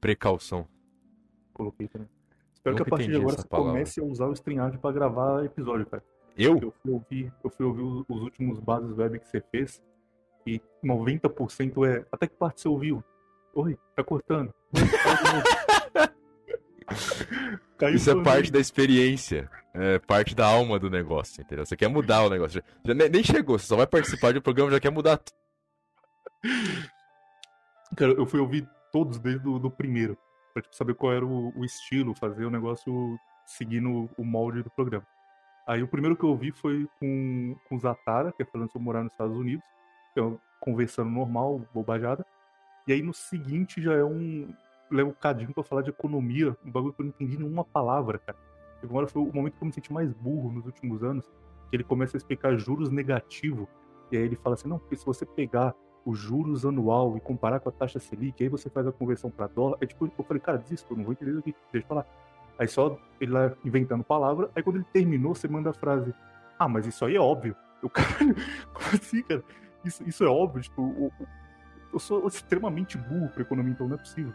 precaução. 0.00 0.66
Coloquei 1.52 1.88
também. 1.88 2.08
Espero 2.52 2.74
Nunca 2.74 2.84
que 2.84 2.88
a 2.88 2.96
partir 2.96 3.10
de 3.10 3.16
agora 3.16 3.36
você 3.36 3.48
palavra. 3.48 3.72
comece 3.72 4.00
a 4.00 4.04
usar 4.04 4.26
o 4.26 4.32
StreamYard 4.32 4.78
pra 4.78 4.92
gravar 4.92 5.44
episódio, 5.44 5.86
cara. 5.86 6.02
Eu? 6.36 6.58
Eu 6.60 6.72
fui 6.82 6.92
ouvir, 6.92 7.32
eu 7.42 7.50
fui 7.50 7.66
ouvir 7.66 7.82
os, 7.82 8.04
os 8.08 8.22
últimos 8.22 8.60
bases 8.60 8.96
web 8.96 9.18
que 9.18 9.26
você 9.26 9.40
fez 9.40 9.82
e 10.46 10.60
90% 10.84 11.86
é. 11.86 12.06
Até 12.10 12.26
que 12.26 12.36
parte 12.36 12.60
você 12.60 12.68
ouviu? 12.68 13.02
Oi, 13.54 13.78
tá 13.94 14.04
cortando. 14.04 14.52
Isso 17.94 18.10
é 18.10 18.22
parte 18.22 18.50
da 18.50 18.58
experiência. 18.58 19.50
É 19.74 19.98
parte 19.98 20.34
da 20.34 20.46
alma 20.46 20.78
do 20.78 20.90
negócio, 20.90 21.42
entendeu? 21.42 21.64
Você 21.64 21.76
quer 21.76 21.88
mudar 21.88 22.22
o 22.22 22.30
negócio. 22.30 22.62
Já, 22.84 22.94
nem, 22.94 23.22
chegou, 23.22 23.58
você 23.58 23.66
só 23.66 23.76
vai 23.76 23.86
participar 23.86 24.32
de 24.32 24.38
um 24.38 24.42
programa 24.42 24.70
e 24.70 24.74
já 24.74 24.80
quer 24.80 24.90
mudar 24.90 25.18
tudo. 25.18 25.36
Cara, 27.96 28.12
eu 28.12 28.26
fui 28.26 28.40
ouvir 28.40 28.68
todos 28.92 29.18
desde 29.18 29.48
o 29.48 29.58
do 29.58 29.70
primeiro. 29.70 30.16
Pra 30.52 30.62
tipo, 30.62 30.74
saber 30.74 30.94
qual 30.94 31.12
era 31.12 31.24
o, 31.24 31.52
o 31.56 31.64
estilo, 31.64 32.14
fazer 32.14 32.44
o 32.44 32.50
negócio 32.50 33.18
seguindo 33.46 34.08
o 34.16 34.24
molde 34.24 34.62
do 34.62 34.70
programa. 34.70 35.06
Aí 35.66 35.82
o 35.82 35.88
primeiro 35.88 36.16
que 36.16 36.24
eu 36.24 36.30
ouvi 36.30 36.50
foi 36.50 36.88
com, 36.98 37.54
com 37.68 37.76
o 37.76 37.78
Zatara, 37.78 38.32
que 38.32 38.42
é 38.42 38.46
falando 38.46 38.70
sobre 38.70 38.84
morar 38.84 39.02
nos 39.02 39.12
Estados 39.12 39.36
Unidos. 39.36 39.64
Então, 40.12 40.40
conversando 40.60 41.10
normal, 41.10 41.60
bobajada. 41.74 42.24
E 42.86 42.92
aí 42.92 43.02
no 43.02 43.12
seguinte 43.12 43.82
já 43.82 43.92
é 43.92 44.04
um. 44.04 44.52
Leva 44.90 45.10
um 45.10 45.12
cadinho 45.12 45.52
pra 45.52 45.62
falar 45.62 45.82
de 45.82 45.90
economia, 45.90 46.56
um 46.64 46.70
bagulho 46.70 46.94
que 46.94 47.02
eu 47.02 47.04
não 47.04 47.10
entendi 47.10 47.36
nenhuma 47.36 47.62
palavra, 47.62 48.18
cara. 48.18 48.38
E 48.82 48.86
agora 48.86 49.06
foi 49.06 49.20
o 49.20 49.30
momento 49.30 49.58
que 49.58 49.62
eu 49.62 49.66
me 49.66 49.72
senti 49.72 49.92
mais 49.92 50.10
burro 50.14 50.50
nos 50.50 50.64
últimos 50.64 51.02
anos, 51.04 51.26
que 51.68 51.76
ele 51.76 51.84
começa 51.84 52.16
a 52.16 52.18
explicar 52.18 52.56
juros 52.56 52.90
negativo. 52.90 53.68
E 54.10 54.16
aí 54.16 54.22
ele 54.22 54.36
fala 54.36 54.54
assim, 54.54 54.68
não, 54.68 54.78
porque 54.78 54.96
se 54.96 55.04
você 55.04 55.26
pegar 55.26 55.74
os 56.08 56.18
juros 56.18 56.64
anual 56.64 57.16
e 57.16 57.20
comparar 57.20 57.60
com 57.60 57.68
a 57.68 57.72
taxa 57.72 57.98
Selic, 57.98 58.42
aí 58.42 58.48
você 58.48 58.70
faz 58.70 58.86
a 58.86 58.92
conversão 58.92 59.30
para 59.30 59.46
dólar. 59.46 59.76
É 59.80 59.86
tipo, 59.86 60.10
eu 60.18 60.24
falei, 60.24 60.40
cara, 60.40 60.56
desisto, 60.58 60.92
eu 60.92 60.96
não 60.96 61.04
vou 61.04 61.12
entender 61.12 61.32
isso 61.32 61.40
aqui, 61.40 61.54
deixa 61.72 61.84
eu 61.84 61.88
falar. 61.88 62.06
Aí 62.58 62.66
só 62.66 62.96
ele 63.20 63.32
lá 63.32 63.52
inventando 63.64 64.02
palavra, 64.02 64.50
aí 64.56 64.62
quando 64.62 64.76
ele 64.76 64.86
terminou, 64.92 65.34
você 65.34 65.46
manda 65.46 65.70
a 65.70 65.72
frase, 65.72 66.14
ah, 66.58 66.66
mas 66.68 66.86
isso 66.86 67.04
aí 67.04 67.14
é 67.16 67.20
óbvio. 67.20 67.54
Eu, 67.82 67.88
como 67.90 68.88
assim, 68.94 69.22
cara? 69.22 69.44
Isso, 69.84 70.02
isso 70.02 70.24
é 70.24 70.26
óbvio, 70.28 70.60
tipo, 70.62 70.82
o- 70.82 71.06
o- 71.20 71.26
eu 71.92 71.98
sou 72.00 72.26
extremamente 72.26 72.98
burro 72.98 73.28
pra 73.28 73.42
economia, 73.42 73.70
então 73.72 73.86
não 73.86 73.94
é 73.94 73.98
possível. 73.98 74.32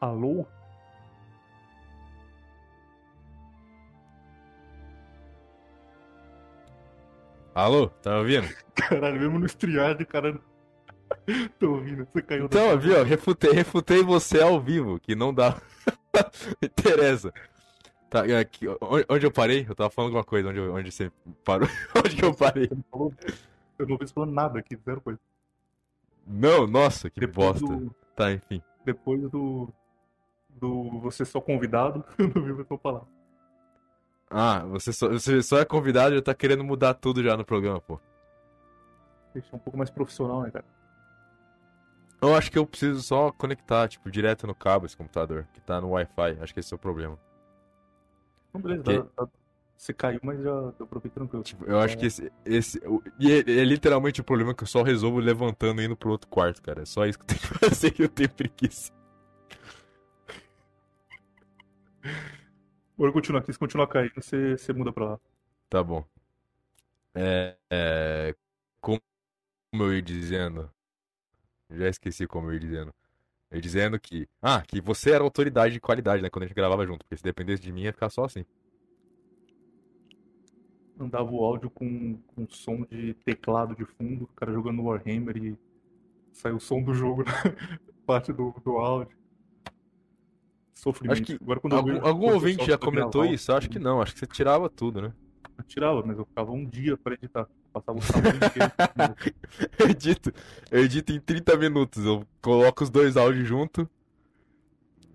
Alô? 0.00 0.46
Alô, 7.54 7.88
tá 7.88 8.18
ouvindo? 8.18 8.46
Caralho, 8.74 9.20
mesmo 9.20 9.38
no 9.38 9.46
estriado, 9.46 10.04
cara. 10.06 10.40
Tô 11.58 11.72
ouvindo, 11.74 12.06
você 12.12 12.22
caiu 12.22 12.48
da 12.48 12.58
Então, 12.58 12.78
viu? 12.78 13.04
Refutei, 13.04 13.52
refutei 13.52 14.02
você 14.02 14.40
ao 14.42 14.60
vivo, 14.60 14.98
que 14.98 15.14
não 15.14 15.32
dá. 15.32 15.56
Interessa. 16.62 17.32
Tá, 18.10 18.26
é, 18.28 18.38
aqui, 18.38 18.66
onde, 19.08 19.26
eu 19.26 19.30
parei? 19.30 19.66
Eu 19.68 19.74
tava 19.74 19.90
falando 19.90 20.08
alguma 20.10 20.24
coisa, 20.24 20.48
onde, 20.48 20.58
eu- 20.58 20.74
onde 20.74 20.90
você 20.90 21.10
parou? 21.44 21.68
onde 21.96 22.16
que 22.16 22.24
eu 22.24 22.34
parei? 22.34 22.68
Você 22.68 22.74
não 22.74 22.84
falou, 22.90 23.14
eu 23.78 23.86
não 23.88 23.98
falando 24.14 24.32
nada 24.32 24.58
aqui, 24.58 24.76
zero 24.76 25.00
coisa. 25.00 25.18
Não, 26.26 26.66
nossa, 26.66 27.10
que 27.10 27.20
Depois 27.20 27.60
bosta. 27.60 27.76
do, 27.76 27.94
Tá, 28.16 28.32
enfim. 28.32 28.62
depois 28.84 29.20
do, 29.30 29.68
do 30.48 31.00
você 31.00 31.24
só 31.24 31.40
convidado, 31.40 32.04
eu 32.18 32.30
não 32.34 32.42
vi 32.44 32.52
você 32.52 32.78
falar. 32.78 33.02
Ah, 34.36 34.64
você 34.66 34.92
só, 34.92 35.08
você 35.08 35.40
só 35.42 35.58
é 35.60 35.64
convidado 35.64 36.12
e 36.12 36.18
já 36.18 36.22
tá 36.22 36.34
querendo 36.34 36.64
mudar 36.64 36.94
tudo 36.94 37.22
já 37.22 37.36
no 37.36 37.44
programa, 37.44 37.80
pô. 37.80 38.00
Deixa 39.32 39.54
um 39.54 39.58
pouco 39.60 39.78
mais 39.78 39.90
profissional, 39.90 40.42
né, 40.42 40.50
cara? 40.50 40.64
Eu 42.20 42.34
acho 42.34 42.50
que 42.50 42.58
eu 42.58 42.66
preciso 42.66 43.00
só 43.00 43.30
conectar, 43.30 43.86
tipo, 43.86 44.10
direto 44.10 44.44
no 44.46 44.54
cabo 44.54 44.86
esse 44.86 44.96
computador, 44.96 45.46
que 45.52 45.60
tá 45.60 45.80
no 45.80 45.90
Wi-Fi. 45.90 46.38
Acho 46.40 46.52
que 46.52 46.58
esse 46.60 46.72
é 46.72 46.76
o 46.76 46.78
problema. 46.78 47.16
Então, 48.48 48.60
beleza, 48.60 48.82
Que- 48.82 48.98
dá- 48.98 49.06
dá- 49.24 49.28
você 49.76 49.92
caiu, 49.92 50.20
mas 50.22 50.40
já 50.42 50.70
deu 50.78 50.86
pra 50.86 50.98
ouvir 50.98 51.10
tranquilo. 51.10 51.42
Tipo, 51.44 51.64
eu 51.66 51.78
acho 51.78 51.96
que 51.98 52.06
esse. 52.06 52.32
esse 52.44 52.80
e 53.20 53.30
é, 53.30 53.38
é 53.38 53.64
literalmente 53.64 54.20
o 54.20 54.24
problema 54.24 54.54
que 54.54 54.62
eu 54.62 54.66
só 54.68 54.82
resolvo 54.82 55.18
levantando 55.20 55.80
e 55.82 55.84
indo 55.84 55.96
pro 55.96 56.10
outro 56.10 56.28
quarto, 56.28 56.60
cara. 56.62 56.82
É 56.82 56.86
só 56.86 57.04
isso 57.06 57.18
que 57.18 57.24
eu 57.24 57.28
tenho 57.28 57.40
que 57.40 57.46
fazer 57.70 57.90
que 57.90 58.02
eu 58.02 58.08
tenho 58.08 58.30
preguiça. 58.30 58.90
Bora 62.96 63.12
continuar 63.12 63.40
aqui, 63.40 63.52
se 63.52 63.58
continuar 63.58 63.88
caindo, 63.88 64.12
você, 64.14 64.56
você 64.56 64.72
muda 64.72 64.92
pra 64.92 65.04
lá. 65.04 65.20
Tá 65.68 65.82
bom. 65.82 66.04
É, 67.12 67.56
é, 67.70 68.34
como 68.80 69.00
eu 69.72 69.94
ia 69.94 70.02
dizendo. 70.02 70.70
Já 71.70 71.88
esqueci 71.88 72.26
como 72.26 72.48
eu 72.48 72.54
ia 72.54 72.60
dizendo. 72.60 72.94
Eu 73.50 73.56
ia 73.56 73.60
dizendo 73.60 73.98
que. 73.98 74.28
Ah, 74.40 74.62
que 74.62 74.80
você 74.80 75.10
era 75.10 75.24
autoridade 75.24 75.74
de 75.74 75.80
qualidade, 75.80 76.22
né? 76.22 76.30
Quando 76.30 76.44
a 76.44 76.46
gente 76.46 76.56
gravava 76.56 76.86
junto. 76.86 77.04
Porque 77.04 77.16
se 77.16 77.22
dependesse 77.22 77.62
de 77.62 77.72
mim, 77.72 77.82
ia 77.82 77.92
ficar 77.92 78.10
só 78.10 78.24
assim. 78.24 78.44
Andava 80.98 81.28
o 81.28 81.44
áudio 81.44 81.68
com, 81.70 82.16
com 82.28 82.46
som 82.48 82.84
de 82.84 83.14
teclado 83.24 83.74
de 83.74 83.84
fundo, 83.84 84.24
o 84.24 84.28
cara 84.28 84.52
jogando 84.52 84.84
Warhammer 84.84 85.36
e 85.36 85.58
saiu 86.32 86.56
o 86.56 86.60
som 86.60 86.80
do 86.80 86.94
jogo 86.94 87.24
na 87.24 87.32
parte 88.06 88.32
do, 88.32 88.54
do 88.64 88.78
áudio. 88.78 89.23
Sofrimento. 90.74 91.12
Acho 91.12 91.22
que 91.24 91.38
Agora, 91.42 91.60
quando 91.60 91.72
eu 91.72 91.78
Algum, 91.78 91.92
vejo- 91.92 92.06
algum 92.06 92.32
ouvinte 92.32 92.66
já 92.66 92.76
comentou 92.76 93.24
isso? 93.24 93.50
Eu 93.52 93.56
acho 93.56 93.70
que 93.70 93.78
não. 93.78 94.02
Acho 94.02 94.12
que 94.12 94.18
você 94.18 94.26
tirava 94.26 94.68
tudo, 94.68 95.00
né? 95.00 95.12
Eu 95.56 95.64
tirava, 95.64 96.02
mas 96.04 96.18
eu 96.18 96.24
ficava 96.26 96.50
um 96.50 96.66
dia 96.66 96.96
pra 96.96 97.14
editar. 97.14 97.46
Passava 97.72 97.98
o 97.98 98.02
sábado 98.02 98.36
inteiro. 98.36 98.72
Eu 99.78 99.88
edito, 99.90 100.32
eu 100.70 100.84
edito 100.84 101.12
em 101.12 101.20
30 101.20 101.56
minutos. 101.56 102.04
Eu 102.04 102.24
coloco 102.42 102.82
os 102.84 102.90
dois 102.90 103.16
áudios 103.16 103.46
junto 103.46 103.88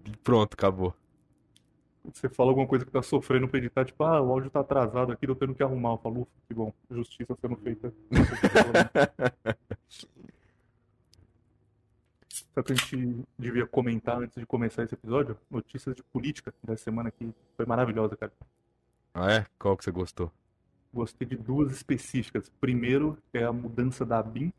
e 0.06 0.12
pronto, 0.24 0.54
acabou. 0.54 0.94
Você 2.14 2.30
fala 2.30 2.50
alguma 2.52 2.68
coisa 2.68 2.86
que 2.86 2.92
tá 2.92 3.02
sofrendo 3.02 3.48
pra 3.48 3.60
editar, 3.60 3.86
tipo, 3.86 4.04
ah, 4.04 4.22
o 4.22 4.32
áudio 4.32 4.50
tá 4.50 4.62
atrasado 4.62 5.12
aqui, 5.12 5.28
tô 5.28 5.36
tendo 5.36 5.54
que 5.54 5.62
arrumar. 5.64 5.92
Eu 5.92 5.98
falo, 5.98 6.22
ufa, 6.22 6.32
que 6.48 6.54
bom, 6.54 6.74
justiça 6.90 7.36
sendo 7.42 7.56
feita. 7.58 7.94
Que 12.64 12.74
a 12.74 12.76
gente 12.76 13.26
devia 13.38 13.66
comentar 13.66 14.18
antes 14.18 14.38
de 14.38 14.46
começar 14.46 14.84
esse 14.84 14.94
episódio? 14.94 15.38
Notícias 15.50 15.96
de 15.96 16.04
política 16.04 16.54
da 16.64 16.76
semana 16.76 17.10
que 17.10 17.34
foi 17.56 17.66
maravilhosa, 17.66 18.18
cara. 18.18 18.32
Ah, 19.14 19.32
é? 19.32 19.46
Qual 19.58 19.78
que 19.78 19.84
você 19.84 19.92
gostou? 19.92 20.32
Gostei 20.94 21.28
de 21.28 21.38
duas 21.38 21.72
específicas. 21.72 22.52
Primeiro 22.60 23.18
é 23.34 23.44
a 23.44 23.54
mudança 23.54 24.06
da 24.06 24.20
ABIN. 24.20 24.52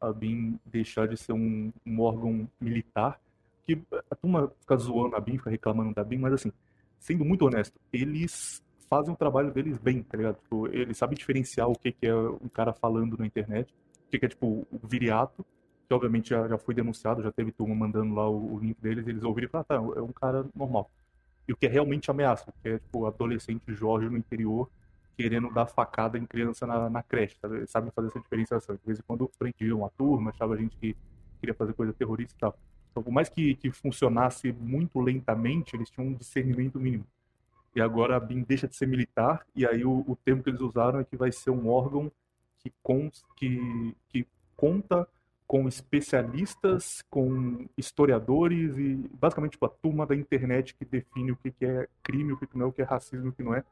A 0.00 0.08
ABIN 0.08 0.58
deixar 0.64 1.06
de 1.06 1.16
ser 1.16 1.32
um, 1.32 1.72
um 1.84 2.00
órgão 2.00 2.48
militar. 2.60 3.20
Que 3.66 3.80
a 4.10 4.14
turma 4.14 4.52
fica 4.60 4.76
zoando 4.76 5.14
a 5.14 5.18
ABIN, 5.18 5.38
fica 5.38 5.50
reclamando 5.50 5.94
da 5.94 6.02
ABIN, 6.02 6.18
mas 6.18 6.32
assim, 6.34 6.52
sendo 6.98 7.24
muito 7.24 7.44
honesto, 7.44 7.78
eles 7.92 8.62
fazem 8.88 9.12
o 9.12 9.16
trabalho 9.16 9.50
deles 9.50 9.76
bem, 9.78 10.02
tá 10.02 10.16
ligado? 10.16 10.36
Tipo, 10.36 10.68
eles 10.68 10.96
sabem 10.96 11.16
diferenciar 11.16 11.68
o 11.68 11.78
que, 11.78 11.92
que 11.92 12.06
é 12.06 12.14
um 12.14 12.48
cara 12.48 12.72
falando 12.72 13.18
na 13.18 13.26
internet, 13.26 13.72
o 14.06 14.10
que, 14.10 14.18
que 14.18 14.26
é 14.26 14.28
tipo 14.28 14.66
o 14.70 14.86
viriato, 14.86 15.44
que 15.86 15.94
obviamente 15.94 16.30
já, 16.30 16.48
já 16.48 16.58
foi 16.58 16.74
denunciado, 16.74 17.22
já 17.22 17.32
teve 17.32 17.52
turma 17.52 17.74
mandando 17.74 18.14
lá 18.14 18.28
o, 18.28 18.54
o 18.54 18.58
link 18.58 18.80
deles, 18.80 19.06
eles 19.06 19.22
ouviram 19.22 19.48
e 19.48 19.50
falaram, 19.50 19.90
ah, 19.90 19.94
tá, 19.94 20.00
é 20.00 20.02
um 20.02 20.12
cara 20.12 20.46
normal. 20.54 20.90
E 21.46 21.52
o 21.52 21.56
que 21.56 21.66
é 21.66 21.68
realmente 21.68 22.10
ameaça, 22.10 22.52
que 22.62 22.68
é 22.68 22.78
tipo 22.78 23.06
adolescente 23.06 23.74
Jorge 23.74 24.08
no 24.08 24.16
interior 24.16 24.68
querendo 25.16 25.50
dar 25.52 25.66
facada 25.66 26.18
em 26.18 26.26
criança 26.26 26.66
na, 26.66 26.90
na 26.90 27.02
creche, 27.02 27.36
sabe? 27.40 27.56
Eles 27.56 27.70
sabem 27.70 27.90
fazer 27.90 28.08
essa 28.08 28.20
diferenciação. 28.20 28.74
De 28.74 28.80
vez 28.84 28.98
em 28.98 29.02
quando 29.02 29.30
prendiam 29.38 29.84
a 29.84 29.88
turma, 29.90 30.30
achava 30.30 30.56
gente 30.56 30.76
que 30.76 30.96
queria 31.40 31.54
fazer 31.54 31.72
coisa 31.72 31.92
terrorista 31.92 32.34
e 32.36 32.38
tal. 32.38 32.58
Então, 32.90 33.02
por 33.02 33.12
mais 33.12 33.28
que, 33.28 33.54
que 33.56 33.70
funcionasse 33.70 34.52
muito 34.52 35.00
lentamente, 35.00 35.76
eles 35.76 35.90
tinham 35.90 36.08
um 36.08 36.14
discernimento 36.14 36.78
mínimo. 36.78 37.06
E 37.74 37.80
agora 37.80 38.16
a 38.16 38.20
BIM 38.20 38.42
deixa 38.42 38.68
de 38.68 38.76
ser 38.76 38.86
militar, 38.86 39.44
e 39.54 39.66
aí 39.66 39.84
o, 39.84 40.04
o 40.06 40.16
termo 40.24 40.42
que 40.42 40.50
eles 40.50 40.60
usaram 40.60 41.00
é 41.00 41.04
que 41.04 41.16
vai 41.16 41.32
ser 41.32 41.50
um 41.50 41.68
órgão 41.68 42.10
que, 42.60 42.72
cons, 42.82 43.24
que, 43.36 43.96
que 44.08 44.26
conta 44.56 45.08
com 45.46 45.68
especialistas, 45.68 47.02
com 47.10 47.66
historiadores 47.76 48.76
e 48.76 49.08
basicamente 49.12 49.52
tipo, 49.52 49.66
a 49.66 49.68
turma 49.68 50.06
da 50.06 50.14
internet 50.14 50.74
que 50.74 50.84
define 50.84 51.32
o 51.32 51.36
que, 51.36 51.52
é 51.64 51.86
crime, 52.02 52.32
o 52.32 52.36
que, 52.36 52.46
que 52.46 52.56
não 52.56 52.66
é, 52.66 52.68
o 52.68 52.72
que 52.72 52.82
é 52.82 52.84
racismo, 52.84 53.28
o 53.28 53.32
que 53.32 53.42
não 53.42 53.54
é. 53.54 53.62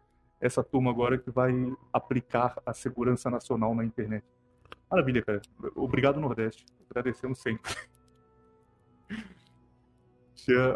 Essa 0.41 0.63
turma 0.63 0.91
agora 0.91 1.17
que 1.17 1.31
vai 1.31 1.53
aplicar 1.93 2.61
a 2.67 2.75
segurança 2.75 3.31
nacional 3.31 3.75
na 3.75 3.85
internet. 3.85 4.25
Maravilha, 4.91 5.23
cara. 5.23 5.41
Obrigado, 5.75 6.21
Nordeste. 6.21 6.67
Agradecemos 6.91 7.41
sempre. 7.41 7.73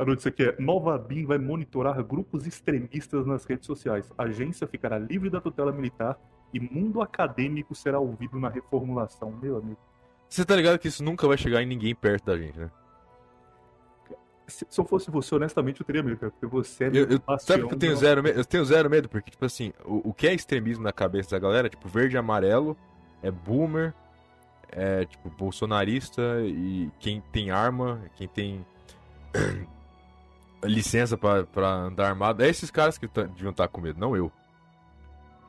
A 0.00 0.04
notícia 0.04 0.28
aqui 0.28 0.44
é: 0.44 0.56
Nova 0.60 0.96
BIM 0.96 1.26
vai 1.26 1.38
monitorar 1.38 2.00
grupos 2.04 2.46
extremistas 2.46 3.26
nas 3.26 3.44
redes 3.44 3.66
sociais. 3.66 4.12
A 4.16 4.22
agência 4.22 4.64
ficará 4.64 4.96
livre 4.96 5.28
da 5.28 5.40
tutela 5.40 5.72
militar 5.72 6.16
e 6.54 6.60
mundo 6.60 7.02
acadêmico 7.02 7.75
será 7.75 7.98
ouvido 7.98 8.38
na 8.38 8.48
reformulação. 8.48 9.32
Meu 9.32 9.56
amigo. 9.56 9.81
Você 10.36 10.44
tá 10.44 10.54
ligado 10.54 10.78
que 10.78 10.88
isso 10.88 11.02
nunca 11.02 11.26
vai 11.26 11.38
chegar 11.38 11.62
em 11.62 11.66
ninguém 11.66 11.94
perto 11.94 12.26
da 12.26 12.36
gente, 12.36 12.58
né? 12.58 12.70
Se, 14.46 14.66
se 14.68 14.78
eu 14.78 14.84
fosse 14.84 15.10
você, 15.10 15.34
honestamente, 15.34 15.80
eu 15.80 15.86
teria 15.86 16.02
medo, 16.02 16.18
cara. 16.18 16.30
Porque 16.30 16.46
você 16.46 16.84
é 16.84 16.88
Eu, 16.88 17.08
eu, 17.08 17.38
sabe 17.38 17.66
que 17.66 17.74
eu 17.74 17.78
tenho 17.78 17.96
zero 17.96 18.22
medo? 18.22 18.38
Eu 18.38 18.44
tenho 18.44 18.62
zero 18.62 18.90
medo, 18.90 19.08
porque, 19.08 19.30
tipo 19.30 19.46
assim, 19.46 19.72
o, 19.82 20.10
o 20.10 20.12
que 20.12 20.28
é 20.28 20.34
extremismo 20.34 20.84
na 20.84 20.92
cabeça 20.92 21.30
da 21.30 21.38
galera, 21.38 21.70
tipo, 21.70 21.88
verde 21.88 22.16
e 22.16 22.18
amarelo, 22.18 22.76
é 23.22 23.30
boomer, 23.30 23.94
é, 24.68 25.06
tipo, 25.06 25.30
bolsonarista 25.30 26.20
e 26.42 26.90
quem 26.98 27.22
tem 27.32 27.50
arma, 27.50 27.98
quem 28.14 28.28
tem 28.28 28.66
licença 30.62 31.16
pra, 31.16 31.44
pra 31.44 31.66
andar 31.66 32.08
armado, 32.08 32.42
é 32.44 32.48
esses 32.50 32.70
caras 32.70 32.98
que 32.98 33.08
tá- 33.08 33.22
deviam 33.22 33.52
estar 33.52 33.68
com 33.68 33.80
medo, 33.80 33.98
não 33.98 34.14
eu. 34.14 34.30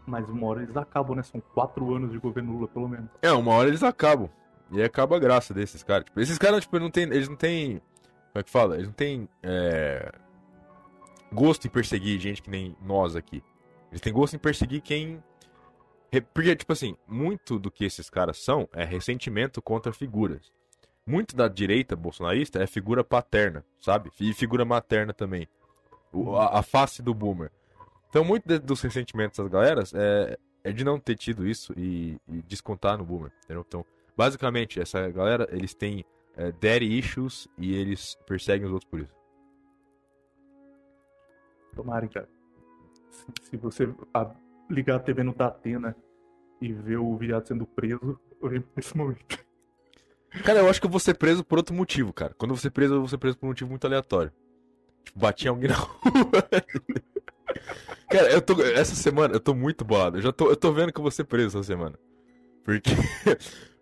Mas 0.05 0.29
uma 0.29 0.47
hora 0.47 0.63
eles 0.63 0.77
acabam, 0.77 1.13
né? 1.17 1.23
São 1.23 1.41
quatro 1.53 1.93
anos 1.93 2.09
de 2.09 2.17
governo 2.17 2.53
Lula, 2.53 2.69
pelo 2.69 2.87
menos. 2.87 3.09
É, 3.21 3.33
uma 3.33 3.51
hora 3.51 3.67
eles 3.67 3.83
acabam. 3.83 4.29
E 4.71 4.81
acaba 4.83 5.15
a 5.15 5.19
graça 5.19 5.53
desses 5.53 5.81
caras. 5.83 6.05
Tipo, 6.05 6.19
esses 6.19 6.37
caras, 6.37 6.61
tipo, 6.61 6.77
não 6.79 6.91
tem, 6.91 7.03
eles 7.03 7.29
não 7.29 7.35
têm. 7.35 7.79
Como 8.31 8.39
é 8.39 8.43
que 8.43 8.49
fala? 8.49 8.75
Eles 8.75 8.87
não 8.87 8.93
têm 8.93 9.29
é, 9.41 10.11
gosto 11.31 11.65
em 11.65 11.69
perseguir 11.69 12.19
gente 12.19 12.41
que 12.41 12.49
nem 12.49 12.75
nós 12.81 13.15
aqui. 13.15 13.43
Eles 13.91 14.01
têm 14.01 14.11
gosto 14.13 14.35
em 14.35 14.39
perseguir 14.39 14.81
quem. 14.81 15.23
Porque, 16.33 16.55
tipo 16.55 16.71
assim, 16.73 16.95
muito 17.07 17.59
do 17.59 17.69
que 17.69 17.85
esses 17.85 18.09
caras 18.09 18.37
são 18.43 18.67
é 18.73 18.83
ressentimento 18.83 19.61
contra 19.61 19.91
figuras. 19.91 20.51
Muito 21.05 21.35
da 21.35 21.47
direita 21.47 21.95
bolsonarista 21.95 22.61
é 22.61 22.67
figura 22.67 23.03
paterna, 23.03 23.63
sabe? 23.79 24.09
E 24.19 24.33
figura 24.33 24.65
materna 24.65 25.13
também. 25.13 25.47
O- 26.11 26.35
a, 26.35 26.59
a 26.59 26.63
face 26.63 27.01
do 27.01 27.13
boomer. 27.13 27.51
Então, 28.09 28.23
muito 28.23 28.45
de- 28.47 28.59
dos 28.59 28.81
ressentimentos 28.81 29.37
das 29.37 29.47
galeras 29.47 29.93
é, 29.93 30.37
é 30.63 30.71
de 30.71 30.83
não 30.83 30.99
ter 30.99 31.15
tido 31.15 31.47
isso 31.47 31.73
e, 31.77 32.17
e 32.27 32.41
descontar 32.43 32.97
no 32.97 33.05
boomer, 33.05 33.31
entendeu? 33.43 33.63
Então, 33.67 33.85
basicamente, 34.17 34.79
essa 34.79 35.07
galera, 35.11 35.47
eles 35.51 35.73
têm 35.73 36.03
é, 36.35 36.51
daddy 36.51 36.97
issues 36.97 37.47
e 37.57 37.75
eles 37.75 38.15
perseguem 38.25 38.65
os 38.67 38.73
outros 38.73 38.89
por 38.89 38.99
isso. 38.99 39.13
Tomara, 41.75 42.07
cara. 42.07 42.27
Se, 43.11 43.25
se 43.49 43.57
você 43.57 43.87
a- 44.13 44.31
ligar 44.69 44.95
a 44.97 44.99
TV 44.99 45.23
no 45.23 45.33
Datena 45.33 45.95
e 46.61 46.73
ver 46.73 46.97
o 46.97 47.15
viado 47.15 47.47
sendo 47.47 47.65
preso, 47.65 48.19
eu 48.41 48.47
lembro 48.49 48.67
desse 48.75 48.95
momento. 48.97 49.45
Cara, 50.43 50.59
eu 50.59 50.69
acho 50.69 50.79
que 50.81 50.87
eu 50.87 50.91
vou 50.91 50.99
ser 50.99 51.15
preso 51.15 51.43
por 51.43 51.57
outro 51.57 51.73
motivo, 51.75 52.11
cara. 52.11 52.33
Quando 52.37 52.51
eu 52.51 52.55
vou 52.55 52.61
ser 52.61 52.71
preso, 52.71 52.95
eu 52.95 52.99
vou 52.99 53.07
ser 53.07 53.17
preso 53.17 53.37
por 53.37 53.45
um 53.45 53.49
motivo 53.49 53.69
muito 53.69 53.85
aleatório. 53.85 54.31
Tipo, 55.03 55.19
bati 55.19 55.47
alguém 55.47 55.69
na 55.69 55.75
rua. 55.77 56.03
cara, 58.09 58.31
eu 58.31 58.41
tô. 58.41 58.61
Essa 58.61 58.93
semana 58.95 59.35
eu 59.35 59.39
tô 59.39 59.53
muito 59.55 59.85
bolado. 59.85 60.17
Eu 60.17 60.21
já 60.21 60.31
tô, 60.33 60.49
eu 60.49 60.55
tô 60.55 60.71
vendo 60.71 60.91
que 60.91 60.99
eu 60.99 61.03
vou 61.03 61.11
ser 61.11 61.23
preso 61.23 61.57
essa 61.57 61.63
semana. 61.65 61.97
Porque. 62.63 62.91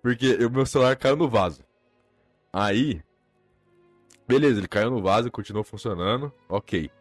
Porque 0.05 0.35
o 0.45 0.51
meu 0.51 0.67
celular 0.67 0.95
caiu 0.95 1.15
no 1.15 1.27
vaso. 1.27 1.63
Aí. 2.53 3.01
Beleza, 4.27 4.59
ele 4.59 4.67
caiu 4.67 4.91
no 4.91 5.01
vaso 5.01 5.29
e 5.29 5.31
continuou 5.31 5.63
funcionando. 5.63 6.31
Ok. 6.47 6.91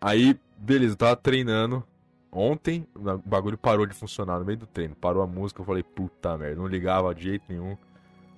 Aí, 0.00 0.34
beleza, 0.56 0.94
eu 0.94 0.96
tava 0.96 1.14
treinando. 1.14 1.84
Ontem, 2.32 2.88
o 2.94 3.18
bagulho 3.18 3.58
parou 3.58 3.84
de 3.84 3.94
funcionar 3.94 4.38
no 4.38 4.46
meio 4.46 4.60
do 4.60 4.66
treino. 4.66 4.96
Parou 4.96 5.22
a 5.22 5.26
música, 5.26 5.60
eu 5.60 5.66
falei, 5.66 5.82
puta 5.82 6.38
merda, 6.38 6.56
não 6.56 6.66
ligava 6.66 7.14
de 7.14 7.24
jeito 7.24 7.44
nenhum. 7.50 7.76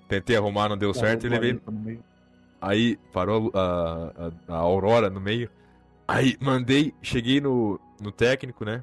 Tentei 0.08 0.36
arrumar, 0.36 0.68
não 0.68 0.76
deu 0.76 0.92
certo 0.92 1.28
e 1.28 1.30
levei. 1.30 1.60
No 1.64 1.70
meio. 1.70 2.02
Aí 2.60 2.96
parou 3.12 3.52
a, 3.54 4.32
a, 4.48 4.54
a 4.54 4.56
Aurora 4.56 5.08
no 5.08 5.20
meio. 5.20 5.48
Aí 6.08 6.36
mandei, 6.40 6.92
cheguei 7.00 7.40
no, 7.40 7.78
no 8.02 8.10
técnico, 8.10 8.64
né? 8.64 8.82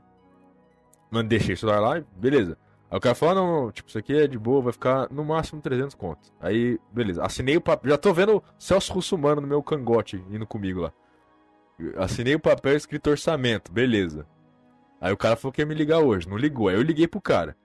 Mandei, 1.12 1.38
deixei 1.38 1.56
o 1.56 1.58
celular 1.58 1.82
lá, 1.82 2.04
beleza. 2.16 2.58
Aí 2.90 2.98
o 2.98 3.02
cara 3.02 3.16
falou: 3.16 3.32
ah, 3.32 3.36
não, 3.36 3.72
tipo, 3.72 3.90
isso 3.90 3.98
aqui 3.98 4.14
é 4.14 4.28
de 4.28 4.38
boa, 4.38 4.62
vai 4.62 4.74
ficar 4.74 5.10
no 5.12 5.24
máximo 5.24 5.62
300 5.62 5.96
conto. 5.96 6.32
Aí, 6.40 6.80
beleza. 6.92 7.24
Assinei 7.24 7.58
o 7.58 7.62
papel. 7.62 7.92
Já 7.92 7.98
tô 7.98 8.14
vendo 8.14 8.38
o 8.38 8.44
Celso 8.58 8.94
Russumano 8.94 9.42
no 9.42 9.48
meu 9.48 9.62
cangote 9.62 10.24
indo 10.30 10.48
comigo 10.48 10.82
lá. 10.82 10.94
Assinei 11.98 12.36
o 12.36 12.40
papel 12.40 12.76
escrito 12.76 13.10
orçamento, 13.10 13.72
beleza. 13.72 14.26
Aí 15.00 15.14
o 15.14 15.18
cara 15.18 15.36
falou 15.36 15.54
que 15.54 15.62
ia 15.62 15.66
me 15.66 15.76
ligar 15.76 16.00
hoje, 16.00 16.28
não 16.28 16.38
ligou. 16.38 16.70
Aí 16.70 16.76
eu 16.76 16.82
liguei 16.82 17.08
pro 17.08 17.22
cara. 17.22 17.56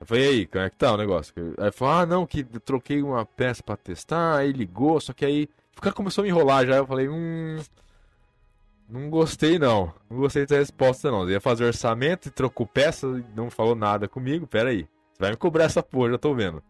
Eu 0.00 0.06
falei, 0.06 0.24
e 0.24 0.28
aí, 0.28 0.46
como 0.46 0.64
é 0.64 0.70
que 0.70 0.76
tá 0.76 0.92
o 0.92 0.96
negócio? 0.96 1.34
Aí 1.58 1.72
falou, 1.72 1.94
ah, 1.94 2.06
não, 2.06 2.24
que 2.24 2.44
troquei 2.44 3.02
uma 3.02 3.26
peça 3.26 3.64
pra 3.64 3.76
testar, 3.76 4.36
aí 4.36 4.52
ligou, 4.52 5.00
só 5.00 5.12
que 5.12 5.24
aí 5.24 5.48
o 5.76 5.80
cara 5.80 5.94
começou 5.94 6.22
a 6.22 6.24
me 6.24 6.30
enrolar 6.30 6.64
já. 6.64 6.76
Eu 6.76 6.86
falei, 6.86 7.08
hum. 7.08 7.58
Não 8.88 9.10
gostei 9.10 9.58
não. 9.58 9.92
Não 10.08 10.18
gostei 10.18 10.46
dessa 10.46 10.58
resposta 10.58 11.10
não. 11.10 11.24
Ele 11.24 11.32
ia 11.32 11.40
fazer 11.40 11.64
orçamento 11.64 12.28
e 12.28 12.30
trocou 12.30 12.66
peça 12.66 13.06
e 13.06 13.36
não 13.36 13.50
falou 13.50 13.74
nada 13.74 14.08
comigo. 14.08 14.46
Pera 14.46 14.70
aí. 14.70 14.88
Você 15.12 15.20
vai 15.20 15.30
me 15.30 15.36
cobrar 15.36 15.64
essa 15.64 15.82
porra, 15.82 16.12
já 16.12 16.18
tô 16.18 16.34
vendo. 16.34 16.62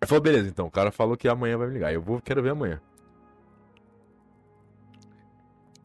Aí 0.00 0.06
falou, 0.06 0.22
beleza, 0.22 0.48
então. 0.48 0.66
O 0.66 0.70
cara 0.70 0.90
falou 0.90 1.16
que 1.16 1.28
amanhã 1.28 1.56
vai 1.56 1.68
me 1.68 1.74
ligar. 1.74 1.94
Eu 1.94 2.02
vou, 2.02 2.20
quero 2.20 2.42
ver 2.42 2.50
amanhã. 2.50 2.80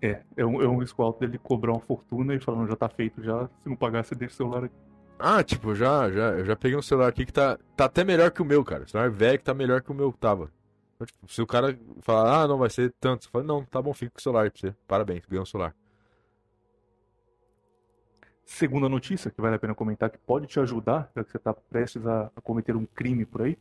É, 0.02 0.22
é 0.36 0.46
um, 0.46 0.62
é 0.62 0.68
um 0.68 0.80
risco 0.80 1.02
alto 1.02 1.20
dele 1.20 1.38
cobrar 1.38 1.72
uma 1.72 1.82
fortuna 1.82 2.36
e 2.36 2.40
falando, 2.40 2.68
já 2.68 2.76
tá 2.76 2.90
feito 2.90 3.24
já. 3.24 3.48
Se 3.64 3.70
não 3.70 3.76
pagar, 3.76 4.04
você 4.04 4.14
deixa 4.14 4.34
o 4.34 4.38
celular 4.38 4.66
aqui. 4.66 4.76
Ah, 5.18 5.44
tipo, 5.44 5.74
já, 5.74 6.12
já, 6.12 6.32
eu 6.34 6.46
já 6.46 6.56
peguei 6.56 6.78
um 6.78 6.82
celular 6.82 7.08
aqui 7.08 7.26
que 7.26 7.34
tá, 7.34 7.58
tá 7.76 7.86
até 7.86 8.04
melhor 8.04 8.30
que 8.30 8.42
o 8.42 8.46
meu, 8.46 8.64
cara. 8.64 8.84
O 8.84 8.90
celular 8.90 9.10
velho 9.10 9.40
que 9.40 9.46
tá 9.46 9.54
melhor 9.54 9.82
que 9.82 9.92
o 9.92 9.96
meu 9.96 10.12
que 10.12 10.20
tava. 10.20 10.52
Então, 10.98 11.06
tipo, 11.06 11.32
se 11.32 11.42
o 11.42 11.48
cara 11.48 11.78
falar, 12.02 12.44
ah, 12.44 12.48
não, 12.48 12.58
vai 12.58 12.70
ser 12.72 12.92
tanto. 13.00 13.26
Você 13.26 13.30
fala, 13.30 13.44
não, 13.44 13.64
tá 13.64 13.80
bom, 13.82 13.94
fica 13.94 14.12
com 14.12 14.20
o 14.20 14.22
celular 14.22 14.44
aí 14.44 14.50
pra 14.50 14.60
você. 14.60 14.76
Parabéns, 14.88 15.24
ganhou 15.28 15.44
um 15.44 15.46
celular. 15.46 15.76
Segunda 18.44 18.90
notícia 18.90 19.30
que 19.30 19.40
vale 19.40 19.58
a 19.58 19.60
pena 19.60 19.76
comentar, 19.76 20.10
que 20.10 20.18
pode 20.18 20.48
te 20.48 20.60
ajudar, 20.60 21.12
já 21.16 21.24
que 21.24 21.32
você 21.32 21.38
está 21.38 21.54
prestes 21.54 22.06
a, 22.08 22.32
a 22.36 22.42
cometer 22.42 22.76
um 22.76 22.86
crime 22.86 23.26
por 23.26 23.44
aí, 23.44 23.58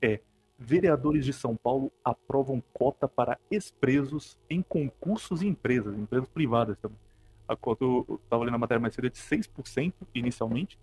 é 0.00 0.20
vereadores 0.58 1.24
de 1.24 1.32
São 1.32 1.54
Paulo 1.56 1.92
aprovam 2.04 2.62
cota 2.72 3.06
para 3.06 3.38
ex-presos 3.50 4.38
em 4.48 4.62
concursos 4.62 5.42
e 5.42 5.46
empresas, 5.46 5.96
empresas 5.96 6.28
privadas 6.28 6.78
também. 6.78 6.98
A 7.46 7.54
cota, 7.54 7.84
eu 7.84 8.20
estava 8.24 8.44
lendo 8.44 8.54
a 8.54 8.58
matéria 8.58 8.80
mais 8.80 8.94
cedo, 8.94 9.06
é 9.06 9.10
de 9.10 9.18
6% 9.18 9.92
inicialmente, 10.14 10.78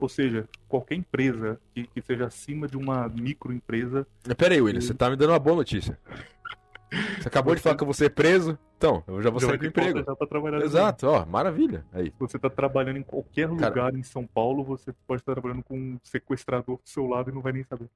ou 0.00 0.08
seja, 0.08 0.48
qualquer 0.68 0.94
empresa 0.96 1.60
que, 1.74 1.86
que 1.86 2.00
seja 2.02 2.26
acima 2.26 2.66
de 2.66 2.76
uma 2.76 3.08
microempresa, 3.08 4.06
Mas 4.26 4.34
Pera 4.34 4.54
aí, 4.54 4.60
William, 4.60 4.80
você 4.80 4.94
tá 4.94 5.10
me 5.10 5.16
dando 5.16 5.30
uma 5.30 5.38
boa 5.38 5.56
notícia. 5.56 5.98
Você 7.20 7.28
acabou 7.28 7.54
de 7.54 7.60
falar 7.60 7.76
que 7.76 7.82
eu 7.82 7.86
vou 7.86 7.94
ser 7.94 8.10
preso, 8.10 8.58
então, 8.76 9.04
eu 9.06 9.22
já 9.22 9.30
vou 9.30 9.38
já 9.40 9.46
sair 9.48 9.58
do 9.58 9.66
emprego. 9.66 10.02
trabalhar. 10.26 10.62
Exato, 10.62 11.06
ó, 11.06 11.24
maravilha. 11.24 11.84
Aí. 11.92 12.06
Se 12.06 12.18
você 12.18 12.36
está 12.36 12.50
trabalhando 12.50 12.96
em 12.96 13.02
qualquer 13.02 13.48
Cara- 13.56 13.68
lugar 13.68 13.94
em 13.94 14.02
São 14.02 14.26
Paulo, 14.26 14.64
você 14.64 14.92
pode 15.06 15.22
estar 15.22 15.34
trabalhando 15.34 15.62
com 15.62 15.78
um 15.78 15.98
sequestrador 16.02 16.78
do 16.78 16.88
seu 16.88 17.06
lado 17.06 17.30
e 17.30 17.32
não 17.34 17.42
vai 17.42 17.52
nem 17.52 17.62
saber. 17.62 17.88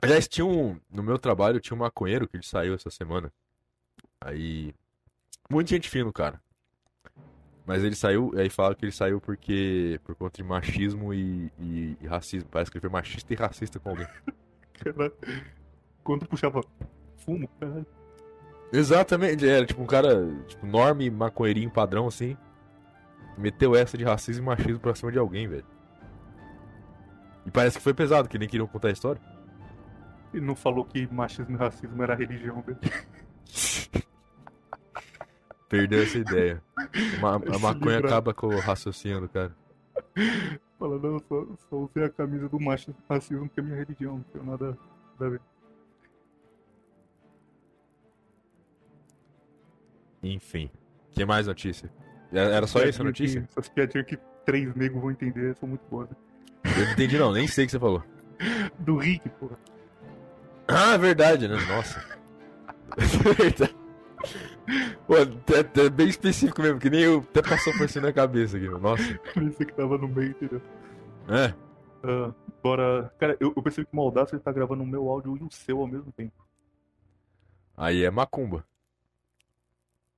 Aliás, 0.00 0.28
tinha 0.28 0.44
um. 0.46 0.78
No 0.90 1.02
meu 1.02 1.18
trabalho 1.18 1.60
tinha 1.60 1.76
um 1.76 1.80
maconheiro 1.80 2.28
que 2.28 2.36
ele 2.36 2.44
saiu 2.44 2.74
essa 2.74 2.90
semana. 2.90 3.32
Aí. 4.20 4.74
Muita 5.50 5.70
gente 5.70 5.90
fina, 5.90 6.10
cara. 6.12 6.40
Mas 7.66 7.82
ele 7.82 7.94
saiu, 7.94 8.30
aí 8.36 8.50
falaram 8.50 8.74
que 8.76 8.84
ele 8.84 8.92
saiu 8.92 9.20
porque. 9.20 9.98
por 10.04 10.14
conta 10.14 10.36
de 10.36 10.42
machismo 10.42 11.14
e, 11.14 11.50
e- 11.58 11.96
e 12.00 12.06
racismo. 12.06 12.48
Parece 12.50 12.70
que 12.70 12.76
ele 12.76 12.82
foi 12.82 12.90
machista 12.90 13.32
e 13.32 13.36
racista 13.36 13.78
com 13.80 13.90
alguém. 13.90 14.06
Cara, 14.74 15.12
quando 16.02 16.26
puxava 16.26 16.60
fumo, 17.16 17.48
cara, 17.60 17.86
Exatamente, 18.72 19.46
era 19.48 19.64
tipo 19.64 19.80
um 19.82 19.86
cara, 19.86 20.26
tipo, 20.48 20.66
norme, 20.66 21.08
maconheirinho 21.08 21.70
padrão 21.70 22.06
assim. 22.08 22.36
Meteu 23.38 23.74
essa 23.74 23.96
de 23.96 24.04
racismo 24.04 24.42
e 24.42 24.46
machismo 24.46 24.80
pra 24.80 24.94
cima 24.94 25.10
de 25.12 25.18
alguém, 25.18 25.46
velho. 25.48 25.64
E 27.46 27.50
parece 27.50 27.78
que 27.78 27.82
foi 27.84 27.94
pesado, 27.94 28.28
que 28.28 28.38
nem 28.38 28.48
queriam 28.48 28.66
contar 28.66 28.88
a 28.88 28.92
história. 28.92 29.20
ele 30.32 30.44
não 30.44 30.56
falou 30.56 30.84
que 30.84 31.06
machismo 31.12 31.54
e 31.56 31.58
racismo 31.58 32.02
era 32.02 32.14
religião 32.14 32.60
dele. 32.62 32.78
Perdeu 35.68 36.02
essa 36.02 36.18
ideia. 36.18 36.62
Ma- 37.20 37.36
a 37.54 37.58
maconha 37.58 37.96
livrar. 37.96 38.04
acaba 38.12 38.34
com 38.34 38.46
o 38.48 38.58
raciocínio 38.60 39.20
do 39.22 39.28
cara. 39.28 39.54
Fala, 40.78 40.98
não, 40.98 41.18
só, 41.20 41.46
só 41.70 41.76
usei 41.76 42.04
a 42.04 42.10
camisa 42.10 42.48
do 42.48 42.60
machismo 42.60 42.94
e 43.08 43.12
racismo 43.12 43.46
porque 43.46 43.60
é 43.60 43.62
minha 43.62 43.76
religião, 43.76 44.16
não 44.16 44.22
tem 44.24 44.42
nada, 44.42 44.66
nada 45.12 45.26
a 45.26 45.28
ver. 45.28 45.40
Enfim. 50.22 50.70
Que 51.12 51.24
mais 51.24 51.46
notícia? 51.46 51.90
Era 52.32 52.66
só 52.66 52.80
isso 52.80 53.00
a 53.02 53.04
Piadinha 53.04 53.04
notícia? 53.04 53.40
que- 53.42 53.48
Essas 53.50 53.68
piadinhas 53.68 54.06
que 54.06 54.16
três 54.44 54.74
negros 54.74 55.00
vão 55.00 55.10
entender 55.10 55.54
são 55.56 55.68
muito 55.68 55.84
boas. 55.88 56.08
Eu 56.64 56.84
não 56.86 56.92
entendi 56.92 57.18
não, 57.18 57.32
nem 57.32 57.46
sei 57.46 57.64
o 57.64 57.66
que 57.68 57.72
você 57.72 57.78
falou. 57.78 58.02
Do 58.80 58.96
Rick, 58.96 59.28
porra. 59.30 59.56
Ah, 60.66 60.94
é 60.94 60.98
verdade, 60.98 61.46
né? 61.48 61.56
Nossa. 61.68 62.02
É 62.96 63.32
verdade. 63.34 63.74
Pô, 65.06 65.16
é, 65.16 65.84
é 65.86 65.90
bem 65.90 66.08
específico 66.08 66.62
mesmo, 66.62 66.80
que 66.80 66.88
nem 66.88 67.00
eu 67.02 67.18
até 67.18 67.42
passou 67.42 67.72
por 67.76 67.88
cima 67.88 68.06
da 68.06 68.12
cabeça 68.12 68.56
aqui, 68.56 68.66
meu. 68.68 68.78
Nossa. 68.78 69.02
Esse 69.48 69.64
que 69.66 69.72
tava 69.74 69.98
no 69.98 70.08
meio, 70.08 70.30
entendeu? 70.30 70.60
É. 71.28 71.54
Bora. 72.62 73.12
Cara, 73.18 73.36
eu, 73.40 73.52
eu 73.54 73.62
percebi 73.62 73.86
que 73.86 73.92
o 73.92 73.96
Maldacity 73.96 74.42
tá 74.42 74.52
gravando 74.52 74.82
o 74.82 74.86
meu 74.86 75.08
áudio 75.08 75.36
e 75.36 75.42
o 75.42 75.50
seu 75.50 75.80
ao 75.80 75.86
mesmo 75.86 76.10
tempo. 76.12 76.46
Aí 77.76 78.04
é 78.04 78.10
macumba. 78.10 78.64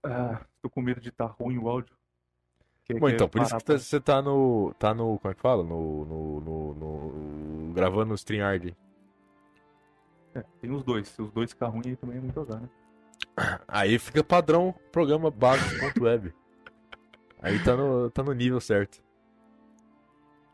Ah, 0.04 0.40
tô 0.62 0.70
com 0.70 0.80
medo 0.80 1.00
de 1.00 1.10
tá 1.10 1.24
ruim 1.26 1.58
o 1.58 1.68
áudio. 1.68 1.94
Quer- 2.84 3.00
Bom, 3.00 3.08
então, 3.08 3.28
por 3.28 3.42
isso 3.42 3.56
que 3.56 3.64
tá- 3.64 3.78
você 3.78 4.00
tá 4.00 4.22
no. 4.22 4.72
Tá 4.78 4.94
no. 4.94 5.18
Como 5.18 5.32
é 5.32 5.34
que 5.34 5.40
fala? 5.40 5.64
No. 5.64 6.04
no, 6.04 6.40
no, 6.40 6.74
no- 6.74 7.72
gravando 7.74 8.06
no 8.10 8.14
StreamYard. 8.14 8.76
É, 10.34 10.44
tem 10.60 10.70
os 10.70 10.84
dois. 10.84 11.08
Se 11.08 11.20
os 11.20 11.32
dois 11.32 11.50
ficar 11.50 11.66
ruim, 11.68 11.82
aí 11.86 11.96
também 11.96 12.18
é 12.18 12.20
muito 12.20 12.38
azar, 12.38 12.60
né? 12.60 12.68
Aí 13.68 13.98
fica 13.98 14.24
padrão 14.24 14.74
programa 14.90 15.30
básico.web. 15.30 16.34
Aí 17.40 17.62
tá 17.62 17.76
no, 17.76 18.10
tá 18.10 18.22
no 18.22 18.32
nível 18.32 18.60
certo. 18.60 19.02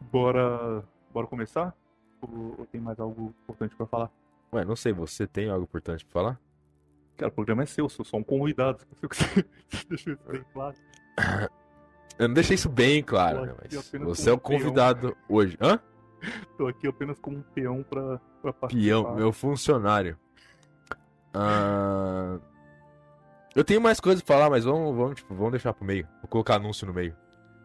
Bora. 0.00 0.84
Bora 1.12 1.26
começar? 1.26 1.74
Ou, 2.20 2.54
ou 2.58 2.66
tem 2.66 2.80
mais 2.80 2.98
algo 2.98 3.34
importante 3.42 3.74
pra 3.76 3.86
falar? 3.86 4.10
Ué, 4.52 4.64
não 4.64 4.76
sei, 4.76 4.92
você 4.92 5.26
tem 5.26 5.48
algo 5.48 5.64
importante 5.64 6.04
pra 6.04 6.12
falar? 6.12 6.40
Cara, 7.16 7.30
o 7.30 7.34
programa 7.34 7.62
é 7.62 7.66
seu, 7.66 7.84
eu 7.84 7.88
sou 7.88 8.04
só 8.04 8.16
um 8.16 8.22
convidado. 8.22 8.84
Isso 9.90 10.18
bem 10.28 10.44
claro. 10.52 10.76
Eu 12.18 12.28
não 12.28 12.34
deixei 12.34 12.54
isso 12.54 12.68
bem 12.68 13.02
claro, 13.02 13.38
Eu 13.38 13.46
né? 13.46 13.54
Mas 13.62 13.90
você 14.00 14.30
é 14.30 14.32
o 14.32 14.38
como 14.38 14.58
peão. 14.58 14.68
convidado 14.68 15.16
hoje. 15.28 15.56
Hã? 15.60 15.78
Tô 16.56 16.66
aqui 16.66 16.86
apenas 16.86 17.18
como 17.18 17.38
um 17.38 17.42
peão 17.42 17.82
pra, 17.82 18.18
pra 18.40 18.52
participar. 18.52 18.84
Peão, 18.84 19.14
meu 19.14 19.32
funcionário. 19.32 20.18
Ah, 21.34 22.38
Eu 23.54 23.64
tenho 23.64 23.80
mais 23.80 24.00
coisas 24.00 24.22
pra 24.22 24.36
falar, 24.36 24.50
mas 24.50 24.64
vamos, 24.64 24.96
vamos, 24.96 25.16
tipo, 25.16 25.34
vamos 25.34 25.52
deixar 25.52 25.72
pro 25.72 25.84
meio. 25.84 26.06
Vou 26.20 26.28
colocar 26.28 26.56
anúncio 26.56 26.86
no 26.86 26.94
meio. 26.94 27.14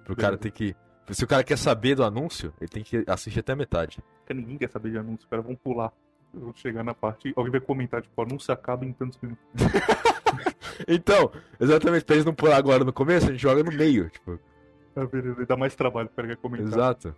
Pro 0.03 0.15
cara 0.15 0.37
ter 0.37 0.51
que. 0.51 0.75
Se 1.11 1.23
o 1.23 1.27
cara 1.27 1.43
quer 1.43 1.57
saber 1.57 1.95
do 1.95 2.03
anúncio, 2.03 2.53
ele 2.59 2.67
tem 2.67 2.83
que 2.83 3.03
assistir 3.07 3.39
até 3.39 3.53
a 3.53 3.55
metade. 3.55 4.03
Porque 4.19 4.33
ninguém 4.33 4.57
quer 4.57 4.69
saber 4.69 4.91
de 4.91 4.97
anúncio, 4.97 5.27
cara. 5.29 5.41
Vamos 5.41 5.59
pular. 5.59 5.93
Vamos 6.33 6.59
chegar 6.59 6.83
na 6.83 6.93
parte. 6.93 7.31
Alguém 7.35 7.51
vai 7.51 7.61
comentar, 7.61 8.01
tipo, 8.01 8.13
o 8.21 8.25
anúncio 8.25 8.53
acaba 8.53 8.85
em 8.85 8.91
tantos 8.91 9.19
minutos. 9.21 9.43
Então, 10.87 11.31
exatamente, 11.59 12.05
pra 12.05 12.15
eles 12.15 12.25
não 12.25 12.35
pular 12.35 12.57
agora 12.57 12.83
no 12.83 12.93
começo, 12.93 13.27
a 13.27 13.31
gente 13.31 13.41
joga 13.41 13.63
no 13.63 13.71
meio, 13.71 14.09
tipo. 14.09 14.39
Ah, 14.95 15.05
beleza, 15.05 15.45
dá 15.45 15.55
mais 15.55 15.75
trabalho 15.75 16.09
para 16.09 16.27
quer 16.27 16.37
comentar. 16.37 16.67
Exato. 16.67 17.15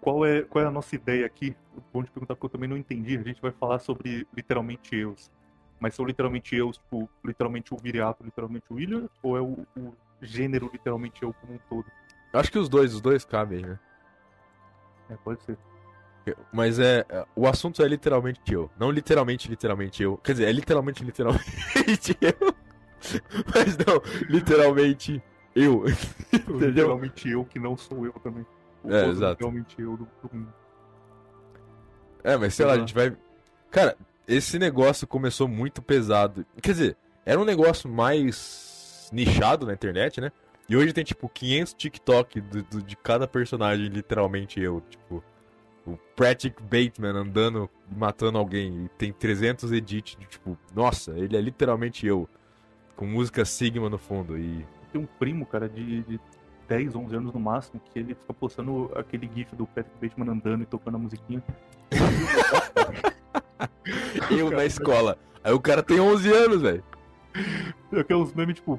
Qual 0.00 0.24
é, 0.26 0.42
qual 0.42 0.64
é 0.64 0.68
a 0.68 0.70
nossa 0.70 0.94
ideia 0.94 1.24
aqui? 1.24 1.56
Bom 1.92 2.02
de 2.02 2.10
perguntar 2.10 2.34
porque 2.34 2.46
eu 2.46 2.50
também 2.50 2.68
não 2.68 2.76
entendi. 2.76 3.16
A 3.16 3.22
gente 3.22 3.40
vai 3.40 3.52
falar 3.52 3.78
sobre 3.78 4.26
literalmente 4.36 4.94
eus. 4.94 5.30
Mas 5.84 5.94
são 5.94 6.06
literalmente 6.06 6.56
eus, 6.56 6.78
tipo, 6.78 7.06
literalmente 7.22 7.74
o 7.74 7.76
Viriato, 7.76 8.24
literalmente 8.24 8.64
o 8.70 8.76
William? 8.76 9.06
Ou 9.22 9.36
é 9.36 9.42
o, 9.42 9.66
o 9.76 9.94
gênero 10.22 10.70
literalmente 10.72 11.22
eu 11.22 11.34
como 11.34 11.52
um 11.52 11.58
todo? 11.68 11.84
Acho 12.32 12.50
que 12.50 12.58
os 12.58 12.70
dois, 12.70 12.94
os 12.94 13.02
dois 13.02 13.22
cabem, 13.22 13.60
né? 13.60 13.78
É, 15.10 15.16
pode 15.16 15.42
ser. 15.42 15.58
Mas 16.50 16.78
é. 16.78 17.04
é, 17.06 17.26
O 17.36 17.46
assunto 17.46 17.82
é 17.82 17.86
literalmente 17.86 18.40
eu. 18.50 18.70
Não 18.78 18.90
literalmente, 18.90 19.46
literalmente 19.46 20.02
eu. 20.02 20.16
Quer 20.16 20.32
dizer, 20.32 20.48
é 20.48 20.52
literalmente, 20.52 21.04
literalmente 21.04 22.16
eu. 22.18 22.54
Mas 23.54 23.76
não, 23.76 24.00
literalmente 24.26 25.22
eu. 25.54 25.84
Entendeu? 26.32 26.68
Literalmente 26.68 27.28
eu 27.28 27.44
que 27.44 27.58
não 27.58 27.76
sou 27.76 28.06
eu 28.06 28.12
também. 28.22 28.46
O 28.82 28.90
É, 28.90 29.02
todo 29.02 29.10
exato. 29.10 29.32
Literalmente 29.32 29.82
eu 29.82 29.98
do 29.98 30.08
mundo. 30.32 30.54
É, 32.22 32.38
mas 32.38 32.54
sei 32.54 32.64
lá, 32.64 32.72
a 32.72 32.78
gente 32.78 32.94
vai. 32.94 33.14
Cara, 33.70 33.98
esse 34.26 34.58
negócio 34.58 35.06
começou 35.06 35.46
muito 35.48 35.82
pesado. 35.82 36.44
Quer 36.62 36.72
dizer, 36.72 36.96
era 37.24 37.40
um 37.40 37.44
negócio 37.44 37.88
mais 37.90 39.08
nichado 39.12 39.66
na 39.66 39.72
internet, 39.74 40.20
né? 40.20 40.32
E 40.68 40.76
hoje 40.76 40.92
tem, 40.92 41.04
tipo, 41.04 41.28
500 41.28 41.74
TikTok 41.74 42.40
do- 42.40 42.62
do- 42.62 42.82
de 42.82 42.96
cada 42.96 43.28
personagem, 43.28 43.86
literalmente 43.88 44.58
eu. 44.60 44.82
Tipo, 44.88 45.22
o 45.86 45.98
Patrick 46.16 46.62
Bateman 46.62 47.18
andando, 47.20 47.68
matando 47.94 48.38
alguém. 48.38 48.86
E 48.86 48.88
tem 48.96 49.12
300 49.12 49.70
edits 49.72 50.16
de, 50.18 50.26
tipo, 50.26 50.56
nossa, 50.74 51.10
ele 51.18 51.36
é 51.36 51.40
literalmente 51.40 52.06
eu. 52.06 52.26
Com 52.96 53.06
música 53.06 53.44
Sigma 53.44 53.90
no 53.90 53.98
fundo. 53.98 54.38
E. 54.38 54.64
Tem 54.90 55.00
um 55.00 55.06
primo, 55.06 55.44
cara, 55.44 55.68
de, 55.68 56.02
de 56.04 56.20
10, 56.66 56.94
11 56.96 57.14
anos 57.16 57.34
no 57.34 57.40
máximo, 57.40 57.78
que 57.92 57.98
ele 57.98 58.14
fica 58.14 58.32
postando 58.32 58.90
aquele 58.94 59.28
gif 59.34 59.54
do 59.54 59.66
Patrick 59.66 59.90
Bateman 60.00 60.30
andando 60.32 60.62
e 60.62 60.66
tocando 60.66 60.94
a 60.94 60.98
musiquinha. 60.98 61.42
Eu 64.30 64.50
na 64.50 64.64
escola. 64.64 65.18
Aí 65.42 65.52
o 65.52 65.60
cara 65.60 65.82
tem 65.82 66.00
11 66.00 66.32
anos, 66.32 66.62
velho. 66.62 66.84
É 67.92 68.00
Aqueles 68.00 68.32
memes, 68.32 68.56
tipo, 68.56 68.78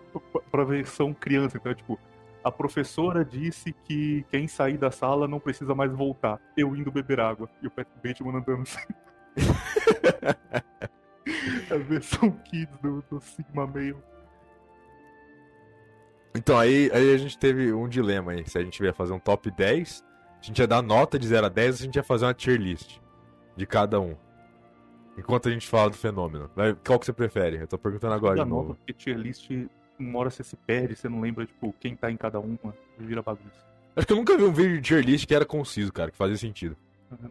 pra- 0.51 0.63
versão 0.63 1.13
criança, 1.13 1.57
então 1.57 1.71
é 1.71 1.75
tipo, 1.75 1.99
a 2.43 2.51
professora 2.51 3.25
disse 3.25 3.73
que 3.83 4.25
quem 4.29 4.47
sair 4.47 4.77
da 4.77 4.91
sala 4.91 5.27
não 5.27 5.39
precisa 5.39 5.75
mais 5.75 5.91
voltar. 5.91 6.39
Eu 6.55 6.75
indo 6.75 6.91
beber 6.91 7.19
água. 7.19 7.49
E 7.61 7.67
o 7.67 7.71
Patrick 7.71 8.07
Bateman 8.07 8.37
andando 8.37 8.61
assim. 8.61 8.79
a 11.73 11.77
versão 11.77 12.31
kids 12.31 12.77
do, 12.79 13.03
do 13.09 13.19
Sigma 13.19 13.65
Male. 13.65 13.95
Então, 16.35 16.57
aí, 16.57 16.91
aí 16.93 17.13
a 17.13 17.17
gente 17.17 17.37
teve 17.37 17.73
um 17.73 17.87
dilema 17.87 18.33
aí. 18.33 18.47
Se 18.47 18.57
a 18.57 18.63
gente 18.63 18.83
ia 18.83 18.93
fazer 18.93 19.13
um 19.13 19.19
top 19.19 19.49
10, 19.49 20.03
a 20.41 20.45
gente 20.45 20.59
ia 20.59 20.67
dar 20.67 20.81
nota 20.81 21.17
de 21.17 21.27
0 21.27 21.45
a 21.45 21.49
10, 21.49 21.75
a 21.75 21.83
gente 21.83 21.95
ia 21.95 22.03
fazer 22.03 22.25
uma 22.25 22.33
tier 22.33 22.59
list 22.59 22.99
de 23.55 23.65
cada 23.65 23.99
um. 23.99 24.15
Enquanto 25.17 25.47
a 25.47 25.51
gente 25.51 25.67
fala 25.67 25.89
do 25.89 25.95
fenômeno. 25.97 26.49
Qual 26.85 26.99
que 26.99 27.05
você 27.05 27.13
prefere? 27.13 27.57
Eu 27.57 27.67
tô 27.67 27.77
perguntando 27.77 28.13
agora 28.13 28.35
de 28.35 28.49
nova, 28.49 28.61
novo. 28.69 28.75
porque 28.75 28.93
tier 28.93 29.17
list, 29.17 29.49
uma 29.97 30.19
hora 30.19 30.29
você 30.29 30.43
se 30.43 30.55
perde, 30.55 30.95
você 30.95 31.07
não 31.07 31.21
lembra, 31.21 31.45
tipo, 31.45 31.73
quem 31.79 31.95
tá 31.95 32.11
em 32.11 32.17
cada 32.17 32.39
uma, 32.39 32.73
vira 32.97 33.21
bagunça. 33.21 33.65
Acho 33.95 34.05
que 34.05 34.11
eu 34.13 34.17
nunca 34.17 34.37
vi 34.37 34.43
um 34.43 34.51
vídeo 34.51 34.75
de 34.75 34.81
tier 34.81 35.03
list 35.05 35.25
que 35.25 35.33
era 35.33 35.45
conciso, 35.45 35.91
cara, 35.93 36.11
que 36.11 36.17
fazia 36.17 36.35
sentido. 36.37 36.75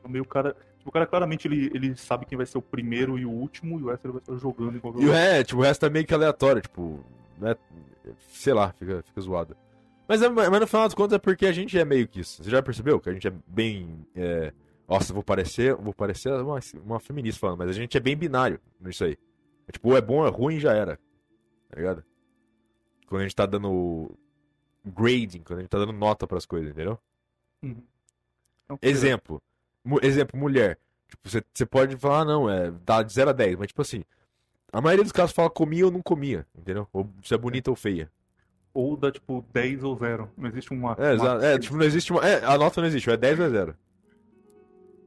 No 0.03 0.09
meio, 0.09 0.25
o 0.25 0.27
cara. 0.27 0.57
Tipo, 0.79 0.89
o 0.89 0.93
cara 0.93 1.07
claramente 1.07 1.47
ele, 1.47 1.71
ele 1.75 1.95
sabe 1.97 2.25
quem 2.25 2.37
vai 2.39 2.47
ser 2.47 2.57
o 2.59 2.63
primeiro 2.63 3.19
e 3.19 3.27
o 3.27 3.31
último, 3.31 3.79
e 3.79 3.83
o 3.83 3.89
resto 3.89 4.07
ele 4.07 4.13
vai 4.13 4.23
estar 4.23 4.37
jogando 4.37 4.77
enquanto 4.77 5.01
E 5.03 5.07
o 5.07 5.13
resto, 5.13 5.49
tipo, 5.49 5.61
o 5.61 5.65
resto 5.65 5.85
é 5.85 5.91
meio 5.91 6.07
que 6.07 6.15
aleatório, 6.15 6.63
tipo, 6.63 7.05
né? 7.39 7.55
Sei 8.29 8.53
lá, 8.55 8.73
fica, 8.73 9.03
fica 9.03 9.21
zoado. 9.21 9.57
Mas, 10.09 10.21
é- 10.23 10.29
mas 10.29 10.61
no 10.61 10.67
final 10.67 10.85
das 10.87 10.95
contas 10.95 11.17
é 11.17 11.19
porque 11.19 11.47
a 11.47 11.53
gente 11.53 11.79
é 11.79 11.85
meio 11.85 12.07
que 12.07 12.21
isso. 12.21 12.43
Você 12.43 12.51
já 12.51 12.63
percebeu 12.63 13.01
que 13.01 13.09
a 13.09 13.13
gente 13.13 13.27
é 13.29 13.33
bem. 13.47 14.07
é, 14.15 14.53
Nossa, 14.89 15.13
vou 15.15 15.23
parecer, 15.23 15.75
vou 15.75 15.95
parecer 15.95 16.33
uma, 16.33 16.59
uma 16.85 17.01
feminista 17.01 17.41
falando, 17.41 17.59
mas 17.59 17.71
a 17.71 17.73
gente 17.73 17.97
é 17.97 18.01
bem 18.01 18.17
binário 18.17 18.61
nisso 18.81 19.05
aí. 19.05 19.17
É, 19.67 19.73
tipo, 19.73 19.89
ou 19.91 19.97
é 19.97 20.01
bom, 20.01 20.19
ou 20.19 20.27
é 20.27 20.31
ruim 20.31 20.61
já 20.61 20.73
era. 20.75 20.99
Tá 21.71 21.77
ligado? 21.77 22.05
Quando 23.07 23.21
a 23.21 23.25
gente 23.25 23.37
tá 23.37 23.47
dando 23.47 24.11
grading, 24.85 25.41
quando 25.41 25.61
a 25.61 25.63
gente 25.63 25.71
tá 25.71 25.79
dando 25.79 25.93
nota 25.93 26.27
pras 26.27 26.45
coisas, 26.45 26.71
entendeu? 26.71 26.99
Uhum. 27.63 27.83
Então, 28.65 28.79
Exemplo. 28.83 29.43
Mu- 29.85 30.01
exemplo, 30.03 30.39
mulher. 30.39 30.79
Tipo, 31.09 31.29
você, 31.29 31.67
pode 31.67 31.97
falar, 31.97 32.21
ah, 32.21 32.25
não, 32.25 32.51
é, 32.51 32.71
dá 32.85 33.03
de 33.03 33.13
0 33.13 33.31
a 33.31 33.33
10, 33.33 33.57
mas 33.57 33.69
tipo 33.69 33.83
assim, 33.83 34.03
a 34.73 34.81
maioria 34.81 35.05
dos 35.05 35.13
casos 35.13 35.35
fala 35.35 35.51
comia 35.51 35.87
ou 35.87 35.93
não 35.93 36.03
comia, 36.03 36.47
entendeu? 36.57 36.89
Ou 36.93 37.09
se 37.23 37.35
é 37.35 37.39
bonita 37.39 37.71
ou 37.71 37.77
feia. 37.77 38.11
Ou 38.73 38.97
dá 38.97 39.13
tipo 39.13 39.45
10 39.53 39.85
ou 39.85 39.97
0. 39.97 40.31
Não 40.37 40.49
existe 40.49 40.73
uma. 40.73 40.97
É, 40.99 41.15
uma-. 41.15 41.45
É, 41.47 41.59
tipo, 41.59 41.77
não 41.77 41.85
existe 41.85 42.11
uma. 42.13 42.27
É, 42.27 42.45
a 42.45 42.59
nota 42.59 42.81
não 42.81 42.89
existe, 42.89 43.09
é 43.09 43.17
10 43.17 43.39
ou 43.39 43.47
é 43.47 43.51
0. 43.51 43.77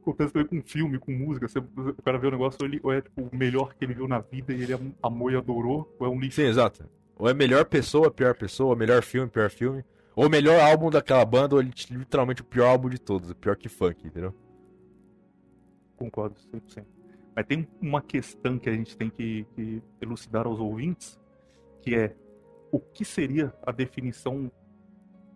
Acontece 0.08 0.32
também 0.32 0.48
com 0.48 0.62
filme, 0.66 0.98
com 0.98 1.12
música. 1.12 1.46
Você, 1.48 1.58
o 1.58 2.02
cara 2.02 2.18
vê 2.18 2.26
o 2.28 2.30
negócio, 2.30 2.64
ele, 2.64 2.80
ou 2.82 2.92
é 2.92 3.00
tipo 3.02 3.22
o 3.22 3.36
melhor 3.36 3.74
que 3.74 3.84
ele 3.84 3.94
viu 3.94 4.08
na 4.08 4.20
vida 4.20 4.52
e 4.52 4.62
ele 4.62 4.72
am- 4.72 4.94
amou 5.02 5.30
e 5.30 5.36
adorou, 5.36 5.94
ou 5.98 6.06
é 6.06 6.10
um 6.10 6.18
lixo. 6.18 6.36
Sim, 6.40 6.46
exato. 6.48 6.84
Ou 7.16 7.28
é 7.28 7.34
melhor 7.34 7.64
pessoa, 7.64 8.10
pior 8.10 8.34
pessoa, 8.34 8.74
melhor 8.76 9.02
filme, 9.02 9.28
pior 9.30 9.50
filme. 9.50 9.84
Ou 10.14 10.28
melhor 10.28 10.60
álbum 10.60 10.90
daquela 10.90 11.24
banda, 11.24 11.54
ou 11.54 11.60
literalmente 11.60 12.42
o 12.42 12.44
pior 12.44 12.66
álbum 12.68 12.88
de 12.88 12.98
todos, 12.98 13.30
o 13.30 13.36
pior 13.36 13.56
que 13.56 13.68
funk, 13.68 14.06
entendeu? 14.06 14.34
Concordo 15.96 16.38
100%. 16.40 16.86
Mas 17.34 17.46
tem 17.46 17.68
uma 17.80 18.00
questão 18.02 18.58
que 18.58 18.68
a 18.68 18.72
gente 18.72 18.96
tem 18.96 19.10
que, 19.10 19.46
que 19.54 19.82
elucidar 20.00 20.46
aos 20.46 20.58
ouvintes, 20.58 21.18
que 21.82 21.94
é 21.94 22.16
o 22.72 22.78
que 22.80 23.04
seria 23.04 23.52
a 23.64 23.72
definição 23.72 24.50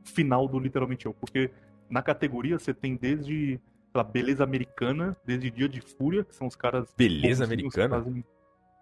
final 0.05 0.49
do 0.49 0.59
literalmente 0.59 1.07
eu? 1.07 1.15
Porque 1.15 1.51
na 1.89 2.03
categoria 2.03 2.59
você 2.59 2.75
tem 2.75 2.97
desde 2.97 3.61
lá, 3.99 4.05
beleza 4.05 4.43
americana, 4.45 5.17
desde 5.25 5.51
Dia 5.51 5.69
de 5.69 5.81
Fúria, 5.81 6.25
que 6.25 6.35
são 6.35 6.47
os 6.47 6.57
caras 6.57 6.93
Beleza 6.97 7.47
que 7.47 7.53
Americana? 7.53 7.97
fazem- 7.97 8.25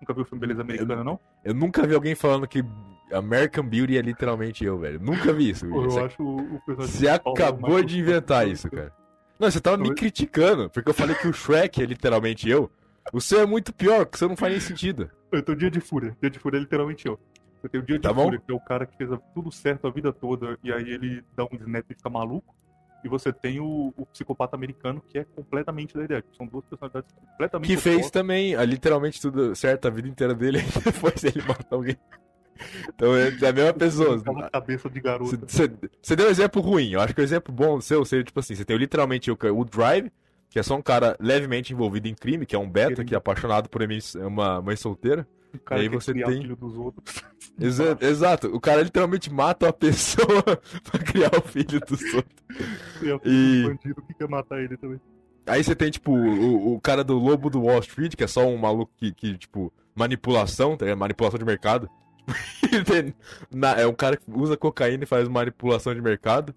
Nunca 0.01 0.15
viu 0.15 0.23
o 0.23 0.27
filme 0.27 0.41
Beleza 0.41 0.63
Americana, 0.63 1.05
não? 1.05 1.21
Eu 1.45 1.53
nunca 1.55 1.87
vi 1.87 1.95
alguém 1.95 2.15
falando 2.15 2.49
que 2.49 2.65
American 3.13 3.67
Beauty 3.67 3.99
é 3.99 4.01
literalmente 4.01 4.65
eu, 4.65 4.79
velho. 4.79 4.99
Nunca 5.01 5.33
vi 5.33 5.51
isso. 5.51 5.67
Pô, 5.69 5.85
eu 5.85 5.99
é 5.99 6.05
acho 6.05 6.23
o 6.23 6.61
personagem 6.65 6.95
Você 6.97 7.09
acabou 7.09 7.83
de 7.83 7.99
inventar 7.99 8.49
isso, 8.49 8.71
cara. 8.71 8.93
Não, 9.39 9.51
você 9.51 9.61
tava 9.61 9.77
me 9.77 9.95
criticando, 9.95 10.71
porque 10.71 10.89
eu 10.89 10.95
falei 10.95 11.15
que 11.17 11.27
o 11.29 11.33
Shrek 11.33 11.83
é 11.83 11.87
literalmente 11.87 12.49
eu. 12.49 12.71
O 13.13 13.21
seu 13.21 13.41
é 13.41 13.47
muito 13.47 13.73
pior, 13.75 14.05
porque 14.07 14.17
o 14.17 14.19
seu 14.19 14.29
não 14.29 14.37
faz 14.37 14.53
nem 14.53 14.61
sentido. 14.61 15.11
Eu 15.33 15.43
tô 15.43 15.55
Dia 15.55 15.71
de 15.71 15.81
Fúria. 15.81 16.17
Dia 16.21 16.31
de 16.31 16.39
Fúria 16.39 16.59
é 16.59 16.61
literalmente 16.61 17.07
eu. 17.07 17.19
Você 17.61 17.69
tem 17.69 17.81
o 17.81 17.85
Dia 17.85 17.97
de 17.99 18.03
Tá 18.03 18.13
bom. 18.13 18.25
Fúria, 18.25 18.39
que 18.41 18.53
é 18.53 18.55
o 18.55 18.61
cara 18.61 18.87
que 18.87 18.97
fez 18.97 19.11
tudo 19.35 19.51
certo 19.53 19.87
a 19.87 19.91
vida 19.91 20.13
toda, 20.13 20.59
e 20.63 20.73
aí 20.73 20.91
ele 20.91 21.23
dá 21.37 21.45
um 21.45 21.49
snap 21.57 21.85
e 21.91 21.95
fica 21.95 22.09
maluco. 22.09 22.55
E 23.03 23.09
você 23.09 23.33
tem 23.33 23.61
o, 23.61 23.95
o 23.97 24.07
psicopata 24.07 24.55
americano, 24.55 25.03
que 25.09 25.19
é 25.19 25.25
completamente 25.25 25.95
da 25.95 26.05
ideia. 26.05 26.25
São 26.37 26.47
duas 26.47 26.65
personalidades 26.67 27.11
completamente 27.15 27.69
Que 27.69 27.77
fez 27.77 27.97
opostas. 27.97 28.11
também 28.13 28.55
ah, 28.55 28.65
literalmente 28.65 29.21
tudo 29.21 29.55
certo 29.55 29.89
a 29.89 29.91
vida 29.91 30.09
inteira 30.09 30.35
dele 30.35 30.59
e 30.61 30.81
depois 30.93 31.25
ele 31.25 31.43
mata 31.43 31.67
alguém. 31.71 31.97
Então 32.95 33.17
é 33.17 33.29
a 33.29 33.53
mesma 33.53 33.73
pessoa. 33.73 34.17
Aquela 34.19 34.51
cabeça 34.51 34.91
de 34.91 35.01
garota. 35.01 35.47
Você 35.47 36.17
deu 36.17 36.27
um 36.27 36.31
exemplo 36.31 36.61
ruim. 36.61 36.91
Eu 36.91 37.01
acho 37.01 37.15
que 37.15 37.21
o 37.21 37.25
exemplo 37.25 37.55
bom 37.55 37.79
do 37.79 37.83
seu 37.83 38.05
seria 38.05 38.25
tipo 38.25 38.39
assim: 38.39 38.55
você 38.55 38.65
tem 38.65 38.77
literalmente 38.77 39.31
o, 39.31 39.39
o 39.55 39.65
Drive, 39.65 40.11
que 40.51 40.59
é 40.59 40.63
só 40.63 40.77
um 40.77 40.83
cara 40.83 41.17
levemente 41.19 41.73
envolvido 41.73 42.09
em 42.09 42.15
crime, 42.15 42.45
que 42.45 42.55
é 42.55 42.59
um 42.59 42.69
beta, 42.69 43.05
que 43.05 43.15
é 43.15 43.19
apaixonado 43.19 43.69
por 43.69 43.81
uma 44.27 44.61
mãe 44.61 44.77
solteira. 44.77 45.27
O 45.55 45.59
cara 45.59 45.81
aí 45.81 45.89
quer 45.89 45.95
você 45.95 46.13
criar 46.13 46.27
tem- 46.29 46.43
filho 46.43 46.57
dos 46.57 46.75
outros. 46.77 47.23
Exa- 47.61 47.99
exato, 48.01 48.47
o 48.49 48.61
cara 48.61 48.83
literalmente 48.83 49.31
mata 49.31 49.69
a 49.69 49.73
pessoa 49.73 50.43
pra 50.91 50.99
criar 51.05 51.31
o 51.37 51.43
filho 51.43 51.79
dos 51.81 52.01
outros. 52.15 52.45
E 53.03 53.11
o 53.13 53.21
E- 53.25 53.65
bandido 53.69 54.03
que 54.03 54.15
quer 54.15 54.29
matar 54.29 54.61
ele 54.63 54.77
também. 54.77 55.01
Aí 55.47 55.63
você 55.65 55.75
tem, 55.75 55.91
tipo, 55.91 56.13
o, 56.13 56.75
o 56.75 56.81
cara 56.81 57.03
do 57.03 57.19
Lobo 57.19 57.51
do 57.51 57.63
Wall 57.63 57.81
Street, 57.81 58.15
que 58.15 58.23
é 58.25 58.27
só 58.27 58.47
um 58.47 58.57
maluco 58.57 58.93
que, 58.97 59.13
que 59.13 59.37
tipo, 59.37 59.73
manipulação, 59.95 60.77
tá? 60.77 60.95
Manipulação 60.95 61.39
de 61.39 61.45
mercado. 61.45 61.91
Tem- 62.87 63.13
na- 63.51 63.73
é 63.81 63.87
um 63.87 63.93
cara 63.95 64.17
que 64.17 64.25
usa 64.31 64.57
cocaína 64.57 65.05
e 65.05 65.07
faz 65.07 65.29
manipulação 65.29 65.95
de 65.95 66.01
mercado. 66.01 66.55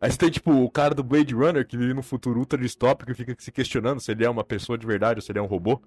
Aí 0.00 0.10
você 0.10 0.18
tem, 0.18 0.30
tipo, 0.30 0.50
o 0.52 0.70
cara 0.70 0.94
do 0.94 1.02
Blade 1.04 1.34
Runner 1.34 1.66
que 1.66 1.76
vive 1.76 1.92
num 1.94 2.02
futuro 2.02 2.38
ultra 2.38 2.58
distópico 2.58 3.10
e 3.10 3.14
fica 3.14 3.34
se 3.38 3.50
questionando 3.52 4.00
se 4.00 4.10
ele 4.12 4.24
é 4.24 4.30
uma 4.30 4.44
pessoa 4.44 4.76
de 4.78 4.86
verdade 4.86 5.18
ou 5.18 5.22
se 5.22 5.30
ele 5.32 5.38
é 5.38 5.42
um 5.42 5.46
robô. 5.46 5.80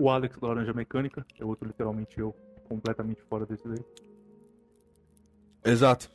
O 0.00 0.08
Alex 0.08 0.38
da 0.38 0.48
Laranja 0.48 0.72
Mecânica 0.72 1.26
é 1.38 1.44
outro, 1.44 1.66
literalmente 1.66 2.18
eu, 2.18 2.34
completamente 2.68 3.20
fora 3.22 3.44
desse 3.44 3.68
daí. 3.68 3.84
Exato. 5.64 6.10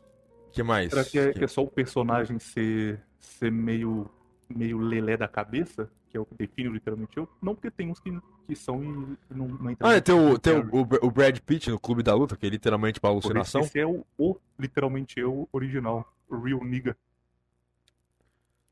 que 0.51 0.63
mais? 0.63 0.89
Será 0.89 1.05
que 1.05 1.19
é, 1.19 1.33
que 1.33 1.43
é 1.43 1.47
só 1.47 1.61
o 1.61 1.67
personagem 1.67 2.39
ser, 2.39 2.99
ser 3.19 3.51
meio, 3.51 4.09
meio 4.49 4.79
lelé 4.79 5.15
da 5.15 5.27
cabeça? 5.27 5.87
Que 6.09 6.17
é 6.17 6.19
o 6.19 6.25
que 6.25 6.33
define 6.33 6.69
literalmente 6.69 7.15
eu? 7.15 7.29
Não, 7.41 7.53
porque 7.53 7.69
tem 7.69 7.91
uns 7.91 7.99
que, 7.99 8.17
que 8.47 8.55
são 8.55 8.81
e 9.29 9.33
não, 9.33 9.47
não 9.49 9.69
entram. 9.69 9.87
Ah, 9.87 9.93
é, 9.93 10.01
tem, 10.01 10.15
o, 10.15 10.39
tem 10.39 10.57
o, 10.57 11.05
o 11.05 11.11
Brad 11.11 11.37
Pitt 11.39 11.69
no 11.69 11.79
Clube 11.79 12.01
da 12.01 12.15
Luta, 12.15 12.35
que 12.35 12.45
é 12.47 12.49
literalmente 12.49 12.99
pra 12.99 13.11
alucinação. 13.11 13.61
Esse 13.61 13.79
é 13.79 13.85
o, 13.85 14.03
o 14.17 14.35
literalmente 14.57 15.19
eu 15.19 15.47
original. 15.51 16.11
O 16.27 16.39
Real 16.39 16.63
Nigga. 16.63 16.97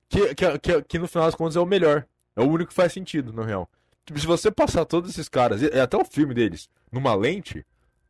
Que, 0.10 0.34
que, 0.34 0.60
que, 0.60 0.82
que 0.82 1.00
no 1.00 1.08
final 1.08 1.28
das 1.28 1.36
contas 1.36 1.56
é 1.56 1.60
o 1.60 1.66
melhor. 1.68 2.08
É 2.36 2.42
o 2.42 2.50
único 2.50 2.70
que 2.70 2.76
faz 2.76 2.92
sentido, 2.94 3.32
na 3.32 3.46
real. 3.46 3.70
Tipo, 4.06 4.20
se 4.20 4.28
você 4.28 4.52
passar 4.52 4.86
todos 4.86 5.10
esses 5.12 5.30
caras, 5.30 5.62
e 5.62 5.68
e 5.68 5.80
até 5.80 5.96
o 5.98 6.04
filme 6.06 6.34
deles, 6.34 6.70
numa 6.92 7.16
lente, 7.16 7.66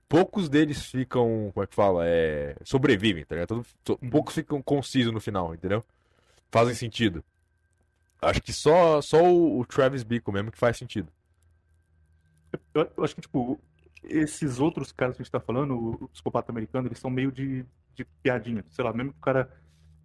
poucos 0.10 0.50
deles 0.50 0.86
ficam, 0.88 1.52
como 1.54 1.64
é 1.64 1.68
que 1.68 1.76
fala? 1.76 2.04
É, 2.08 2.56
sobrevivem, 2.64 3.26
tá 3.26 3.36
ligado? 3.36 3.50
Todo- 3.50 3.68
to- 3.84 4.00
Uhum. 4.04 4.10
Poucos 4.10 4.36
ficam 4.36 4.62
concisos 4.62 5.14
no 5.14 5.22
final, 5.22 5.54
entendeu? 5.54 5.84
Fazem 6.52 6.76
sentido. 6.76 7.24
Acho 8.22 8.42
que 8.42 8.54
só, 8.54 9.02
só 9.02 9.24
o, 9.24 9.60
o 9.60 9.66
Travis 9.66 10.04
Bickle 10.04 10.34
mesmo 10.34 10.52
que 10.52 10.58
faz 10.60 10.78
sentido. 10.78 11.10
Eu, 12.74 12.92
eu 12.98 13.04
acho 13.04 13.16
que, 13.16 13.22
tipo, 13.22 13.60
esses 14.04 14.60
outros 14.60 14.92
caras 14.92 15.16
que 15.16 15.22
a 15.22 15.24
gente 15.24 15.32
tá 15.32 15.40
falando, 15.40 15.76
o 16.04 16.08
psicopata 16.10 16.52
americano, 16.52 16.88
eles 16.88 17.00
são 17.00 17.10
meio 17.10 17.32
de, 17.32 17.66
de 17.96 18.06
piadinha. 18.22 18.64
Sei 18.70 18.84
lá, 18.84 18.94
mesmo 18.94 19.12
que 19.14 19.18
o 19.18 19.22
cara 19.22 19.50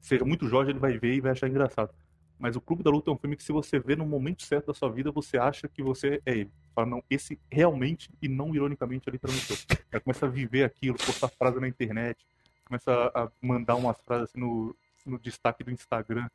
seja 0.00 0.24
muito 0.24 0.48
Jorge, 0.48 0.70
ele 0.72 0.78
vai 0.78 0.98
ver 0.98 1.14
e 1.14 1.20
vai 1.20 1.32
achar 1.32 1.48
engraçado. 1.48 1.92
Mas 2.38 2.54
o 2.54 2.60
Clube 2.60 2.82
da 2.82 2.90
Luta 2.90 3.10
é 3.10 3.12
um 3.12 3.18
filme 3.18 3.36
que, 3.36 3.42
se 3.42 3.50
você 3.50 3.78
vê 3.78 3.96
no 3.96 4.06
momento 4.06 4.42
certo 4.44 4.66
da 4.66 4.74
sua 4.74 4.90
vida, 4.90 5.10
você 5.10 5.36
acha 5.36 5.66
que 5.66 5.82
você 5.82 6.22
é 6.24 6.38
ele. 6.38 6.52
Fala, 6.74 6.86
não, 6.86 7.02
esse 7.10 7.38
realmente 7.50 8.10
e 8.22 8.28
não 8.28 8.54
ironicamente 8.54 9.08
é 9.08 9.12
literalmente 9.12 9.52
eu. 9.52 9.78
Aí 9.92 10.00
começa 10.00 10.26
a 10.26 10.28
viver 10.28 10.62
aquilo, 10.62 10.96
postar 10.96 11.28
frase 11.28 11.58
na 11.58 11.66
internet, 11.66 12.24
começa 12.64 13.10
a 13.14 13.28
mandar 13.42 13.74
umas 13.74 13.98
frases 14.02 14.30
assim 14.30 14.38
no, 14.38 14.76
no 15.04 15.18
destaque 15.18 15.64
do 15.64 15.72
Instagram 15.72 16.28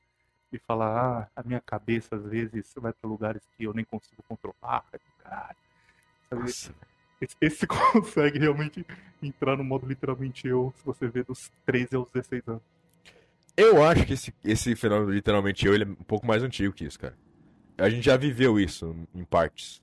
e 0.51 0.59
falar: 0.59 1.29
ah, 1.35 1.41
a 1.41 1.43
minha 1.43 1.61
cabeça 1.61 2.15
às 2.15 2.25
vezes 2.25 2.73
vai 2.75 2.91
pra 2.91 3.09
lugares 3.09 3.41
que 3.55 3.63
eu 3.63 3.73
nem 3.73 3.85
consigo 3.85 4.21
controlar. 4.27 4.83
Caralho. 5.19 5.57
Sabe? 6.29 6.49
Esse, 7.21 7.37
esse 7.39 7.67
consegue 7.93 8.39
realmente 8.39 8.85
entrar 9.21 9.55
no 9.55 9.63
modo 9.63 9.85
literalmente 9.85 10.47
eu, 10.47 10.73
se 10.75 10.85
você 10.85 11.07
vê 11.07 11.23
dos 11.23 11.49
13 11.65 11.95
aos 11.95 12.09
16 12.09 12.47
anos. 12.47 12.63
Eu 13.55 13.83
acho 13.83 14.05
que 14.05 14.13
esse, 14.13 14.33
esse 14.43 14.75
fenômeno, 14.75 15.11
literalmente 15.11 15.65
eu, 15.65 15.73
ele 15.73 15.83
é 15.83 15.87
um 15.87 15.95
pouco 15.95 16.25
mais 16.25 16.41
antigo 16.41 16.73
que 16.73 16.85
isso, 16.85 16.99
cara. 16.99 17.15
A 17.77 17.89
gente 17.89 18.03
já 18.05 18.17
viveu 18.17 18.59
isso 18.59 18.95
em 19.13 19.23
partes. 19.23 19.81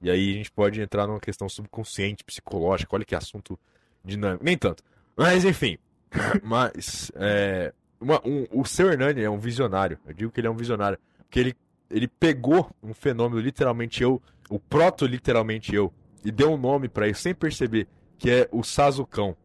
E 0.00 0.10
aí 0.10 0.30
a 0.30 0.34
gente 0.34 0.50
pode 0.50 0.80
entrar 0.80 1.06
numa 1.06 1.20
questão 1.20 1.48
subconsciente, 1.48 2.24
psicológica, 2.24 2.94
olha 2.94 3.04
que 3.04 3.14
assunto 3.14 3.58
dinâmico. 4.04 4.44
Nem 4.44 4.56
tanto. 4.56 4.82
Mas 5.16 5.44
enfim. 5.44 5.76
Mas 6.42 7.10
é, 7.16 7.72
uma- 8.00 8.20
um- 8.24 8.46
o 8.52 8.64
seu 8.64 8.90
Hernani 8.90 9.22
é 9.22 9.28
um 9.30 9.38
visionário. 9.38 9.98
Eu 10.06 10.14
digo 10.14 10.32
que 10.32 10.40
ele 10.40 10.46
é 10.46 10.50
um 10.50 10.56
visionário. 10.56 10.98
Porque 11.18 11.40
ele, 11.40 11.56
ele 11.90 12.08
pegou 12.08 12.70
um 12.82 12.94
fenômeno 12.94 13.40
literalmente 13.40 14.02
eu, 14.02 14.22
o 14.48 14.58
proto 14.58 15.04
literalmente 15.04 15.74
eu, 15.74 15.92
e 16.24 16.30
deu 16.30 16.50
um 16.52 16.56
nome 16.56 16.88
pra 16.88 17.08
isso 17.08 17.20
sem 17.22 17.34
perceber, 17.34 17.86
que 18.18 18.30
é 18.30 18.48
o 18.52 18.62
Sazucão. 18.62 19.36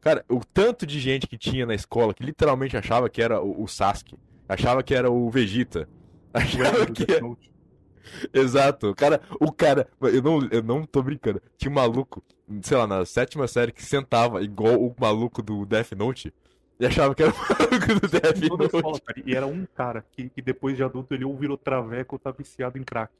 Cara, 0.00 0.24
o 0.28 0.40
tanto 0.40 0.86
de 0.86 0.98
gente 0.98 1.26
que 1.26 1.36
tinha 1.36 1.66
na 1.66 1.74
escola 1.74 2.14
que 2.14 2.22
literalmente 2.22 2.76
achava 2.76 3.08
que 3.08 3.20
era 3.20 3.40
o, 3.40 3.64
o 3.64 3.68
Sasuke, 3.68 4.16
achava 4.48 4.82
que 4.82 4.94
era 4.94 5.10
o 5.10 5.30
Vegeta, 5.30 5.88
achava 6.32 6.86
que 6.86 7.04
Death 7.04 7.22
é... 7.22 8.40
Exato, 8.40 8.90
o 8.90 8.94
cara, 8.94 9.20
o 9.38 9.52
cara, 9.52 9.86
eu 10.00 10.22
não, 10.22 10.48
eu 10.50 10.62
não 10.62 10.84
tô 10.84 11.02
brincando, 11.02 11.40
tinha 11.58 11.70
um 11.70 11.74
maluco, 11.74 12.22
sei 12.62 12.76
lá, 12.76 12.86
na 12.86 13.04
sétima 13.04 13.46
série 13.46 13.72
que 13.72 13.84
sentava 13.84 14.42
igual 14.42 14.80
o 14.82 14.94
maluco 14.98 15.42
do 15.42 15.66
Death 15.66 15.92
Note 15.92 16.32
e 16.80 16.86
achava 16.86 17.14
que 17.14 17.22
era 17.22 17.30
o 17.30 17.36
maluco 17.36 18.00
do 18.00 18.08
Death 18.08 18.42
escola, 18.42 18.82
Note. 18.82 19.02
cara. 19.02 19.22
E 19.24 19.34
era 19.34 19.46
um 19.46 19.66
cara 19.74 20.04
que, 20.12 20.30
que 20.30 20.40
depois 20.40 20.76
de 20.76 20.82
adulto 20.82 21.12
ele 21.12 21.26
ou 21.26 21.36
virou 21.36 21.58
traveco 21.58 22.14
ou 22.14 22.18
tá 22.18 22.30
viciado 22.30 22.78
em 22.78 22.82
crack. 22.82 23.12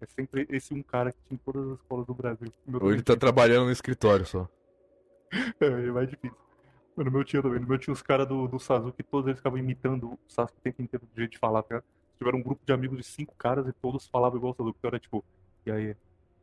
É 0.00 0.06
sempre 0.06 0.46
esse 0.50 0.74
um 0.74 0.82
cara 0.82 1.12
que 1.12 1.18
tinha 1.28 1.36
em 1.36 1.52
todas 1.52 1.70
as 1.70 1.78
escolas 1.78 2.06
do 2.06 2.14
Brasil. 2.14 2.52
Ou 2.80 2.92
ele 2.92 3.02
tá 3.02 3.16
trabalhando 3.16 3.66
no 3.66 3.70
escritório 3.70 4.26
só. 4.26 4.48
É, 5.60 5.66
é 5.66 5.90
mais 5.90 6.08
difícil. 6.08 6.36
Mano, 6.96 7.10
no 7.10 7.16
meu 7.16 7.24
tinha 7.24 7.42
também. 7.42 7.60
No 7.60 7.66
meu 7.66 7.78
tinha 7.78 7.92
os 7.92 8.02
caras 8.02 8.26
do, 8.26 8.48
do 8.48 8.58
Sasuke, 8.58 9.02
todos 9.02 9.26
eles 9.26 9.38
ficavam 9.38 9.58
imitando 9.58 10.12
o 10.12 10.18
Sasuke 10.28 10.58
o 10.58 10.62
tempo 10.62 10.82
inteiro 10.82 11.06
do 11.06 11.18
jeito 11.18 11.32
de 11.32 11.38
falar, 11.38 11.62
tá 11.62 11.76
ligado? 11.76 11.84
Tiveram 12.16 12.38
um 12.38 12.42
grupo 12.42 12.62
de 12.64 12.72
amigos 12.72 12.98
de 12.98 13.04
cinco 13.04 13.34
caras 13.36 13.66
e 13.68 13.72
todos 13.72 14.06
falavam 14.06 14.38
igual 14.38 14.52
o 14.52 14.56
Sasuke. 14.56 14.78
Então 14.78 14.88
era 14.88 14.98
tipo, 14.98 15.24
e 15.66 15.70
aí, 15.70 15.96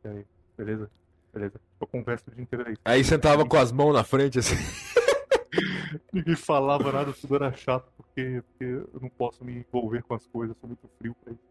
e 0.04 0.08
aí, 0.08 0.26
beleza? 0.56 0.90
Beleza. 1.32 1.60
Eu 1.80 1.86
converso 1.86 2.24
o 2.28 2.34
dia 2.34 2.42
inteiro 2.42 2.68
aí. 2.68 2.76
Aí 2.84 3.02
sentava 3.04 3.44
com 3.44 3.56
as 3.56 3.72
mãos 3.72 3.92
na 3.92 4.04
frente 4.04 4.38
assim. 4.38 4.54
Ninguém 6.12 6.36
falava 6.36 6.92
nada, 6.92 7.12
tudo 7.12 7.34
era 7.36 7.52
chato, 7.52 7.90
porque, 7.96 8.42
porque 8.42 8.64
eu 8.64 9.00
não 9.00 9.08
posso 9.08 9.44
me 9.44 9.64
envolver 9.68 10.02
com 10.02 10.14
as 10.14 10.26
coisas, 10.26 10.56
sou 10.58 10.68
muito 10.68 10.88
frio 10.98 11.14
pra 11.22 11.32
isso. 11.32 11.42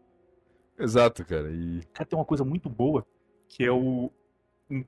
Exato, 0.78 1.24
cara. 1.24 1.50
E 1.50 1.82
Cara, 1.92 2.08
tem 2.08 2.18
uma 2.18 2.24
coisa 2.24 2.44
muito 2.44 2.68
boa, 2.68 3.06
que 3.48 3.64
é 3.64 3.70
o. 3.70 4.10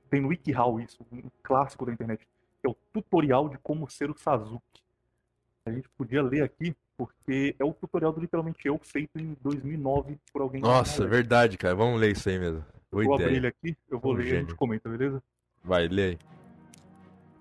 Tem 0.09 0.21
no 0.21 0.29
WikiHow 0.29 0.79
isso, 0.79 1.05
um 1.11 1.29
clássico 1.43 1.85
da 1.85 1.93
internet, 1.93 2.27
que 2.73 2.79
é 2.89 2.97
o 2.97 3.01
tutorial 3.01 3.49
de 3.49 3.57
como 3.59 3.89
ser 3.89 4.09
o 4.09 4.17
Sasuke. 4.17 4.81
A 5.65 5.71
gente 5.71 5.89
podia 5.97 6.21
ler 6.23 6.43
aqui, 6.43 6.75
porque 6.97 7.55
é 7.59 7.63
o 7.65 7.73
tutorial 7.73 8.11
do 8.13 8.21
literalmente 8.21 8.65
eu, 8.65 8.79
feito 8.81 9.19
em 9.19 9.35
2009 9.41 10.17
por 10.31 10.41
alguém. 10.41 10.61
que 10.61 10.67
nossa, 10.67 11.03
é. 11.03 11.07
verdade, 11.07 11.57
cara. 11.57 11.75
Vamos 11.75 11.99
ler 11.99 12.11
isso 12.11 12.27
aí 12.29 12.39
mesmo. 12.39 12.63
Boa 12.91 13.03
Vou 13.03 13.13
abrir 13.15 13.25
ideia. 13.25 13.37
ele 13.37 13.47
aqui, 13.47 13.77
eu 13.89 13.99
vou 13.99 14.13
Um 14.13 14.15
ler 14.15 14.23
e 14.23 14.27
a 14.27 14.29
gênio. 14.29 14.47
gente 14.47 14.55
comenta, 14.55 14.89
beleza? 14.89 15.21
Vai, 15.63 15.87
lê 15.87 16.03
aí. 16.11 16.19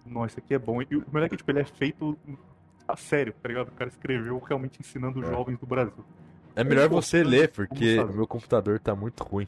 Nossa, 0.04 0.40
aqui 0.40 0.54
é 0.54 0.58
bom. 0.58 0.82
E 0.82 0.96
o 0.96 1.04
melhor 1.12 1.26
é 1.26 1.28
que 1.28 1.36
tipo, 1.36 1.50
ele 1.50 1.60
é 1.60 1.64
feito 1.64 2.18
a 2.86 2.96
sério, 2.96 3.32
tá 3.42 3.48
ligado? 3.48 3.68
O 3.68 3.72
cara 3.72 3.88
escreveu 3.90 4.38
realmente 4.40 4.80
ensinando 4.80 5.20
os 5.20 5.26
É. 5.26 5.30
jovens 5.30 5.58
do 5.58 5.66
Brasil. 5.66 6.04
É 6.56 6.64
melhor 6.64 6.88
você 6.88 7.22
ler, 7.22 7.52
porque 7.52 8.00
o 8.00 8.14
meu 8.14 8.26
computador 8.26 8.80
tá 8.80 8.94
muito 8.96 9.22
ruim. 9.22 9.46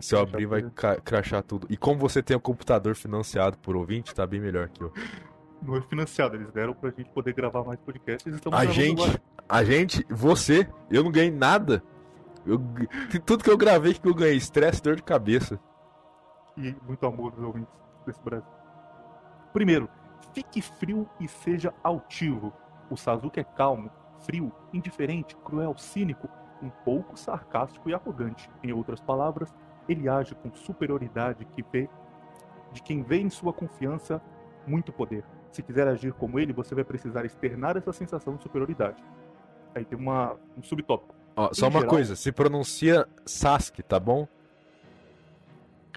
Se 0.00 0.14
eu 0.14 0.20
abrir, 0.20 0.46
vai 0.46 0.62
crachar 1.04 1.42
tudo. 1.42 1.66
E 1.70 1.76
como 1.76 1.98
você 1.98 2.22
tem 2.22 2.34
um 2.34 2.40
computador 2.40 2.96
financiado 2.96 3.58
por 3.58 3.76
ouvinte, 3.76 4.14
tá 4.14 4.26
bem 4.26 4.40
melhor 4.40 4.70
que 4.70 4.82
eu. 4.82 4.90
Não 5.62 5.76
é 5.76 5.82
financiado, 5.82 6.34
eles 6.36 6.50
deram 6.52 6.74
pra 6.74 6.90
gente 6.90 7.10
poder 7.10 7.34
gravar 7.34 7.62
mais 7.62 7.78
podcasts. 7.80 8.40
A 8.52 8.64
gente, 8.66 9.20
a 9.48 9.64
gente, 9.64 10.06
você, 10.08 10.66
eu 10.90 11.04
não 11.04 11.10
ganhei 11.10 11.30
nada. 11.30 11.82
Eu, 12.46 12.58
tudo 13.24 13.44
que 13.44 13.50
eu 13.50 13.56
gravei 13.56 13.92
que 13.92 14.08
eu 14.08 14.14
ganhei, 14.14 14.36
estresse, 14.36 14.82
dor 14.82 14.96
de 14.96 15.02
cabeça. 15.02 15.60
e 16.56 16.74
muito 16.86 17.04
amor 17.06 17.32
dos 17.32 17.44
ouvintes 17.44 17.72
desse 18.06 18.22
Brasil. 18.22 18.48
Primeiro, 19.52 19.88
fique 20.32 20.62
frio 20.62 21.08
e 21.20 21.28
seja 21.28 21.74
altivo. 21.82 22.52
O 22.90 22.96
Sasuke 22.96 23.40
é 23.40 23.44
calmo, 23.44 23.90
frio, 24.24 24.52
indiferente, 24.72 25.36
cruel, 25.36 25.76
cínico, 25.76 26.28
um 26.62 26.70
pouco 26.70 27.16
sarcástico 27.18 27.88
e 27.90 27.94
arrogante. 27.94 28.50
Em 28.62 28.72
outras 28.72 29.00
palavras, 29.00 29.54
ele 29.88 30.08
age 30.08 30.34
com 30.34 30.52
superioridade 30.54 31.44
que 31.44 31.62
vê 31.72 31.88
de 32.72 32.82
quem 32.82 33.02
vê 33.02 33.18
em 33.20 33.30
sua 33.30 33.52
confiança 33.52 34.20
muito 34.66 34.92
poder. 34.92 35.24
Se 35.50 35.62
quiser 35.62 35.86
agir 35.88 36.12
como 36.12 36.38
ele, 36.38 36.52
você 36.52 36.74
vai 36.74 36.84
precisar 36.84 37.24
externar 37.24 37.76
essa 37.76 37.92
sensação 37.92 38.36
de 38.36 38.42
superioridade. 38.42 39.02
Aí 39.74 39.84
tem 39.84 39.98
uma, 39.98 40.34
um 40.56 40.62
subtópico. 40.62 41.14
Ó, 41.36 41.50
só 41.52 41.66
Em 41.66 41.70
uma 41.70 41.80
geral- 41.80 41.90
coisa, 41.94 42.16
se 42.16 42.32
pronuncia 42.32 43.06
Sasuke, 43.24 43.82
tá 43.82 44.00
bom? 44.00 44.26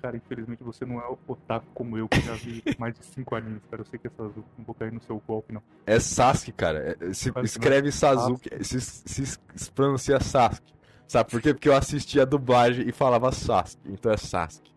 Cara, 0.02 0.16
infelizmente 0.16 0.64
você 0.64 0.86
não 0.86 1.00
é 1.02 1.08
o 1.08 1.18
otaku 1.28 1.68
como 1.74 1.98
eu, 1.98 2.08
que 2.08 2.22
já 2.22 2.34
vi 2.34 2.64
mais 2.80 2.98
de 2.98 3.06
cinco 3.06 3.36
animes, 3.36 3.62
cara. 3.70 3.82
Eu 3.82 3.86
sei 3.86 4.00
que 4.00 4.08
é 4.08 4.10
Sasuke, 4.10 4.48
não 4.58 4.66
vou 4.66 4.74
cair 4.76 4.94
no 4.94 5.02
seu 5.02 5.22
golpe, 5.28 5.54
não. 5.54 5.62
É 5.86 6.00
Sasuke, 6.00 6.54
cara. 6.54 6.98
É- 7.00 7.14
se 7.14 7.32
Claro 7.32 7.46
que 7.46 7.52
escreve 7.52 7.92
Sasuke, 7.92 8.64
se, 8.64 8.80
se, 8.80 9.40
se 9.56 9.72
pronuncia 9.72 10.20
Sasuke. 10.20 10.74
Sabe 11.06 11.30
por 11.30 11.42
quê? 11.42 11.54
Porque 11.54 11.68
eu 11.68 11.76
assisti 11.76 12.20
a 12.20 12.26
dublagem 12.26 12.88
e 12.88 12.92
falava 12.92 13.32
Sasuke, 13.32 13.92
então 13.92 14.12
é 14.12 14.18
Sasuke. 14.18 14.72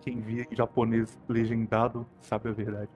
Quem 0.00 0.20
via 0.20 0.46
em 0.50 0.56
japonês 0.56 1.18
legendado 1.28 2.06
sabe 2.20 2.48
a 2.48 2.52
verdade. 2.52 2.90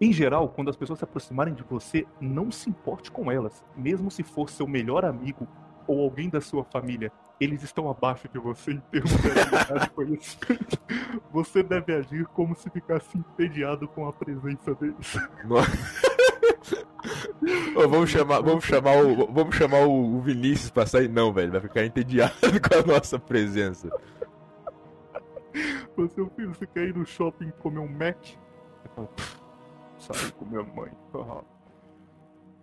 Em 0.00 0.12
geral, 0.12 0.48
quando 0.48 0.70
as 0.70 0.76
pessoas 0.76 0.98
se 0.98 1.04
aproximarem 1.04 1.52
de 1.52 1.62
você, 1.62 2.06
não 2.20 2.50
se 2.50 2.70
importe 2.70 3.10
com 3.10 3.30
elas. 3.30 3.64
Mesmo 3.76 4.10
se 4.10 4.22
for 4.22 4.48
seu 4.48 4.66
melhor 4.66 5.04
amigo 5.04 5.46
ou 5.86 6.00
alguém 6.02 6.30
da 6.30 6.40
sua 6.40 6.64
família, 6.64 7.12
eles 7.40 7.62
estão 7.62 7.90
abaixo 7.90 8.28
de 8.28 8.38
você 8.38 8.72
em 8.72 8.80
termos 8.90 9.10
de 9.12 9.30
habilidade 9.30 9.86
e 9.86 9.90
conhecimento. 9.90 10.78
Você 11.32 11.62
deve 11.62 11.94
agir 11.94 12.26
como 12.26 12.54
se 12.54 12.68
ficasse 12.68 13.16
entediado 13.16 13.88
com 13.88 14.06
a 14.06 14.12
presença 14.12 14.74
deles. 14.74 15.16
Ô, 17.74 17.88
vamos 17.88 18.10
chamar, 18.10 18.40
vamos 18.42 18.64
chamar 18.64 19.02
o, 19.02 19.32
vamos 19.32 19.56
chamar 19.56 19.86
o 19.86 20.20
Vinícius 20.20 20.70
pra 20.70 20.84
sair. 20.86 21.08
Não, 21.08 21.32
velho, 21.32 21.50
vai 21.50 21.60
ficar 21.62 21.84
entediado 21.84 22.34
com 22.60 22.78
a 22.78 22.94
nossa 22.94 23.18
presença. 23.18 23.88
Você, 25.96 26.26
filho, 26.36 26.54
você 26.54 26.66
quer 26.66 26.88
ir 26.88 26.94
no 26.94 27.06
shopping 27.06 27.50
comer 27.60 27.80
um 27.80 27.88
Mac? 27.88 28.18
Você 28.22 28.88
fala, 28.94 29.06
"Pff, 29.08 29.40
sair 29.98 30.32
com 30.32 30.44
minha 30.44 30.62
mãe. 30.62 30.90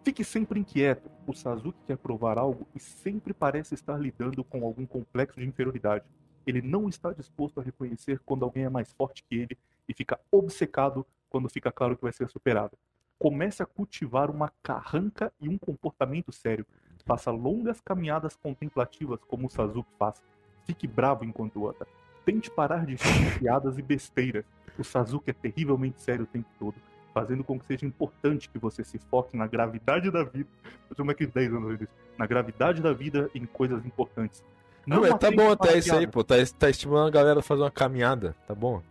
Fique 0.08 0.24
sempre 0.24 0.58
inquieto. 0.58 1.12
O 1.28 1.34
Sasuke 1.34 1.84
quer 1.86 1.98
provar 1.98 2.38
algo 2.38 2.65
e 2.74 2.80
sempre 2.80 3.34
parece 3.34 3.74
estar 3.74 4.00
lidando 4.00 4.41
com 4.41 4.63
algum 4.63 4.86
complexo 4.86 5.38
de 5.38 5.46
inferioridade. 5.46 6.06
Ele 6.46 6.62
não 6.62 6.88
está 6.88 7.12
disposto 7.12 7.60
a 7.60 7.62
reconhecer 7.62 8.22
quando 8.26 8.46
alguém 8.46 8.63
é 8.63 8.70
mais 8.70 8.93
forte 8.93 9.22
que 9.22 9.36
ele 9.36 9.58
e 9.86 9.93
fica 9.93 10.17
obcecado 10.32 11.06
quando 11.30 11.50
fica 11.50 11.74
claro 11.74 11.98
que 11.98 12.04
vai 12.04 12.13
ser 12.13 12.30
superado. 12.30 12.78
Comece 13.20 13.62
a 13.62 13.65
cultivar 13.65 14.32
uma 14.32 14.50
carranca 14.63 15.30
e 15.41 15.50
um 15.50 15.58
comportamento 15.58 16.32
sério. 16.32 16.65
Faça 17.06 17.30
longas 17.30 17.82
caminhadas 17.82 18.38
contemplativas 18.38 19.20
como 19.28 19.48
o 19.48 19.50
Sasuke 19.50 19.91
faz. 20.00 20.24
Fique 20.63 20.88
bravo 20.88 21.26
enquanto 21.26 21.67
anda. 21.67 21.86
Tente 22.24 22.50
parar 22.50 22.86
de 22.86 22.96
piadas 23.39 23.78
e 23.78 23.82
besteiras. 23.82 24.46
O 24.80 24.86
Sasuke 24.86 25.32
é 25.32 25.34
terrivelmente 25.34 26.02
sério 26.02 26.24
o 26.24 26.28
tempo 26.28 26.48
todo 26.58 26.76
fazendo 27.17 27.43
com 27.43 27.60
que 27.60 27.65
seja 27.65 27.84
importante 27.84 28.47
que 28.47 28.60
você 28.60 28.84
se 28.84 28.99
foque 28.99 29.36
na 29.36 29.47
gravidade 29.47 30.12
da 30.12 30.23
vida. 30.23 30.47
Eu 30.88 30.95
sou 30.95 31.15
que 31.15 31.25
10 31.25 31.51
anos 31.51 31.80
disso. 31.80 31.91
Na 32.15 32.27
gravidade 32.27 32.80
da 32.80 32.93
vida 32.93 33.27
em 33.34 33.43
coisas 33.43 33.84
importantes. 33.88 34.43
Não, 34.86 34.97
Não 34.97 35.10
mas 35.10 35.19
tá 35.19 35.32
bom 35.32 35.51
até 35.51 35.80
isso 35.80 35.95
aí, 35.95 36.06
pô. 36.06 36.23
Tá, 36.23 36.36
tá 36.60 36.69
estimulando 36.69 37.08
a 37.08 37.12
galera 37.12 37.39
a 37.39 37.43
fazer 37.43 37.63
uma 37.63 37.71
caminhada, 37.71 38.36
tá 38.47 38.53
bom? 38.53 38.84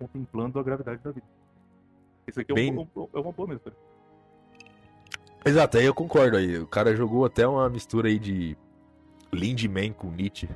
Contemplando 0.00 0.58
a 0.58 0.62
gravidade 0.64 1.00
da 1.00 1.12
vida. 1.12 1.26
Isso 2.26 2.40
aqui 2.40 2.50
é, 2.50 2.54
Bem... 2.56 2.76
um, 2.76 3.08
é 3.14 3.20
uma 3.20 3.30
boa 3.30 3.48
mesmo. 3.48 3.62
Exato, 5.44 5.78
aí 5.78 5.84
eu 5.84 5.94
concordo 5.94 6.36
aí. 6.36 6.58
O 6.58 6.66
cara 6.66 6.96
jogou 6.96 7.24
até 7.24 7.46
uma 7.46 7.70
mistura 7.70 8.08
aí 8.08 8.18
de 8.18 8.56
Lindemann 9.32 9.92
com 9.92 10.10
Nietzsche. 10.10 10.48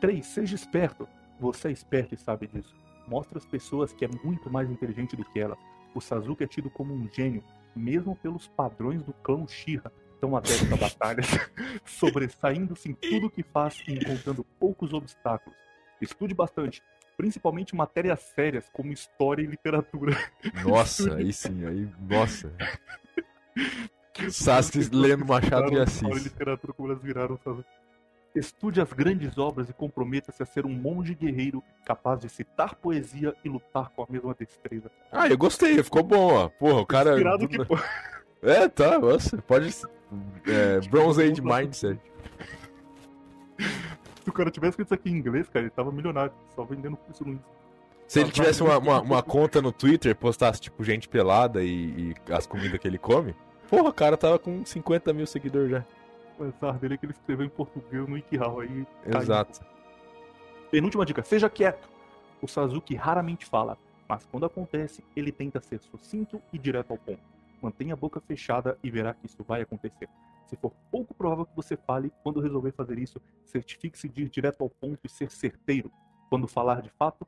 3. 0.00 0.26
Seja 0.26 0.56
esperto. 0.56 1.08
Você 1.38 1.68
é 1.68 1.70
esperto 1.70 2.14
e 2.14 2.18
sabe 2.18 2.48
disso 2.48 2.85
mostra 3.06 3.38
às 3.38 3.46
pessoas 3.46 3.92
que 3.92 4.04
é 4.04 4.08
muito 4.24 4.50
mais 4.50 4.70
inteligente 4.70 5.16
do 5.16 5.24
que 5.24 5.40
elas. 5.40 5.58
O 5.94 6.00
Sasuke 6.00 6.44
é 6.44 6.46
tido 6.46 6.68
como 6.70 6.94
um 6.94 7.08
gênio, 7.10 7.42
mesmo 7.74 8.14
pelos 8.16 8.48
padrões 8.48 9.02
do 9.02 9.12
clã 9.12 9.36
Uchiha, 9.36 9.90
tão 10.20 10.36
adepto 10.36 10.74
a 10.74 10.76
batalhas, 10.76 11.26
sobressaindo-se 11.84 12.90
em 12.90 12.94
tudo 12.94 13.30
que 13.30 13.42
faz 13.42 13.82
e 13.86 13.92
encontrando 13.92 14.44
poucos 14.58 14.92
obstáculos. 14.92 15.58
Estude 16.00 16.34
bastante, 16.34 16.82
principalmente 17.16 17.74
matérias 17.74 18.20
sérias 18.20 18.68
como 18.72 18.92
história 18.92 19.42
e 19.42 19.46
literatura. 19.46 20.16
Nossa, 20.64 21.14
aí 21.14 21.32
sim, 21.32 21.64
aí, 21.66 21.88
nossa. 22.00 22.52
Sasuke 24.30 24.90
lendo 24.92 25.24
Machado 25.24 25.70
de 25.70 25.78
Assis. 25.78 26.02
História 26.02 26.20
e 26.20 26.24
literatura 26.24 26.72
como 26.72 26.90
elas 26.90 27.02
viraram, 27.02 27.38
Sasuke. 27.38 27.85
Estude 28.36 28.82
as 28.82 28.92
grandes 28.92 29.38
obras 29.38 29.70
e 29.70 29.72
comprometa-se 29.72 30.42
a 30.42 30.46
ser 30.46 30.66
um 30.66 30.70
monge 30.70 31.14
guerreiro 31.14 31.62
capaz 31.86 32.20
de 32.20 32.28
citar 32.28 32.74
poesia 32.74 33.34
e 33.42 33.48
lutar 33.48 33.88
com 33.88 34.02
a 34.02 34.06
mesma 34.10 34.34
destreza. 34.34 34.90
Ah, 35.10 35.26
eu 35.26 35.38
gostei, 35.38 35.82
ficou 35.82 36.02
bom, 36.02 36.34
ó. 36.34 36.48
Porra, 36.50 36.80
o 36.80 36.86
cara. 36.86 37.12
Inspirado 37.12 37.48
que... 37.48 37.56
É, 38.42 38.68
tá, 38.68 38.98
nossa, 38.98 39.38
pode. 39.38 39.74
É, 40.46 40.78
Bronze 40.88 41.22
Age 41.22 41.40
Mindset. 41.40 41.98
Se 44.22 44.30
o 44.30 44.32
cara 44.32 44.50
tivesse 44.50 44.72
escrito 44.72 44.88
isso 44.88 44.94
aqui 44.94 45.08
em 45.08 45.14
inglês, 45.14 45.48
cara, 45.48 45.64
ele 45.64 45.70
tava 45.70 45.90
milionário, 45.90 46.32
só 46.54 46.62
vendendo 46.64 46.98
isso 47.10 47.24
no. 47.24 47.42
Se 48.06 48.20
ele 48.20 48.30
tivesse 48.30 48.62
uma, 48.62 48.76
uma, 48.76 49.00
uma, 49.00 49.22
conta 49.22 49.62
no 49.62 49.72
Twitter, 49.72 50.14
postasse, 50.14 50.60
tipo, 50.60 50.84
gente 50.84 51.08
pelada 51.08 51.62
e, 51.64 52.12
e 52.28 52.32
as 52.32 52.46
comidas 52.46 52.78
que 52.78 52.86
ele 52.86 52.98
come, 52.98 53.34
porra, 53.68 53.88
o 53.88 53.92
cara 53.92 54.16
tava 54.16 54.38
com 54.38 54.64
50 54.64 55.12
mil 55.12 55.26
seguidores 55.26 55.70
já. 55.70 55.84
O 56.38 56.44
azar 56.44 56.78
dele 56.78 56.94
é 56.94 56.96
que 56.96 57.06
ele 57.06 57.12
escreveu 57.12 57.46
em 57.46 57.48
português 57.48 58.06
no 58.06 58.14
WikiHow 58.14 58.60
aí. 58.60 58.86
Exato. 59.06 59.60
Caiu. 59.60 59.76
Penúltima 60.70 61.06
dica: 61.06 61.22
seja 61.22 61.48
quieto. 61.48 61.88
O 62.42 62.46
Sasuke 62.46 62.94
raramente 62.94 63.46
fala, 63.46 63.78
mas 64.08 64.26
quando 64.26 64.44
acontece, 64.44 65.02
ele 65.16 65.32
tenta 65.32 65.60
ser 65.60 65.80
sucinto 65.80 66.40
e 66.52 66.58
direto 66.58 66.90
ao 66.90 66.98
ponto. 66.98 67.22
Mantenha 67.62 67.94
a 67.94 67.96
boca 67.96 68.20
fechada 68.20 68.78
e 68.82 68.90
verá 68.90 69.14
que 69.14 69.26
isso 69.26 69.42
vai 69.42 69.62
acontecer. 69.62 70.08
Se 70.46 70.54
for 70.56 70.72
pouco 70.90 71.14
provável 71.14 71.46
que 71.46 71.56
você 71.56 71.76
fale, 71.76 72.12
quando 72.22 72.40
resolver 72.40 72.72
fazer 72.72 72.98
isso, 72.98 73.20
certifique-se 73.44 74.08
de 74.08 74.24
ir 74.24 74.28
direto 74.28 74.62
ao 74.62 74.70
ponto 74.70 75.00
e 75.02 75.08
ser 75.08 75.30
certeiro. 75.30 75.90
Quando 76.28 76.46
falar 76.46 76.82
de 76.82 76.90
fato, 76.90 77.26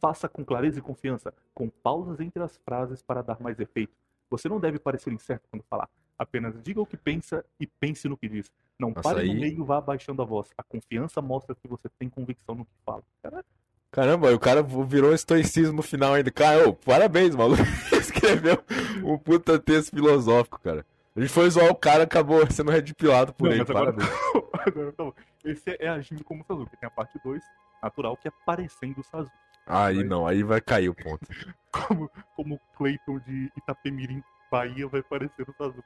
faça 0.00 0.28
com 0.28 0.44
clareza 0.44 0.78
e 0.78 0.82
confiança, 0.82 1.32
com 1.54 1.68
pausas 1.68 2.18
entre 2.18 2.42
as 2.42 2.56
frases 2.56 3.02
para 3.02 3.22
dar 3.22 3.40
mais 3.40 3.60
efeito. 3.60 3.94
Você 4.30 4.48
não 4.48 4.58
deve 4.58 4.78
parecer 4.78 5.12
incerto 5.12 5.46
quando 5.50 5.62
falar. 5.62 5.88
Apenas 6.18 6.54
diga 6.62 6.80
o 6.80 6.86
que 6.86 6.96
pensa 6.96 7.44
e 7.58 7.66
pense 7.66 8.08
no 8.08 8.16
que 8.16 8.28
diz. 8.28 8.50
Não 8.78 8.90
Nossa, 8.90 9.02
pare 9.02 9.20
aí... 9.20 9.34
no 9.34 9.40
meio 9.40 9.60
e 9.60 9.64
vá 9.64 9.78
abaixando 9.78 10.22
a 10.22 10.24
voz. 10.24 10.50
A 10.56 10.62
confiança 10.62 11.20
mostra 11.20 11.54
que 11.54 11.68
você 11.68 11.88
tem 11.98 12.08
convicção 12.08 12.54
no 12.54 12.64
que 12.64 12.72
fala. 12.84 13.02
Caramba. 13.22 13.44
Caramba, 13.90 14.34
o 14.34 14.40
cara 14.40 14.62
virou 14.62 15.12
estoicismo 15.12 15.76
no 15.76 15.82
final 15.82 16.14
ainda. 16.14 16.30
Cara, 16.30 16.66
ô, 16.66 16.72
parabéns, 16.72 17.36
maluco. 17.36 17.62
Escreveu 17.92 18.64
um 19.04 19.18
puta 19.18 19.58
texto 19.58 19.90
filosófico, 19.90 20.58
cara. 20.60 20.86
A 21.14 21.20
gente 21.20 21.30
foi 21.30 21.50
zoar 21.50 21.70
o 21.70 21.74
cara, 21.74 22.04
acabou 22.04 22.50
sendo 22.50 22.70
redipilado 22.70 23.34
por 23.34 23.44
não, 23.44 23.52
ele. 23.52 23.60
Agora... 23.60 23.92
Parabéns. 23.92 24.10
agora, 24.66 24.94
não. 24.98 25.14
Esse 25.44 25.76
é 25.78 25.88
agindo 25.88 26.24
como 26.24 26.42
Sasuke. 26.42 26.76
Tem 26.78 26.86
a 26.86 26.90
parte 26.90 27.20
2, 27.22 27.42
natural, 27.82 28.16
que 28.16 28.28
é 28.28 28.32
parecendo 28.46 29.00
o 29.00 29.04
Sasuke. 29.04 29.36
Aí 29.66 29.98
Mas... 29.98 30.08
não, 30.08 30.26
aí 30.26 30.42
vai 30.42 30.60
cair 30.60 30.88
o 30.88 30.94
ponto. 30.94 31.26
como, 31.70 32.10
como 32.34 32.60
Clayton 32.76 33.18
de 33.20 33.52
Itapemirim, 33.56 34.22
Bahia, 34.52 34.86
vai 34.86 35.02
parecer 35.02 35.48
o 35.48 35.54
Sasuke 35.54 35.82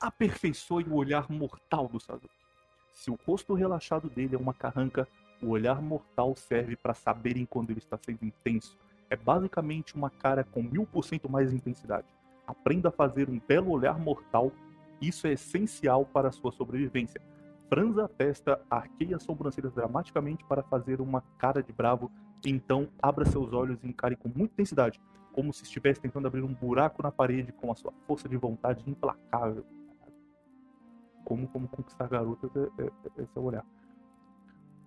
aperfeiçoe 0.00 0.84
o 0.84 0.94
olhar 0.94 1.30
mortal 1.30 1.88
do 1.88 1.98
Sasuke. 1.98 2.28
Se 2.92 3.10
o 3.10 3.18
rosto 3.26 3.54
relaxado 3.54 4.08
dele 4.08 4.34
é 4.34 4.38
uma 4.38 4.54
carranca, 4.54 5.08
o 5.42 5.48
olhar 5.48 5.80
mortal 5.80 6.34
serve 6.36 6.76
para 6.76 6.94
saberem 6.94 7.44
quando 7.44 7.70
ele 7.70 7.78
está 7.78 7.98
sendo 7.98 8.24
intenso. 8.24 8.76
É 9.08 9.16
basicamente 9.16 9.94
uma 9.94 10.10
cara 10.10 10.44
com 10.44 10.62
mil 10.62 10.86
por 10.86 11.04
cento 11.04 11.28
mais 11.28 11.52
intensidade. 11.52 12.06
Aprenda 12.46 12.88
a 12.88 12.92
fazer 12.92 13.28
um 13.28 13.40
belo 13.46 13.70
olhar 13.70 13.98
mortal, 13.98 14.52
isso 15.00 15.26
é 15.26 15.32
essencial 15.32 16.04
para 16.06 16.28
a 16.28 16.32
sua 16.32 16.52
sobrevivência. 16.52 17.20
Franza 17.68 18.04
a 18.04 18.08
testa, 18.08 18.60
arqueie 18.70 19.14
as 19.14 19.22
sobrancelhas 19.22 19.74
dramaticamente 19.74 20.44
para 20.44 20.62
fazer 20.62 21.00
uma 21.00 21.22
cara 21.38 21.62
de 21.62 21.72
bravo, 21.72 22.10
então 22.44 22.88
abra 23.02 23.24
seus 23.24 23.52
olhos 23.52 23.82
e 23.82 23.88
encare 23.88 24.14
com 24.14 24.28
muita 24.28 24.54
intensidade, 24.54 25.00
como 25.36 25.52
se 25.52 25.62
estivesse 25.62 26.00
tentando 26.00 26.26
abrir 26.26 26.42
um 26.42 26.52
buraco 26.52 27.00
na 27.00 27.12
parede 27.12 27.52
com 27.52 27.70
a 27.70 27.76
sua 27.76 27.92
força 28.08 28.28
de 28.28 28.36
vontade 28.36 28.82
implacável 28.90 29.64
como, 31.26 31.48
como 31.48 31.66
conquistar 31.66 32.08
garotas 32.08 32.50
é, 32.56 32.82
é, 32.82 32.86
é 32.86 33.22
esse 33.22 33.36
é 33.36 33.40
o 33.40 33.42
olhar. 33.42 33.66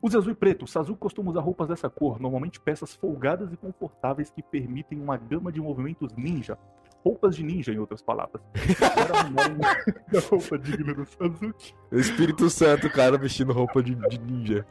Use 0.01 0.15
azul 0.15 0.31
e 0.31 0.35
preto. 0.35 0.63
O 0.63 0.67
Sasuke 0.67 0.97
costuma 0.97 1.29
usar 1.29 1.41
roupas 1.41 1.67
dessa 1.67 1.89
cor, 1.89 2.19
normalmente 2.19 2.59
peças 2.59 2.95
folgadas 2.95 3.51
e 3.51 3.57
confortáveis 3.57 4.31
que 4.31 4.41
permitem 4.41 4.99
uma 4.99 5.17
gama 5.17 5.51
de 5.51 5.59
movimentos 5.59 6.15
ninja. 6.15 6.57
Roupas 7.03 7.35
de 7.35 7.43
ninja, 7.43 7.73
em 7.73 7.77
outras 7.77 8.01
palavras. 8.01 8.41
uma 10.11 10.21
roupa 10.29 10.57
digna 10.57 10.93
do 10.93 11.05
Sasuke. 11.05 11.73
Espírito 11.91 12.49
Santo, 12.49 12.89
cara, 12.89 13.17
vestindo 13.17 13.51
roupa 13.51 13.83
de, 13.83 13.93
de 13.95 14.19
ninja. 14.19 14.65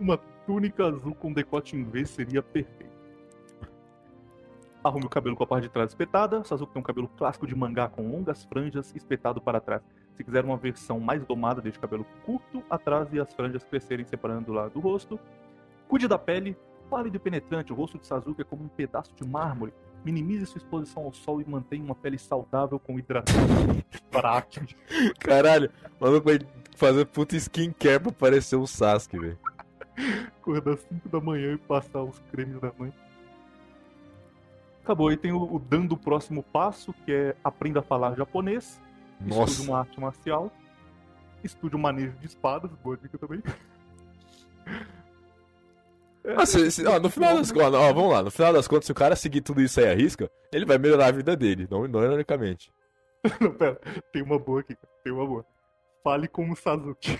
Uma 0.00 0.16
túnica 0.46 0.86
azul 0.86 1.14
com 1.16 1.32
decote 1.32 1.76
em 1.76 1.82
V 1.82 2.04
seria 2.06 2.42
perfeito. 2.42 2.95
Arrume 4.86 5.06
o 5.06 5.08
cabelo 5.08 5.34
com 5.34 5.42
a 5.42 5.46
parte 5.48 5.64
de 5.64 5.70
trás 5.70 5.90
espetada. 5.90 6.44
Sasuke 6.44 6.72
tem 6.72 6.80
um 6.80 6.84
cabelo 6.84 7.08
clássico 7.08 7.44
de 7.44 7.56
mangá 7.56 7.88
com 7.88 8.08
longas 8.08 8.44
franjas 8.44 8.94
espetado 8.94 9.40
para 9.40 9.60
trás. 9.60 9.82
Se 10.16 10.22
quiser 10.22 10.44
uma 10.44 10.56
versão 10.56 11.00
mais 11.00 11.24
domada, 11.24 11.60
deixe 11.60 11.76
o 11.76 11.80
cabelo 11.80 12.06
curto 12.24 12.62
atrás 12.70 13.12
e 13.12 13.18
as 13.18 13.34
franjas 13.34 13.64
crescerem 13.64 14.06
separando 14.06 14.52
lá 14.52 14.68
do 14.68 14.78
rosto. 14.78 15.18
Cuide 15.88 16.06
da 16.06 16.16
pele, 16.16 16.56
pálido 16.88 17.16
e 17.16 17.18
penetrante. 17.18 17.72
O 17.72 17.76
rosto 17.76 17.98
de 17.98 18.06
Sasuke 18.06 18.42
é 18.42 18.44
como 18.44 18.62
um 18.62 18.68
pedaço 18.68 19.12
de 19.16 19.26
mármore. 19.28 19.74
Minimize 20.04 20.46
sua 20.46 20.58
exposição 20.58 21.02
ao 21.02 21.12
sol 21.12 21.40
e 21.40 21.44
mantenha 21.44 21.82
uma 21.82 21.96
pele 21.96 22.16
saudável 22.16 22.78
com 22.78 22.96
hidratação 22.96 23.42
para 24.08 24.38
acne. 24.38 24.68
Caralho, 25.18 25.68
o 26.00 26.04
maluco 26.04 26.28
vai 26.28 26.38
fazer 26.76 27.04
puta 27.06 27.34
skincare 27.34 27.98
pra 27.98 28.12
parecer 28.12 28.54
um 28.54 28.68
Sasuke, 28.68 29.18
velho. 29.18 29.38
Acordar 30.40 30.74
às 30.74 30.80
5 30.82 31.08
da 31.08 31.20
manhã 31.20 31.54
e 31.54 31.58
passar 31.58 32.04
os 32.04 32.20
cremes 32.30 32.60
da 32.60 32.72
mãe. 32.78 32.92
Acabou. 34.86 35.08
Aí 35.08 35.16
tem 35.16 35.32
o, 35.32 35.42
o 35.42 35.58
dando 35.58 35.92
o 35.92 35.98
próximo 35.98 36.44
passo, 36.44 36.94
que 37.04 37.10
é 37.10 37.36
aprenda 37.42 37.80
a 37.80 37.82
falar 37.82 38.14
japonês. 38.14 38.80
Nossa. 39.20 39.50
Estude 39.50 39.68
uma 39.68 39.80
arte 39.80 40.00
marcial. 40.00 40.52
Estude 41.42 41.74
o 41.74 41.78
manejo 41.78 42.12
de 42.18 42.26
espadas, 42.26 42.70
boa 42.84 42.96
dica 42.96 43.18
também. 43.18 43.42
É, 46.24 46.34
ah, 46.34 46.44
se, 46.44 46.72
se, 46.72 46.84
ó, 46.84 46.98
no 46.98 47.08
final 47.08 47.36
das 47.36 47.52
contas, 47.52 47.74
ó, 47.74 47.92
vamos 47.92 48.10
lá, 48.10 48.20
no 48.20 48.32
final 48.32 48.52
das 48.52 48.66
contas, 48.66 48.86
se 48.86 48.90
o 48.90 48.96
cara 48.96 49.14
seguir 49.14 49.42
tudo 49.42 49.62
isso 49.62 49.78
aí 49.78 49.88
à 49.88 49.94
risca, 49.94 50.28
ele 50.52 50.64
vai 50.64 50.76
melhorar 50.76 51.06
a 51.06 51.12
vida 51.12 51.36
dele, 51.36 51.68
não, 51.70 51.86
não 51.86 52.02
ironicamente. 52.02 52.72
não, 53.40 53.54
pera, 53.54 53.80
tem 54.12 54.22
uma 54.22 54.36
boa 54.36 54.58
aqui, 54.58 54.76
tem 55.04 55.12
uma 55.12 55.24
boa. 55.24 55.46
Fale 56.02 56.26
como 56.26 56.52
o 56.52 56.56
Sasuke. 56.56 57.16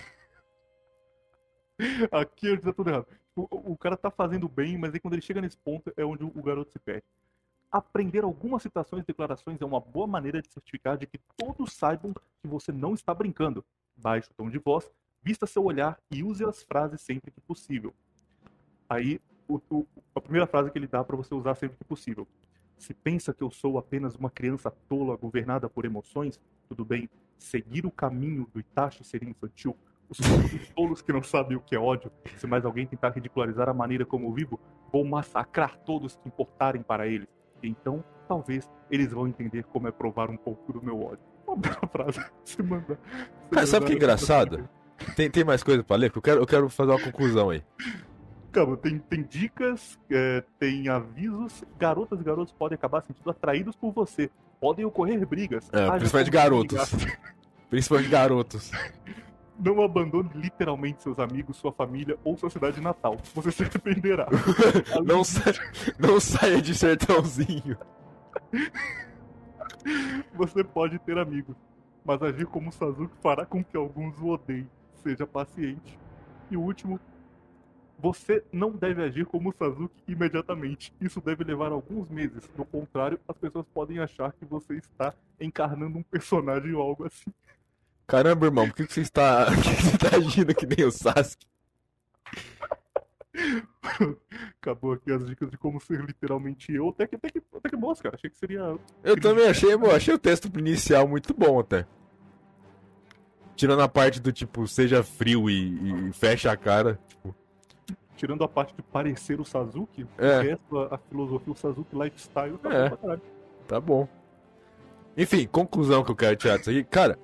aqui 2.10 2.48
eu 2.48 2.56
disse 2.56 2.72
tudo 2.72 2.90
errado. 2.90 3.06
O, 3.36 3.74
o, 3.74 3.78
cara 3.78 3.96
tá 3.96 4.10
fazendo 4.10 4.48
bem, 4.48 4.76
mas 4.76 4.92
aí 4.92 4.98
quando 4.98 5.14
ele 5.14 5.22
chega 5.22 5.40
nesse 5.40 5.56
ponto 5.56 5.92
é 5.96 6.04
onde 6.04 6.24
o 6.24 6.42
garoto 6.42 6.72
se 6.72 6.78
perde. 6.80 7.04
Aprender 7.76 8.24
algumas 8.24 8.62
citações 8.62 9.02
e 9.02 9.06
declarações 9.06 9.60
é 9.60 9.64
uma 9.66 9.78
boa 9.78 10.06
maneira 10.06 10.40
de 10.40 10.50
certificar 10.50 10.96
de 10.96 11.06
que 11.06 11.18
todos 11.36 11.74
saibam 11.74 12.14
que 12.14 12.48
você 12.48 12.72
não 12.72 12.94
está 12.94 13.12
brincando. 13.12 13.62
Baixe 13.94 14.30
o 14.30 14.34
tom 14.34 14.48
de 14.48 14.56
voz, 14.56 14.90
vista 15.22 15.44
seu 15.44 15.62
olhar 15.62 15.98
e 16.10 16.24
use 16.24 16.42
as 16.42 16.62
frases 16.62 17.02
sempre 17.02 17.30
que 17.30 17.38
possível. 17.38 17.92
Aí, 18.88 19.20
o, 19.46 19.60
o, 19.68 19.86
a 20.14 20.22
primeira 20.22 20.46
frase 20.46 20.70
que 20.70 20.78
ele 20.78 20.86
dá 20.86 21.04
para 21.04 21.16
você 21.16 21.34
usar 21.34 21.54
sempre 21.54 21.76
que 21.76 21.84
possível. 21.84 22.26
Se 22.78 22.94
pensa 22.94 23.34
que 23.34 23.42
eu 23.42 23.50
sou 23.50 23.76
apenas 23.76 24.14
uma 24.14 24.30
criança 24.30 24.70
tola 24.88 25.14
governada 25.14 25.68
por 25.68 25.84
emoções, 25.84 26.40
tudo 26.70 26.82
bem, 26.82 27.10
seguir 27.36 27.84
o 27.84 27.90
caminho 27.90 28.48
do 28.54 28.58
Itachi 28.58 29.04
seria 29.04 29.28
infantil. 29.28 29.76
Os 30.08 30.16
tolos 30.74 31.02
que 31.02 31.12
não 31.12 31.22
sabem 31.22 31.58
o 31.58 31.60
que 31.60 31.76
é 31.76 31.78
ódio, 31.78 32.10
se 32.38 32.46
mais 32.46 32.64
alguém 32.64 32.86
tentar 32.86 33.10
ridicularizar 33.10 33.68
a 33.68 33.74
maneira 33.74 34.06
como 34.06 34.28
eu 34.28 34.32
vivo, 34.32 34.58
vou 34.90 35.04
massacrar 35.04 35.76
todos 35.80 36.16
que 36.16 36.26
importarem 36.26 36.82
para 36.82 37.06
eles. 37.06 37.35
Então, 37.62 38.04
talvez, 38.28 38.70
eles 38.90 39.12
vão 39.12 39.26
entender 39.26 39.64
como 39.64 39.88
é 39.88 39.92
provar 39.92 40.30
um 40.30 40.36
pouco 40.36 40.72
do 40.72 40.84
meu 40.84 41.00
ódio. 41.02 41.24
Uma 41.46 41.56
bela 41.56 41.88
frase. 41.90 42.24
Se 42.44 42.62
manda. 42.62 42.98
Cara, 43.50 43.66
sabe 43.66 43.84
o 43.84 43.86
que 43.86 43.94
é 43.94 43.96
engraçado? 43.96 44.68
Tem, 45.14 45.30
tem 45.30 45.44
mais 45.44 45.62
coisa 45.62 45.84
pra 45.84 45.96
ler? 45.96 46.10
Eu 46.14 46.22
quero, 46.22 46.40
eu 46.40 46.46
quero 46.46 46.68
fazer 46.68 46.90
uma 46.90 47.00
conclusão 47.00 47.50
aí. 47.50 47.62
Calma, 48.50 48.76
tem, 48.76 48.98
tem 48.98 49.22
dicas, 49.22 49.98
é, 50.10 50.42
tem 50.58 50.88
avisos. 50.88 51.62
Garotas 51.78 52.20
e 52.20 52.24
garotos 52.24 52.52
podem 52.52 52.74
acabar 52.74 53.02
sentindo 53.02 53.30
atraídos 53.30 53.76
por 53.76 53.92
você. 53.92 54.30
Podem 54.58 54.84
ocorrer 54.84 55.24
brigas. 55.26 55.68
É, 55.72 55.90
principalmente 55.98 56.30
garotos. 56.30 56.94
brigar. 56.94 57.18
Principalmente 57.68 58.08
garotos. 58.08 58.70
Não 59.58 59.82
abandone 59.82 60.30
literalmente 60.34 61.02
seus 61.02 61.18
amigos, 61.18 61.56
sua 61.56 61.72
família 61.72 62.18
ou 62.22 62.36
sua 62.36 62.50
cidade 62.50 62.80
natal. 62.80 63.16
Você 63.34 63.50
se 63.50 63.62
arrependerá. 63.64 64.28
Não, 65.04 65.24
sa... 65.24 65.52
não 65.98 66.20
saia 66.20 66.60
de 66.60 66.74
sertãozinho. 66.74 67.78
Você 70.34 70.62
pode 70.64 70.98
ter 70.98 71.16
amigos, 71.16 71.56
mas 72.04 72.22
agir 72.22 72.46
como 72.46 72.72
Sasuke 72.72 73.16
fará 73.22 73.46
com 73.46 73.64
que 73.64 73.76
alguns 73.76 74.18
o 74.18 74.28
odeiem. 74.28 74.68
Seja 75.02 75.26
paciente. 75.26 75.98
E 76.50 76.56
o 76.56 76.60
último, 76.60 77.00
você 77.98 78.44
não 78.52 78.72
deve 78.72 79.02
agir 79.02 79.24
como 79.26 79.52
Sasuke 79.52 80.02
imediatamente. 80.06 80.92
Isso 81.00 81.20
deve 81.20 81.44
levar 81.44 81.72
alguns 81.72 82.10
meses. 82.10 82.48
Do 82.56 82.64
contrário, 82.64 83.18
as 83.26 83.36
pessoas 83.38 83.66
podem 83.72 83.98
achar 83.98 84.32
que 84.32 84.44
você 84.44 84.74
está 84.74 85.14
encarnando 85.40 85.98
um 85.98 86.02
personagem 86.02 86.74
ou 86.74 86.82
algo 86.82 87.06
assim. 87.06 87.32
Caramba, 88.06 88.46
irmão, 88.46 88.66
por 88.68 88.76
que 88.76 88.86
que 88.86 88.92
você 88.92 89.00
está, 89.00 89.46
por 89.52 89.62
que 89.62 89.74
que 89.76 89.82
você 89.82 89.98
tá 89.98 90.16
agindo 90.16 90.54
que 90.54 90.66
nem 90.66 90.86
o 90.86 90.90
Sasuke? 90.92 91.46
Acabou 94.60 94.92
aqui 94.92 95.12
as 95.12 95.24
dicas 95.26 95.50
de 95.50 95.56
como 95.58 95.80
ser 95.80 96.00
literalmente 96.04 96.72
eu. 96.72 96.88
Até 96.88 97.06
que, 97.06 97.16
até 97.16 97.30
que, 97.30 97.42
até 97.54 97.68
que 97.68 97.76
boas, 97.76 98.00
cara. 98.00 98.16
Achei 98.16 98.30
que 98.30 98.36
seria. 98.36 98.76
Eu 99.04 99.20
também 99.20 99.46
achei, 99.48 99.76
pô, 99.78 99.90
achei 99.90 100.14
o 100.14 100.18
texto 100.18 100.46
inicial 100.58 101.06
muito 101.06 101.34
bom 101.34 101.58
até. 101.60 101.86
Tirando 103.54 103.82
a 103.82 103.88
parte 103.88 104.20
do 104.20 104.32
tipo, 104.32 104.66
seja 104.66 105.02
frio 105.02 105.48
e, 105.48 106.08
e 106.08 106.12
fecha 106.12 106.50
a 106.50 106.56
cara. 106.56 106.98
Tipo, 107.08 107.34
Tirando 108.16 108.42
a 108.44 108.48
parte 108.48 108.74
de 108.74 108.82
parecer 108.82 109.38
o 109.40 109.44
Sasuke, 109.44 110.06
É. 110.18 110.38
o 110.38 110.42
resto, 110.42 110.78
a, 110.78 110.94
a 110.94 110.98
filosofia, 110.98 111.52
o 111.52 111.56
Sasuke 111.56 111.94
lifestyle, 111.96 112.58
tá 112.58 112.72
É. 112.72 112.82
bom 112.82 112.88
pra 112.88 112.96
caralho. 112.96 113.22
tá 113.68 113.80
bom. 113.80 114.08
Enfim, 115.16 115.46
conclusão 115.46 116.02
que 116.04 116.10
eu 116.10 116.16
quero 116.16 116.36
tirar 116.36 116.58
disso 116.58 116.70
aqui. 116.70 116.84
Cara, 116.84 117.18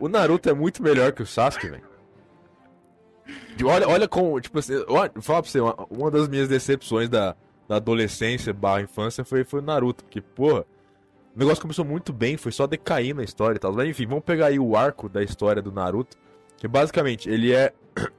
o 0.00 0.08
Naruto 0.08 0.48
é 0.48 0.54
muito 0.54 0.82
melhor 0.82 1.12
que 1.12 1.22
o 1.22 1.26
Sasuke, 1.26 1.68
velho. 1.68 1.88
Olha, 3.62 3.86
olha 3.86 4.08
como, 4.08 4.40
tipo 4.40 4.58
assim, 4.58 4.74
olha, 4.88 5.10
vou 5.14 5.22
falar 5.22 5.42
pra 5.42 5.50
você, 5.50 5.60
uma, 5.60 5.76
uma 5.90 6.10
das 6.10 6.28
minhas 6.28 6.48
decepções 6.48 7.08
da, 7.08 7.36
da 7.68 7.76
adolescência 7.76 8.52
barra 8.52 8.80
infância 8.80 9.24
foi, 9.24 9.44
foi 9.44 9.60
o 9.60 9.62
Naruto, 9.62 10.02
porque, 10.02 10.20
porra, 10.20 10.64
o 11.34 11.38
negócio 11.38 11.62
começou 11.62 11.84
muito 11.84 12.12
bem, 12.12 12.36
foi 12.36 12.50
só 12.50 12.66
decair 12.66 13.14
na 13.14 13.22
história 13.22 13.56
e 13.56 13.58
tal. 13.60 13.72
Mas 13.72 13.88
enfim, 13.88 14.06
vamos 14.06 14.24
pegar 14.24 14.46
aí 14.46 14.58
o 14.58 14.76
arco 14.76 15.08
da 15.08 15.22
história 15.22 15.62
do 15.62 15.70
Naruto, 15.70 16.16
que 16.56 16.66
basicamente 16.66 17.28
ele 17.28 17.52
é. 17.52 17.72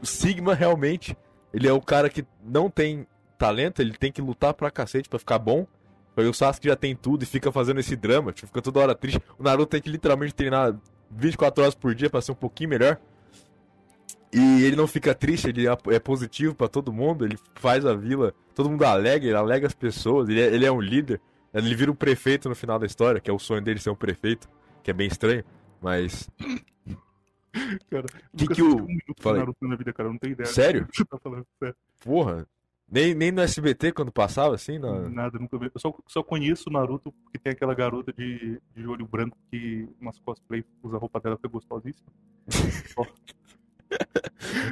O 0.00 0.06
Sigma 0.06 0.54
realmente, 0.54 1.16
ele 1.52 1.66
é 1.66 1.72
o 1.72 1.80
cara 1.80 2.08
que 2.08 2.24
não 2.44 2.70
tem 2.70 3.04
talento, 3.36 3.82
ele 3.82 3.96
tem 3.96 4.12
que 4.12 4.22
lutar 4.22 4.54
pra 4.54 4.70
cacete 4.70 5.08
pra 5.08 5.18
ficar 5.18 5.40
bom. 5.40 5.66
Aí 6.20 6.26
o 6.28 6.34
Sasuke 6.34 6.68
já 6.68 6.76
tem 6.76 6.94
tudo 6.96 7.22
e 7.22 7.26
fica 7.26 7.50
fazendo 7.52 7.80
esse 7.80 7.94
drama, 7.96 8.32
tipo, 8.32 8.46
fica 8.48 8.60
toda 8.62 8.80
hora 8.80 8.94
triste. 8.94 9.20
O 9.38 9.42
Naruto 9.42 9.70
tem 9.70 9.80
que 9.82 9.90
literalmente 9.90 10.34
treinar 10.34 10.74
24 11.10 11.62
horas 11.62 11.74
por 11.74 11.94
dia 11.94 12.10
pra 12.10 12.20
ser 12.20 12.32
um 12.32 12.36
pouquinho 12.36 12.70
melhor. 12.70 12.98
E 14.32 14.62
ele 14.62 14.76
não 14.76 14.86
fica 14.86 15.14
triste, 15.14 15.48
ele 15.48 15.66
é 15.66 15.76
é 15.90 15.98
positivo 15.98 16.54
pra 16.54 16.68
todo 16.68 16.92
mundo, 16.92 17.24
ele 17.24 17.38
faz 17.54 17.86
a 17.86 17.94
vila, 17.94 18.34
todo 18.54 18.68
mundo 18.68 18.84
alega, 18.84 19.24
ele 19.26 19.34
alega 19.36 19.66
as 19.66 19.74
pessoas, 19.74 20.28
ele 20.28 20.40
é, 20.40 20.46
ele 20.54 20.66
é 20.66 20.72
um 20.72 20.80
líder. 20.80 21.20
Ele 21.54 21.74
vira 21.74 21.90
o 21.90 21.94
prefeito 21.94 22.46
no 22.48 22.54
final 22.54 22.78
da 22.78 22.84
história, 22.84 23.20
que 23.20 23.30
é 23.30 23.32
o 23.32 23.38
sonho 23.38 23.62
dele 23.62 23.80
ser 23.80 23.88
um 23.88 23.94
prefeito, 23.94 24.46
que 24.82 24.90
é 24.90 24.94
bem 24.94 25.06
estranho, 25.08 25.42
mas. 25.80 26.28
Cara, 27.90 28.04
Que 28.36 28.46
que 28.48 28.62
o- 28.62 28.76
um 28.76 28.86
minuto. 28.86 29.32
Naruto 29.32 29.66
na 29.66 29.76
vida, 29.76 29.92
cara. 29.94 30.08
eu 30.08 30.12
Não 30.12 30.18
tenho 30.18 30.32
ideia. 30.32 30.46
Sério? 30.46 30.86
tá 31.08 31.18
falando 31.18 31.46
sério. 31.58 31.74
Porra. 32.00 32.46
Nem, 32.90 33.14
nem 33.14 33.30
no 33.30 33.42
SBT 33.42 33.92
quando 33.92 34.10
passava, 34.10 34.54
assim, 34.54 34.78
na... 34.78 35.08
Nada, 35.10 35.38
nunca 35.38 35.58
vi. 35.58 35.70
Eu 35.74 35.80
só, 35.80 35.94
só 36.06 36.22
conheço 36.22 36.70
o 36.70 36.72
Naruto 36.72 37.12
porque 37.12 37.38
tem 37.38 37.52
aquela 37.52 37.74
garota 37.74 38.12
de, 38.12 38.60
de 38.74 38.86
olho 38.86 39.06
branco 39.06 39.36
que 39.50 39.86
umas 40.00 40.18
cosplay 40.18 40.64
usa 40.82 40.96
a 40.96 40.98
roupa 40.98 41.20
dela, 41.20 41.38
foi 41.38 41.50
gostosíssima. 41.50 42.08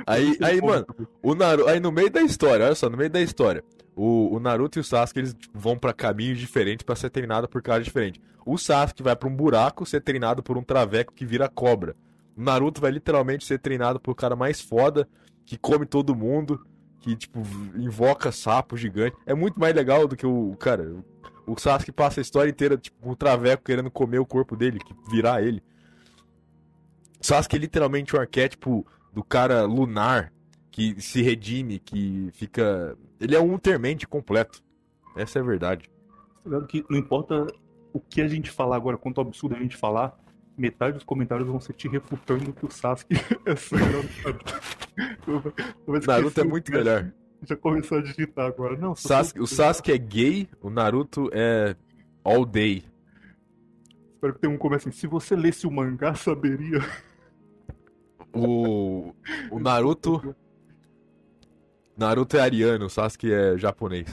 Aí, 0.06 0.36
aí, 0.42 0.60
mano, 0.60 0.86
O 1.22 1.34
Naruto, 1.34 1.68
aí 1.68 1.80
no 1.80 1.90
meio 1.90 2.10
da 2.10 2.20
história, 2.20 2.66
olha 2.66 2.74
só, 2.74 2.88
no 2.90 2.96
meio 2.96 3.08
da 3.08 3.20
história, 3.20 3.64
o, 3.94 4.34
o 4.34 4.38
Naruto 4.38 4.78
e 4.78 4.80
o 4.80 4.84
Sasuke 4.84 5.20
eles 5.20 5.34
vão 5.54 5.78
pra 5.78 5.92
caminhos 5.92 6.38
diferentes 6.38 6.84
pra 6.84 6.94
ser 6.94 7.10
treinado 7.10 7.48
por 7.48 7.62
caras 7.62 7.84
diferentes. 7.84 8.20
O 8.44 8.58
Sasuke 8.58 9.02
vai 9.02 9.16
pra 9.16 9.28
um 9.28 9.34
buraco 9.34 9.86
ser 9.86 10.02
treinado 10.02 10.42
por 10.42 10.58
um 10.58 10.62
traveco 10.62 11.14
que 11.14 11.24
vira 11.24 11.48
cobra. 11.48 11.96
O 12.36 12.42
Naruto 12.42 12.80
vai 12.80 12.90
literalmente 12.90 13.46
ser 13.46 13.58
treinado 13.58 13.98
por 13.98 14.14
cara 14.14 14.36
mais 14.36 14.60
foda, 14.60 15.08
que 15.46 15.56
come 15.56 15.86
todo 15.86 16.14
mundo, 16.14 16.64
que 17.00 17.16
tipo 17.16 17.40
invoca 17.76 18.32
sapo 18.32 18.76
gigante. 18.76 19.16
É 19.24 19.34
muito 19.34 19.58
mais 19.58 19.74
legal 19.74 20.06
do 20.06 20.16
que 20.16 20.26
o 20.26 20.56
cara. 20.56 20.94
O, 21.46 21.58
Sasuke 21.58 21.92
passa 21.92 22.20
a 22.20 22.22
história 22.22 22.50
inteira 22.50 22.76
tipo 22.76 23.00
com 23.00 23.10
o 23.10 23.16
traveco 23.16 23.64
querendo 23.64 23.90
comer 23.90 24.18
o 24.18 24.26
corpo 24.26 24.56
dele, 24.56 24.78
que 24.78 24.94
virar 25.10 25.42
ele. 25.42 25.62
Sasuke 27.20 27.56
é 27.56 27.58
literalmente 27.58 28.16
um 28.16 28.20
arquétipo 28.20 28.86
do 29.12 29.22
cara 29.22 29.64
lunar 29.64 30.32
que 30.70 31.00
se 31.00 31.22
redime, 31.22 31.78
que 31.78 32.30
fica. 32.32 32.96
Ele 33.20 33.34
é 33.34 33.40
um 33.40 33.52
Ultraman 33.52 33.96
completo. 34.08 34.62
Essa 35.16 35.38
é 35.38 35.42
a 35.42 35.44
verdade. 35.44 35.88
Tá 36.44 36.60
que 36.66 36.84
não 36.90 36.98
importa 36.98 37.46
o 37.92 38.00
que 38.00 38.20
a 38.20 38.28
gente 38.28 38.50
falar 38.50 38.76
agora, 38.76 38.98
quanto 38.98 39.20
absurdo 39.20 39.56
a 39.56 39.58
gente 39.58 39.76
falar, 39.76 40.14
metade 40.56 40.94
dos 40.94 41.04
comentários 41.04 41.46
vão 41.46 41.60
ser 41.60 41.72
te 41.74 41.88
refutando 41.88 42.52
que 42.52 42.64
o 42.66 42.70
Sasuke 42.70 43.14
é 43.44 43.56
só 43.56 43.76
melhor 43.76 44.02
do 44.02 44.08
que 45.52 45.60
o 45.86 45.98
Naruto. 46.06 46.40
É 46.40 46.44
muito 46.44 46.70
que 46.70 46.76
melhor. 46.78 47.12
Já 47.42 47.56
começou 47.56 47.98
a 47.98 48.02
digitar 48.02 48.46
agora. 48.46 48.76
Não, 48.76 48.94
Sasuke- 48.96 49.40
o 49.40 49.46
Sasuke 49.46 49.92
é 49.92 49.98
gay, 49.98 50.48
o 50.60 50.70
Naruto 50.70 51.28
é 51.32 51.76
all 52.24 52.44
day. 52.46 52.84
Espero 54.14 54.34
que 54.34 54.40
tenha 54.40 54.52
um 54.54 54.58
comece 54.58 54.88
assim. 54.88 54.98
Se 54.98 55.06
você 55.06 55.36
lesse 55.36 55.66
o 55.66 55.70
mangá, 55.70 56.14
saberia. 56.16 56.80
O, 58.32 59.14
o 59.50 59.58
Naruto. 59.58 60.34
Naruto 61.96 62.36
é 62.36 62.40
ariano, 62.40 62.86
o 62.86 62.90
Sasuke 62.90 63.32
é 63.32 63.56
japonês. 63.56 64.06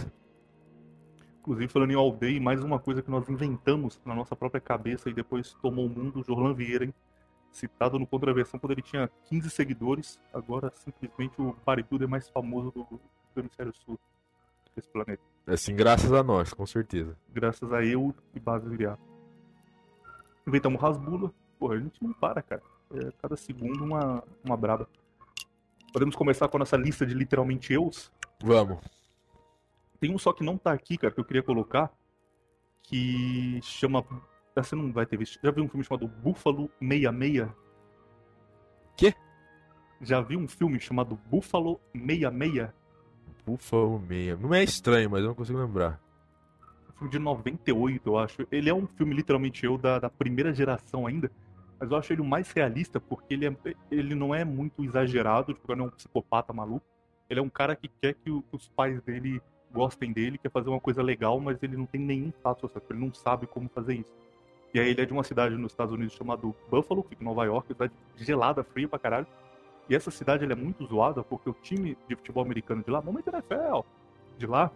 Inclusive, 1.44 1.68
falando 1.68 1.92
em 1.92 1.96
All 1.96 2.16
Day, 2.16 2.40
mais 2.40 2.64
uma 2.64 2.80
coisa 2.80 3.02
que 3.02 3.12
nós 3.12 3.28
inventamos 3.28 4.00
na 4.06 4.16
nossa 4.16 4.34
própria 4.34 4.62
cabeça 4.62 5.10
e 5.10 5.14
depois 5.14 5.54
tomou 5.62 5.88
o 5.88 5.90
mundo, 5.90 6.22
o 6.22 6.24
Jorlan 6.24 6.54
Vieira, 6.54 6.86
hein? 6.86 6.94
citado 7.52 8.00
no 8.00 8.08
Contraversão 8.08 8.58
quando 8.58 8.72
ele 8.72 8.82
tinha 8.82 9.12
15 9.26 9.50
seguidores, 9.50 10.18
agora 10.34 10.72
simplesmente 10.74 11.34
o 11.42 11.54
Paritudo 11.66 12.06
é 12.06 12.08
mais 12.08 12.30
famoso 12.30 12.72
do, 12.72 12.88
do 13.36 13.40
hemisfério 13.42 13.74
sul 13.74 14.00
desse 14.74 14.88
planeta. 14.88 15.22
Assim, 15.46 15.76
graças 15.76 16.14
a 16.14 16.24
nós, 16.24 16.54
com 16.54 16.66
certeza. 16.66 17.14
Graças 17.34 17.74
a 17.74 17.84
eu 17.84 18.16
e 18.34 18.40
Base 18.40 18.70
Viriar. 18.70 18.98
Inventamos 20.48 20.82
Rasbula. 20.82 21.30
Porra, 21.60 21.76
a 21.76 21.80
gente 21.80 22.02
não 22.02 22.14
para, 22.14 22.42
cara. 22.42 22.64
É, 22.90 23.12
cada 23.22 23.36
segundo 23.36 23.84
uma, 23.84 24.24
uma 24.46 24.56
braba. 24.56 24.88
Podemos 25.92 26.16
começar 26.16 26.48
com 26.48 26.56
a 26.56 26.60
nossa 26.60 26.78
lista 26.78 27.06
de 27.06 27.14
literalmente 27.14 27.74
eus? 27.74 28.10
Vamos. 28.42 28.80
Tem 30.04 30.14
um 30.14 30.18
só 30.18 30.34
que 30.34 30.44
não 30.44 30.58
tá 30.58 30.74
aqui, 30.74 30.98
cara, 30.98 31.14
que 31.14 31.20
eu 31.22 31.24
queria 31.24 31.42
colocar, 31.42 31.90
que 32.82 33.58
chama. 33.64 34.04
Você 34.54 34.76
não 34.76 34.92
vai 34.92 35.06
ter 35.06 35.16
visto. 35.16 35.40
Já 35.42 35.50
viu 35.50 35.64
um 35.64 35.70
filme 35.70 35.82
chamado 35.86 36.10
Búfalo 36.10 36.70
66? 36.82 37.48
Quê? 38.98 39.14
Já 40.02 40.20
viu 40.20 40.40
um 40.40 40.48
filme 40.50 40.78
chamado 40.78 41.16
Búfalo 41.32 41.80
66? 41.96 42.70
Búfalo 43.46 43.98
meia. 43.98 44.36
Não 44.36 44.54
é 44.54 44.62
estranho, 44.62 45.10
mas 45.10 45.22
eu 45.22 45.28
não 45.28 45.36
consigo 45.36 45.58
lembrar. 45.58 46.02
Um 46.90 46.94
filme 46.98 47.10
de 47.10 47.20
98, 47.20 48.10
eu 48.10 48.18
acho. 48.18 48.46
Ele 48.52 48.70
é 48.70 48.74
um 48.74 48.86
filme 48.86 49.16
literalmente 49.16 49.66
eu 49.66 49.78
da, 49.78 50.00
da 50.00 50.10
primeira 50.10 50.54
geração 50.54 51.08
ainda. 51.08 51.32
Mas 51.80 51.90
eu 51.90 51.96
acho 51.96 52.12
ele 52.12 52.22
o 52.22 52.26
mais 52.26 52.52
realista 52.52 53.00
porque 53.00 53.36
ele, 53.36 53.48
é, 53.48 53.56
ele 53.90 54.14
não 54.16 54.36
é 54.36 54.44
muito 54.44 54.84
exagerado, 54.84 55.54
tipo, 55.54 55.72
ele 55.72 55.80
não 55.80 55.86
é 55.86 55.88
um 55.88 55.92
psicopata 55.92 56.52
maluco. 56.52 56.86
Ele 57.30 57.40
é 57.40 57.44
um 57.44 57.50
cara 57.50 57.74
que 57.74 57.88
quer 57.88 58.16
que, 58.16 58.30
o- 58.30 58.42
que 58.42 58.56
os 58.58 58.68
pais 58.68 59.02
dele 59.04 59.42
gostem 59.74 60.12
dele, 60.12 60.38
quer 60.38 60.52
fazer 60.52 60.70
uma 60.70 60.80
coisa 60.80 61.02
legal, 61.02 61.40
mas 61.40 61.62
ele 61.64 61.76
não 61.76 61.86
tem 61.86 62.00
nenhum 62.00 62.32
tato 62.44 62.62
social, 62.62 62.84
ele 62.90 63.00
não 63.00 63.14
sabe 63.14 63.48
como 63.48 63.70
fazer 63.70 63.96
isso. 63.96 64.14
E 64.74 64.80
aí 64.80 64.90
ele 64.90 65.02
é 65.02 65.06
de 65.06 65.14
uma 65.14 65.24
cidade 65.24 65.56
nos 65.56 65.72
Estados 65.72 65.94
Unidos 65.94 66.14
chamada 66.14 66.42
Buffalo, 66.70 67.04
que 67.04 67.10
fica 67.10 67.24
em 67.24 67.26
Nova 67.26 67.46
York, 67.46 67.68
cidade 67.68 67.94
gelada, 68.16 68.64
fria 68.64 68.88
pra 68.88 68.98
caralho. 68.98 69.28
E 69.90 69.96
essa 69.96 70.10
cidade 70.10 70.46
é 70.50 70.56
muito 70.56 70.86
zoada 70.86 71.24
porque 71.24 71.50
o 71.50 71.54
time 71.54 71.98
de 72.08 72.16
futebol 72.16 72.44
americano 72.44 72.84
de 72.84 72.90
lá, 72.90 73.02
momento 73.02 73.30
NFL, 73.30 73.82
de 74.38 74.48
lá, 74.48 74.72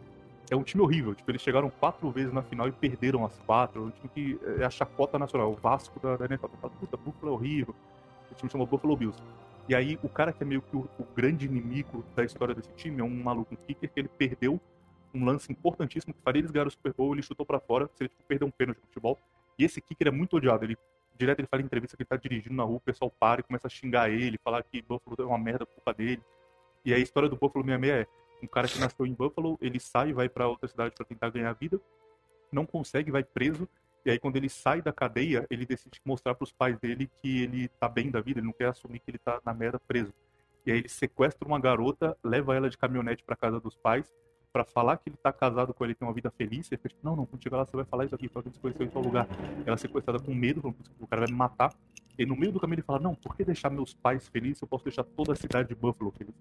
é 0.49 0.55
um 0.55 0.63
time 0.63 0.83
horrível. 0.83 1.15
Tipo, 1.15 1.31
eles 1.31 1.41
chegaram 1.41 1.69
quatro 1.69 2.09
vezes 2.11 2.31
na 2.31 2.41
final 2.41 2.67
e 2.67 2.71
perderam 2.71 3.25
as 3.25 3.37
quatro. 3.39 3.83
É 3.83 3.85
um 3.85 3.89
time 3.89 4.09
que 4.13 4.39
é 4.61 4.65
a 4.65 4.69
chacota 4.69 5.17
nacional, 5.17 5.51
o 5.51 5.55
Vasco 5.55 5.99
da, 5.99 6.15
da 6.15 6.25
NFL. 6.25 6.47
Fala, 6.61 6.73
puta, 6.79 6.97
Buffalo 6.97 7.31
é 7.31 7.35
horrível. 7.35 7.75
O 8.31 8.35
time 8.35 8.51
chama 8.51 8.65
Buffalo 8.65 8.95
Bills. 8.95 9.21
E 9.67 9.75
aí, 9.75 9.99
o 10.01 10.07
cara 10.07 10.31
que 10.31 10.43
é 10.43 10.45
meio 10.45 10.61
que 10.61 10.75
o, 10.75 10.87
o, 10.97 11.03
grande 11.15 11.45
inimigo 11.45 12.05
da 12.15 12.23
história 12.23 12.55
desse 12.55 12.71
time 12.73 13.01
é 13.01 13.03
um 13.03 13.23
maluco, 13.23 13.53
um 13.53 13.57
kicker, 13.57 13.91
que 13.91 13.99
ele 13.99 14.07
perdeu 14.07 14.59
um 15.13 15.25
lance 15.25 15.51
importantíssimo 15.51 16.13
que 16.13 16.21
faria 16.21 16.39
eles 16.39 16.51
ganhar 16.51 16.67
o 16.67 16.71
Super 16.71 16.93
Bowl, 16.93 17.13
ele 17.13 17.21
chutou 17.21 17.45
para 17.45 17.59
fora, 17.59 17.87
se 17.95 18.03
ele 18.03 18.09
tipo, 18.09 18.23
perder 18.23 18.45
um 18.45 18.51
pênalti 18.51 18.77
de 18.77 18.87
futebol. 18.87 19.17
E 19.57 19.65
esse 19.65 19.81
kicker 19.81 20.07
é 20.07 20.11
muito 20.11 20.37
odiado. 20.37 20.63
Ele 20.65 20.77
direto 21.17 21.39
ele 21.39 21.47
fala 21.47 21.61
em 21.61 21.65
entrevista 21.65 21.97
que 21.97 22.03
ele 22.03 22.07
tá 22.07 22.15
dirigindo 22.15 22.55
na 22.55 22.63
rua, 22.63 22.77
o 22.77 22.79
pessoal 22.79 23.09
para 23.09 23.41
e 23.41 23.43
começa 23.43 23.67
a 23.67 23.69
xingar 23.69 24.09
ele, 24.09 24.37
falar 24.37 24.63
que 24.63 24.81
Buffalo 24.81 25.15
é 25.19 25.25
uma 25.25 25.37
merda 25.37 25.65
por 25.65 25.75
culpa 25.75 25.93
dele. 25.93 26.21
E 26.85 26.93
a 26.93 26.99
história 26.99 27.27
do 27.27 27.35
Buffalo 27.35 27.65
66 27.65 27.91
é 27.91 28.07
um 28.45 28.47
cara 28.47 28.67
que 28.67 28.79
nasceu 28.79 29.05
em 29.05 29.13
Buffalo, 29.13 29.57
ele 29.59 29.79
sai, 29.79 30.13
vai 30.13 30.29
para 30.29 30.47
outra 30.47 30.67
cidade 30.67 30.93
para 30.95 31.05
tentar 31.05 31.29
ganhar 31.29 31.51
vida, 31.53 31.81
não 32.51 32.65
consegue, 32.65 33.11
vai 33.11 33.23
preso. 33.23 33.67
E 34.05 34.11
aí, 34.11 34.19
quando 34.19 34.37
ele 34.37 34.47
sai 34.47 34.81
da 34.81 34.93
cadeia, 34.93 35.45
ele 35.49 35.65
decide 35.65 35.99
mostrar 36.05 36.33
para 36.33 36.43
os 36.43 36.51
pais 36.51 36.79
dele 36.79 37.09
que 37.21 37.43
ele 37.43 37.67
tá 37.67 37.89
bem 37.89 38.09
da 38.09 38.21
vida, 38.21 38.39
ele 38.39 38.47
não 38.47 38.53
quer 38.53 38.67
assumir 38.67 38.99
que 38.99 39.11
ele 39.11 39.17
tá 39.17 39.41
na 39.43 39.53
merda 39.53 39.79
preso. 39.79 40.13
E 40.65 40.71
aí, 40.71 40.77
ele 40.77 40.87
sequestra 40.87 41.45
uma 41.45 41.59
garota, 41.59 42.15
leva 42.23 42.55
ela 42.55 42.69
de 42.69 42.77
caminhonete 42.77 43.23
para 43.23 43.35
casa 43.35 43.59
dos 43.59 43.75
pais, 43.75 44.13
para 44.51 44.65
falar 44.65 44.97
que 44.97 45.09
ele 45.09 45.17
tá 45.17 45.31
casado 45.31 45.73
com 45.73 45.83
ele 45.83 45.93
tem 45.93 46.07
uma 46.07 46.13
vida 46.13 46.31
feliz. 46.31 46.71
Ele 46.71 46.79
tipo, 46.81 46.99
não, 47.03 47.15
não, 47.15 47.25
quando 47.25 47.43
chegar 47.43 47.57
lá 47.57 47.65
você 47.65 47.75
vai 47.75 47.85
falar 47.85 48.05
isso 48.05 48.15
aqui, 48.15 48.27
fala 48.27 48.43
que 48.43 48.51
você 48.51 48.59
conheceu 48.59 48.85
em 48.85 48.89
tal 48.89 49.01
lugar. 49.01 49.27
Ela 49.65 49.73
é 49.73 49.77
sequestrada 49.77 50.19
com 50.19 50.33
medo, 50.33 50.75
o 50.99 51.07
cara 51.07 51.21
vai 51.21 51.31
me 51.31 51.37
matar. 51.37 51.73
E 52.17 52.25
no 52.25 52.35
meio 52.35 52.51
do 52.51 52.59
caminho 52.59 52.75
ele 52.75 52.83
fala: 52.83 52.99
Não, 52.99 53.13
por 53.13 53.35
que 53.35 53.43
deixar 53.43 53.69
meus 53.69 53.93
pais 53.93 54.27
felizes? 54.27 54.61
Eu 54.61 54.67
posso 54.67 54.83
deixar 54.83 55.03
toda 55.03 55.33
a 55.33 55.35
cidade 55.35 55.69
de 55.69 55.75
Buffalo 55.75 56.11
feliz. 56.11 56.33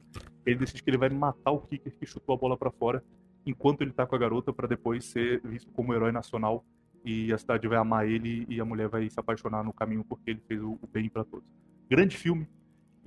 Ele 0.44 0.56
decide 0.56 0.82
que 0.82 0.90
ele 0.90 0.98
vai 0.98 1.10
matar 1.10 1.50
o 1.50 1.60
kicker 1.60 1.94
que 1.94 2.06
chutou 2.06 2.34
a 2.34 2.38
bola 2.38 2.56
para 2.56 2.70
fora 2.70 3.04
enquanto 3.44 3.82
ele 3.82 3.92
tá 3.92 4.06
com 4.06 4.16
a 4.16 4.18
garota 4.18 4.52
para 4.52 4.66
depois 4.66 5.04
ser 5.04 5.40
visto 5.44 5.70
como 5.70 5.94
herói 5.94 6.10
nacional 6.10 6.64
e 7.04 7.32
a 7.32 7.38
cidade 7.38 7.68
vai 7.68 7.78
amar 7.78 8.08
ele 8.08 8.44
e 8.48 8.60
a 8.60 8.64
mulher 8.64 8.88
vai 8.88 9.08
se 9.08 9.18
apaixonar 9.20 9.62
no 9.62 9.72
caminho 9.72 10.04
porque 10.04 10.30
ele 10.30 10.42
fez 10.48 10.60
o 10.60 10.78
bem 10.92 11.08
para 11.08 11.24
todos. 11.24 11.46
Grande 11.88 12.16
filme 12.16 12.48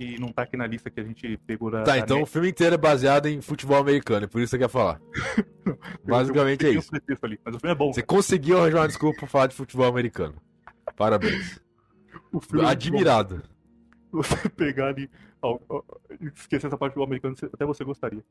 e 0.00 0.18
não 0.18 0.32
tá 0.32 0.42
aqui 0.42 0.56
na 0.56 0.66
lista 0.66 0.88
que 0.90 0.98
a 0.98 1.04
gente 1.04 1.36
pegou 1.46 1.70
da 1.70 1.82
Tá, 1.82 1.98
então 1.98 2.16
net. 2.16 2.24
o 2.24 2.26
filme 2.26 2.48
inteiro 2.48 2.74
é 2.74 2.78
baseado 2.78 3.26
em 3.26 3.40
futebol 3.42 3.76
americano, 3.76 4.24
é 4.24 4.26
por 4.26 4.40
isso 4.40 4.50
que 4.56 4.56
você 4.56 4.64
quer 4.64 4.70
falar. 4.70 4.98
Basicamente 6.02 6.66
é 6.66 6.70
isso. 6.70 6.90
Ali, 7.22 7.38
mas 7.44 7.54
o 7.54 7.60
filme 7.60 7.72
é 7.72 7.76
bom. 7.76 7.92
Você 7.92 8.02
conseguiu 8.02 8.58
arranjar 8.58 8.80
uma 8.80 8.88
desculpa 8.88 9.18
pra 9.18 9.28
falar 9.28 9.46
de 9.48 9.54
futebol 9.54 9.86
americano. 9.86 10.34
Parabéns. 10.96 11.60
Admirado. 12.66 13.42
Você 14.10 14.48
pegar 14.48 14.88
ali. 14.88 15.10
Ó, 15.42 15.58
ó, 15.68 15.82
esquecer 16.34 16.66
essa 16.66 16.78
parte 16.78 16.94
do 16.94 17.02
americano, 17.02 17.34
até 17.52 17.64
você 17.66 17.84
gostaria. 17.84 18.24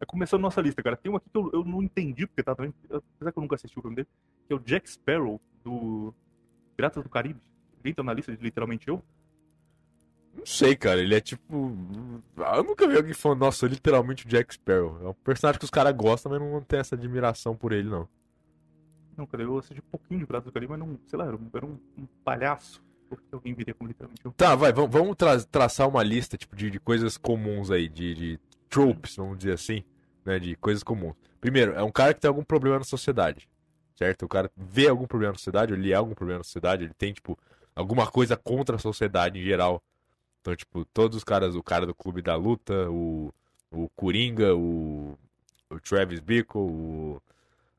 É 0.00 0.04
começando 0.04 0.42
nossa 0.42 0.60
lista, 0.60 0.82
cara. 0.82 0.96
Tem 0.96 1.10
um 1.10 1.16
aqui 1.16 1.30
que 1.30 1.38
eu, 1.38 1.50
eu 1.52 1.64
não 1.64 1.82
entendi, 1.82 2.26
porque 2.26 2.42
tá 2.42 2.54
também. 2.54 2.74
Apesar 2.90 3.32
que 3.32 3.38
eu 3.38 3.42
nunca 3.42 3.54
assisti 3.54 3.78
o 3.78 3.82
filme 3.82 3.96
dele, 3.96 4.08
que 4.46 4.52
é 4.52 4.56
o 4.56 4.58
Jack 4.58 4.90
Sparrow, 4.90 5.40
do 5.62 6.12
Piratas 6.76 7.02
do 7.02 7.08
Caribe. 7.08 7.40
Ele 7.82 7.90
entra 7.90 8.02
na 8.04 8.12
lista 8.12 8.36
literalmente 8.40 8.88
eu. 8.88 9.02
Não 10.36 10.46
sei, 10.46 10.76
cara. 10.76 11.00
Ele 11.00 11.14
é 11.14 11.20
tipo. 11.20 11.76
Eu 12.36 12.64
nunca 12.64 12.86
vi 12.86 12.96
alguém 12.96 13.14
falando, 13.14 13.40
nossa, 13.40 13.66
literalmente 13.66 14.26
o 14.26 14.28
Jack 14.28 14.54
Sparrow. 14.54 14.98
É 15.02 15.08
um 15.08 15.14
personagem 15.14 15.58
que 15.58 15.64
os 15.64 15.70
caras 15.70 15.94
gostam, 15.94 16.32
mas 16.32 16.40
não 16.40 16.60
tem 16.60 16.80
essa 16.80 16.94
admiração 16.94 17.56
por 17.56 17.72
ele, 17.72 17.88
não. 17.88 18.08
Não, 19.16 19.26
cara, 19.26 19.44
eu 19.44 19.58
assisti 19.58 19.80
um 19.80 19.90
pouquinho 19.90 20.20
de 20.20 20.26
Piratas 20.26 20.46
do 20.46 20.52
Caribe, 20.52 20.72
mas 20.72 20.80
não, 20.80 20.98
sei 21.06 21.18
lá, 21.18 21.26
era 21.26 21.36
um, 21.36 21.50
era 21.54 21.64
um, 21.64 21.78
um 21.96 22.06
palhaço 22.24 22.82
porque 23.08 23.24
alguém 23.32 23.54
viria 23.54 23.74
como 23.74 23.88
literalmente 23.88 24.22
Tá, 24.36 24.54
vai, 24.54 24.72
vamos, 24.72 24.90
vamos 24.90 25.16
tra 25.16 25.40
traçar 25.44 25.88
uma 25.88 26.02
lista 26.02 26.36
tipo, 26.36 26.56
de, 26.56 26.70
de 26.70 26.80
coisas 26.80 27.16
comuns 27.16 27.70
aí, 27.70 27.88
de, 27.88 28.14
de 28.14 28.40
tropes, 28.68 29.16
vamos 29.16 29.38
dizer 29.38 29.52
assim, 29.52 29.84
né? 30.24 30.38
De 30.38 30.56
coisas 30.56 30.82
comuns. 30.82 31.14
Primeiro, 31.40 31.72
é 31.72 31.82
um 31.82 31.92
cara 31.92 32.14
que 32.14 32.20
tem 32.20 32.28
algum 32.28 32.44
problema 32.44 32.78
na 32.78 32.84
sociedade, 32.84 33.48
certo? 33.96 34.24
O 34.24 34.28
cara 34.28 34.50
vê 34.56 34.88
algum 34.88 35.06
problema 35.06 35.32
na 35.32 35.38
sociedade, 35.38 35.72
ele 35.72 35.92
é 35.92 35.94
algum 35.94 36.14
problema 36.14 36.38
na 36.38 36.44
sociedade, 36.44 36.84
ele 36.84 36.94
tem, 36.94 37.12
tipo, 37.12 37.38
alguma 37.74 38.06
coisa 38.06 38.36
contra 38.36 38.76
a 38.76 38.78
sociedade 38.78 39.38
em 39.38 39.42
geral. 39.42 39.82
Então, 40.44 40.54
tipo, 40.54 40.84
todos 40.84 41.16
os 41.16 41.24
caras, 41.24 41.56
o 41.56 41.62
cara 41.62 41.86
do 41.86 41.94
clube 41.94 42.20
da 42.20 42.36
luta, 42.36 42.90
o, 42.90 43.32
o 43.70 43.88
Coringa, 43.96 44.54
o, 44.54 45.16
o 45.70 45.80
Travis 45.80 46.20
Bickle, 46.20 46.60
o, 46.60 47.22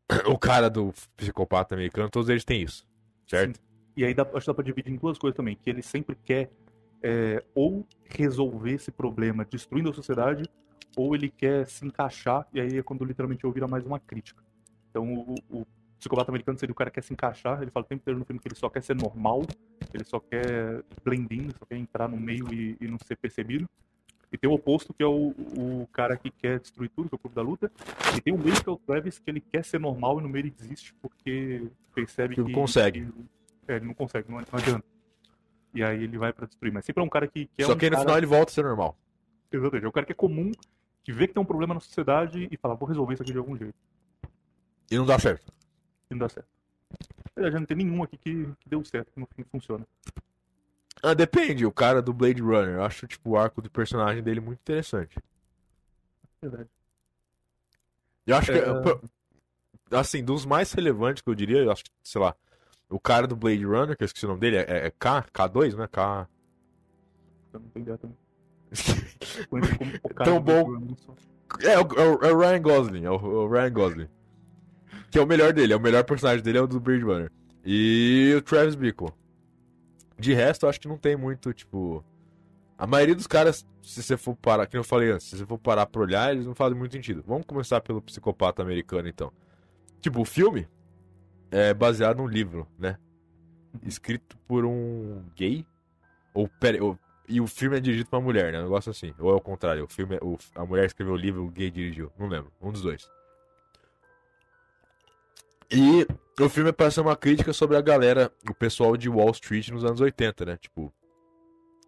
o 0.25 0.35
cara 0.35 0.67
do 0.67 0.91
psicopata 1.15 1.75
americano, 1.75 2.09
todos 2.09 2.27
eles 2.27 2.43
têm 2.43 2.63
isso, 2.63 2.83
certo? 3.27 3.57
Sim. 3.57 3.63
E 3.95 4.03
aí 4.03 4.15
dá, 4.15 4.23
acho 4.23 4.39
que 4.39 4.47
dá 4.47 4.53
pra 4.55 4.63
dividir 4.63 4.91
em 4.91 4.97
duas 4.97 5.19
coisas 5.19 5.37
também, 5.37 5.55
que 5.55 5.69
ele 5.69 5.83
sempre 5.83 6.15
quer 6.25 6.49
é, 7.03 7.43
ou 7.53 7.85
resolver 8.03 8.71
esse 8.71 8.89
problema 8.89 9.45
destruindo 9.45 9.91
a 9.91 9.93
sociedade, 9.93 10.49
ou 10.97 11.13
ele 11.13 11.29
quer 11.29 11.67
se 11.67 11.85
encaixar, 11.85 12.47
e 12.51 12.59
aí 12.59 12.79
é 12.79 12.81
quando 12.81 13.05
literalmente 13.05 13.43
eu 13.43 13.51
vira 13.51 13.67
mais 13.67 13.85
uma 13.85 13.99
crítica. 13.99 14.43
Então 14.89 15.13
o, 15.13 15.35
o 15.51 15.67
psicopata 16.05 16.29
americano 16.29 16.57
seria 16.57 16.71
o 16.71 16.75
cara 16.75 16.91
que 16.91 16.95
quer 16.95 17.03
se 17.03 17.13
encaixar, 17.13 17.61
ele 17.61 17.71
fala 17.71 17.83
o 17.83 17.89
tempo 17.89 18.01
inteiro 18.01 18.19
no 18.19 18.25
filme 18.25 18.39
que 18.39 18.47
ele 18.47 18.55
só 18.55 18.69
quer 18.69 18.83
ser 18.83 18.95
normal, 18.95 19.41
ele 19.91 20.03
só 20.03 20.19
quer 20.19 20.83
blending, 21.03 21.49
só 21.57 21.65
quer 21.65 21.77
entrar 21.77 22.07
no 22.07 22.17
meio 22.17 22.53
e, 22.53 22.77
e 22.79 22.87
não 22.87 22.97
ser 22.99 23.15
percebido. 23.15 23.67
E 24.31 24.37
tem 24.37 24.49
o 24.49 24.53
oposto, 24.53 24.93
que 24.93 25.01
é 25.01 25.07
o, 25.07 25.29
o 25.29 25.87
cara 25.91 26.15
que 26.17 26.29
quer 26.29 26.59
destruir 26.59 26.89
tudo, 26.89 27.09
que 27.09 27.15
é 27.15 27.17
o 27.17 27.19
clube 27.19 27.35
da 27.35 27.41
luta. 27.41 27.71
E 28.15 28.21
tem 28.21 28.33
o 28.33 28.37
meio, 28.37 28.61
que 28.61 28.69
é 28.69 28.71
o 28.71 28.77
Travis, 28.77 29.17
que 29.17 29.29
ele 29.29 29.39
quer 29.39 29.63
ser 29.63 29.79
normal 29.79 30.19
e 30.19 30.23
no 30.23 30.29
meio 30.29 30.43
ele 30.43 30.51
desiste, 30.51 30.93
porque 31.01 31.67
percebe 31.93 32.35
que... 32.35 32.43
que 32.43 32.51
consegue. 32.51 33.05
Que, 33.65 33.71
é, 33.71 33.75
ele 33.77 33.85
não 33.85 33.93
consegue, 33.93 34.29
não, 34.29 34.39
não 34.39 34.45
adianta. 34.51 34.85
E 35.73 35.83
aí 35.83 36.03
ele 36.03 36.17
vai 36.17 36.33
pra 36.33 36.45
destruir. 36.45 36.71
Mas 36.71 36.85
sempre 36.85 37.01
é 37.01 37.05
um 37.05 37.09
cara 37.09 37.27
que, 37.27 37.45
que 37.45 37.63
é 37.63 37.65
Só 37.65 37.73
um 37.73 37.77
que 37.77 37.85
aí 37.85 37.89
no 37.89 37.95
cara... 37.95 38.05
final 38.05 38.17
ele 38.17 38.27
volta 38.27 38.51
a 38.51 38.53
ser 38.53 38.63
normal. 38.63 38.97
Exatamente. 39.51 39.85
É 39.85 39.87
um 39.87 39.91
cara 39.91 40.05
que 40.05 40.11
é 40.11 40.15
comum, 40.15 40.51
que 41.03 41.13
vê 41.13 41.27
que 41.27 41.33
tem 41.33 41.41
um 41.41 41.45
problema 41.45 41.73
na 41.73 41.79
sociedade 41.79 42.47
e 42.51 42.57
fala, 42.57 42.75
vou 42.75 42.89
resolver 42.89 43.13
isso 43.13 43.23
aqui 43.23 43.31
de 43.31 43.37
algum 43.37 43.55
jeito. 43.55 43.75
E 44.91 44.97
não 44.97 45.05
dá 45.05 45.17
certo. 45.17 45.51
E 46.09 46.13
não 46.13 46.19
dá 46.19 46.29
certo. 46.29 46.47
Já 47.37 47.59
não 47.59 47.65
tem 47.65 47.77
nenhum 47.77 48.03
aqui 48.03 48.17
que, 48.17 48.45
que 48.59 48.69
deu 48.69 48.83
certo, 48.85 49.11
que 49.11 49.19
no 49.19 49.27
fim 49.35 49.43
funciona. 49.43 49.85
Ah, 51.03 51.13
depende. 51.13 51.65
O 51.65 51.71
cara 51.71 52.01
do 52.01 52.13
Blade 52.13 52.41
Runner. 52.41 52.75
Eu 52.75 52.83
acho, 52.83 53.07
tipo, 53.07 53.31
o 53.31 53.37
arco 53.37 53.61
do 53.61 53.69
personagem 53.69 54.23
dele 54.23 54.39
muito 54.39 54.59
interessante. 54.59 55.17
Verdade. 56.41 56.69
Eu 58.25 58.35
acho 58.35 58.51
é... 58.51 58.61
que, 58.61 59.95
assim, 59.95 60.23
dos 60.23 60.45
mais 60.45 60.71
relevantes 60.71 61.21
que 61.21 61.29
eu 61.29 61.35
diria, 61.35 61.59
eu 61.59 61.71
acho 61.71 61.83
que, 61.83 61.91
sei 62.03 62.21
lá, 62.21 62.35
o 62.89 62.99
cara 62.99 63.27
do 63.27 63.35
Blade 63.35 63.65
Runner, 63.65 63.95
que 63.95 64.03
eu 64.03 64.05
esqueci 64.05 64.25
o 64.25 64.29
nome 64.29 64.41
dele, 64.41 64.57
é, 64.57 64.87
é 64.87 64.91
K? 64.91 65.25
K2, 65.33 65.75
né? 65.75 65.87
K. 65.87 66.27
Eu 67.53 67.59
não 67.59 67.69
tenho 67.69 67.83
ideia 67.83 67.97
também. 67.97 68.17
Tão 70.23 70.41
bom. 70.41 70.95
É, 71.61 71.73
é, 71.73 71.79
o, 71.79 72.23
é 72.23 72.33
o 72.33 72.37
Ryan 72.37 72.61
Gosling, 72.61 73.05
é 73.05 73.11
o, 73.11 73.15
o, 73.15 73.47
Ryan 73.47 73.71
Gosling. 73.71 74.09
Que 75.15 75.19
é 75.19 75.21
o 75.21 75.25
melhor 75.25 75.53
dele, 75.53 75.71
é 75.71 75.77
o 75.77 75.79
melhor 75.79 76.03
personagem 76.03 76.43
dele, 76.43 76.57
é 76.57 76.61
o 76.61 76.67
do 76.67 76.77
Blade 76.77 77.01
Runner. 77.01 77.31
E 77.65 78.33
o 78.35 78.41
Travis 78.41 78.75
Bickle. 78.75 79.13
De 80.19 80.33
resto, 80.33 80.67
acho 80.67 80.77
que 80.77 80.89
não 80.89 80.97
tem 80.97 81.15
muito, 81.15 81.53
tipo. 81.53 82.03
A 82.77 82.85
maioria 82.85 83.15
dos 83.15 83.25
caras, 83.25 83.65
se 83.81 84.03
você 84.03 84.17
for 84.17 84.35
parar, 84.35 84.67
que 84.67 84.75
eu 84.75 84.83
falei 84.83 85.11
antes, 85.11 85.27
se 85.27 85.37
você 85.37 85.45
for 85.45 85.57
parar 85.57 85.85
pra 85.85 86.01
olhar, 86.01 86.33
eles 86.33 86.45
não 86.45 86.53
fazem 86.53 86.77
muito 86.77 86.91
sentido. 86.91 87.23
Vamos 87.25 87.45
começar 87.45 87.79
pelo 87.79 88.01
psicopata 88.01 88.61
americano, 88.61 89.07
então. 89.07 89.31
Tipo, 90.01 90.19
o 90.19 90.25
filme, 90.25 90.67
é 91.49 91.73
baseado 91.73 92.17
num 92.17 92.27
livro, 92.27 92.67
né? 92.77 92.97
Escrito 93.83 94.37
por 94.45 94.65
um 94.65 95.23
gay. 95.33 95.65
Ou, 96.33 96.49
pera, 96.59 96.83
ou, 96.83 96.99
e 97.25 97.39
o 97.39 97.47
filme 97.47 97.77
é 97.77 97.79
dirigido 97.79 98.09
por 98.09 98.17
uma 98.17 98.23
mulher, 98.23 98.51
né? 98.51 98.59
Um 98.59 98.63
negócio 98.63 98.91
assim. 98.91 99.13
Ou 99.17 99.31
é 99.31 99.33
o 99.33 99.39
contrário, 99.39 99.85
o 99.85 99.87
filme, 99.87 100.17
é, 100.17 100.19
o, 100.21 100.37
a 100.55 100.65
mulher 100.65 100.85
escreveu 100.87 101.13
o 101.13 101.17
livro, 101.17 101.45
o 101.45 101.49
gay 101.49 101.71
dirigiu. 101.71 102.11
Não 102.19 102.27
lembro. 102.27 102.51
Um 102.61 102.69
dos 102.69 102.81
dois. 102.81 103.07
E 105.75 106.07
o 106.41 106.49
filme 106.49 106.71
parece 106.71 107.01
uma 107.01 107.15
crítica 107.15 107.51
sobre 107.51 107.75
a 107.75 107.81
galera, 107.81 108.31
o 108.49 108.53
pessoal 108.53 108.95
de 108.95 109.09
Wall 109.09 109.31
Street 109.31 109.69
nos 109.69 109.83
anos 109.83 109.99
80, 109.99 110.45
né? 110.45 110.57
Tipo, 110.57 110.93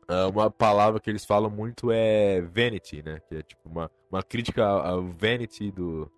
ah, 0.08 0.28
uma 0.28 0.52
palavra 0.52 1.00
que 1.00 1.10
eles 1.10 1.24
falam 1.24 1.50
muito 1.50 1.90
é 1.92 2.42
vanity, 2.42 3.02
né? 3.02 3.22
Que 3.28 3.36
é 3.36 3.42
tipo 3.42 3.70
uma, 3.70 3.90
uma 4.12 4.22
crítica 4.22 4.66
ao 4.66 5.04
vanity 5.04 5.72
do, 5.72 6.12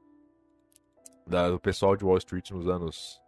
da, 1.28 1.50
do 1.52 1.60
pessoal 1.60 1.96
de 1.96 2.04
Wall 2.04 2.18
Street 2.18 2.50
nos 2.52 2.68
anos 2.68 3.22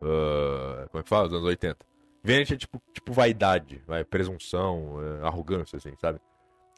Uh, 0.00 0.88
como 0.88 1.00
é 1.00 1.02
que 1.02 1.08
fala? 1.08 1.26
Os 1.26 1.32
anos 1.34 1.44
80. 1.44 1.86
Vanity 2.24 2.54
é 2.54 2.56
tipo, 2.56 2.82
tipo 2.92 3.12
vaidade, 3.12 3.82
vai, 3.86 4.04
presunção, 4.04 4.96
uh, 4.96 5.26
arrogância, 5.26 5.76
assim, 5.76 5.92
sabe? 6.00 6.20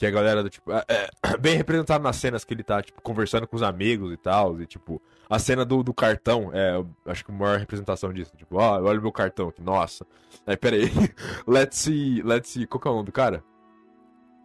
Que 0.03 0.07
a 0.07 0.11
galera 0.11 0.51
tipo. 0.51 0.73
É, 0.73 0.85
é, 0.89 1.09
bem 1.39 1.57
representado 1.57 2.03
nas 2.03 2.17
cenas 2.17 2.45
que 2.45 2.53
ele 2.53 2.65
tá, 2.65 2.83
tipo, 2.83 3.01
conversando 3.01 3.47
com 3.47 3.55
os 3.55 3.63
amigos 3.63 4.13
e 4.13 4.17
tal. 4.17 4.61
E, 4.61 4.67
tipo, 4.67 5.01
a 5.31 5.39
cena 5.39 5.65
do, 5.65 5.81
do 5.85 5.95
cartão 5.95 6.51
é, 6.53 6.85
acho 7.07 7.25
que 7.25 7.31
a 7.31 7.35
maior 7.35 7.57
representação 7.57 8.13
disso. 8.13 8.37
Tipo, 8.37 8.57
ó, 8.57 8.81
oh, 8.81 8.85
olha 8.85 8.99
o 8.99 9.03
meu 9.03 9.13
cartão 9.13 9.51
aqui, 9.51 9.63
nossa. 9.63 10.05
Aí, 10.45 10.57
pera 10.57 10.75
aí. 10.75 10.91
let's 11.47 11.79
see. 11.79 12.21
Let's 12.21 12.49
see. 12.49 12.67
Qual 12.67 12.81
que 12.81 12.89
é 12.89 12.91
o 12.91 12.95
nome 12.95 13.07
do 13.07 13.13
cara? 13.13 13.45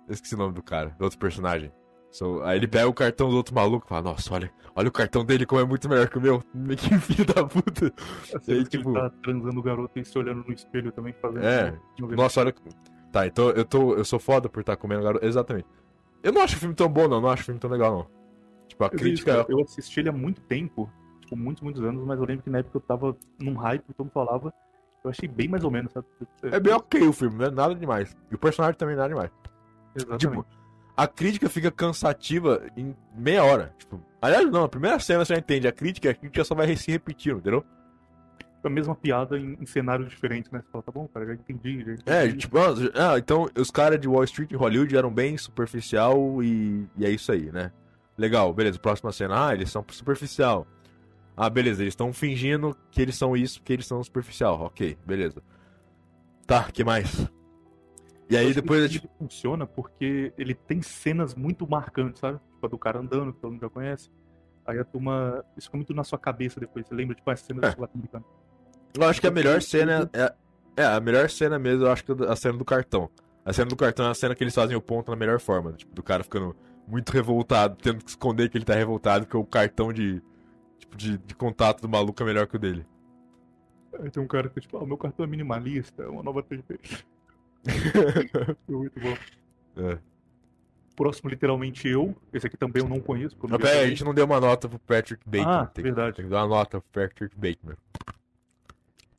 Eu 0.08 0.14
esqueci 0.14 0.36
o 0.36 0.38
nome 0.38 0.54
do 0.54 0.62
cara, 0.62 0.96
do 1.00 1.04
outro 1.06 1.18
personagem. 1.18 1.72
So, 2.12 2.40
aí 2.44 2.60
ele 2.60 2.68
pega 2.68 2.88
o 2.88 2.94
cartão 2.94 3.28
do 3.28 3.36
outro 3.36 3.56
maluco 3.56 3.88
e 3.88 3.90
fala, 3.90 4.04
nossa, 4.04 4.32
olha, 4.36 4.52
olha 4.76 4.90
o 4.90 4.92
cartão 4.92 5.26
dele 5.26 5.46
como 5.48 5.60
é 5.60 5.66
muito 5.66 5.90
melhor 5.90 6.08
que 6.08 6.20
o 6.20 6.22
meu. 6.22 6.44
Que 6.78 7.00
filho 7.00 7.26
da 7.26 7.44
puta. 7.44 7.92
Aí, 8.48 8.64
tipo... 8.64 8.92
Ele 8.92 9.00
tá 9.00 9.10
transando 9.24 9.60
o 9.60 9.64
garoto 9.64 9.98
e 9.98 10.06
se 10.06 10.16
olhando 10.20 10.44
no 10.48 10.54
espelho 10.54 10.92
também 10.92 11.14
fazendo. 11.14 11.44
É. 11.44 11.76
Tipo, 11.96 12.16
nossa, 12.16 12.42
olha. 12.42 12.54
Tá, 13.12 13.26
então 13.26 13.50
eu, 13.52 13.66
tô, 13.66 13.96
eu 13.96 14.06
sou 14.06 14.20
foda 14.20 14.50
por 14.50 14.60
estar 14.60 14.76
tá 14.76 14.82
comendo 14.82 15.04
garoto. 15.04 15.26
Exatamente. 15.26 15.68
Eu 16.24 16.32
não 16.34 16.42
acho 16.42 16.56
o 16.56 16.60
filme 16.60 16.76
tão 16.76 16.90
bom, 16.90 17.08
não. 17.08 17.22
Não 17.22 17.30
acho 17.30 17.44
o 17.44 17.46
filme 17.46 17.60
tão 17.60 17.70
legal, 17.70 17.92
não. 17.92 18.08
Tipo, 18.68 18.84
a 18.84 18.88
Eu 18.88 18.92
crítica. 18.92 19.42
isso, 19.42 19.52
Eu 19.52 19.62
assisti 19.62 20.00
ele 20.00 20.10
há 20.10 20.14
muito 20.14 20.42
tempo, 20.42 20.92
tipo, 21.22 21.36
muitos, 21.36 21.64
muitos 21.64 21.82
anos, 21.82 22.04
mas 22.06 22.20
eu 22.20 22.26
lembro 22.26 22.44
que 22.44 22.50
na 22.50 22.60
época 22.60 22.78
eu 22.78 22.82
tava 22.82 23.18
num 23.40 23.56
hype, 23.56 23.84
todo 23.94 24.06
mundo 24.06 24.14
falava. 24.14 24.54
Eu 25.04 25.10
achei 25.10 25.28
bem 25.28 25.48
mais 25.48 25.64
ou 25.64 25.72
menos, 25.72 25.94
sabe? 25.94 26.08
É 26.44 26.60
bem 26.60 26.74
ok 26.74 27.02
o 27.08 27.14
filme, 27.14 27.38
não 27.38 27.46
é 27.46 27.52
nada 27.52 27.74
demais. 27.74 28.16
E 28.30 28.36
o 28.36 28.38
personagem 28.38 28.78
também 28.78 28.96
nada 28.96 29.10
demais. 29.10 29.32
Exatamente. 29.96 30.20
Tipo, 30.20 30.46
a 30.98 31.08
crítica 31.08 31.48
fica 31.48 31.72
cansativa 31.72 32.64
em 32.76 32.96
meia 33.16 33.44
hora. 33.44 33.74
Tipo, 33.78 34.02
aliás, 34.22 34.50
não, 34.50 34.64
a 34.64 34.70
primeira 34.70 35.00
cena 35.00 35.24
você 35.24 35.36
já 35.36 35.40
entende. 35.40 35.68
A 35.68 35.72
crítica, 35.72 36.10
a 36.10 36.14
crítica 36.14 36.44
só 36.44 36.56
vai 36.56 36.76
se 36.76 36.92
repetindo, 36.92 37.38
entendeu? 37.38 37.64
A 38.64 38.70
mesma 38.70 38.96
piada 38.96 39.38
em, 39.38 39.58
em 39.62 39.66
cenários 39.66 40.10
diferentes, 40.10 40.52
né? 40.52 40.62
Você 40.62 40.72
fala, 40.72 40.84
tá 40.84 40.92
bom, 40.92 41.08
cara, 41.08 41.26
já 41.26 41.34
entendi. 41.34 41.84
Já 41.86 41.92
entendi. 41.94 42.04
É, 42.06 42.34
tipo, 42.34 42.58
ah, 42.58 42.74
ah, 43.14 43.18
então 43.18 43.48
os 43.58 43.72
caras 43.72 44.00
de 44.00 44.08
Wall 44.08 44.24
Street 44.24 44.52
e 44.52 44.56
Hollywood 44.56 44.96
eram 44.96 45.12
bem 45.14 45.38
superficial 45.38 46.42
e, 46.44 46.88
e 46.98 47.06
é 47.06 47.10
isso 47.10 47.32
aí, 47.32 47.52
né? 47.52 47.72
Legal, 48.18 48.54
beleza. 48.54 48.80
Próxima 48.80 49.12
cena, 49.12 49.48
ah, 49.48 49.54
eles 49.54 49.70
são 49.72 49.86
superficial. 49.90 50.66
Ah, 51.36 51.50
beleza, 51.50 51.84
eles 51.84 51.92
estão 51.92 52.12
fingindo 52.12 52.76
que 52.90 53.00
eles 53.02 53.16
são 53.16 53.38
isso, 53.38 53.62
que 53.62 53.72
eles 53.72 53.86
são 53.86 54.04
superficial. 54.04 54.60
Ok, 54.62 54.98
beleza. 55.06 55.42
Tá, 56.48 56.64
que 56.72 56.84
mais? 56.84 57.30
E 58.30 58.36
aí 58.36 58.54
depois 58.54 58.84
esse 58.84 58.94
tipo. 59.00 59.08
funciona 59.20 59.66
porque 59.66 60.34
ele 60.38 60.54
tem 60.54 60.82
cenas 60.82 61.34
muito 61.36 61.70
marcantes, 61.70 62.20
sabe? 62.20 62.40
Tipo, 62.54 62.66
a 62.66 62.70
do 62.70 62.78
cara 62.78 63.00
andando, 63.00 63.32
que 63.34 63.40
todo 63.40 63.52
mundo 63.52 63.62
já 63.62 63.70
conhece. 63.70 64.10
Aí 64.66 64.78
a 64.80 64.84
turma. 64.84 65.46
Isso 65.56 65.68
fica 65.68 65.78
muito 65.78 65.94
na 65.94 66.04
sua 66.04 66.18
cabeça 66.20 66.60
depois. 66.60 66.86
Você 66.88 66.94
lembra, 66.94 67.16
tipo, 67.16 67.30
a 67.30 67.36
cena 67.36 67.66
É. 67.66 67.70
do 67.70 67.76
sul-americano. 67.76 68.26
Eu 68.94 69.04
acho 69.04 69.22
que 69.22 69.28
a 69.28 69.32
melhor 69.32 69.62
cena 69.62 70.10
é. 70.14 70.34
É, 70.78 70.86
a 70.86 71.00
melhor 71.00 71.28
cena 71.28 71.58
mesmo, 71.58 71.86
eu 71.86 71.92
acho 71.92 72.04
que 72.04 72.12
é 72.12 72.16
a 72.30 72.36
cena 72.36 72.56
do 72.56 72.64
cartão. 72.64 73.10
A 73.44 73.52
cena 73.52 73.68
do 73.68 73.76
cartão 73.76 74.06
é 74.06 74.12
a 74.12 74.14
cena 74.14 74.36
que 74.36 74.44
eles 74.44 74.54
fazem 74.54 74.78
o 74.78 74.82
ponto 74.82 75.10
na 75.10 75.18
melhor 75.18 75.40
forma. 75.40 75.72
Tipo, 75.74 75.96
do 75.96 76.04
cara 76.04 76.24
ficando 76.24 76.56
muito 76.88 77.12
revoltado, 77.12 77.76
tendo 77.82 78.04
que 78.04 78.10
esconder 78.12 78.48
que 78.50 78.58
ele 78.58 78.66
tá 78.66 78.76
revoltado, 78.76 79.26
porque 79.26 79.38
o 79.38 79.44
cartão 79.44 79.92
de. 79.92 80.22
Tipo, 80.78 80.96
de, 80.96 81.18
de 81.18 81.34
contato 81.34 81.82
do 81.82 81.90
maluco 81.90 82.22
é 82.22 82.26
melhor 82.26 82.46
que 82.46 82.56
o 82.56 82.60
dele. 82.60 82.86
Aí 84.00 84.12
tem 84.12 84.22
um 84.22 84.28
cara 84.28 84.50
que, 84.50 84.62
tipo, 84.62 84.78
ah, 84.78 84.84
o 84.84 84.86
meu 84.86 84.98
cartão 84.98 85.26
é 85.26 85.28
minimalista, 85.28 86.04
é 86.04 86.08
uma 86.08 86.22
nova 86.22 86.44
TV. 86.44 86.64
muito 88.70 89.00
bom. 89.00 89.18
É. 89.78 89.98
Próximo, 90.96 91.30
literalmente 91.30 91.88
eu. 91.88 92.16
Esse 92.32 92.48
aqui 92.48 92.58
também 92.58 92.84
eu 92.84 92.90
não 92.90 93.00
conheço. 93.00 93.36
não 93.48 93.58
pera 93.58 93.82
a 93.82 93.88
gente 93.88 94.04
não 94.04 94.14
deu 94.14 94.26
uma 94.26 94.40
nota 94.40 94.70
pro 94.70 94.80
Patrick 94.80 95.24
Bateman. 95.26 95.48
Ah, 95.48 95.66
tem, 95.66 95.84
verdade. 95.84 96.16
tem 96.16 96.26
que 96.26 96.32
dar 96.32 96.44
uma 96.44 96.56
nota 96.56 96.82
pro 96.82 96.90
Patrick 97.04 97.36
Bateman. 97.36 97.78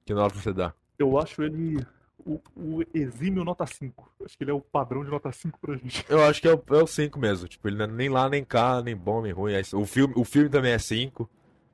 Que 0.09 0.15
nota 0.15 0.35
você 0.35 0.55
dá? 0.55 0.73
Eu 0.99 1.19
acho 1.19 1.43
ele 1.43 1.87
o, 2.25 2.41
o 2.57 2.83
exímio 2.95 3.45
nota 3.45 3.67
5. 3.67 4.11
Acho 4.25 4.39
que 4.39 4.43
ele 4.43 4.51
é 4.51 4.55
o 4.55 4.61
padrão 4.63 5.05
de 5.05 5.11
nota 5.11 5.31
5 5.31 5.61
pra 5.61 5.77
gente. 5.77 6.03
Eu 6.09 6.25
acho 6.25 6.41
que 6.41 6.49
é 6.49 6.55
o, 6.55 6.63
é 6.71 6.83
o 6.83 6.87
5 6.87 7.19
mesmo. 7.21 7.47
Tipo, 7.47 7.69
ele 7.69 7.77
não 7.77 7.85
é 7.85 7.89
nem 7.89 8.09
lá, 8.09 8.27
nem 8.27 8.43
cá, 8.43 8.81
nem 8.81 8.97
bom, 8.97 9.21
nem 9.21 9.33
ruim. 9.33 9.53
É. 9.53 9.61
O 9.75 9.85
filme, 9.85 10.15
o 10.17 10.25
filme 10.25 10.49
também 10.49 10.73
é 10.73 10.79
5. 10.79 11.29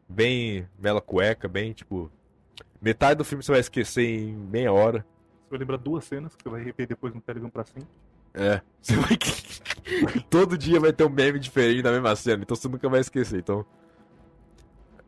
Bem 0.09 0.68
mela 0.76 1.01
cueca, 1.01 1.47
bem, 1.47 1.72
tipo. 1.72 2.11
Metade 2.82 3.18
do 3.18 3.24
filme 3.24 3.45
você 3.45 3.53
vai 3.53 3.61
esquecer 3.61 4.03
em 4.03 4.35
meia 4.35 4.72
hora. 4.72 5.07
Você 5.45 5.51
vai 5.51 5.59
lembrar 5.61 5.76
duas 5.76 6.05
cenas 6.05 6.35
que 6.35 6.43
você 6.43 6.49
vai 6.49 6.61
rever 6.61 6.89
depois 6.89 7.14
no 7.14 7.20
Telegram 7.20 7.49
pra 7.49 7.64
sempre. 7.64 7.89
É. 8.35 8.61
Você 8.82 8.97
vai. 8.97 9.16
Todo 10.28 10.59
dia 10.59 10.80
vai 10.80 10.93
ter 10.93 11.05
um 11.05 11.09
meme 11.09 11.39
diferente 11.39 11.82
da 11.82 11.93
mesma 11.93 12.16
cena, 12.16 12.43
então 12.43 12.57
você 12.57 12.66
nunca 12.66 12.89
vai 12.89 12.99
esquecer. 12.99 13.39
Então. 13.39 13.64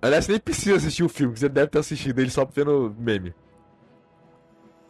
Aliás, 0.01 0.25
você 0.25 0.33
nem 0.33 0.41
precisa 0.41 0.77
assistir 0.77 1.03
o 1.03 1.09
filme, 1.09 1.33
que 1.33 1.41
você 1.41 1.49
deve 1.49 1.69
ter 1.69 1.79
assistido 1.79 2.19
ele 2.21 2.31
só 2.31 2.45
vendo 2.45 2.95
meme. 2.99 3.35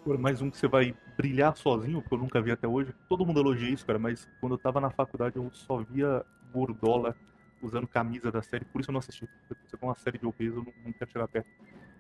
Agora, 0.05 0.19
mais 0.19 0.41
um 0.41 0.51
que 0.51 0.57
você 0.57 0.69
vai 0.69 0.95
brilhar 1.17 1.57
sozinho, 1.57 2.03
que 2.03 2.13
eu 2.13 2.19
nunca 2.19 2.41
vi 2.41 2.51
até 2.53 2.69
hoje. 2.69 2.95
Todo 3.09 3.25
mundo 3.25 3.41
elogia 3.41 3.71
isso, 3.71 3.85
cara, 3.87 3.99
mas 3.99 4.29
quando 4.41 4.53
eu 4.53 4.59
tava 4.59 4.81
na 4.81 4.91
faculdade 4.91 5.37
eu 5.37 5.51
só 5.53 5.79
via 5.79 6.25
gordola 6.53 7.17
usando 7.63 7.87
camisa 7.87 8.31
da 8.31 8.43
série, 8.43 8.65
por 8.67 8.81
isso 8.81 8.91
eu 8.91 8.93
não 8.93 9.01
assisti. 9.01 9.29
Você 9.49 9.77
tem 9.77 9.89
uma 9.89 9.95
série 9.95 10.19
de 10.19 10.27
obeso, 10.27 10.59
eu 10.59 10.75
não, 10.85 10.93
quero 10.93 11.11
chegar 11.11 11.29
perto. 11.29 11.49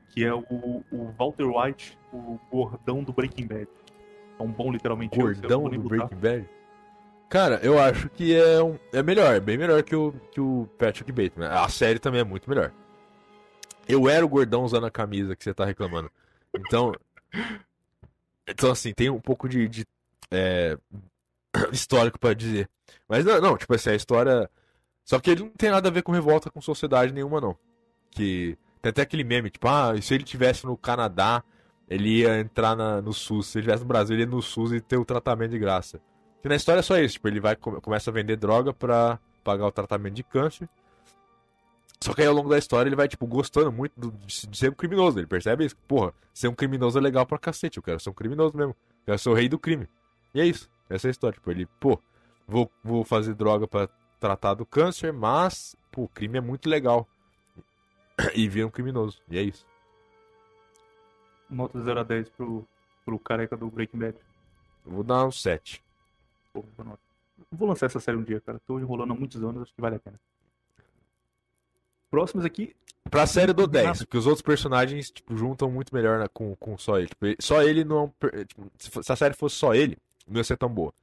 Que 0.08 0.24
é 0.24 0.32
o, 0.32 0.84
o 0.92 1.12
Walter 1.18 1.46
White, 1.46 1.98
o 2.12 2.38
gordão 2.50 3.02
do 3.02 3.12
Breaking 3.12 3.46
Bad. 3.46 3.68
É 4.38 4.42
um 4.42 4.52
bom, 4.52 4.70
literalmente. 4.70 5.18
Gordão 5.18 5.64
do 5.64 5.80
lutar. 5.80 5.88
Breaking 5.88 6.16
Bad? 6.16 6.48
Cara, 7.28 7.58
eu 7.62 7.78
acho 7.80 8.08
que 8.10 8.36
é, 8.36 8.62
um, 8.62 8.78
é 8.92 9.02
melhor, 9.02 9.34
é 9.34 9.40
bem 9.40 9.58
melhor 9.58 9.82
que 9.82 9.96
o, 9.96 10.12
que 10.30 10.40
o 10.40 10.68
Patrick 10.78 11.10
Bateman. 11.10 11.48
A 11.48 11.68
série 11.68 11.98
também 11.98 12.20
é 12.20 12.24
muito 12.24 12.48
melhor. 12.48 12.72
Eu 13.88 14.08
era 14.08 14.24
o 14.24 14.28
gordão 14.28 14.64
usando 14.64 14.86
a 14.86 14.90
camisa 14.90 15.34
que 15.36 15.44
você 15.44 15.54
tá 15.54 15.64
reclamando. 15.64 16.10
Então. 16.54 16.92
Então, 18.48 18.70
assim, 18.70 18.92
tem 18.92 19.10
um 19.10 19.20
pouco 19.20 19.48
de, 19.48 19.66
de, 19.68 19.84
é, 20.30 20.78
histórico 21.72 22.16
pra 22.18 22.32
dizer. 22.32 22.68
Mas 23.08 23.24
não, 23.24 23.40
não, 23.40 23.56
tipo 23.56 23.74
assim, 23.74 23.90
a 23.90 23.94
história. 23.94 24.48
Só 25.04 25.18
que 25.18 25.30
ele 25.30 25.42
não 25.42 25.50
tem 25.50 25.70
nada 25.70 25.88
a 25.88 25.92
ver 25.92 26.02
com 26.02 26.12
revolta 26.12 26.48
com 26.50 26.60
sociedade 26.60 27.12
nenhuma, 27.12 27.40
não. 27.40 27.56
Que. 28.10 28.56
Tem 28.80 28.90
até 28.90 29.02
aquele 29.02 29.24
meme, 29.24 29.50
tipo, 29.50 29.66
ah, 29.66 30.00
se 30.00 30.14
ele 30.14 30.22
tivesse 30.22 30.64
no 30.64 30.76
Canadá, 30.76 31.42
ele 31.88 32.20
ia 32.20 32.38
entrar 32.38 32.76
na- 32.76 33.02
no 33.02 33.12
SUS. 33.12 33.48
Se 33.48 33.58
ele 33.58 33.64
tivesse 33.64 33.82
no 33.82 33.88
Brasil, 33.88 34.14
ele 34.14 34.22
ia 34.22 34.28
no 34.30 34.40
SUS 34.40 34.70
e 34.70 34.80
ter 34.80 34.96
o 34.96 35.04
tratamento 35.04 35.50
de 35.50 35.58
graça. 35.58 36.00
Que 36.40 36.48
na 36.48 36.54
história 36.54 36.78
é 36.78 36.82
só 36.82 36.96
isso, 37.00 37.14
tipo, 37.14 37.26
ele 37.26 37.40
vai 37.40 37.56
come- 37.56 37.80
começa 37.80 38.10
a 38.10 38.12
vender 38.12 38.36
droga 38.36 38.72
pra 38.72 39.18
pagar 39.42 39.66
o 39.66 39.72
tratamento 39.72 40.14
de 40.14 40.22
câncer. 40.22 40.68
Só 42.00 42.12
que 42.14 42.20
aí 42.22 42.28
ao 42.28 42.34
longo 42.34 42.48
da 42.48 42.58
história 42.58 42.88
ele 42.88 42.96
vai, 42.96 43.08
tipo, 43.08 43.26
gostando 43.26 43.72
muito 43.72 43.92
do- 43.98 44.10
de, 44.12 44.46
de 44.46 44.56
ser 44.58 44.70
um 44.70 44.74
criminoso. 44.74 45.18
Ele 45.18 45.26
percebe 45.26 45.64
isso. 45.64 45.76
Porra, 45.88 46.12
ser 46.32 46.48
um 46.48 46.54
criminoso 46.54 46.98
é 46.98 47.00
legal 47.00 47.26
pra 47.26 47.38
cacete. 47.38 47.78
Eu 47.78 47.82
quero 47.82 47.98
ser 47.98 48.10
um 48.10 48.14
criminoso 48.14 48.56
mesmo. 48.56 48.72
Eu 49.00 49.04
quero 49.06 49.18
ser 49.18 49.28
o 49.30 49.34
rei 49.34 49.48
do 49.48 49.58
crime. 49.58 49.88
E 50.34 50.40
é 50.40 50.46
isso. 50.46 50.70
Essa 50.88 51.06
é 51.06 51.08
a 51.08 51.10
história. 51.10 51.34
Tipo, 51.34 51.50
ele, 51.50 51.66
pô, 51.80 51.98
vou, 52.46 52.70
vou 52.84 53.04
fazer 53.04 53.34
droga 53.34 53.66
pra 53.66 53.88
tratar 54.20 54.54
do 54.54 54.64
câncer, 54.66 55.12
mas, 55.12 55.74
pô, 55.90 56.02
o 56.02 56.08
crime 56.08 56.38
é 56.38 56.40
muito 56.40 56.68
legal. 56.68 57.08
E 58.34 58.48
vira 58.48 58.66
um 58.66 58.70
criminoso. 58.70 59.20
E 59.28 59.38
é 59.38 59.42
isso. 59.42 59.66
Nota 61.48 61.80
0 61.80 62.00
a 62.00 62.02
10 62.02 62.28
pro, 62.30 62.66
pro 63.04 63.18
careca 63.18 63.56
do 63.56 63.70
Breaking 63.70 63.98
Bad. 63.98 64.16
Eu 64.84 64.92
vou 64.92 65.04
dar 65.04 65.24
um 65.24 65.30
7. 65.32 65.82
Pô. 66.52 66.64
Vou 67.52 67.68
lançar 67.68 67.86
essa 67.86 68.00
série 68.00 68.16
um 68.16 68.22
dia, 68.22 68.40
cara. 68.40 68.60
Tô 68.66 68.78
enrolando 68.78 69.12
há 69.12 69.16
muitos 69.16 69.42
anos, 69.42 69.62
acho 69.62 69.74
que 69.74 69.80
vale 69.80 69.96
a 69.96 69.98
pena. 70.00 70.18
Próximos 72.16 72.46
aqui, 72.46 72.74
Pra 73.10 73.26
série 73.26 73.52
do 73.52 73.66
10, 73.66 73.84
Nada. 73.84 73.98
porque 73.98 74.16
os 74.16 74.26
outros 74.26 74.40
personagens, 74.42 75.10
tipo, 75.10 75.36
juntam 75.36 75.70
muito 75.70 75.94
melhor 75.94 76.26
com, 76.30 76.56
com 76.56 76.78
só 76.78 76.98
ele. 76.98 77.08
Tipo, 77.08 77.26
só 77.38 77.62
ele 77.62 77.84
não 77.84 77.98
é 77.98 78.00
um 78.00 78.44
tipo, 78.46 78.70
se, 79.02 79.12
a 79.12 79.16
série 79.16 79.34
fosse 79.34 79.56
só 79.56 79.74
ele, 79.74 79.98
não 80.26 80.38
ia 80.38 80.44
ser 80.44 80.56
tão 80.56 80.68
boa. 80.70 80.94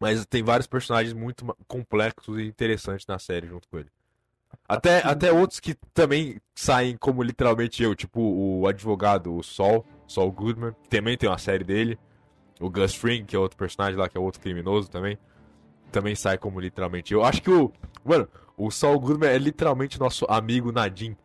Mas 0.00 0.26
tem 0.26 0.42
vários 0.42 0.66
personagens 0.66 1.14
muito 1.14 1.56
complexos 1.68 2.38
e 2.40 2.42
interessantes 2.42 3.06
na 3.06 3.20
série 3.20 3.46
junto 3.46 3.68
com 3.68 3.78
ele. 3.78 3.88
Até, 4.68 4.98
até 5.06 5.32
outros 5.32 5.60
que 5.60 5.74
também 5.94 6.40
saem 6.56 6.96
como 6.96 7.22
literalmente 7.22 7.82
eu, 7.84 7.94
tipo 7.94 8.20
o 8.20 8.66
advogado, 8.66 9.32
o 9.32 9.44
Sol, 9.44 9.86
Sol 10.08 10.30
Goodman, 10.32 10.74
que 10.82 10.88
também 10.88 11.16
tem 11.16 11.28
uma 11.28 11.38
série 11.38 11.62
dele. 11.62 11.96
O 12.60 12.68
Gus 12.68 12.96
Fring, 12.96 13.24
que 13.24 13.36
é 13.36 13.38
outro 13.38 13.56
personagem 13.56 13.96
lá, 13.98 14.08
que 14.08 14.18
é 14.18 14.20
outro 14.20 14.40
criminoso 14.40 14.90
também. 14.90 15.16
Também 15.92 16.14
sai 16.14 16.36
como 16.36 16.60
literalmente 16.60 17.14
eu. 17.14 17.24
Acho 17.24 17.40
que 17.40 17.50
o. 17.50 17.72
Mano, 18.04 18.28
o 18.60 18.70
Saul 18.70 19.00
Goodman 19.00 19.30
é 19.30 19.38
literalmente 19.38 19.98
nosso 19.98 20.26
amigo 20.28 20.70
Nadim. 20.70 21.16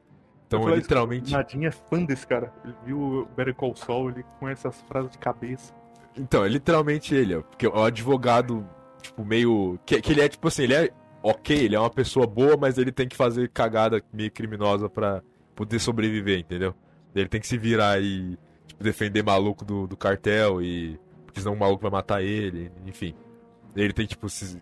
Então, 0.48 0.70
é 0.70 0.76
literalmente. 0.76 1.34
Nadinha 1.34 1.68
é 1.68 1.72
fã 1.72 2.02
desse 2.04 2.26
cara. 2.26 2.54
Ele 2.64 2.74
viu 2.86 2.98
o 2.98 3.26
Better 3.36 3.54
Call 3.54 3.76
Saul, 3.76 4.10
ele 4.12 4.24
conhece 4.40 4.66
as 4.66 4.82
frases 4.84 5.12
de 5.12 5.18
cabeça. 5.18 5.74
Então, 6.18 6.46
é 6.46 6.48
literalmente 6.48 7.14
ele, 7.14 7.36
ó. 7.36 7.42
Porque 7.42 7.68
o 7.68 7.84
advogado, 7.84 8.66
tipo, 9.02 9.26
meio. 9.26 9.78
Que, 9.86 10.02
que 10.02 10.14
ele 10.14 10.22
é, 10.22 10.30
tipo 10.30 10.48
assim, 10.48 10.64
ele 10.64 10.76
é 10.76 10.90
ok, 11.22 11.58
ele 11.58 11.76
é 11.76 11.80
uma 11.80 11.90
pessoa 11.90 12.26
boa, 12.26 12.56
mas 12.56 12.78
ele 12.78 12.92
tem 12.92 13.08
que 13.08 13.18
fazer 13.18 13.50
cagada 13.50 14.02
meio 14.14 14.32
criminosa 14.32 14.88
pra 14.88 15.22
poder 15.56 15.80
sobreviver, 15.80 16.40
entendeu? 16.40 16.74
Ele 17.14 17.28
tem 17.28 17.42
que 17.42 17.48
se 17.48 17.58
virar 17.58 18.02
e, 18.02 18.38
tipo, 18.66 18.82
defender 18.82 19.24
maluco 19.24 19.66
do, 19.66 19.88
do 19.88 19.98
cartel 19.98 20.62
e. 20.62 20.98
Porque 21.26 21.42
senão 21.42 21.54
o 21.54 21.60
maluco 21.60 21.82
vai 21.82 21.92
matar 21.92 22.24
ele, 22.24 22.72
enfim. 22.86 23.14
Ele 23.76 23.92
tem, 23.92 24.06
tipo, 24.06 24.30
se 24.30 24.62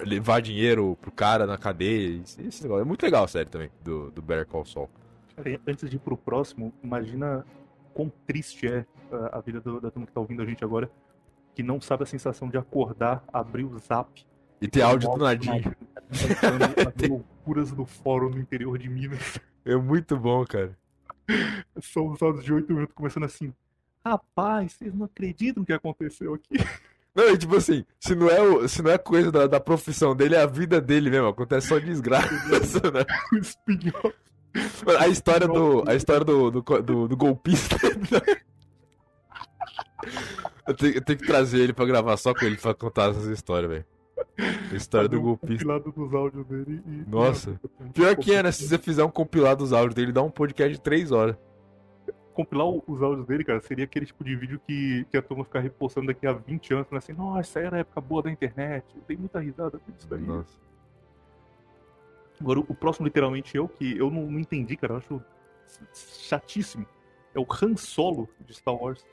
levar 0.06 0.40
dinheiro 0.40 0.96
pro 1.00 1.10
cara 1.10 1.46
na 1.46 1.58
cadeia. 1.58 2.20
Esse 2.22 2.62
negócio. 2.62 2.82
É 2.82 2.84
muito 2.84 3.02
legal 3.02 3.24
a 3.24 3.28
série 3.28 3.48
também, 3.48 3.70
do, 3.82 4.10
do 4.10 4.22
Better 4.22 4.46
Call 4.46 4.64
Saul. 4.64 4.90
Antes 5.66 5.88
de 5.88 5.96
ir 5.96 5.98
pro 5.98 6.16
próximo, 6.16 6.72
imagina 6.82 7.44
quão 7.94 8.12
triste 8.26 8.66
é 8.66 8.84
a, 9.10 9.38
a 9.38 9.40
vida 9.40 9.60
do- 9.60 9.80
da 9.80 9.90
turma 9.90 10.06
que 10.06 10.12
tá 10.12 10.20
ouvindo 10.20 10.42
a 10.42 10.46
gente 10.46 10.62
agora, 10.64 10.90
que 11.54 11.62
não 11.62 11.80
sabe 11.80 12.02
a 12.02 12.06
sensação 12.06 12.48
de 12.48 12.58
acordar, 12.58 13.24
abrir 13.32 13.64
o 13.64 13.78
zap. 13.78 14.24
E 14.60 14.68
tem 14.68 14.82
áudio 14.82 15.10
do 15.10 15.18
falando 15.18 15.28
as 17.02 17.08
loucuras 17.08 17.72
do 17.72 17.84
fórum 17.84 18.30
no 18.30 18.38
interior 18.38 18.78
de 18.78 18.88
Minas. 18.88 19.38
É 19.64 19.74
muito 19.76 20.16
bom, 20.16 20.44
cara. 20.44 20.76
São 21.80 22.08
os 22.08 22.20
áudios 22.20 22.44
de 22.44 22.52
8 22.52 22.72
minutos 22.72 22.94
começando 22.94 23.24
assim. 23.24 23.52
Rapaz, 24.04 24.72
vocês 24.72 24.92
não 24.94 25.06
acreditam 25.06 25.62
o 25.62 25.66
que 25.66 25.72
aconteceu 25.72 26.34
aqui. 26.34 26.56
Não, 27.14 27.28
e 27.30 27.36
tipo 27.36 27.56
assim, 27.56 27.84
se 28.00 28.14
não 28.14 28.28
é, 28.28 28.40
o, 28.40 28.66
se 28.66 28.80
não 28.82 28.90
é 28.90 28.96
coisa 28.98 29.30
da, 29.30 29.46
da 29.46 29.60
profissão 29.60 30.16
dele, 30.16 30.34
é 30.34 30.40
a 30.42 30.46
vida 30.46 30.80
dele 30.80 31.10
mesmo. 31.10 31.28
Acontece 31.28 31.68
só 31.68 31.78
desgraça, 31.78 32.30
né? 32.90 33.04
O 33.32 33.36
espinhol. 33.36 34.12
Mano, 34.86 34.98
A 34.98 35.08
história 35.08 35.46
do. 35.46 35.84
A 35.86 35.94
história 35.94 36.24
do, 36.24 36.50
do, 36.50 36.62
do, 36.62 37.08
do 37.08 37.16
golpista. 37.16 37.76
Eu 40.66 40.74
tenho, 40.74 40.94
eu 40.94 41.00
tenho 41.00 41.18
que 41.18 41.26
trazer 41.26 41.58
ele 41.58 41.72
pra 41.72 41.84
gravar 41.84 42.16
só 42.16 42.32
com 42.32 42.44
ele 42.44 42.56
pra 42.56 42.72
contar 42.72 43.10
essas 43.10 43.26
histórias, 43.26 43.68
velho. 43.70 43.84
A 44.70 44.74
história 44.76 45.08
do 45.08 45.18
um 45.18 45.22
golpista. 45.22 45.64
compilado 45.64 45.92
dos 45.92 46.14
áudios 46.14 46.46
dele 46.46 46.82
e. 46.86 47.10
Nossa. 47.10 47.60
Pior 47.92 48.16
que 48.16 48.32
é, 48.32 48.42
né? 48.42 48.52
Se 48.52 48.68
você 48.68 48.78
fizer 48.78 49.04
um 49.04 49.10
compilado 49.10 49.64
dos 49.64 49.72
áudios 49.72 49.94
dele, 49.94 50.12
dá 50.12 50.22
um 50.22 50.30
podcast 50.30 50.72
de 50.74 50.80
3 50.80 51.10
horas. 51.10 51.36
Compilar 52.34 52.66
os 52.66 53.02
áudios 53.02 53.26
dele, 53.26 53.44
cara, 53.44 53.60
seria 53.60 53.84
aquele 53.84 54.06
tipo 54.06 54.24
de 54.24 54.34
vídeo 54.34 54.60
que, 54.66 55.04
que 55.10 55.16
a 55.16 55.22
turma 55.22 55.44
ficar 55.44 55.60
repostando 55.60 56.06
daqui 56.06 56.26
a 56.26 56.32
20 56.32 56.72
anos, 56.74 56.88
falando 56.88 57.02
assim, 57.02 57.12
nossa, 57.12 57.60
era 57.60 57.76
a 57.76 57.80
época 57.80 58.00
boa 58.00 58.22
da 58.22 58.30
internet, 58.30 58.84
tem 59.06 59.16
muita 59.16 59.38
risada 59.40 59.78
disso 59.86 60.08
daí. 60.08 60.20
Nossa. 60.22 60.58
Agora, 62.40 62.60
o 62.60 62.74
próximo, 62.74 63.06
literalmente, 63.06 63.56
eu, 63.56 63.68
que 63.68 63.96
eu 63.96 64.10
não, 64.10 64.22
não 64.30 64.38
entendi, 64.40 64.76
cara, 64.76 64.94
eu 64.94 64.96
acho 64.98 65.22
chatíssimo. 65.94 66.86
É 67.34 67.38
o 67.38 67.46
Han 67.62 67.76
Solo 67.76 68.28
de 68.40 68.54
Star 68.54 68.74
Wars. 68.74 69.04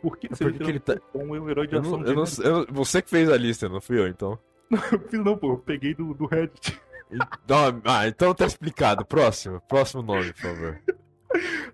Por 0.00 0.16
que 0.16 0.28
Por 0.28 0.52
que 0.52 0.62
ele 0.64 0.80
tá- 0.80 0.98
um 1.14 1.30
um 1.32 1.48
herói 1.48 1.66
de 1.66 1.74
Eu 1.76 1.80
ação 1.80 1.98
não, 1.98 2.06
eu 2.06 2.14
não- 2.14 2.24
eu- 2.44 2.66
você 2.70 3.00
que 3.02 3.10
fez 3.10 3.28
a 3.30 3.36
lista, 3.36 3.68
não 3.68 3.80
fui 3.80 3.98
eu, 3.98 4.08
então. 4.08 4.38
Eu 4.92 4.98
fiz 5.08 5.20
não, 5.22 5.36
pô, 5.36 5.52
eu 5.52 5.58
peguei 5.58 5.94
do, 5.94 6.14
do 6.14 6.24
Reddit. 6.26 6.80
Então, 7.10 7.82
ah, 7.84 8.08
então 8.08 8.34
tá 8.34 8.46
explicado. 8.46 9.04
Próximo. 9.04 9.60
Próximo 9.68 10.02
nome, 10.02 10.32
por 10.32 10.40
favor. 10.42 10.80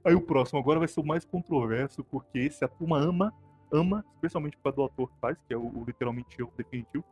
Aí 0.04 0.14
o 0.14 0.20
próximo 0.20 0.59
agora 0.59 0.78
vai 0.78 0.88
ser 0.88 1.00
o 1.00 1.06
mais 1.06 1.24
controverso, 1.24 2.04
porque 2.04 2.38
esse 2.38 2.64
a 2.64 2.68
turma 2.68 2.98
ama, 2.98 3.32
ama, 3.72 4.04
especialmente 4.14 4.56
por 4.56 4.64
causa 4.64 4.76
do 4.76 4.84
ator 4.84 5.09
que 5.11 5.20
faz, 5.20 5.36
que 5.46 5.54
é 5.54 5.56
o, 5.56 5.62
o 5.62 5.84
literalmente 5.86 6.38
eu 6.38 6.50
definitivo. 6.56 7.04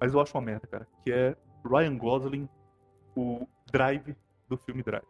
Mas 0.00 0.12
eu 0.14 0.20
acho 0.20 0.36
uma 0.36 0.44
merda, 0.44 0.66
cara. 0.66 0.86
Que 1.04 1.12
é 1.12 1.36
Ryan 1.64 1.96
Gosling, 1.96 2.48
o 3.16 3.46
Drive 3.72 4.14
do 4.48 4.56
filme 4.58 4.82
Drive. 4.82 5.04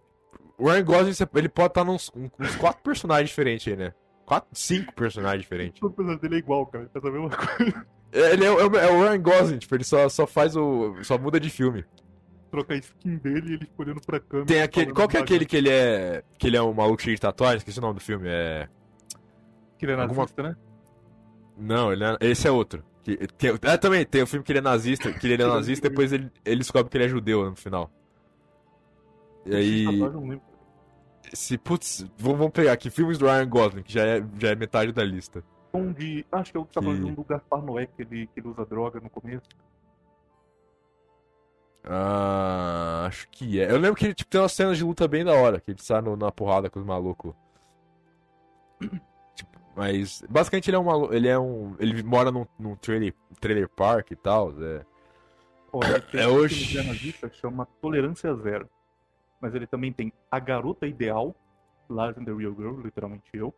O 0.58 0.70
Ryan 0.70 0.84
Gosling, 0.84 1.28
ele 1.34 1.48
pode 1.48 1.68
estar 1.68 1.84
nos 1.84 2.10
uns 2.14 2.56
quatro 2.56 2.82
personagens 2.82 3.28
diferentes 3.28 3.66
aí, 3.70 3.76
né? 3.76 3.92
Quatro, 4.24 4.48
cinco 4.52 4.92
personagens 4.94 5.42
diferentes. 5.42 5.80
Todo 5.80 5.92
personagem 5.92 6.20
dele 6.22 6.36
é 6.36 6.38
igual, 6.38 6.66
cara. 6.66 6.84
Ele 6.84 6.90
faz 6.92 7.04
a 7.04 7.10
mesma 7.10 7.30
coisa. 7.36 7.86
Ele 8.12 8.44
é, 8.44 8.50
o- 8.50 8.60
é 8.60 8.64
o- 8.66 8.76
é 8.76 8.90
o 8.92 9.00
Ryan 9.02 9.22
Gosling, 9.22 9.58
tipo, 9.58 9.74
ele 9.74 9.84
só, 9.84 10.08
só 10.08 10.26
faz 10.26 10.56
o. 10.56 10.96
só 11.04 11.18
muda 11.18 11.38
de 11.38 11.50
filme. 11.50 11.84
Troca 12.50 12.74
a 12.74 12.76
skin 12.76 13.16
dele 13.16 13.50
e 13.50 13.54
ele 13.54 13.66
fica 13.66 13.82
olhando 13.82 14.00
pra 14.00 14.20
câmera. 14.20 14.46
Tem 14.46 14.62
aquele. 14.62 14.92
Qual 14.92 15.08
que 15.08 15.16
é 15.16 15.20
aquele 15.20 15.44
que 15.44 15.56
ele 15.56 15.70
é. 15.70 16.22
que 16.38 16.46
ele 16.46 16.56
é 16.56 16.62
um 16.62 16.72
maluco 16.72 17.02
cheio 17.02 17.16
de 17.16 17.20
tatuagem? 17.20 17.58
Esqueci 17.58 17.78
o 17.78 17.82
nome 17.82 17.94
do 17.94 18.00
filme. 18.00 18.28
É. 18.28 18.68
Que 19.78 19.84
ele 19.84 19.92
é 19.92 19.94
alguma- 19.96 20.22
nazista, 20.22 20.42
né? 20.42 20.56
Não, 21.58 21.92
ele 21.92 22.04
é... 22.04 22.16
esse 22.20 22.46
é 22.46 22.50
outro. 22.50 22.84
Que, 23.02 23.16
tem, 23.16 23.50
é, 23.62 23.76
também, 23.76 24.04
tem 24.04 24.22
o 24.22 24.26
filme 24.26 24.44
que 24.44 24.52
ele 24.52 24.58
é 24.58 24.62
nazista, 24.62 25.12
que 25.12 25.26
ele 25.26 25.40
é 25.40 25.46
nazista, 25.46 25.88
depois 25.88 26.12
ele, 26.12 26.30
ele 26.44 26.58
descobre 26.58 26.90
que 26.90 26.96
ele 26.96 27.04
é 27.04 27.08
judeu 27.08 27.48
no 27.48 27.56
final. 27.56 27.90
E 29.44 29.54
aí. 29.54 29.86
Se, 31.32 31.58
putz, 31.58 32.06
vamos, 32.18 32.50
pegar 32.50 32.72
aqui, 32.72 32.90
filmes 32.90 33.18
do 33.18 33.26
Ryan 33.26 33.48
Gosling, 33.48 33.82
que 33.82 33.92
já 33.92 34.04
é, 34.04 34.24
já 34.38 34.48
é 34.50 34.54
metade 34.54 34.92
da 34.92 35.04
lista. 35.04 35.42
Um 35.72 35.92
de. 35.92 36.24
Acho 36.32 36.52
que 36.52 36.56
é 36.56 36.60
o 36.60 36.64
que 36.64 36.72
tá 36.72 36.82
falando 36.82 37.06
um 37.06 37.14
do 37.14 37.24
Gaspar 37.24 37.62
Noé, 37.62 37.86
que 37.86 38.02
ele, 38.02 38.26
que 38.28 38.40
ele 38.40 38.48
usa 38.48 38.64
droga 38.64 39.00
no 39.00 39.10
começo. 39.10 39.48
Ah, 41.88 43.04
acho 43.06 43.28
que 43.30 43.60
é. 43.60 43.70
Eu 43.70 43.78
lembro 43.78 43.94
que 43.96 44.06
ele 44.06 44.14
tipo, 44.14 44.30
tem 44.30 44.40
umas 44.40 44.52
cenas 44.52 44.76
de 44.76 44.84
luta 44.84 45.06
bem 45.06 45.24
da 45.24 45.32
hora, 45.32 45.60
que 45.60 45.70
ele 45.70 45.80
sai 45.82 46.00
no- 46.00 46.16
na 46.16 46.32
porrada 46.32 46.68
com 46.68 46.80
os 46.80 46.86
malucos. 46.86 47.32
Tipo, 49.34 49.58
mas 49.76 50.22
basicamente 50.28 50.68
ele 50.68 50.76
é 50.76 50.80
um 50.80 50.84
maluco, 50.84 51.14
ele 51.14 51.28
é 51.28 51.38
um, 51.38 51.76
ele 51.78 52.02
mora 52.02 52.30
num, 52.30 52.46
num 52.58 52.74
trailer, 52.76 53.14
trailer 53.40 53.68
park 53.68 54.10
e 54.10 54.16
tal, 54.16 54.52
é. 54.62 54.84
É 56.14 56.26
hoje. 56.26 56.66
que 57.30 57.36
chama 57.36 57.66
Tolerância 57.80 58.34
Zero. 58.36 58.68
Mas 59.40 59.54
ele 59.54 59.66
também 59.66 59.92
tem 59.92 60.12
A 60.30 60.38
Garota 60.40 60.86
Ideal, 60.86 61.34
Lars 61.88 62.16
and 62.16 62.24
the 62.24 62.32
Real 62.32 62.54
Girl, 62.54 62.80
literalmente 62.80 63.28
eu. 63.34 63.54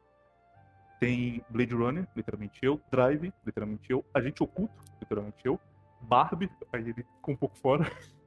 Tem 0.99 1.43
Blade 1.49 1.75
Runner, 1.75 2.09
literalmente 2.17 2.59
eu. 2.63 2.81
Drive, 2.91 3.33
literalmente 3.47 3.89
eu. 3.91 4.05
Agente 4.13 4.43
Oculto, 4.43 4.75
literalmente 5.01 5.39
eu. 5.45 5.59
Barbie, 6.01 6.51
aí 6.73 6.81
ele 6.83 6.95
ficou 6.95 7.35
um 7.35 7.37
pouco 7.37 7.57
fora. 7.57 7.85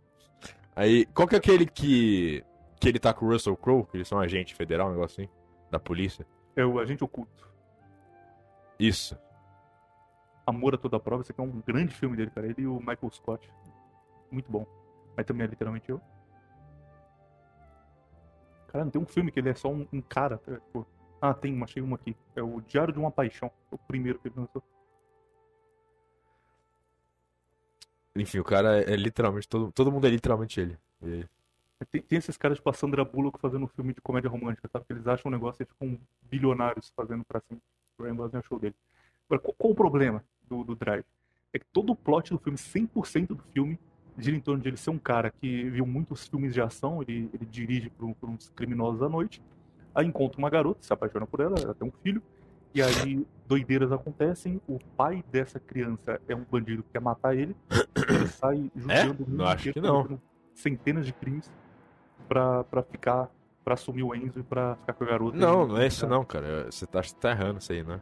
Aí, 0.76 1.05
qual 1.07 1.28
que 1.28 1.36
é 1.36 1.38
aquele 1.38 1.65
que 1.65 2.43
que 2.80 2.89
ele 2.89 2.97
tá 2.97 3.13
com 3.13 3.26
o 3.26 3.30
Russell 3.30 3.55
Crowe, 3.55 3.86
que 3.86 3.97
eles 3.97 4.07
são 4.07 4.19
agente 4.19 4.55
federal, 4.55 4.88
um 4.88 4.93
negócio 4.93 5.24
assim, 5.24 5.32
da 5.69 5.80
polícia? 5.80 6.26
É 6.55 6.65
o 6.65 6.80
Agente 6.80 7.03
Oculto. 7.03 7.47
Isso. 8.80 9.15
Amor 10.45 10.74
a 10.74 10.78
Toda 10.78 10.99
Prova, 10.99 11.22
esse 11.22 11.32
aqui 11.32 11.39
é 11.39 11.43
um 11.43 11.61
grande 11.61 11.93
filme 11.93 12.17
dele, 12.17 12.32
cara. 12.32 12.47
Ele 12.47 12.63
e 12.63 12.67
o 12.67 12.80
Michael 12.80 13.11
Scott. 13.11 13.47
Muito 14.32 14.51
bom. 14.51 14.65
Mas 15.15 15.26
também 15.28 15.45
é 15.45 15.49
literalmente 15.49 15.89
eu. 15.89 16.01
Cara, 18.69 18.84
não 18.84 18.91
tem 18.91 19.01
um 19.01 19.05
filme 19.05 19.32
que 19.32 19.39
ele 19.39 19.49
é 19.49 19.53
só 19.53 19.69
um, 19.69 19.88
um 19.93 20.01
cara. 20.01 20.39
tá? 20.39 20.55
Tipo, 20.55 20.88
ah, 21.22 21.34
tem, 21.34 21.61
achei 21.61 21.84
um 21.84 21.93
aqui. 21.93 22.17
É 22.36 22.41
o 22.41 22.61
Diário 22.61 22.91
de 22.91 22.99
uma 22.99 23.11
Paixão. 23.11 23.51
O 23.69 23.78
primeiro 23.78 24.17
que 24.17 24.28
ele 24.28 24.36
lançou. 24.36 24.63
Enfim, 28.16 28.39
o 28.39 28.43
cara 28.43 28.80
é, 28.82 28.93
é 28.93 28.95
literalmente 28.95 29.47
todo, 29.47 29.72
todo 29.72 29.91
mundo 29.91 30.05
é 30.07 30.09
literalmente 30.09 30.59
ele. 30.59 30.78
E- 31.03 31.26
Tem, 31.91 32.01
tem 32.01 32.20
esses 32.20 32.38
caras 32.38 32.57
tipo 32.57 32.70
a 32.70 32.74
Sandra 32.74 33.05
Bullock 33.05 33.39
fazendo 33.39 33.66
um 33.66 33.68
filme 33.68 33.93
de 33.93 34.01
comédia 34.01 34.30
romântica, 34.30 34.70
sabe? 34.72 34.86
Que 34.86 34.93
eles 34.93 35.07
acham 35.07 35.30
um 35.30 35.34
negócio 35.34 35.64
e 35.64 35.66
ficam 35.66 35.99
bilionários 36.24 36.91
fazendo 36.95 37.24
pra 37.26 37.41
cima. 37.41 37.59
O 37.97 38.03
Ryan 38.03 38.16
Gosling 38.16 38.39
o 38.39 38.43
show 38.43 38.59
dele. 38.59 38.76
Agora, 39.30 39.41
qual, 39.41 39.55
qual 39.57 39.74
o 39.74 39.76
problema 39.76 40.24
do, 40.49 40.64
do 40.64 40.76
Drive? 40.76 41.05
É 41.53 41.59
que 41.59 41.66
todo 41.74 41.91
o 41.91 41.95
plot 41.95 42.32
do 42.32 42.39
filme, 42.39 42.57
100% 42.57 43.36
do 43.36 43.43
filme, 43.53 43.80
gira 44.18 44.38
em 44.38 44.41
torno 44.41 44.62
de 44.62 44.70
ele 44.70 44.78
ser 44.78 44.89
um 44.91 44.99
cara 44.99 45.32
que 45.32 45.70
viu 45.70 45.86
muitos 45.86 46.28
filmes 46.28 46.53
de 46.53 46.62
ação, 46.62 47.01
ele, 47.01 47.30
ele 47.34 47.45
dirige 47.45 47.89
por, 47.91 48.14
por 48.16 48.30
uns 48.30 48.49
criminosos 48.49 49.01
à 49.01 49.09
noite, 49.09 49.41
aí 49.95 50.05
encontra 50.05 50.38
uma 50.39 50.49
garota, 50.49 50.82
se 50.84 50.93
apaixona 50.93 51.26
por 51.28 51.39
ela, 51.41 51.55
ela 51.59 51.74
tem 51.74 51.88
um 51.88 51.91
filho, 52.03 52.22
e 52.74 52.82
aí 52.82 53.26
doideiras 53.47 53.91
acontecem, 53.91 54.61
o 54.67 54.80
pai 54.97 55.24
dessa 55.32 55.59
criança 55.59 56.19
é 56.28 56.36
um 56.36 56.43
bandido 56.49 56.84
que 56.84 56.89
quer 56.93 57.01
matar 57.01 57.36
ele, 57.36 57.55
ele 58.09 58.28
sai 58.28 58.72
judiando 58.76 59.26
Não, 59.28 59.45
acho 59.45 59.74
que 59.74 59.82
não. 59.82 60.19
centenas 60.55 61.05
de 61.05 61.13
crimes 61.13 61.51
pra, 62.28 62.63
pra 62.63 62.82
ficar, 62.84 63.30
pra 63.63 63.74
assumir 63.74 64.03
o 64.03 64.15
Enzo 64.15 64.39
e 64.39 64.43
pra 64.43 64.76
ficar 64.78 64.93
com 64.93 65.03
a 65.03 65.07
garota. 65.07 65.38
Não, 65.38 65.67
não 65.67 65.78
é 65.78 65.88
isso 65.88 66.07
não, 66.07 66.24
cara. 66.24 66.65
Você 66.72 66.86
tá, 66.86 67.01
você 67.03 67.13
tá 67.15 67.32
errando 67.32 67.59
isso 67.59 67.72
aí, 67.74 67.84
né? 67.84 67.99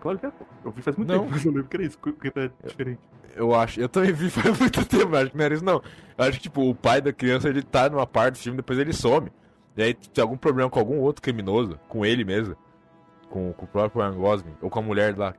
Claro 0.00 0.18
que 0.18 0.26
é. 0.26 0.32
Eu 0.64 0.72
vi 0.72 0.82
faz 0.82 0.96
muito 0.96 1.08
Não. 1.08 1.20
tempo, 1.20 1.30
mas 1.30 1.44
eu 1.44 1.52
lembro 1.52 1.68
que 1.68 1.76
era 1.76 1.86
isso, 1.86 1.98
que 1.98 2.30
tá 2.30 2.50
diferente. 2.66 3.00
Eu 3.34 3.54
acho, 3.54 3.80
eu 3.80 3.88
também 3.88 4.12
vi 4.12 4.28
faz 4.30 4.58
muito 4.58 4.84
tempo, 4.84 5.16
acho 5.16 5.30
que 5.30 5.36
não 5.38 5.44
era 5.44 5.54
isso 5.54 5.64
não. 5.64 5.80
Eu 6.18 6.24
acho 6.24 6.32
que, 6.32 6.42
tipo, 6.42 6.68
o 6.68 6.74
pai 6.74 7.00
da 7.00 7.12
criança, 7.12 7.48
ele 7.48 7.62
tá 7.62 7.88
numa 7.88 8.06
parte 8.06 8.34
do 8.34 8.38
filme, 8.38 8.56
depois 8.58 8.78
ele 8.78 8.92
some. 8.92 9.30
E 9.76 9.82
aí 9.82 9.94
tem 9.94 10.20
algum 10.20 10.36
problema 10.36 10.68
com 10.68 10.78
algum 10.78 10.98
outro 10.98 11.22
criminoso, 11.22 11.78
com 11.88 12.04
ele 12.04 12.24
mesmo, 12.24 12.54
com, 13.32 13.50
com 13.54 13.64
o 13.64 13.68
próprio 13.68 14.02
Ryan 14.02 14.14
Gosling, 14.14 14.54
ou 14.60 14.68
com 14.68 14.78
a 14.78 14.82
mulher 14.82 15.16
lá. 15.16 15.34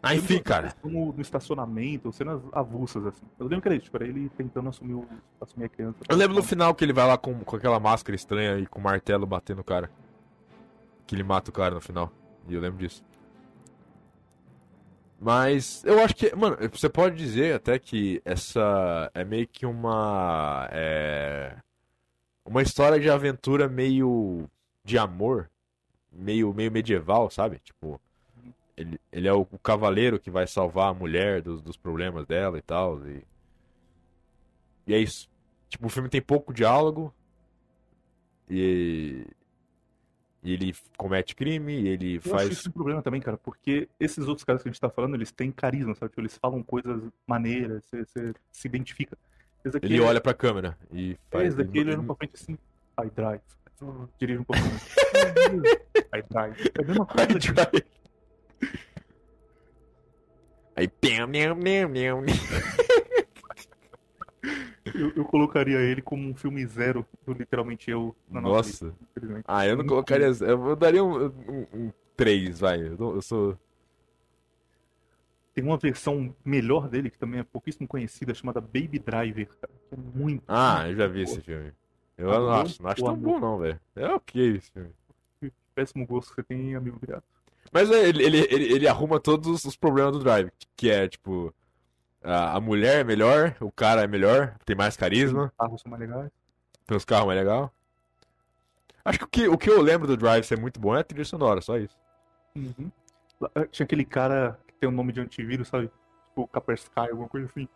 Ah, 0.00 0.14
enfim, 0.14 0.40
cara. 0.40 0.74
No, 0.82 1.12
no 1.12 1.20
estacionamento, 1.20 2.12
cenas 2.12 2.40
avulsas, 2.52 3.04
assim. 3.06 3.24
Eu 3.38 3.46
lembro 3.46 3.62
que 3.62 3.68
era 3.68 3.76
isso, 3.76 3.84
tipo, 3.84 3.96
era 3.96 4.06
ele 4.06 4.28
tentando 4.30 4.68
assumir, 4.68 4.94
o, 4.94 5.06
assumir 5.40 5.66
a 5.66 5.68
criança. 5.68 5.98
Eu 6.08 6.16
lembro 6.16 6.36
no 6.36 6.42
final 6.42 6.74
que 6.74 6.84
ele 6.84 6.92
vai 6.92 7.06
lá 7.06 7.18
com, 7.18 7.38
com 7.40 7.56
aquela 7.56 7.78
máscara 7.78 8.14
estranha 8.14 8.58
e 8.58 8.66
com 8.66 8.80
o 8.80 8.82
martelo 8.82 9.26
batendo 9.26 9.60
o 9.60 9.64
cara. 9.64 9.90
Que 11.06 11.14
ele 11.14 11.22
mata 11.22 11.50
o 11.50 11.52
cara 11.52 11.74
no 11.74 11.80
final. 11.80 12.12
E 12.48 12.54
eu 12.54 12.60
lembro 12.60 12.78
disso. 12.78 13.04
Mas 15.20 15.84
eu 15.84 16.00
acho 16.00 16.16
que, 16.16 16.34
mano, 16.34 16.56
você 16.72 16.88
pode 16.88 17.16
dizer 17.16 17.54
até 17.54 17.78
que 17.78 18.20
essa 18.24 19.10
é 19.14 19.24
meio 19.24 19.46
que 19.46 19.66
uma. 19.66 20.68
É. 20.72 21.56
Uma 22.44 22.62
história 22.62 22.98
de 22.98 23.08
aventura 23.08 23.68
meio. 23.68 24.48
de 24.84 24.98
amor. 24.98 25.48
Meio, 26.12 26.52
meio 26.52 26.70
medieval, 26.70 27.30
sabe? 27.30 27.58
Tipo. 27.60 28.00
Ele, 28.76 28.98
ele 29.12 29.28
é 29.28 29.32
o, 29.32 29.42
o 29.42 29.58
cavaleiro 29.58 30.18
que 30.18 30.30
vai 30.30 30.46
salvar 30.46 30.88
a 30.90 30.94
mulher 30.94 31.42
dos, 31.42 31.60
dos 31.60 31.76
problemas 31.76 32.26
dela 32.26 32.56
e 32.58 32.62
tal. 32.62 33.06
E, 33.06 33.22
e 34.86 34.94
é 34.94 34.98
isso. 34.98 35.28
Tipo, 35.68 35.86
o 35.86 35.90
filme 35.90 36.08
tem 36.08 36.22
pouco 36.22 36.52
diálogo. 36.54 37.12
E. 38.48 39.26
E 40.44 40.52
ele 40.54 40.74
comete 40.96 41.36
crime, 41.36 41.86
ele 41.86 42.14
Eu 42.16 42.18
acho 42.18 42.28
faz. 42.30 42.48
isso 42.50 42.68
um 42.68 42.72
problema 42.72 43.00
também, 43.00 43.20
cara, 43.20 43.36
porque 43.38 43.88
esses 44.00 44.26
outros 44.26 44.42
caras 44.44 44.60
que 44.60 44.68
a 44.68 44.72
gente 44.72 44.80
tá 44.80 44.90
falando, 44.90 45.14
eles 45.14 45.30
têm 45.30 45.52
carisma, 45.52 45.94
sabe? 45.94 46.10
Tipo, 46.10 46.20
eles 46.22 46.36
falam 46.36 46.64
coisas 46.64 47.00
maneiras, 47.28 47.80
você, 47.88 48.34
se 48.50 48.66
identifica. 48.66 49.16
Aqui 49.64 49.78
Ele 49.86 49.98
é- 49.98 50.00
olha 50.00 50.20
pra 50.20 50.34
câmera 50.34 50.76
e 50.90 51.16
faz. 51.30 51.46
esse 51.46 51.56
daqui 51.56 51.78
ele 51.78 51.90
olhando 51.92 52.06
pra 52.06 52.16
frente 52.16 52.32
assim, 52.34 52.58
I 53.00 53.08
drive. 53.14 53.40
Dirige 54.18 54.38
um 54.40 54.44
pouquinho. 54.44 54.70
I 56.14 56.22
drive. 56.30 56.70
É 56.78 56.82
a 56.82 56.86
mesma 56.86 57.06
coisa. 57.06 57.38
tipo, 57.38 57.60
Aí, 60.74 60.88
pam, 60.88 61.26
miau. 61.26 62.24
Eu, 64.94 65.12
eu 65.16 65.24
colocaria 65.24 65.78
ele 65.78 66.02
como 66.02 66.28
um 66.28 66.34
filme 66.34 66.66
zero 66.66 67.06
do 67.24 67.32
literalmente 67.32 67.90
eu 67.90 68.14
na 68.28 68.40
nossa 68.40 68.68
lista, 68.68 68.86
Nossa. 68.86 68.98
infelizmente. 69.10 69.44
Ah, 69.46 69.66
eu 69.66 69.76
não 69.76 69.86
colocaria. 69.86 70.26
Eu 70.26 70.76
daria 70.76 71.04
um, 71.04 71.26
um, 71.26 71.66
um 71.72 71.92
3, 72.16 72.58
vai. 72.60 72.80
Eu, 72.80 72.96
eu 72.98 73.22
sou. 73.22 73.56
Tem 75.54 75.62
uma 75.62 75.76
versão 75.76 76.34
melhor 76.44 76.88
dele, 76.88 77.10
que 77.10 77.18
também 77.18 77.40
é 77.40 77.44
pouquíssimo 77.44 77.86
conhecida, 77.86 78.34
chamada 78.34 78.60
Baby 78.60 78.98
Driver, 78.98 79.48
cara. 79.60 79.72
Que 79.88 79.94
é 79.94 79.98
muito. 79.98 80.42
Ah, 80.48 80.88
eu 80.88 80.96
já 80.96 81.06
vi 81.06 81.22
esse 81.22 81.40
filme. 81.40 81.72
Eu 82.22 82.32
Amor 82.32 82.50
não 82.50 82.52
acho, 82.60 82.82
não 82.82 82.90
acho 82.90 83.02
tão 83.02 83.14
amor? 83.14 83.32
bom, 83.32 83.40
não, 83.40 83.58
velho. 83.58 83.80
É 83.96 84.08
ok 84.08 84.56
esse 84.56 84.70
filme. 84.70 84.94
Péssimo 85.74 86.06
gosto 86.06 86.28
que 86.30 86.34
você 86.36 86.42
tem, 86.42 86.74
amigo 86.74 86.98
virado. 87.00 87.24
Mas 87.72 87.90
é, 87.90 88.08
ele, 88.08 88.22
ele, 88.24 88.38
ele, 88.50 88.64
ele 88.74 88.88
arruma 88.88 89.18
todos 89.18 89.64
os 89.64 89.76
problemas 89.76 90.12
do 90.12 90.18
Drive. 90.20 90.50
Que 90.76 90.90
é, 90.90 91.08
tipo. 91.08 91.54
A, 92.22 92.56
a 92.56 92.60
mulher 92.60 93.00
é 93.00 93.04
melhor, 93.04 93.56
o 93.60 93.72
cara 93.72 94.02
é 94.02 94.06
melhor, 94.06 94.56
tem 94.64 94.76
mais 94.76 94.96
carisma, 94.96 95.46
Os 95.46 95.52
carros 95.58 95.80
são 95.82 95.90
mais 95.90 96.00
legais. 96.00 96.30
tem 96.86 96.96
os 96.96 97.04
carros 97.04 97.26
mais 97.26 97.38
legais. 97.40 97.68
Acho 99.04 99.18
que 99.18 99.24
o, 99.24 99.28
que 99.28 99.48
o 99.48 99.58
que 99.58 99.70
eu 99.70 99.82
lembro 99.82 100.06
do 100.06 100.16
Drive 100.16 100.44
ser 100.44 100.58
muito 100.58 100.78
bom 100.78 100.94
é 100.96 101.00
a 101.00 101.04
trilha 101.04 101.24
sonora, 101.24 101.60
só 101.60 101.76
isso. 101.76 101.98
Uhum. 102.54 102.90
Eh, 103.56 103.66
Tinha 103.66 103.84
aquele 103.84 104.04
cara 104.04 104.56
que 104.68 104.74
tem 104.74 104.88
o 104.88 104.92
nome 104.92 105.12
de 105.12 105.20
antivírus, 105.20 105.66
sabe? 105.68 105.90
Tipo 106.28 106.46
Kaspersky, 106.46 106.90
alguma 107.10 107.28
coisa 107.28 107.46
assim. 107.46 107.68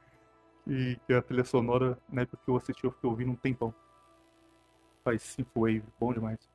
E 0.68 0.97
que 1.07 1.12
a 1.14 1.22
trilha 1.22 1.44
sonora, 1.44 1.99
na 2.09 2.22
época 2.22 2.38
que 2.44 2.51
eu 2.51 2.57
assisti, 2.57 2.84
eu 2.84 2.92
fiquei 2.92 3.11
ouvindo 3.11 3.32
um 3.32 3.36
tempão. 3.36 3.74
Faz 5.07 5.22
Synthwave, 5.22 5.84
bom 6.00 6.12
demais. 6.12 6.50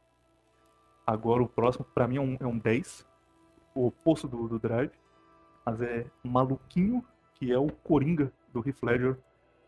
Agora 1.08 1.41
o 1.41 1.47
próximo, 1.47 1.86
pra 1.86 2.06
mim, 2.06 2.18
é 2.18 2.20
um, 2.20 2.38
é 2.38 2.45
um 2.45 2.58
10. 2.58 3.08
O 3.74 3.88
oposto 3.88 4.28
do, 4.28 4.45
do 4.45 4.60
Drive. 4.60 4.91
Mas 5.66 5.82
é 5.82 6.06
Maluquinho, 6.22 7.02
que 7.36 7.49
é 7.49 7.58
o 7.58 7.72
Coringa 7.72 8.30
do 8.52 8.60
Heath 8.60 8.84
Ledger 8.84 9.18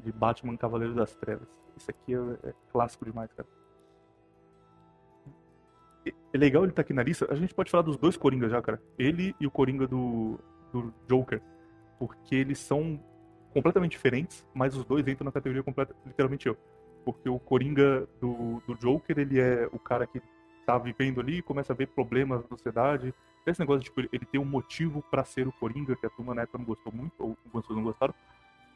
de 0.02 0.12
Batman 0.12 0.58
Cavaleiro 0.58 0.94
das 0.94 1.16
Trevas. 1.16 1.48
Isso 1.78 1.90
aqui 1.92 2.14
é, 2.14 2.50
é 2.50 2.54
clássico 2.74 3.06
demais, 3.06 3.32
cara. 3.32 3.48
É 6.34 6.38
legal 6.38 6.64
ele 6.64 6.74
estar 6.74 6.82
aqui 6.82 6.92
na 6.92 7.04
lista. 7.04 7.26
A 7.32 7.36
gente 7.36 7.54
pode 7.56 7.72
falar 7.72 7.84
dos 7.84 7.96
dois 7.96 8.18
Coringas 8.18 8.52
já, 8.52 8.62
cara. 8.62 8.82
Ele 9.00 9.34
e 9.40 9.48
o 9.48 9.52
Coringa 9.52 9.88
do, 9.88 10.38
do 10.74 10.94
Joker. 11.08 11.42
Porque 11.98 12.36
eles 12.36 12.60
são 12.60 13.00
completamente 13.54 13.92
diferentes, 13.92 14.46
mas 14.54 14.76
os 14.76 14.84
dois 14.84 15.08
entram 15.08 15.24
na 15.24 15.32
categoria 15.32 15.64
completa, 15.64 15.96
literalmente 16.06 16.48
eu. 16.48 16.58
Porque 17.04 17.28
o 17.30 17.40
Coringa 17.40 18.08
do, 18.22 18.62
do 18.66 18.76
Joker, 18.76 19.18
ele 19.20 19.40
é 19.40 19.68
o 19.72 19.80
cara 19.80 20.08
que 20.08 20.22
tá 20.66 20.78
vivendo 20.78 21.20
ali, 21.20 21.42
começa 21.42 21.74
a 21.74 21.76
ver 21.76 21.88
problemas 21.88 22.42
da 22.44 22.48
sociedade. 22.48 23.14
Esse 23.46 23.60
negócio 23.60 23.84
tipo, 23.84 24.00
ele- 24.00 24.26
tem 24.32 24.40
um 24.40 24.46
motivo 24.46 25.04
pra 25.12 25.24
ser 25.26 25.48
o 25.48 25.52
Coringa, 25.52 25.96
que 25.96 26.06
a 26.06 26.10
turma 26.10 26.34
na 26.34 26.44
época 26.44 26.58
não 26.58 26.66
gostou 26.66 26.94
muito, 26.94 27.14
ou 27.20 27.38
algumas 27.46 27.64
pessoas 27.64 27.78
não 27.78 27.84
gostaram. 27.84 28.14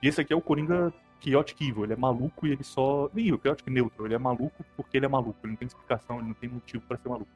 E 0.03 0.07
esse 0.07 0.19
aqui 0.21 0.33
é 0.33 0.35
o 0.35 0.41
Coringa 0.41 0.93
Chaotic 1.21 1.61
Evil, 1.61 1.85
ele 1.85 1.93
é 1.93 1.95
maluco 1.95 2.45
e 2.45 2.51
ele 2.51 2.63
só... 2.63 3.09
Nem 3.13 3.31
o 3.31 3.39
Chaotic 3.41 3.67
Neutral, 3.67 4.05
ele 4.05 4.15
é 4.15 4.17
maluco 4.19 4.63
porque 4.75 4.97
ele 4.97 5.05
é 5.05 5.09
maluco, 5.09 5.39
ele 5.43 5.51
não 5.51 5.57
tem 5.57 5.65
explicação, 5.67 6.19
ele 6.19 6.27
não 6.27 6.33
tem 6.35 6.49
motivo 6.49 6.83
pra 6.85 6.97
ser 6.97 7.09
maluco. 7.09 7.31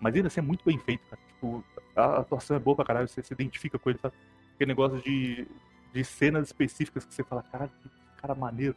Mas 0.00 0.14
ainda 0.14 0.28
assim 0.28 0.40
é 0.40 0.42
muito 0.42 0.64
bem 0.64 0.78
feito, 0.78 1.04
cara. 1.10 1.20
Tipo, 1.26 1.64
a 1.96 2.20
atuação 2.20 2.56
é 2.56 2.60
boa 2.60 2.76
pra 2.76 2.84
caralho, 2.84 3.08
você 3.08 3.22
se 3.22 3.32
identifica 3.34 3.78
com 3.78 3.90
ele, 3.90 3.98
sabe? 3.98 4.14
Aquele 4.54 4.68
negócio 4.68 5.00
de, 5.02 5.46
de 5.92 6.04
cenas 6.04 6.46
específicas 6.46 7.04
que 7.04 7.12
você 7.12 7.24
fala, 7.24 7.42
caralho, 7.42 7.70
que 7.82 7.90
cara 8.20 8.34
maneiro. 8.34 8.76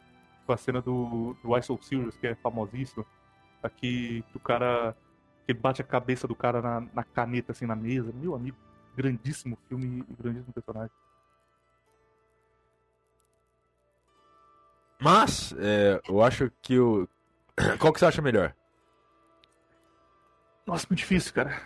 A 0.51 0.57
cena 0.57 0.81
do, 0.81 1.35
do 1.41 1.51
Why 1.51 1.61
So 1.63 1.77
Serious, 1.81 2.15
que 2.17 2.27
é 2.27 2.35
famosíssima. 2.35 3.05
Aqui, 3.61 4.23
que 4.29 4.37
o 4.37 4.39
cara... 4.39 4.95
Que 5.45 5.53
bate 5.53 5.81
a 5.81 5.85
cabeça 5.85 6.27
do 6.27 6.35
cara 6.35 6.61
na, 6.61 6.81
na 6.93 7.03
caneta, 7.03 7.51
assim, 7.51 7.65
na 7.65 7.75
mesa. 7.75 8.11
Meu 8.13 8.35
amigo, 8.35 8.57
grandíssimo 8.95 9.57
filme 9.67 10.05
e 10.07 10.13
grandíssimo 10.13 10.53
personagem. 10.53 10.91
Mas, 14.99 15.51
é, 15.57 15.99
eu 16.07 16.21
acho 16.21 16.51
que 16.61 16.77
o. 16.77 17.07
Qual 17.79 17.91
que 17.91 17.99
você 17.99 18.05
acha 18.05 18.21
melhor? 18.21 18.55
Nossa, 20.65 20.85
muito 20.87 20.99
difícil, 20.99 21.33
cara. 21.33 21.59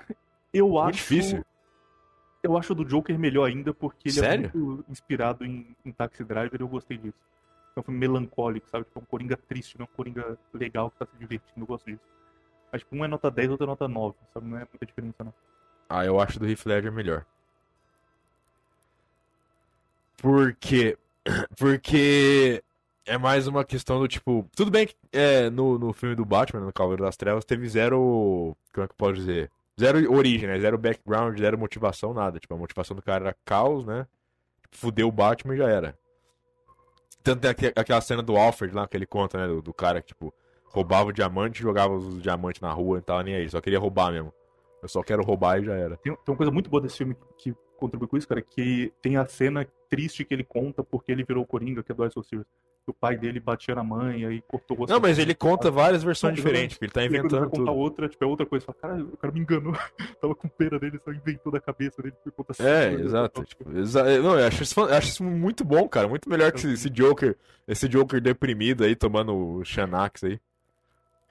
Eu 0.54 0.70
Muito 0.70 0.86
acho... 0.86 0.98
difícil. 0.98 1.46
Eu 2.42 2.58
acho 2.58 2.72
o 2.72 2.76
do 2.76 2.86
Joker 2.86 3.18
melhor 3.20 3.46
ainda 3.46 3.74
porque 3.74 4.08
ele 4.08 4.20
Sério? 4.20 4.52
é 4.54 4.58
muito 4.58 4.86
inspirado 4.90 5.44
em, 5.44 5.76
em 5.84 5.92
Taxi 5.92 6.24
Driver 6.24 6.60
e 6.60 6.64
eu 6.64 6.68
gostei 6.68 6.98
disso. 6.98 7.18
É 7.76 7.80
um 7.80 7.84
filme 7.84 8.00
melancólico, 8.00 8.70
sabe? 8.70 8.86
Tipo, 8.86 9.00
um 9.02 9.06
Coringa 9.06 9.38
triste, 9.38 9.78
não 9.78 9.86
é 9.86 9.90
um 9.92 9.96
Coringa 9.96 10.38
legal 10.54 10.90
que 10.90 10.98
tá 10.98 11.06
se 11.06 11.18
divertindo, 11.18 11.62
eu 11.62 11.66
gosto 11.66 11.86
disso. 11.86 12.04
Mas 12.72 12.82
tipo, 12.82 12.96
um 12.96 13.04
é 13.04 13.08
nota 13.08 13.30
10, 13.30 13.52
outro 13.52 13.66
é 13.66 13.68
nota 13.68 13.88
9, 13.88 14.16
sabe? 14.34 14.48
Não 14.48 14.58
é 14.58 14.62
muita 14.62 14.86
diferença, 14.86 15.24
não. 15.24 15.34
Ah, 15.90 16.06
eu 16.06 16.20
acho 16.20 16.40
do 16.40 16.48
Heath 16.50 16.66
Ledger 16.66 16.92
melhor. 16.92 17.26
Por 20.18 20.54
quê? 20.56 20.98
Porque 21.58 22.64
é 23.06 23.18
mais 23.18 23.48
uma 23.48 23.64
questão 23.64 24.00
do 24.00 24.08
tipo. 24.08 24.50
Tudo 24.56 24.72
bem 24.72 24.88
que 24.88 24.96
é, 25.12 25.50
no, 25.50 25.78
no 25.78 25.94
filme 25.94 26.16
do 26.16 26.26
Batman, 26.26 26.62
no 26.62 26.74
Cavaleiro 26.74 27.04
das 27.04 27.18
Trevas, 27.18 27.46
teve 27.46 27.68
zero. 27.70 28.56
Como 28.74 28.84
é 28.84 28.88
que 28.88 28.94
eu 28.94 28.98
posso 28.98 29.14
dizer? 29.16 29.52
Zero 29.80 30.12
origem, 30.14 30.48
né? 30.48 30.60
Zero 30.60 30.78
background, 30.78 31.38
zero 31.38 31.58
motivação, 31.58 32.14
nada. 32.14 32.40
Tipo, 32.40 32.56
a 32.56 32.58
motivação 32.58 32.96
do 32.96 33.02
cara 33.02 33.26
era 33.26 33.38
caos, 33.46 33.86
né? 33.86 34.08
Fudeu 34.72 35.08
o 35.08 35.12
Batman 35.12 35.56
e 35.56 35.58
já 35.58 35.70
era. 35.70 35.98
Tanto 37.26 37.42
tem 37.42 37.50
aque- 37.50 37.74
aquela 37.76 38.00
cena 38.02 38.22
do 38.22 38.38
Alfred 38.38 38.74
lá 38.74 38.88
que 38.88 38.96
ele 38.96 39.06
conta, 39.08 39.38
né? 39.40 39.48
Do, 39.48 39.62
do 39.62 39.74
cara 39.74 40.00
que, 40.02 40.10
tipo, 40.10 40.32
roubava 40.66 41.10
o 41.10 41.12
diamante, 41.12 41.62
jogava 41.62 41.94
os 41.94 42.22
diamantes 42.22 42.62
na 42.62 42.72
rua 42.72 43.00
e 43.00 43.02
tava 43.02 43.24
nem 43.24 43.36
aí. 43.36 43.50
Só 43.50 43.60
queria 43.60 43.80
roubar 43.80 44.12
mesmo. 44.12 44.32
Eu 44.82 44.88
só 44.88 45.02
quero 45.02 45.24
roubar 45.24 45.60
e 45.60 45.66
já 45.66 45.74
era. 45.74 45.98
Tem, 45.98 46.14
tem 46.14 46.24
uma 46.32 46.38
coisa 46.38 46.52
muito 46.52 46.70
boa 46.70 46.80
desse 46.82 46.98
filme 46.98 47.16
que, 47.38 47.52
que 47.52 47.58
contribui 47.78 48.08
com 48.08 48.16
isso, 48.16 48.28
cara, 48.28 48.42
que 48.42 48.94
tem 49.02 49.18
a 49.18 49.26
cena 49.26 49.68
triste 49.90 50.24
que 50.24 50.34
ele 50.34 50.44
conta 50.44 50.84
porque 50.84 51.12
ele 51.12 51.24
virou 51.24 51.46
Coringa, 51.46 51.82
que 51.84 51.92
é 51.92 51.96
do 51.96 52.06
Ice 52.06 52.14
Sirius. 52.24 52.46
O 52.88 52.94
pai 52.94 53.18
dele 53.18 53.40
batia 53.40 53.74
na 53.74 53.84
mãe, 53.84 54.26
aí 54.26 54.42
cortou 54.48 54.78
o 54.78 54.84
osso. 54.84 54.94
Não, 54.94 55.00
mas 55.00 55.18
ele 55.18 55.34
conta 55.34 55.72
várias 55.72 56.04
versões 56.04 56.36
diferentes, 56.36 56.78
porque 56.78 56.86
ele 56.86 56.92
tá 56.94 57.04
inventando 57.04 57.50
tudo. 57.50 57.72
outra, 57.74 58.08
tipo, 58.08 58.24
é 58.24 58.28
outra 58.28 58.46
coisa. 58.46 58.64
Fala, 58.64 58.78
cara, 58.80 59.04
o 59.04 59.18
cara 59.18 59.34
me 59.34 59.40
enganou. 59.40 59.74
Tava 60.22 60.36
com 60.36 60.48
pena 60.48 60.78
dele, 60.78 61.00
só 61.04 61.12
inventou 61.12 61.52
da 61.52 61.60
cabeça 61.60 62.00
dele. 62.04 62.14
Foi 62.24 62.32
conta 62.32 62.54
É, 62.64 62.94
exato. 62.94 63.44
Tipo, 63.44 63.76
exa- 63.76 64.04
Não, 64.22 64.38
eu 64.40 64.46
acho 64.46 64.62
isso, 64.62 64.80
eu 64.80 64.94
acho 64.94 65.08
isso 65.10 65.24
muito 65.24 65.66
bom, 65.66 65.90
cara. 65.90 66.08
Muito 66.08 66.30
melhor 66.30 66.52
que 66.52 66.60
esse, 66.60 66.72
esse 66.74 66.90
Joker, 66.92 67.36
esse 67.68 67.88
Joker 67.90 68.22
deprimido 68.22 68.84
aí, 68.84 68.96
tomando 68.96 69.36
o 69.36 69.66
Xanax 69.66 70.24
aí. 70.24 70.40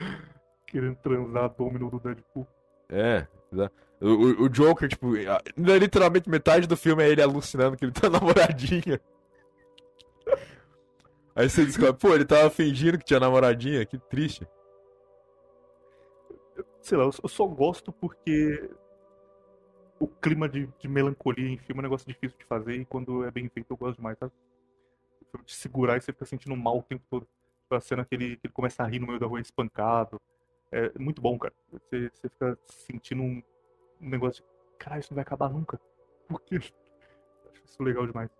Querendo 0.66 0.96
transar 0.96 1.50
Domino 1.57 1.88
do 1.88 2.00
Deadpool. 2.00 2.46
É, 2.88 3.26
exa- 3.52 3.70
o, 4.00 4.44
o- 4.44 4.48
Joker, 4.48 4.88
tipo, 4.88 5.12
a- 5.30 5.40
literalmente 5.57 6.28
metade 6.28 6.66
do 6.66 6.76
filme 6.76 7.05
é 7.05 7.09
ele 7.11 7.22
alucinando 7.22 7.76
que 7.76 7.84
ele 7.84 7.92
tá 7.92 8.11
namoradinha. 8.11 9.00
Aí 11.37 11.49
você 11.49 11.64
descobre, 11.64 11.95
pô, 11.95 12.14
ele 12.14 12.24
tava 12.24 12.49
fingindo 12.51 12.99
que 12.99 13.05
tinha 13.05 13.20
namoradinha, 13.20 13.85
que 13.85 13.99
triste. 13.99 14.47
Sei 16.82 16.97
lá, 16.97 17.05
eu 17.05 17.28
só- 17.28 17.47
gosto 17.47 17.93
porque 17.93 18.70
o 19.99 20.07
clima 20.07 20.49
de, 20.49 20.68
de 20.78 20.87
melancolia 20.89 21.49
em 21.49 21.59
filme 21.59 21.78
é 21.78 21.80
um 21.80 21.82
negócio 21.82 22.07
difícil 22.07 22.39
de 22.39 22.45
fazer 22.45 22.76
e 22.76 22.85
quando 22.85 23.24
é 23.24 23.30
bem 23.30 23.49
feito 23.49 23.72
eu 23.72 23.76
gosto 23.76 23.97
demais, 23.97 24.16
sabe? 24.18 24.32
Te 25.45 25.55
segurar 25.55 25.97
e 25.97 26.01
você 26.01 26.12
fica 26.12 26.24
sentindo 26.24 26.57
mal 26.57 26.78
o 26.78 26.82
tempo 26.82 27.05
todo. 27.11 27.26
Tipo, 27.62 27.74
a 27.74 27.80
cena 27.80 28.05
que 28.05 28.14
ele, 28.14 28.37
que 28.37 28.47
ele 28.47 28.53
começa 28.55 28.82
a 28.82 28.87
rir 28.87 29.01
no 29.01 29.07
meio 29.07 29.18
da 29.18 29.26
rua 29.26 29.41
espancado. 29.41 30.20
É 30.72 30.99
muito 30.99 31.22
bom, 31.22 31.39
cara. 31.39 31.55
Você, 31.72 32.11
você 32.12 32.28
fica 32.28 32.59
sentindo 32.68 33.22
um, 33.22 33.43
um 34.01 34.09
negócio 34.11 34.45
de, 34.45 34.76
caralho, 34.78 35.01
isso 35.01 35.12
não 35.12 35.16
vai 35.16 35.22
acabar 35.22 35.51
nunca. 35.51 35.80
Por 36.28 36.41
quê? 36.43 36.57
Acho 37.53 37.64
isso 37.66 37.82
legal 37.82 38.07
demais. 38.07 38.30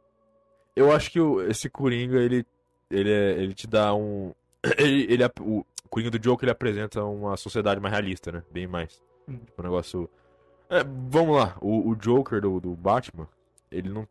Eu 0.77 0.93
acho 0.93 1.11
que 1.11 1.19
esse 1.49 1.71
Coringa, 1.71 2.19
ele, 2.21 2.45
ele, 2.95 3.11
é- 3.11 3.33
ele 3.43 3.55
te 3.55 3.67
dá 3.67 3.95
um. 3.95 4.33
Ele, 4.79 5.07
ele, 5.13 5.23
o 5.41 5.65
Coringa 5.91 6.11
do 6.11 6.19
Joker, 6.19 6.47
ele 6.47 6.51
apresenta 6.53 7.05
uma 7.05 7.37
sociedade 7.37 7.79
mais 7.81 7.93
realista, 7.93 8.33
né? 8.33 8.43
Bem 8.51 8.67
mais. 8.67 9.03
Hum. 9.29 9.37
Tipo, 9.45 9.61
um 9.61 9.65
negócio. 9.65 10.11
É, 10.71 10.83
vamos 10.83 11.37
lá, 11.37 11.57
o, 11.61 11.91
o 11.91 11.95
Joker 11.95 12.41
do, 12.41 12.59
do 12.61 12.75
Batman, 12.75 13.29
ele 13.71 13.91
não. 13.91 14.09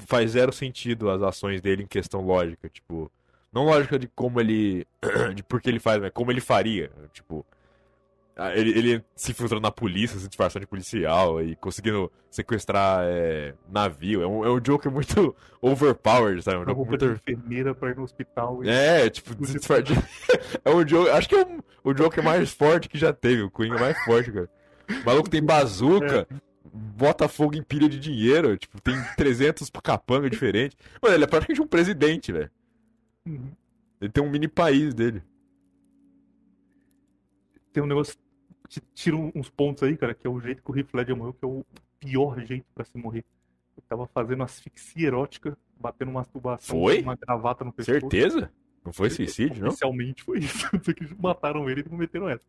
Faz 0.00 0.32
zero 0.32 0.52
sentido 0.52 1.08
as 1.10 1.22
ações 1.22 1.60
dele 1.60 1.82
em 1.82 1.86
questão 1.86 2.22
lógica. 2.22 2.68
Tipo. 2.68 3.10
Não 3.52 3.64
lógica 3.66 3.98
de 3.98 4.08
como 4.08 4.40
ele. 4.40 4.86
de 5.34 5.42
por 5.42 5.60
que 5.60 5.68
ele 5.68 5.78
faz, 5.78 6.00
mas 6.00 6.10
como 6.12 6.30
ele 6.32 6.40
faria. 6.40 6.90
Tipo. 7.12 7.44
Ah, 8.38 8.56
Ele, 8.56 8.70
ele 8.70 9.04
se 9.16 9.32
infiltrando 9.32 9.60
na 9.60 9.72
polícia, 9.72 10.16
se 10.16 10.28
disfarçando 10.28 10.60
de 10.60 10.68
policial 10.68 11.42
e 11.42 11.56
conseguindo 11.56 12.10
sequestrar 12.30 13.00
é, 13.02 13.52
navio. 13.68 14.22
É 14.22 14.26
um, 14.28 14.44
é 14.44 14.50
um 14.50 14.60
Joker 14.60 14.92
muito 14.92 15.34
overpowered, 15.60 16.40
sabe? 16.40 16.58
É 16.58 16.60
um 16.60 16.64
Joker 16.64 16.86
muito. 16.86 17.04
enfermeira 17.04 17.74
pra 17.74 17.90
ir 17.90 17.96
no 17.96 18.04
hospital. 18.04 18.62
E... 18.62 18.68
É, 18.68 19.10
tipo, 19.10 19.34
disfar... 19.44 19.82
é 20.64 20.70
o 20.70 20.84
Joker. 20.84 21.12
Acho 21.16 21.28
que 21.28 21.34
é 21.34 21.42
o, 21.42 21.90
o 21.90 21.92
Joker 21.92 22.22
mais 22.22 22.52
forte 22.52 22.88
que 22.88 22.96
já 22.96 23.12
teve, 23.12 23.42
o 23.42 23.50
Coringa 23.50 23.80
mais 23.80 23.98
forte, 24.04 24.30
cara. 24.30 24.48
O 24.88 25.04
maluco 25.04 25.28
tem 25.28 25.42
bazuca, 25.42 26.28
bota 26.72 27.26
fogo 27.26 27.56
em 27.56 27.62
pilha 27.62 27.88
de 27.88 27.98
dinheiro, 27.98 28.56
tipo, 28.56 28.80
tem 28.80 28.94
300 29.16 29.68
capanga 29.82 30.30
diferentes. 30.30 30.78
Mano, 31.02 31.16
ele 31.16 31.24
é 31.24 31.26
praticamente 31.26 31.60
um 31.60 31.66
presidente, 31.66 32.30
velho. 32.30 32.50
Uhum. 33.26 33.50
Ele 34.00 34.10
tem 34.12 34.22
um 34.22 34.30
mini 34.30 34.46
país 34.46 34.94
dele. 34.94 35.24
tem 37.72 37.82
um 37.82 37.86
negócio 37.86 38.14
um- 39.14 39.32
uns 39.34 39.48
pontos 39.48 39.82
aí, 39.82 39.96
cara, 39.96 40.14
que 40.14 40.26
é 40.26 40.30
o 40.30 40.40
jeito 40.40 40.62
que 40.62 40.70
o 40.70 40.76
Heath 40.76 40.92
Ledger 40.94 41.16
morreu, 41.16 41.32
que 41.32 41.44
é 41.44 41.48
o 41.48 41.64
pior 41.98 42.38
jeito 42.40 42.66
pra 42.74 42.84
se 42.84 42.96
morrer. 42.98 43.24
Ele 43.76 43.86
tava 43.88 44.06
fazendo 44.06 44.42
asfixia 44.42 45.06
erótica, 45.06 45.56
batendo 45.78 46.10
uma 46.10 46.20
masturbação 46.20 46.78
Foi? 46.80 47.00
uma 47.02 47.16
gravata 47.16 47.64
no 47.64 47.72
pescoço. 47.72 48.00
Certeza? 48.00 48.50
Não 48.84 48.92
foi 48.92 49.10
suicídio, 49.10 49.62
não? 49.62 49.68
Oficialmente 49.68 50.22
foi 50.22 50.38
isso. 50.38 50.68
Só 50.82 50.92
que 50.92 51.14
mataram 51.20 51.68
ele 51.68 51.82
e 51.86 51.88
não 51.88 51.98
meteram 51.98 52.28
essa. 52.28 52.46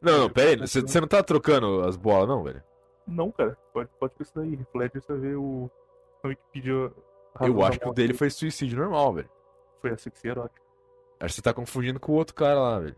Não, 0.00 0.18
não, 0.20 0.30
pera 0.30 0.62
aí. 0.62 0.68
Você 0.68 1.00
não 1.00 1.08
tá 1.08 1.22
trocando 1.22 1.82
as 1.82 1.96
bolas, 1.96 2.28
não, 2.28 2.42
velho? 2.42 2.62
Não, 3.06 3.30
cara. 3.30 3.56
Pode, 3.72 3.90
pode 3.98 4.14
daí. 4.34 4.54
Heath 4.54 4.74
Ledger, 4.74 5.02
você 5.02 5.16
vê 5.16 5.34
o... 5.34 5.70
Na 6.22 6.28
Wikipedia... 6.30 6.92
Eu 7.40 7.64
acho 7.64 7.78
que 7.78 7.88
o 7.88 7.92
dele 7.92 8.14
foi 8.14 8.30
suicídio 8.30 8.78
normal, 8.78 9.14
velho. 9.14 9.30
Foi 9.80 9.90
asfixia 9.90 10.30
erótica. 10.30 10.60
Acho 11.20 11.34
que 11.34 11.36
você 11.36 11.42
tá 11.42 11.52
confundindo 11.52 12.00
com 12.00 12.12
o 12.12 12.14
outro 12.14 12.34
cara 12.34 12.58
lá, 12.58 12.78
velho. 12.78 12.96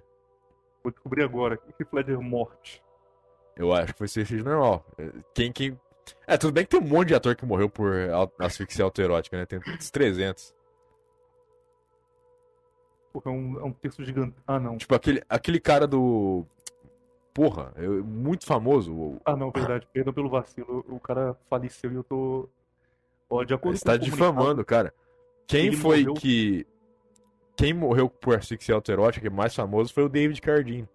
Vou 0.82 0.92
descobrir 0.92 1.22
agora. 1.22 1.58
Heath 1.78 1.92
Ledger 1.92 2.20
morte. 2.20 2.82
Eu 3.56 3.72
acho 3.72 3.92
que 3.92 3.98
foi 3.98 4.08
suicídio 4.08 4.44
normal. 4.44 4.84
Quem, 5.34 5.52
quem... 5.52 5.78
É, 6.26 6.36
tudo 6.36 6.52
bem 6.52 6.64
que 6.64 6.70
tem 6.70 6.80
um 6.80 6.88
monte 6.88 7.08
de 7.08 7.14
ator 7.14 7.36
que 7.36 7.44
morreu 7.46 7.68
por 7.68 7.92
asfixia 8.38 8.84
autoerótica, 8.84 9.36
né? 9.36 9.46
Tem 9.46 9.58
uns 9.60 9.90
300. 9.90 10.54
Porra, 13.12 13.24
é 13.26 13.30
um, 13.30 13.60
é 13.60 13.64
um 13.64 13.72
texto 13.72 14.02
gigante. 14.04 14.34
Ah, 14.46 14.58
não. 14.58 14.76
Tipo, 14.78 14.94
aquele, 14.94 15.22
aquele 15.28 15.60
cara 15.60 15.86
do. 15.86 16.44
Porra, 17.34 17.72
eu- 17.76 18.02
muito 18.04 18.46
famoso. 18.46 18.92
o- 18.94 19.20
Ah, 19.24 19.36
não, 19.36 19.50
verdade. 19.50 19.86
Perdão 19.92 20.12
pelo 20.12 20.30
vacilo. 20.30 20.84
O 20.88 20.98
cara 20.98 21.36
faleceu 21.48 21.92
e 21.92 21.94
eu 21.96 22.04
tô. 22.04 22.48
Ó, 23.28 23.44
de 23.44 23.54
acordo 23.54 23.78
Você 23.78 23.84
tá 23.84 23.92
o 23.94 23.98
difamando, 23.98 24.64
cara. 24.64 24.94
Quem 25.46 25.72
foi 25.72 26.00
morreu- 26.00 26.14
que. 26.14 26.66
Quem 27.62 27.72
morreu 27.72 28.10
por 28.10 28.34
asfixia 28.34 28.74
autoerótica, 28.74 29.20
que 29.20 29.28
é 29.28 29.30
mais 29.30 29.54
famoso, 29.54 29.94
foi 29.94 30.02
o 30.02 30.08
David 30.08 30.40
Carradine. 30.40 30.88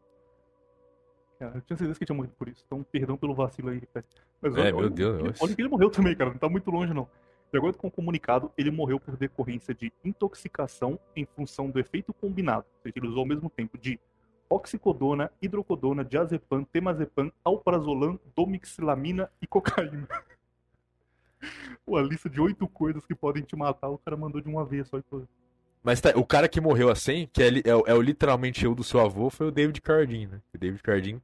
Cara, 1.40 1.56
eu 1.56 1.62
tinha 1.62 1.78
certeza 1.78 1.98
que 1.98 2.04
ele 2.04 2.08
tinha 2.08 2.16
morrido 2.18 2.34
por 2.38 2.50
isso. 2.50 2.62
Então, 2.68 2.84
perdão 2.84 3.16
pelo 3.16 3.34
vacilo 3.34 3.70
aí, 3.70 3.80
cara. 3.94 4.06
Mas 4.42 4.54
É, 4.54 4.60
olha, 4.60 4.72
meu 4.72 4.80
olha- 4.82 4.90
Deus, 4.90 5.22
olha, 5.22 5.34
olha 5.40 5.56
que 5.56 5.62
ele 5.62 5.70
morreu 5.70 5.90
também, 5.90 6.14
cara. 6.14 6.32
Não 6.32 6.38
tá 6.38 6.50
muito 6.50 6.70
longe, 6.70 6.94
não. 6.94 7.08
De 7.54 7.58
acordo 7.58 7.78
com 7.78 7.88
o 7.88 7.92
comunicado, 7.92 8.52
ele 8.58 8.70
morreu 8.70 9.00
por 9.00 9.16
decorrência 9.16 9.74
de 9.74 9.94
intoxicação 10.04 11.00
em 11.16 11.26
função 11.26 11.70
do 11.70 11.80
efeito 11.80 12.14
combinado. 12.14 12.66
Ou 12.76 12.82
seja, 12.84 12.94
ele 12.98 13.08
usou 13.08 13.20
ao 13.22 13.26
mesmo 13.26 13.50
tempo 13.50 13.78
de 13.78 13.98
oxicodona, 14.50 15.32
hidrocodona, 15.42 16.04
diazepam, 16.04 16.66
temazepam, 16.66 17.32
alprazolam, 17.46 18.20
domixilamina 18.36 19.32
e 19.42 19.48
cocaína. 19.48 20.06
Pô, 21.86 21.96
a 21.96 22.02
lista 22.02 22.30
de 22.30 22.42
oito 22.42 22.68
coisas 22.68 23.06
que 23.06 23.16
podem 23.16 23.42
te 23.44 23.56
matar, 23.56 23.88
o 23.88 23.98
cara 23.98 24.18
mandou 24.18 24.42
de 24.42 24.50
uma 24.50 24.66
vez 24.66 24.90
só. 24.90 24.98
e 24.98 25.02
foi. 25.04 25.24
Mas 25.84 26.02
tá, 26.02 26.12
o 26.16 26.26
cara 26.26 26.50
que 26.50 26.60
morreu 26.60 26.90
assim, 26.90 27.30
que 27.32 27.42
é, 27.42 27.50
é 27.66 27.76
o- 27.76 27.84
é 27.88 27.94
o 27.94 28.02
literalmente 28.02 28.66
eu 28.66 28.76
do 28.76 28.84
seu 28.84 29.00
avô, 29.00 29.30
foi 29.30 29.48
o 29.48 29.52
David 29.52 29.80
Carradine, 29.82 30.28
né? 30.28 30.42
O 30.54 30.58
David 30.58 30.82
Carradine, 30.84 31.22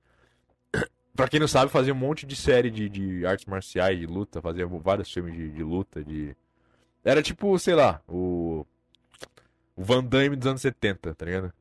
pra 1.16 1.28
quem 1.28 1.40
não 1.40 1.48
sabe, 1.48 1.72
fazia 1.72 1.94
um 1.94 1.98
monte 1.98 2.26
de 2.26 2.36
série 2.36 2.70
de, 2.72 2.88
de 2.88 3.26
artes 3.26 3.46
marciais, 3.46 4.00
de 4.00 4.06
luta, 4.06 4.42
fazia 4.42 4.66
vários 4.66 5.12
filmes 5.12 5.34
de, 5.36 5.50
de 5.52 5.64
luta, 5.64 6.04
de... 6.04 6.36
Era 7.04 7.22
tipo, 7.22 7.58
sei 7.60 7.76
lá, 7.76 8.02
o... 8.08 8.66
O 9.76 9.84
Van 9.84 10.04
Damme 10.04 10.36
dos 10.36 10.46
anos 10.48 10.62
70, 10.62 11.16
tá 11.16 11.26
ligado? 11.26 11.52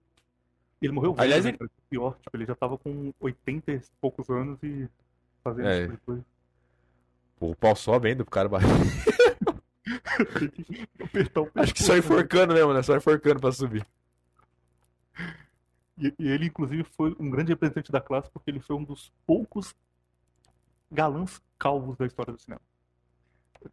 Ele 0.80 0.92
morreu 0.92 1.14
velho, 1.14 1.24
Aliás, 1.24 1.44
né, 1.44 1.56
ele-? 1.58 1.70
Pior, 1.88 2.16
tipo, 2.22 2.36
ele 2.36 2.44
já 2.46 2.54
tava 2.54 2.76
com 2.78 3.12
80 3.20 3.72
e 3.72 3.80
poucos 4.00 4.28
anos 4.28 4.58
e 4.62 4.86
fazendo 5.42 5.66
É. 5.68 5.72
esse 5.72 5.82
tipo 5.84 5.94
de 5.96 6.00
coisa. 6.04 6.24
Pô, 7.40 7.50
o 7.50 7.56
pau 7.56 7.74
só 7.74 7.98
vendo 7.98 8.24
pro 8.24 8.30
cara 8.30 8.48
bater. 8.48 8.66
Apertar 11.02 11.40
o 11.40 11.50
Acho 11.54 11.74
que 11.74 11.82
só 11.82 11.92
né? 11.92 11.98
enforcando 11.98 12.54
mesmo, 12.54 12.72
né? 12.72 12.82
Só 12.82 12.96
enforcando 12.96 13.40
pra 13.40 13.52
subir. 13.52 13.86
E, 15.98 16.14
e 16.18 16.28
ele, 16.28 16.46
inclusive, 16.46 16.84
foi 16.84 17.14
um 17.18 17.30
grande 17.30 17.52
representante 17.52 17.92
da 17.92 18.00
classe 18.00 18.30
porque 18.30 18.50
ele 18.50 18.60
foi 18.60 18.76
um 18.76 18.84
dos 18.84 19.12
poucos 19.26 19.74
galãs 20.90 21.40
calvos 21.58 21.96
da 21.96 22.06
história 22.06 22.32
do 22.32 22.38
cinema. 22.38 22.60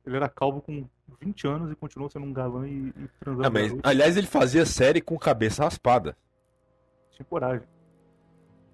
Ele 0.05 0.15
era 0.15 0.29
calvo 0.29 0.61
com 0.61 0.87
20 1.19 1.47
anos 1.47 1.71
e 1.71 1.75
continuou 1.75 2.09
sendo 2.09 2.25
um 2.25 2.33
galã 2.33 2.67
e, 2.67 2.89
e 2.89 3.09
transando 3.19 3.47
Ah, 3.47 3.49
mas, 3.49 3.73
aliás, 3.83 4.17
ele 4.17 4.27
fazia 4.27 4.65
série 4.65 5.01
com 5.01 5.17
cabeça 5.17 5.63
raspada. 5.63 6.15
Tinha 7.11 7.25
coragem. 7.25 7.67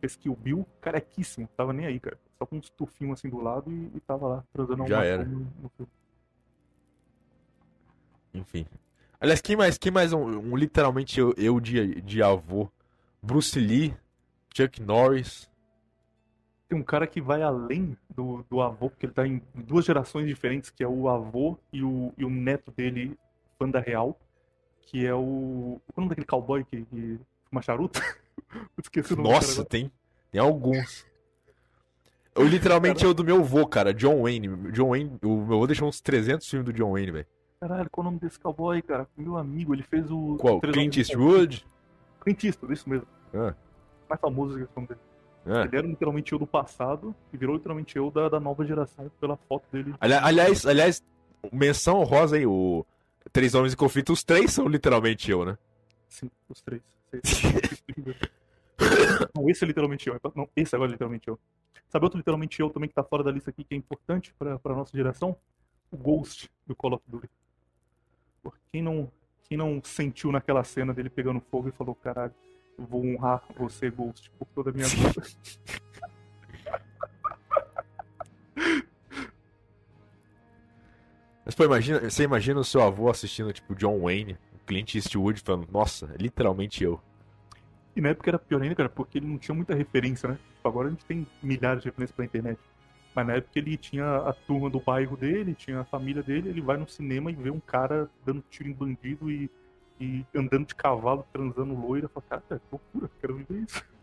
Fez 0.01 0.16
que 0.16 0.30
o 0.30 0.36
Bill, 0.36 0.68
carequíssimo, 0.82 1.47
tava 1.55 1.72
nem 1.72 1.86
aí, 1.86 1.99
cara. 1.99 2.20
Só 2.38 2.45
com 2.45 2.57
uns 2.57 2.70
tufinhos 2.70 3.20
assim 3.20 3.30
do 3.30 3.41
lado 3.41 3.72
e, 3.72 3.91
e 3.95 3.99
tava 4.01 4.28
lá 4.28 4.43
transando 4.51 4.86
Já 4.88 5.05
era. 5.05 5.24
no, 5.24 5.39
no 5.61 5.70
filme. 5.70 5.91
Enfim. 8.36 8.65
Aliás, 9.19 9.41
quem 9.41 9.55
mais, 9.55 9.77
quem 9.77 9.91
mais 9.91 10.13
um, 10.13 10.23
um 10.23 10.55
literalmente 10.55 11.19
eu, 11.19 11.33
eu 11.38 11.59
de, 11.59 12.01
de 12.01 12.21
avô? 12.21 12.69
Bruce 13.21 13.59
Lee, 13.59 13.95
Chuck 14.55 14.81
Norris. 14.81 15.49
Tem 16.67 16.77
um 16.77 16.83
cara 16.83 17.07
que 17.07 17.21
vai 17.21 17.41
além 17.41 17.97
do, 18.13 18.45
do 18.49 18.61
avô, 18.61 18.89
porque 18.89 19.05
ele 19.05 19.13
tá 19.13 19.25
em 19.25 19.41
duas 19.53 19.86
gerações 19.86 20.27
diferentes, 20.27 20.69
que 20.69 20.83
é 20.83 20.88
o 20.88 21.07
avô 21.09 21.57
e 21.71 21.83
o, 21.83 22.13
e 22.17 22.25
o 22.25 22.29
neto 22.29 22.71
dele, 22.71 23.17
fã 23.57 23.69
da 23.69 23.79
real, 23.79 24.19
que 24.81 25.05
é 25.05 25.13
o. 25.13 25.79
Qual 25.88 25.93
é 25.95 25.97
o 25.97 26.01
nome 26.01 26.09
daquele 26.09 26.27
cowboy 26.27 26.63
que, 26.63 26.83
que 26.86 27.19
fuma 27.49 27.61
charuto? 27.61 28.01
Esqueci 28.77 29.13
o 29.13 29.17
nome 29.17 29.29
Nossa, 29.29 29.63
tem, 29.63 29.91
tem 30.31 30.41
alguns. 30.41 31.05
Eu 32.36 32.45
literalmente 32.45 33.03
eu 33.03 33.13
do 33.13 33.23
meu 33.23 33.38
avô, 33.38 33.65
cara, 33.65 33.93
John 33.93 34.23
Wayne. 34.23 34.71
John 34.71 34.89
Wayne, 34.89 35.17
o 35.23 35.38
meu 35.38 35.55
avô 35.55 35.67
deixou 35.67 35.88
uns 35.88 36.01
300 36.01 36.47
filmes 36.47 36.65
do 36.65 36.73
John 36.73 36.91
Wayne, 36.91 37.11
velho. 37.11 37.27
Caralho, 37.60 37.89
qual 37.89 38.03
é 38.06 38.08
o 38.08 38.12
nome 38.12 38.20
desse 38.20 38.39
cowboy, 38.39 38.82
cara? 38.82 39.08
Meu 39.18 39.38
amigo, 39.38 39.74
ele 39.74 39.84
fez 39.84 40.10
o. 40.12 40.38
Qual? 40.38 40.60
Clint 40.62 40.97
Eastwood? 40.97 41.66
Clint 42.22 42.43
Eastwood, 42.43 42.74
isso 42.74 42.89
mesmo. 42.89 43.08
Ah. 43.34 43.53
Mais 44.10 44.20
famoso 44.22 44.56
que 44.58 44.64
esse 44.64 44.72
nome 44.76 44.88
dele. 44.88 44.99
Ah. 45.47 45.62
Ele 45.66 45.78
era 45.78 45.88
literalmente 45.88 46.32
eu 46.34 46.39
do 46.39 46.47
passado 46.47 47.16
e 47.32 47.38
virou 47.38 47.56
literalmente 47.56 47.95
eu 47.97 48.10
da, 48.12 48.30
da 48.30 48.39
nova 48.39 48.66
geração 48.66 49.10
pela 49.20 49.38
foto 49.38 49.64
dele. 49.72 49.93
Ali- 49.99 50.14
Aliás, 50.14 50.66
aliás, 50.66 51.03
menção 51.51 52.03
rosa 52.03 52.36
aí, 52.36 52.45
o 52.45 52.86
Três 53.32 53.53
Homens 53.56 53.74
em 53.74 53.78
Conflito, 53.78 54.12
os 54.14 54.24
três 54.24 54.51
são 54.53 54.68
literalmente 54.68 55.30
eu, 55.32 55.45
né? 55.45 55.58
Sim, 56.10 56.30
os 56.49 56.62
três. 56.62 56.82
Não, 59.34 59.49
esse 59.49 59.64
é 59.64 59.68
literalmente 59.68 60.08
eu. 60.10 60.20
Não, 60.36 60.49
esse 60.56 60.76
agora 60.76 60.89
é 60.91 60.93
literalmente 60.93 61.28
eu. 61.28 61.39
Sabe 61.88 62.06
outro 62.06 62.18
literalmente 62.18 62.60
eu 62.60 62.70
também 62.70 62.89
que 62.89 62.95
tá 62.95 63.03
fora 63.03 63.24
da 63.24 63.32
lista 63.32 63.49
aqui, 63.49 63.64
que 63.64 63.74
é 63.74 63.78
importante 63.78 64.34
pra, 64.38 64.60
pra 64.60 64.76
nossa 64.76 64.95
geração? 64.95 65.36
O 65.91 65.97
Ghost 65.97 66.49
do 66.68 66.76
Call 66.76 66.93
of 66.93 67.03
Duty. 67.08 67.30
Quem 68.71 68.81
não, 68.81 69.11
quem 69.47 69.57
não 69.57 69.81
sentiu 69.83 70.31
naquela 70.31 70.63
cena 70.63 70.93
dele 70.93 71.09
pegando 71.09 71.41
fogo 71.51 71.69
e 71.69 71.71
falou, 71.71 71.95
caralho, 71.95 72.33
eu 72.77 72.85
vou 72.85 73.05
honrar 73.05 73.43
você, 73.57 73.89
Ghost, 73.89 74.29
por 74.31 74.47
toda 74.53 74.69
a 74.69 74.73
minha 74.73 74.87
vida. 74.87 75.23
Mas, 81.45 81.53
pô, 81.53 81.63
imagina, 81.63 81.99
você 81.99 82.23
imagina 82.23 82.59
o 82.59 82.63
seu 82.63 82.81
avô 82.81 83.09
assistindo, 83.09 83.53
tipo, 83.53 83.75
John 83.75 84.01
Wayne, 84.01 84.37
o 84.53 84.59
Clint 84.65 84.95
Eastwood, 84.95 85.41
falando, 85.41 85.67
nossa, 85.71 86.11
é 86.13 86.17
literalmente 86.17 86.83
eu. 86.83 86.99
E 87.95 88.01
na 88.01 88.09
época 88.09 88.31
era 88.31 88.39
pior 88.39 88.61
ainda, 88.61 88.75
cara, 88.75 88.89
porque 88.89 89.19
ele 89.19 89.27
não 89.27 89.37
tinha 89.37 89.55
muita 89.55 89.75
referência, 89.75 90.27
né? 90.27 90.39
Tipo, 90.55 90.67
agora 90.67 90.87
a 90.87 90.91
gente 90.91 91.05
tem 91.05 91.25
milhares 91.41 91.83
de 91.83 91.89
referências 91.89 92.15
pela 92.15 92.25
internet. 92.25 92.59
Mas 93.16 93.26
na 93.26 93.34
época 93.34 93.57
ele 93.57 93.78
tinha 93.78 94.18
a 94.18 94.34
turma 94.34 94.70
do 94.70 94.80
bairro 94.80 95.16
dele, 95.16 95.55
tinha 95.55 95.80
a 95.80 95.86
família 95.86 96.22
dele, 96.22 96.49
ele 96.49 96.61
vai 96.61 96.76
no 96.76 96.88
cinema 96.88 97.32
e 97.32 97.36
vê 97.36 97.49
um 97.49 97.61
cara 97.61 98.09
dando 98.26 98.43
tiro 98.49 98.70
em 98.70 98.74
bandido 98.74 99.32
e, 99.32 99.49
e 99.99 100.26
andando 100.36 100.68
de 100.68 100.76
cavalo, 100.76 101.26
transando 101.32 101.74
loira, 101.74 102.09
fala, 102.09 102.26
cara, 102.28 102.59
que 102.59 102.66
loucura, 102.70 103.09
quero 103.22 103.36
viver 103.36 103.63
isso. 103.63 103.84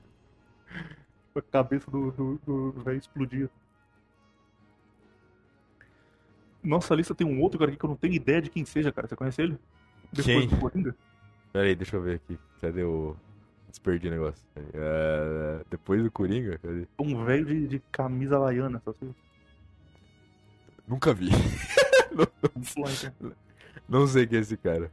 a 1.34 1.42
cabeça 1.42 1.90
do, 1.90 2.10
do, 2.10 2.40
do 2.44 2.82
velho 2.82 2.98
explodia. 2.98 3.50
Nossa 6.62 6.94
lista 6.94 7.14
tem 7.14 7.26
um 7.26 7.40
outro 7.40 7.58
cara 7.58 7.70
aqui 7.70 7.78
que 7.78 7.84
eu 7.84 7.90
não 7.90 7.96
tenho 7.96 8.14
ideia 8.14 8.40
de 8.40 8.48
quem 8.48 8.64
seja, 8.64 8.92
cara. 8.92 9.08
Você 9.08 9.16
conhece 9.16 9.42
ele? 9.42 9.58
Depois 10.12 10.24
Quem? 10.26 10.48
do 10.48 10.56
Coringa? 10.58 10.94
Pera 11.52 11.66
aí, 11.66 11.74
deixa 11.74 11.96
eu 11.96 12.02
ver 12.02 12.16
aqui. 12.16 12.38
Cadê 12.60 12.84
o. 12.84 13.16
Desperdi 13.72 14.08
o 14.08 14.10
negócio. 14.10 14.44
É, 14.74 15.64
Depois 15.70 16.02
do 16.02 16.10
Coringa? 16.10 16.58
Cadê? 16.58 16.86
Um 16.98 17.24
velho 17.24 17.46
de, 17.46 17.66
de 17.66 17.78
camisa 17.90 18.36
havaiana, 18.36 18.82
só 18.84 18.92
se 18.92 19.14
Nunca 20.86 21.14
vi. 21.14 21.30
Então. 22.12 23.32
Não 23.88 24.06
sei 24.06 24.26
quem 24.26 24.36
é 24.36 24.42
esse 24.42 24.54
cara. 24.54 24.92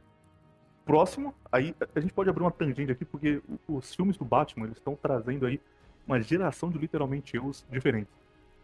Próximo, 0.86 1.34
aí 1.52 1.74
a 1.94 2.00
gente 2.00 2.14
pode 2.14 2.30
abrir 2.30 2.42
uma 2.42 2.50
tangente 2.50 2.90
aqui, 2.90 3.04
porque 3.04 3.42
os 3.68 3.94
filmes 3.94 4.16
do 4.16 4.24
Batman, 4.24 4.64
eles 4.64 4.78
estão 4.78 4.96
trazendo 4.96 5.44
aí 5.44 5.60
uma 6.06 6.18
geração 6.22 6.70
de 6.70 6.78
literalmente 6.78 7.36
erros 7.36 7.66
diferentes. 7.70 8.10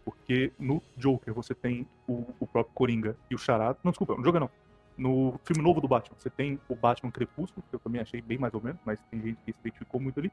Porque 0.07 0.51
no 0.59 0.83
Joker 0.97 1.35
você 1.35 1.55
tem 1.55 1.87
o, 2.09 2.25
o 2.41 2.47
próprio 2.47 2.75
Coringa 2.75 3.14
e 3.31 3.35
o 3.35 3.39
Charada. 3.39 3.79
Não, 3.85 3.93
desculpa, 3.93 4.14
no 4.17 4.23
Joker 4.23 4.41
não. 4.41 4.51
No 4.97 5.39
filme 5.45 5.63
novo 5.63 5.81
do 5.81 5.89
Batman, 5.89 6.17
você 6.19 6.31
tem 6.31 6.59
o 6.69 6.75
Batman 6.75 7.11
Crepúsculo, 7.11 7.65
que 7.69 7.77
eu 7.77 7.81
também 7.81 8.01
achei 8.01 8.23
bem 8.23 8.39
mais 8.39 8.55
ou 8.55 8.63
menos, 8.63 8.81
mas 8.85 8.99
tem 9.11 9.21
gente 9.21 9.39
que 9.45 9.53
se 9.53 9.59
identificou 9.61 10.01
muito 10.01 10.19
ali. 10.19 10.33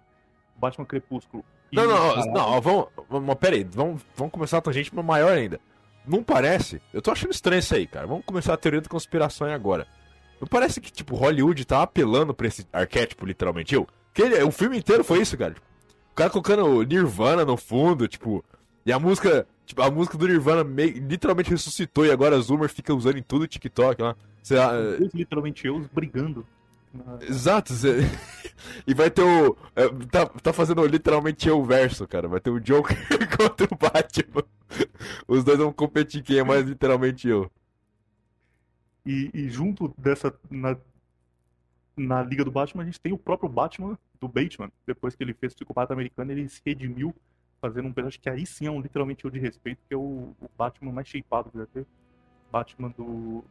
Batman 0.56 0.86
Crepúsculo 0.86 1.44
Não, 1.72 1.88
não, 1.88 2.16
não, 2.28 2.42
ó, 2.42 2.62
vamos, 2.62 2.88
vamos, 3.10 3.36
pera 3.36 3.56
aí, 3.56 3.64
vamos, 3.64 4.02
vamos 4.16 4.32
começar 4.32 4.60
a 4.60 4.62
tangente 4.62 4.96
maior 4.96 5.32
ainda. 5.34 5.60
Não 6.06 6.24
parece? 6.24 6.82
Eu 6.94 7.02
tô 7.02 7.12
achando 7.12 7.32
estranho 7.32 7.60
isso 7.60 7.74
aí, 7.74 7.88
cara. 7.88 8.06
Vamos 8.06 8.26
começar 8.26 8.54
a 8.54 8.58
teoria 8.58 8.82
da 8.82 8.90
conspiração 8.90 9.48
aí 9.48 9.54
agora. 9.54 9.88
Não 10.40 10.48
parece 10.48 10.82
que, 10.82 10.92
tipo, 10.92 11.16
Hollywood 11.16 11.66
tá 11.66 11.82
apelando 11.82 12.34
pra 12.34 12.48
esse 12.48 12.68
arquétipo, 12.72 13.26
literalmente 13.26 13.74
eu? 13.74 13.88
Que 14.14 14.22
ele, 14.24 14.44
o 14.44 14.52
filme 14.52 14.78
inteiro 14.78 15.04
foi 15.04 15.22
isso, 15.22 15.38
cara. 15.38 15.56
O 16.12 16.16
cara 16.16 16.30
colocando 16.30 16.84
Nirvana 16.84 17.46
no 17.46 17.58
fundo, 17.58 18.08
tipo, 18.08 18.44
e 18.86 18.92
a 18.92 19.00
música, 19.00 19.48
tipo, 19.66 19.82
a 19.82 19.90
música 19.92 20.18
do 20.18 20.28
Nirvana 20.28 20.64
meio- 20.64 20.98
literalmente 21.08 21.50
ressuscitou 21.50 22.06
e 22.06 22.12
agora 22.12 22.36
a 22.36 22.40
Zoomer 22.40 22.70
fica 22.70 22.94
usando 22.94 23.18
em 23.18 23.24
tudo 23.24 23.44
o 23.44 23.48
TikTok 23.48 24.02
lá. 24.02 24.16
Lá, 24.52 24.74
é, 24.76 24.98
literalmente 25.14 25.66
eu 25.68 25.80
brigando. 25.94 26.46
Exato, 27.22 27.74
Zé. 27.74 27.98
E 28.86 28.94
vai 28.94 29.10
ter 29.10 29.24
o. 29.24 29.58
é, 29.76 29.90
Tá, 30.12 30.26
tá 30.28 30.54
fazendo 30.54 30.86
literalmente 30.86 31.50
eu 31.50 31.64
verso, 31.64 32.08
cara. 32.08 32.28
Vai 32.28 32.40
ter 32.40 32.50
o 32.52 32.60
Joker 32.60 32.96
contra 33.36 33.68
o 33.70 33.76
Batman. 33.76 34.44
Os 35.28 35.44
dois 35.44 35.58
vão 35.58 35.74
competir 35.74 36.22
quem 36.22 36.38
é 36.38 36.44
mais 36.44 36.66
literalmente 36.66 37.28
eu. 37.28 37.52
E, 39.06 39.30
e 39.34 39.50
junto 39.50 39.94
dessa. 39.98 40.34
Na, 40.50 40.78
na 41.98 42.24
Liga 42.24 42.46
do 42.46 42.52
Batman, 42.52 42.84
a 42.84 42.86
gente 42.86 43.00
tem 43.02 43.12
o 43.12 43.18
próprio 43.18 43.50
Batman 43.50 43.98
do 44.20 44.28
Bateman. 44.28 44.72
Depois 44.86 45.16
que 45.16 45.24
ele 45.24 45.34
fez 45.34 45.54
o 45.54 45.56
Psicopata 45.56 45.94
Americano, 45.94 46.32
ele 46.32 46.48
se 46.48 46.62
redimiu 46.66 47.14
fazendo 47.64 47.88
um 47.88 47.94
personagem 47.94 48.20
que 48.20 48.30
aí 48.30 48.46
sim 48.46 48.68
é 48.68 48.72
um 48.72 48.82
literalmente 48.82 49.24
eu 49.24 49.32
de 49.32 49.40
respeito, 49.40 49.80
que 49.88 49.94
é 49.94 49.98
o, 49.98 50.36
o 50.42 50.50
Batman 50.58 50.92
mais 50.92 51.08
shapeado 51.08 51.50
que 51.50 51.58
já 51.58 51.66
teve. 51.68 51.88
Batman 52.52 52.90
do. 52.90 53.42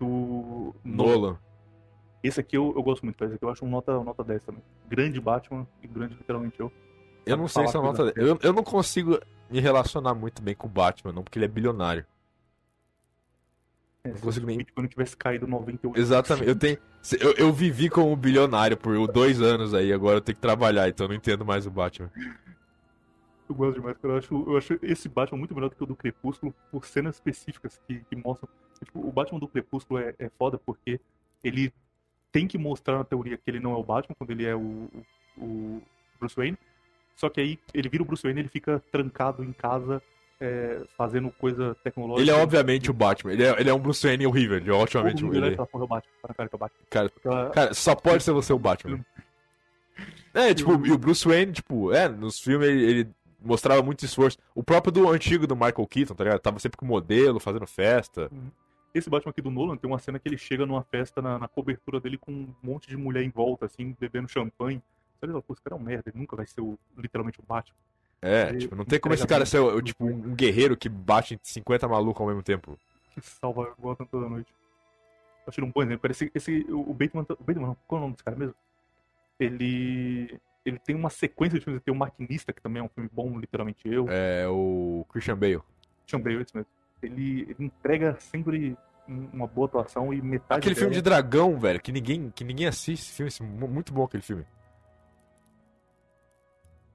Do. 0.00 0.74
Nolan. 0.84 1.38
Esse 2.24 2.40
aqui 2.40 2.56
eu, 2.56 2.72
eu 2.74 2.82
gosto 2.82 3.04
muito, 3.04 3.22
esse 3.24 3.34
aqui 3.34 3.44
eu 3.44 3.50
acho 3.50 3.64
um 3.64 3.70
nota, 3.70 3.92
nota 4.02 4.24
10 4.24 4.44
também. 4.44 4.62
Grande 4.88 5.20
Batman 5.20 5.64
e 5.80 5.86
grande 5.86 6.14
literalmente 6.14 6.58
eu. 6.58 6.72
Eu 7.24 7.36
não 7.36 7.46
sei 7.46 7.68
se 7.68 7.76
é 7.76 7.80
Falar 7.80 7.92
nota. 7.92 8.12
Eu, 8.16 8.36
eu 8.42 8.52
não 8.52 8.64
consigo 8.64 9.20
me 9.48 9.60
relacionar 9.60 10.12
muito 10.12 10.42
bem 10.42 10.54
com 10.56 10.66
o 10.66 10.70
Batman, 10.70 11.12
não, 11.12 11.22
porque 11.22 11.38
ele 11.38 11.44
é 11.44 11.48
bilionário. 11.48 12.04
É, 14.02 14.08
Não 14.08 14.18
consigo 14.18 14.44
nem- 14.46 14.56
se 14.56 14.62
o 14.62 14.64
Bitcoin 14.64 14.86
tivesse 14.88 15.16
caído 15.16 15.46
98. 15.46 16.00
Exatamente. 16.00 16.48
Eu 16.48 16.56
tenho. 16.56 16.78
Eu, 17.20 17.32
eu 17.34 17.52
vivi 17.52 17.88
como 17.88 18.14
bilionário 18.16 18.76
por 18.76 19.06
dois 19.06 19.40
anos 19.40 19.72
aí, 19.72 19.92
agora 19.92 20.16
eu 20.16 20.20
tenho 20.20 20.34
que 20.34 20.42
trabalhar, 20.42 20.88
então 20.88 21.04
eu 21.04 21.08
não 21.10 21.16
entendo 21.16 21.44
mais 21.44 21.64
o 21.66 21.70
Batman. 21.70 22.10
Eu 23.52 23.54
gosto 23.54 23.74
demais, 23.74 23.98
cara. 23.98 24.14
Eu 24.14 24.18
acho, 24.18 24.44
eu 24.48 24.56
acho 24.56 24.78
esse 24.82 25.08
Batman 25.08 25.38
muito 25.38 25.54
melhor 25.54 25.68
do 25.68 25.76
que 25.76 25.82
o 25.82 25.86
do 25.86 25.94
Crepúsculo 25.94 26.54
por 26.70 26.86
cenas 26.86 27.16
específicas 27.16 27.78
que, 27.86 28.00
que 28.00 28.16
mostram. 28.16 28.48
Tipo, 28.82 29.06
o 29.06 29.12
Batman 29.12 29.38
do 29.38 29.46
Crepúsculo 29.46 30.00
é, 30.00 30.14
é 30.18 30.30
foda 30.30 30.58
porque 30.58 30.98
ele 31.44 31.72
tem 32.32 32.48
que 32.48 32.56
mostrar 32.56 32.96
na 32.96 33.04
teoria 33.04 33.36
que 33.36 33.42
ele 33.46 33.60
não 33.60 33.72
é 33.72 33.76
o 33.76 33.84
Batman 33.84 34.16
quando 34.16 34.30
ele 34.30 34.46
é 34.46 34.56
o, 34.56 34.88
o, 35.36 35.82
Bruce 36.18 36.34
Wayne. 36.34 36.56
Só 37.14 37.28
que 37.28 37.40
aí 37.40 37.58
ele 37.74 37.90
vira 37.90 38.02
o 38.02 38.06
Bruce 38.06 38.22
Wayne 38.22 38.40
e 38.40 38.42
ele 38.42 38.48
fica 38.48 38.82
trancado 38.90 39.44
em 39.44 39.52
casa 39.52 40.02
é, 40.40 40.80
fazendo 40.96 41.30
coisa 41.30 41.76
tecnológica. 41.84 42.22
Ele 42.22 42.30
é 42.30 42.42
obviamente 42.42 42.90
o 42.90 42.94
Batman. 42.94 43.34
Ele 43.34 43.44
é, 43.44 43.60
ele 43.60 43.68
é 43.68 43.74
um 43.74 43.78
Bruce 43.78 44.04
Wayne 44.04 44.26
horrível, 44.26 44.56
ele 44.56 44.70
é 44.70 44.72
otimamente. 44.72 45.22
Ele 45.22 45.36
Ele, 45.36 45.54
é 45.54 45.56
porra, 45.56 45.84
o 45.84 45.86
Batman. 45.86 46.12
Cara 46.22 46.48
que 46.48 46.54
é 46.54 46.56
o 46.56 46.58
Batman. 46.58 46.86
cara, 46.88 47.50
cara, 47.50 47.74
só 47.74 47.94
pode 47.94 48.24
ser 48.24 48.32
você 48.32 48.52
o 48.52 48.58
Batman. 48.58 49.04
É, 50.34 50.54
tipo, 50.54 50.86
e 50.86 50.90
o 50.90 50.96
Bruce 50.96 51.28
Wayne, 51.28 51.52
tipo, 51.52 51.92
é, 51.92 52.08
nos 52.08 52.40
filmes 52.40 52.66
ele, 52.66 52.82
ele 52.82 53.10
mostrava 53.44 53.82
muito 53.82 54.04
esforço. 54.04 54.38
O 54.54 54.62
próprio 54.62 54.92
do 54.92 55.08
antigo 55.08 55.46
do 55.46 55.54
Michael 55.54 55.86
Keaton, 55.86 56.14
tá 56.14 56.24
ligado? 56.24 56.40
Tava 56.40 56.58
sempre 56.58 56.76
com 56.76 56.86
modelo, 56.86 57.38
fazendo 57.40 57.66
festa. 57.66 58.30
Esse 58.94 59.08
Batman 59.08 59.30
aqui 59.30 59.40
do 59.40 59.50
Nolan 59.50 59.76
tem 59.76 59.90
uma 59.90 59.98
cena 59.98 60.18
que 60.18 60.28
ele 60.28 60.36
chega 60.36 60.66
numa 60.66 60.82
festa 60.82 61.22
na, 61.22 61.38
na 61.38 61.48
cobertura 61.48 61.98
dele 61.98 62.18
com 62.18 62.30
um 62.32 62.54
monte 62.62 62.88
de 62.88 62.96
mulher 62.96 63.22
em 63.22 63.30
volta, 63.30 63.66
assim, 63.66 63.96
bebendo 63.98 64.28
champanhe. 64.28 64.82
Olha, 65.22 65.40
pô, 65.40 65.52
esse 65.54 65.62
cara 65.62 65.76
é 65.76 65.78
um 65.78 65.82
merda, 65.82 66.10
ele 66.10 66.18
nunca 66.18 66.34
vai 66.36 66.46
ser 66.46 66.60
o- 66.60 66.78
literalmente 66.98 67.38
o 67.40 67.42
Batman. 67.42 67.76
É, 68.20 68.50
Ele 68.50 68.58
tipo, 68.58 68.76
não 68.76 68.84
tem 68.84 69.00
como 69.00 69.14
esse 69.14 69.26
cara 69.26 69.46
ser, 69.46 69.60
tipo, 69.82 70.04
um 70.04 70.34
guerreiro 70.34 70.76
que 70.76 70.88
bate 70.88 71.34
em 71.34 71.38
50 71.42 71.88
malucos 71.88 72.20
ao 72.20 72.26
mesmo 72.28 72.42
tempo. 72.42 72.78
Que 73.14 73.20
salva 73.20 73.74
Gotham 73.78 74.06
toda 74.06 74.28
noite. 74.28 74.50
Eu 75.44 75.48
achei 75.50 75.62
um 75.64 75.70
bom 75.70 75.82
exemplo. 75.82 76.10
Esse, 76.10 76.30
esse, 76.34 76.66
o 76.70 76.94
Bateman, 76.94 77.26
o 77.28 77.44
Bateman 77.44 77.66
não, 77.66 77.76
qual 77.86 77.98
é 77.98 78.00
o 78.00 78.00
nome 78.04 78.12
desse 78.14 78.24
cara 78.24 78.36
mesmo? 78.36 78.54
Ele, 79.38 80.40
ele 80.64 80.78
tem 80.78 80.94
uma 80.94 81.10
sequência 81.10 81.58
de 81.58 81.64
filmes. 81.64 81.78
Ele 81.78 81.84
tem 81.84 81.94
o 81.94 81.98
Maquinista, 81.98 82.52
que 82.52 82.60
também 82.62 82.80
é 82.80 82.84
um 82.84 82.88
filme 82.88 83.08
bom, 83.12 83.38
literalmente 83.38 83.80
eu. 83.88 84.06
É 84.08 84.46
o 84.48 85.04
Christian 85.10 85.36
Bale. 85.36 85.60
Sean 86.06 86.20
Bale, 86.20 86.42
esse 86.42 86.54
mesmo. 86.56 86.70
Ele, 87.02 87.42
ele 87.42 87.56
entrega 87.66 88.16
sempre 88.20 88.76
um- 89.08 89.28
uma 89.32 89.46
boa 89.46 89.66
atuação 89.66 90.12
e 90.14 90.22
metade 90.22 90.60
Aquele 90.60 90.74
filme 90.74 90.94
de 90.94 91.02
dela- 91.02 91.16
dragão, 91.22 91.58
velho, 91.58 91.80
que 91.80 91.90
ninguém, 91.90 92.30
que 92.30 92.44
ninguém 92.44 92.66
assiste 92.66 93.02
esse 93.20 93.32
filme, 93.32 93.52
mu- 93.58 93.66
muito 93.68 93.92
bom 93.92 94.04
aquele 94.04 94.22
filme. 94.22 94.44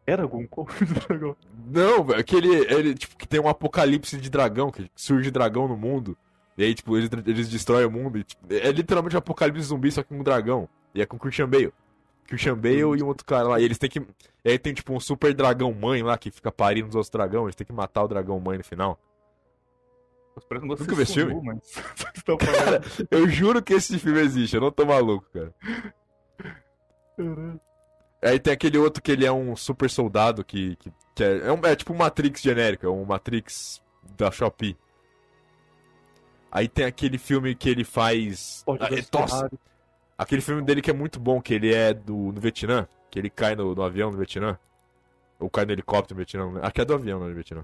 Eragon? 0.06 0.46
Qual 0.50 0.66
filme 0.68 0.94
de 0.94 1.00
dragão? 1.08 1.36
Não, 1.68 2.04
velho, 2.04 2.20
aquele, 2.20 2.48
ele, 2.74 2.96
tipo, 2.96 3.18
que 3.18 3.28
tem 3.28 3.40
um 3.40 3.50
apocalipse 3.50 4.18
de 4.18 4.30
dragão, 4.30 4.72
que 4.72 4.90
surge 4.96 5.30
dragão 5.32 5.68
no 5.68 5.76
mundo, 5.76 6.18
e 6.58 6.64
aí, 6.64 6.74
tipo, 6.74 6.98
eles, 6.98 7.10
eles 7.26 7.50
destroem 7.50 7.86
o 7.86 7.92
mundo, 7.92 8.18
e, 8.18 8.24
tipo, 8.24 8.42
é 8.54 8.72
literalmente 8.72 9.16
um 9.16 9.20
apocalipse 9.20 9.64
zumbi, 9.64 9.92
só 9.92 10.02
que 10.02 10.10
com 10.10 10.20
um 10.20 10.24
dragão, 10.24 10.70
e 10.96 11.02
é 11.02 11.06
com 11.06 11.18
o 11.18 11.20
Christian 11.20 11.50
Bale. 11.50 11.74
Christian 12.28 12.56
Bale 12.58 12.80
e 13.00 13.04
um 13.04 13.08
outro 13.08 13.26
cara 13.26 13.48
lá, 13.48 13.60
e 13.60 13.64
eles 13.64 13.78
têm 13.78 13.90
que, 13.90 14.00
e 14.00 14.50
aí 14.50 14.60
tem, 14.60 14.74
tipo, 14.74 14.94
um 14.94 15.00
super 15.00 15.34
dragão 15.34 15.74
mãe 15.74 16.04
lá, 16.04 16.18
que 16.18 16.30
fica 16.30 16.52
parindo 16.52 16.90
os 16.90 16.96
outros 16.96 17.10
dragões, 17.10 17.46
eles 17.46 17.56
têm 17.56 17.66
que 17.68 17.74
matar 17.74 18.04
o 18.04 18.08
dragão 18.08 18.40
mãe 18.40 18.58
no 18.58 18.64
final. 18.64 19.00
Nunca 20.52 20.86
que 20.86 20.96
vi 20.96 21.02
esse 21.02 21.14
filme? 21.16 21.42
mas... 21.44 21.72
Falando. 22.24 23.08
Eu 23.10 23.28
juro 23.28 23.62
que 23.64 23.74
esse 23.74 23.98
filme 23.98 24.20
existe, 24.20 24.56
eu 24.56 24.62
não 24.62 24.72
tô 24.72 24.86
maluco, 24.86 25.26
cara. 25.34 25.52
Aí 28.22 28.40
tem 28.40 28.54
aquele 28.54 28.78
outro 28.78 29.02
que 29.02 29.12
ele 29.12 29.26
é 29.26 29.32
um 29.32 29.56
super 29.56 29.90
soldado 29.90 30.44
que, 30.44 30.76
que, 30.78 30.92
que 31.16 31.24
é, 31.24 31.48
é, 31.48 31.52
um- 31.52 31.66
é 31.66 31.76
tipo 31.76 31.94
um 31.94 31.98
Matrix 31.98 32.42
genérico, 32.42 32.86
é 32.86 32.90
um 32.90 33.06
Matrix 33.06 33.82
da 34.16 34.30
Shopee. 34.32 34.78
Aí 36.52 36.68
tem 36.68 36.86
aquele 36.86 37.18
filme 37.18 37.54
que 37.56 37.70
ele 37.70 37.84
faz. 37.84 38.64
Ah, 38.68 38.88
é, 38.92 39.04
nossa. 39.14 39.50
Aquele 40.18 40.42
filme 40.42 40.62
dele 40.62 40.82
que 40.82 40.90
é 40.92 40.94
muito 40.94 41.20
bom, 41.20 41.42
que 41.42 41.54
ele 41.54 41.74
é 41.74 41.94
do 41.94 42.32
no 42.32 42.40
Vietnã, 42.42 42.88
que 43.10 43.20
ele 43.20 43.30
cai 43.30 43.56
no, 43.56 43.74
no 43.76 43.82
avião 43.84 44.12
no 44.12 44.18
Vietnã. 44.18 44.58
Ou 45.40 45.50
cai 45.50 45.66
no 45.66 45.72
helicóptero 45.72 46.16
no 46.16 46.26
Vietnã. 46.26 46.46
lembro. 46.46 46.66
Aqui 46.66 46.82
é 46.82 46.86
do 46.86 46.94
avião, 46.94 47.20
não 47.20 47.28
é 47.28 47.30
do 47.30 47.36
Vietnã. 47.36 47.64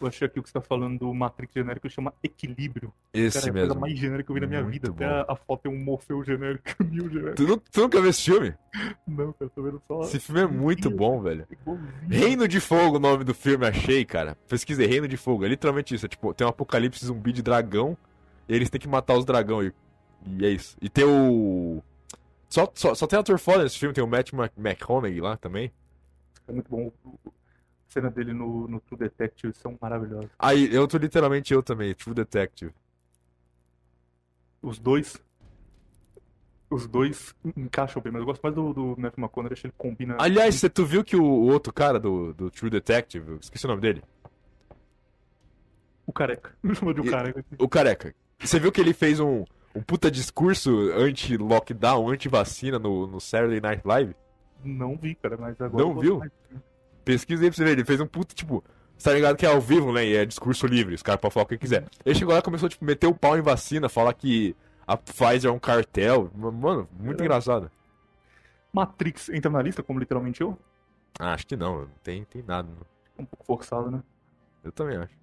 Eu 0.00 0.06
achei 0.06 0.26
aqui 0.26 0.38
o 0.38 0.42
que 0.44 0.48
você 0.48 0.52
tá 0.52 0.60
falando 0.60 0.96
do 0.96 1.12
Matrix 1.12 1.52
genérico 1.52 1.90
chama 1.90 2.14
Equilíbrio. 2.22 2.92
Esse 3.12 3.36
Cara, 3.38 3.48
é 3.48 3.50
a 3.50 3.52
mesmo. 3.52 3.68
coisa 3.68 3.80
mais 3.80 3.98
genérica 3.98 4.26
que 4.26 4.30
eu 4.30 4.34
vi 4.34 4.40
na 4.40 4.46
minha 4.46 4.62
Muito 4.62 4.72
vida. 4.72 4.92
bom. 4.92 5.04
Até 5.04 5.06
a, 5.06 5.32
a 5.32 5.34
foto 5.34 5.66
é 5.66 5.68
um 5.68 5.76
Morfeu 5.78 6.22
genérico 6.22 6.70
Neo 6.84 7.08
genérico. 7.10 7.34
Tu, 7.34 7.56
tu 7.72 7.80
nunca 7.80 8.00
viu 8.00 8.10
esse 8.10 8.22
filme? 8.22 8.54
Não, 9.08 9.32
cara, 9.32 9.50
tô 9.52 9.60
vendo 9.62 9.82
só. 9.88 10.02
Esse 10.02 10.20
filme 10.20 10.40
é 10.42 10.46
muito 10.46 10.88
bom, 10.88 11.20
velho. 11.20 11.46
igualzinho. 11.50 11.92
Reino 12.08 12.46
de 12.46 12.60
Fogo, 12.60 12.96
o 12.96 13.00
nome 13.00 13.24
do 13.24 13.34
filme, 13.34 13.66
achei, 13.66 14.04
cara. 14.04 14.36
Pesquisei, 14.48 14.86
Reino 14.86 15.08
de 15.08 15.16
Fogo. 15.16 15.44
É 15.44 15.48
literalmente 15.48 15.92
isso. 15.96 16.06
É 16.06 16.08
tipo, 16.08 16.32
tem 16.32 16.46
um 16.46 16.50
apocalipse 16.50 17.04
zumbi 17.04 17.32
de 17.32 17.42
dragão. 17.42 17.96
E 18.48 18.54
eles 18.54 18.70
têm 18.70 18.80
que 18.80 18.88
matar 18.88 19.14
os 19.16 19.24
dragões. 19.24 19.68
E, 19.68 19.74
e 20.26 20.44
é 20.44 20.50
isso. 20.50 20.76
E 20.80 20.88
tem 20.88 21.04
o. 21.04 21.82
Só, 22.48 22.70
só, 22.74 22.94
só 22.94 23.06
tem 23.06 23.18
ator 23.18 23.38
foda 23.38 23.62
nesse 23.64 23.78
filme, 23.78 23.94
tem 23.94 24.02
o 24.02 24.06
Matt 24.06 24.32
Mc- 24.32 24.52
McConaughey 24.56 25.20
lá 25.20 25.36
também. 25.36 25.70
É 26.46 26.52
muito 26.52 26.68
bom. 26.70 26.90
A 27.26 27.30
cena 27.90 28.10
dele 28.10 28.32
no, 28.32 28.66
no 28.68 28.80
True 28.80 28.98
Detective 28.98 29.52
são 29.54 29.76
maravilhosas. 29.80 30.30
Aí, 30.38 30.72
eu 30.74 30.86
tô 30.88 30.96
literalmente 30.98 31.52
eu 31.52 31.62
também, 31.62 31.94
True 31.94 32.14
Detective. 32.14 32.72
Os 34.62 34.78
dois. 34.78 35.16
Os 36.70 36.86
dois 36.86 37.34
encaixam 37.56 38.02
bem, 38.02 38.12
mas 38.12 38.20
eu 38.20 38.26
gosto 38.26 38.42
mais 38.42 38.54
do, 38.54 38.74
do 38.74 38.88
Matthew 38.98 39.24
McConaughey, 39.24 39.52
acho 39.54 39.62
que 39.62 39.66
ele 39.68 39.74
combina. 39.78 40.16
Aliás, 40.18 40.54
você, 40.54 40.68
tu 40.68 40.84
viu 40.84 41.02
que 41.02 41.16
o, 41.16 41.22
o 41.24 41.46
outro 41.50 41.72
cara 41.72 41.98
do, 41.98 42.34
do 42.34 42.50
True 42.50 42.70
Detective, 42.70 43.38
esqueci 43.40 43.64
o 43.64 43.68
nome 43.68 43.80
dele? 43.80 44.02
O 46.06 46.12
careca. 46.12 46.54
Me 46.62 46.74
chama 46.74 46.92
de 46.92 47.00
o 47.00 47.10
careca. 47.10 47.44
O 47.58 47.68
careca. 47.68 48.14
Você 48.38 48.58
viu 48.60 48.70
que 48.70 48.80
ele 48.82 48.92
fez 48.92 49.18
um, 49.18 49.44
um 49.74 49.82
puta 49.82 50.10
discurso 50.10 50.90
anti-lockdown, 50.92 52.08
anti-vacina 52.10 52.78
no, 52.78 53.06
no 53.06 53.20
Saturday 53.20 53.60
Night 53.60 53.82
Live? 53.84 54.14
Não 54.64 54.96
vi, 54.96 55.14
cara, 55.14 55.36
mas 55.38 55.60
agora. 55.60 55.84
Não 55.84 55.98
viu? 55.98 56.18
mais. 56.18 56.32
Pesquisa 57.04 57.42
aí 57.44 57.48
pra 57.50 57.56
você 57.56 57.64
ver, 57.64 57.70
ele 57.72 57.84
fez 57.84 58.00
um 58.00 58.06
puto, 58.06 58.34
tipo, 58.34 58.62
você 58.96 59.08
tá 59.08 59.14
ligado 59.14 59.36
que 59.36 59.46
é 59.46 59.48
ao 59.48 59.60
vivo, 59.60 59.92
né? 59.92 60.04
E 60.04 60.16
é 60.16 60.24
discurso 60.26 60.66
livre, 60.66 60.94
os 60.94 61.02
caras 61.02 61.20
podem 61.20 61.32
falar 61.32 61.44
o 61.44 61.48
que 61.48 61.56
quiser. 61.58 61.84
Ele 62.04 62.14
chegou 62.14 62.34
lá 62.34 62.40
e 62.40 62.42
começou, 62.42 62.68
tipo, 62.68 62.84
meter 62.84 63.06
o 63.06 63.14
pau 63.14 63.38
em 63.38 63.40
vacina, 63.42 63.88
falar 63.88 64.12
que 64.14 64.54
a 64.86 64.96
Pfizer 64.96 65.50
é 65.50 65.52
um 65.52 65.58
cartel. 65.58 66.30
Mano, 66.34 66.88
muito 66.98 67.20
É. 67.20 67.24
engraçado. 67.24 67.70
Matrix 68.72 69.28
entra 69.30 69.50
na 69.50 69.62
lista, 69.62 69.82
como 69.82 69.98
literalmente 69.98 70.40
eu? 70.42 70.58
Ah, 71.18 71.32
acho 71.32 71.46
que 71.46 71.56
não, 71.56 71.80
não 71.82 71.88
tem, 72.02 72.24
tem 72.24 72.42
nada. 72.46 72.68
Um 73.18 73.24
pouco 73.24 73.44
forçado, 73.44 73.90
né? 73.90 74.02
Eu 74.62 74.70
também 74.70 74.96
acho. 74.98 75.14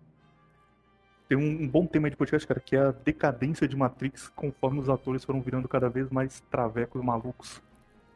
Tem 1.27 1.37
um, 1.37 1.63
um 1.63 1.67
bom 1.67 1.85
tema 1.87 2.09
de 2.09 2.15
podcast, 2.15 2.47
cara, 2.47 2.59
que 2.59 2.75
é 2.75 2.79
a 2.79 2.91
decadência 2.91 3.67
de 3.67 3.75
Matrix 3.75 4.29
conforme 4.35 4.79
os 4.79 4.89
atores 4.89 5.23
foram 5.23 5.41
virando 5.41 5.67
cada 5.67 5.89
vez 5.89 6.09
mais 6.09 6.39
travecos 6.51 7.03
malucos. 7.03 7.61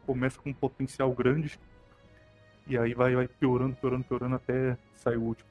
Começa 0.05 0.39
com 0.39 0.49
um 0.51 0.53
potencial 0.53 1.12
grande 1.12 1.60
e 2.68 2.78
aí 2.78 2.93
vai, 2.93 3.16
vai 3.16 3.28
piorando, 3.28 3.76
piorando, 3.76 4.03
piorando 4.03 4.36
até 4.36 4.78
sair 4.95 5.18
o 5.18 5.24
último. 5.24 5.49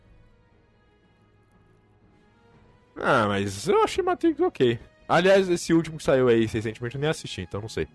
Ah, 2.97 3.27
mas 3.29 3.69
eu 3.69 3.83
achei 3.83 4.03
Matrix 4.03 4.41
ok. 4.41 4.79
Aliás, 5.09 5.49
esse 5.49 5.73
último 5.73 5.97
que 5.99 6.05
saiu 6.05 6.29
aí 6.29 6.47
recentemente 6.47 6.95
eu 6.97 7.01
nem 7.01 7.11
assisti, 7.11 7.43
então 7.43 7.61
não 7.61 7.69
sei. 7.69 7.89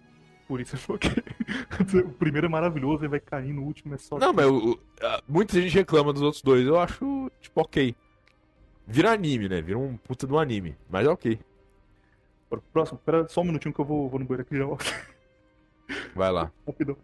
Por 0.48 0.60
isso 0.60 0.76
eu 0.92 0.98
que 0.98 1.08
o 2.00 2.10
primeiro 2.14 2.48
é 2.48 2.50
maravilhoso 2.50 3.06
e 3.06 3.08
vai 3.08 3.20
cair 3.20 3.54
no 3.54 3.64
último 3.64 3.96
é 3.96 3.98
só. 3.98 4.18
Não, 4.18 4.34
mas 4.34 4.46
a- 5.02 5.22
muita 5.28 5.60
gente 5.62 5.74
reclama 5.74 6.12
dos 6.12 6.22
outros 6.22 6.42
dois, 6.42 6.66
eu 6.66 6.80
acho, 6.80 7.32
tipo, 7.42 7.62
ok. 7.62 7.96
Vira 8.88 9.12
anime, 9.12 9.50
né? 9.50 9.62
Vira 9.62 9.78
um 9.78 9.98
puta 9.98 10.28
do 10.28 10.38
anime. 10.38 10.76
Mas 10.90 11.06
é 11.06 11.10
ok. 11.10 11.40
Próximo, 12.72 13.00
pera 13.00 13.28
só 13.28 13.42
um 13.42 13.46
minutinho 13.46 13.74
que 13.74 13.82
eu 13.82 13.86
vou, 13.86 14.10
vou 14.10 14.20
no 14.20 14.26
banheiro 14.26 14.44
aqui 14.44 14.58
já. 14.58 14.66
Vai 16.16 16.32
lá. 16.32 16.52
Rapidão. 16.68 16.98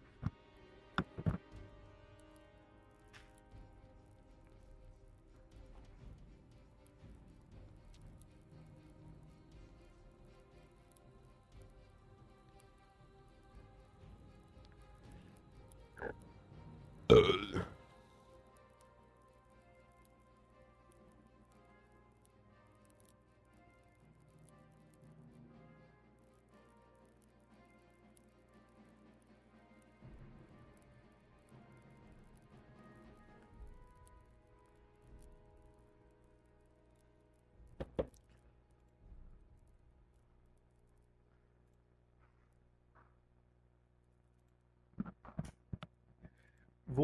Uh. 17.11 17.48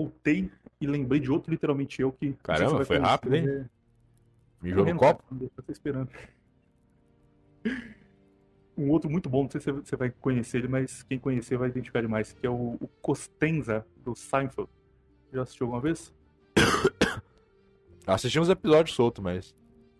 Voltei 0.06 0.50
e 0.80 0.88
lembrei 0.88 1.20
de 1.20 1.32
outro 1.32 1.52
literalmente 1.52 2.02
eu 2.02 2.12
que. 2.12 2.34
Caramba, 2.44 2.78
foi 2.86 2.98
conhecer, 2.98 3.06
rápido, 3.06 3.36
hein? 3.36 3.48
é- 3.48 3.66
Mijou 4.62 4.86
no 4.86 4.96
copo? 4.98 5.24
Não 5.32 5.38
deixa 5.40 5.54
esperando. 5.70 6.10
Um 8.78 8.90
outro 8.90 9.10
muito 9.10 9.30
bom, 9.30 9.44
não 9.44 9.50
sei 9.50 9.62
se 9.62 9.72
você 9.72 9.96
vai 9.96 10.12
conhecer 10.12 10.58
ele, 10.58 10.68
mas 10.68 11.02
quem 11.04 11.18
conhecer 11.18 11.58
vai 11.58 11.70
identificar 11.70 12.02
demais, 12.02 12.34
que 12.34 12.46
é 12.46 12.50
o, 12.50 12.76
o 12.82 12.90
Costenza 13.02 13.86
do 14.04 14.14
Seinfeld. 14.14 14.70
Já 15.32 15.44
assistiu 15.44 15.68
alguma 15.68 15.82
vez? 15.82 16.14
Assisti 18.06 18.38
uns 18.38 18.50
episódios 18.50 18.94
soltos, 18.94 19.24
mas. 19.24 19.56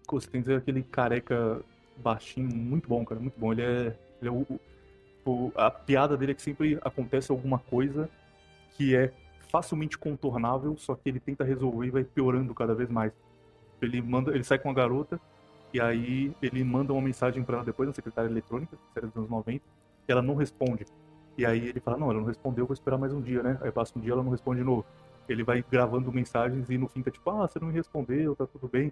Costenza 0.06 0.52
é 0.52 0.58
aquele 0.58 0.84
careca 0.84 1.62
baixinho, 2.04 2.54
muito 2.54 2.90
bom, 2.90 3.06
cara, 3.06 3.22
muito 3.22 3.40
bom. 3.40 3.54
Ele 3.54 3.62
é, 3.62 3.98
ele 4.22 4.28
é 4.28 4.32
o, 4.32 4.46
o- 5.26 5.52
a 5.56 5.72
piada 5.72 6.18
dele 6.18 6.34
é 6.34 6.36
que 6.36 6.42
sempre 6.42 6.78
acontece 6.82 7.32
alguma 7.32 7.60
coisa 7.60 8.10
que 8.72 8.94
é 8.94 9.14
facilmente 9.46 9.98
contornável, 9.98 10.76
só 10.78 10.96
que 10.96 11.10
ele 11.10 11.20
tenta 11.20 11.44
resolver 11.44 11.88
e 11.88 11.92
vai 11.92 12.04
piorando 12.04 12.54
cada 12.54 12.76
vez 12.76 12.90
mais. 12.90 13.12
Ele 13.82 14.02
manda, 14.02 14.32
ele 14.32 14.44
sai 14.44 14.58
com 14.60 14.70
a 14.70 14.74
garota 14.74 15.20
e 15.74 15.82
aí 15.82 16.34
ele 16.42 16.64
manda 16.64 16.94
uma 16.94 17.02
mensagem 17.02 17.44
pra 17.44 17.58
ela 17.58 17.66
depois 17.66 17.88
na 17.88 17.94
secretária 17.94 18.30
eletrônica, 18.30 18.78
série 18.94 19.08
dos 19.08 19.16
anos 19.18 19.30
90, 19.30 19.64
e 20.08 20.12
ela 20.12 20.22
não 20.22 20.36
responde. 20.36 20.86
E 21.38 21.46
aí 21.46 21.68
ele 21.68 21.80
fala: 21.80 21.98
"Não, 21.98 22.10
ela 22.10 22.20
não 22.20 22.28
respondeu, 22.28 22.66
vou 22.66 22.74
esperar 22.74 22.98
mais 22.98 23.14
um 23.14 23.22
dia, 23.22 23.44
né?" 23.44 23.58
Aí 23.62 23.72
passa 23.72 23.98
um 23.98 24.02
dia, 24.02 24.14
ela 24.14 24.24
não 24.24 24.32
responde 24.32 24.60
de 24.60 24.66
novo. 24.66 24.86
Ele 25.28 25.44
vai 25.44 25.64
gravando 25.70 26.12
mensagens 26.12 26.70
e 26.70 26.78
no 26.78 26.88
fim 26.88 27.02
tá 27.02 27.12
tipo: 27.12 27.30
"Ah, 27.30 27.48
você 27.48 27.60
não 27.60 27.68
me 27.68 27.74
respondeu, 27.74 28.36
tá 28.36 28.46
tudo 28.48 28.68
bem". 28.68 28.92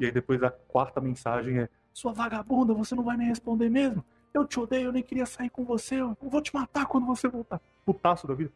E 0.00 0.06
aí 0.06 0.12
depois 0.12 0.42
a 0.42 0.50
quarta 0.50 1.00
mensagem 1.00 1.58
é: 1.58 1.68
Sua 1.92 2.12
vagabunda, 2.12 2.72
você 2.72 2.94
não 2.94 3.04
vai 3.04 3.16
me 3.16 3.24
responder 3.24 3.68
mesmo? 3.68 4.04
Eu 4.32 4.46
te 4.46 4.58
odeio, 4.58 4.86
eu 4.86 4.92
nem 4.92 5.02
queria 5.02 5.26
sair 5.26 5.50
com 5.50 5.64
você, 5.64 5.96
eu 6.00 6.16
vou 6.22 6.40
te 6.40 6.54
matar 6.54 6.86
quando 6.86 7.06
você 7.06 7.28
voltar. 7.28 7.60
Putaço 7.84 8.26
da 8.26 8.32
vida. 8.32 8.50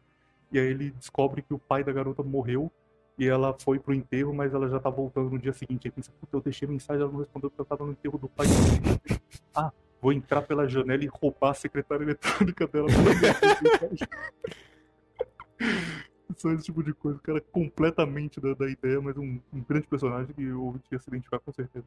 E 0.51 0.59
aí 0.59 0.67
ele 0.67 0.91
descobre 0.91 1.41
que 1.41 1.53
o 1.53 1.59
pai 1.59 1.83
da 1.83 1.91
garota 1.91 2.23
morreu 2.23 2.71
e 3.17 3.27
ela 3.27 3.55
foi 3.59 3.79
pro 3.79 3.93
enterro, 3.93 4.33
mas 4.33 4.53
ela 4.53 4.69
já 4.69 4.79
tá 4.79 4.89
voltando 4.89 5.31
no 5.31 5.39
dia 5.39 5.53
seguinte. 5.53 5.87
Aí 5.87 5.91
pensa, 5.91 6.11
puta, 6.19 6.37
eu 6.37 6.41
deixei 6.41 6.67
mensagem, 6.67 7.01
ela 7.01 7.11
não 7.11 7.19
respondeu 7.19 7.49
porque 7.49 7.61
eu 7.61 7.65
tava 7.65 7.85
no 7.85 7.91
enterro 7.91 8.17
do 8.17 8.29
pai. 8.29 8.45
ah, 9.55 9.71
vou 10.01 10.13
entrar 10.13 10.41
pela 10.43 10.67
janela 10.67 11.03
e 11.03 11.07
roubar 11.07 11.51
a 11.51 11.53
secretária 11.55 12.03
eletrônica 12.03 12.67
dela. 12.67 12.87
Só 16.37 16.51
esse 16.51 16.65
tipo 16.65 16.83
de 16.83 16.93
coisa. 16.93 17.17
O 17.17 17.21
cara 17.21 17.41
completamente 17.41 18.39
da, 18.39 18.53
da 18.53 18.69
ideia, 18.69 19.01
mas 19.01 19.17
um, 19.17 19.39
um 19.51 19.61
grande 19.67 19.87
personagem 19.87 20.33
que 20.35 20.43
eu 20.43 20.79
ia 20.91 20.99
se 20.99 21.09
identificar 21.09 21.39
com 21.39 21.51
certeza. 21.51 21.85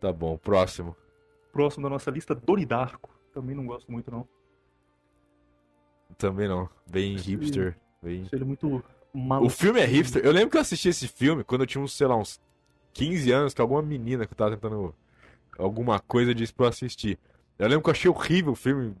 Tá 0.00 0.10
bom, 0.10 0.38
próximo. 0.38 0.96
Próximo 1.52 1.82
da 1.82 1.90
nossa 1.90 2.10
lista, 2.10 2.34
Doni 2.34 2.64
Darko. 2.64 3.10
Também 3.32 3.54
não 3.54 3.66
gosto 3.66 3.92
muito, 3.92 4.10
não. 4.10 4.26
Também 6.16 6.48
não. 6.48 6.68
Bem 6.86 7.16
hipster. 7.16 7.76
Bem... 8.02 8.26
Ele 8.32 8.44
muito 8.44 8.82
O 9.12 9.18
maluco. 9.18 9.50
filme 9.50 9.80
é 9.80 9.84
hipster. 9.86 10.24
Eu 10.24 10.32
lembro 10.32 10.50
que 10.50 10.56
eu 10.56 10.60
assisti 10.60 10.88
esse 10.88 11.08
filme 11.08 11.42
quando 11.44 11.62
eu 11.62 11.66
tinha 11.66 11.82
uns, 11.82 11.92
sei 11.92 12.06
lá, 12.06 12.16
uns 12.16 12.40
15 12.92 13.30
anos, 13.32 13.54
que 13.54 13.60
alguma 13.60 13.82
menina 13.82 14.26
que 14.26 14.32
eu 14.32 14.36
tava 14.36 14.50
tentando 14.52 14.94
alguma 15.58 15.98
coisa 16.00 16.34
disse 16.34 16.52
pra 16.52 16.66
eu 16.66 16.70
assistir. 16.70 17.18
Eu 17.58 17.68
lembro 17.68 17.82
que 17.84 17.88
eu 17.90 17.92
achei 17.92 18.10
horrível 18.10 18.52
o 18.52 18.56
filme. 18.56 18.94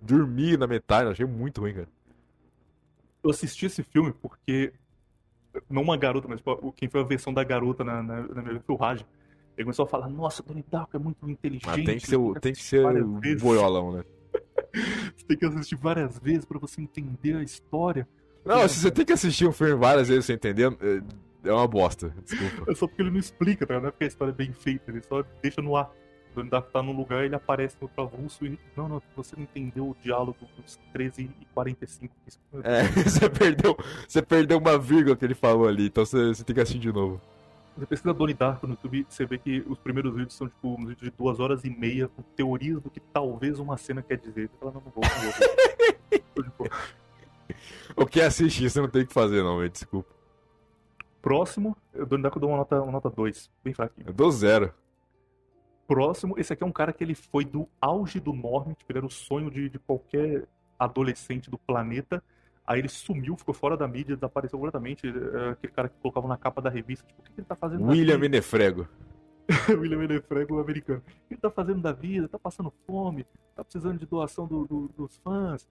Dormi 0.00 0.56
na 0.56 0.66
metade, 0.66 1.10
achei 1.10 1.26
muito 1.26 1.60
ruim, 1.60 1.74
cara. 1.74 1.88
Eu 3.22 3.30
assisti 3.30 3.66
esse 3.66 3.82
filme 3.82 4.12
porque. 4.12 4.72
Não 5.68 5.82
uma 5.82 5.96
garota, 5.96 6.28
mas 6.28 6.38
tipo, 6.38 6.72
quem 6.72 6.88
foi 6.88 7.00
a 7.00 7.04
versão 7.04 7.32
da 7.32 7.42
garota 7.42 7.82
na, 7.82 8.02
na, 8.02 8.20
na 8.28 8.42
minha 8.42 8.62
o 8.68 8.74
Raj. 8.76 9.04
Ele 9.56 9.64
começou 9.64 9.84
a 9.84 9.88
falar: 9.88 10.08
Nossa, 10.08 10.42
Doni 10.42 10.64
Darko 10.70 10.96
é 10.96 11.00
muito 11.00 11.28
inteligente. 11.28 11.66
Mas 11.66 11.84
tem 11.84 11.98
que 11.98 12.06
ser, 12.06 12.16
o- 12.16 12.34
tem 12.34 12.52
que 12.52 12.62
ser 12.62 12.84
o 13.02 13.20
boiolão, 13.40 13.92
né? 13.92 14.04
Você 14.72 15.24
tem 15.26 15.36
que 15.36 15.46
assistir 15.46 15.76
várias 15.76 16.18
vezes 16.18 16.44
pra 16.44 16.58
você 16.58 16.80
entender 16.80 17.36
a 17.36 17.42
história. 17.42 18.06
Não, 18.44 18.66
se 18.68 18.80
você 18.80 18.90
tem 18.90 19.04
que 19.04 19.12
assistir 19.12 19.46
um 19.46 19.52
filme 19.52 19.74
várias 19.74 20.08
vezes 20.08 20.24
sem 20.26 20.34
entender, 20.36 20.72
é- 20.80 21.48
é 21.48 21.52
uma 21.52 21.66
bosta. 21.66 22.12
Desculpa. 22.24 22.70
É 22.70 22.74
só 22.74 22.86
porque 22.86 23.02
ele 23.02 23.10
não 23.10 23.18
explica, 23.18 23.66
tá? 23.66 23.80
Não 23.80 23.88
é 23.88 23.90
porque 23.90 24.04
a 24.04 24.08
história 24.08 24.30
é 24.32 24.34
bem 24.34 24.52
feita, 24.52 24.90
ele 24.90 25.02
só 25.02 25.24
deixa 25.42 25.60
no 25.62 25.76
ar. 25.76 25.90
O 26.30 26.34
Donnie 26.36 26.50
Darko 26.50 26.70
tá 26.70 26.82
num 26.82 26.92
lugar, 26.92 27.24
ele 27.24 27.34
aparece 27.34 27.76
no 27.80 27.90
avulso 28.02 28.44
e. 28.46 28.58
Não, 28.76 28.88
não, 28.88 29.02
você 29.16 29.34
não 29.36 29.42
entendeu 29.42 29.86
o 29.90 29.96
diálogo 30.02 30.36
dos 30.56 30.78
13 30.92 31.30
e 31.40 31.44
45. 31.54 32.14
Isso- 32.26 32.38
É, 32.62 32.82
você 33.08 33.28
perdeu, 33.30 33.76
você 34.06 34.22
perdeu 34.22 34.58
uma 34.58 34.78
vírgula 34.78 35.16
que 35.16 35.24
ele 35.24 35.34
falou 35.34 35.66
ali, 35.66 35.86
então 35.86 36.04
você, 36.04 36.28
você 36.28 36.44
tem 36.44 36.54
que 36.54 36.60
assistir 36.60 36.78
de 36.80 36.92
novo. 36.92 37.20
Você 37.78 37.86
pesquisa 37.86 38.12
Donnie 38.12 38.34
Darko 38.34 38.66
no 38.66 38.72
YouTube, 38.72 39.06
você 39.08 39.24
vê 39.24 39.38
que 39.38 39.60
os 39.68 39.78
primeiros 39.78 40.12
vídeos 40.12 40.34
são 40.34 40.48
tipo 40.48 40.74
uns 40.74 40.88
vídeos 40.88 41.10
de 41.10 41.10
duas 41.10 41.38
horas 41.38 41.62
e 41.64 41.70
meia 41.70 42.08
com 42.08 42.22
teorias 42.22 42.82
do 42.82 42.90
que 42.90 42.98
talvez 42.98 43.60
uma 43.60 43.76
cena 43.76 44.02
quer 44.02 44.18
dizer. 44.18 44.48
Você 44.48 44.56
fala, 44.58 44.72
não, 44.72 44.82
não 44.82 44.90
vou, 44.90 45.04
não 46.44 46.52
vou. 46.58 46.68
O 47.96 48.04
que 48.04 48.20
assistir, 48.20 48.68
você 48.68 48.80
não 48.80 48.88
tem 48.88 49.06
que 49.06 49.12
fazer, 49.12 49.44
não, 49.44 49.58
velho. 49.58 49.70
Desculpa. 49.70 50.12
Próximo, 51.22 51.76
o 51.94 52.04
Donnie 52.04 52.24
Darko 52.24 52.40
deu 52.40 52.48
uma 52.48 52.58
nota, 52.58 52.82
uma 52.82 52.92
nota 52.92 53.10
2, 53.10 53.48
bem 53.62 53.72
fraquinho. 53.72 54.08
Eu 54.08 54.12
dou 54.12 54.30
zero. 54.32 54.74
Próximo, 55.86 56.34
esse 56.36 56.52
aqui 56.52 56.64
é 56.64 56.66
um 56.66 56.72
cara 56.72 56.92
que 56.92 57.04
ele 57.04 57.14
foi 57.14 57.44
do 57.44 57.68
auge 57.80 58.18
do 58.18 58.32
norme, 58.32 58.74
tipo, 58.74 58.90
ele 58.90 58.98
era 58.98 59.06
o 59.06 59.10
sonho 59.10 59.50
de, 59.50 59.68
de 59.68 59.78
qualquer 59.78 60.48
adolescente 60.76 61.48
do 61.48 61.56
planeta. 61.56 62.22
Aí 62.68 62.80
ele 62.80 62.88
sumiu, 62.88 63.34
ficou 63.34 63.54
fora 63.54 63.78
da 63.78 63.88
mídia, 63.88 64.14
desapareceu 64.14 64.58
completamente. 64.58 65.06
É 65.08 65.50
aquele 65.52 65.72
cara 65.72 65.88
que 65.88 65.94
colocava 66.02 66.28
na 66.28 66.36
capa 66.36 66.60
da 66.60 66.68
revista, 66.68 67.06
tipo, 67.06 67.22
o 67.22 67.24
que 67.24 67.32
que 67.32 67.40
ele 67.40 67.46
tá 67.46 67.56
fazendo 67.56 67.86
William? 67.86 68.18
Menefrego. 68.18 68.86
William 69.70 69.96
Menefrego, 69.98 70.60
americano. 70.60 70.98
O 70.98 71.02
que 71.28 71.32
ele 71.34 71.40
tá 71.40 71.50
fazendo 71.50 71.80
da 71.80 71.92
vida? 71.92 72.28
Tá 72.28 72.38
passando 72.38 72.70
fome? 72.86 73.26
Tá 73.56 73.64
precisando 73.64 73.98
de 73.98 74.04
doação 74.04 74.46
do- 74.46 74.66
do- 74.66 74.88
dos 74.88 75.16
fãs? 75.16 75.66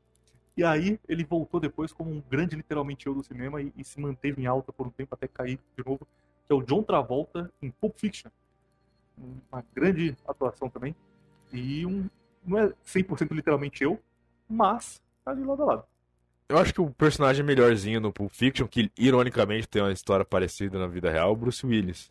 E 0.58 0.64
aí 0.64 1.00
ele 1.08 1.24
voltou 1.24 1.60
depois 1.60 1.94
como 1.94 2.10
um 2.10 2.20
grande, 2.28 2.56
literalmente, 2.56 3.06
eu 3.06 3.14
do 3.14 3.22
cinema 3.24 3.62
e, 3.62 3.72
e 3.78 3.84
se 3.84 4.00
manteve 4.00 4.42
em 4.42 4.48
alta 4.48 4.74
por 4.74 4.88
um 4.88 4.90
tempo 4.90 5.14
até 5.14 5.28
cair 5.28 5.60
de 5.78 5.86
novo, 5.86 6.00
que 6.48 6.52
é 6.52 6.56
o 6.56 6.64
John 6.64 6.82
Travolta 6.82 7.52
em 7.62 7.70
Pulp 7.70 7.96
Fiction. 8.00 8.32
Uma 9.52 9.64
grande 9.76 10.16
atuação 10.28 10.68
também. 10.68 10.96
E 11.54 11.86
um. 11.86 12.10
Não 12.44 12.58
é 12.58 12.74
100% 12.84 13.32
literalmente 13.36 13.84
eu, 13.84 14.00
mas 14.50 15.00
tá 15.24 15.30
ali 15.30 15.44
lado 15.44 15.62
a 15.62 15.66
lado. 15.66 15.84
Eu 16.50 16.58
acho 16.58 16.74
que 16.74 16.80
o 16.82 16.90
personagem 16.90 17.44
melhorzinho 17.44 18.00
no 18.00 18.12
Pulp 18.14 18.32
Fiction, 18.32 18.68
que 18.68 18.90
ironicamente 18.98 19.68
tem 19.68 19.82
uma 19.82 19.92
história 19.92 20.24
parecida 20.24 20.80
na 20.80 20.88
vida 20.88 21.12
real, 21.12 21.30
é 21.30 21.32
o 21.32 21.36
Bruce 21.36 21.66
Willis. 21.66 22.10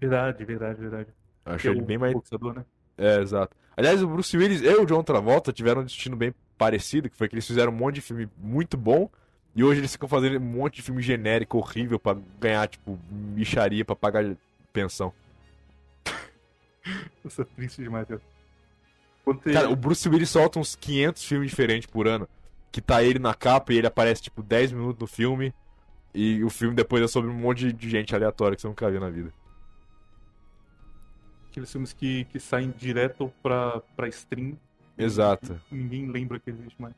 Verdade, 0.00 0.44
verdade, 0.44 0.80
verdade. 0.80 1.08
Eu 1.44 1.50
Que 1.50 1.56
achei 1.56 1.70
é 1.70 1.74
ele 1.74 1.82
o 1.82 1.84
bem 1.84 1.98
mais. 1.98 2.12
boxeador, 2.12 2.54
né? 2.54 2.64
É, 2.96 3.20
exato. 3.20 3.56
Aliás, 3.76 4.02
o 4.02 4.08
Bruce 4.08 4.36
Willis 4.36 4.60
e 4.62 4.68
o 4.68 4.86
John 4.86 5.02
Travolta 5.02 5.52
tiveram 5.52 5.80
um 5.82 5.84
destino 5.84 6.16
bem 6.16 6.32
parecido, 6.56 7.10
que 7.10 7.16
foi 7.16 7.28
que 7.28 7.34
eles 7.34 7.46
fizeram 7.46 7.72
um 7.72 7.74
monte 7.76 7.96
de 7.96 8.00
filme 8.02 8.28
muito 8.36 8.76
bom, 8.76 9.10
e 9.54 9.64
hoje 9.64 9.80
eles 9.80 9.92
ficam 9.92 10.08
fazendo 10.08 10.36
um 10.36 10.40
monte 10.40 10.76
de 10.76 10.82
filme 10.82 11.02
genérico, 11.02 11.58
horrível, 11.58 11.98
pra 11.98 12.16
ganhar, 12.40 12.68
tipo, 12.68 12.98
micharia 13.10 13.84
pra 13.84 13.96
pagar 13.96 14.36
pensão. 14.72 15.12
Isso 17.24 17.42
é 17.42 17.44
triste 17.44 17.82
demais, 17.82 18.06
cara. 18.06 18.20
Cara, 19.52 19.68
o 19.70 19.76
Bruce 19.76 20.08
Willis 20.08 20.30
solta 20.30 20.58
uns 20.58 20.74
500 20.74 21.24
filmes 21.24 21.50
diferentes 21.50 21.86
por 21.86 22.06
ano, 22.08 22.26
que 22.70 22.80
tá 22.80 23.02
ele 23.02 23.18
na 23.18 23.34
capa 23.34 23.72
e 23.72 23.78
ele 23.78 23.86
aparece, 23.86 24.22
tipo, 24.22 24.42
10 24.42 24.72
minutos 24.72 25.00
no 25.00 25.06
filme, 25.06 25.52
e 26.14 26.42
o 26.44 26.50
filme 26.50 26.74
depois 26.74 27.02
é 27.02 27.08
sobre 27.08 27.30
um 27.30 27.34
monte 27.34 27.72
de 27.72 27.88
gente 27.90 28.14
aleatória 28.14 28.54
que 28.56 28.62
você 28.62 28.68
nunca 28.68 28.90
viu 28.90 29.00
na 29.00 29.10
vida. 29.10 29.32
Aqueles 31.50 31.70
filmes 31.72 31.92
que, 31.92 32.24
que 32.26 32.38
saem 32.38 32.72
direto 32.76 33.32
pra, 33.42 33.80
pra 33.96 34.08
stream. 34.08 34.56
Exato. 34.96 35.58
Ninguém 35.70 36.06
lembra 36.10 36.38
que 36.38 36.50
existe 36.50 36.80
mais. 36.80 36.94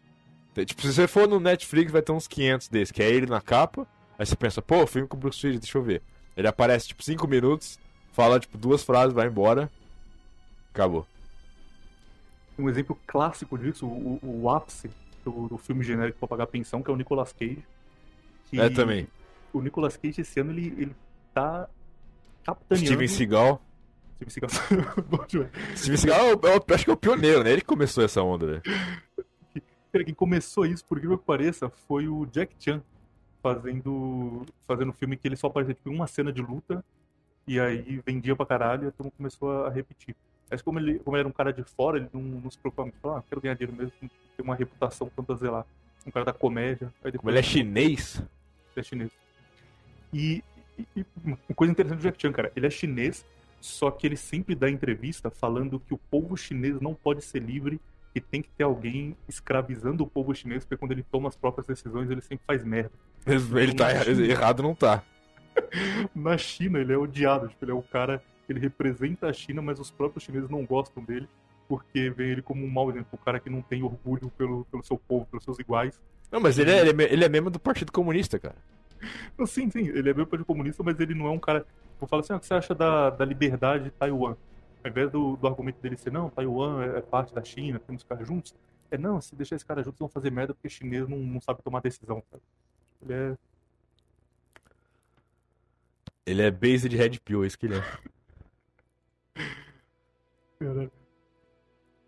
Tipo, 0.66 0.83
se 0.83 0.93
você 0.93 1.07
for 1.07 1.29
no 1.29 1.39
Netflix, 1.39 1.93
vai 1.93 2.03
ter 2.03 2.12
uns 2.12 2.27
500 2.27 2.68
desses, 2.68 2.93
que 2.93 3.03
é 3.03 3.09
ele 3.11 3.27
na 3.27 3.41
capa. 3.41 3.87
Aí 4.18 4.27
você 4.27 4.37
pensa, 4.37 4.61
pô, 4.61 4.87
filme 4.87 5.07
com 5.09 5.16
o 5.16 5.21
Bruce 5.21 5.47
Willis, 5.47 5.61
deixa 5.61 5.79
eu 5.79 5.83
ver. 5.83 6.03
Ele 6.37 6.49
aparece, 6.49 6.89
tipo, 6.89 7.03
5 7.03 7.27
minutos, 7.29 7.79
fala, 8.12 8.39
tipo, 8.41 8.59
duas 8.59 8.83
frases, 8.83 9.14
vai 9.14 9.27
embora. 9.29 9.71
Acabou. 10.75 11.07
Um 12.59 12.68
exemplo 12.68 12.99
clássico 13.07 13.57
disso, 13.57 13.87
o, 13.87 14.18
o- 14.23 14.43
o 14.43 14.51
ápice 14.51 14.91
do, 15.25 15.49
do 15.49 15.59
filme 15.59 15.83
genérico 15.85 16.18
pra 16.18 16.29
pagar 16.29 16.47
pensão, 16.47 16.83
que 16.83 16.91
é 16.91 16.95
o 16.95 16.97
Nicolas 16.97 17.33
Cage. 17.33 17.64
que 18.47 18.61
É 18.61 18.68
também. 18.71 19.07
O 19.53 19.61
Nicolas 19.61 19.97
Cage 19.97 20.21
esse 20.21 20.41
ano 20.41 20.53
ele, 20.53 20.75
ele 20.79 20.97
tá 21.35 21.68
capitaneando. 22.45 22.87
Steven 22.87 23.09
Seagal. 23.09 23.62
Steven 24.16 24.31
Seagal. 24.31 25.47
Steven 25.77 25.97
Seagal, 25.97 26.27
eu, 26.29 26.41
eu 26.43 26.75
acho 26.75 26.85
que 26.85 26.91
é 26.91 26.95
o 26.95 26.97
pioneiro, 26.97 27.43
né? 27.45 27.53
Ele 27.53 27.62
começou 27.62 28.05
essa 28.05 28.23
onda. 28.23 28.62
Cara, 29.93 30.05
quem 30.05 30.14
começou 30.14 30.66
isso, 30.66 30.85
por 30.85 30.99
incrível 30.99 31.18
que 31.18 31.25
pareça, 31.25 31.68
foi 31.68 32.07
o 32.07 32.25
Jack 32.27 32.55
Chan 32.59 32.83
fazendo 33.43 34.45
fazendo 34.66 34.91
um 34.91 34.93
filme 34.93 35.16
que 35.16 35.27
ele 35.27 35.37
só 35.37 35.47
aparecia 35.47 35.75
tipo, 35.75 35.91
uma 35.91 36.07
cena 36.07 36.33
de 36.33 36.43
luta 36.43 36.85
e 37.47 37.59
aí 37.59 38.01
vendia 38.07 38.37
pra 38.37 38.47
caralho 38.47 38.85
e 38.85 38.89
a 38.89 38.93
turma 38.93 39.11
começou 39.16 39.64
a 39.64 39.71
repetir. 39.71 40.14
Mas 40.51 40.61
como 40.62 40.78
ele, 40.78 40.98
como 40.98 41.16
ele 41.16 41.20
era 41.20 41.28
um 41.28 41.32
cara 41.32 41.53
de 41.53 41.62
fora, 41.62 41.98
ele 41.98 42.09
não, 42.12 42.20
não 42.20 42.51
se 42.51 42.59
preocupava 42.59 42.86
muito. 42.86 43.01
Falou, 43.01 43.16
ah, 43.18 43.24
quero 43.28 43.40
ganhar 43.40 43.55
dinheiro 43.55 43.76
mesmo, 43.76 43.92
ter 44.36 44.42
uma 44.42 44.55
reputação 44.55 45.11
tanto 45.14 45.32
a 45.32 45.36
zelar. 45.36 45.64
Um 46.07 46.11
cara 46.11 46.24
da 46.26 46.32
comédia. 46.32 46.92
Depois 47.03 47.16
Como 47.16 47.30
ele 47.30 47.38
é 47.38 47.42
chinês, 47.42 48.16
ele 48.16 48.26
é 48.76 48.82
chinês. 48.82 49.11
E, 50.12 50.42
e- 50.78 50.86
e 51.01 51.07
uma 51.24 51.36
coisa 51.55 51.70
interessante 51.70 51.98
do 51.98 52.03
Jack 52.03 52.20
Chan, 52.20 52.32
cara, 52.32 52.51
ele 52.57 52.66
é 52.66 52.70
chinês, 52.70 53.24
só 53.61 53.90
que 53.90 54.07
ele 54.07 54.16
sempre 54.16 54.55
dá 54.55 54.68
entrevista 54.68 55.30
falando 55.30 55.78
que 55.78 55.94
o 55.94 55.98
povo 55.98 56.36
chinês 56.36 56.80
não 56.80 56.94
pode 56.94 57.22
ser 57.22 57.40
livre 57.40 57.80
que 58.12 58.20
tem 58.20 58.42
que 58.42 58.48
ter 58.51 58.64
alguém 58.64 59.16
escravizando 59.28 60.03
o 60.03 60.07
povo 60.07 60.34
chinês, 60.34 60.64
porque 60.64 60.76
quando 60.78 60.90
ele 60.92 61.05
toma 61.05 61.28
as 61.28 61.36
próprias 61.36 61.66
decisões, 61.68 62.11
ele 62.11 62.20
sempre 62.22 62.44
faz 62.44 62.64
merda. 62.64 62.90
Ele 63.24 63.72
tá 63.74 63.92
Na 63.92 64.03
China- 64.05 64.26
errado, 64.26 64.62
não 64.64 64.74
tá. 64.74 65.03
Na 66.14 66.36
China, 66.38 66.78
ele 66.80 66.92
é 66.92 66.96
odiado, 66.98 67.46
tipo, 67.48 67.64
ele 67.64 67.70
é 67.72 67.74
o 67.74 67.82
cara, 67.82 68.20
ele 68.53 68.61
representa 68.61 69.28
a 69.28 69.32
China, 69.32 69.62
mas 69.62 69.78
os 69.78 69.90
próprios 69.90 70.24
chineses 70.24 70.48
não 70.48 70.64
gostam 70.64 71.03
dele, 71.03 71.28
porque 71.68 72.11
vê 72.11 72.32
ele 72.32 72.42
como 72.42 72.64
um 72.64 72.70
mau 72.70 72.90
exemplo, 72.90 73.09
o 73.12 73.18
cara 73.18 73.38
que 73.38 73.48
não 73.48 73.62
tem 73.62 73.82
orgulho 73.82 74.30
pelo, 74.36 74.64
pelo 74.66 74.82
seu 74.82 74.98
povo, 74.98 75.26
pelos 75.26 75.44
seus 75.44 75.59
iguais. 75.59 76.01
Não, 76.30 76.40
mas 76.40 76.59
ele 76.59 76.70
é, 76.70 76.80
ele 76.80 77.03
é, 77.03 77.12
ele 77.12 77.24
é 77.24 77.28
membro 77.28 77.51
do 77.51 77.61
Partido 77.61 77.92
Comunista, 77.92 78.38
cara. 78.38 78.57
Não, 79.36 79.46
sim, 79.46 79.70
sim, 79.70 79.88
ele 79.88 80.11
é 80.11 80.14
meio 80.14 80.26
partido 80.26 80.44
comunista, 80.44 80.82
mas 80.82 80.98
ele 81.01 81.14
não 81.14 81.26
é 81.26 81.30
um 81.30 81.38
cara. 81.38 81.66
Vou 81.98 82.09
falar 82.09 82.20
assim, 82.20 82.32
ah, 82.32 82.36
o 82.36 82.40
que 82.40 82.46
você 82.46 82.55
acha 82.55 82.74
da, 82.74 83.11
da 83.11 83.24
liberdade 83.24 83.84
de 83.84 83.90
Taiwan? 83.90 84.36
Ao 84.82 84.90
invés 84.90 85.11
do, 85.11 85.36
do 85.36 85.46
argumento 85.46 85.80
dele 85.80 85.96
ser, 85.96 86.12
não, 86.12 86.30
Taiwan 86.30 86.82
é, 86.82 86.98
é 86.98 87.01
parte 87.01 87.34
da 87.34 87.42
China, 87.42 87.78
temos 87.78 88.03
que 88.03 88.09
ficar 88.09 88.24
juntos. 88.24 88.55
É, 88.90 88.98
não, 88.98 89.20
se 89.20 89.34
deixar 89.34 89.57
esse 89.57 89.64
cara 89.64 89.82
juntos, 89.82 89.98
vão 89.98 90.09
fazer 90.09 90.30
merda 90.30 90.55
porque 90.55 90.68
chinês 90.68 91.09
não, 91.09 91.18
não 91.18 91.40
sabe 91.40 91.62
tomar 91.62 91.80
decisão, 91.80 92.22
sabe? 92.30 92.42
Ele 93.03 93.12
é. 93.12 93.36
Ele 96.26 96.42
é 96.42 96.51
based 96.51 96.94
Red 96.94 97.18
Pill, 97.24 97.44
é 97.44 97.46
isso 97.46 97.59
que 97.59 97.66
ele 97.66 97.76
é. 97.76 97.82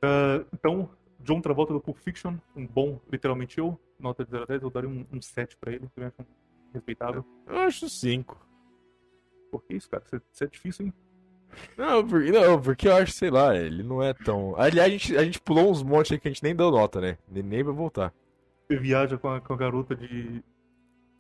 Ah, 0.03 0.45
então, 0.53 0.91
John 1.21 1.41
Travolta 1.41 1.73
do 1.73 1.81
Pulp 1.81 1.99
Fiction, 1.99 2.37
um 2.57 2.67
bom, 2.67 3.01
literalmente 3.11 3.59
eu, 3.59 3.79
nota 3.99 4.25
de 4.25 4.31
0 4.31 4.43
a 4.43 4.47
10, 4.47 4.63
eu 4.63 4.71
daria 4.71 4.91
um, 4.91 5.07
um 5.13 5.23
7 5.23 5.57
pra 5.57 5.73
ele, 5.73 5.89
também 5.95 6.09
acho 6.09 6.29
respeitável. 6.75 7.25
Eu 7.47 7.59
acho 7.61 7.89
cinco. 7.89 8.39
Por 9.51 9.63
que 9.63 9.75
isso, 9.75 9.89
cara? 9.89 10.03
Você 10.07 10.21
você 10.33 10.45
é 10.45 10.47
difícil, 10.49 10.87
hein? 10.87 10.95
Não, 11.77 12.07
porque, 12.07 12.33
não, 12.33 12.61
porque 12.61 12.89
eu 12.89 12.97
acho, 12.97 13.13
sei 13.13 13.31
lá, 13.31 13.55
ele 13.55 13.83
não 13.83 14.03
é 14.03 14.15
tão. 14.15 14.55
Aliás, 14.57 14.89
a 14.89 14.91
gente, 14.91 15.17
a 15.17 15.25
gente 15.25 15.41
pulou 15.41 15.71
uns 15.71 15.83
montes 15.83 16.13
aí 16.13 16.19
que 16.19 16.27
a 16.27 16.31
gente 16.31 16.43
nem 16.43 16.57
deu 16.57 16.71
nota, 16.71 17.01
né? 17.01 17.19
Nem, 17.29 17.43
nem 17.43 17.63
vai 17.63 17.75
voltar. 17.75 18.13
Você 18.67 18.79
viaja 18.79 19.19
com 19.19 19.29
a, 19.29 19.41
com 19.41 19.53
a 19.53 19.57
garota 19.57 19.95
de. 19.95 20.43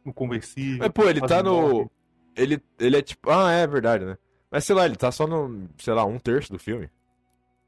no 0.05 0.13
conversível. 0.13 0.79
Mas, 0.79 0.89
pô, 0.89 1.05
ele 1.09 1.21
tá 1.21 1.43
no. 1.43 1.91
Ele, 2.35 2.63
ele 2.79 2.97
é 2.97 3.03
tipo. 3.03 3.31
Ah, 3.31 3.53
é 3.53 3.67
verdade, 3.67 4.07
né? 4.07 4.17
Mas 4.51 4.65
sei 4.65 4.75
lá, 4.75 4.87
ele 4.87 4.97
tá 4.97 5.13
só 5.13 5.27
no, 5.27 5.69
sei 5.79 5.93
lá, 5.93 6.05
um 6.07 6.19
terço 6.19 6.51
do 6.51 6.59
filme. 6.59 6.89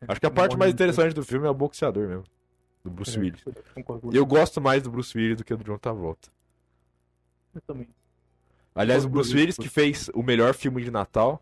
Acho 0.08 0.20
que 0.20 0.26
a 0.26 0.30
parte 0.30 0.56
mais 0.56 0.72
interessante 0.72 1.14
do 1.14 1.24
filme 1.24 1.46
é 1.46 1.50
o 1.50 1.54
boxeador 1.54 2.08
mesmo. 2.08 2.24
Do 2.84 2.90
Bruce 2.90 3.18
Willis. 3.18 3.42
E 4.12 4.16
eu 4.16 4.26
gosto 4.26 4.60
mais 4.60 4.82
do 4.82 4.90
Bruce 4.90 5.16
Willis 5.16 5.38
do 5.38 5.44
que 5.44 5.54
do 5.56 5.64
John 5.64 5.78
Travolta. 5.78 6.28
Eu 7.54 7.60
também. 7.62 7.88
Aliás, 8.74 9.04
o 9.04 9.08
Bruce 9.08 9.34
Willis 9.34 9.56
que 9.56 9.68
fez 9.68 10.10
o 10.12 10.22
melhor 10.22 10.52
filme 10.54 10.82
de 10.82 10.90
Natal. 10.90 11.40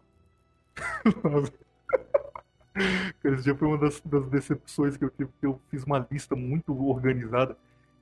Esse 3.25 3.43
dia 3.43 3.55
foi 3.55 3.69
uma 3.69 3.79
das, 3.79 4.01
das 4.01 4.27
decepções 4.29 4.97
que 4.97 5.05
eu 5.05 5.11
tive, 5.11 5.31
porque 5.31 5.47
eu 5.47 5.61
fiz 5.71 5.85
uma 5.85 6.07
lista 6.11 6.37
muito 6.37 6.73
organizada. 6.89 7.57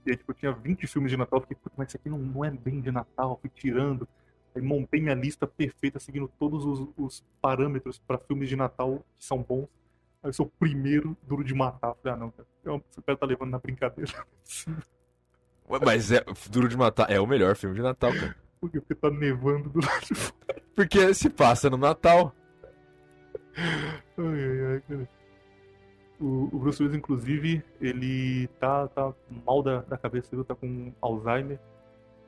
E 0.05 0.11
aí, 0.11 0.17
tipo, 0.17 0.31
eu 0.31 0.35
tinha 0.35 0.53
20 0.53 0.87
filmes 0.87 1.11
de 1.11 1.17
Natal, 1.17 1.39
eu 1.39 1.43
fiquei, 1.43 1.57
"Puta, 1.57 1.75
mas 1.77 1.89
isso 1.89 1.97
aqui 1.97 2.09
não, 2.09 2.19
não 2.19 2.45
é 2.45 2.51
bem 2.51 2.81
de 2.81 2.91
Natal, 2.91 3.39
fui 3.41 3.51
tirando. 3.55 4.07
Aí 4.55 4.63
montei 4.63 5.01
minha 5.01 5.15
lista 5.15 5.47
perfeita, 5.47 5.99
seguindo 6.01 6.29
todos 6.39 6.65
os, 6.65 6.89
os 6.97 7.25
parâmetros 7.41 7.99
para 7.99 8.19
filmes 8.19 8.49
de 8.49 8.57
Natal 8.57 9.05
que 9.19 9.25
são 9.25 9.39
bons. 9.43 9.69
Aí 10.23 10.31
o 10.39 10.47
primeiro 10.47 11.17
duro 11.23 11.43
de 11.43 11.55
matar. 11.55 11.95
Falei, 12.03 12.15
ah 12.15 12.17
não, 12.17 12.31
cara, 12.31 12.47
esse 12.91 13.03
cara 13.03 13.19
tá 13.19 13.27
levando 13.27 13.51
na 13.51 13.59
brincadeira. 13.59 14.13
Ué, 15.69 15.79
Mas 15.85 16.13
é 16.13 16.25
Duro 16.51 16.69
de 16.69 16.77
Matar 16.77 17.11
é 17.11 17.19
o 17.21 17.27
melhor 17.27 17.57
filme 17.57 17.75
de 17.77 17.83
Natal, 17.83 18.13
cara. 18.13 18.37
porque, 18.61 18.81
porque 18.81 18.95
tá 18.95 19.11
nevando 19.11 19.71
do 19.71 19.81
lado 19.81 20.01
de 20.05 20.15
fora. 20.15 20.63
Porque 20.75 21.15
se 21.15 21.31
passa 21.31 21.71
no 21.71 21.77
Natal. 21.77 22.35
Ai, 23.57 24.03
ai, 24.19 24.73
ai, 24.75 24.81
cara. 24.89 25.09
O, 26.21 26.45
o 26.55 26.59
Bruce 26.59 26.83
Willis, 26.83 26.99
inclusive, 26.99 27.63
ele 27.81 28.47
tá, 28.59 28.89
tá 28.89 29.13
mal 29.47 29.63
da, 29.63 29.81
da 29.83 29.97
cabeça, 29.97 30.29
viu? 30.33 30.45
Tá 30.45 30.55
com 30.55 30.93
Alzheimer. 31.01 31.59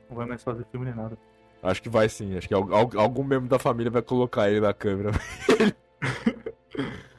Não 0.08 0.16
vai 0.16 0.26
mais 0.26 0.42
fazer 0.42 0.64
filme 0.70 0.86
nem 0.86 0.94
nada. 0.94 1.18
Acho 1.62 1.82
que 1.82 1.88
vai 1.90 2.08
sim. 2.08 2.36
Acho 2.36 2.48
que 2.48 2.54
al- 2.54 2.72
al- 2.74 2.90
algum 2.98 3.22
membro 3.24 3.48
da 3.48 3.58
família 3.58 3.90
vai 3.90 4.02
colocar 4.02 4.48
ele 4.50 4.60
na 4.60 4.72
câmera. 4.72 5.10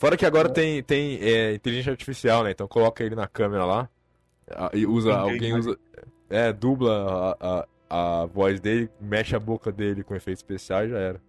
Fora 0.00 0.16
que 0.16 0.24
agora 0.24 0.48
tem, 0.48 0.82
tem 0.82 1.18
é, 1.20 1.52
inteligência 1.52 1.92
artificial, 1.92 2.42
né? 2.42 2.52
Então 2.52 2.66
coloca 2.66 3.04
ele 3.04 3.14
na 3.14 3.28
câmera 3.28 3.66
lá. 3.66 3.90
E 4.72 4.86
usa. 4.86 5.10
Ninguém 5.10 5.52
Alguém 5.52 5.54
usa. 5.54 5.78
É, 6.30 6.50
dubla 6.54 7.36
a, 7.38 7.66
a, 7.90 8.22
a 8.22 8.26
voz 8.26 8.58
dele, 8.60 8.88
mexe 8.98 9.36
a 9.36 9.38
boca 9.38 9.70
dele 9.70 10.02
com 10.02 10.14
efeito 10.14 10.38
especial 10.38 10.86
e 10.86 10.88
já 10.88 10.98
era. 10.98 11.20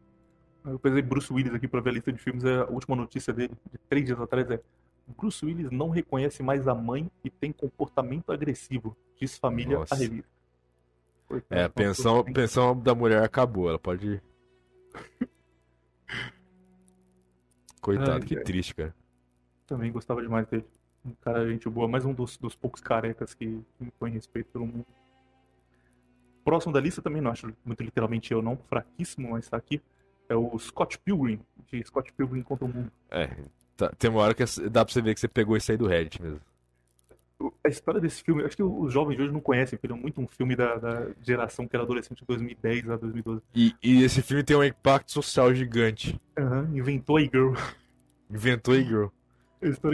Eu 0.64 0.80
pesei 0.80 1.02
Bruce 1.02 1.34
Willis 1.34 1.54
aqui 1.54 1.68
pra 1.68 1.82
ver 1.82 1.90
a 1.90 1.94
lista 1.94 2.14
de 2.14 2.20
filmes. 2.20 2.46
é 2.46 2.60
A 2.60 2.66
última 2.68 2.96
notícia 2.96 3.34
dele, 3.34 3.52
de 3.70 3.78
três 3.90 4.06
dias 4.06 4.22
atrás, 4.22 4.50
é 4.50 4.62
Bruce 5.18 5.46
Willis 5.46 5.70
não 5.70 5.90
reconhece 5.90 6.42
mais 6.42 6.66
a 6.66 6.74
mãe 6.74 7.12
e 7.26 7.30
tem 7.30 7.52
comportamento 7.52 8.32
agressivo. 8.32 8.96
Diz 9.20 9.38
família 9.38 9.80
Nossa. 9.80 9.96
a 9.96 9.98
revista. 9.98 10.30
É, 11.50 11.64
a 11.64 11.70
pensão, 11.70 12.24
pensão 12.24 12.80
da 12.80 12.96
mulher 12.96 13.22
acabou, 13.22 13.68
ela 13.68 13.80
pode 13.80 14.08
ir. 14.08 14.24
Coitado, 17.82 18.12
Ai, 18.12 18.20
que 18.22 18.38
ai. 18.38 18.44
triste, 18.44 18.76
cara. 18.76 18.96
Também 19.66 19.92
gostava 19.92 20.22
demais 20.22 20.48
dele. 20.48 20.66
Um 21.04 21.14
cara, 21.22 21.48
gente 21.50 21.68
boa. 21.68 21.88
Mais 21.88 22.06
um 22.06 22.14
dos, 22.14 22.38
dos 22.38 22.56
poucos 22.56 22.80
carecas 22.80 23.34
que, 23.34 23.60
põe 24.00 24.12
respeito 24.12 24.52
pelo 24.52 24.68
mundo. 24.68 24.86
Próximo 26.44 26.74
da 26.74 26.80
lista 26.80 27.02
também, 27.02 27.22
não 27.22 27.32
acho 27.32 27.52
muito 27.66 27.84
literalmente 27.84 28.32
eu 28.32 28.42
não, 28.42 28.58
fraquíssimo, 28.58 29.32
mas 29.32 29.50
tá 29.50 29.58
aqui. 29.58 29.82
É 30.30 30.36
o 30.36 30.58
Scott 30.58 30.98
Pilgrim, 31.00 31.40
de 31.68 31.84
Scott 31.86 32.12
Pilgrim 32.14 32.42
contra 32.42 32.66
o 32.66 32.68
Mundo. 32.68 32.92
É, 33.10 33.30
tá- 33.76 33.92
tem 33.98 34.10
uma 34.10 34.22
hora 34.22 34.34
que 34.34 34.44
dá 34.70 34.86
pra 34.86 34.94
você 34.94 35.02
ver 35.02 35.14
que 35.14 35.20
você 35.20 35.28
pegou 35.28 35.58
isso 35.58 35.72
aí 35.72 35.78
do 35.78 35.88
Reddit 35.88 36.22
mesmo. 36.22 36.42
A 37.64 37.70
história 37.70 38.00
desse 38.00 38.24
filme, 38.24 38.44
acho 38.44 38.56
que 38.56 38.64
os 38.64 38.92
jovens 38.92 39.16
de 39.16 39.24
hoje 39.24 39.34
não 39.34 39.40
conhecem, 39.40 39.78
porque 39.78 39.92
ele 39.92 40.00
é 40.00 40.02
muito 40.02 40.20
um 40.22 40.28
filme 40.28 40.56
da, 40.56 40.76
da 40.76 41.08
geração 41.22 41.68
que 41.68 41.76
era 41.76 41.84
adolescente 41.84 42.20
de 42.20 42.26
2010 42.26 42.90
a 42.90 42.98
2012. 42.98 43.42
E, 43.56 43.76
e 43.82 44.04
esse 44.04 44.22
filme 44.22 44.44
tem 44.44 44.56
um 44.56 44.64
impacto 44.64 45.12
social 45.12 45.54
gigante. 45.54 46.20
Aham, 46.38 46.70
inventou 46.74 47.18
a 47.18 47.22
girl. 47.22 47.54
Inventou 48.30 48.74
a 48.74 48.78
girl. 48.78 49.08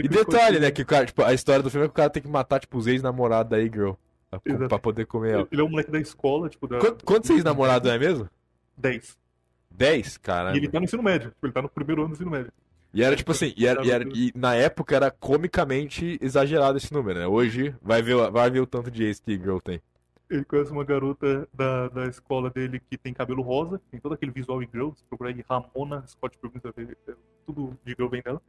E 0.02 0.08
detalhe, 0.08 0.58
né? 0.58 0.70
Que 0.70 0.82
o 0.82 0.86
cara, 0.86 1.04
tipo, 1.04 1.22
a 1.22 1.34
história 1.34 1.62
do 1.62 1.70
filme 1.70 1.84
é 1.84 1.88
que 1.88 1.92
o 1.92 1.96
cara 1.96 2.10
tem 2.10 2.22
que 2.22 2.28
matar, 2.28 2.58
tipo, 2.58 2.78
os 2.78 2.86
ex-namorados 2.86 3.50
da 3.50 3.60
girl 3.60 3.92
pra, 4.30 4.68
pra 4.68 4.78
poder 4.78 5.06
comer 5.06 5.32
ela. 5.32 5.48
Ele 5.50 5.60
é 5.60 5.64
um 5.64 5.68
moleque 5.68 5.90
da 5.90 6.00
escola, 6.00 6.48
tipo, 6.48 6.66
da. 6.66 6.78
Quanto, 6.78 7.04
quantos 7.04 7.30
ex-namorados 7.30 7.90
é 7.90 7.98
mesmo? 7.98 8.28
10. 8.76 9.18
10? 9.70 10.14
E 10.14 10.20
Caramba. 10.20 10.56
ele 10.56 10.68
tá 10.68 10.78
no 10.78 10.84
ensino 10.84 11.02
médio, 11.02 11.30
tipo, 11.30 11.46
ele 11.46 11.52
tá 11.52 11.62
no 11.62 11.68
primeiro 11.68 12.02
ano 12.02 12.10
do 12.10 12.14
ensino 12.14 12.30
médio. 12.30 12.52
E 12.92 13.02
era 13.02 13.14
tipo 13.14 13.30
assim, 13.32 13.52
e, 13.56 13.66
era, 13.66 13.84
e, 13.84 13.90
era- 13.90 14.04
e 14.14 14.32
na 14.34 14.54
época 14.54 14.96
era 14.96 15.10
comicamente 15.10 16.18
exagerado 16.22 16.78
esse 16.78 16.92
número, 16.92 17.18
né? 17.18 17.26
Hoje 17.26 17.74
vai 17.82 18.02
ver, 18.02 18.14
o- 18.14 18.30
vai 18.30 18.50
ver 18.50 18.60
o 18.60 18.66
tanto 18.66 18.90
de 18.90 19.04
ex 19.04 19.20
que 19.20 19.32
girl 19.32 19.58
tem. 19.58 19.80
Ele 20.30 20.44
conhece 20.44 20.70
uma 20.70 20.84
garota 20.84 21.48
da, 21.52 21.88
da 21.88 22.06
escola 22.06 22.50
dele 22.50 22.80
que 22.80 22.98
tem 22.98 23.14
cabelo 23.14 23.42
rosa, 23.42 23.80
tem 23.90 23.98
todo 23.98 24.12
aquele 24.14 24.30
visual 24.32 24.62
em 24.62 24.68
girl, 24.70 24.90
se 24.94 25.04
procurar 25.04 25.30
aí 25.30 25.44
Ramona 25.48 26.04
Scott 26.06 26.36
Pilgrim, 26.38 26.60
é, 27.08 27.14
tudo 27.46 27.78
de 27.84 27.92
girl 27.92 28.08
vem 28.08 28.22
dela. 28.22 28.40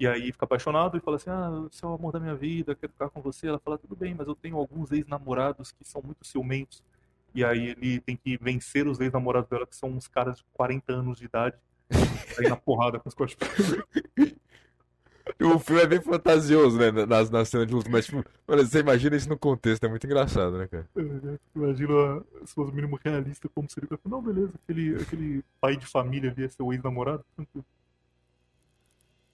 E 0.00 0.06
aí 0.06 0.32
fica 0.32 0.44
apaixonado 0.44 0.96
e 0.96 1.00
fala 1.00 1.16
assim, 1.16 1.30
ah, 1.30 1.68
você 1.70 1.84
é 1.84 1.88
o 1.88 1.94
amor 1.94 2.12
da 2.12 2.18
minha 2.18 2.34
vida, 2.34 2.74
quero 2.74 2.92
ficar 2.92 3.08
com 3.10 3.22
você. 3.22 3.46
Ela 3.48 3.60
fala, 3.60 3.78
tudo 3.78 3.94
bem, 3.94 4.14
mas 4.14 4.26
eu 4.26 4.34
tenho 4.34 4.56
alguns 4.56 4.90
ex-namorados 4.90 5.70
que 5.70 5.84
são 5.84 6.02
muito 6.02 6.24
ciumentos. 6.26 6.82
E 7.34 7.44
aí 7.44 7.68
ele 7.68 8.00
tem 8.00 8.16
que 8.16 8.36
vencer 8.38 8.86
os 8.88 8.98
ex-namorados 9.00 9.48
dela, 9.48 9.66
que 9.66 9.76
são 9.76 9.90
uns 9.90 10.08
caras 10.08 10.38
de 10.38 10.44
40 10.52 10.92
anos 10.92 11.18
de 11.18 11.26
idade. 11.26 11.56
Aí 12.38 12.48
na 12.48 12.56
porrada 12.56 12.98
com 12.98 13.08
o 13.08 13.12
Scott 13.12 13.36
Pilgrim. 13.36 14.36
O 15.40 15.58
filme 15.58 15.82
é 15.82 15.86
bem 15.86 16.00
fantasioso, 16.00 16.78
né? 16.78 16.90
Nas, 17.06 17.30
nas 17.30 17.48
cenas 17.48 17.66
de 17.66 17.74
luta, 17.74 17.88
mas 17.90 18.06
tipo, 18.06 18.24
olha, 18.46 18.64
você 18.64 18.80
imagina 18.80 19.16
isso 19.16 19.28
no 19.28 19.38
contexto, 19.38 19.84
é 19.84 19.88
muito 19.88 20.04
engraçado, 20.04 20.58
né, 20.58 20.66
cara? 20.66 20.88
Imagina 21.54 22.24
se 22.44 22.54
fosse 22.54 22.70
o 22.70 22.74
mínimo 22.74 22.98
realista 23.02 23.48
como 23.48 23.70
seria. 23.70 23.88
Não, 24.04 24.22
beleza, 24.22 24.52
aquele, 24.62 24.96
aquele 24.96 25.44
pai 25.60 25.76
de 25.76 25.86
família 25.86 26.30
ali 26.30 26.44
é 26.44 26.48
seu 26.48 26.72
ex-namorado. 26.72 27.24
tranquilo. 27.36 27.64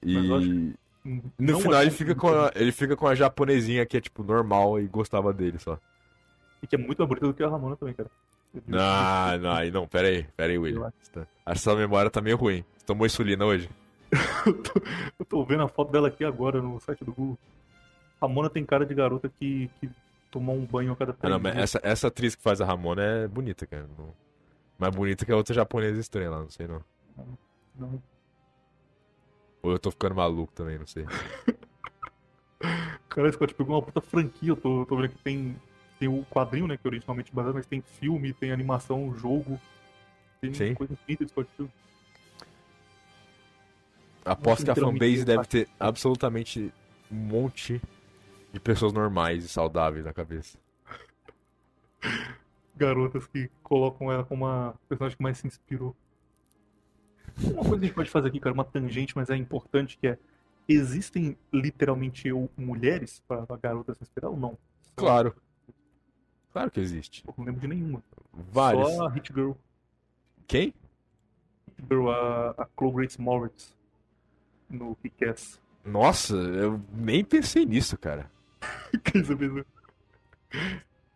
E 0.02 0.74
no 1.04 1.28
não 1.38 1.60
final 1.60 1.80
é 1.80 1.82
ele 1.82 1.90
fica, 1.90 2.14
com 2.14 2.28
a, 2.28 2.52
ele 2.54 2.72
fica 2.72 2.96
com 2.96 3.06
a 3.06 3.14
japonesinha 3.14 3.86
que 3.86 3.96
é, 3.96 4.00
tipo, 4.00 4.22
normal 4.22 4.78
e 4.78 4.86
gostava 4.86 5.32
dele 5.32 5.58
só. 5.58 5.78
E 6.62 6.66
que 6.66 6.74
é 6.74 6.78
muito 6.78 6.98
mais 6.98 7.08
bonita 7.08 7.26
do 7.26 7.34
que 7.34 7.42
a 7.42 7.48
Ramona 7.48 7.76
também, 7.76 7.94
cara. 7.94 8.10
Não, 8.66 9.38
não, 9.38 9.52
aí 9.52 9.70
não, 9.70 9.86
pera 9.86 10.08
aí, 10.08 10.24
pera 10.36 10.50
aí, 10.52 10.58
William. 10.58 10.90
Acho 11.46 11.54
que 11.54 11.58
sua 11.62 11.76
memória 11.76 12.10
tá 12.10 12.20
meio 12.20 12.36
ruim. 12.36 12.64
Você 12.76 12.86
tomou 12.86 13.06
insulina 13.06 13.44
hoje? 13.44 13.68
eu, 14.46 14.62
tô, 14.62 14.72
eu 15.18 15.24
tô 15.26 15.44
vendo 15.44 15.62
a 15.62 15.68
foto 15.68 15.92
dela 15.92 16.08
aqui 16.08 16.24
agora 16.24 16.60
no 16.62 16.80
site 16.80 17.04
do 17.04 17.12
Google. 17.12 17.38
Ramona 18.20 18.48
tem 18.50 18.64
cara 18.64 18.84
de 18.86 18.94
garota 18.94 19.30
que, 19.38 19.70
que 19.80 19.90
tomou 20.30 20.56
um 20.56 20.64
banho 20.64 20.92
a 20.92 20.96
cada 20.96 21.12
Ah, 21.12 21.14
três 21.14 21.32
não, 21.32 21.38
mas 21.40 21.52
dias. 21.52 21.62
essa, 21.76 21.80
essa 21.86 22.06
atriz 22.08 22.34
que 22.34 22.42
faz 22.42 22.60
a 22.60 22.64
Ramona 22.64 23.02
é 23.02 23.28
bonita, 23.28 23.66
cara. 23.66 23.86
Não- 23.98 24.14
Mais 24.78 24.94
bonita 24.94 25.24
que 25.26 25.32
a 25.32 25.36
outra 25.36 25.54
japonesa 25.54 26.00
estranha 26.00 26.30
lá, 26.30 26.40
não 26.40 26.50
sei 26.50 26.66
não. 26.66 26.82
Não. 27.78 28.02
Ou 29.62 29.72
eu 29.72 29.78
tô 29.78 29.90
ficando 29.90 30.14
maluco 30.14 30.52
também, 30.52 30.78
não 30.78 30.86
sei. 30.86 31.04
Cara, 33.08 33.32
Scott 33.32 33.54
pegou 33.54 33.76
uma 33.76 33.82
puta 33.82 34.00
franquia. 34.00 34.50
Eu 34.50 34.56
tô, 34.56 34.84
tô 34.86 34.96
vendo 34.96 35.10
que 35.10 35.18
tem, 35.22 35.56
tem 35.98 36.08
o 36.08 36.24
quadrinho, 36.30 36.66
né? 36.66 36.76
Que 36.76 36.86
é 36.86 36.88
originalmente 36.88 37.34
baseado, 37.34 37.54
mas 37.54 37.66
tem 37.66 37.82
filme, 37.82 38.32
tem 38.32 38.52
animação, 38.52 39.14
jogo. 39.16 39.60
Tem 40.40 40.54
Sim. 40.54 40.74
coisa 40.74 40.92
infinita 40.92 41.24
de 41.24 41.30
Scott. 41.30 41.48
Aposto 44.24 44.64
que 44.64 44.70
a 44.70 44.74
fanbase 44.74 45.24
deve 45.24 45.44
ter 45.46 45.68
absolutamente 45.80 46.72
um 47.10 47.16
monte 47.16 47.80
de 48.52 48.60
pessoas 48.60 48.92
normais 48.92 49.44
e 49.44 49.48
saudáveis 49.48 50.04
na 50.04 50.12
cabeça. 50.12 50.58
Garotas 52.76 53.26
que 53.26 53.50
colocam 53.62 54.12
ela 54.12 54.24
como 54.24 54.46
a 54.46 54.74
personagem 54.88 55.16
que 55.16 55.22
mais 55.22 55.38
se 55.38 55.46
inspirou. 55.46 55.96
Uma 57.42 57.62
coisa 57.62 57.78
que 57.78 57.84
a 57.84 57.86
gente 57.86 57.94
pode 57.94 58.10
fazer 58.10 58.28
aqui, 58.28 58.40
cara, 58.40 58.54
uma 58.54 58.64
tangente, 58.64 59.16
mas 59.16 59.30
é 59.30 59.36
importante, 59.36 59.96
que 59.96 60.08
é 60.08 60.18
existem 60.68 61.36
literalmente 61.52 62.28
eu, 62.28 62.50
mulheres 62.56 63.22
para 63.26 63.46
garotas 63.56 63.96
se 63.96 64.04
inspirar 64.04 64.28
ou 64.28 64.36
não? 64.36 64.58
Claro. 64.94 65.34
Claro 66.52 66.70
que 66.70 66.80
existe. 66.80 67.24
Eu 67.26 67.34
não 67.36 67.44
lembro 67.44 67.60
de 67.60 67.68
nenhuma. 67.68 68.02
Vários. 68.32 68.88
Só 68.94 69.06
a 69.06 69.10
Hit 69.10 69.32
Girl. 69.32 69.52
Quem? 70.46 70.74
Hit 71.76 71.86
Girl, 71.88 72.10
a, 72.10 72.50
a 72.58 72.68
Chloe 72.76 72.92
Grace 72.92 73.20
Moritz. 73.20 73.76
No 74.68 74.96
Kick-Ass. 74.96 75.58
Nossa, 75.84 76.34
eu 76.34 76.80
nem 76.92 77.24
pensei 77.24 77.64
nisso, 77.64 77.96
cara. 77.96 78.30
Que 79.02 79.18
isso 79.18 79.36
mesmo? 79.36 79.64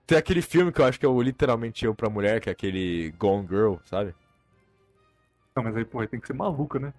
Tem 0.07 0.17
aquele 0.17 0.41
filme 0.41 0.73
que 0.73 0.81
eu 0.81 0.85
acho 0.85 0.99
que 0.99 1.05
é 1.07 1.09
o 1.09 1.21
literalmente 1.21 1.85
eu 1.85 1.95
pra 1.95 2.09
mulher, 2.09 2.41
que 2.41 2.49
é 2.49 2.53
aquele 2.53 3.11
Gone 3.19 3.47
Girl, 3.47 3.77
sabe? 3.85 4.15
Não, 5.55 5.63
mas 5.63 5.77
aí, 5.77 5.85
pô, 5.85 6.01
aí 6.01 6.09
tem 6.09 6.21
que 6.21 6.27
ser 6.27 6.33
maluca, 6.33 6.79
né? 6.79 6.95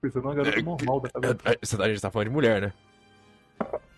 Pensando 0.00 0.24
numa 0.24 0.34
garota 0.34 0.58
É, 0.58 0.62
normal 0.62 1.00
da 1.00 1.10
cabeça. 1.10 1.36
É, 1.44 1.52
é, 1.52 1.84
A 1.84 1.88
gente 1.88 2.00
tá 2.00 2.10
falando 2.10 2.28
de 2.28 2.34
mulher, 2.34 2.62
né? 2.62 2.72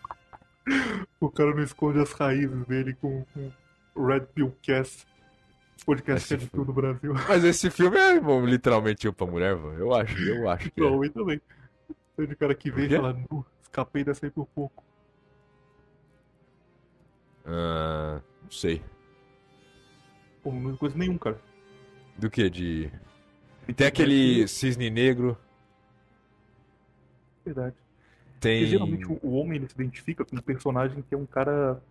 O 1.21 1.31
cara 1.31 1.55
não 1.55 1.63
esconde 1.63 2.01
as 2.01 2.13
raízes 2.13 2.65
dele 2.67 2.95
com, 2.95 3.25
com 3.35 3.51
Red 4.07 4.27
Pill 4.35 4.55
Cast. 4.63 5.07
Podcast 5.85 6.29
que 6.29 6.35
é 6.35 6.37
de 6.37 6.45
Esse 6.45 6.53
tudo 6.53 6.67
no 6.67 6.73
Brasil. 6.75 7.15
Mas 7.29 7.45
esse 7.45 7.71
filme 7.71 7.97
é 7.97 8.21
literalmente 8.45 9.07
eu 9.07 9.13
pra 9.13 9.27
mulher, 9.27 9.57
mano. 9.57 9.79
Eu 9.79 9.95
acho, 9.95 10.19
eu 10.23 10.49
acho 10.49 10.71
que 10.71 10.81
é. 10.81 10.85
Provavelmente 10.85 11.15
também. 11.15 11.41
Tem 12.17 12.27
de 12.27 12.37
cara 12.37 12.55
que 12.55 12.71
vem 12.71 12.87
e 12.87 12.97
fala, 12.97 13.13
nu, 13.31 13.45
escapei 13.63 14.05
dessa 14.05 14.27
aí 14.27 14.31
por 14.31 14.47
pouco. 14.47 14.85
Ah, 17.47 18.21
não 18.43 18.51
sei. 18.51 18.83
Pô, 20.43 20.53
não 20.53 20.77
conheço 20.77 20.99
nenhum, 20.99 21.17
cara. 21.17 21.41
Do 22.19 22.31
que? 22.31 22.51
De. 22.51 22.93
Tem 23.75 23.87
aquele 23.87 24.47
cisne 24.49 24.91
negro. 24.91 25.37
Verdade. 27.45 27.77
Tem. 28.39 28.61
Porque 28.61 28.71
geralmente 28.71 29.07
o 29.07 29.19
o 29.23 29.35
homem 29.35 29.57
ele 29.57 29.69
se 29.69 29.75
identifica 29.75 30.25
com 30.25 30.37
um 30.37 30.41
personagem 30.41 31.03
que 31.03 31.15
é 31.15 31.19
um 31.19 31.27
cara 31.27 31.83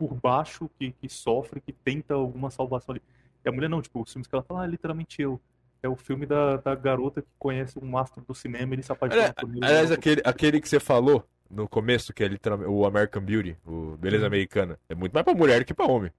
por 0.00 0.14
baixo, 0.14 0.70
que, 0.78 0.92
que 0.92 1.10
sofre, 1.10 1.60
que 1.60 1.74
tenta 1.74 2.14
alguma 2.14 2.50
salvação 2.50 2.94
ali. 2.94 3.02
E 3.44 3.48
a 3.50 3.52
mulher 3.52 3.68
não, 3.68 3.82
tipo, 3.82 4.00
os 4.00 4.10
filmes 4.10 4.26
que 4.26 4.34
ela 4.34 4.42
fala, 4.42 4.62
ah, 4.62 4.66
literalmente 4.66 5.20
eu. 5.20 5.38
É 5.82 5.88
o 5.88 5.94
filme 5.96 6.24
da, 6.24 6.56
da 6.56 6.74
garota 6.74 7.20
que 7.20 7.28
conhece 7.38 7.78
um 7.82 7.96
astro 7.98 8.22
do 8.26 8.34
cinema 8.34 8.72
e 8.72 8.76
ele 8.76 8.82
se 8.82 8.90
apaixona 8.92 9.32
por 9.34 9.50
ele. 9.50 9.62
aliás, 9.62 9.90
aquele, 9.90 10.22
aquele 10.24 10.58
que 10.60 10.68
você 10.68 10.80
falou 10.80 11.22
no 11.50 11.68
começo, 11.68 12.14
que 12.14 12.24
é 12.24 12.28
literalmente 12.28 12.70
o 12.70 12.86
American 12.86 13.22
Beauty, 13.22 13.56
o 13.66 13.96
Beleza. 13.98 14.26
Americana, 14.26 14.78
é 14.88 14.94
muito 14.94 15.12
mais 15.12 15.24
pra 15.24 15.34
mulher 15.34 15.58
do 15.60 15.64
que 15.66 15.74
pra 15.74 15.86
homem. 15.86 16.10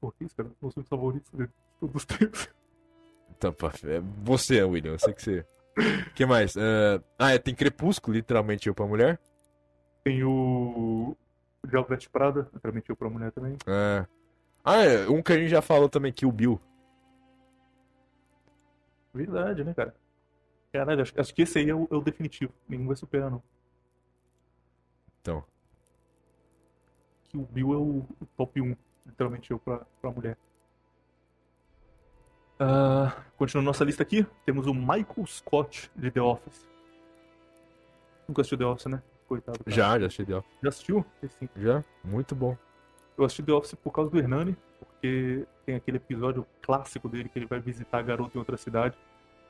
Por 0.00 0.14
que 0.14 0.24
isso, 0.24 0.36
cara? 0.36 0.48
Os 0.60 0.74
filmes 0.74 0.88
favoritos 0.88 1.30
de 1.32 1.48
todos 1.80 1.96
os 1.96 2.04
tempos. 2.04 2.48
Então, 3.36 3.52
pá, 3.52 3.72
é 3.84 4.00
você, 4.22 4.62
William, 4.62 4.92
eu 4.92 4.98
sei 5.00 5.12
que 5.12 5.22
você. 5.22 5.46
O 5.76 5.76
que 6.14 6.24
mais? 6.26 6.56
Ah, 6.56 7.02
Ah, 7.18 7.30
é, 7.34 7.38
tem 7.38 7.54
Crepúsculo, 7.54 8.16
literalmente 8.16 8.68
eu 8.68 8.74
pra 8.74 8.86
mulher. 8.86 9.18
Tem 10.04 10.22
o. 10.24 11.16
Diabo 11.66 11.88
Veste 11.88 12.08
Prada, 12.08 12.48
literalmente 12.52 12.90
eu 12.90 12.96
pra 12.96 13.08
mulher 13.08 13.32
também. 13.32 13.56
Ah, 13.66 14.06
ah, 14.64 14.82
é, 14.82 15.08
um 15.08 15.22
que 15.22 15.32
a 15.32 15.36
gente 15.36 15.48
já 15.48 15.62
falou 15.62 15.88
também, 15.88 16.12
que 16.12 16.26
o 16.26 16.32
Bill. 16.32 16.60
Verdade, 19.12 19.64
né, 19.64 19.74
cara? 19.74 19.94
Caralho, 20.72 21.02
acho, 21.02 21.20
acho 21.20 21.34
que 21.34 21.42
esse 21.42 21.58
aí 21.58 21.68
é 21.68 21.74
o, 21.74 21.86
é 21.90 21.94
o 21.94 22.00
definitivo. 22.00 22.52
Nenhum 22.68 22.86
vai 22.86 22.96
superar, 22.96 23.30
não. 23.30 23.42
Então. 25.20 25.44
Que 27.24 27.36
o 27.36 27.42
Bill 27.42 27.72
é 27.72 27.76
o, 27.76 28.06
o 28.20 28.26
top 28.36 28.60
1, 28.60 28.76
literalmente 29.06 29.50
eu 29.50 29.58
pra, 29.58 29.84
pra 30.00 30.10
mulher. 30.10 30.38
Ah, 32.58 33.24
continuando 33.36 33.66
nossa 33.66 33.84
lista 33.84 34.02
aqui, 34.02 34.24
temos 34.46 34.66
o 34.66 34.74
Michael 34.74 35.26
Scott 35.26 35.90
de 35.96 36.10
The 36.10 36.20
Office. 36.20 36.66
Nunca 38.28 38.40
assistiu 38.40 38.58
The 38.58 38.64
Office, 38.64 38.86
né? 38.86 39.02
Coitado. 39.32 39.58
cara. 39.64 39.70
Já, 39.76 39.98
já 39.98 40.06
assisti 40.06 40.24
The 40.26 40.36
Office. 40.36 40.50
Já 40.62 40.68
assistiu? 40.68 41.06
Sim. 41.38 41.48
Já? 41.56 41.84
Muito 42.04 42.34
bom. 42.34 42.56
Eu 43.16 43.24
assisti 43.24 43.42
The 43.42 43.52
Office 43.52 43.74
por 43.74 43.90
causa 43.92 44.10
do 44.10 44.18
Hernani, 44.18 44.56
porque 44.78 45.46
tem 45.66 45.74
aquele 45.76 45.96
episódio 45.98 46.46
clássico 46.60 47.08
dele 47.08 47.28
que 47.28 47.38
ele 47.38 47.46
vai 47.46 47.60
visitar 47.60 47.98
a 47.98 48.02
garota 48.02 48.36
em 48.36 48.38
outra 48.38 48.56
cidade, 48.56 48.96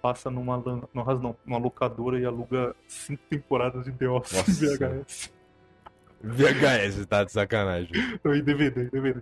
passa 0.01 0.31
numa, 0.31 0.57
lan- 0.57 0.83
não, 0.93 1.05
não, 1.05 1.37
numa 1.47 1.59
locadora 1.59 2.19
e 2.19 2.25
aluga 2.25 2.75
cinco 2.89 3.23
temporadas 3.31 3.85
de 3.85 3.93
The 3.93 4.09
Office 4.09 4.63
em 4.63 4.67
Nossa. 4.67 4.79
VHS. 4.79 5.33
VHS, 6.23 7.07
tá 7.07 7.25
de 7.25 7.33
sacanagem. 7.33 7.91
Não, 8.23 8.35
em 8.35 8.43
DVD, 8.43 8.85
DVD. 8.91 9.21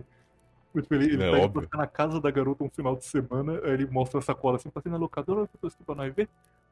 Tipo, 0.75 0.93
ele, 0.95 1.05
ele 1.13 1.23
É, 1.23 1.29
pra 1.31 1.39
óbvio. 1.41 1.67
na 1.73 1.87
casa 1.87 2.21
da 2.21 2.31
garota 2.31 2.63
um 2.63 2.69
final 2.69 2.95
de 2.95 3.05
semana, 3.05 3.59
aí 3.63 3.71
ele 3.71 3.87
mostra 3.87 4.19
a 4.19 4.21
sacola 4.21 4.55
assim, 4.57 4.69
passei 4.69 4.91
na 4.91 4.97
locadora, 4.97 5.41
eu 5.61 5.69
tô 5.69 5.83
pra 5.83 5.95
nós 5.95 6.13
ver. 6.13 6.29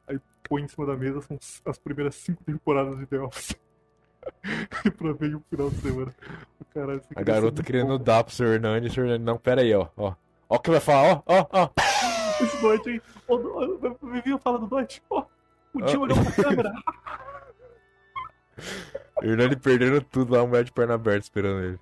Aí 0.08 0.18
põe 0.48 0.62
em 0.62 0.68
cima 0.68 0.86
da 0.86 0.96
mesa, 0.96 1.20
são 1.20 1.38
as 1.66 1.78
primeiras 1.78 2.14
cinco 2.14 2.42
temporadas 2.44 2.98
de 2.98 3.06
The 3.06 3.18
Office. 3.20 3.56
pra 4.98 5.12
ver 5.12 5.34
um 5.36 5.40
final 5.50 5.70
de 5.70 5.76
semana. 5.76 6.14
Caralho, 6.72 7.02
A 7.16 7.22
garota 7.22 7.62
querendo 7.62 7.98
bom. 7.98 8.04
dar 8.04 8.22
pro 8.24 8.34
seu 8.34 8.46
Hernani, 8.52 8.86
o 8.88 8.92
seu 8.92 9.04
Hernani, 9.04 9.24
não, 9.24 9.38
pera 9.38 9.60
aí, 9.62 9.74
ó, 9.74 9.88
ó. 9.96 10.14
Ó 10.48 10.56
o 10.56 10.58
que 10.58 10.70
vai 10.70 10.80
falar, 10.80 11.14
ó, 11.14 11.22
ó, 11.26 11.46
ó. 11.52 11.70
Esse 12.42 12.56
Dwight 12.60 12.88
aí. 12.88 13.02
Ô, 13.28 13.34
ô, 13.36 14.10
Vivinho 14.10 14.38
fala 14.38 14.58
do 14.58 14.66
Dwight. 14.66 15.02
Ó, 15.10 15.20
o 15.74 15.84
Ah. 15.84 15.98
olhou 15.98 16.16
pra 16.24 16.44
câmera. 16.44 16.72
Hernani 19.22 19.56
perdendo 19.56 20.00
tudo 20.02 20.32
lá, 20.32 20.40
a 20.40 20.46
mulher 20.46 20.64
de 20.64 20.72
perna 20.72 20.94
aberta 20.94 21.20
esperando 21.20 21.62
ele. 21.64 21.78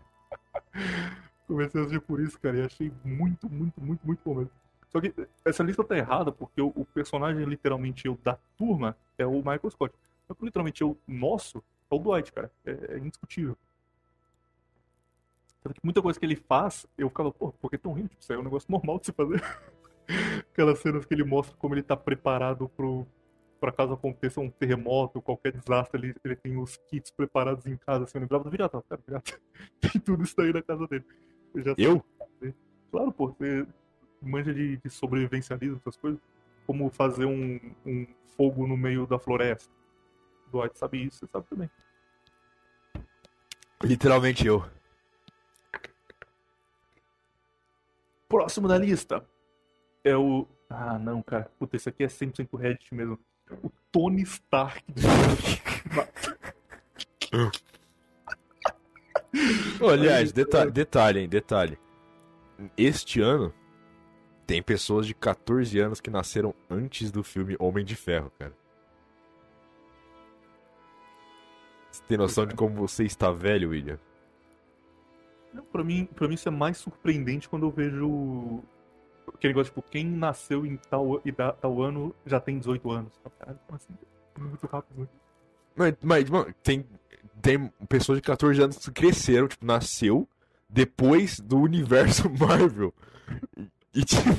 Comecei 1.46 1.80
a 1.80 1.84
assistir 1.84 2.00
por 2.00 2.20
isso, 2.20 2.38
cara, 2.40 2.56
e 2.58 2.62
achei 2.62 2.92
muito, 3.04 3.48
muito, 3.48 3.80
muito, 3.80 4.00
muito 4.06 4.20
bom 4.24 4.34
mesmo. 4.34 4.50
Só 4.90 5.00
que 5.00 5.12
essa 5.44 5.62
lista 5.62 5.84
tá 5.84 5.96
errada, 5.96 6.32
porque 6.32 6.60
o, 6.60 6.72
o 6.74 6.84
personagem 6.84 7.44
literalmente 7.44 8.06
eu 8.06 8.18
da 8.22 8.38
turma 8.56 8.96
é 9.16 9.26
o 9.26 9.36
Michael 9.36 9.70
Scott. 9.70 9.94
Só 10.26 10.34
que 10.34 10.44
literalmente 10.44 10.82
eu 10.82 10.96
nosso 11.06 11.62
é 11.90 11.94
o 11.94 11.98
Dwight, 11.98 12.32
cara. 12.32 12.50
É, 12.64 12.94
é 12.94 12.98
indiscutível. 12.98 13.56
Tanto 15.62 15.74
que 15.74 15.84
muita 15.84 16.00
coisa 16.00 16.18
que 16.18 16.24
ele 16.24 16.36
faz, 16.36 16.86
eu 16.96 17.08
ficava, 17.08 17.32
pô, 17.32 17.52
por 17.52 17.70
que 17.70 17.78
tão 17.78 17.92
rindo? 17.92 18.08
Tipo, 18.08 18.22
isso 18.22 18.32
aí 18.32 18.38
é 18.38 18.40
um 18.40 18.44
negócio 18.44 18.70
normal 18.72 18.98
de 18.98 19.06
se 19.06 19.12
fazer. 19.12 19.42
Aquelas 20.52 20.78
cenas 20.78 21.04
que 21.04 21.14
ele 21.14 21.24
mostra 21.24 21.56
como 21.56 21.74
ele 21.74 21.82
tá 21.82 21.96
preparado 21.96 22.68
pro, 22.70 23.06
pra 23.60 23.72
caso 23.72 23.92
aconteça 23.92 24.40
um 24.40 24.50
terremoto, 24.50 25.20
qualquer 25.20 25.52
desastre, 25.52 26.00
ele, 26.00 26.14
ele 26.24 26.36
tem 26.36 26.56
os 26.56 26.76
kits 26.88 27.10
preparados 27.10 27.66
em 27.66 27.76
casa, 27.76 28.04
assim, 28.04 28.16
eu 28.16 28.22
lembrava 28.22 28.44
do 28.44 28.50
Viriato, 28.50 28.82
cara, 28.88 29.02
Viriato 29.04 29.38
tem 29.80 30.00
tudo 30.00 30.24
isso 30.24 30.40
aí 30.40 30.52
na 30.52 30.62
casa 30.62 30.86
dele. 30.86 31.04
Eu 31.54 31.62
já 31.62 31.74
Eu? 31.76 32.04
Claro, 32.90 33.12
pô, 33.12 33.28
você 33.28 33.66
manja 34.22 34.52
de, 34.54 34.78
de 34.78 34.90
sobrevivencialismo, 34.90 35.76
essas 35.76 35.96
coisas. 35.96 36.20
Como 36.66 36.90
fazer 36.90 37.24
um, 37.24 37.60
um 37.84 38.06
fogo 38.36 38.66
no 38.66 38.76
meio 38.76 39.06
da 39.06 39.18
floresta. 39.18 39.72
Dwight 40.48 40.78
sabe 40.78 41.04
isso, 41.04 41.18
você 41.18 41.26
sabe 41.26 41.46
também. 41.48 41.70
Literalmente 43.82 44.46
eu. 44.46 44.64
Próximo 48.28 48.68
da 48.68 48.76
lista 48.76 49.24
é 50.04 50.16
o. 50.16 50.46
Ah, 50.68 50.98
não, 50.98 51.22
cara. 51.22 51.50
Puta, 51.58 51.76
esse 51.76 51.88
aqui 51.88 52.04
é 52.04 52.08
100% 52.08 52.58
Reddit 52.58 52.94
mesmo. 52.94 53.18
O 53.62 53.70
Tony 53.90 54.22
Stark. 54.22 54.84
Ô, 59.80 59.88
aliás, 59.88 60.32
detalhe, 60.32 60.70
detalhe, 60.70 61.20
hein, 61.20 61.28
detalhe. 61.28 61.78
Este 62.76 63.20
ano 63.20 63.54
tem 64.46 64.62
pessoas 64.62 65.06
de 65.06 65.14
14 65.14 65.78
anos 65.78 66.00
que 66.00 66.10
nasceram 66.10 66.54
antes 66.68 67.10
do 67.10 67.22
filme 67.22 67.56
Homem 67.58 67.84
de 67.84 67.94
Ferro, 67.94 68.32
cara. 68.38 68.52
Você 71.98 72.04
tem 72.06 72.16
noção 72.16 72.46
de 72.46 72.54
como 72.54 72.74
você 72.74 73.04
está 73.04 73.32
velho, 73.32 73.70
William? 73.70 73.98
Não, 75.52 75.64
pra 75.64 75.82
mim, 75.82 76.04
pra 76.04 76.28
mim 76.28 76.34
isso 76.34 76.48
é 76.48 76.52
mais 76.52 76.78
surpreendente 76.78 77.48
quando 77.48 77.66
eu 77.66 77.70
vejo 77.70 78.62
aquele 79.34 79.52
negócio, 79.52 79.72
tipo, 79.72 79.82
quem 79.82 80.06
nasceu 80.06 80.64
em 80.64 80.76
tal, 80.76 81.20
e 81.24 81.32
tal 81.32 81.82
ano 81.82 82.14
já 82.24 82.38
tem 82.38 82.58
18 82.58 82.90
anos. 82.90 83.12
Caralho, 83.38 83.58
como 83.66 83.76
assim? 83.76 83.92
Muito 84.38 84.66
rápido, 84.68 85.00
né? 85.00 85.08
Mas, 85.74 85.94
mas, 86.00 86.30
mano, 86.30 86.54
tem, 86.62 86.86
tem 87.42 87.68
pessoas 87.88 88.18
de 88.18 88.22
14 88.22 88.62
anos 88.62 88.78
que 88.78 88.92
cresceram, 88.92 89.48
tipo, 89.48 89.66
nasceu 89.66 90.28
depois 90.68 91.40
do 91.40 91.58
universo 91.58 92.30
Marvel. 92.38 92.94
E, 93.56 93.68
e, 93.92 94.04
tipo, 94.04 94.30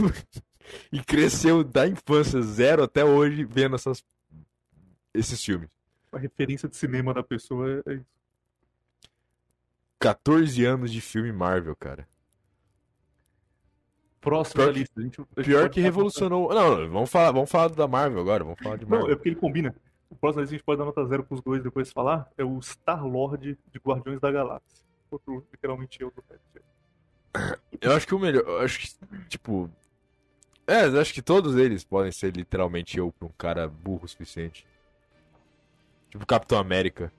e 0.93 1.01
cresceu 1.03 1.61
da 1.61 1.85
infância 1.85 2.41
zero 2.41 2.83
até 2.83 3.03
hoje 3.03 3.43
vendo 3.43 3.75
essas, 3.75 4.01
esses 5.13 5.43
filmes. 5.43 5.78
A 6.11 6.17
referência 6.17 6.67
de 6.67 6.75
cinema 6.75 7.13
da 7.13 7.23
pessoa 7.23 7.83
é, 7.85 7.91
é 7.91 7.93
isso. 7.95 8.19
14 9.99 10.65
anos 10.65 10.91
de 10.91 11.01
filme 11.01 11.31
Marvel, 11.31 11.75
cara. 11.75 12.07
Próximo 14.21 14.65
da 14.65 14.71
lista. 14.71 14.99
A 14.99 15.03
gente, 15.03 15.21
a 15.21 15.23
gente 15.41 15.45
Pior 15.45 15.69
que 15.69 15.79
revolucionou. 15.79 16.53
Não, 16.53 16.77
não, 16.77 16.89
vamos 16.89 17.09
falar, 17.09 17.31
vamos 17.31 17.49
falar 17.49 17.69
da 17.69 17.87
Marvel 17.87 18.19
agora, 18.19 18.43
vamos 18.43 18.59
falar 18.59 18.77
de 18.77 18.85
Não, 18.85 18.91
Marvel. 18.91 19.11
é 19.11 19.15
porque 19.15 19.29
ele 19.29 19.35
combina. 19.35 19.75
O 20.09 20.15
próximo 20.15 20.43
a 20.43 20.45
gente 20.45 20.63
pode 20.63 20.79
dar 20.79 20.85
nota 20.85 21.05
zero 21.05 21.23
pros 21.23 21.41
dois 21.41 21.63
depois 21.63 21.91
falar 21.91 22.29
é 22.37 22.43
o 22.43 22.59
Star-Lord 22.61 23.57
de 23.71 23.79
Guardiões 23.79 24.19
da 24.19 24.31
Galáxia. 24.31 24.83
Outro, 25.11 25.45
literalmente 25.51 26.01
eu 26.01 26.11
do. 26.11 26.23
Eu 27.79 27.93
acho 27.93 28.07
que 28.07 28.15
o 28.15 28.19
melhor. 28.19 28.43
Eu 28.43 28.59
acho 28.59 28.79
que, 28.79 28.87
tipo. 29.27 29.69
É, 30.67 30.85
eu 30.85 30.99
acho 30.99 31.13
que 31.13 31.21
todos 31.21 31.55
eles 31.55 31.83
podem 31.83 32.11
ser 32.11 32.35
literalmente 32.35 32.97
eu 32.97 33.11
pra 33.11 33.27
um 33.27 33.31
cara 33.37 33.67
burro 33.67 34.05
o 34.05 34.07
suficiente. 34.07 34.65
Tipo 36.09 36.25
Capitão 36.25 36.57
América. 36.59 37.11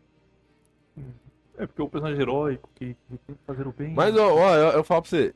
É 1.56 1.66
porque 1.66 1.80
é 1.80 1.84
o 1.84 1.88
personagem 1.88 2.20
heróico 2.22 2.68
que, 2.74 2.96
tem 3.08 3.36
que 3.36 3.44
fazer 3.46 3.66
o 3.66 3.72
bem. 3.72 3.94
Mas, 3.94 4.16
ó, 4.16 4.34
ó, 4.34 4.54
eu, 4.56 4.68
eu 4.72 4.84
falo 4.84 5.02
pra 5.02 5.10
você. 5.10 5.34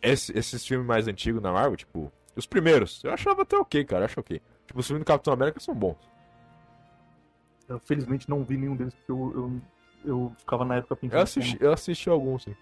esse- 0.00 0.36
esses 0.38 0.64
filmes 0.66 0.86
mais 0.86 1.08
antigos 1.08 1.42
na 1.42 1.52
Marvel, 1.52 1.76
tipo. 1.76 2.12
Os 2.36 2.46
primeiros, 2.46 3.02
eu 3.02 3.10
achava 3.12 3.42
até 3.42 3.56
ok, 3.56 3.84
cara. 3.84 4.02
Eu 4.02 4.06
acho 4.06 4.20
ok. 4.20 4.40
Tipo, 4.66 4.80
os 4.80 4.86
filmes 4.86 5.02
do 5.04 5.06
Capitão 5.06 5.32
América 5.32 5.58
são 5.58 5.74
bons. 5.74 5.96
Eu 7.68 7.78
felizmente 7.80 8.28
não 8.28 8.44
vi 8.44 8.56
nenhum 8.56 8.76
deles 8.76 8.94
porque 8.94 9.10
eu, 9.10 9.32
eu, 9.34 9.60
eu 10.04 10.32
ficava 10.38 10.64
na 10.64 10.76
época 10.76 10.94
pensando. 10.96 11.18
Eu 11.18 11.22
assisti, 11.22 11.56
eu 11.60 11.72
assisti 11.72 12.08
alguns, 12.08 12.44
sim. 12.44 12.54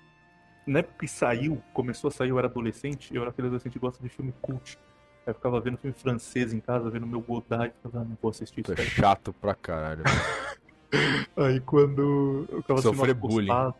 Na 0.66 0.78
época 0.78 0.94
que 1.00 1.08
saiu, 1.08 1.60
começou 1.74 2.08
a 2.08 2.10
sair, 2.10 2.30
eu 2.30 2.38
era 2.38 2.48
adolescente, 2.48 3.14
eu 3.14 3.20
era 3.20 3.30
aquele 3.30 3.48
adolescente 3.48 3.72
que 3.74 3.78
gosta 3.78 4.02
de 4.02 4.08
filme 4.08 4.32
cult. 4.40 4.78
Aí 5.26 5.30
eu 5.30 5.34
ficava 5.34 5.60
vendo 5.60 5.78
filme 5.78 5.94
francês 5.94 6.52
em 6.52 6.60
casa, 6.60 6.90
vendo 6.90 7.06
meu 7.06 7.20
Godard, 7.20 7.72
e 7.72 7.76
ficava, 7.76 8.04
ah, 8.04 8.04
não 8.04 8.18
vou 8.20 8.30
assistir 8.30 8.60
isso. 8.60 8.72
Isso 8.72 8.82
é 8.82 8.84
cara." 8.84 8.96
chato 8.96 9.32
pra 9.32 9.54
caralho. 9.54 10.02
Aí 11.36 11.60
quando 11.60 12.46
eu 12.50 12.60
ficava 12.62 12.82
Sofrer 12.82 13.14
bullying. 13.14 13.48
postado, 13.48 13.74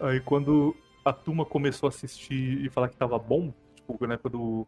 Aí 0.00 0.20
quando 0.20 0.74
a 1.04 1.12
turma 1.12 1.44
começou 1.44 1.86
a 1.86 1.90
assistir 1.90 2.64
e 2.64 2.68
falar 2.70 2.88
que 2.88 2.96
tava 2.96 3.18
bom, 3.18 3.52
tipo, 3.74 4.06
na 4.06 4.14
época 4.14 4.30
do, 4.30 4.66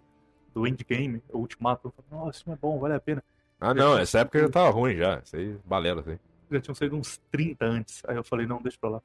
do 0.55 0.67
Endgame, 0.67 1.23
o 1.31 1.39
Ultimato, 1.39 1.89
eu 1.89 1.93
falei, 1.93 2.25
nossa, 2.25 2.43
filme 2.43 2.57
é 2.57 2.61
bom, 2.61 2.79
vale 2.79 2.95
a 2.95 3.01
pena. 3.01 3.23
Ah, 3.61 3.75
não, 3.75 3.97
essa 3.99 4.21
época 4.21 4.41
já 4.41 4.49
tava 4.49 4.71
ruim 4.71 4.97
já. 4.97 5.21
Isso 5.25 5.37
aí, 5.37 5.57
balela, 5.65 6.01
isso 6.01 6.11
aí. 6.11 6.19
Já 6.51 6.61
tinham 6.61 6.75
saído 6.75 6.97
uns 6.97 7.19
30 7.31 7.65
antes. 7.65 8.03
Aí 8.09 8.17
eu 8.17 8.25
falei, 8.25 8.47
não, 8.47 8.61
deixa 8.61 8.79
pra 8.81 8.91
lá. 8.91 9.03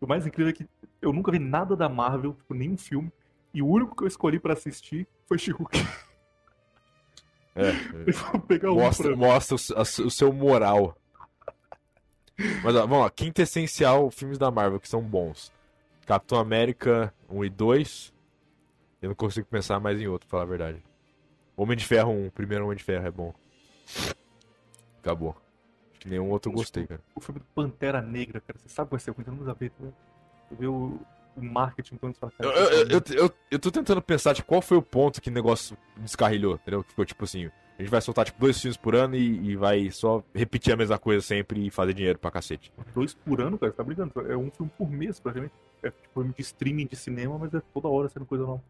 O 0.00 0.06
mais 0.06 0.26
incrível 0.26 0.50
é 0.50 0.52
que 0.52 0.68
eu 1.00 1.12
nunca 1.12 1.32
vi 1.32 1.38
nada 1.38 1.74
da 1.74 1.88
Marvel, 1.88 2.34
tipo, 2.34 2.54
nenhum 2.54 2.76
filme. 2.76 3.10
E 3.54 3.62
o 3.62 3.66
único 3.66 3.96
que 3.96 4.04
eu 4.04 4.08
escolhi 4.08 4.38
pra 4.38 4.54
assistir 4.54 5.06
foi 5.26 5.38
She-Hulk. 5.38 5.78
É. 7.54 7.68
Eu 8.62 8.72
vou 8.72 8.72
um 8.72 8.82
Mostra, 8.82 9.14
mostra 9.14 9.56
o, 9.56 10.06
o 10.06 10.10
seu 10.10 10.32
moral. 10.32 10.96
Mas 12.64 12.74
ó, 12.74 12.86
vamos 12.86 13.00
lá, 13.00 13.10
quinta 13.10 13.42
essencial, 13.42 14.10
filmes 14.10 14.38
da 14.38 14.50
Marvel 14.50 14.80
que 14.80 14.88
são 14.88 15.02
bons. 15.02 15.52
Capitão 16.06 16.38
América 16.38 17.12
1 17.28 17.44
e 17.44 17.50
2. 17.50 18.14
Eu 19.02 19.08
não 19.10 19.14
consigo 19.16 19.46
pensar 19.48 19.78
mais 19.80 20.00
em 20.00 20.06
outro, 20.06 20.26
pra 20.26 20.38
falar 20.38 20.44
a 20.44 20.46
verdade. 20.46 20.82
Homem 21.56 21.76
de 21.76 21.84
Ferro 21.84 22.10
1, 22.10 22.30
primeiro 22.30 22.64
Homem 22.64 22.76
de 22.76 22.84
Ferro 22.84 23.06
é 23.06 23.10
bom. 23.10 23.34
Acabou. 25.00 25.36
Acho 25.90 26.00
que 26.00 26.08
nenhum 26.08 26.30
outro 26.30 26.50
eu 26.50 26.56
gostei, 26.56 26.86
cara. 26.86 27.00
O 27.14 27.20
filme 27.20 27.40
do 27.40 27.46
Pantera 27.54 28.00
Negra, 28.00 28.40
cara, 28.40 28.58
você 28.58 28.68
sabe 28.68 28.88
que 28.88 28.92
vai 28.92 29.00
ser 29.00 29.10
ruim, 29.10 29.24
não 29.26 29.50
a 29.50 29.54
ver, 29.54 29.70
tá? 29.70 29.84
Você 30.48 30.54
vê 30.54 30.66
o, 30.66 30.98
o 31.36 31.42
marketing 31.42 31.96
todo 31.96 32.14
pra 32.14 32.30
Eu, 32.38 32.50
eu, 32.50 32.88
eu, 32.88 33.02
eu, 33.10 33.34
eu 33.50 33.58
tô 33.58 33.70
tentando 33.70 34.02
pensar, 34.02 34.34
tipo, 34.34 34.48
qual 34.48 34.62
foi 34.62 34.76
o 34.76 34.82
ponto 34.82 35.20
que 35.20 35.30
o 35.30 35.32
negócio 35.32 35.76
descarrilhou, 35.96 36.54
entendeu? 36.54 36.82
Que 36.82 36.90
ficou 36.90 37.04
tipo 37.04 37.24
assim, 37.24 37.50
a 37.78 37.82
gente 37.82 37.90
vai 37.90 38.00
soltar, 38.00 38.24
tipo, 38.24 38.40
dois 38.40 38.60
filmes 38.60 38.76
por 38.76 38.94
ano 38.94 39.16
e, 39.16 39.50
e 39.50 39.56
vai 39.56 39.90
só 39.90 40.22
repetir 40.34 40.72
a 40.72 40.76
mesma 40.76 40.98
coisa 40.98 41.24
sempre 41.24 41.66
e 41.66 41.70
fazer 41.70 41.94
dinheiro 41.94 42.18
pra 42.18 42.30
cacete. 42.30 42.72
Dois 42.94 43.14
por 43.14 43.40
ano, 43.40 43.58
cara, 43.58 43.72
você 43.72 43.76
tá 43.76 43.84
brincando? 43.84 44.12
É 44.30 44.36
um 44.36 44.50
filme 44.50 44.70
por 44.76 44.90
mês, 44.90 45.18
praticamente. 45.18 45.54
É 45.82 45.90
tipo 45.90 46.20
filme 46.20 46.34
de 46.36 46.42
streaming 46.42 46.86
de 46.86 46.96
cinema, 46.96 47.38
mas 47.38 47.52
é 47.54 47.60
toda 47.72 47.88
hora 47.88 48.08
sendo 48.08 48.26
coisa 48.26 48.44
nova. 48.44 48.62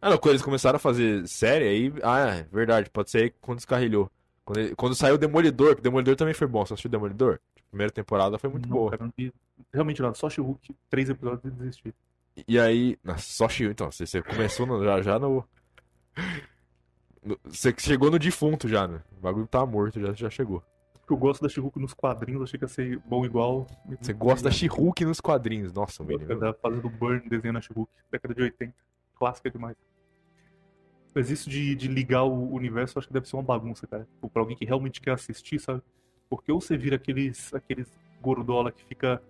Ah, 0.00 0.10
não, 0.10 0.18
quando 0.18 0.32
eles 0.32 0.42
começaram 0.42 0.76
a 0.76 0.80
fazer 0.80 1.26
série, 1.28 1.64
aí. 1.64 1.92
Ah, 2.02 2.38
é 2.38 2.46
verdade, 2.52 2.90
pode 2.90 3.10
ser 3.10 3.18
aí 3.18 3.34
quando 3.40 3.58
descarrilhou. 3.58 4.10
Quando, 4.44 4.58
ele- 4.58 4.74
quando 4.74 4.94
saiu 4.94 5.14
o 5.14 5.18
Demolidor, 5.18 5.74
que 5.74 5.80
o 5.80 5.84
Demolidor 5.84 6.16
também 6.16 6.34
foi 6.34 6.46
bom. 6.46 6.64
Você 6.66 6.74
assistiu 6.74 6.88
o 6.88 6.92
Demolidor? 6.92 7.38
Tipo, 7.54 7.68
primeira 7.70 7.92
temporada 7.92 8.38
foi 8.38 8.50
muito 8.50 8.68
não, 8.68 8.76
boa. 8.76 8.90
Cara, 8.90 9.04
não 9.04 9.12
vi 9.16 9.32
realmente 9.72 10.02
nada, 10.02 10.14
só 10.14 10.28
She-Hulk, 10.28 10.74
três 10.90 11.08
episódios 11.08 11.44
e 11.44 11.50
desisti. 11.50 11.94
E 12.48 12.58
aí. 12.58 12.98
Nossa, 13.04 13.20
só 13.32 13.48
Shio, 13.48 13.70
então. 13.70 13.90
Você, 13.92 14.06
você 14.06 14.22
começou 14.22 14.66
no- 14.66 14.82
já, 14.82 15.00
já 15.02 15.18
no, 15.18 15.44
Você 17.44 17.72
chegou 17.78 18.10
no 18.10 18.18
defunto 18.18 18.66
já, 18.68 18.88
né? 18.88 19.00
O 19.16 19.20
bagulho 19.20 19.46
tá 19.46 19.64
morto, 19.64 20.00
já, 20.00 20.12
já 20.12 20.28
chegou. 20.30 20.62
Eu 21.08 21.16
gosto 21.16 21.42
da 21.42 21.48
She-Hulk 21.48 21.78
nos 21.78 21.92
quadrinhos, 21.92 22.42
achei 22.42 22.58
que 22.58 22.64
ia 22.64 22.68
ser 22.68 22.98
bom 23.00 23.24
igual. 23.24 23.66
Você 24.00 24.12
gosta 24.14 24.44
da 24.48 24.50
She-Hulk 24.50 25.04
nos 25.04 25.20
quadrinhos. 25.20 25.72
Nossa, 25.72 26.02
velho. 26.02 26.38
da 26.38 26.54
fase 26.54 26.80
do 26.80 26.88
Burn 26.88 27.22
desenhando 27.28 27.58
a 27.58 27.60
She-Hulk, 27.60 27.90
década 28.10 28.34
de 28.34 28.42
80. 28.42 28.74
Clássica 29.14 29.50
demais. 29.50 29.76
Mas 31.14 31.30
isso 31.30 31.50
de, 31.50 31.74
de 31.74 31.88
ligar 31.88 32.22
o 32.24 32.52
universo, 32.52 32.98
acho 32.98 33.06
que 33.06 33.12
deve 33.12 33.28
ser 33.28 33.36
uma 33.36 33.42
bagunça, 33.42 33.86
cara. 33.86 34.06
Tipo, 34.14 34.30
pra 34.30 34.42
alguém 34.42 34.56
que 34.56 34.64
realmente 34.64 35.00
quer 35.00 35.12
assistir, 35.12 35.58
sabe? 35.58 35.82
Porque 36.28 36.50
ou 36.50 36.60
você 36.60 36.76
vira 36.76 36.96
aqueles, 36.96 37.52
aqueles 37.52 37.86
gordola 38.20 38.72
que 38.72 38.82
fica 38.84 39.22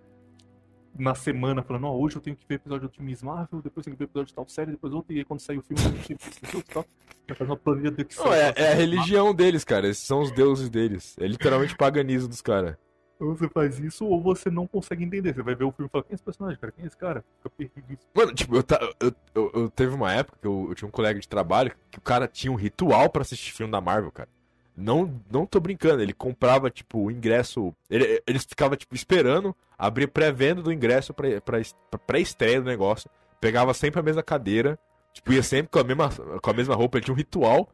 na 0.97 1.15
semana 1.15 1.63
falando, 1.63 1.87
ó, 1.87 1.97
hoje 1.97 2.15
eu 2.15 2.21
tenho 2.21 2.35
que 2.35 2.45
ver 2.47 2.55
episódio 2.55 2.87
de 2.87 3.01
Miss 3.01 3.23
Marvel, 3.23 3.61
depois 3.61 3.83
tenho 3.83 3.95
que 3.95 3.99
ver 3.99 4.05
episódio 4.05 4.27
de 4.27 4.35
tal 4.35 4.47
série, 4.47 4.71
depois 4.71 4.93
outro, 4.93 5.11
e 5.11 5.17
aí 5.17 5.25
quando 5.25 5.39
sair 5.39 5.57
o 5.57 5.63
filme 5.63 5.83
eu 5.83 5.91
tenho 5.91 6.63
que 6.63 6.73
tal. 6.73 6.85
Vai 7.27 7.37
fazer 7.37 7.51
uma 7.51 7.57
planilha 7.57 7.91
do 7.91 8.01
Excel. 8.01 8.25
Não, 8.25 8.33
é, 8.33 8.53
é 8.55 8.71
a 8.71 8.75
religião 8.75 9.33
deles, 9.33 9.63
cara. 9.63 9.87
Esses 9.87 10.03
são 10.03 10.21
os 10.21 10.31
deuses 10.31 10.69
deles. 10.69 11.15
É 11.19 11.25
literalmente 11.25 11.75
paganismo 11.75 12.27
dos 12.27 12.41
caras. 12.41 12.75
Ou 13.19 13.35
você 13.35 13.47
faz 13.47 13.79
isso, 13.79 14.05
ou 14.05 14.21
você 14.21 14.49
não 14.49 14.67
consegue 14.67 15.03
entender. 15.03 15.33
Você 15.33 15.41
vai 15.43 15.55
ver 15.55 15.63
o 15.63 15.71
filme 15.71 15.87
e 15.87 15.91
fala, 15.91 16.03
quem 16.03 16.13
é 16.13 16.15
esse 16.15 16.23
personagem, 16.23 16.59
cara? 16.59 16.71
Quem 16.73 16.83
é 16.83 16.87
esse 16.87 16.97
cara? 16.97 17.23
Fica 17.37 17.49
perdido. 17.49 17.99
Mano, 18.13 18.33
tipo, 18.33 18.55
eu, 18.55 18.63
ta- 18.63 18.79
eu, 18.99 19.13
eu, 19.33 19.51
eu 19.53 19.69
teve 19.69 19.93
uma 19.95 20.11
época 20.13 20.37
que 20.41 20.47
eu, 20.47 20.65
eu 20.69 20.75
tinha 20.75 20.87
um 20.87 20.91
colega 20.91 21.19
de 21.19 21.27
trabalho 21.27 21.71
que 21.89 21.99
o 21.99 22.01
cara 22.01 22.27
tinha 22.27 22.51
um 22.51 22.55
ritual 22.55 23.09
pra 23.09 23.21
assistir 23.21 23.51
filme 23.53 23.71
da 23.71 23.79
Marvel, 23.79 24.11
cara. 24.11 24.27
Não, 24.75 25.21
não 25.31 25.45
tô 25.45 25.59
brincando, 25.59 26.01
ele 26.01 26.13
comprava, 26.13 26.69
tipo, 26.69 26.97
o 27.05 27.11
ingresso. 27.11 27.73
Ele, 27.89 28.21
eles 28.25 28.43
ficavam, 28.43 28.75
tipo, 28.75 28.95
esperando 28.95 29.55
abrir 29.77 30.07
pré-venda 30.07 30.61
do 30.63 30.71
ingresso 30.73 31.13
pra, 31.13 31.39
pra, 31.41 31.61
pra 31.91 31.99
pré-estreia 31.99 32.59
do 32.59 32.65
negócio. 32.67 33.09
Pegava 33.39 33.73
sempre 33.73 33.99
a 33.99 34.03
mesma 34.03 34.23
cadeira, 34.23 34.79
tipo, 35.13 35.31
ia 35.31 35.43
sempre 35.43 35.69
com 35.71 35.79
a 35.79 35.83
mesma, 35.83 36.09
com 36.09 36.49
a 36.49 36.53
mesma 36.53 36.73
roupa, 36.75 36.97
ele 36.97 37.05
tinha 37.05 37.13
um 37.13 37.17
ritual. 37.17 37.69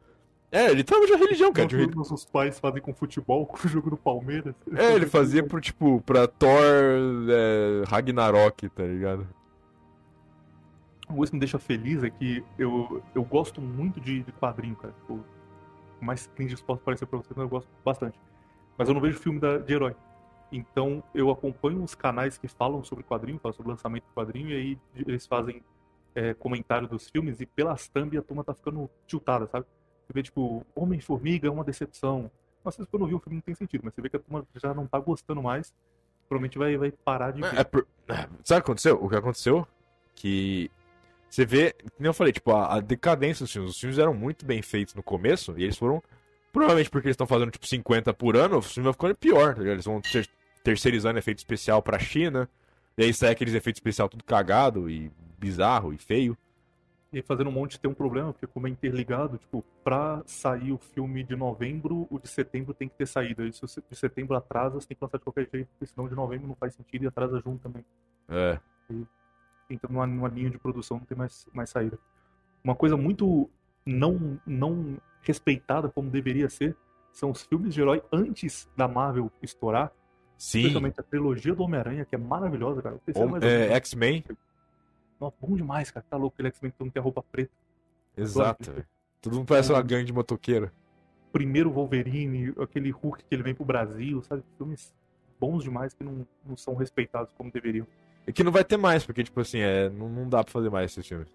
É, 0.51 0.73
literalmente 0.73 1.13
uma 1.13 1.19
religião, 1.19 1.53
cara. 1.53 1.67
Um 1.67 1.95
Nossos, 1.95 2.26
pais 2.26 2.59
fazem 2.59 2.81
com 2.81 2.93
futebol, 2.93 3.45
com 3.47 3.57
o 3.57 3.69
jogo 3.69 3.91
do 3.91 3.97
Palmeiras. 3.97 4.55
É, 4.76 4.93
ele 4.93 5.05
fazia 5.05 5.43
pro, 5.43 5.61
tipo, 5.61 6.01
pra 6.01 6.27
Thor 6.27 6.49
é, 7.30 7.84
Ragnarok, 7.88 8.67
tá 8.69 8.84
ligado? 8.84 9.27
Uma 11.07 11.17
coisa 11.17 11.31
que 11.31 11.35
me 11.35 11.39
deixa 11.39 11.59
feliz 11.59 12.03
é 12.03 12.09
que 12.09 12.43
eu, 12.57 13.01
eu 13.13 13.23
gosto 13.23 13.61
muito 13.61 13.99
de, 13.99 14.23
de 14.23 14.31
quadrinho, 14.34 14.76
cara. 14.76 14.93
Tipo, 14.93 15.23
mais 16.01 16.27
cringe 16.27 16.53
isso 16.55 16.63
possa 16.63 16.81
parecer 16.81 17.05
pra 17.05 17.17
vocês, 17.17 17.34
mas 17.35 17.43
eu 17.43 17.49
gosto 17.49 17.69
bastante. 17.84 18.19
Mas 18.77 18.88
eu 18.88 18.93
não 18.93 19.01
vejo 19.01 19.19
filme 19.19 19.39
da- 19.39 19.57
de 19.57 19.73
herói. 19.73 19.95
Então 20.51 21.03
eu 21.13 21.30
acompanho 21.30 21.84
os 21.84 21.93
canais 21.93 22.38
que 22.38 22.47
falam 22.47 22.84
sobre 22.84 23.03
quadrinho, 23.03 23.39
falam 23.39 23.53
sobre 23.55 23.71
lançamento 23.71 24.03
de 24.05 24.13
quadrinho, 24.13 24.49
e 24.49 24.53
aí 24.55 24.80
eles 24.95 25.26
fazem 25.27 25.61
é, 26.15 26.34
comentário 26.34 26.88
dos 26.88 27.07
filmes, 27.09 27.39
e 27.39 27.45
pelas 27.45 27.88
thumb 27.88 28.17
a 28.17 28.21
turma 28.21 28.43
tá 28.43 28.53
ficando 28.53 28.89
tiltada, 29.05 29.45
sabe? 29.47 29.65
Você 30.10 30.14
vê, 30.14 30.23
tipo, 30.23 30.65
Homem-Formiga 30.73 31.48
é 31.48 31.52
uma 31.52 31.64
decepção. 31.64 32.31
Mas 32.64 32.73
se 32.73 32.84
quando 32.88 33.03
eu 33.03 33.07
vi 33.10 33.14
o 33.14 33.19
filme 33.19 33.36
não 33.36 33.41
tem 33.44 33.53
sentido, 33.53 33.81
mas 33.86 33.94
você 33.94 34.02
vê 34.02 34.10
que 34.10 34.15
a 34.15 34.19
turma 34.19 34.44
já 34.56 34.73
não 34.73 34.88
tá 34.88 34.98
gostando 34.99 35.41
mais, 35.41 35.72
provavelmente 36.27 36.57
vai, 36.57 36.76
vai 36.77 36.91
parar 36.91 37.31
de 37.31 37.41
ver. 37.41 37.56
É 37.60 37.64
por- 37.64 37.86
Sabe 38.07 38.23
o 38.34 38.44
que 38.45 38.53
aconteceu? 38.56 38.99
O 39.03 39.07
que 39.07 39.15
aconteceu? 39.15 39.68
Que 40.15 40.72
você 41.30 41.45
vê, 41.45 41.76
como 41.95 42.07
eu 42.07 42.14
falei, 42.14 42.34
tipo, 42.34 42.52
a, 42.52 42.76
a 42.76 42.80
decadência 42.80 43.44
dos 43.44 43.52
filmes. 43.53 43.72
Os 43.72 43.80
filmes 43.80 43.99
eram 43.99 44.14
muito 44.15 44.45
bem 44.45 44.61
feitos 44.64 44.95
no 44.95 45.03
começo 45.03 45.53
e 45.57 45.64
eles 45.64 45.77
foram. 45.77 46.02
Provavelmente 46.52 46.90
porque 46.90 47.07
eles 47.07 47.14
estão 47.14 47.27
fazendo 47.27 47.52
tipo 47.52 47.68
50 47.68 48.11
por 48.15 48.36
ano, 48.36 48.57
o 48.57 48.61
filme 48.64 48.86
vai 48.86 48.94
ficando 48.94 49.14
pior, 49.15 49.53
tá 49.53 49.60
ligado? 49.60 49.76
Eles 49.76 49.86
vão 49.86 50.02
ter- 50.02 50.27
terceirizando 50.64 51.19
efeito 51.19 51.38
especial 51.38 51.81
pra 51.84 51.99
China. 51.99 52.49
E 52.98 53.03
aí 53.03 53.14
sai 53.14 53.30
aqueles 53.31 53.53
efeitos 53.53 53.77
especial 53.77 54.10
tudo 54.10 54.23
cagado 54.23 54.90
e 54.90 55.11
bizarro 55.38 55.94
e 55.94 55.98
feio. 55.98 56.36
E 57.11 57.23
fazendo 57.23 57.49
um 57.49 57.53
monte 57.53 57.80
tem 57.80 57.90
um 57.90 57.94
problema, 57.94 58.31
porque 58.31 58.45
como 58.45 58.68
é 58.68 58.69
interligado, 58.69 59.38
tipo, 59.40 59.65
pra 59.84 60.22
sair 60.27 60.72
o 60.72 60.77
filme 60.77 61.23
de 61.23 61.36
novembro, 61.36 62.07
o 62.10 62.19
de 62.19 62.27
setembro 62.27 62.72
tem 62.73 62.88
que 62.88 62.95
ter 62.95 63.07
saído. 63.07 63.41
Aí 63.41 63.52
se 63.52 63.65
o 63.65 63.68
de 63.68 63.95
setembro 63.95 64.36
atrasa, 64.36 64.80
você 64.80 64.88
tem 64.90 64.95
que 64.95 65.03
lançar 65.03 65.18
de 65.18 65.23
qualquer 65.23 65.49
jeito, 65.52 65.68
porque 65.69 65.88
senão 65.88 66.07
de 66.07 66.14
novembro 66.14 66.48
não 66.48 66.56
faz 66.56 66.76
sentido 66.76 67.03
e 67.03 67.07
atrasa 67.07 67.41
junto 67.44 67.64
também. 67.64 67.84
É. 68.27 68.60
Entra 69.69 69.91
numa, 69.91 70.06
numa 70.06 70.27
linha 70.27 70.52
de 70.52 70.60
produção, 70.60 70.98
não 70.98 71.06
tem 71.06 71.18
mais, 71.18 71.48
mais 71.52 71.72
saída. 71.72 71.98
Uma 72.64 72.76
coisa 72.76 72.95
muito 72.95 73.49
não, 73.84 74.40
não 74.45 74.98
respeitada 75.23 75.90
como 75.90 76.11
deveria 76.11 76.48
ser 76.48 76.76
são 77.11 77.31
os 77.31 77.41
filmes 77.41 77.73
de 77.73 77.81
herói 77.81 78.03
antes 78.11 78.69
da 78.77 78.88
Marvel 78.88 79.31
estourar, 79.41 79.91
Sim. 80.38 80.60
especialmente 80.60 80.99
a 80.99 81.03
trilogia 81.03 81.56
do 81.56 81.64
Homem-Aranha, 81.64 82.06
que 82.06 82.14
é 82.14 82.18
maravilhosa, 82.19 82.81
cara. 82.81 83.02
É, 83.07 83.26
menos. 83.26 83.44
X-Men. 83.44 84.23
Nossa, 85.19 85.35
bom 85.39 85.55
demais, 85.55 85.91
cara. 85.91 86.05
Tá 86.09 86.17
louco, 86.17 86.35
aquele 86.35 86.49
X-Men 86.49 86.71
que 86.71 86.77
todo 86.77 86.85
mundo 86.85 86.93
tem 86.93 87.01
a 87.01 87.03
roupa 87.03 87.23
preta. 87.23 87.51
Exato. 88.15 88.71
velho. 88.71 88.87
Todo 89.21 89.35
mundo 89.35 89.45
parece 89.45 89.71
uma 89.71 89.81
gangue 89.81 90.05
de 90.05 90.13
motoqueiro. 90.13 90.71
primeiro 91.31 91.71
Wolverine, 91.71 92.53
aquele 92.59 92.89
Hulk 92.89 93.23
que 93.25 93.35
ele 93.35 93.43
vem 93.43 93.53
pro 93.53 93.65
Brasil, 93.65 94.21
sabe? 94.23 94.43
Filmes 94.57 94.93
bons 95.39 95.63
demais 95.63 95.93
que 95.93 96.03
não, 96.03 96.25
não 96.45 96.57
são 96.57 96.75
respeitados 96.75 97.33
como 97.33 97.51
deveriam. 97.51 97.85
E 98.27 98.33
que 98.33 98.43
não 98.43 98.51
vai 98.51 98.63
ter 98.63 98.77
mais, 98.77 99.05
porque, 99.05 99.23
tipo 99.23 99.39
assim, 99.39 99.59
é, 99.59 99.89
não, 99.89 100.09
não 100.09 100.29
dá 100.29 100.43
pra 100.43 100.51
fazer 100.51 100.69
mais 100.69 100.91
esses 100.91 101.07
filmes. 101.07 101.27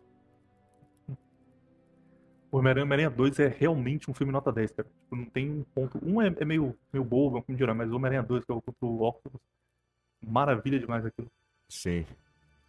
O 2.51 2.59
Homem-Aranha 2.59 3.11
2 3.11 3.41
é 3.41 3.49
realmente 3.49 4.09
um 4.09 4.15
filme 4.15 4.33
nota 4.33 4.53
10, 4.53 4.71
cara. 4.71 4.89
Tipo, 4.89 5.17
não 5.17 5.25
tem 5.25 5.51
um 5.51 5.65
ponto. 5.75 5.99
Um 6.01 6.23
é, 6.23 6.33
é 6.39 6.45
meio, 6.45 6.77
meio 6.93 7.05
bobo, 7.05 7.37
é 7.37 7.41
um 7.41 7.43
filme 7.43 7.57
de 7.57 7.65
herói, 7.65 7.75
mas 7.75 7.91
o 7.91 7.97
Homem-Aranha 7.97 8.23
2, 8.23 8.45
que 8.45 8.53
é 8.53 8.55
o 8.55 8.63
contra 8.63 8.87
o 8.87 9.03
Octopus, 9.03 9.41
maravilha 10.25 10.79
demais 10.79 11.05
aquilo. 11.05 11.29
Sim. 11.69 12.07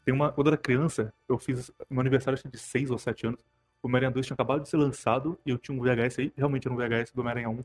Tem 0.05 0.13
uma. 0.13 0.31
Quando 0.31 0.47
eu 0.47 0.53
era 0.53 0.61
criança, 0.61 1.11
eu 1.27 1.37
fiz. 1.39 1.71
Meu 1.89 1.99
aniversário 1.99 2.39
de 2.49 2.57
6 2.57 2.91
ou 2.91 2.97
7 2.97 3.27
anos. 3.27 3.41
O 3.81 3.87
Homem-Aranha 3.87 4.11
2 4.11 4.25
tinha 4.25 4.35
acabado 4.35 4.61
de 4.61 4.69
ser 4.69 4.77
lançado 4.77 5.37
e 5.45 5.49
eu 5.49 5.57
tinha 5.57 5.77
um 5.77 5.81
VHS 5.81 6.19
aí, 6.19 6.33
realmente 6.35 6.67
era 6.67 6.73
um 6.73 6.77
VHS 6.77 7.11
do 7.11 7.21
Homem-Aranha 7.21 7.49
1. 7.49 7.63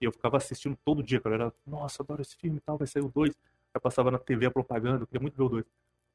E 0.00 0.04
eu 0.04 0.12
ficava 0.12 0.36
assistindo 0.36 0.76
todo 0.84 1.02
dia, 1.02 1.20
cara. 1.20 1.36
Eu 1.36 1.40
era, 1.42 1.52
nossa, 1.66 2.02
adoro 2.02 2.20
esse 2.20 2.36
filme 2.36 2.58
e 2.58 2.60
tal, 2.60 2.76
vai 2.76 2.86
sair 2.86 3.02
o 3.02 3.08
2. 3.08 3.34
Aí 3.74 3.80
passava 3.80 4.10
na 4.10 4.18
TV 4.18 4.46
a 4.46 4.50
propaganda, 4.50 5.02
eu 5.02 5.06
queria 5.06 5.20
muito 5.20 5.36
ver 5.36 5.44
o 5.44 5.48
2. 5.48 5.64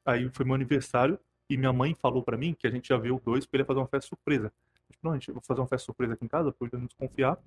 Aí 0.04 0.28
foi 0.30 0.44
meu 0.44 0.54
aniversário 0.54 1.18
e 1.48 1.56
minha 1.56 1.72
mãe 1.72 1.96
falou 2.00 2.22
pra 2.22 2.36
mim 2.36 2.54
que 2.54 2.66
a 2.66 2.70
gente 2.70 2.90
ia 2.90 2.98
ver 2.98 3.10
o 3.10 3.20
2 3.24 3.46
porque 3.46 3.56
ele 3.56 3.64
fazer 3.64 3.80
uma 3.80 3.88
festa 3.88 4.08
surpresa. 4.08 4.52
Tipo, 4.90 5.00
não, 5.02 5.12
a 5.12 5.14
gente 5.14 5.32
vai 5.32 5.42
fazer 5.42 5.60
uma 5.60 5.66
festa 5.66 5.86
surpresa 5.86 6.14
aqui 6.14 6.24
em 6.24 6.28
casa, 6.28 6.52
por 6.52 6.68
ele 6.68 6.78
não 6.78 6.86
desconfiar. 6.86 7.38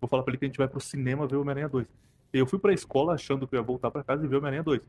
Vou 0.00 0.08
falar 0.08 0.22
pra 0.22 0.32
ele 0.32 0.38
que 0.38 0.44
a 0.44 0.48
gente 0.48 0.58
vai 0.58 0.66
pro 0.66 0.80
cinema 0.80 1.26
ver 1.26 1.36
o 1.36 1.42
Homem-Aranha 1.42 1.68
2. 1.68 1.86
E 2.32 2.38
eu 2.38 2.46
fui 2.46 2.58
pra 2.58 2.72
escola 2.72 3.14
achando 3.14 3.46
que 3.46 3.54
eu 3.54 3.60
ia 3.60 3.62
voltar 3.62 3.90
pra 3.90 4.02
casa 4.02 4.24
e 4.24 4.28
ver 4.28 4.36
o 4.36 4.38
Homem-Aranha 4.38 4.62
2. 4.62 4.80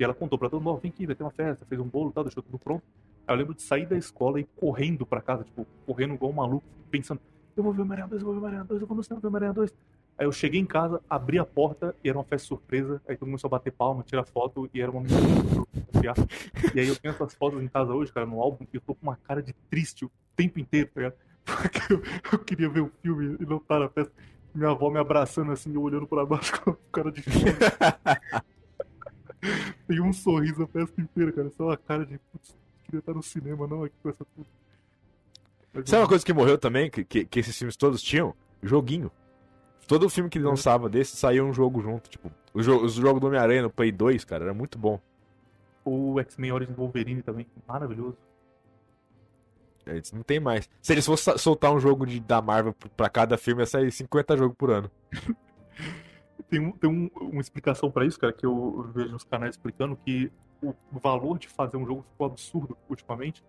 E 0.00 0.04
ela 0.04 0.14
contou 0.14 0.38
pra 0.38 0.48
todo 0.48 0.62
mundo, 0.62 0.80
vem 0.80 0.90
aqui, 0.90 1.04
vai 1.04 1.14
ter 1.14 1.22
uma 1.22 1.30
festa, 1.30 1.66
fez 1.66 1.78
um 1.78 1.86
bolo 1.86 2.10
tal, 2.10 2.24
deixou 2.24 2.42
tudo 2.42 2.58
pronto. 2.58 2.82
Aí 3.26 3.34
eu 3.34 3.38
lembro 3.38 3.54
de 3.54 3.60
sair 3.60 3.84
da 3.84 3.98
escola 3.98 4.40
e 4.40 4.44
correndo 4.56 5.04
pra 5.04 5.20
casa, 5.20 5.44
tipo, 5.44 5.66
correndo 5.86 6.14
igual 6.14 6.32
um 6.32 6.34
maluco, 6.34 6.64
pensando, 6.90 7.20
eu 7.54 7.62
vou 7.62 7.72
ver 7.72 7.80
o 7.80 7.84
Homem-Aranha 7.84 8.08
2, 8.08 8.22
eu 8.22 8.26
vou 8.26 8.34
ver 8.34 8.38
o 8.38 8.42
Homem-Aranha 8.42 8.64
2, 8.66 8.80
eu 8.80 8.86
vou 8.86 8.96
no 8.96 9.04
cinema 9.04 9.20
ver 9.20 9.26
o 9.26 9.28
Homem-Aranha 9.28 9.52
2. 9.52 9.74
Aí 10.16 10.26
eu 10.26 10.32
cheguei 10.32 10.58
em 10.60 10.64
casa, 10.64 11.02
abri 11.08 11.38
a 11.38 11.44
porta 11.44 11.94
e 12.02 12.08
era 12.08 12.16
uma 12.16 12.24
festa 12.24 12.48
surpresa. 12.48 13.00
Aí 13.06 13.16
todo 13.16 13.28
mundo 13.28 13.40
a 13.42 13.48
bater 13.48 13.72
palma, 13.72 14.02
tirar 14.02 14.24
foto 14.24 14.68
e 14.72 14.80
era 14.80 14.90
uma. 14.90 15.02
E 16.74 16.80
aí 16.80 16.88
eu 16.88 16.96
tenho 16.96 17.14
essas 17.14 17.34
fotos 17.34 17.62
em 17.62 17.68
casa 17.68 17.92
hoje, 17.92 18.12
cara, 18.12 18.26
no 18.26 18.40
álbum, 18.40 18.66
e 18.72 18.76
eu 18.76 18.80
tô 18.80 18.94
com 18.94 19.02
uma 19.02 19.16
cara 19.16 19.42
de 19.42 19.52
triste 19.70 20.04
o 20.04 20.10
tempo 20.36 20.58
inteiro, 20.58 20.90
tá 20.94 21.00
ligado? 21.00 21.14
Porque 21.44 21.92
eu, 21.92 22.02
eu 22.32 22.38
queria 22.38 22.68
ver 22.68 22.80
o 22.80 22.92
filme 23.02 23.36
e 23.40 23.46
não 23.46 23.58
tá 23.58 23.78
na 23.78 23.88
festa. 23.88 24.12
Minha 24.54 24.70
avó 24.70 24.90
me 24.90 24.98
abraçando 24.98 25.52
assim, 25.52 25.74
eu 25.74 25.82
olhando 25.82 26.06
pra 26.06 26.26
baixo 26.26 26.52
com 26.64 26.74
cara 26.90 27.12
de. 27.12 27.22
Tem 29.86 30.00
um 30.00 30.12
sorriso 30.12 30.62
a 30.62 30.66
festa 30.66 31.00
inteira, 31.00 31.32
cara. 31.32 31.50
Só 31.50 31.66
uma 31.66 31.76
cara 31.76 32.04
de, 32.04 32.18
putz, 32.32 32.56
queria 32.84 33.00
estar 33.00 33.14
no 33.14 33.22
cinema, 33.22 33.66
não, 33.66 33.84
aqui 33.84 33.94
com 34.02 34.08
essa 34.08 34.24
tudo. 34.34 34.46
Sabe 35.86 36.02
uma 36.02 36.08
coisa 36.08 36.24
que 36.24 36.32
morreu 36.32 36.58
também, 36.58 36.90
que, 36.90 37.04
que, 37.04 37.24
que 37.24 37.40
esses 37.40 37.56
filmes 37.56 37.76
todos 37.76 38.02
tinham? 38.02 38.34
Joguinho. 38.62 39.10
Todo 39.86 40.08
filme 40.08 40.28
que 40.28 40.38
lançava 40.38 40.88
desse 40.88 41.16
saía 41.16 41.44
um 41.44 41.52
jogo 41.52 41.80
junto. 41.80 42.10
Tipo, 42.10 42.30
o, 42.52 42.62
jo 42.62 42.84
o 42.84 42.88
jogo 42.88 43.20
do 43.20 43.26
Homem-Aranha 43.28 43.62
no 43.62 43.70
Play 43.70 43.92
2, 43.92 44.24
cara, 44.24 44.44
era 44.44 44.54
muito 44.54 44.78
bom. 44.78 45.00
O 45.84 46.18
X-Men 46.20 46.52
Origins 46.52 46.76
Wolverine 46.76 47.22
também, 47.22 47.46
maravilhoso. 47.66 48.16
Eles 49.86 50.12
não 50.12 50.22
tem 50.22 50.38
mais. 50.38 50.68
Se 50.82 50.92
eles 50.92 51.06
fossem 51.06 51.36
soltar 51.38 51.72
um 51.72 51.80
jogo 51.80 52.06
de, 52.06 52.20
da 52.20 52.42
Marvel 52.42 52.74
pra 52.96 53.08
cada 53.08 53.36
filme, 53.38 53.62
ia 53.62 53.66
sair 53.66 53.90
50 53.90 54.36
jogos 54.36 54.56
por 54.56 54.70
ano. 54.70 54.90
tem 56.50 56.60
um, 56.60 56.72
tem 56.72 56.90
um, 56.90 57.10
uma 57.20 57.40
explicação 57.40 57.90
pra 57.90 58.04
isso, 58.04 58.18
cara, 58.18 58.32
que 58.32 58.44
eu 58.44 58.90
vejo 58.92 59.12
nos 59.12 59.24
canais 59.24 59.54
explicando 59.54 59.96
que 59.96 60.30
o 60.62 60.74
valor 60.98 61.38
de 61.38 61.48
fazer 61.48 61.76
um 61.76 61.86
jogo 61.86 62.04
ficou 62.10 62.26
absurdo 62.26 62.76
ultimamente. 62.88 63.42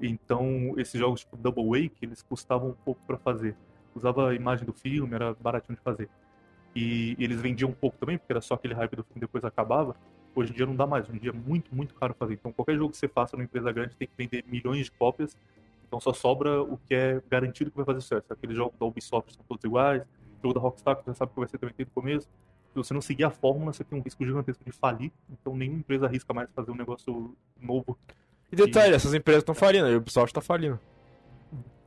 Então, 0.00 0.74
esses 0.76 0.98
jogos 0.98 1.20
tipo 1.20 1.36
Double 1.36 1.64
Wake, 1.64 1.96
eles 2.02 2.22
custavam 2.22 2.70
um 2.70 2.74
pouco 2.84 3.00
pra 3.06 3.16
fazer. 3.16 3.56
Usava 3.94 4.30
a 4.30 4.34
imagem 4.34 4.66
do 4.66 4.72
filme, 4.72 5.14
era 5.14 5.34
baratinho 5.34 5.76
de 5.76 5.82
fazer. 5.82 6.08
E, 6.74 7.16
eles 7.18 7.40
vendiam 7.40 7.70
um 7.70 7.74
pouco 7.74 7.96
também, 7.98 8.18
porque 8.18 8.32
era 8.32 8.40
só 8.40 8.54
aquele 8.54 8.74
hype 8.74 8.96
do 8.96 9.04
filme 9.04 9.20
depois 9.20 9.44
acabava. 9.44 9.94
Hoje 10.34 10.52
em 10.52 10.56
dia 10.56 10.66
não 10.66 10.76
dá 10.76 10.86
mais, 10.86 11.08
hoje 11.08 11.18
em 11.18 11.20
dia 11.20 11.30
é 11.30 11.34
muito, 11.34 11.74
muito 11.74 11.94
caro 11.94 12.14
fazer. 12.14 12.34
Então, 12.34 12.52
qualquer 12.52 12.76
jogo 12.76 12.90
que 12.90 12.96
você 12.96 13.08
faça 13.08 13.36
numa 13.36 13.44
empresa 13.44 13.70
grande 13.72 13.96
tem 13.96 14.08
que 14.08 14.14
vender 14.16 14.44
milhões 14.46 14.86
de 14.86 14.92
cópias. 14.92 15.36
Então, 15.86 16.00
só 16.00 16.12
sobra 16.12 16.62
o 16.62 16.78
que 16.86 16.94
é 16.94 17.22
garantido 17.28 17.70
que 17.70 17.76
vai 17.76 17.86
fazer 17.86 18.00
sucesso. 18.00 18.32
Aqueles 18.32 18.56
jogos 18.56 18.78
da 18.78 18.86
Ubisoft 18.86 19.34
são 19.34 19.44
todos 19.48 19.64
iguais, 19.64 20.02
jogo 20.42 20.54
da 20.54 20.60
Rockstar, 20.60 20.96
que 20.96 21.04
você 21.04 21.14
sabe 21.14 21.32
que 21.32 21.38
vai 21.38 21.48
ser 21.48 21.58
também 21.58 21.74
desde 21.76 21.90
o 21.90 21.94
começo. 21.94 22.28
Se 22.72 22.76
você 22.76 22.94
não 22.94 23.00
seguir 23.00 23.24
a 23.24 23.30
fórmula, 23.30 23.72
você 23.72 23.82
tem 23.82 23.98
um 23.98 24.02
risco 24.02 24.24
gigantesco 24.24 24.64
de 24.64 24.72
falir. 24.72 25.10
Então, 25.28 25.56
nenhuma 25.56 25.80
empresa 25.80 26.06
arrisca 26.06 26.32
mais 26.32 26.48
fazer 26.54 26.70
um 26.70 26.76
negócio 26.76 27.34
novo. 27.60 27.98
E 28.52 28.56
detalhe, 28.56 28.94
essas 28.94 29.12
empresas 29.14 29.42
estão 29.42 29.54
falindo, 29.54 29.86
a 29.86 29.96
Ubisoft 29.96 30.32
tá 30.32 30.40
falindo. 30.40 30.78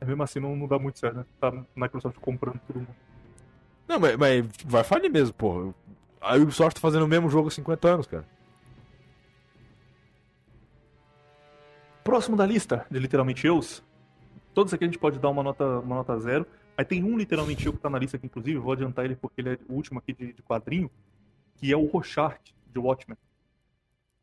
Mesmo 0.04 0.22
assim, 0.22 0.40
não, 0.40 0.54
não 0.54 0.66
dá 0.66 0.78
muito 0.78 0.98
certo, 0.98 1.16
né? 1.16 1.24
Tá 1.40 1.52
Microsoft 1.74 2.18
comprando 2.18 2.60
todo 2.66 2.76
mundo. 2.76 2.94
Não, 3.88 3.98
mas, 3.98 4.16
mas 4.16 4.46
vai 4.64 4.84
falir 4.84 5.10
mesmo, 5.10 5.34
pô. 5.34 5.74
A 6.20 6.36
Ubisoft 6.36 6.74
tá 6.74 6.80
fazendo 6.80 7.04
o 7.04 7.08
mesmo 7.08 7.28
jogo 7.30 7.48
há 7.48 7.50
50 7.50 7.88
anos, 7.88 8.06
cara. 8.06 8.26
Próximo 12.02 12.36
da 12.36 12.44
lista 12.44 12.86
de 12.90 12.98
literalmente 12.98 13.46
eus. 13.46 13.82
Todos 14.52 14.72
aqui 14.74 14.84
a 14.84 14.86
gente 14.86 14.98
pode 14.98 15.18
dar 15.18 15.30
uma 15.30 15.42
nota, 15.42 15.64
uma 15.80 15.96
nota 15.96 16.18
zero. 16.18 16.46
Aí 16.76 16.84
tem 16.84 17.04
um 17.04 17.16
literalmente 17.16 17.64
eu 17.66 17.72
que 17.72 17.78
tá 17.78 17.88
na 17.88 17.98
lista 17.98 18.16
aqui, 18.16 18.26
inclusive, 18.26 18.58
vou 18.58 18.72
adiantar 18.72 19.04
ele 19.04 19.14
porque 19.16 19.40
ele 19.40 19.50
é 19.50 19.58
o 19.68 19.74
último 19.74 19.98
aqui 19.98 20.12
de, 20.12 20.32
de 20.32 20.42
quadrinho, 20.42 20.90
que 21.56 21.72
é 21.72 21.76
o 21.76 21.86
Rorschach, 21.86 22.40
de 22.72 22.78
Watchmen. 22.78 23.16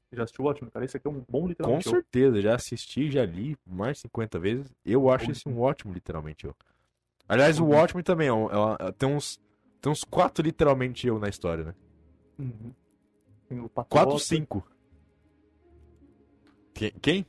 Você 0.09 0.17
já 0.17 0.23
assistiu 0.23 0.43
Watchmen, 0.45 0.69
cara? 0.69 0.83
Esse 0.83 0.97
aqui 0.97 1.07
é 1.07 1.09
um 1.09 1.23
bom 1.29 1.41
Com 1.43 1.47
literalmente 1.47 1.87
eu. 1.87 1.93
certeza, 1.93 2.41
já 2.41 2.55
assisti, 2.55 3.09
já 3.09 3.25
li 3.25 3.55
mais 3.65 3.97
de 3.97 4.01
50 4.01 4.37
vezes. 4.37 4.69
Eu 4.85 5.09
acho 5.09 5.31
esse 5.31 5.47
um 5.47 5.59
ótimo, 5.61 5.93
literalmente 5.93 6.45
eu. 6.45 6.53
Aliás, 7.29 7.57
o. 7.59 7.65
Watchmen 7.67 8.03
também 8.03 8.27
é 8.27 8.33
um- 8.33 8.49
é 8.49 8.57
uma- 8.57 8.77
tem 8.97 9.07
uns 9.07 9.39
tem 9.79 9.91
uns 9.91 10.03
quatro 10.03 10.43
literalmente 10.45 11.07
eu 11.07 11.17
na 11.17 11.29
história, 11.29 11.63
né? 11.63 11.75
Uhum. 12.37 12.73
Tem 13.47 13.59
o 13.59 13.69
Patriota, 13.69 13.87
Quatro, 13.89 14.19
cinco. 14.19 14.67
Quem? 16.73 16.91
quem? 17.01 17.25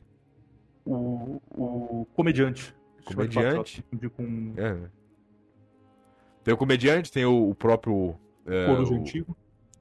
O, 0.84 1.40
o 1.56 2.06
Comediante. 2.14 2.74
Comediante? 3.04 3.82
Com 4.10 4.54
É, 4.56 4.74
né? 4.74 4.90
Tem 6.44 6.52
o 6.52 6.56
comediante, 6.56 7.10
tem 7.12 7.24
o, 7.24 7.50
o 7.50 7.54
próprio 7.54 8.16
é, 8.46 8.66
Coruja 8.66 8.92
o, 8.94 8.96
Antigo, 8.96 9.36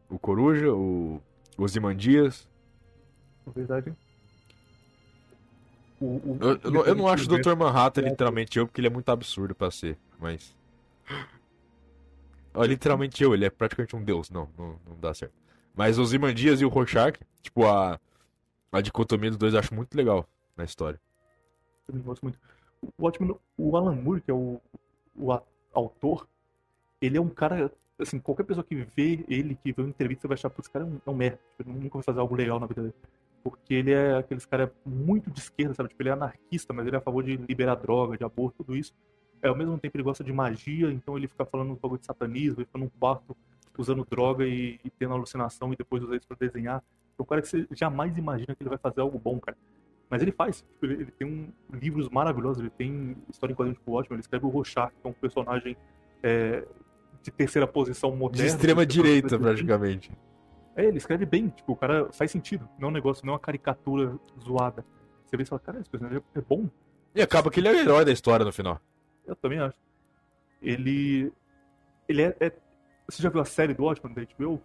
o 0.09 0.19
Coruja, 0.19 0.71
o 0.73 1.21
Ozymandias. 1.57 2.47
na 3.45 3.51
verdade. 3.53 3.93
O, 5.99 6.05
o, 6.05 6.38
Eu, 6.41 6.59
eu 6.63 6.71
não- 6.71 6.85
eu 6.85 6.95
não 6.95 7.07
acho 7.07 7.25
o 7.31 7.38
Dr. 7.38 7.55
Manhattan 7.55 8.01
é. 8.01 8.09
literalmente 8.09 8.57
eu, 8.57 8.65
porque 8.67 8.79
ele 8.81 8.88
é 8.88 8.91
muito 8.91 9.09
absurdo 9.09 9.53
pra 9.55 9.69
ser, 9.71 9.97
mas. 10.19 10.55
Ó, 12.53 12.63
literalmente 12.65 13.23
eu, 13.23 13.33
ele 13.33 13.45
é 13.45 13.49
praticamente 13.49 13.95
um 13.95 14.03
deus. 14.03 14.29
Não, 14.29 14.49
não, 14.57 14.79
não 14.88 14.99
dá 14.99 15.13
certo. 15.13 15.33
Mas 15.73 15.97
o 15.97 16.05
Zimandias 16.05 16.59
e 16.59 16.65
o 16.65 16.69
Rorschach, 16.69 17.17
tipo, 17.41 17.65
a, 17.65 17.99
a 18.71 18.81
dicotomia 18.81 19.29
dos 19.29 19.38
dois 19.39 19.53
eu 19.53 19.59
acho 19.59 19.73
muito 19.73 19.95
legal 19.95 20.27
na 20.57 20.65
história. 20.65 20.99
Eu 21.88 21.97
gosto 21.99 22.23
muito. 22.23 22.38
O 22.81 22.89
Watchmen, 23.05 23.35
o 23.57 23.77
Alan 23.77 23.95
Moore, 23.95 24.21
que 24.21 24.31
é 24.31 24.33
o, 24.33 24.59
o 25.15 25.31
a- 25.31 25.41
autor, 25.73 26.27
ele 27.02 27.18
é 27.18 27.22
um 27.22 27.30
cara, 27.30 27.72
assim, 27.99 28.19
qualquer 28.19 28.44
pessoa 28.44 28.64
que 28.64 28.76
vê 28.76 29.26
ele, 29.28 29.56
que 29.56 29.73
vê 29.73 29.82
uma 29.82 29.90
entrevista, 29.90 30.28
vai 30.28 30.36
achar, 30.36 30.49
putz, 30.49 30.68
esse 30.68 30.72
cara 30.72 30.86
é 30.86 30.88
um, 30.88 31.02
é 31.06 31.10
um 31.10 31.15
merda. 31.15 31.40
Tipo, 31.57 31.69
ele 31.69 31.80
nunca 31.80 31.98
vai 31.98 32.03
fazer 32.03 32.19
algo 32.19 32.36
legal 32.36 32.60
na 32.60 32.68
vida 32.68 32.82
dele. 32.84 32.95
Porque 33.44 33.73
ele 33.73 33.91
é 33.91 34.18
aqueles 34.18 34.45
cara 34.45 34.72
muito 34.86 35.32
de 35.32 35.40
esquerda, 35.40 35.73
sabe? 35.73 35.90
Tipo, 35.90 36.03
ele 36.03 36.10
é 36.10 36.14
anarquista, 36.14 36.73
mas 36.73 36.86
ele 36.86 36.95
é 36.95 36.99
a 36.99 37.02
favor 37.02 37.23
de 37.23 37.38
liberar 37.38 37.76
droga, 37.76 38.18
de 38.18 38.23
aborto, 38.23 38.64
tudo 38.64 38.78
isso. 38.78 38.94
É, 39.41 39.48
ao 39.48 39.56
mesmo 39.56 39.78
tempo 39.80 39.98
ele 39.98 40.03
gosta 40.03 40.23
de 40.23 40.32
magia, 40.32 40.91
então 40.91 41.18
ele 41.18 41.28
fica 41.28 41.44
falando 41.45 41.72
um 41.72 41.76
pouco 41.76 41.98
de 41.98 42.06
satanismo, 42.06 42.60
ele 42.60 42.65
fica 42.65 42.78
num 42.78 42.90
quarto 42.99 43.36
usando 43.78 44.06
droga 44.07 44.45
e, 44.45 44.80
e 44.84 44.90
tendo 44.91 45.14
alucinação 45.14 45.73
e 45.73 45.76
depois 45.76 46.03
usa 46.03 46.15
isso 46.15 46.28
pra 46.28 46.38
desenhar. 46.40 46.84
É 47.18 47.22
um 47.22 47.26
cara 47.26 47.41
que 47.41 47.48
você 47.48 47.68
jamais 47.72 48.15
imagina 48.18 48.56
que 48.56 48.61
ele 48.61 48.69
vai 48.69 48.78
fazer 48.78 49.02
algo 49.02 49.18
bom, 49.18 49.40
cara. 49.40 49.57
Mas 50.10 50.22
ele 50.22 50.32
faz. 50.32 50.61
Tipo, 50.61 50.86
ele, 50.86 51.06
tem 51.06 51.28
um, 51.28 51.52
livros 51.76 52.10
maravilhosos, 52.10 52.60
ele 52.60 52.69
tem 52.69 53.15
história 53.30 53.53
em 53.53 53.56
quadrinhos 53.56 53.80
tipo 53.80 53.94
ótimo, 53.94 54.15
ele 54.15 54.22
escreve 54.22 54.45
o 54.45 54.49
Rorschach, 54.49 54.91
que 54.91 55.07
é 55.07 55.10
um 55.10 55.14
personagem 55.14 55.76
é, 56.22 56.68
de 57.22 57.31
terceira 57.31 57.68
posição 57.68 58.15
moderna. 58.15 58.43
De 58.48 58.53
extrema 58.53 58.85
direita, 58.85 59.38
praticamente. 59.38 60.11
É, 60.76 60.85
ele 60.85 60.98
escreve 60.98 61.26
bem, 61.26 61.49
tipo, 61.49 61.73
o 61.73 61.76
cara 61.76 62.11
faz 62.14 62.31
sentido. 62.31 62.68
Não 62.80 62.88
é 62.88 62.91
um 62.91 62.93
negócio, 62.93 63.26
não 63.26 63.34
é 63.34 63.35
uma 63.35 63.39
caricatura 63.39 64.18
zoada. 64.43 64.85
Você 65.26 65.38
vê 65.38 65.43
e 65.43 65.45
fala, 65.45 65.60
cara, 65.60 65.80
esse 65.80 65.89
personagem 65.89 66.22
é 66.35 66.41
bom. 66.41 66.68
E 67.14 67.22
acaba 67.22 67.52
que 67.52 67.60
ele 67.60 67.68
é 67.68 67.72
o 67.72 67.76
herói 67.76 68.06
da 68.06 68.11
história 68.11 68.45
no 68.45 68.52
final. 68.53 68.80
Eu 69.26 69.35
também 69.35 69.60
acho. 69.60 69.76
Ele. 70.61 71.31
Ele 72.07 72.22
é. 72.23 72.35
é- 72.39 72.52
Você 73.07 73.22
já 73.22 73.30
viu 73.30 73.41
a 73.41 73.45
série 73.45 73.73
do 73.73 73.84
Watchmen 73.84 74.14
da 74.14 74.22
HBO? 74.22 74.61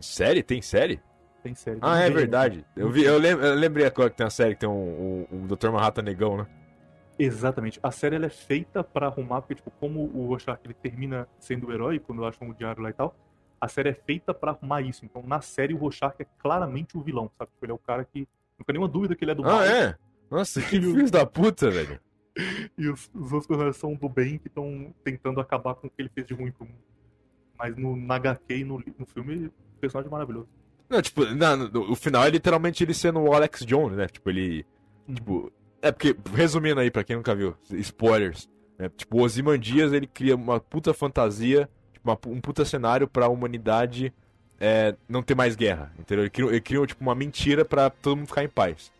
Série? 0.00 0.42
Tem 0.42 0.60
série? 0.62 1.00
Tem 1.42 1.54
série. 1.54 1.78
Ah, 1.82 1.98
é 2.00 2.06
Tem- 2.06 2.14
verdade. 2.16 2.64
Eu, 2.74 2.90
vi, 2.90 3.04
eu, 3.04 3.18
lem- 3.18 3.32
eu 3.38 3.54
lembrei 3.54 3.86
agora 3.86 4.10
que 4.10 4.16
tem 4.16 4.24
uma 4.24 4.30
série 4.30 4.54
que 4.54 4.60
tem 4.60 4.68
um, 4.68 5.26
um, 5.30 5.36
um 5.42 5.46
Dr. 5.46 5.70
Manhattan 5.70 6.02
negão, 6.02 6.36
né? 6.38 6.46
Exatamente. 7.18 7.80
A 7.82 7.90
série 7.90 8.16
ela 8.16 8.26
é 8.26 8.30
feita 8.30 8.84
pra 8.84 9.06
arrumar, 9.06 9.40
porque, 9.40 9.54
tipo, 9.54 9.70
como 9.70 10.00
o 10.14 10.26
Rorschach 10.26 10.60
ele 10.64 10.74
termina 10.74 11.26
sendo 11.38 11.68
o 11.68 11.72
herói, 11.72 11.98
quando 11.98 12.24
acham 12.24 12.48
o 12.50 12.54
diário 12.54 12.82
lá 12.82 12.90
e 12.90 12.92
tal, 12.92 13.14
a 13.60 13.68
série 13.68 13.88
é 13.88 13.94
feita 13.94 14.34
pra 14.34 14.50
arrumar 14.52 14.82
isso. 14.82 15.04
Então, 15.04 15.22
na 15.26 15.40
série, 15.40 15.72
o 15.74 15.78
Rorschach 15.78 16.14
é 16.18 16.26
claramente 16.38 16.96
o 16.96 17.00
vilão, 17.00 17.30
sabe? 17.38 17.50
Tipo, 17.52 17.64
ele 17.64 17.72
é 17.72 17.74
o 17.74 17.78
cara 17.78 18.04
que. 18.04 18.28
Não 18.58 18.64
tem 18.64 18.74
nenhuma 18.74 18.88
dúvida 18.88 19.14
que 19.16 19.24
ele 19.24 19.30
é 19.30 19.34
do 19.34 19.42
mal. 19.42 19.58
Ah, 19.60 19.66
é? 19.66 19.96
Nossa, 20.30 20.60
que 20.60 20.68
filhos 20.80 21.10
da 21.10 21.24
puta, 21.26 21.70
velho. 21.70 22.00
E 22.76 22.86
os, 22.90 23.10
os 23.14 23.32
outros 23.32 23.46
personagens 23.46 23.76
são 23.78 23.94
do 23.94 24.10
bem 24.10 24.36
que 24.36 24.48
estão 24.48 24.94
tentando 25.02 25.40
acabar 25.40 25.74
com 25.74 25.86
o 25.86 25.90
que 25.90 26.02
ele 26.02 26.10
fez 26.14 26.26
de 26.26 26.34
ruim 26.34 26.50
pro 26.52 26.66
mundo. 26.66 26.76
Mas 27.58 27.74
no, 27.78 27.96
na 27.96 28.16
HQ 28.16 28.58
e 28.58 28.62
no, 28.62 28.76
no 28.98 29.06
filme, 29.06 29.46
o 29.46 29.52
personagem 29.80 30.08
é 30.08 30.12
maravilhoso. 30.12 30.46
Não, 30.86 31.00
tipo, 31.00 31.24
na- 31.34 31.56
no- 31.56 31.90
o 31.90 31.96
final 31.96 32.22
é 32.24 32.28
literalmente 32.28 32.84
ele 32.84 32.92
sendo 32.92 33.20
o 33.20 33.32
Alex 33.32 33.64
Jones, 33.64 33.96
né? 33.96 34.06
Tipo, 34.06 34.28
ele. 34.28 34.66
Uhum. 35.08 35.14
Tipo. 35.14 35.52
É 35.88 35.92
porque, 35.92 36.16
resumindo 36.34 36.80
aí, 36.80 36.90
pra 36.90 37.04
quem 37.04 37.16
nunca 37.16 37.34
viu, 37.34 37.54
spoilers. 37.70 38.48
né? 38.78 38.90
Tipo, 38.96 39.18
o 39.18 39.22
Ozymandias, 39.22 39.92
ele 39.92 40.06
cria 40.06 40.34
uma 40.36 40.60
puta 40.60 40.92
fantasia, 40.92 41.68
tipo, 41.92 42.08
uma- 42.10 42.18
um 42.26 42.40
puta 42.40 42.64
cenário 42.64 43.08
pra 43.08 43.28
humanidade 43.28 44.12
é, 44.60 44.94
não 45.08 45.22
ter 45.22 45.34
mais 45.34 45.54
guerra, 45.54 45.92
entendeu? 45.98 46.24
Ele 46.24 46.30
cria, 46.30 46.46
ele 46.48 46.60
cria, 46.60 46.86
tipo, 46.86 47.02
uma 47.02 47.14
mentira 47.14 47.64
pra 47.64 47.88
todo 47.90 48.16
mundo 48.16 48.26
ficar 48.28 48.42
em 48.44 48.48
paz, 48.48 48.90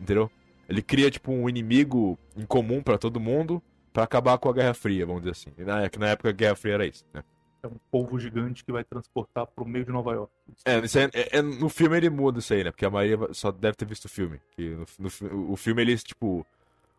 entendeu? 0.00 0.30
Ele 0.68 0.82
cria, 0.82 1.10
tipo, 1.10 1.30
um 1.32 1.48
inimigo 1.48 2.18
em 2.36 2.44
comum 2.44 2.82
pra 2.82 2.98
todo 2.98 3.20
mundo 3.20 3.62
pra 3.92 4.02
acabar 4.02 4.36
com 4.38 4.48
a 4.48 4.52
Guerra 4.52 4.74
Fria, 4.74 5.06
vamos 5.06 5.22
dizer 5.22 5.30
assim. 5.32 5.50
Na, 5.64 5.88
na 5.98 6.08
época 6.08 6.28
a 6.28 6.32
Guerra 6.32 6.56
Fria 6.56 6.74
era 6.74 6.86
isso, 6.86 7.04
né? 7.14 7.22
É 7.66 7.74
um 7.74 7.78
polvo 7.90 8.18
gigante 8.18 8.64
que 8.64 8.72
vai 8.72 8.84
transportar 8.84 9.46
pro 9.46 9.64
meio 9.66 9.84
de 9.84 9.90
Nova 9.92 10.12
York. 10.12 10.32
É, 10.64 10.76
é- 10.76 11.38
é- 11.38 11.42
no 11.42 11.68
filme 11.68 11.96
ele 11.96 12.08
muda 12.10 12.38
isso 12.38 12.52
aí, 12.54 12.62
né? 12.64 12.70
Porque 12.70 12.84
a 12.84 12.90
maioria 12.90 13.32
só 13.32 13.50
deve 13.50 13.76
ter 13.76 13.84
visto 13.86 14.04
o 14.04 14.08
filme. 14.08 14.40
Que 14.52 14.70
no, 14.70 14.86
no 14.98 15.52
o 15.52 15.56
filme 15.56 15.82
eles, 15.82 16.02
tipo. 16.02 16.46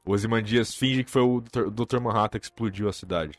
O 0.06 0.11
Ozymandias 0.14 0.73
finge 0.73 1.03
que 1.03 1.11
foi 1.11 1.22
o 1.22 1.41
Dr. 1.41 1.99
Manhattan 1.99 2.39
que 2.39 2.45
explodiu 2.45 2.88
a 2.88 2.94
cidade. 2.94 3.38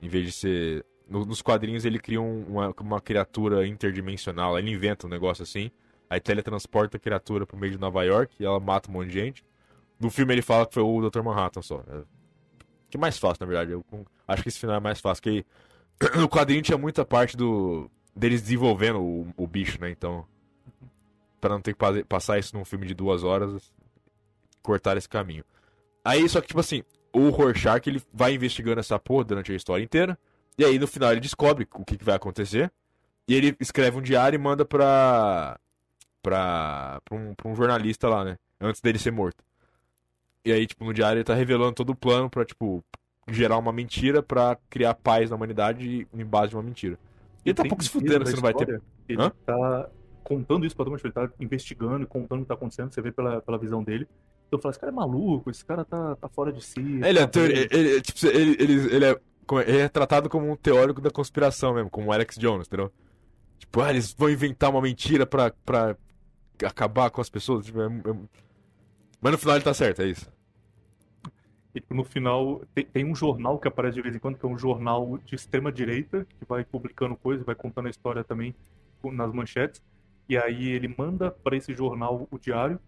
Em 0.00 0.08
vez 0.08 0.26
de 0.26 0.32
ser. 0.32 0.84
no- 1.08 1.24
nos 1.24 1.40
quadrinhos 1.40 1.86
ele 1.86 1.98
cria 1.98 2.20
um- 2.20 2.42
uma, 2.46 2.74
uma 2.80 3.00
criatura 3.00 3.66
interdimensional. 3.66 4.58
Ele 4.58 4.70
inventa 4.70 5.06
um 5.06 5.10
negócio 5.10 5.42
assim. 5.42 5.70
Aí 6.10 6.20
teletransporta 6.20 6.96
a 6.98 7.00
criatura 7.00 7.46
pro 7.46 7.56
meio 7.56 7.72
de 7.72 7.78
Nova 7.78 8.02
York 8.04 8.34
e 8.40 8.44
ela 8.44 8.60
mata 8.60 8.90
um 8.90 8.92
monte 8.92 9.08
de 9.08 9.14
gente. 9.14 9.44
No 9.98 10.10
filme 10.10 10.34
ele 10.34 10.42
fala 10.42 10.66
que 10.66 10.74
foi 10.74 10.82
o 10.82 11.00
Dr. 11.10 11.22
Manhattan 11.22 11.62
só. 11.62 11.82
É, 11.88 12.02
que 12.90 12.96
é 12.96 13.00
mais 13.00 13.18
fácil, 13.18 13.38
na 13.40 13.46
verdade. 13.46 13.72
Eu 13.72 13.84
acho 14.26 14.42
que 14.42 14.48
esse 14.48 14.58
final 14.58 14.76
é 14.76 14.80
mais 14.80 15.00
fácil. 15.00 15.22
Que 15.22 15.44
no 16.16 16.28
quadrinho 16.28 16.62
tinha 16.62 16.78
muita 16.78 17.04
parte 17.04 17.36
do 17.36 17.90
deles 18.14 18.42
desenvolvendo 18.42 19.00
o, 19.00 19.26
o 19.36 19.46
bicho, 19.46 19.80
né? 19.80 19.90
Então, 19.90 20.26
Pra 21.40 21.50
não 21.50 21.60
ter 21.60 21.74
que 21.74 22.04
passar 22.04 22.38
isso 22.38 22.56
num 22.56 22.64
filme 22.64 22.86
de 22.86 22.94
duas 22.94 23.22
horas, 23.22 23.72
cortar 24.60 24.96
esse 24.96 25.08
caminho. 25.08 25.44
Aí, 26.04 26.28
só 26.28 26.40
que, 26.40 26.48
tipo 26.48 26.58
assim, 26.58 26.82
o 27.12 27.28
Rorschach, 27.30 27.88
ele 27.88 28.02
vai 28.12 28.34
investigando 28.34 28.80
essa 28.80 28.98
porra 28.98 29.24
durante 29.24 29.52
a 29.52 29.54
história 29.54 29.84
inteira, 29.84 30.18
e 30.56 30.64
aí 30.64 30.78
no 30.78 30.86
final 30.88 31.12
ele 31.12 31.20
descobre 31.20 31.66
o 31.74 31.84
que, 31.84 31.96
que 31.96 32.04
vai 32.04 32.16
acontecer, 32.16 32.72
e 33.28 33.34
ele 33.34 33.56
escreve 33.60 33.96
um 33.96 34.02
diário 34.02 34.36
e 34.36 34.40
manda 34.40 34.64
pra, 34.64 35.60
pra, 36.22 37.00
pra, 37.04 37.16
um, 37.16 37.34
pra 37.34 37.48
um 37.48 37.54
jornalista 37.54 38.08
lá, 38.08 38.24
né? 38.24 38.36
Antes 38.60 38.80
dele 38.80 38.98
ser 38.98 39.12
morto. 39.12 39.44
E 40.48 40.52
aí, 40.52 40.66
tipo, 40.66 40.82
no 40.82 40.94
diário 40.94 41.18
ele 41.18 41.24
tá 41.24 41.34
revelando 41.34 41.74
todo 41.74 41.90
o 41.90 41.94
plano 41.94 42.30
pra, 42.30 42.42
tipo, 42.42 42.82
gerar 43.28 43.58
uma 43.58 43.70
mentira 43.70 44.22
pra 44.22 44.56
criar 44.70 44.94
paz 44.94 45.28
na 45.28 45.36
humanidade 45.36 46.08
em 46.12 46.24
base 46.24 46.48
de 46.48 46.56
uma 46.56 46.62
mentira. 46.62 46.98
E 47.44 47.50
ele 47.50 47.54
tá 47.54 47.64
pouco 47.64 47.84
se 47.84 47.90
fudendo 47.90 48.26
se 48.26 48.34
não 48.34 48.40
vai 48.40 48.54
ter. 48.54 48.80
Ele 49.06 49.20
Hã? 49.22 49.30
tá 49.44 49.90
contando 50.24 50.64
isso 50.64 50.74
pra 50.74 50.86
todo 50.86 50.92
mundo, 50.92 51.02
ele 51.04 51.12
tá 51.12 51.30
investigando 51.38 52.02
e 52.04 52.06
contando 52.06 52.38
o 52.40 52.42
que 52.44 52.48
tá 52.48 52.54
acontecendo, 52.54 52.90
você 52.92 53.02
vê 53.02 53.12
pela, 53.12 53.42
pela 53.42 53.58
visão 53.58 53.82
dele. 53.84 54.08
Então 54.46 54.56
eu 54.58 54.62
falo, 54.62 54.70
esse 54.70 54.80
cara 54.80 54.90
é 54.90 54.94
maluco, 54.94 55.50
esse 55.50 55.62
cara 55.64 55.84
tá, 55.84 56.16
tá 56.16 56.28
fora 56.30 56.50
de 56.50 56.62
si. 56.64 56.80
Ele 56.80 57.18
é, 57.18 57.26
tá 57.26 57.28
teori- 57.28 57.52
doido." 57.54 57.74
ele, 57.74 57.88
ele- 57.90 58.00
tipo, 58.00 58.26
ele, 58.26 58.56
ele, 58.58 58.94
ele 58.94 59.04
é, 59.04 59.10
é- 59.10 59.68
ele 59.68 59.78
é 59.80 59.88
tratado 59.90 60.30
como 60.30 60.50
um 60.50 60.56
teórico 60.56 61.02
da 61.02 61.10
conspiração 61.10 61.74
mesmo, 61.74 61.90
como 61.90 62.08
o 62.08 62.12
Alex 62.12 62.36
Jones, 62.38 62.66
entendeu? 62.66 62.90
Tipo, 63.58 63.82
ah, 63.82 63.90
eles 63.90 64.14
vão 64.14 64.30
inventar 64.30 64.70
uma 64.70 64.80
mentira 64.80 65.26
pra, 65.26 65.52
pra 65.64 65.94
acabar 66.64 67.10
com 67.10 67.20
as 67.20 67.28
pessoas. 67.28 67.66
tipo, 67.66 67.80
é- 67.82 67.86
é- 67.86 68.28
Mas 69.20 69.32
no 69.32 69.38
final 69.38 69.56
ele 69.56 69.64
tá 69.64 69.74
certo, 69.74 70.00
é 70.00 70.06
isso. 70.06 70.30
E 71.78 71.80
tipo, 71.80 71.94
no 71.94 72.02
final 72.02 72.60
tem, 72.74 72.84
tem 72.84 73.04
um 73.04 73.14
jornal 73.14 73.56
que 73.56 73.68
aparece 73.68 73.94
de 73.94 74.02
vez 74.02 74.14
em 74.14 74.18
quando, 74.18 74.36
que 74.36 74.44
é 74.44 74.48
um 74.48 74.58
jornal 74.58 75.16
de 75.24 75.36
extrema 75.36 75.70
direita, 75.70 76.26
que 76.28 76.44
vai 76.44 76.64
publicando 76.64 77.14
coisas, 77.14 77.46
vai 77.46 77.54
contando 77.54 77.86
a 77.86 77.90
história 77.90 78.24
também 78.24 78.52
nas 79.04 79.32
manchetes. 79.32 79.80
E 80.28 80.36
aí 80.36 80.70
ele 80.70 80.92
manda 80.98 81.30
pra 81.30 81.56
esse 81.56 81.72
jornal 81.72 82.26
o 82.32 82.38
diário. 82.38 82.80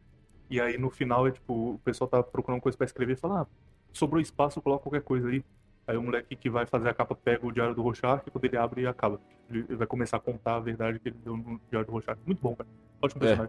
E 0.50 0.60
aí 0.60 0.76
no 0.76 0.90
final 0.90 1.24
é 1.28 1.30
tipo, 1.30 1.74
o 1.74 1.78
pessoal 1.84 2.08
tá 2.08 2.20
procurando 2.20 2.60
coisa 2.60 2.76
pra 2.76 2.84
escrever 2.84 3.12
e 3.12 3.16
fala, 3.16 3.42
ah, 3.42 3.46
sobrou 3.92 4.20
espaço, 4.20 4.60
coloca 4.60 4.82
qualquer 4.82 5.02
coisa 5.02 5.28
aí. 5.28 5.44
Aí 5.86 5.96
o 5.96 6.02
moleque 6.02 6.34
que 6.34 6.50
vai 6.50 6.66
fazer 6.66 6.88
a 6.88 6.94
capa 6.94 7.14
pega 7.14 7.46
o 7.46 7.52
diário 7.52 7.76
do 7.76 7.82
Rorschach 7.82 8.24
e 8.26 8.30
quando 8.30 8.44
ele 8.44 8.56
abre 8.56 8.88
acaba. 8.88 9.20
Ele 9.48 9.62
vai 9.76 9.86
começar 9.86 10.16
a 10.16 10.20
contar 10.20 10.56
a 10.56 10.60
verdade 10.60 10.98
que 10.98 11.10
ele 11.10 11.18
deu 11.24 11.36
no 11.36 11.60
diário 11.70 11.86
do 11.86 11.92
Rorschach. 11.92 12.18
Muito 12.26 12.42
bom, 12.42 12.56
cara. 12.56 12.68
Ótimo 13.00 13.24
É. 13.24 13.48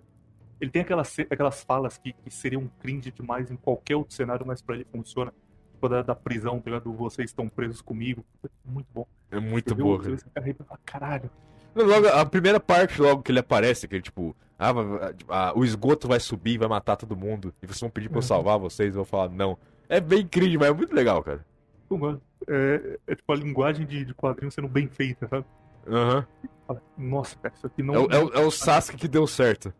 Ele 0.61 0.69
tem 0.71 0.83
aquelas, 0.83 1.17
aquelas 1.19 1.63
falas 1.63 1.97
que, 1.97 2.13
que 2.13 2.29
seriam 2.31 2.69
cringe 2.79 3.11
demais 3.11 3.49
em 3.51 3.55
qualquer 3.57 3.95
outro 3.95 4.15
cenário, 4.15 4.45
mas 4.45 4.61
pra 4.61 4.75
ele 4.75 4.85
funciona. 4.91 5.33
Tipo, 5.73 5.89
da, 5.89 6.03
da 6.03 6.13
prisão, 6.15 6.59
tá 6.59 6.69
ligado? 6.69 6.93
Vocês 6.93 7.31
estão 7.31 7.49
presos 7.49 7.81
comigo. 7.81 8.23
Muito 8.63 8.87
bom. 8.93 9.07
É 9.31 9.39
muito 9.39 9.73
boa, 9.73 9.97
você 9.97 10.23
cara. 10.33 10.55
caralho. 10.85 11.31
Logo, 11.73 12.07
a 12.07 12.23
primeira 12.25 12.59
parte, 12.59 13.01
logo 13.01 13.23
que 13.23 13.31
ele 13.31 13.39
aparece, 13.39 13.87
que 13.87 13.95
ele, 13.95 14.01
tipo, 14.03 14.35
ah, 14.59 14.71
vai- 14.71 15.15
ah, 15.29 15.53
o 15.55 15.63
esgoto 15.65 16.07
vai 16.07 16.19
subir, 16.19 16.59
vai 16.59 16.67
matar 16.67 16.95
todo 16.97 17.15
mundo, 17.17 17.51
e 17.63 17.65
vocês 17.65 17.79
vão 17.79 17.89
pedir 17.89 18.09
pra 18.09 18.17
eu 18.17 18.21
Uhum. 18.21 18.27
salvar 18.27 18.59
vocês, 18.59 18.89
eu 18.89 19.03
vou 19.03 19.05
falar 19.05 19.29
não. 19.29 19.57
É 19.89 19.99
bem 19.99 20.27
cringe, 20.27 20.57
mas 20.57 20.67
é 20.69 20.73
muito 20.73 20.93
legal, 20.93 21.23
cara. 21.23 21.43
Pô, 21.89 21.97
mano, 21.97 22.21
É, 22.47 22.99
é 23.07 23.15
tipo 23.15 23.31
a 23.31 23.35
linguagem 23.35 23.85
de, 23.85 24.03
de 24.03 24.13
quadrinho 24.15 24.51
sendo 24.51 24.67
bem 24.67 24.87
feita, 24.87 25.27
sabe? 25.27 25.45
Aham. 25.87 26.25
Fala, 26.67 26.81
Nossa, 26.97 27.35
cara, 27.37 27.53
isso 27.55 27.67
aqui 27.67 27.81
não. 27.83 27.93
É, 27.93 27.97
é 27.97 28.23
o- 28.23 28.33
é 28.33 28.39
o 28.39 28.51
Sasuke 28.51 28.97
que 28.97 29.07
deu 29.07 29.25
certo. 29.27 29.71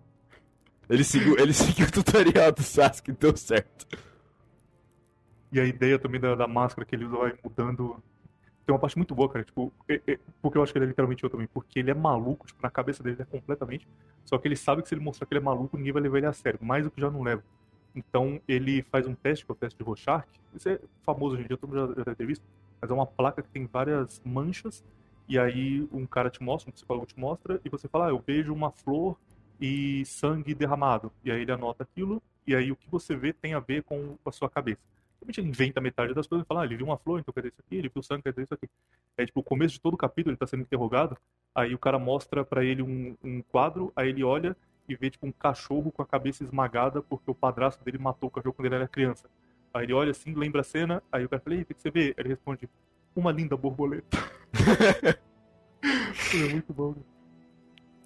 Ele 0.90 1.04
seguiu, 1.04 1.38
ele 1.40 1.54
seguiu 1.54 1.88
o 1.88 1.92
tutorial 1.92 2.52
do 2.52 2.62
Sasuke 2.64 3.12
e 3.12 3.14
deu 3.14 3.36
certo. 3.36 3.88
E 5.52 5.60
a 5.60 5.66
ideia 5.66 6.00
também 6.00 6.20
da, 6.20 6.36
da 6.36 6.48
máscara 6.48 6.86
que 6.86 6.96
ele 6.96 7.06
vai 7.06 7.34
mudando. 7.44 8.02
Tem 8.66 8.74
uma 8.74 8.80
parte 8.80 8.98
muito 8.98 9.14
boa, 9.16 9.30
cara. 9.30 9.44
Tipo, 9.44 9.74
é- 9.90 10.02
é- 10.08 10.20
porque 10.42 10.58
eu 10.58 10.64
acho 10.64 10.72
que 10.72 10.78
ele 10.78 10.86
é 10.86 10.90
literalmente 10.90 11.24
eu 11.24 11.30
também. 11.30 11.48
Porque 11.48 11.80
ele 11.80 11.92
é 11.92 11.94
maluco, 11.94 12.48
tipo, 12.48 12.62
na 12.64 12.70
cabeça 12.70 13.04
dele 13.04 13.18
ele 13.18 13.24
é 13.24 13.26
completamente. 13.26 13.88
Só 14.26 14.38
que 14.38 14.48
ele 14.48 14.56
sabe 14.56 14.82
que 14.82 14.90
se 14.90 14.96
ele 14.96 15.04
mostrar 15.04 15.28
que 15.28 15.34
ele 15.34 15.42
é 15.42 15.44
maluco, 15.44 15.78
ninguém 15.78 15.94
vai 15.94 16.02
levar 16.02 16.18
ele 16.20 16.28
a 16.28 16.34
sério. 16.34 16.60
Mais 16.64 16.86
do 16.86 16.92
que 16.92 17.02
já 17.02 17.12
não 17.12 17.24
leva. 17.24 17.44
Então 17.96 18.42
ele 18.48 18.84
faz 18.84 19.08
um 19.08 19.16
teste, 19.16 19.46
que 19.46 19.52
é 19.52 19.54
o 19.54 19.56
teste 19.58 19.78
de 19.78 19.84
Rorschach. 19.84 20.26
Isso 20.56 20.70
é 20.70 20.80
famoso 21.04 21.36
hoje 21.36 21.44
em 21.44 21.48
dia, 21.48 21.58
todo 21.58 21.70
mundo 21.70 21.90
já, 21.90 21.96
já 21.96 22.04
deve 22.06 22.16
ter 22.16 22.26
visto. 22.26 22.44
Mas 22.82 22.90
é 22.92 22.94
uma 22.94 23.06
placa 23.08 23.42
que 23.42 23.50
tem 23.50 23.66
várias 23.66 24.22
manchas. 24.26 24.84
E 25.28 25.38
aí 25.40 25.88
um 25.92 26.06
cara 26.06 26.30
te 26.30 26.42
mostra, 26.44 26.70
um 26.70 26.74
psicólogo 26.74 27.06
te 27.08 27.20
mostra. 27.20 27.60
E 27.66 27.70
você 27.70 27.88
fala, 27.90 28.08
ah, 28.08 28.10
eu 28.10 28.24
vejo 28.26 28.54
uma 28.54 28.72
flor 28.72 29.18
e 29.62 30.04
sangue 30.06 30.56
derramado. 30.56 31.12
E 31.24 31.32
aí 31.32 31.42
ele 31.42 31.52
anota 31.52 31.84
aquilo. 31.84 32.22
E 32.48 32.56
aí 32.56 32.72
o 32.72 32.76
que 32.76 32.90
você 32.90 33.16
vê 33.16 33.32
tem 33.32 33.54
a 33.54 33.60
ver 33.60 33.84
com 33.84 34.18
a 34.26 34.32
sua 34.32 34.50
cabeça. 34.50 34.82
Ele 35.26 35.48
inventa 35.48 35.80
metade 35.80 36.16
das 36.16 36.26
coisas 36.26 36.44
e 36.44 36.48
fala, 36.48 36.64
ah, 36.64 36.66
ele 36.66 36.76
viu 36.76 36.88
uma 36.88 36.98
flor, 36.98 37.20
então 37.20 37.32
quer 37.32 37.42
dizer 37.42 37.54
isso 37.54 37.62
aqui, 37.64 37.76
ele 37.76 37.92
viu 37.94 38.02
sangue, 38.02 38.24
quer 38.24 38.32
dizer 38.32 38.44
isso 38.44 38.54
aqui. 38.56 38.68
É 39.16 39.24
tipo, 39.24 39.40
o 39.40 39.44
começo 39.44 39.76
de 39.76 39.80
todo 39.80 39.94
o 39.94 39.98
capítulo 39.98 40.32
ele 40.32 40.38
tá 40.38 40.48
sendo 40.48 40.64
interrogado, 40.64 41.16
aí 41.54 41.76
o 41.76 41.78
cara 41.78 42.00
mostra 42.00 42.44
pra 42.44 42.66
ele 42.66 42.82
um, 42.82 43.16
um 43.24 43.44
quadro, 43.44 43.94
aí 43.96 44.10
ele 44.10 44.24
olha 44.24 44.58
e 44.90 44.96
vê 44.96 45.12
tipo 45.12 45.28
um 45.28 45.32
cachorro 45.32 45.92
com 45.92 46.02
a 46.02 46.06
cabeça 46.08 46.44
esmagada 46.44 47.04
porque 47.04 47.30
o 47.30 47.36
padrasto 47.36 47.86
dele 47.86 48.00
matou 48.00 48.30
o 48.30 48.32
cachorro 48.32 48.54
quando 48.54 48.66
ele 48.66 48.76
era 48.76 48.88
criança. 48.88 49.30
Aí 49.72 49.86
ele 49.86 49.94
olha 49.94 50.10
assim, 50.10 50.34
lembra 50.34 50.62
a 50.62 50.64
cena, 50.64 51.04
aí 51.12 51.24
o 51.24 51.30
cara 51.30 51.40
fala, 51.40 51.56
ei, 51.56 51.62
o 51.62 51.66
que 51.68 51.76
você 51.78 51.92
vê? 51.92 52.16
Ele 52.18 52.30
responde, 52.30 52.68
uma 53.16 53.32
linda 53.32 53.56
borboleta. 53.56 54.18
é 56.34 56.52
muito 56.52 56.74
bom, 56.74 56.96
né? 56.96 57.11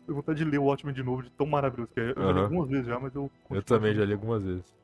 Tenho 0.06 0.15
vontade 0.15 0.38
de 0.38 0.45
ler 0.45 0.60
o 0.60 0.64
Watchmen 0.65 0.94
de 0.94 1.03
novo, 1.03 1.23
de 1.23 1.30
tão 1.32 1.48
maravilhoso 1.48 1.90
que 1.94 1.99
é. 1.99 2.11
Eu 2.15 2.23
já 2.23 2.32
li 2.32 2.40
algumas 2.40 2.69
vezes 2.69 2.86
já, 2.86 2.99
mas 2.99 3.15
eu... 3.15 3.32
Eu 3.49 3.64
também 3.64 3.94
já 3.95 4.06
li 4.06 4.14
algumas 4.14 4.44
vezes. 4.44 4.76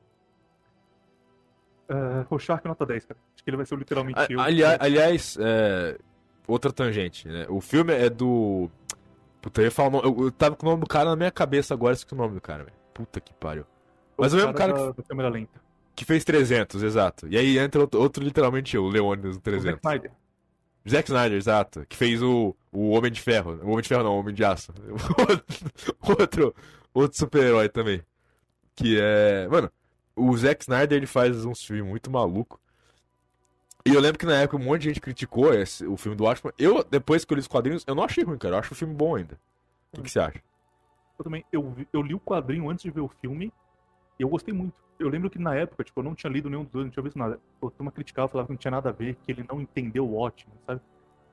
É, 1.89 2.22
Rorschach 2.30 2.64
nota 2.65 2.85
10, 2.85 3.06
cara. 3.06 3.19
Acho 3.35 3.43
que 3.43 3.49
ele 3.49 3.57
vai 3.57 3.65
ser 3.65 3.77
literalmente 3.77 4.18
A- 4.19 4.27
eu. 4.30 4.39
aliás, 4.39 4.77
aliás, 4.80 5.38
é, 5.39 5.98
outra 6.48 6.72
tangente, 6.72 7.27
né? 7.27 7.45
O 7.49 7.60
filme 7.60 7.93
é 7.93 8.10
do. 8.10 8.69
Puta, 9.41 9.61
eu 9.61 9.65
ia 9.65 9.72
falar 9.72 9.89
o 9.89 9.91
nome. 9.91 10.07
Eu, 10.07 10.26
eu 10.26 10.31
tava 10.31 10.56
com 10.56 10.65
o 10.65 10.69
nome 10.69 10.81
do 10.81 10.88
cara 10.88 11.10
na 11.10 11.15
minha 11.15 11.31
cabeça 11.31 11.73
agora, 11.73 11.93
esqueci 11.93 12.14
o 12.14 12.18
nome 12.18 12.35
do 12.35 12.41
cara, 12.41 12.64
velho. 12.64 12.76
Puta 12.93 13.19
que 13.19 13.34
pariu. 13.34 13.65
Mas 14.18 14.34
o 14.34 14.38
mesmo 14.38 14.53
cara 14.53 14.72
da, 14.72 14.91
da 14.91 15.03
câmera 15.03 15.27
lenta. 15.30 15.60
Que 15.95 16.06
fez 16.06 16.23
300, 16.23 16.81
exato. 16.81 17.27
E 17.27 17.38
aí 17.38 17.57
entra 17.60 17.81
outro, 17.81 17.99
outro 17.99 18.23
literalmente 18.23 18.76
eu, 18.76 18.84
o 18.85 18.89
Leônidas 18.89 19.38
do 19.38 19.49
O 19.49 19.60
Zack 19.60 19.80
300. 19.80 19.80
Snyder. 19.80 20.11
Zack 20.90 21.10
Snyder, 21.10 21.38
exato. 21.38 21.86
Que 21.88 21.95
fez 21.95 22.22
o, 22.22 22.56
o 22.72 22.91
Homem 22.91 23.12
de 23.12 23.22
Ferro. 23.22 23.60
O 23.64 23.70
Homem 23.70 23.82
de 23.82 23.88
Ferro 23.88 24.03
não, 24.03 24.16
o 24.16 24.20
Homem 24.20 24.34
de 24.34 24.44
Aço. 24.44 24.74
outro 26.20 26.56
outro 26.94 27.18
super-herói 27.18 27.70
também. 27.70 28.02
Que 28.76 28.99
é. 28.99 29.48
Mano, 29.48 29.72
o 30.16 30.36
Zack 30.36 30.64
Snyder 30.64 30.98
ele 30.98 31.08
faz 31.08 31.45
uns 31.45 31.64
filmes 31.64 31.86
muito 31.86 32.10
maluco. 32.10 32.60
E 33.86 33.94
eu 33.94 33.99
lembro 33.99 34.20
que 34.20 34.26
na 34.26 34.36
época 34.36 34.58
um 34.58 34.66
monte 34.66 34.82
de 34.84 34.90
gente 34.90 35.02
criticou 35.02 35.53
esse, 35.53 35.86
o 35.86 35.98
filme 35.98 36.16
do 36.16 36.24
Watchmen. 36.24 36.53
Eu, 36.58 36.84
depois 36.84 37.26
que 37.26 37.34
eu 37.34 37.36
li 37.36 37.41
os 37.41 37.48
quadrinhos, 37.48 37.84
eu 37.88 37.95
não 37.95 38.03
achei 38.03 38.24
ruim, 38.24 38.38
cara. 38.38 38.56
Eu 38.56 38.60
acho 38.60 38.74
o 38.74 38.76
filme 38.76 38.94
bom 38.94 39.16
ainda. 39.16 39.40
O 39.91 39.98
que, 39.98 40.03
que 40.03 40.12
você 40.12 40.20
acha? 40.20 40.41
Eu 41.18 41.24
também, 41.24 41.44
eu, 41.52 41.76
eu 41.91 42.02
li 42.02 42.14
o 42.14 42.20
quadrinho 42.20 42.70
antes 42.70 42.84
de 42.84 42.91
ver 42.91 43.02
o 43.02 43.12
filme 43.22 43.52
eu 44.22 44.30
gostei 44.30 44.53
muito. 44.53 44.73
Eu 44.99 45.10
lembro 45.10 45.30
que 45.30 45.39
na 45.39 45.56
época, 45.56 45.84
tipo, 45.84 45.99
eu 45.99 46.03
não 46.03 46.14
tinha 46.14 46.31
lido 46.31 46.49
nenhum 46.49 46.64
dos 46.64 46.72
dois, 46.72 46.85
não 46.85 46.91
tinha 46.91 47.03
visto 47.03 47.18
nada. 47.18 47.39
Eu 47.61 47.72
turma 47.72 47.91
criticava, 47.91 48.27
falava 48.27 48.48
que 48.48 48.53
não 48.53 48.57
tinha 48.57 48.72
nada 48.72 48.89
a 48.89 48.91
ver, 48.91 49.15
que 49.15 49.31
ele 49.31 49.43
não 49.49 49.60
entendeu 49.61 50.06
o 50.07 50.15
ótimo, 50.18 50.53
sabe? 50.65 50.80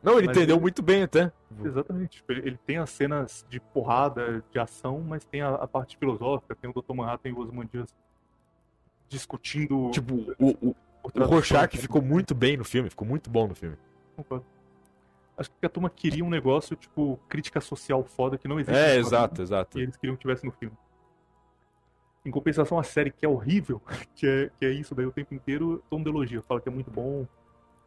Não, 0.02 0.16
ele 0.16 0.28
Mas 0.28 0.36
entendeu 0.36 0.56
ele- 0.56 0.62
muito 0.62 0.81
bem 0.82 1.02
até. 1.02 1.32
Exatamente. 1.65 2.19
Tipo, 2.19 2.32
ele, 2.32 2.40
ele 2.48 2.59
tem 2.65 2.78
as 2.78 2.89
cenas 2.90 3.44
de 3.51 3.59
porrada, 3.60 4.43
de 4.51 4.59
ação, 4.59 5.01
mas 5.01 5.24
tem 5.24 5.43
a, 5.43 5.55
a 5.56 5.66
parte 5.66 5.97
filosófica, 5.98 6.55
tem 6.55 6.70
o 6.70 6.73
Dr. 6.73 6.94
Manhattan 6.94 7.28
e 7.31 7.32
o 7.32 7.40
Osmandias 7.40 7.94
discutindo. 9.09 9.90
Tipo, 9.90 10.15
o, 10.39 10.69
o, 10.69 10.77
o 11.02 11.24
Rorschach 11.24 11.77
ficou 11.77 12.01
muito 12.02 12.35
bem 12.35 12.56
no 12.56 12.65
filme, 12.65 12.89
ficou 12.90 13.06
muito 13.06 13.28
bom 13.31 13.48
no 13.48 13.55
filme. 13.55 13.77
Concordo. 14.16 14.44
Acho 15.36 15.51
que 15.51 15.66
a 15.66 15.69
turma 15.69 15.89
queria 15.89 16.24
um 16.24 16.31
negócio, 16.31 16.74
tipo, 16.74 17.19
crítica 17.28 17.60
social 17.60 18.02
foda 18.05 18.36
que 18.36 18.48
não 18.48 18.59
existe. 18.59 18.77
É, 18.77 18.81
no 18.81 18.86
quadrinho. 18.86 19.06
exato, 19.06 19.43
exato. 19.43 19.78
e 19.78 19.82
eles 19.82 19.97
queriam 19.97 20.16
que 20.16 20.20
tivesse 20.20 20.44
no 20.44 20.51
filme. 20.52 20.77
Em 22.29 22.31
compensação, 22.31 22.79
a 22.79 22.83
série 22.83 23.11
que 23.11 23.25
é 23.25 23.29
horrível, 23.29 23.81
que 24.15 24.27
é, 24.27 24.51
que 24.59 24.67
é 24.67 24.71
isso 24.71 24.95
daí 24.95 25.07
o 25.07 25.13
tempo 25.13 25.35
inteiro, 25.35 25.83
todo 25.89 25.99
mundo 25.99 26.11
elogia. 26.11 26.43
Fala 26.43 26.61
que 26.61 26.69
é 26.69 26.73
muito 26.73 26.91
bom, 26.91 27.27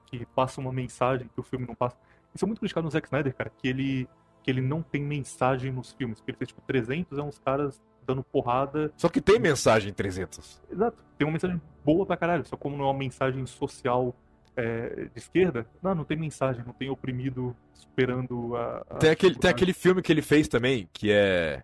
que 0.08 0.26
passa 0.26 0.60
uma 0.60 0.74
mensagem 0.74 1.30
que 1.32 1.40
o 1.40 1.44
filme 1.44 1.68
não 1.68 1.76
passa. 1.76 1.96
Isso 2.34 2.44
é 2.44 2.48
muito 2.48 2.60
criticado 2.60 2.86
no 2.86 2.92
Zack 2.92 3.08
Snyder, 3.08 3.36
cara, 3.36 3.52
que 3.56 3.68
ele, 3.68 4.10
que 4.42 4.50
ele 4.50 4.62
não 4.62 4.82
tem 4.82 5.04
mensagem 5.04 5.72
nos 5.72 5.92
filmes. 5.92 6.20
Que 6.22 6.32
ele 6.32 6.38
fez, 6.38 6.48
tipo, 6.48 6.62
300 6.62 7.20
é 7.20 7.22
uns 7.22 7.38
caras 7.38 7.80
dando 8.06 8.24
porrada. 8.24 8.92
Só 8.98 9.10
que 9.10 9.22
tem 9.22 9.40
mensagem 9.40 9.92
em 9.92 9.94
300. 9.94 10.62
Exato. 10.72 10.98
Tem 11.18 11.28
uma 11.28 11.34
mensagem 11.34 11.62
boa 11.86 12.06
pra 12.06 12.18
caralho, 12.18 12.44
só 12.46 12.58
como 12.58 12.76
não 12.76 12.86
é 12.86 12.88
uma 12.88 12.98
mensagem 12.98 13.46
social 13.46 14.16
é, 14.56 15.06
de 15.06 15.18
esquerda, 15.18 15.66
não, 15.82 15.96
não 15.96 16.04
tem 16.04 16.18
mensagem, 16.18 16.64
não 16.66 16.74
tem 16.74 16.90
oprimido 16.90 17.56
esperando 17.74 18.56
a. 18.56 18.86
a 18.90 18.96
Tem 18.96 19.10
aquele, 19.10 19.36
tem 19.36 19.50
aquele 19.50 19.74
filme 19.74 20.02
que 20.02 20.12
ele 20.12 20.22
fez 20.22 20.48
também, 20.48 20.90
que 20.92 21.12
é. 21.12 21.64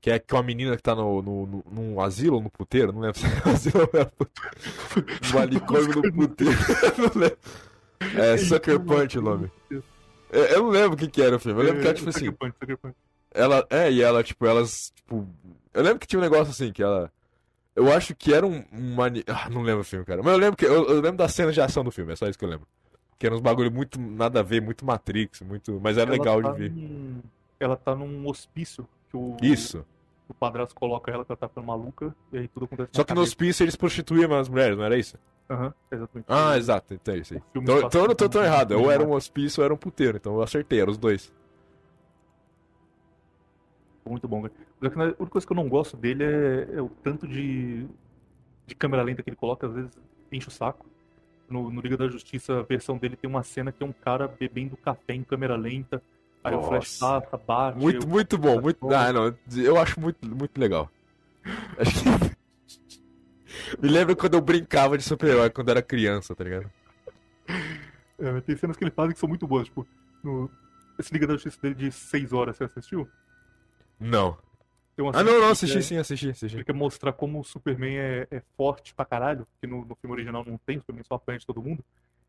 Que 0.00 0.10
é 0.10 0.18
com 0.18 0.36
a 0.36 0.42
menina 0.42 0.76
que 0.76 0.82
tá 0.82 0.94
no, 0.94 1.20
no, 1.20 1.46
no, 1.46 1.64
num 1.70 2.00
asilo 2.00 2.36
ou 2.36 2.42
no 2.42 2.50
puteiro, 2.50 2.92
não 2.92 3.00
lembro 3.00 3.18
se 3.18 3.26
é 3.26 3.30
asilo 3.50 3.88
ou 3.92 4.00
é 4.00 4.04
puteiro. 4.04 5.20
No 5.26 5.38
manicômio 5.38 6.02
no 6.02 6.12
puteiro. 6.12 6.58
não 6.98 7.20
lembro. 7.20 7.38
É 8.16 8.36
Sucker 8.38 8.78
Punch 8.80 9.18
o 9.18 9.22
nome. 9.22 9.50
Eu, 9.70 9.82
eu 10.44 10.62
não 10.62 10.70
lembro 10.70 10.94
o 10.94 10.96
que, 10.96 11.08
que 11.08 11.20
era 11.20 11.34
o 11.36 11.40
filme. 11.40 11.60
Eu 11.60 11.64
lembro 11.64 11.80
que 11.80 11.86
era 11.88 11.96
tipo 11.96 12.08
assim. 12.10 12.26
Sucker 12.26 12.38
Punch, 12.38 12.54
Sucker 12.60 12.78
Punch. 12.78 12.94
Ela. 13.34 13.66
É, 13.70 13.90
e 13.90 14.02
ela, 14.02 14.22
tipo, 14.22 14.46
elas. 14.46 14.92
Tipo. 14.94 15.28
Eu 15.74 15.82
lembro 15.82 15.98
que 15.98 16.06
tinha 16.06 16.18
um 16.18 16.22
negócio 16.22 16.50
assim, 16.50 16.72
que 16.72 16.82
ela. 16.82 17.12
Eu 17.74 17.92
acho 17.92 18.14
que 18.14 18.32
era 18.32 18.46
um. 18.46 18.64
um 18.72 18.94
mani... 18.94 19.24
ah, 19.26 19.48
não 19.50 19.62
lembro 19.62 19.80
o 19.80 19.84
filme, 19.84 20.04
cara. 20.04 20.22
Mas 20.22 20.32
eu 20.32 20.38
lembro 20.38 20.56
que. 20.56 20.64
Eu, 20.64 20.88
eu 20.88 21.00
lembro 21.00 21.16
das 21.16 21.32
cenas 21.32 21.54
de 21.54 21.60
ação 21.60 21.82
do 21.82 21.90
filme, 21.90 22.12
é 22.12 22.16
só 22.16 22.28
isso 22.28 22.38
que 22.38 22.44
eu 22.44 22.48
lembro. 22.48 22.66
Que 23.18 23.26
eram 23.26 23.36
uns 23.36 23.42
bagulho 23.42 23.70
muito 23.72 24.00
nada 24.00 24.40
a 24.40 24.42
ver, 24.44 24.62
muito 24.62 24.84
Matrix, 24.84 25.40
muito. 25.42 25.80
Mas 25.82 25.98
era 25.98 26.08
Ela 26.08 26.18
legal 26.18 26.40
tá 26.40 26.52
de 26.52 26.58
ver. 26.58 26.70
num- 26.70 27.20
Ela 27.58 27.76
tá 27.76 27.94
num 27.96 28.28
hospício 28.28 28.88
que 29.10 29.16
o, 29.16 29.36
Isso. 29.42 29.84
o 30.28 30.34
padrasto 30.34 30.74
coloca 30.74 31.10
ela 31.10 31.24
que 31.24 31.32
ela 31.32 31.36
tá 31.36 31.48
ficando 31.48 31.66
maluca 31.66 32.14
e 32.32 32.38
aí 32.38 32.48
tudo 32.48 32.66
acontece 32.66 32.90
Só 32.92 33.04
que 33.04 33.10
no 33.12 33.16
cabeça. 33.16 33.28
hospício 33.32 33.64
eles 33.64 33.76
prostituíam 33.76 34.32
as 34.38 34.48
mulheres, 34.48 34.76
não 34.76 34.84
era 34.84 34.96
isso? 34.96 35.16
Aham, 35.50 35.72
exatamente. 35.90 36.26
Ah, 36.28 36.58
exato, 36.58 36.92
então 36.94 37.14
é 37.14 37.18
isso 37.18 37.34
aí. 37.34 37.42
Então, 37.54 37.78
então 37.80 38.02
eu 38.02 38.08
não 38.08 38.14
tô 38.14 38.28
tão 38.28 38.44
errado. 38.44 38.72
Ou 38.72 38.90
era 38.90 39.02
um 39.02 39.12
hospício 39.12 39.60
ou 39.60 39.64
era 39.64 39.72
um 39.72 39.78
puteiro, 39.78 40.18
então 40.18 40.34
eu 40.34 40.42
acertei, 40.42 40.80
eram 40.80 40.92
os 40.92 40.98
dois. 40.98 41.32
Muito 44.06 44.26
bom, 44.28 44.42
cara. 44.42 44.54
O 44.80 44.84
Zack 44.84 44.92
Snyder, 44.94 45.14
A 45.18 45.22
única 45.22 45.32
coisa 45.32 45.46
que 45.46 45.52
eu 45.52 45.56
não 45.56 45.68
gosto 45.68 45.96
dele 45.96 46.24
é, 46.24 46.68
é 46.76 46.82
o 46.82 46.88
tanto 47.02 47.26
de, 47.26 47.86
de 48.66 48.74
câmera 48.74 49.02
lenta 49.02 49.22
que 49.22 49.30
ele 49.30 49.36
coloca, 49.36 49.66
às 49.66 49.72
vezes 49.74 49.90
enche 50.32 50.48
o 50.48 50.50
saco. 50.50 50.86
No, 51.48 51.70
no 51.70 51.80
Liga 51.80 51.96
da 51.96 52.08
Justiça, 52.08 52.58
a 52.60 52.62
versão 52.62 52.98
dele 52.98 53.16
tem 53.16 53.28
uma 53.28 53.42
cena 53.42 53.72
que 53.72 53.82
é 53.82 53.86
um 53.86 53.92
cara 53.92 54.28
bebendo 54.28 54.76
café 54.76 55.14
em 55.14 55.22
câmera 55.22 55.56
lenta. 55.56 56.02
Aí 56.44 56.54
o 56.54 56.62
Flash 56.62 57.00
Nossa. 57.00 57.20
passa, 57.26 57.36
bate. 57.44 57.78
Muito, 57.78 58.06
o- 58.06 58.08
muito 58.08 58.38
bom, 58.38 58.60
muito. 58.60 58.90
Ah, 58.92 59.12
não, 59.12 59.34
eu 59.56 59.78
acho 59.78 60.00
muito, 60.00 60.26
muito 60.26 60.58
legal. 60.58 60.90
Acho 61.78 61.92
que. 62.02 62.38
Me 63.82 63.88
lembra 63.88 64.14
quando 64.14 64.34
eu 64.34 64.40
brincava 64.40 64.96
de 64.96 65.04
super-herói 65.04 65.50
quando 65.50 65.70
era 65.70 65.82
criança, 65.82 66.34
tá 66.34 66.44
ligado? 66.44 66.70
É, 68.18 68.40
tem 68.42 68.56
cenas 68.56 68.76
que 68.76 68.84
ele 68.84 68.90
faz 68.90 69.12
que 69.12 69.18
são 69.18 69.28
muito 69.28 69.46
boas, 69.46 69.66
tipo, 69.66 69.86
no, 70.22 70.50
esse 70.98 71.12
Liga 71.12 71.26
da 71.26 71.34
Justiça 71.34 71.58
dele 71.62 71.74
de 71.74 71.92
6 71.92 72.32
horas, 72.32 72.56
você 72.56 72.64
assistiu? 72.64 73.08
Não. 73.98 74.36
Ah, 75.14 75.22
não, 75.22 75.40
não, 75.40 75.50
assisti 75.50 75.78
é- 75.78 75.82
sim, 75.82 75.96
assisti, 75.96 76.30
assisti. 76.30 76.56
Ele 76.56 76.64
quer 76.64 76.72
mostrar 76.74 77.12
como 77.12 77.40
o 77.40 77.44
Superman 77.44 77.96
é, 77.96 78.26
é 78.30 78.42
forte 78.56 78.92
pra 78.94 79.04
caralho, 79.04 79.46
que 79.60 79.66
no, 79.66 79.84
no 79.84 79.94
filme 79.94 80.12
original 80.14 80.44
não 80.44 80.58
tem, 80.58 80.76
o 80.78 80.80
Superman 80.80 81.04
só 81.04 81.14
apanha 81.14 81.38
de 81.38 81.46
todo 81.46 81.62
mundo. 81.62 81.84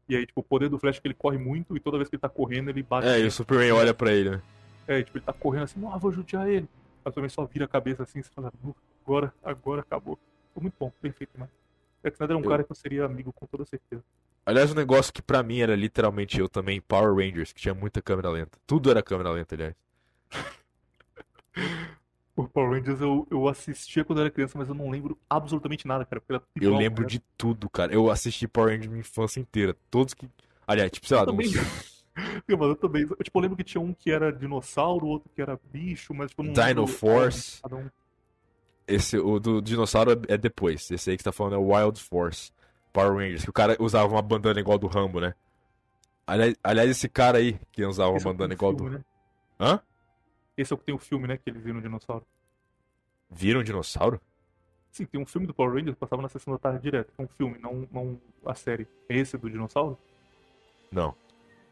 E 0.10 0.16
aí, 0.16 0.26
tipo, 0.26 0.42
o 0.42 0.44
poder 0.44 0.68
do 0.70 0.80
Flash 0.80 0.98
é 0.98 1.02
que 1.02 1.08
ele 1.08 1.14
corre 1.14 1.38
muito 1.38 1.78
e 1.78 1.80
toda 1.80 1.98
vez 1.98 2.10
que 2.10 2.16
ele 2.16 2.22
tá 2.22 2.28
correndo, 2.28 2.70
ele 2.70 2.82
bate. 2.82 3.08
É, 3.08 3.20
e 3.20 3.28
o 3.28 3.32
Superman 3.32 3.72
olha 3.74 3.94
pra 3.94 4.12
ele, 4.12 4.32
né? 4.32 4.42
É, 4.88 5.04
tipo, 5.04 5.18
ele 5.20 5.24
tá 5.26 5.32
correndo 5.32 5.64
assim, 5.66 5.80
não, 5.80 5.98
vou 6.00 6.12
judiar 6.12 6.50
ele. 6.50 6.68
Aí 7.06 7.10
o 7.10 7.10
Superman 7.10 7.30
só 7.30 7.46
vira 7.46 7.66
a 7.66 7.68
cabeça 7.68 8.02
assim, 8.04 8.22
você 8.24 8.30
fala, 8.34 8.52
"Nu, 8.64 8.76
agora, 9.06 9.32
agora 9.44 9.82
acabou. 9.82 10.18
Foi 10.54 10.62
muito 10.64 10.74
bom, 10.80 10.92
perfeito 11.00 11.32
demais. 11.34 11.52
Zack 12.02 12.16
Snyder 12.16 12.36
é 12.36 12.40
um 12.40 12.44
Eu- 12.44 12.50
cara 12.50 12.64
que 12.64 12.72
eu 12.72 12.76
seria 12.76 13.06
amigo 13.06 13.32
com 13.32 13.46
toda 13.46 13.64
certeza. 13.66 14.04
Aliás, 14.46 14.72
um 14.72 14.76
negócio 14.76 15.14
que 15.14 15.22
pra 15.22 15.44
mim 15.44 15.60
era 15.60 15.76
literalmente 15.76 16.40
eu 16.40 16.50
também, 16.50 16.82
Power 16.82 17.14
Rangers, 17.14 17.54
que 17.54 17.62
tinha 17.62 17.76
muita 17.76 18.02
câmera 18.02 18.30
lenta. 18.32 18.58
Tudo 18.66 18.90
era 18.90 19.04
câmera 19.04 19.30
lenta, 19.30 19.54
aliás. 19.54 19.76
O 22.40 22.48
Power 22.48 22.72
Rangers 22.72 23.02
eu, 23.02 23.28
eu 23.30 23.48
assistia 23.50 24.06
quando 24.06 24.20
eu 24.20 24.26
era 24.26 24.32
criança, 24.32 24.58
mas 24.58 24.70
eu 24.70 24.74
não 24.74 24.90
lembro 24.90 25.20
absolutamente 25.30 25.86
nada, 25.86 26.06
cara, 26.06 26.22
Eu 26.30 26.42
igual, 26.56 26.80
lembro 26.80 27.04
cara. 27.04 27.08
de 27.10 27.20
tudo, 27.38 27.70
cara. 27.70 27.94
Eu 27.94 28.10
assisti 28.10 28.48
Power 28.48 28.70
Rangers 28.70 28.88
minha 28.88 29.02
infância 29.02 29.42
inteira. 29.42 29.76
Todos 29.92 30.14
que. 30.14 30.30
Aliás, 30.66 30.90
tipo, 30.90 31.06
sei 31.06 31.18
lá, 31.18 31.24
Eu 31.24 31.28
também. 31.28 31.52
mano, 32.58 32.72
eu 32.72 32.76
também. 32.78 33.02
Eu, 33.02 33.16
tipo, 33.18 33.38
eu 33.38 33.42
lembro 33.42 33.58
que 33.58 33.64
tinha 33.66 33.82
um 33.82 33.94
que 33.94 34.10
era 34.10 34.32
dinossauro, 34.32 35.06
outro 35.06 35.30
que 35.36 35.42
era 35.42 35.60
bicho, 35.72 36.14
mas 36.14 36.30
tipo, 36.30 36.42
eu 36.42 36.46
não 36.46 36.54
Dino 36.54 36.88
Force. 36.88 37.62
Cada 37.62 37.76
um. 37.76 37.90
Esse, 38.88 39.18
o 39.18 39.38
do 39.38 39.62
dinossauro 39.62 40.12
é 40.12 40.34
é 40.34 40.38
depois. 40.38 40.90
Esse 40.90 41.12
aí 41.12 41.18
que 41.18 41.24
você 41.24 41.30
tá 41.30 41.34
falando 41.34 41.56
é 41.56 41.58
o 41.58 41.74
Wild 41.74 42.00
Force. 42.02 42.52
Power 42.94 43.14
Rangers, 43.14 43.44
que 43.44 43.50
o 43.50 43.54
cara 43.54 43.76
usava 43.80 44.08
uma 44.08 44.22
bandana 44.22 44.60
igual 44.62 44.78
do 44.80 44.88
Rambo, 44.88 45.20
né? 45.20 45.36
Aliás, 46.26 46.56
aliás 46.64 46.90
esse 46.90 47.10
cara 47.10 47.38
aí 47.38 47.60
que 47.72 47.86
usava 47.86 48.12
uma 48.12 48.18
Esse 48.18 48.28
é 48.28 48.30
o 48.30 48.34
que 48.34 48.38
bandana 48.38 48.50
tem 48.50 48.56
igual 48.56 48.74
o 48.74 48.78
filme, 48.78 48.92
do. 48.92 48.98
né? 48.98 49.06
Hã? 49.60 49.82
Esse 50.60 50.74
é 50.74 50.76
o 50.76 50.78
que 50.78 50.84
tem 50.84 50.94
o 50.94 51.00
filme, 51.00 51.26
né? 51.26 51.38
Que 51.38 51.50
eles 51.50 51.64
viram 51.64 51.80
um 51.80 51.82
dinossauro. 51.82 52.26
Viram 53.30 53.62
um 53.62 53.64
dinossauro? 53.64 54.20
Sim, 54.92 55.06
tem 55.06 55.22
um 55.22 55.26
filme 55.26 55.48
do 55.48 55.54
Power 55.54 55.74
Rangers, 55.74 55.96
passava 55.96 56.22
na 56.22 56.28
sessão 56.28 56.52
da 56.52 56.60
tarde 56.60 56.82
direto. 56.82 57.14
É 57.18 57.22
um 57.22 57.28
filme, 57.30 57.58
não, 57.60 57.88
não 57.90 58.20
a 58.46 58.54
série. 58.54 58.86
É 59.08 59.16
esse 59.16 59.38
do 59.38 59.50
dinossauro? 59.50 59.98
Não. 60.92 61.16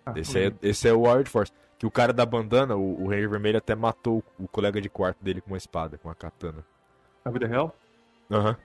Ah, 0.05 0.13
Esse 0.15 0.39
é, 0.39 0.53
esse 0.61 0.87
é 0.87 0.93
o 0.93 1.01
Wild 1.01 1.29
Force. 1.29 1.51
Que 1.77 1.85
o 1.85 1.91
cara 1.91 2.13
da 2.13 2.25
bandana, 2.25 2.77
o, 2.77 3.03
o 3.03 3.09
Ranger 3.09 3.29
Vermelho, 3.29 3.57
até 3.57 3.75
matou 3.75 4.23
o, 4.39 4.47
colega 4.47 4.79
de 4.79 4.89
quarto 4.89 5.21
dele 5.21 5.41
com 5.41 5.51
uma 5.51 5.57
espada, 5.57 5.97
com 5.97 6.07
uma 6.07 6.15
katana. 6.15 6.65
Na 7.25 7.31
vida 7.31 7.45
real? 7.45 7.75
Aham. 8.31 8.57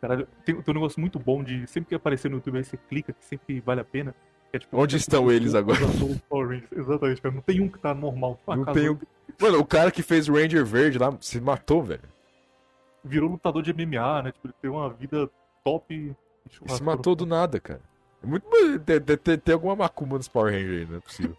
Caralho, 0.00 0.26
tem, 0.46 0.62
tem 0.62 0.72
um 0.72 0.74
negócio 0.74 0.98
muito 0.98 1.18
bom 1.18 1.44
de 1.44 1.66
sempre 1.66 1.90
que 1.90 1.94
aparecer 1.94 2.30
no 2.30 2.38
YouTube 2.38 2.56
aí 2.56 2.64
você 2.64 2.78
clica, 2.78 3.12
que 3.12 3.24
sempre 3.24 3.60
vale 3.60 3.82
a 3.82 3.84
pena. 3.84 4.14
É, 4.52 4.58
tipo, 4.58 4.76
Onde 4.76 4.96
estão 4.96 5.30
eles 5.30 5.54
agora? 5.54 5.78
Exatamente, 6.72 7.20
cara. 7.20 7.34
Não 7.34 7.42
tem 7.42 7.60
um 7.60 7.68
que 7.68 7.78
tá 7.78 7.94
normal. 7.94 8.38
Não 8.46 8.64
tem 8.66 8.90
um- 8.90 8.98
Mano, 9.40 9.58
o 9.60 9.66
cara 9.66 9.90
que 9.90 10.02
fez 10.02 10.28
o 10.28 10.32
Ranger 10.34 10.64
Verde 10.64 10.98
lá 10.98 11.16
se 11.20 11.40
matou, 11.40 11.82
velho. 11.82 12.02
Virou 13.04 13.30
lutador 13.30 13.62
de 13.62 13.72
MMA, 13.72 14.22
né? 14.22 14.32
Tipo, 14.32 14.48
ele 14.48 14.54
tem 14.60 14.70
uma 14.70 14.90
vida 14.90 15.30
top. 15.62 16.14
se 16.66 16.82
matou 16.82 17.14
do 17.14 17.24
nada, 17.26 17.60
cara. 17.60 17.80
É 18.22 18.26
muito. 18.26 18.44
Tem, 19.44 19.54
alguma 19.54 19.76
macumba 19.76 20.16
nos 20.16 20.28
Power 20.28 20.52
Rangers 20.52 20.80
aí, 20.80 20.86
não 20.86 20.96
é 20.96 21.00
possível. 21.00 21.36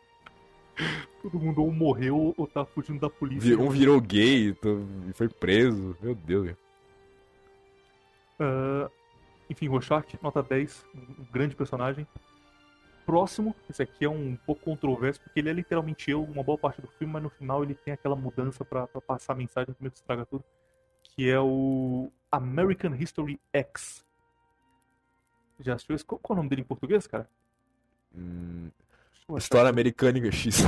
Todo 1.21 1.37
mundo 1.39 1.61
ou 1.61 1.71
morreu 1.73 2.33
ou 2.37 2.47
tá 2.47 2.63
fugindo 2.63 3.01
da 3.01 3.09
polícia. 3.09 3.59
Um 3.59 3.69
virou 3.69 3.99
gay 3.99 4.53
tô- 4.53 4.79
e 5.09 5.13
foi 5.13 5.27
preso. 5.27 5.97
Meu 6.01 6.15
Deus, 6.15 6.45
velho. 6.45 6.57
Ah, 8.39 8.89
enfim, 9.49 9.67
Rorschach, 9.67 10.17
nota 10.21 10.41
10, 10.41 10.85
um 10.95 10.99
um 11.23 11.25
grande 11.31 11.55
personagem. 11.55 12.07
Próximo, 13.09 13.55
esse 13.67 13.81
aqui 13.81 14.05
é 14.05 14.09
um 14.09 14.35
pouco 14.35 14.61
controverso, 14.61 15.19
porque 15.19 15.39
ele 15.39 15.49
é 15.49 15.53
literalmente 15.53 16.11
eu, 16.11 16.21
uma 16.21 16.43
boa 16.43 16.59
parte 16.59 16.79
do 16.79 16.87
filme, 16.89 17.11
mas 17.11 17.23
no 17.23 17.29
final 17.31 17.63
ele 17.63 17.73
tem 17.73 17.91
aquela 17.91 18.15
mudança 18.15 18.63
pra, 18.63 18.85
pra 18.85 19.01
passar 19.01 19.33
a 19.33 19.35
mensagem, 19.35 19.73
primeiro 19.73 19.93
que 19.93 19.99
estraga 19.99 20.27
tudo, 20.27 20.43
que 21.01 21.27
é 21.27 21.39
o 21.39 22.11
American 22.31 22.93
History 22.93 23.41
X. 23.51 24.05
Já 25.59 25.73
assistiu 25.73 25.95
esse? 25.95 26.05
Qual, 26.05 26.19
qual 26.19 26.35
é 26.35 26.37
o 26.37 26.43
nome 26.43 26.49
dele 26.51 26.61
em 26.61 26.65
português, 26.65 27.07
cara? 27.07 27.27
Hum, 28.15 28.69
história 29.35 29.71
americana 29.71 30.31
X. 30.31 30.59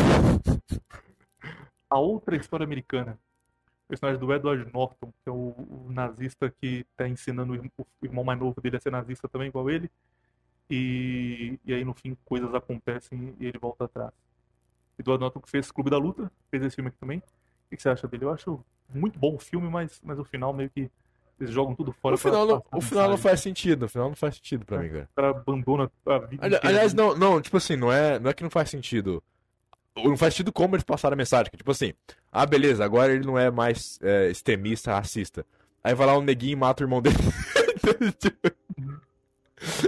A 1.88 2.00
outra 2.00 2.36
história 2.36 2.64
americana. 2.64 3.20
O 3.86 3.90
personagem 3.90 4.20
do 4.20 4.34
Edward 4.34 4.68
Norton, 4.74 5.14
que 5.24 5.30
é 5.30 5.32
o, 5.32 5.54
o 5.60 5.92
nazista 5.92 6.50
que 6.50 6.88
tá 6.98 7.08
ensinando 7.08 7.54
o 7.54 7.84
o 8.02 8.06
irmão 8.06 8.24
mais 8.24 8.40
novo 8.40 8.60
dele 8.60 8.78
a 8.78 8.80
ser 8.80 8.92
nazista 8.92 9.30
também, 9.30 9.50
igual 9.50 9.70
ele. 9.70 9.92
E, 10.74 11.60
e 11.66 11.74
aí 11.74 11.84
no 11.84 11.94
fim 11.94 12.16
coisas 12.24 12.54
acontecem 12.56 13.36
e 13.40 13.46
ele 13.46 13.58
volta 13.60 13.84
atrás. 13.86 14.12
Edward 14.98 15.20
Norton 15.22 15.40
que 15.42 15.50
fez 15.50 15.70
Clube 15.72 15.90
da 15.90 15.98
Luta, 15.98 16.32
fez 16.50 16.64
esse 16.64 16.76
filme 16.76 16.88
aqui 16.90 16.98
também. 16.98 17.18
O 17.72 17.76
que 17.76 17.82
você 17.82 17.90
acha 17.90 18.08
dele? 18.08 18.24
Eu 18.26 18.32
acho 18.32 18.64
muito 18.94 19.20
bom 19.20 19.36
o 19.36 19.40
filme, 19.40 19.70
mas, 19.70 20.00
mas 20.04 20.18
o 20.20 20.24
final 20.24 20.54
meio 20.54 20.70
que 20.70 20.90
eles 21.40 21.52
jogam 21.54 21.74
tudo 21.76 21.92
fora 21.92 22.16
O 22.16 22.18
final, 22.18 22.46
pra 22.46 22.56
não, 22.56 22.64
o 22.80 22.82
final 22.82 23.10
não 23.10 23.18
faz 23.18 23.40
sentido. 23.42 23.84
O 23.86 23.90
final 23.90 24.10
não 24.10 24.16
faz 24.16 24.36
sentido 24.36 24.66
pra 24.66 24.78
É. 24.78 24.80
mim, 24.84 24.90
cara. 24.90 25.10
O 25.12 25.16
cara 25.16 25.30
abandona 25.32 25.92
a 26.06 26.18
vida 26.20 26.46
Ali- 26.46 26.60
Aliás, 26.62 26.94
não, 26.94 27.16
não, 27.16 27.42
tipo 27.42 27.58
assim, 27.58 27.76
não 27.76 27.92
é, 27.92 28.20
não 28.20 28.30
é 28.30 28.34
que 28.34 28.44
não 28.44 28.50
faz 28.50 28.70
sentido. 28.70 29.22
Não 29.96 30.16
faz 30.16 30.34
sentido 30.36 30.54
como 30.54 30.76
eles 30.76 30.84
passaram 30.86 31.16
a 31.16 31.18
mensagem. 31.18 31.50
que, 31.52 31.58
Tipo 31.58 31.72
assim, 31.72 31.94
ah, 32.32 32.46
beleza, 32.46 32.86
agora 32.86 33.12
ele 33.14 33.26
não 33.26 33.38
é 33.38 33.50
mais 33.52 34.00
é, 34.02 34.30
extremista, 34.30 34.94
racista. 34.94 35.46
Aí 35.84 35.94
vai 35.96 36.06
lá 36.08 36.18
um 36.18 36.22
neguinho 36.22 36.54
e 36.54 36.56
mata 36.56 36.84
o 36.84 36.86
irmão 36.86 37.02
dele. 37.02 37.16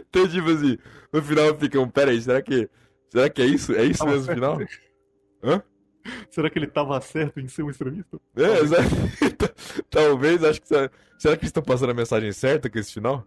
Então, 0.09 0.27
tipo 0.27 0.49
assim, 0.49 0.77
no 1.11 1.21
final 1.21 1.55
ficam, 1.57 1.89
pera 1.89 2.11
aí, 2.11 2.21
será 2.21 2.41
que. 2.41 2.69
Será 3.09 3.29
que 3.29 3.41
é 3.41 3.45
isso? 3.45 3.73
É 3.73 3.83
isso 3.83 4.05
mesmo 4.05 4.27
no 4.27 4.33
final? 4.33 4.59
Hã? 5.43 5.63
Será 6.29 6.49
que 6.49 6.59
ele 6.59 6.67
tava 6.67 6.99
certo 7.01 7.39
em 7.39 7.47
ser 7.47 7.63
um 7.63 7.69
extremista? 7.69 8.19
É, 8.35 8.59
exato. 8.59 8.89
Talvez, 9.89 10.43
acho 10.43 10.61
que. 10.61 10.67
Será, 10.67 10.91
será 11.17 11.35
que 11.35 11.41
eles 11.41 11.49
estão 11.49 11.63
passando 11.63 11.91
a 11.91 11.93
mensagem 11.93 12.31
certa 12.31 12.69
com 12.69 12.77
esse 12.77 12.93
final? 12.93 13.25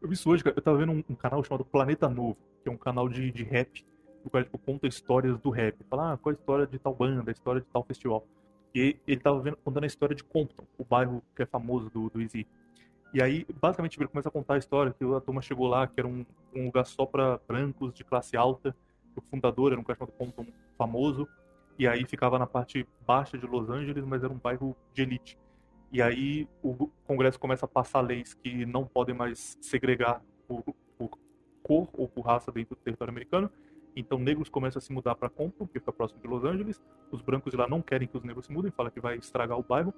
Eu 0.00 0.08
vi 0.08 0.14
isso 0.14 0.30
hoje, 0.30 0.44
cara. 0.44 0.56
Eu 0.56 0.62
tava 0.62 0.78
vendo 0.78 0.92
um, 0.92 1.02
um 1.08 1.14
canal 1.14 1.42
chamado 1.42 1.64
Planeta 1.64 2.08
Novo, 2.08 2.36
que 2.62 2.68
é 2.68 2.72
um 2.72 2.76
canal 2.76 3.08
de, 3.08 3.30
de 3.30 3.42
rap, 3.42 3.84
o 4.24 4.30
qual 4.30 4.42
tipo, 4.42 4.58
conta 4.58 4.86
histórias 4.86 5.38
do 5.38 5.50
rap. 5.50 5.76
Fala, 5.88 6.12
ah, 6.12 6.16
qual 6.16 6.34
a 6.34 6.38
história 6.38 6.66
de 6.66 6.78
tal 6.78 6.94
banda, 6.94 7.30
a 7.30 7.32
história 7.32 7.60
de 7.60 7.66
tal 7.68 7.82
festival. 7.84 8.26
E 8.74 8.96
ele 9.06 9.20
tava 9.20 9.40
vendo, 9.40 9.56
contando 9.56 9.84
a 9.84 9.86
história 9.86 10.14
de 10.14 10.22
Compton, 10.22 10.66
o 10.76 10.84
bairro 10.84 11.22
que 11.34 11.42
é 11.42 11.46
famoso 11.46 11.88
do, 11.90 12.10
do 12.10 12.20
Easy. 12.20 12.46
E 13.14 13.22
aí, 13.22 13.46
basicamente, 13.60 13.98
ele 13.98 14.08
começa 14.08 14.28
a 14.28 14.32
contar 14.32 14.54
a 14.54 14.58
história 14.58 14.92
que 14.92 15.04
a 15.04 15.20
turma 15.20 15.40
chegou 15.40 15.66
lá, 15.68 15.86
que 15.86 15.98
era 15.98 16.08
um, 16.08 16.24
um 16.54 16.66
lugar 16.66 16.84
só 16.84 17.06
para 17.06 17.40
brancos 17.46 17.94
de 17.94 18.04
classe 18.04 18.36
alta. 18.36 18.76
O 19.14 19.20
fundador 19.22 19.72
era 19.72 19.80
um 19.80 19.84
cara 19.84 19.98
chamado 19.98 20.12
Compton 20.12 20.46
famoso. 20.76 21.26
E 21.78 21.86
aí 21.86 22.04
ficava 22.06 22.38
na 22.38 22.46
parte 22.46 22.86
baixa 23.06 23.36
de 23.36 23.46
Los 23.46 23.68
Angeles, 23.70 24.04
mas 24.04 24.22
era 24.22 24.32
um 24.32 24.38
bairro 24.38 24.76
de 24.92 25.02
elite. 25.02 25.38
E 25.92 26.02
aí 26.02 26.48
o 26.62 26.88
Congresso 27.06 27.38
começa 27.38 27.64
a 27.64 27.68
passar 27.68 28.00
leis 28.00 28.34
que 28.34 28.66
não 28.66 28.84
podem 28.86 29.14
mais 29.14 29.56
segregar 29.60 30.22
por, 30.48 30.62
por 30.98 31.10
cor 31.62 31.88
ou 31.92 32.08
por 32.08 32.22
raça 32.22 32.50
dentro 32.50 32.74
do 32.74 32.80
território 32.80 33.10
americano. 33.10 33.50
Então 33.94 34.18
negros 34.18 34.48
começam 34.48 34.78
a 34.78 34.82
se 34.82 34.92
mudar 34.92 35.14
para 35.14 35.28
Compton, 35.28 35.66
que 35.66 35.78
fica 35.78 35.92
próximo 35.92 36.20
de 36.20 36.28
Los 36.28 36.44
Angeles. 36.44 36.82
Os 37.10 37.22
brancos 37.22 37.50
de 37.50 37.56
lá 37.56 37.68
não 37.68 37.80
querem 37.80 38.06
que 38.08 38.16
os 38.16 38.24
negros 38.24 38.46
se 38.46 38.52
mudem, 38.52 38.70
fala 38.70 38.90
que 38.90 39.00
vai 39.00 39.16
estragar 39.16 39.58
o 39.58 39.62
bairro. 39.62 39.94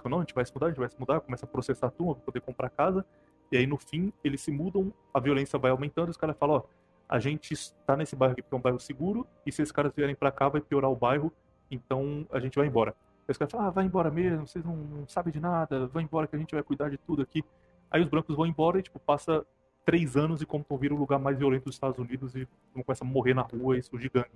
Falam, 0.00 0.18
não, 0.18 0.22
a 0.22 0.24
gente 0.24 0.34
vai 0.34 0.44
se 0.44 0.52
mudar, 0.54 0.66
a 0.66 0.68
gente 0.70 0.78
vai 0.78 0.88
se 0.88 0.98
mudar, 0.98 1.20
começa 1.20 1.44
a 1.44 1.48
processar 1.48 1.88
a 1.88 1.90
turma 1.90 2.14
para 2.14 2.24
poder 2.24 2.40
comprar 2.40 2.70
casa. 2.70 3.04
E 3.50 3.56
aí 3.56 3.66
no 3.66 3.76
fim 3.76 4.12
eles 4.24 4.40
se 4.40 4.50
mudam, 4.50 4.92
a 5.12 5.20
violência 5.20 5.58
vai 5.58 5.70
aumentando, 5.70 6.08
e 6.08 6.10
os 6.10 6.16
caras 6.16 6.36
falam, 6.38 6.56
ó, 6.56 6.62
a 7.08 7.18
gente 7.18 7.52
está 7.52 7.96
nesse 7.96 8.16
bairro 8.16 8.32
aqui 8.32 8.42
porque 8.42 8.54
é 8.54 8.58
um 8.58 8.62
bairro 8.62 8.80
seguro, 8.80 9.26
e 9.44 9.52
se 9.52 9.60
esses 9.60 9.72
caras 9.72 9.92
vierem 9.94 10.14
para 10.14 10.32
cá 10.32 10.48
vai 10.48 10.60
piorar 10.60 10.90
o 10.90 10.96
bairro, 10.96 11.30
então 11.70 12.26
a 12.32 12.40
gente 12.40 12.56
vai 12.56 12.66
embora. 12.66 12.94
Aí 13.28 13.32
os 13.32 13.36
caras 13.36 13.52
falam, 13.52 13.66
ah, 13.66 13.70
vai 13.70 13.84
embora 13.84 14.10
mesmo, 14.10 14.46
vocês 14.46 14.64
não, 14.64 14.76
não 14.76 15.08
sabem 15.08 15.32
de 15.32 15.38
nada, 15.38 15.86
vai 15.88 16.02
embora 16.02 16.26
que 16.26 16.34
a 16.34 16.38
gente 16.38 16.54
vai 16.54 16.62
cuidar 16.62 16.88
de 16.88 16.96
tudo 16.98 17.22
aqui. 17.22 17.44
Aí 17.90 18.00
os 18.02 18.08
brancos 18.08 18.34
vão 18.34 18.46
embora 18.46 18.78
e, 18.78 18.82
tipo, 18.82 18.98
passa 18.98 19.44
três 19.84 20.16
anos 20.16 20.40
e 20.40 20.46
Compton 20.46 20.78
vira 20.78 20.94
o 20.94 20.96
lugar 20.96 21.18
mais 21.18 21.36
violento 21.36 21.64
dos 21.64 21.74
Estados 21.74 21.98
Unidos 21.98 22.34
e 22.34 22.48
começa 22.82 23.04
a 23.04 23.06
morrer 23.06 23.34
na 23.34 23.42
rua 23.42 23.76
e 23.76 23.82
surge 23.82 24.08
gangue. 24.08 24.30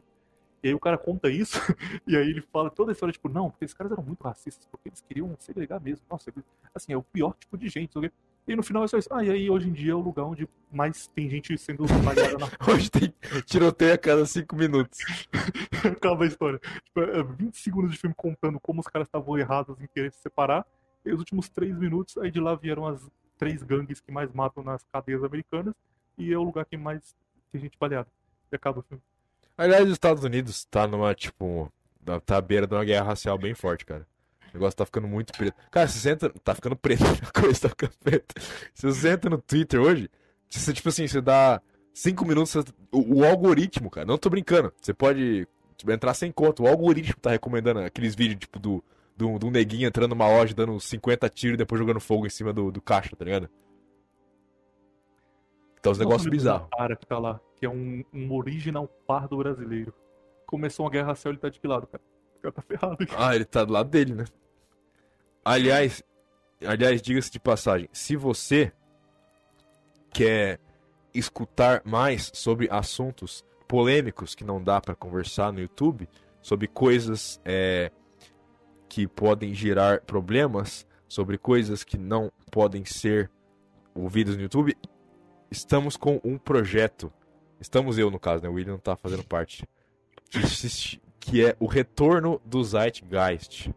E 0.62 0.68
aí 0.68 0.74
o 0.74 0.80
cara 0.80 0.98
conta 0.98 1.28
isso, 1.28 1.58
e 2.06 2.16
aí 2.16 2.28
ele 2.28 2.40
fala 2.40 2.70
toda 2.70 2.90
a 2.90 2.94
história, 2.94 3.12
tipo, 3.12 3.28
não, 3.28 3.50
porque 3.50 3.64
esses 3.64 3.74
caras 3.74 3.92
eram 3.92 4.02
muito 4.02 4.22
racistas, 4.22 4.66
porque 4.66 4.88
eles 4.88 5.00
queriam 5.00 5.34
segregar 5.38 5.80
mesmo. 5.80 6.04
Nossa, 6.10 6.32
assim, 6.74 6.92
é 6.92 6.96
o 6.96 7.02
pior 7.02 7.34
tipo 7.38 7.56
de 7.56 7.68
gente, 7.68 7.92
sabe? 7.92 8.12
E 8.48 8.54
no 8.54 8.62
final 8.62 8.84
é 8.84 8.86
só 8.86 8.96
isso. 8.96 9.08
Ah, 9.12 9.24
e 9.24 9.30
aí 9.30 9.50
hoje 9.50 9.68
em 9.68 9.72
dia 9.72 9.90
é 9.90 9.94
o 9.94 10.00
lugar 10.00 10.24
onde 10.24 10.48
mais 10.70 11.08
tem 11.08 11.28
gente 11.28 11.58
sendo 11.58 11.84
malhada 12.04 12.38
na 12.38 12.46
Hoje 12.72 12.88
tem 12.88 13.12
tiroteio 13.44 13.94
a 13.94 13.98
cada 13.98 14.24
cinco 14.24 14.54
minutos. 14.54 15.00
Acaba 15.84 16.24
a 16.24 16.28
história. 16.28 16.60
Tipo, 16.84 17.00
é 17.00 17.22
20 17.24 17.56
segundos 17.56 17.92
de 17.92 17.98
filme 17.98 18.14
contando 18.16 18.60
como 18.60 18.80
os 18.80 18.86
caras 18.86 19.08
estavam 19.08 19.36
errados 19.36 19.80
em 19.80 19.88
querer 19.88 20.12
se 20.12 20.20
separar. 20.20 20.64
E 21.04 21.12
os 21.12 21.18
últimos 21.18 21.48
três 21.48 21.76
minutos, 21.76 22.16
aí 22.18 22.30
de 22.30 22.38
lá 22.38 22.54
vieram 22.54 22.86
as 22.86 23.08
três 23.36 23.64
gangues 23.64 24.00
que 24.00 24.12
mais 24.12 24.32
matam 24.32 24.62
nas 24.62 24.84
cadeias 24.92 25.24
americanas. 25.24 25.74
E 26.16 26.32
é 26.32 26.38
o 26.38 26.44
lugar 26.44 26.64
que 26.66 26.76
mais 26.76 27.16
tem 27.50 27.60
gente 27.60 27.76
baleada. 27.76 28.08
E 28.52 28.54
acaba 28.54 28.78
o 28.78 28.82
filme. 28.82 29.02
Aliás, 29.56 29.84
os 29.86 29.92
Estados 29.92 30.22
Unidos 30.22 30.64
tá 30.66 30.86
numa, 30.86 31.14
tipo, 31.14 31.72
tá 32.24 32.36
à 32.36 32.40
beira 32.40 32.66
de 32.66 32.74
uma 32.74 32.84
guerra 32.84 33.06
racial 33.06 33.38
bem 33.38 33.54
forte, 33.54 33.84
cara. 33.84 34.06
O 34.50 34.56
negócio 34.56 34.76
tá 34.76 34.84
ficando 34.86 35.08
muito 35.08 35.32
preto. 35.32 35.56
Cara, 35.70 35.88
você 35.88 36.10
entra. 36.10 36.30
Tá 36.42 36.54
ficando 36.54 36.76
preto. 36.76 37.04
A 37.22 37.40
coisa 37.40 37.60
tá 37.60 37.68
ficando 37.68 37.92
preta. 38.02 38.34
Se 38.74 38.86
você 38.86 39.10
entra 39.10 39.30
no 39.30 39.38
Twitter 39.38 39.80
hoje, 39.80 40.10
você, 40.48 40.72
tipo 40.72 40.88
assim, 40.88 41.06
você 41.06 41.20
dá 41.20 41.60
cinco 41.92 42.24
minutos. 42.24 42.52
Você... 42.52 42.64
O, 42.90 43.20
o, 43.20 43.24
algoritmo, 43.24 43.90
cara, 43.90 44.06
não 44.06 44.18
tô 44.18 44.30
brincando. 44.30 44.72
Você 44.80 44.94
pode 44.94 45.46
tipo, 45.76 45.92
entrar 45.92 46.14
sem 46.14 46.30
conta. 46.30 46.62
O 46.62 46.68
algoritmo 46.68 47.16
tá 47.20 47.30
recomendando 47.30 47.80
aqueles 47.80 48.14
vídeos, 48.14 48.40
tipo, 48.40 48.58
do, 48.58 48.84
do, 49.16 49.38
do 49.38 49.50
neguinho 49.50 49.86
entrando 49.86 50.10
numa 50.10 50.28
loja, 50.28 50.54
dando 50.54 50.78
50 50.78 51.28
tiros 51.28 51.54
e 51.54 51.58
depois 51.58 51.78
jogando 51.78 52.00
fogo 52.00 52.26
em 52.26 52.30
cima 52.30 52.52
do, 52.52 52.70
do 52.70 52.80
caixa, 52.80 53.16
tá 53.16 53.24
ligado? 53.24 53.50
Então 55.86 55.92
os 55.92 55.98
negócios 55.98 56.28
bizarros. 56.28 56.68
cara 56.76 56.96
que 56.96 57.06
tá 57.06 57.16
lá, 57.16 57.40
que 57.54 57.64
é 57.64 57.70
um, 57.70 58.02
um 58.12 58.34
original 58.34 58.88
pardo 59.06 59.36
brasileiro. 59.36 59.94
Começou 60.44 60.84
uma 60.84 60.90
guerra 60.90 61.08
racial, 61.08 61.30
ele 61.30 61.38
tá 61.38 61.48
de 61.48 61.60
que 61.60 61.68
lado, 61.68 61.86
cara? 61.86 62.02
O 62.38 62.42
cara 62.42 62.52
tá 62.52 62.62
ferrado. 62.62 62.96
Ah, 63.16 63.36
ele 63.36 63.44
tá 63.44 63.64
do 63.64 63.72
lado 63.72 63.88
dele, 63.88 64.14
né? 64.14 64.24
Aliás, 65.44 66.02
aliás, 66.66 67.00
diga-se 67.00 67.30
de 67.30 67.38
passagem, 67.38 67.88
se 67.92 68.16
você 68.16 68.72
quer 70.12 70.58
escutar 71.14 71.82
mais 71.84 72.32
sobre 72.34 72.68
assuntos 72.68 73.44
polêmicos 73.68 74.34
que 74.34 74.42
não 74.42 74.60
dá 74.60 74.80
para 74.80 74.96
conversar 74.96 75.52
no 75.52 75.60
YouTube, 75.60 76.08
sobre 76.42 76.66
coisas 76.66 77.40
é, 77.44 77.92
que 78.88 79.06
podem 79.06 79.54
gerar 79.54 80.00
problemas, 80.00 80.84
sobre 81.06 81.38
coisas 81.38 81.84
que 81.84 81.96
não 81.96 82.32
podem 82.50 82.84
ser 82.84 83.30
ouvidas 83.94 84.34
no 84.34 84.42
YouTube, 84.42 84.76
estamos 85.50 85.96
com 85.96 86.20
um 86.24 86.38
projeto. 86.38 87.12
Estamos 87.60 87.98
eu, 87.98 88.10
no 88.10 88.18
caso, 88.18 88.42
né? 88.42 88.48
O 88.48 88.52
William 88.52 88.72
não 88.72 88.78
tá 88.78 88.96
fazendo 88.96 89.24
parte. 89.24 89.66
Que, 90.30 90.40
que 91.20 91.44
é 91.44 91.56
o 91.58 91.66
retorno 91.66 92.40
do 92.44 92.62
Zeitgeist. 92.62 93.70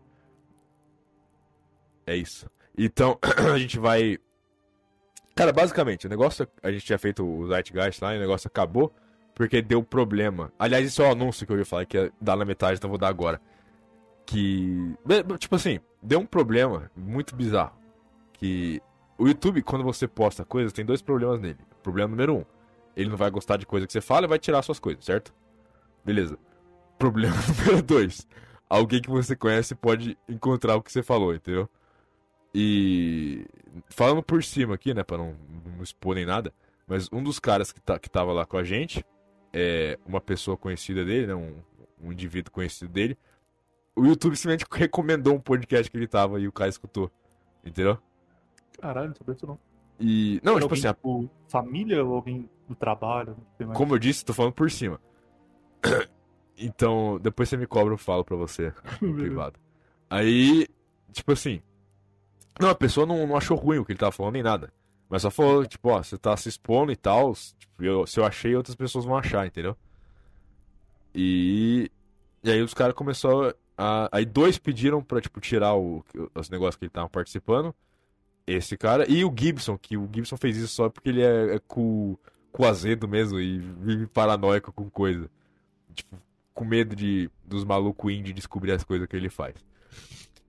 É 2.05 2.15
isso. 2.15 2.49
Então, 2.77 3.17
a 3.53 3.57
gente 3.57 3.79
vai. 3.79 4.17
Cara, 5.35 5.53
basicamente, 5.53 6.07
o 6.07 6.09
negócio. 6.09 6.47
A 6.61 6.71
gente 6.71 6.85
tinha 6.85 6.97
feito 6.97 7.25
o 7.25 7.47
Zeitgeist 7.47 8.01
lá 8.01 8.13
e 8.13 8.17
o 8.17 8.21
negócio 8.21 8.47
acabou 8.47 8.93
porque 9.39 9.61
deu 9.61 9.81
problema. 9.81 10.51
Aliás, 10.59 10.85
isso 10.85 11.01
é 11.01 11.07
o 11.07 11.11
anúncio 11.13 11.47
que 11.47 11.53
eu 11.53 11.57
ia 11.57 11.63
falar, 11.63 11.85
que 11.85 11.97
ia 11.97 12.11
dar 12.19 12.35
na 12.35 12.43
metade, 12.43 12.77
então 12.77 12.89
vou 12.89 12.99
dar 12.99 13.07
agora. 13.07 13.39
Que. 14.25 14.93
Tipo 15.39 15.55
assim, 15.55 15.79
deu 16.03 16.19
um 16.19 16.25
problema 16.25 16.91
muito 16.93 17.33
bizarro. 17.37 17.73
Que 18.33 18.81
o 19.19 19.27
YouTube, 19.27 19.61
quando 19.61 19.83
você 19.83 20.07
posta 20.07 20.45
coisas, 20.45 20.71
tem 20.71 20.85
dois 20.85 21.01
problemas 21.01 21.41
nele. 21.41 21.59
Problema 21.83 22.09
número 22.09 22.37
um: 22.37 22.45
ele 22.95 23.09
não 23.09 23.17
vai 23.17 23.29
gostar 23.29 23.57
de 23.57 23.65
coisa 23.65 23.85
que 23.85 23.91
você 23.91 23.99
fala 23.99 24.25
e 24.25 24.29
vai 24.29 24.39
tirar 24.39 24.61
suas 24.61 24.79
coisas, 24.79 25.03
certo? 25.03 25.33
Beleza. 26.05 26.39
Problema 26.97 27.35
número 27.59 27.83
dois: 27.83 28.25
alguém 28.69 29.01
que 29.01 29.09
você 29.09 29.35
conhece 29.35 29.75
pode 29.75 30.17
encontrar 30.27 30.77
o 30.77 30.81
que 30.81 30.91
você 30.91 31.03
falou, 31.03 31.35
entendeu? 31.35 31.69
E 32.55 33.45
falando 33.89 34.23
por 34.23 34.41
cima 34.41 34.75
aqui, 34.75 34.93
né, 34.93 35.03
para 35.03 35.17
não, 35.17 35.35
não 35.75 35.83
expor 35.83 36.15
nem 36.15 36.25
nada, 36.25 36.53
mas 36.87 37.09
um 37.11 37.21
dos 37.21 37.39
caras 37.39 37.71
que, 37.71 37.79
tá, 37.79 37.99
que 37.99 38.09
tava 38.09 38.31
lá 38.31 38.45
com 38.45 38.57
a 38.57 38.63
gente, 38.63 39.05
é 39.53 39.99
uma 40.05 40.19
pessoa 40.19 40.57
conhecida 40.57 41.05
dele, 41.05 41.27
né, 41.27 41.35
um, 41.35 41.55
um 42.01 42.11
indivíduo 42.11 42.51
conhecido 42.51 42.91
dele, 42.91 43.17
o 43.95 44.05
YouTube 44.05 44.35
simplesmente 44.35 44.65
recomendou 44.71 45.35
um 45.35 45.39
podcast 45.39 45.91
que 45.91 45.97
ele 45.97 46.07
tava 46.07 46.39
e 46.39 46.47
o 46.47 46.51
cara 46.51 46.69
escutou, 46.69 47.11
entendeu? 47.63 47.99
Caralho, 48.81 49.09
não 49.09 49.15
sabia 49.15 49.33
disso 49.33 49.47
não. 49.47 49.59
E. 49.99 50.39
Não, 50.43 50.53
Era 50.53 50.61
tipo 50.61 50.73
assim. 50.73 50.87
A... 50.87 50.93
Tipo, 50.93 51.29
família 51.47 52.03
ou 52.03 52.15
alguém 52.15 52.49
do 52.67 52.75
trabalho? 52.75 53.35
Como 53.75 53.95
eu 53.95 53.99
disse, 53.99 54.23
tô 54.23 54.33
falando 54.33 54.53
por 54.53 54.71
cima. 54.71 54.99
então, 56.57 57.19
depois 57.21 57.49
você 57.49 57.57
me 57.57 57.67
cobra, 57.67 57.93
eu 57.93 57.97
falo 57.97 58.23
pra 58.23 58.35
você 58.35 58.73
no 59.01 59.13
privado. 59.13 59.59
Aí, 60.09 60.67
tipo 61.11 61.31
assim, 61.31 61.61
não, 62.59 62.69
a 62.69 62.75
pessoa 62.75 63.05
não, 63.05 63.25
não 63.25 63.37
achou 63.37 63.57
ruim 63.57 63.77
o 63.77 63.85
que 63.85 63.93
ele 63.93 63.99
tava 63.99 64.11
falando 64.11 64.33
nem 64.33 64.43
nada. 64.43 64.71
Mas 65.09 65.21
só 65.21 65.31
falou, 65.31 65.65
tipo, 65.65 65.89
ó, 65.89 66.03
você 66.03 66.17
tá 66.17 66.35
se 66.37 66.49
expondo 66.49 66.91
e 66.91 66.95
tal. 66.95 67.33
Tipo, 67.33 67.83
eu, 67.83 68.05
se 68.05 68.19
eu 68.19 68.25
achei, 68.25 68.55
outras 68.55 68.75
pessoas 68.75 69.05
vão 69.05 69.17
achar, 69.17 69.47
entendeu? 69.47 69.75
E. 71.15 71.89
E 72.43 72.51
aí 72.51 72.61
os 72.61 72.73
caras 72.73 72.93
começaram 72.93 73.53
a. 73.77 74.09
Aí 74.11 74.25
dois 74.25 74.57
pediram 74.57 75.01
pra, 75.01 75.21
tipo, 75.21 75.39
tirar 75.39 75.75
o, 75.75 76.03
os 76.35 76.49
negócios 76.49 76.75
que 76.75 76.85
ele 76.85 76.91
tava 76.91 77.09
participando. 77.09 77.73
Esse 78.45 78.77
cara. 78.77 79.09
E 79.09 79.23
o 79.23 79.33
Gibson, 79.35 79.77
que 79.77 79.95
o 79.95 80.09
Gibson 80.11 80.37
fez 80.37 80.57
isso 80.57 80.73
só 80.73 80.89
porque 80.89 81.09
ele 81.09 81.21
é, 81.21 81.55
é 81.55 81.59
com, 81.67 82.17
com 82.51 82.65
azedo 82.65 83.07
mesmo 83.07 83.39
e 83.39 83.59
vive 83.59 84.07
paranoico 84.07 84.71
com 84.71 84.89
coisa. 84.89 85.29
Tipo, 85.93 86.17
com 86.53 86.65
medo 86.65 86.95
de 86.95 87.29
dos 87.45 87.63
malucos 87.63 88.11
indie 88.11 88.33
descobrir 88.33 88.71
as 88.71 88.83
coisas 88.83 89.07
que 89.07 89.15
ele 89.15 89.29
faz. 89.29 89.55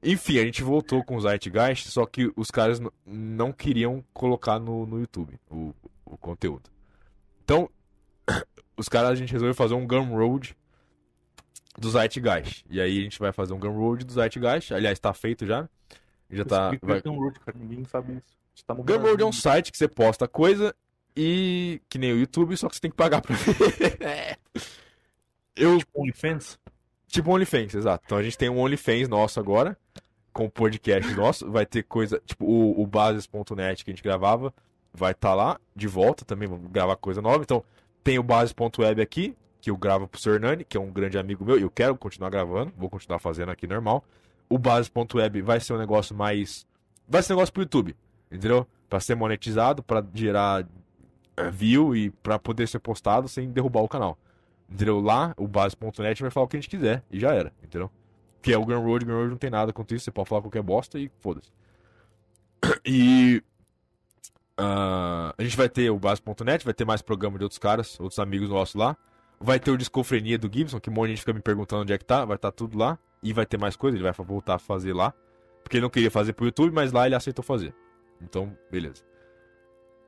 Enfim, 0.02 0.38
a 0.38 0.44
gente 0.44 0.62
voltou 0.62 1.04
com 1.04 1.16
o 1.16 1.20
Zeitgeist, 1.20 1.88
só 1.88 2.06
que 2.06 2.32
os 2.34 2.50
caras 2.50 2.80
não 3.06 3.52
queriam 3.52 4.02
colocar 4.14 4.58
no, 4.58 4.86
no 4.86 4.98
YouTube 4.98 5.38
o, 5.50 5.74
o 6.04 6.16
conteúdo. 6.16 6.70
Então, 7.44 7.68
os 8.76 8.88
caras, 8.88 9.10
a 9.10 9.14
gente 9.14 9.32
resolveu 9.32 9.54
fazer 9.54 9.74
um 9.74 9.86
Gumroad 9.86 10.56
do 11.78 11.90
Zeitgeist. 11.90 12.64
E 12.68 12.80
aí 12.80 12.98
a 12.98 13.02
gente 13.02 13.18
vai 13.18 13.32
fazer 13.32 13.52
um 13.52 13.58
Gumroad 13.58 14.04
do 14.04 14.12
Zeitgeist. 14.12 14.72
Aliás, 14.72 14.98
tá 14.98 15.12
feito 15.12 15.46
já. 15.46 15.68
Já 16.30 16.44
tá. 16.44 16.70
Vai... 16.82 17.00
Gumroad, 17.00 17.38
cara, 17.40 17.58
ninguém 17.58 17.84
sabe 17.84 18.14
isso. 18.14 18.64
Tá 18.66 18.74
Gumroad 18.74 19.22
é 19.22 19.26
um 19.26 19.32
site 19.32 19.72
que 19.72 19.78
você 19.78 19.88
posta 19.88 20.28
coisa 20.28 20.74
e. 21.16 21.80
que 21.88 21.98
nem 21.98 22.12
o 22.12 22.18
YouTube, 22.18 22.56
só 22.56 22.68
que 22.68 22.76
você 22.76 22.80
tem 22.80 22.90
que 22.90 22.96
pagar 22.96 23.20
pra 23.20 23.34
ver. 23.34 23.96
é. 24.00 24.36
Eu... 25.56 25.78
Tipo 25.78 26.02
OnlyFans? 26.02 26.58
Tipo 27.06 27.32
OnlyFans, 27.32 27.74
exato. 27.74 28.04
Então 28.06 28.18
a 28.18 28.22
gente 28.22 28.38
tem 28.38 28.48
um 28.48 28.60
OnlyFans 28.60 29.08
nosso 29.08 29.40
agora, 29.40 29.76
com 30.32 30.44
o 30.44 30.50
podcast 30.50 31.12
nosso. 31.14 31.50
Vai 31.50 31.66
ter 31.66 31.82
coisa, 31.82 32.20
tipo 32.24 32.44
o, 32.44 32.80
o 32.80 32.86
Bases.net 32.86 33.84
que 33.84 33.90
a 33.90 33.94
gente 33.94 34.02
gravava, 34.02 34.54
vai 34.92 35.12
estar 35.12 35.30
tá 35.30 35.34
lá 35.34 35.60
de 35.74 35.88
volta 35.88 36.24
também, 36.24 36.48
vamos 36.48 36.70
gravar 36.70 36.96
coisa 36.96 37.20
nova. 37.20 37.42
Então 37.42 37.64
tem 38.04 38.18
o 38.18 38.22
Bases.web 38.22 39.02
aqui, 39.02 39.36
que 39.60 39.70
eu 39.70 39.76
gravo 39.76 40.06
pro 40.06 40.20
Sr. 40.20 40.34
Hernani, 40.34 40.64
que 40.64 40.76
é 40.76 40.80
um 40.80 40.90
grande 40.90 41.18
amigo 41.18 41.44
meu, 41.44 41.58
e 41.58 41.62
eu 41.62 41.70
quero 41.70 41.96
continuar 41.96 42.30
gravando, 42.30 42.72
vou 42.76 42.88
continuar 42.88 43.18
fazendo 43.18 43.50
aqui 43.50 43.66
normal. 43.66 44.04
O 44.50 44.58
Bases.web 44.58 45.40
vai 45.42 45.60
ser 45.60 45.72
um 45.72 45.78
negócio 45.78 46.14
mais. 46.14 46.66
Vai 47.08 47.22
ser 47.22 47.32
um 47.32 47.36
negócio 47.36 47.52
pro 47.52 47.62
YouTube, 47.62 47.96
entendeu? 48.30 48.66
Pra 48.88 48.98
ser 48.98 49.14
monetizado, 49.14 49.82
pra 49.82 50.04
gerar 50.12 50.66
eh, 51.36 51.50
view 51.50 51.94
e 51.94 52.10
pra 52.10 52.36
poder 52.38 52.66
ser 52.66 52.80
postado 52.80 53.28
sem 53.28 53.48
derrubar 53.48 53.82
o 53.82 53.88
canal. 53.88 54.18
Entendeu? 54.68 55.00
Lá, 55.00 55.34
o 55.36 55.46
base.net 55.48 56.20
vai 56.20 56.30
falar 56.30 56.46
o 56.46 56.48
que 56.48 56.56
a 56.56 56.60
gente 56.60 56.68
quiser. 56.68 57.02
E 57.10 57.18
já 57.18 57.32
era, 57.32 57.52
entendeu? 57.62 57.90
Que 58.42 58.52
é 58.52 58.58
o 58.58 58.64
Gun 58.64 58.80
Road, 58.80 59.04
Gun 59.04 59.12
Road 59.12 59.30
não 59.30 59.36
tem 59.36 59.50
nada 59.50 59.72
contra 59.72 59.96
isso, 59.96 60.04
você 60.04 60.10
pode 60.10 60.28
falar 60.28 60.42
qualquer 60.42 60.62
bosta 60.62 60.98
e 60.98 61.10
foda-se. 61.20 61.50
E. 62.84 63.42
ah, 64.56 65.34
a 65.36 65.42
gente 65.42 65.56
vai 65.56 65.68
ter 65.68 65.90
o 65.90 65.98
base.net, 65.98 66.64
vai 66.64 66.74
ter 66.74 66.84
mais 66.84 67.02
programa 67.02 67.38
de 67.38 67.44
outros 67.44 67.58
caras, 67.58 67.98
outros 68.00 68.18
amigos 68.18 68.48
nossos 68.50 68.74
lá. 68.74 68.96
Vai 69.38 69.58
ter 69.58 69.70
o 69.70 69.78
Discofrenia 69.78 70.38
do 70.38 70.50
Gibson, 70.52 70.78
que 70.80 70.90
um 70.90 70.92
monte 70.92 71.06
de 71.06 71.12
gente 71.12 71.20
fica 71.20 71.32
me 71.32 71.40
perguntando 71.40 71.82
onde 71.82 71.92
é 71.92 71.98
que 71.98 72.04
tá, 72.04 72.24
vai 72.24 72.36
estar 72.36 72.52
tudo 72.52 72.76
lá. 72.76 72.98
E 73.22 73.32
vai 73.32 73.44
ter 73.44 73.58
mais 73.58 73.76
coisa, 73.76 73.96
ele 73.96 74.04
vai 74.04 74.12
voltar 74.12 74.54
a 74.54 74.58
fazer 74.58 74.92
lá. 74.92 75.12
Porque 75.62 75.76
ele 75.76 75.82
não 75.82 75.90
queria 75.90 76.10
fazer 76.10 76.32
pro 76.32 76.46
YouTube, 76.46 76.72
mas 76.72 76.92
lá 76.92 77.06
ele 77.06 77.14
aceitou 77.14 77.44
fazer. 77.44 77.74
Então, 78.20 78.56
beleza. 78.70 79.04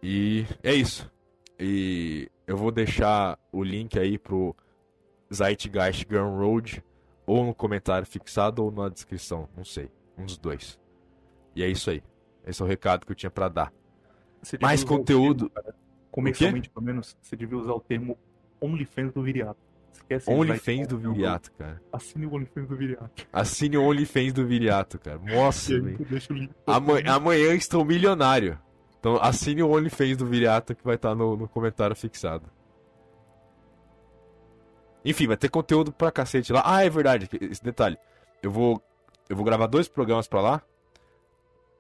E 0.02 0.46
é 0.62 0.74
isso. 0.74 1.10
E 1.58 2.30
eu 2.46 2.56
vou 2.56 2.72
deixar 2.72 3.38
o 3.52 3.62
link 3.62 3.98
aí 3.98 4.18
pro 4.18 4.56
Zeitgeist 5.32 6.04
Gun 6.06 6.36
Road 6.36 6.82
ou 7.24 7.44
no 7.44 7.54
comentário 7.54 8.06
fixado 8.06 8.64
ou 8.64 8.70
na 8.70 8.88
descrição, 8.88 9.48
não 9.56 9.64
sei, 9.64 9.90
um 10.18 10.24
dos 10.26 10.36
dois. 10.36 10.78
E 11.54 11.62
é 11.62 11.68
isso 11.68 11.90
aí. 11.90 12.02
Esse 12.44 12.60
é 12.60 12.64
o 12.64 12.68
recado 12.68 13.06
que 13.06 13.12
eu 13.12 13.16
tinha 13.16 13.30
pra 13.30 13.48
dar. 13.48 13.72
Mais 14.60 14.82
conteúdo. 14.82 15.48
termo, 15.50 15.72
comercialmente, 16.10 16.68
pelo 16.68 16.84
menos, 16.84 17.16
você 17.22 17.36
devia 17.36 17.56
usar 17.56 17.72
o 17.72 17.80
termo 17.80 18.18
OnlyFans 18.60 19.12
do 19.12 19.22
Viriato. 19.22 19.60
Esquece 19.92 20.30
OnlyFans 20.30 20.86
do 20.88 20.98
Viriato, 20.98 21.52
cara. 21.52 21.80
Assine 21.92 22.26
o 22.26 22.34
OnlyFans 22.34 22.68
do 22.68 22.76
Viriato. 22.76 23.26
Assine 23.32 23.76
o 23.76 23.82
OnlyFans 23.84 24.32
do 24.32 24.46
Viriato, 24.46 24.98
cara. 24.98 25.18
Nossa, 25.18 25.80
velho. 25.80 26.06
Amanhã, 26.66 27.12
amanhã 27.14 27.54
estou 27.54 27.84
milionário. 27.84 28.58
Então 28.98 29.18
assine 29.20 29.62
o 29.62 29.70
OnlyFans 29.70 30.16
do 30.16 30.26
Viriato 30.26 30.74
que 30.74 30.84
vai 30.84 30.94
estar 30.94 31.14
no, 31.14 31.36
no 31.36 31.48
comentário 31.48 31.94
fixado. 31.96 32.46
Enfim, 35.04 35.26
vai 35.26 35.36
ter 35.36 35.48
conteúdo 35.48 35.92
pra 35.92 36.12
cacete 36.12 36.52
lá. 36.52 36.62
Ah, 36.64 36.84
é 36.84 36.90
verdade, 36.90 37.28
esse 37.40 37.62
detalhe. 37.62 37.98
Eu 38.42 38.50
vou, 38.50 38.80
eu 39.28 39.34
vou 39.34 39.44
gravar 39.44 39.66
dois 39.66 39.88
programas 39.88 40.28
pra 40.28 40.40
lá. 40.40 40.62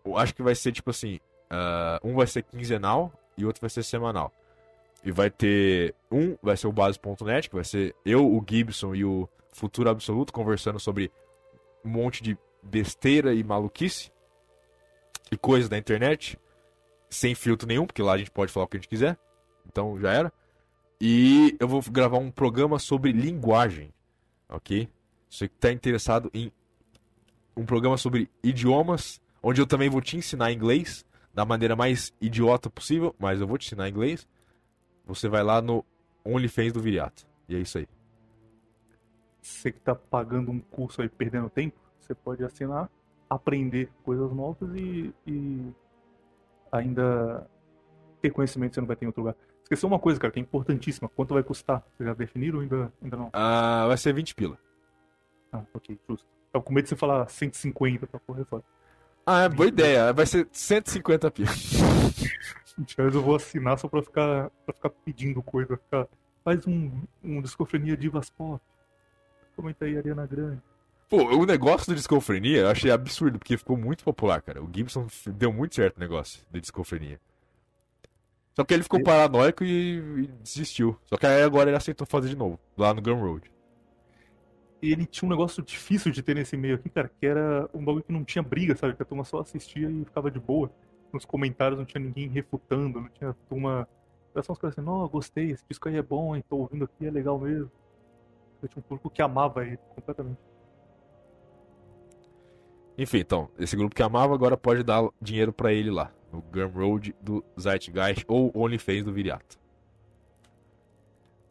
Eu 0.04 0.18
acho 0.18 0.34
que 0.34 0.42
vai 0.42 0.54
ser 0.54 0.72
tipo 0.72 0.90
assim: 0.90 1.20
ah, 1.48 2.00
um 2.02 2.14
vai 2.14 2.26
ser 2.26 2.42
quinzenal 2.42 3.12
e 3.36 3.44
outro 3.44 3.60
vai 3.60 3.70
ser 3.70 3.82
semanal. 3.84 4.32
E 5.04 5.10
vai 5.10 5.30
ter. 5.30 5.94
Um 6.10 6.36
vai 6.42 6.56
ser 6.56 6.66
o 6.66 6.72
base.net, 6.72 7.48
que 7.48 7.54
vai 7.54 7.64
ser 7.64 7.94
eu, 8.04 8.24
o 8.24 8.44
Gibson 8.48 8.94
e 8.94 9.04
o 9.04 9.28
Futuro 9.52 9.90
Absoluto 9.90 10.32
conversando 10.32 10.78
sobre 10.78 11.10
um 11.84 11.90
monte 11.90 12.22
de 12.22 12.38
besteira 12.62 13.34
e 13.34 13.42
maluquice 13.42 14.12
e 15.30 15.36
coisas 15.36 15.68
da 15.68 15.78
internet, 15.78 16.38
sem 17.10 17.34
filtro 17.34 17.66
nenhum, 17.66 17.86
porque 17.86 18.02
lá 18.02 18.12
a 18.12 18.18
gente 18.18 18.30
pode 18.30 18.52
falar 18.52 18.66
o 18.66 18.68
que 18.68 18.76
a 18.76 18.80
gente 18.80 18.88
quiser. 18.88 19.18
Então 19.66 19.98
já 19.98 20.12
era. 20.12 20.32
E 21.00 21.56
eu 21.58 21.66
vou 21.66 21.82
gravar 21.90 22.18
um 22.18 22.30
programa 22.30 22.78
sobre 22.78 23.10
linguagem, 23.10 23.92
ok? 24.48 24.88
Você 25.28 25.48
que 25.48 25.54
está 25.54 25.72
interessado 25.72 26.30
em 26.32 26.52
um 27.56 27.64
programa 27.64 27.96
sobre 27.96 28.30
idiomas, 28.42 29.20
onde 29.42 29.60
eu 29.60 29.66
também 29.66 29.88
vou 29.88 30.00
te 30.00 30.16
ensinar 30.16 30.52
inglês 30.52 31.04
da 31.34 31.44
maneira 31.44 31.74
mais 31.74 32.12
idiota 32.20 32.70
possível, 32.70 33.14
mas 33.18 33.40
eu 33.40 33.46
vou 33.46 33.58
te 33.58 33.66
ensinar 33.66 33.88
inglês. 33.88 34.28
Você 35.06 35.28
vai 35.28 35.42
lá 35.42 35.60
no 35.60 35.84
OnlyFans 36.24 36.72
do 36.72 36.80
Viriato. 36.80 37.26
E 37.48 37.56
é 37.56 37.58
isso 37.58 37.78
aí. 37.78 37.88
Você 39.40 39.72
que 39.72 39.80
tá 39.80 39.94
pagando 39.94 40.50
um 40.50 40.60
curso 40.60 41.02
aí, 41.02 41.08
perdendo 41.08 41.50
tempo, 41.50 41.76
você 41.98 42.14
pode 42.14 42.44
assinar, 42.44 42.88
aprender 43.28 43.90
coisas 44.04 44.32
novas 44.32 44.70
e, 44.76 45.12
e 45.26 45.72
ainda 46.70 47.46
ter 48.20 48.30
conhecimento 48.30 48.70
que 48.70 48.74
você 48.76 48.80
não 48.80 48.86
vai 48.86 48.96
ter 48.96 49.04
em 49.04 49.08
outro 49.08 49.22
lugar. 49.22 49.36
Esqueceu 49.64 49.88
uma 49.88 49.98
coisa, 49.98 50.20
cara, 50.20 50.32
que 50.32 50.38
é 50.38 50.42
importantíssima. 50.42 51.08
Quanto 51.08 51.34
vai 51.34 51.42
custar? 51.42 51.82
Vocês 51.96 52.08
já 52.08 52.14
definiram 52.14 52.58
ou 52.58 52.62
ainda, 52.62 52.92
ainda 53.02 53.16
não? 53.16 53.30
Ah, 53.32 53.86
vai 53.88 53.96
ser 53.96 54.12
20 54.12 54.34
pila. 54.34 54.58
Ah, 55.52 55.62
ok, 55.74 55.98
justo. 56.08 56.26
Tava 56.52 56.64
com 56.64 56.72
medo 56.72 56.84
de 56.84 56.90
você 56.90 56.96
falar 56.96 57.28
150 57.28 58.06
pra 58.06 58.20
correr 58.20 58.44
fora. 58.44 58.62
Ah, 59.26 59.42
é 59.42 59.48
boa 59.48 59.66
ideia. 59.66 60.12
Vai 60.12 60.26
ser 60.26 60.46
150 60.52 61.30
pila. 61.30 61.48
Mas 62.76 63.14
eu 63.14 63.22
vou 63.22 63.36
assinar 63.36 63.78
só 63.78 63.88
pra 63.88 64.02
ficar, 64.02 64.50
pra 64.64 64.74
ficar 64.74 64.90
pedindo 64.90 65.42
coisa. 65.42 65.76
Ficar... 65.76 66.06
Faz 66.44 66.66
um, 66.66 66.90
um 67.22 67.40
Discofrenia 67.40 67.96
Divas 67.96 68.30
Pop. 68.30 68.60
Comenta 69.54 69.84
aí, 69.84 69.96
Ariana 69.96 70.26
Grande. 70.26 70.62
Pô, 71.08 71.22
o 71.36 71.44
negócio 71.44 71.92
do 71.92 71.94
Discofrenia 71.94 72.60
eu 72.60 72.70
achei 72.70 72.90
absurdo, 72.90 73.38
porque 73.38 73.58
ficou 73.58 73.76
muito 73.76 74.02
popular, 74.02 74.40
cara. 74.40 74.62
O 74.62 74.70
Gibson 74.72 75.06
deu 75.26 75.52
muito 75.52 75.74
certo 75.74 75.98
o 75.98 76.00
negócio 76.00 76.40
de 76.50 76.60
Discofrenia. 76.60 77.20
Só 78.54 78.64
que 78.64 78.74
ele 78.74 78.82
ficou 78.82 79.02
paranoico 79.02 79.64
e, 79.64 79.98
e 79.98 80.26
desistiu. 80.42 80.98
Só 81.06 81.16
que 81.16 81.26
aí 81.26 81.42
agora 81.42 81.70
ele 81.70 81.76
aceitou 81.76 82.06
fazer 82.06 82.28
de 82.28 82.36
novo, 82.36 82.58
lá 82.76 82.92
no 82.92 83.02
Gun 83.02 83.20
Road. 83.20 83.50
E 84.80 84.90
ele 84.90 85.06
tinha 85.06 85.26
um 85.26 85.30
negócio 85.30 85.62
difícil 85.62 86.10
de 86.10 86.22
ter 86.22 86.34
nesse 86.34 86.56
meio 86.56 86.74
aqui, 86.74 86.88
cara, 86.88 87.08
que 87.08 87.26
era 87.26 87.68
um 87.72 87.84
bagulho 87.84 88.04
que 88.04 88.12
não 88.12 88.24
tinha 88.24 88.42
briga, 88.42 88.74
sabe? 88.74 88.96
Que 88.96 89.02
a 89.02 89.06
turma 89.06 89.22
só 89.22 89.40
assistia 89.40 89.88
e 89.90 90.04
ficava 90.04 90.30
de 90.30 90.40
boa. 90.40 90.72
Nos 91.12 91.24
comentários 91.24 91.78
não 91.78 91.84
tinha 91.84 92.02
ninguém 92.02 92.28
refutando, 92.28 93.00
não 93.00 93.08
tinha 93.08 93.34
turma. 93.48 93.88
Era 94.34 94.42
só 94.42 94.52
uns 94.52 94.58
caras 94.58 94.76
assim, 94.76 94.86
não, 94.86 95.06
gostei, 95.08 95.50
esse 95.50 95.64
disco 95.68 95.88
aí 95.88 95.96
é 95.96 96.02
bom, 96.02 96.34
hein, 96.34 96.42
tô 96.48 96.56
ouvindo 96.56 96.84
aqui, 96.84 97.06
é 97.06 97.10
legal 97.10 97.38
mesmo. 97.38 97.70
Eu 98.62 98.68
tinha 98.68 98.80
um 98.80 98.82
público 98.82 99.10
que 99.10 99.20
amava 99.20 99.66
ele 99.66 99.76
completamente. 99.94 100.40
Enfim, 102.96 103.18
então, 103.18 103.48
esse 103.58 103.76
grupo 103.76 103.94
que 103.94 104.02
amava 104.02 104.34
agora 104.34 104.56
pode 104.56 104.82
dar 104.82 105.08
dinheiro 105.20 105.52
pra 105.52 105.72
ele 105.72 105.90
lá, 105.90 106.10
no 106.32 106.40
Gun 106.40 106.68
Road 106.68 107.14
do 107.20 107.44
Zeitgeist 107.60 108.24
ou 108.28 108.50
OnlyFans 108.54 109.04
do 109.04 109.12
Viriato. 109.12 109.58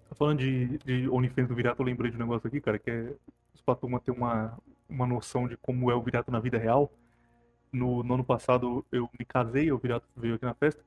Tá 0.10 0.16
falando 0.16 0.40
de, 0.40 0.78
de 0.80 1.10
OnlyFans 1.10 1.48
do 1.48 1.56
Viriato, 1.56 1.82
eu 1.82 1.86
lembrei 1.86 2.10
de 2.10 2.18
um 2.18 2.20
negócio 2.20 2.48
aqui, 2.48 2.62
cara, 2.62 2.80
que 2.80 2.90
é 2.90 3.14
pra 3.66 3.76
turma 3.76 4.00
ter 4.00 4.12
uma, 4.12 4.58
uma 4.90 5.06
noção 5.06 5.48
de 5.48 5.56
como 5.58 5.92
é 5.92 5.96
o 5.96 6.02
Viriato 6.02 6.32
na 6.32 6.40
vida 6.40 6.58
real. 6.58 6.92
No, 7.72 8.04
no 8.04 8.16
ano 8.16 8.24
passado 8.24 8.86
eu 8.92 9.10
me 9.18 9.26
casei, 9.26 9.72
o 9.72 9.78
Viriato 9.78 10.08
veio 10.16 10.36
aqui 10.36 10.46
na 10.46 10.54
festa, 10.54 10.84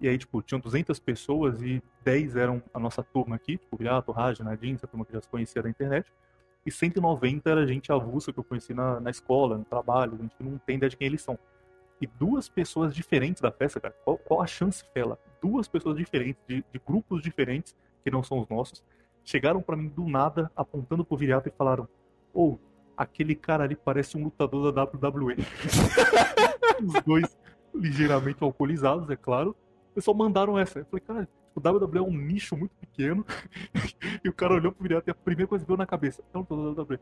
e 0.00 0.08
aí, 0.08 0.16
tipo, 0.16 0.40
tinham 0.42 0.60
200 0.60 0.98
pessoas 1.00 1.60
e 1.60 1.82
10 2.04 2.36
eram 2.36 2.62
a 2.72 2.78
nossa 2.78 3.02
turma 3.02 3.34
aqui, 3.34 3.58
tipo, 3.58 3.74
o 3.74 3.78
Viriato, 3.78 4.10
o 4.12 4.14
Raj, 4.14 4.38
Nadine, 4.40 4.76
essa 4.76 4.86
turma 4.86 5.04
que 5.04 5.12
já 5.12 5.20
se 5.20 5.28
conhecia 5.28 5.62
da 5.62 5.68
internet, 5.68 6.12
e 6.64 6.70
190 6.70 7.50
era 7.50 7.66
gente 7.66 7.90
avulsa 7.90 8.32
que 8.32 8.38
eu 8.38 8.44
conheci 8.44 8.72
na, 8.72 9.00
na 9.00 9.10
escola, 9.10 9.58
no 9.58 9.64
trabalho, 9.64 10.16
gente 10.20 10.36
que 10.36 10.44
não 10.44 10.58
tem 10.58 10.76
ideia 10.76 10.90
de 10.90 10.96
quem 10.96 11.06
eles 11.06 11.22
são. 11.22 11.38
E 12.00 12.06
duas 12.06 12.48
pessoas 12.48 12.94
diferentes 12.94 13.40
da 13.42 13.50
festa, 13.50 13.80
cara, 13.80 13.94
qual, 14.04 14.18
qual 14.18 14.42
a 14.42 14.46
chance, 14.46 14.84
Fela? 14.94 15.18
Duas 15.42 15.66
pessoas 15.66 15.96
diferentes, 15.96 16.40
de, 16.46 16.64
de 16.72 16.80
grupos 16.86 17.22
diferentes, 17.22 17.74
que 18.04 18.10
não 18.10 18.22
são 18.22 18.38
os 18.38 18.48
nossos, 18.48 18.84
chegaram 19.24 19.60
pra 19.60 19.76
mim 19.76 19.88
do 19.88 20.06
nada, 20.08 20.50
apontando 20.54 21.04
pro 21.04 21.16
Viriato 21.16 21.48
e 21.48 21.52
falaram: 21.52 21.88
Ô, 22.32 22.56
aquele 22.98 23.36
cara 23.36 23.62
ali 23.62 23.76
parece 23.76 24.18
um 24.18 24.24
lutador 24.24 24.72
da 24.72 24.82
WWE. 24.82 25.36
Os 26.84 27.02
dois 27.04 27.38
ligeiramente 27.72 28.42
alcoolizados, 28.42 29.08
é 29.08 29.16
claro. 29.16 29.56
E 29.96 30.00
só 30.02 30.12
mandaram 30.12 30.58
essa. 30.58 30.80
Eu 30.80 30.86
falei, 30.86 31.04
cara, 31.06 31.28
o 31.54 31.60
WWE 31.60 31.98
é 31.98 32.02
um 32.02 32.16
nicho 32.16 32.56
muito 32.56 32.74
pequeno. 32.76 33.24
e 34.24 34.28
o 34.28 34.32
cara 34.32 34.54
olhou 34.54 34.72
pro 34.72 34.82
Viriato 34.82 35.08
e 35.08 35.12
a 35.12 35.14
primeira 35.14 35.48
coisa 35.48 35.64
que 35.64 35.68
veio 35.68 35.78
na 35.78 35.86
cabeça: 35.86 36.22
é 36.34 36.36
um 36.36 36.40
lutador 36.40 36.74
da 36.74 36.82
WWE. 36.82 37.00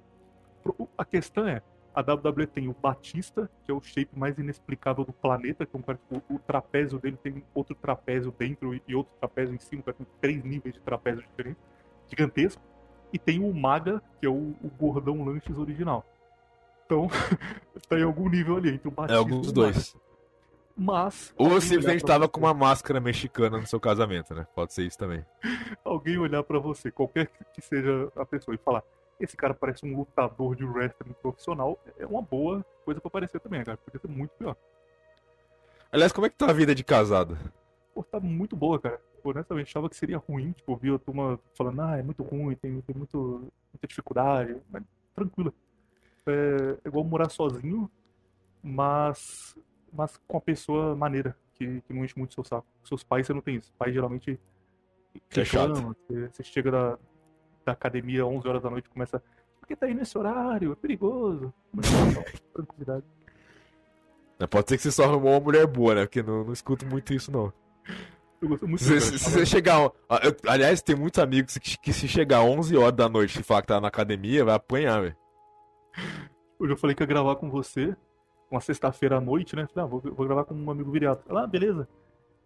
A 0.99 1.05
questão 1.05 1.49
é. 1.49 1.63
A 1.95 2.03
WWE 2.03 2.47
tem 2.47 2.69
o 2.69 2.75
Batista, 2.75 3.51
que 3.65 3.71
é 3.71 3.75
o 3.75 3.81
shape 3.81 4.19
mais 4.19 4.37
inexplicável 4.37 5.03
do 5.03 5.15
planeta, 5.15 5.65
que 5.65 5.75
é 5.75 5.79
um 5.79 5.83
cara, 5.83 5.97
tipo, 5.97 6.35
o 6.35 6.39
trapézio 6.39 6.99
dele 6.99 7.17
tem 7.17 7.43
outro 7.55 7.75
trapézio 7.75 8.31
dentro 8.39 8.79
e 8.87 8.95
outro 8.95 9.15
trapézio 9.19 9.55
em 9.55 9.59
cima, 9.59 9.81
o 9.81 9.85
cara 9.85 9.97
tem 9.97 10.07
três 10.21 10.45
níveis 10.45 10.75
de 10.75 10.81
trapézio 10.83 11.23
diferentes, 11.23 11.63
gigantesco. 12.07 12.63
E 13.17 13.19
tem 13.19 13.41
o 13.43 13.51
Maga, 13.55 14.03
que 14.21 14.27
é 14.27 14.29
o, 14.29 14.55
o 14.63 14.71
gordão 14.79 15.25
lanches 15.25 15.57
original. 15.57 16.05
Então, 16.85 17.09
tá 17.89 17.99
em 17.99 18.03
algum 18.03 18.29
nível 18.29 18.59
ali 18.59 18.75
entre 18.75 18.87
o 18.89 18.93
É 18.93 18.95
Batista 18.95 19.19
algum 19.19 19.39
e 19.39 19.41
dos 19.41 19.53
Maga. 19.55 19.73
dois. 19.73 19.97
Mas. 20.77 21.35
Ou 21.39 21.59
simplesmente 21.63 22.05
tava 22.05 22.27
você- 22.27 22.33
com 22.33 22.41
uma 22.41 22.53
máscara 22.53 23.01
mexicana 23.01 23.57
no 23.57 23.67
seu 23.67 23.81
casamento, 23.81 24.35
né? 24.35 24.47
Pode 24.55 24.75
ser 24.75 24.83
isso 24.83 24.99
também. 24.99 25.25
Alguém 25.83 26.19
olhar 26.19 26.43
pra 26.43 26.59
você, 26.59 26.91
qualquer 26.91 27.31
que 27.55 27.63
seja 27.63 28.13
a 28.15 28.27
pessoa, 28.27 28.55
e 28.55 28.59
falar: 28.59 28.83
esse 29.19 29.35
cara 29.35 29.55
parece 29.55 29.87
um 29.87 29.97
lutador 29.97 30.55
de 30.55 30.67
wrestling 30.67 31.15
profissional, 31.23 31.83
é 31.99 32.05
uma 32.05 32.21
boa 32.21 32.63
coisa 32.85 33.01
pra 33.01 33.09
parecer 33.11 33.41
também, 33.41 33.65
cara. 33.65 33.79
Podia 33.79 33.99
ser 33.99 34.09
muito 34.09 34.33
pior. 34.33 34.55
Aliás, 35.91 36.13
como 36.13 36.27
é 36.27 36.29
que 36.29 36.37
tá 36.37 36.51
a 36.51 36.53
vida 36.53 36.75
de 36.75 36.85
casado? 36.85 37.39
Pô, 37.95 38.03
tá 38.05 38.21
muito 38.21 38.55
boa, 38.55 38.79
cara. 38.79 39.01
Honestamente, 39.31 39.69
achava 39.69 39.89
que 39.89 39.97
seria 39.97 40.19
ruim. 40.19 40.53
Tipo, 40.53 40.77
vi 40.77 40.95
a 40.95 40.99
turma 40.99 41.39
falando, 41.55 41.81
ah, 41.83 41.97
é 41.97 42.03
muito 42.03 42.23
ruim, 42.23 42.55
tem, 42.55 42.81
tem 42.81 42.97
muito, 42.97 43.51
muita 43.73 43.87
dificuldade. 43.87 44.57
Mas 44.71 44.83
tranquilo. 45.15 45.53
É, 46.27 46.79
é 46.85 46.89
igual 46.89 47.05
morar 47.05 47.29
sozinho, 47.29 47.91
mas, 48.63 49.57
mas 49.93 50.21
com 50.27 50.37
a 50.37 50.41
pessoa 50.41 50.97
maneira, 50.97 51.37
que, 51.55 51.81
que 51.83 51.93
não 51.93 52.05
enche 52.05 52.19
muito 52.19 52.35
seu 52.35 52.45
saco. 52.45 52.67
Seus 52.85 53.03
pais, 53.03 53.27
você 53.27 53.33
não 53.33 53.41
tem 53.41 53.57
isso. 53.57 53.73
Pais 53.79 53.95
geralmente 53.95 54.39
É 55.35 55.45
chato. 55.45 55.97
Você, 56.09 56.29
você 56.29 56.43
chega 56.43 56.71
da, 56.71 56.99
da 57.65 57.73
academia 57.73 58.27
11 58.27 58.49
horas 58.49 58.63
da 58.63 58.71
noite 58.71 58.87
e 58.87 58.91
começa, 58.91 59.23
por 59.61 59.67
que 59.67 59.77
tá 59.77 59.87
aí 59.87 59.95
nesse 59.95 60.17
horário? 60.19 60.73
É 60.73 60.75
perigoso. 60.75 61.53
Mas, 61.73 61.87
tranquilidade. 62.53 63.05
Pode 64.51 64.69
ser 64.69 64.77
que 64.77 64.83
você 64.83 64.93
só 64.93 65.05
arrumou 65.05 65.33
uma 65.33 65.41
mulher 65.41 65.67
boa, 65.67 65.95
né? 65.95 66.03
Porque 66.03 66.23
não, 66.23 66.45
não 66.45 66.53
escuto 66.53 66.85
muito 66.85 67.15
isso, 67.15 67.33
não. 67.33 67.53
Eu 68.41 68.49
gosto 68.49 68.69
muito 68.69 68.83
Se, 68.85 69.01
se- 69.01 69.19
se 69.19 69.31
você 69.31 69.47
chegar. 69.47 69.81
eu- 69.81 69.93
aliás, 70.47 70.83
tem 70.83 70.95
muitos 70.95 71.19
amigos 71.23 71.57
que, 71.59 71.79
que 71.79 71.93
se 71.93 72.07
chegar 72.07 72.43
11 72.43 72.77
horas 72.77 72.95
da 72.95 73.09
noite 73.09 73.41
e 73.41 73.43
falar 73.43 73.63
que 73.63 73.69
tá 73.69 73.81
na 73.81 73.89
academia, 73.89 74.45
vai 74.45 74.55
apanhar, 74.55 75.01
velho. 75.01 75.17
Hoje 76.59 76.73
eu 76.73 76.77
falei 76.77 76.95
que 76.95 77.03
ia 77.03 77.07
gravar 77.07 77.37
com 77.37 77.51
você, 77.51 77.97
uma 78.51 78.61
sexta-feira 78.61 79.17
à 79.17 79.21
noite, 79.21 79.57
né? 79.57 79.67
Falei, 79.73 79.85
ah, 79.85 79.89
vou, 79.89 80.01
vou 80.01 80.27
gravar 80.27 80.45
com 80.45 80.55
um 80.55 80.71
amigo 80.71 80.91
viriato. 80.91 81.25
Ela, 81.29 81.45
ah, 81.45 81.47
beleza. 81.47 81.89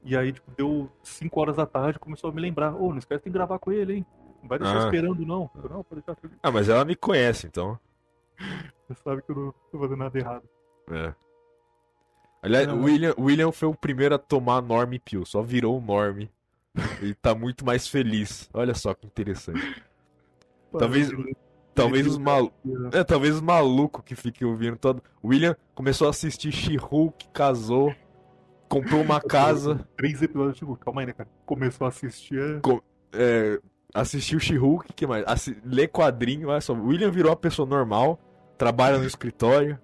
E 0.05 0.17
aí, 0.17 0.33
tipo, 0.33 0.51
deu 0.57 0.91
5 1.03 1.41
horas 1.41 1.57
da 1.57 1.67
tarde, 1.67 1.99
começou 1.99 2.31
a 2.31 2.33
me 2.33 2.41
lembrar, 2.41 2.75
ô, 2.75 2.87
oh, 2.87 2.91
não 2.91 2.99
esquece 2.99 3.25
de 3.25 3.31
gravar 3.31 3.59
com 3.59 3.71
ele, 3.73 3.95
hein? 3.97 4.07
Não 4.41 4.49
vai 4.49 4.59
deixar 4.59 4.77
Ah. 4.77 4.85
esperando, 4.85 5.27
não. 5.27 5.51
Eu, 5.63 5.69
não, 5.69 5.85
deixar. 5.93 6.17
Ah, 6.43 6.51
mas 6.51 6.69
ela 6.69 6.85
me 6.85 6.97
conhece, 6.97 7.47
então. 7.47 7.79
Você 8.89 8.95
sabe 9.03 9.23
que 9.23 9.31
eu 9.31 9.37
não 9.37 9.55
tô 9.71 9.79
fazendo 9.79 9.97
nada 9.99 10.19
errado. 10.19 10.49
É. 10.91 11.15
Aliás, 12.43 12.69
o 12.69 12.77
William, 12.85 13.15
William 13.19 13.53
foi 13.53 13.69
o 13.69 13.75
primeiro 13.75 14.15
a 14.15 14.19
tomar 14.19 14.63
Norme 14.63 14.99
Pill, 14.99 15.25
só 15.27 15.43
virou 15.43 15.79
o 15.79 15.81
Norme. 15.81 16.31
Ele 17.03 17.15
tá 17.15 17.35
muito 17.35 17.65
mais 17.65 17.87
feliz. 17.89 18.49
Olha 18.55 18.75
só 18.75 18.95
que 18.95 19.07
interessante. 19.07 19.83
Talvez- 20.79 21.11
Talvez 21.73 22.07
os 22.07 22.19
malucos. 22.19 22.59
É, 22.93 23.05
talvez 23.05 23.37
os 23.37 23.41
malucos 23.41 24.03
que 24.05 24.15
fiquem 24.17 24.47
ouvindo 24.47 24.77
todo. 24.77 25.03
William 25.25 25.57
começou 25.75 26.09
a 26.09 26.11
assistir 26.11 26.51
She-Hulk, 26.53 27.29
casou, 27.33 27.95
comprou 28.69 29.01
uma 29.01 29.21
casa, 29.23 29.87
Três 29.97 30.21
episódios 30.21 30.57
de 30.59 30.67
Calma 30.79 31.01
aí, 31.03 31.07
né, 31.07 31.13
cara? 31.13 31.29
Começou 31.47 31.85
a 31.87 31.89
assistir. 31.89 32.39
é- 32.39 32.61
é, 33.13 33.61
assistiu 33.95 34.39
She-Hulk, 34.41 34.93
que 34.93 35.07
mais? 35.07 35.25
Assi... 35.27 35.57
Lê 35.65 35.87
quadrinho, 35.87 36.49
olha 36.49 36.61
só. 36.61 36.75
William 36.75 37.11
virou 37.11 37.31
uma 37.31 37.37
pessoa 37.37 37.67
normal, 37.67 38.19
trabalha 38.59 38.99
no 38.99 39.05
escritório. 39.07 39.79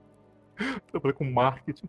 trabalha 0.90 1.14
com 1.14 1.24
marketing. 1.30 1.88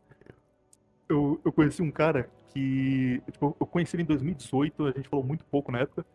Eu, 1.09 1.39
eu 1.43 1.51
conheci 1.51 1.81
um 1.81 1.91
cara 1.91 2.29
que. 2.53 3.21
Tipo, 3.31 3.55
eu 3.59 3.65
conheci 3.65 3.95
ele 3.95 4.03
em 4.03 4.07
2018, 4.07 4.85
a 4.85 4.91
gente 4.91 5.09
falou 5.09 5.25
muito 5.25 5.45
pouco 5.45 5.71
na 5.71 5.79
época. 5.79 6.05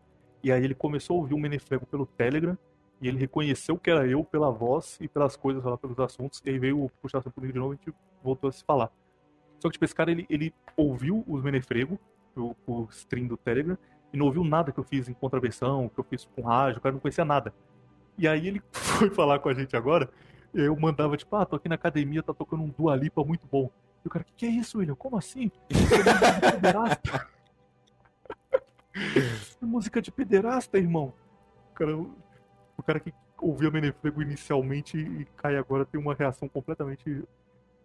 E 0.43 0.51
aí 0.51 0.65
ele 0.65 0.75
começou 0.75 1.17
a 1.17 1.21
ouvir 1.21 1.35
o 1.35 1.39
Menefrego 1.39 1.87
pelo 1.87 2.07
Telegram. 2.07 2.57
E 3.01 3.09
ele 3.09 3.19
reconheceu 3.19 3.77
que 3.77 3.91
era 3.91 4.07
eu 4.07 4.23
pela 4.23 4.51
voz 4.51 4.97
e 5.01 5.09
pelas 5.09 5.37
coisas 5.37 5.65
lá, 5.65 5.77
pelos 5.77 5.99
assuntos. 5.99 6.41
E 6.45 6.51
aí 6.51 6.59
veio 6.59 6.91
puxar 7.01 7.19
assunto 7.19 7.35
comigo 7.35 7.53
de 7.53 7.59
novo 7.59 7.75
e 7.75 7.75
a 7.75 7.85
gente 7.85 7.97
voltou 8.23 8.49
a 8.49 8.53
se 8.53 8.65
falar. 8.65 8.93
Só 9.59 9.69
que, 9.69 9.73
tipo, 9.75 9.85
esse 9.85 9.95
cara, 9.95 10.11
ele, 10.11 10.27
ele 10.29 10.55
ouviu 10.77 11.25
os 11.27 11.43
Menefrego, 11.43 11.99
o, 12.37 12.55
o 12.67 12.89
stream 12.91 13.27
do 13.27 13.37
Telegram, 13.37 13.79
e 14.13 14.17
não 14.17 14.27
ouviu 14.27 14.45
nada 14.45 14.73
que 14.73 14.79
eu 14.79 14.85
fiz 14.85 15.09
em 15.09 15.15
contraversão, 15.15 15.89
que 15.89 15.99
eu 15.99 16.05
fiz 16.05 16.25
com 16.25 16.43
rádio, 16.43 16.79
o 16.79 16.83
cara 16.83 16.93
não 16.93 17.01
conhecia 17.01 17.25
nada. 17.25 17.55
E 18.19 18.27
aí 18.27 18.47
ele 18.47 18.63
foi 18.73 19.09
falar 19.11 19.39
com 19.39 19.49
a 19.49 19.55
gente 19.55 19.77
agora, 19.77 20.11
eu 20.53 20.77
mandava, 20.77 21.17
tipo, 21.17 21.35
ah, 21.37 21.47
tô 21.47 21.57
aqui 21.57 21.69
na 21.69 21.77
academia, 21.77 22.23
tá 22.23 22.35
tocando 22.35 22.63
um 22.63 22.69
Dua 22.69 22.95
Lipa 22.95 23.25
muito 23.25 23.47
bom. 23.51 23.71
E 24.05 24.09
o 24.09 24.11
cara, 24.11 24.25
que 24.25 24.33
que 24.33 24.47
é 24.47 24.51
isso, 24.51 24.79
William? 24.79 24.95
Como 24.95 25.17
assim? 25.17 25.51
Isso 25.71 25.83
música 25.95 26.41
de 26.41 26.53
pederasta. 26.53 27.29
Música 29.61 30.03
de 30.03 30.11
pederasta, 30.11 30.79
irmão. 30.79 31.15
O 31.71 31.75
cara, 31.75 31.97
o 31.97 32.83
cara 32.83 33.01
que 33.01 33.15
ouvia 33.41 33.71
Menefrego 33.71 34.23
inicialmente 34.23 34.99
e 34.99 35.25
cai 35.37 35.57
agora 35.57 35.85
tem 35.85 36.01
uma 36.01 36.15
reação 36.15 36.49
completamente 36.49 37.25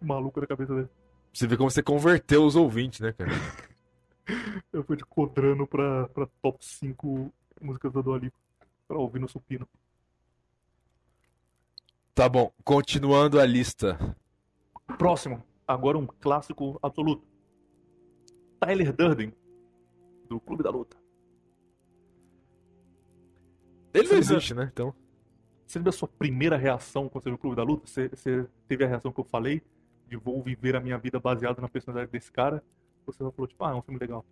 maluca 0.00 0.40
na 0.40 0.46
cabeça 0.46 0.74
dele. 0.74 0.88
Você 1.32 1.46
vê 1.46 1.56
como 1.56 1.70
você 1.70 1.82
converteu 1.82 2.44
os 2.44 2.56
ouvintes, 2.56 3.00
né, 3.00 3.12
cara? 3.12 3.30
Eu 4.72 4.84
fui 4.84 4.96
de 4.96 5.04
Codrano 5.04 5.66
pra, 5.66 6.08
pra 6.08 6.28
top 6.42 6.64
5 6.64 7.32
músicas 7.60 7.92
da 7.92 8.00
Dua 8.00 8.18
Lipa. 8.18 8.36
Pra 8.86 8.98
ouvir 8.98 9.18
no 9.18 9.28
supino. 9.28 9.66
Tá 12.14 12.28
bom, 12.28 12.52
continuando 12.64 13.38
a 13.38 13.46
lista. 13.46 14.16
Próximo. 14.98 15.42
Agora 15.68 15.98
um 15.98 16.06
clássico 16.06 16.78
absoluto. 16.82 17.28
Tyler 18.58 18.90
Durden, 18.90 19.34
do 20.26 20.40
Clube 20.40 20.62
da 20.62 20.70
Luta. 20.70 20.96
Ele 23.92 24.08
não 24.08 24.16
existe, 24.16 24.54
né? 24.54 24.70
Então. 24.72 24.94
Você 25.66 25.78
lembra 25.78 25.90
a 25.90 25.92
sua 25.92 26.08
primeira 26.08 26.56
reação 26.56 27.06
quando 27.08 27.24
você 27.24 27.28
viu 27.28 27.36
o 27.36 27.38
Clube 27.38 27.56
da 27.56 27.62
Luta? 27.62 27.86
Você, 27.86 28.08
você 28.08 28.46
teve 28.66 28.82
a 28.84 28.88
reação 28.88 29.12
que 29.12 29.20
eu 29.20 29.24
falei? 29.24 29.62
De 30.08 30.16
vou 30.16 30.42
viver 30.42 30.74
a 30.74 30.80
minha 30.80 30.96
vida 30.96 31.20
baseada 31.20 31.60
na 31.60 31.68
personalidade 31.68 32.10
desse 32.10 32.32
cara? 32.32 32.64
Você 33.04 33.18
só 33.18 33.30
falou, 33.30 33.46
tipo, 33.46 33.62
ah, 33.62 33.72
é 33.72 33.74
um 33.74 33.82
filme 33.82 34.00
legal. 34.00 34.24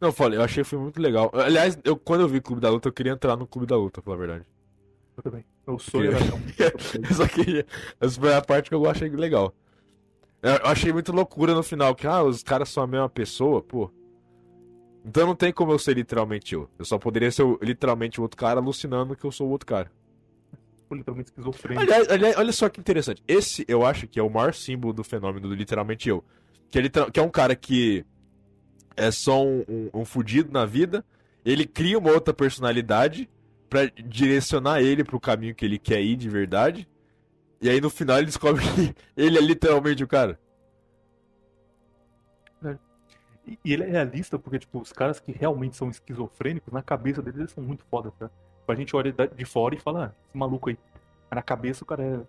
Não, 0.00 0.08
eu 0.08 0.12
falei, 0.12 0.38
eu 0.38 0.42
achei 0.42 0.62
o 0.62 0.64
filme 0.64 0.84
muito 0.84 1.00
legal. 1.00 1.30
Aliás, 1.34 1.78
eu, 1.84 1.96
quando 1.96 2.22
eu 2.22 2.28
vi 2.28 2.40
Clube 2.40 2.62
da 2.62 2.70
Luta, 2.70 2.88
eu 2.88 2.92
queria 2.92 3.12
entrar 3.12 3.36
no 3.36 3.46
Clube 3.46 3.66
da 3.66 3.76
Luta, 3.76 4.00
pra 4.00 4.02
falar 4.02 4.16
a 4.16 4.26
verdade. 4.26 4.46
Eu 5.16 5.22
também. 5.22 5.44
Meu 5.66 5.78
sonho 5.78 6.10
ter 6.12 6.34
um 6.34 7.02
Eu 7.08 7.14
só 7.14 7.26
queria. 7.26 7.66
Essa 8.00 8.20
foi 8.20 8.34
a 8.34 8.40
parte 8.40 8.68
que 8.70 8.74
eu 8.74 8.88
achei 8.88 9.08
legal. 9.08 9.54
Eu 10.54 10.66
achei 10.70 10.92
muito 10.92 11.12
loucura 11.12 11.54
no 11.54 11.62
final, 11.62 11.94
que 11.94 12.06
ah, 12.06 12.22
os 12.22 12.42
caras 12.42 12.68
são 12.68 12.82
a 12.82 12.86
mesma 12.86 13.08
pessoa, 13.08 13.62
pô. 13.62 13.90
Então 15.04 15.26
não 15.26 15.34
tem 15.36 15.52
como 15.52 15.72
eu 15.72 15.78
ser 15.78 15.94
literalmente 15.94 16.54
eu. 16.54 16.68
Eu 16.78 16.84
só 16.84 16.98
poderia 16.98 17.30
ser 17.30 17.44
literalmente 17.62 18.18
o 18.18 18.22
outro 18.22 18.36
cara 18.36 18.60
alucinando 18.60 19.14
que 19.16 19.24
eu 19.24 19.30
sou 19.32 19.46
o 19.46 19.50
outro 19.50 19.66
cara. 19.66 19.90
literalmente 20.90 21.30
esquizofrênico. 21.30 21.82
Aliás, 21.82 22.08
aliás, 22.08 22.36
olha 22.36 22.52
só 22.52 22.68
que 22.68 22.80
interessante. 22.80 23.22
Esse 23.26 23.64
eu 23.68 23.84
acho 23.86 24.06
que 24.08 24.18
é 24.18 24.22
o 24.22 24.28
maior 24.30 24.52
símbolo 24.52 24.92
do 24.92 25.04
fenômeno 25.04 25.48
do 25.48 25.54
literalmente 25.54 26.08
eu. 26.08 26.24
Que 26.68 26.78
é, 26.78 26.82
literal- 26.82 27.10
que 27.10 27.20
é 27.20 27.22
um 27.22 27.30
cara 27.30 27.54
que 27.54 28.04
é 28.96 29.10
só 29.12 29.44
um, 29.44 29.64
um, 29.68 29.90
um 30.00 30.04
fudido 30.04 30.52
na 30.52 30.66
vida. 30.66 31.04
Ele 31.44 31.64
cria 31.64 31.98
uma 31.98 32.10
outra 32.10 32.34
personalidade 32.34 33.28
pra 33.70 33.86
direcionar 33.86 34.80
ele 34.82 35.04
pro 35.04 35.20
caminho 35.20 35.54
que 35.54 35.64
ele 35.64 35.78
quer 35.78 36.00
ir 36.02 36.16
de 36.16 36.28
verdade. 36.28 36.88
E 37.66 37.68
aí 37.68 37.80
no 37.80 37.90
final 37.90 38.18
ele 38.18 38.26
descobre 38.26 38.62
que 38.62 38.94
ele 39.16 39.38
é 39.38 39.40
literalmente 39.40 40.04
o 40.04 40.06
cara. 40.06 40.38
E 43.44 43.58
e 43.64 43.72
ele 43.72 43.82
é 43.82 43.86
realista 43.86 44.38
porque, 44.38 44.60
tipo, 44.60 44.80
os 44.80 44.92
caras 44.92 45.18
que 45.18 45.32
realmente 45.32 45.76
são 45.76 45.88
esquizofrênicos, 45.88 46.72
na 46.72 46.82
cabeça 46.82 47.20
deles 47.20 47.40
eles 47.40 47.50
são 47.52 47.62
muito 47.62 47.84
foda, 47.84 48.12
tá? 48.18 48.28
Tipo, 48.28 48.72
A 48.72 48.74
gente 48.74 48.94
olha 48.94 49.12
de 49.12 49.44
fora 49.44 49.74
e 49.74 49.78
fala, 49.78 50.06
ah, 50.06 50.12
esse 50.28 50.36
maluco 50.36 50.68
aí. 50.68 50.78
Na 51.30 51.42
cabeça 51.42 51.82
o 51.82 51.86
cara 51.86 52.04
é. 52.04 52.20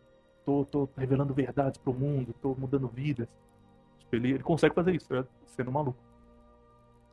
Tô, 0.43 0.65
tô 0.65 0.89
revelando 0.97 1.33
verdades 1.33 1.77
pro 1.77 1.93
mundo, 1.93 2.33
tô 2.41 2.55
mudando 2.55 2.87
vidas. 2.87 3.27
Tipo, 3.99 4.15
ele, 4.15 4.31
ele 4.31 4.43
consegue 4.43 4.73
fazer 4.73 4.95
isso, 4.95 5.07
tá? 5.07 5.23
sendo 5.45 5.71
maluco. 5.71 5.99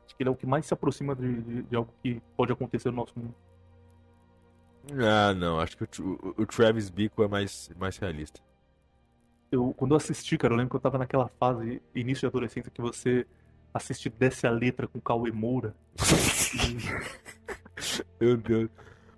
Acho 0.05 0.15
que 0.15 0.23
ele 0.23 0.29
é 0.29 0.31
o 0.31 0.35
que 0.35 0.47
mais 0.47 0.65
se 0.65 0.73
aproxima 0.73 1.15
de, 1.15 1.41
de, 1.41 1.63
de 1.63 1.75
algo 1.75 1.93
que 2.01 2.21
pode 2.35 2.51
acontecer 2.51 2.89
no 2.89 2.97
nosso 2.97 3.13
mundo. 3.17 3.35
Ah, 4.93 5.33
não. 5.33 5.59
Acho 5.59 5.77
que 5.77 5.83
o, 6.01 6.11
o- 6.37 6.41
o 6.43 6.45
Travis 6.45 6.89
Bickle 6.89 7.25
é 7.25 7.27
mais, 7.27 7.69
mais 7.79 7.97
realista. 7.97 8.39
Eu, 9.51 9.73
quando 9.77 9.91
eu 9.91 9.97
assisti, 9.97 10.37
cara, 10.37 10.53
eu 10.53 10.57
lembro 10.57 10.71
que 10.71 10.75
eu 10.75 10.79
tava 10.81 10.97
naquela 10.97 11.29
fase, 11.39 11.81
início 11.93 12.21
de 12.21 12.25
adolescência, 12.27 12.71
que 12.71 12.81
você 12.81 13.25
assiste 13.73 14.09
Desce 14.09 14.45
a 14.47 14.51
Letra 14.51 14.87
com 14.87 14.99
Cauê 14.99 15.31
Moura. 15.31 15.75
Meu 18.19 18.37
Deus. 18.37 18.69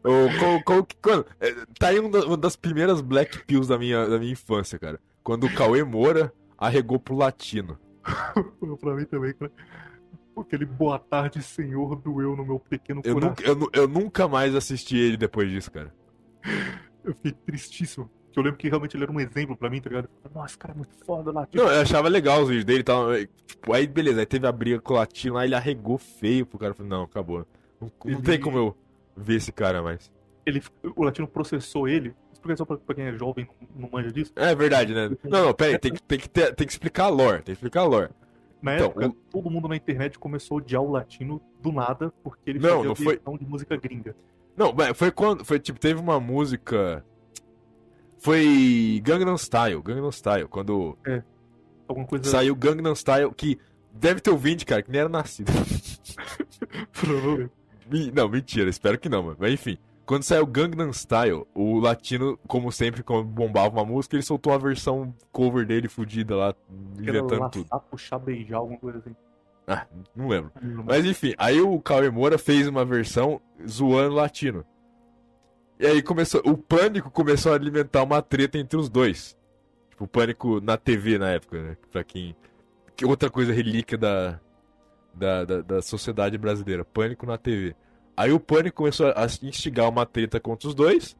Ô, 0.03 0.09
qual- 0.39 0.63
qual 0.63 0.87
quando, 1.01 1.25
é, 1.39 1.51
tá 1.77 1.87
aí 1.89 1.99
um 1.99 2.07
uma 2.09 2.37
das 2.37 2.55
primeiras 2.55 3.01
Black 3.01 3.43
Pills 3.45 3.67
da 3.67 3.77
minha, 3.77 4.07
da 4.07 4.17
minha 4.19 4.31
infância, 4.31 4.77
cara. 4.79 4.99
Quando 5.23 5.45
o 5.45 5.53
Cauê 5.53 5.83
Moura 5.83 6.33
arregou 6.57 6.99
pro 6.99 7.15
latino. 7.15 7.77
pra 8.79 8.95
mim 8.95 9.05
também, 9.05 9.33
cara. 9.33 9.51
Aquele 10.39 10.65
boa 10.65 10.99
tarde, 10.99 11.41
senhor, 11.41 11.95
doeu 11.95 12.35
no 12.35 12.45
meu 12.45 12.59
pequeno 12.59 13.01
Eu, 13.03 13.15
coração. 13.15 13.29
nunca, 13.55 13.69
eu, 13.73 13.81
eu 13.83 13.87
nunca 13.87 14.27
mais 14.27 14.53
assisti 14.55 14.97
ele 14.97 15.17
depois 15.17 15.49
disso, 15.49 15.71
cara. 15.71 15.93
Eu 17.03 17.13
fiquei 17.15 17.31
tristíssimo. 17.31 18.09
Que 18.31 18.39
eu 18.39 18.43
lembro 18.43 18.57
que 18.59 18.69
realmente 18.69 18.95
ele 18.95 19.03
era 19.03 19.11
um 19.11 19.19
exemplo 19.19 19.57
pra 19.57 19.69
mim, 19.69 19.81
tá 19.81 19.89
ligado? 19.89 20.09
Nossa, 20.33 20.57
cara 20.57 20.73
é 20.73 20.77
muito 20.77 20.93
foda 21.05 21.31
lá. 21.31 21.45
Tipo, 21.47 21.63
Não, 21.63 21.71
eu 21.71 21.81
achava 21.81 22.07
legal 22.07 22.41
os 22.43 22.49
vídeos 22.49 22.65
dele 22.65 22.81
e 22.81 22.83
tal. 22.83 23.07
Tipo, 23.45 23.73
aí 23.73 23.87
beleza, 23.87 24.19
aí 24.19 24.25
teve 24.25 24.45
a 24.45 24.51
briga 24.51 24.79
com 24.79 24.93
o 24.93 24.97
latino, 24.97 25.37
aí 25.37 25.47
ele 25.47 25.55
arregou 25.55 25.97
feio 25.97 26.45
pro 26.45 26.59
cara. 26.59 26.73
Falei, 26.73 26.89
não, 26.89 27.03
acabou. 27.03 27.45
Não, 27.81 27.91
não 28.05 28.11
Ele- 28.13 28.21
tem 28.21 28.39
como 28.39 28.57
eu 28.57 28.77
ver 29.15 29.35
esse 29.35 29.51
cara 29.51 29.81
mais. 29.81 30.11
ele, 30.45 30.61
o 30.95 31.03
latino 31.03 31.27
processou 31.27 31.87
ele. 31.87 32.13
Explica 32.31 32.57
só 32.57 32.65
pra, 32.65 32.77
pra 32.77 32.93
quem 32.93 33.05
é 33.05 33.13
jovem 33.13 33.47
e 33.59 33.81
não 33.81 33.89
manja 33.91 34.11
disso. 34.11 34.31
É 34.35 34.53
verdade, 34.53 34.93
né? 34.93 35.09
Não, 35.23 35.45
não, 35.47 35.53
pera 35.53 35.71
aí, 35.71 35.79
tem 35.79 35.93
tem 36.07 36.19
que, 36.19 36.29
ter- 36.29 36.53
tem 36.53 36.67
que 36.67 36.73
explicar 36.73 37.05
a 37.05 37.09
lore, 37.09 37.37
tem 37.37 37.45
que 37.45 37.51
explicar 37.53 37.81
a 37.81 37.85
lore. 37.85 38.09
Na 38.61 38.75
Então, 38.75 38.87
época, 38.87 39.07
o- 39.07 39.13
todo 39.31 39.49
mundo 39.49 39.67
na 39.67 39.75
internet 39.75 40.17
começou 40.17 40.57
a 40.57 40.61
odiar 40.61 40.81
o 40.81 40.91
latino 40.91 41.41
do 41.61 41.71
nada, 41.71 42.11
porque 42.23 42.49
ele 42.49 42.59
Não, 42.59 42.69
fazia 42.83 42.87
não 42.87 42.95
foi- 42.95 43.19
de 43.37 43.45
música 43.45 43.77
gringa. 43.77 44.15
Não, 44.55 44.73
mas 44.73 44.97
foi 44.97 45.11
quando. 45.11 45.45
Foi 45.45 45.59
tipo, 45.59 45.79
teve 45.79 45.99
uma 45.99 46.19
música. 46.19 47.05
Foi 48.19 48.99
Gangnam 49.03 49.37
Style, 49.37 49.81
Gangnam 49.83 50.11
Style, 50.11 50.47
quando 50.47 50.97
Alguma 51.87 52.07
coisa. 52.07 52.25
saiu 52.25 52.55
Gangnam 52.55 52.95
Style, 52.95 53.31
que 53.35 53.59
deve 53.93 54.19
ter 54.19 54.31
ouvinte, 54.31 54.65
cara, 54.65 54.81
que 54.81 54.89
nem 54.91 55.01
era 55.01 55.09
nascido. 55.09 55.51
Não, 58.13 58.27
mentira, 58.27 58.69
espero 58.69 58.99
que 58.99 59.07
não, 59.07 59.23
mano. 59.23 59.37
Mas 59.39 59.53
enfim, 59.53 59.77
quando 60.07 60.23
saiu 60.23 60.47
Gangnam 60.47 60.93
Style, 60.93 61.45
o 61.53 61.79
latino, 61.79 62.39
como 62.47 62.71
sempre, 62.71 63.03
quando 63.03 63.25
bombava 63.25 63.75
uma 63.75 63.85
música, 63.85 64.15
ele 64.15 64.23
soltou 64.23 64.53
a 64.53 64.57
versão 64.57 65.13
cover 65.33 65.67
dele 65.67 65.89
fudida 65.89 66.33
lá, 66.33 66.55
inventando 66.97 67.49
tudo. 67.49 67.67
puxar, 67.91 68.17
beijar, 68.17 68.57
alguma 68.57 68.79
coisa 68.79 68.99
assim. 68.99 69.13
Ah, 69.67 69.85
não 70.15 70.29
lembro. 70.29 70.49
Mas 70.85 71.05
enfim, 71.05 71.33
aí 71.37 71.59
o 71.59 71.77
Cauê 71.81 72.09
Moura 72.09 72.37
fez 72.37 72.69
uma 72.69 72.85
versão 72.85 73.41
zoando 73.67 74.13
o 74.13 74.15
latino. 74.15 74.65
E 75.77 75.85
aí 75.85 76.01
começou. 76.01 76.41
O 76.45 76.57
pânico 76.57 77.11
começou 77.11 77.51
a 77.51 77.55
alimentar 77.55 78.01
uma 78.01 78.21
treta 78.21 78.57
entre 78.57 78.79
os 78.79 78.89
dois. 78.89 79.37
Tipo, 79.89 80.05
o 80.05 80.07
pânico 80.07 80.61
na 80.61 80.77
TV 80.77 81.17
na 81.17 81.31
época, 81.31 81.61
né? 81.61 81.77
Pra 81.91 82.01
quem. 82.01 82.33
Que 82.95 83.05
outra 83.05 83.29
coisa 83.29 83.51
relíquia 83.51 83.97
da, 83.97 84.39
da, 85.13 85.43
da, 85.43 85.61
da 85.61 85.81
sociedade 85.81 86.37
brasileira. 86.37 86.85
Pânico 86.85 87.25
na 87.25 87.37
TV. 87.37 87.75
Aí 88.17 88.31
o 88.31 88.39
pânico 88.39 88.77
começou 88.77 89.13
a 89.15 89.25
instigar 89.43 89.87
uma 89.87 90.05
treta 90.05 90.39
contra 90.39 90.67
os 90.67 90.73
dois. 90.73 91.15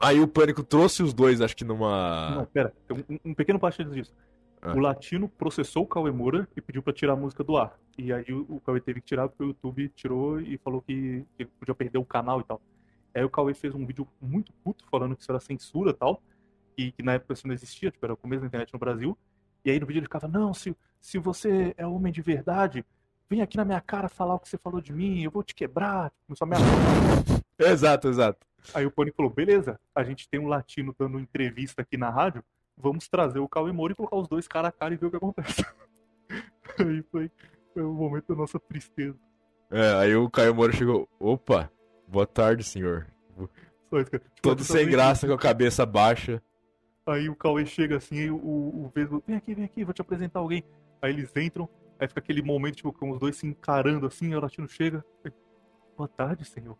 Aí 0.00 0.20
o 0.20 0.28
Pânico 0.28 0.62
trouxe 0.62 1.02
os 1.02 1.12
dois, 1.12 1.40
acho 1.40 1.56
que 1.56 1.64
numa. 1.64 2.30
Não, 2.36 2.46
pera, 2.46 2.72
tem 2.86 3.04
um, 3.08 3.30
um 3.30 3.34
pequeno 3.34 3.58
parte 3.58 3.82
disso. 3.84 4.14
Ah. 4.62 4.72
O 4.74 4.78
Latino 4.78 5.28
processou 5.28 5.82
o 5.82 5.86
Cauê 5.86 6.12
Moura 6.12 6.48
e 6.56 6.60
pediu 6.60 6.82
pra 6.82 6.92
tirar 6.92 7.14
a 7.14 7.16
música 7.16 7.42
do 7.42 7.56
ar. 7.56 7.76
E 7.96 8.12
aí 8.12 8.32
o, 8.32 8.46
o 8.48 8.60
Cauê 8.60 8.80
teve 8.80 9.00
que 9.00 9.06
tirar 9.06 9.28
porque 9.28 9.42
o 9.42 9.46
YouTube 9.48 9.88
tirou 9.96 10.40
e 10.40 10.56
falou 10.58 10.80
que, 10.82 11.24
que 11.36 11.44
podia 11.44 11.74
perder 11.74 11.98
o 11.98 12.04
canal 12.04 12.40
e 12.40 12.44
tal. 12.44 12.60
Aí 13.12 13.24
o 13.24 13.30
Cauê 13.30 13.54
fez 13.54 13.74
um 13.74 13.84
vídeo 13.84 14.06
muito 14.20 14.52
puto 14.64 14.84
falando 14.88 15.16
que 15.16 15.22
isso 15.22 15.32
era 15.32 15.40
censura 15.40 15.90
e 15.90 15.94
tal. 15.94 16.22
E 16.76 16.92
que 16.92 17.02
na 17.02 17.14
época 17.14 17.34
isso 17.34 17.46
não 17.46 17.54
existia, 17.54 17.90
tipo, 17.90 18.04
era 18.06 18.14
o 18.14 18.16
começo 18.16 18.42
da 18.42 18.46
internet 18.46 18.72
no 18.72 18.78
Brasil. 18.78 19.18
E 19.64 19.70
aí 19.70 19.80
no 19.80 19.86
vídeo 19.86 19.98
ele 19.98 20.06
ficava, 20.06 20.28
não, 20.28 20.54
se, 20.54 20.76
se 21.00 21.18
você 21.18 21.74
é 21.76 21.84
homem 21.84 22.12
de 22.12 22.22
verdade, 22.22 22.84
vem 23.28 23.42
aqui 23.42 23.56
na 23.56 23.64
minha 23.64 23.80
cara 23.80 24.08
falar 24.08 24.34
o 24.34 24.38
que 24.38 24.48
você 24.48 24.58
falou 24.58 24.80
de 24.80 24.92
mim, 24.92 25.22
eu 25.22 25.30
vou 25.30 25.42
te 25.42 25.54
quebrar. 25.54 26.12
Começou 26.26 26.46
a 26.46 26.48
me. 26.48 26.56
Exato, 27.58 28.08
exato. 28.08 28.46
Aí 28.74 28.86
o 28.86 28.90
Pânico 28.90 29.16
falou, 29.16 29.32
beleza, 29.32 29.78
a 29.94 30.02
gente 30.02 30.28
tem 30.28 30.40
um 30.40 30.48
latino 30.48 30.94
dando 30.98 31.18
entrevista 31.18 31.82
aqui 31.82 31.96
na 31.96 32.10
rádio, 32.10 32.42
vamos 32.76 33.08
trazer 33.08 33.38
o 33.38 33.48
Cauê 33.48 33.72
Moura 33.72 33.92
e 33.92 33.96
colocar 33.96 34.16
os 34.16 34.28
dois 34.28 34.46
cara 34.46 34.68
a 34.68 34.72
cara 34.72 34.94
e 34.94 34.96
ver 34.96 35.06
o 35.06 35.10
que 35.10 35.16
acontece. 35.16 35.64
Aí 36.78 37.02
foi, 37.10 37.30
foi 37.72 37.82
o 37.82 37.92
momento 37.92 38.28
da 38.28 38.34
nossa 38.34 38.58
tristeza. 38.58 39.16
É, 39.70 39.92
aí 39.94 40.16
o 40.16 40.30
Caio 40.30 40.54
Moura 40.54 40.72
chegou. 40.72 41.08
Opa, 41.18 41.70
boa 42.06 42.26
tarde, 42.26 42.64
senhor. 42.64 43.06
Só 43.90 44.00
isso. 44.00 44.10
Tipo, 44.10 44.30
Todo 44.40 44.64
sem 44.64 44.88
graça, 44.88 45.26
com 45.26 45.32
a 45.32 45.38
cabeça 45.38 45.84
baixa. 45.84 46.42
Aí 47.06 47.28
o 47.28 47.34
Cauê 47.34 47.64
chega 47.64 47.96
assim, 47.96 48.18
aí 48.18 48.30
o, 48.30 48.36
o 48.36 48.92
Vesgo, 48.94 49.22
vem 49.26 49.36
aqui, 49.36 49.54
vem 49.54 49.64
aqui, 49.64 49.84
vou 49.84 49.94
te 49.94 50.00
apresentar 50.00 50.40
alguém. 50.40 50.62
Aí 51.00 51.10
eles 51.12 51.34
entram, 51.36 51.68
aí 51.98 52.08
fica 52.08 52.20
aquele 52.20 52.42
momento, 52.42 52.76
tipo, 52.76 52.92
com 52.92 53.10
os 53.10 53.18
dois 53.18 53.36
se 53.36 53.46
encarando 53.46 54.06
assim, 54.06 54.34
o 54.34 54.40
Latino 54.40 54.68
chega, 54.68 55.04
boa 55.96 56.08
tarde, 56.08 56.44
senhor. 56.44 56.76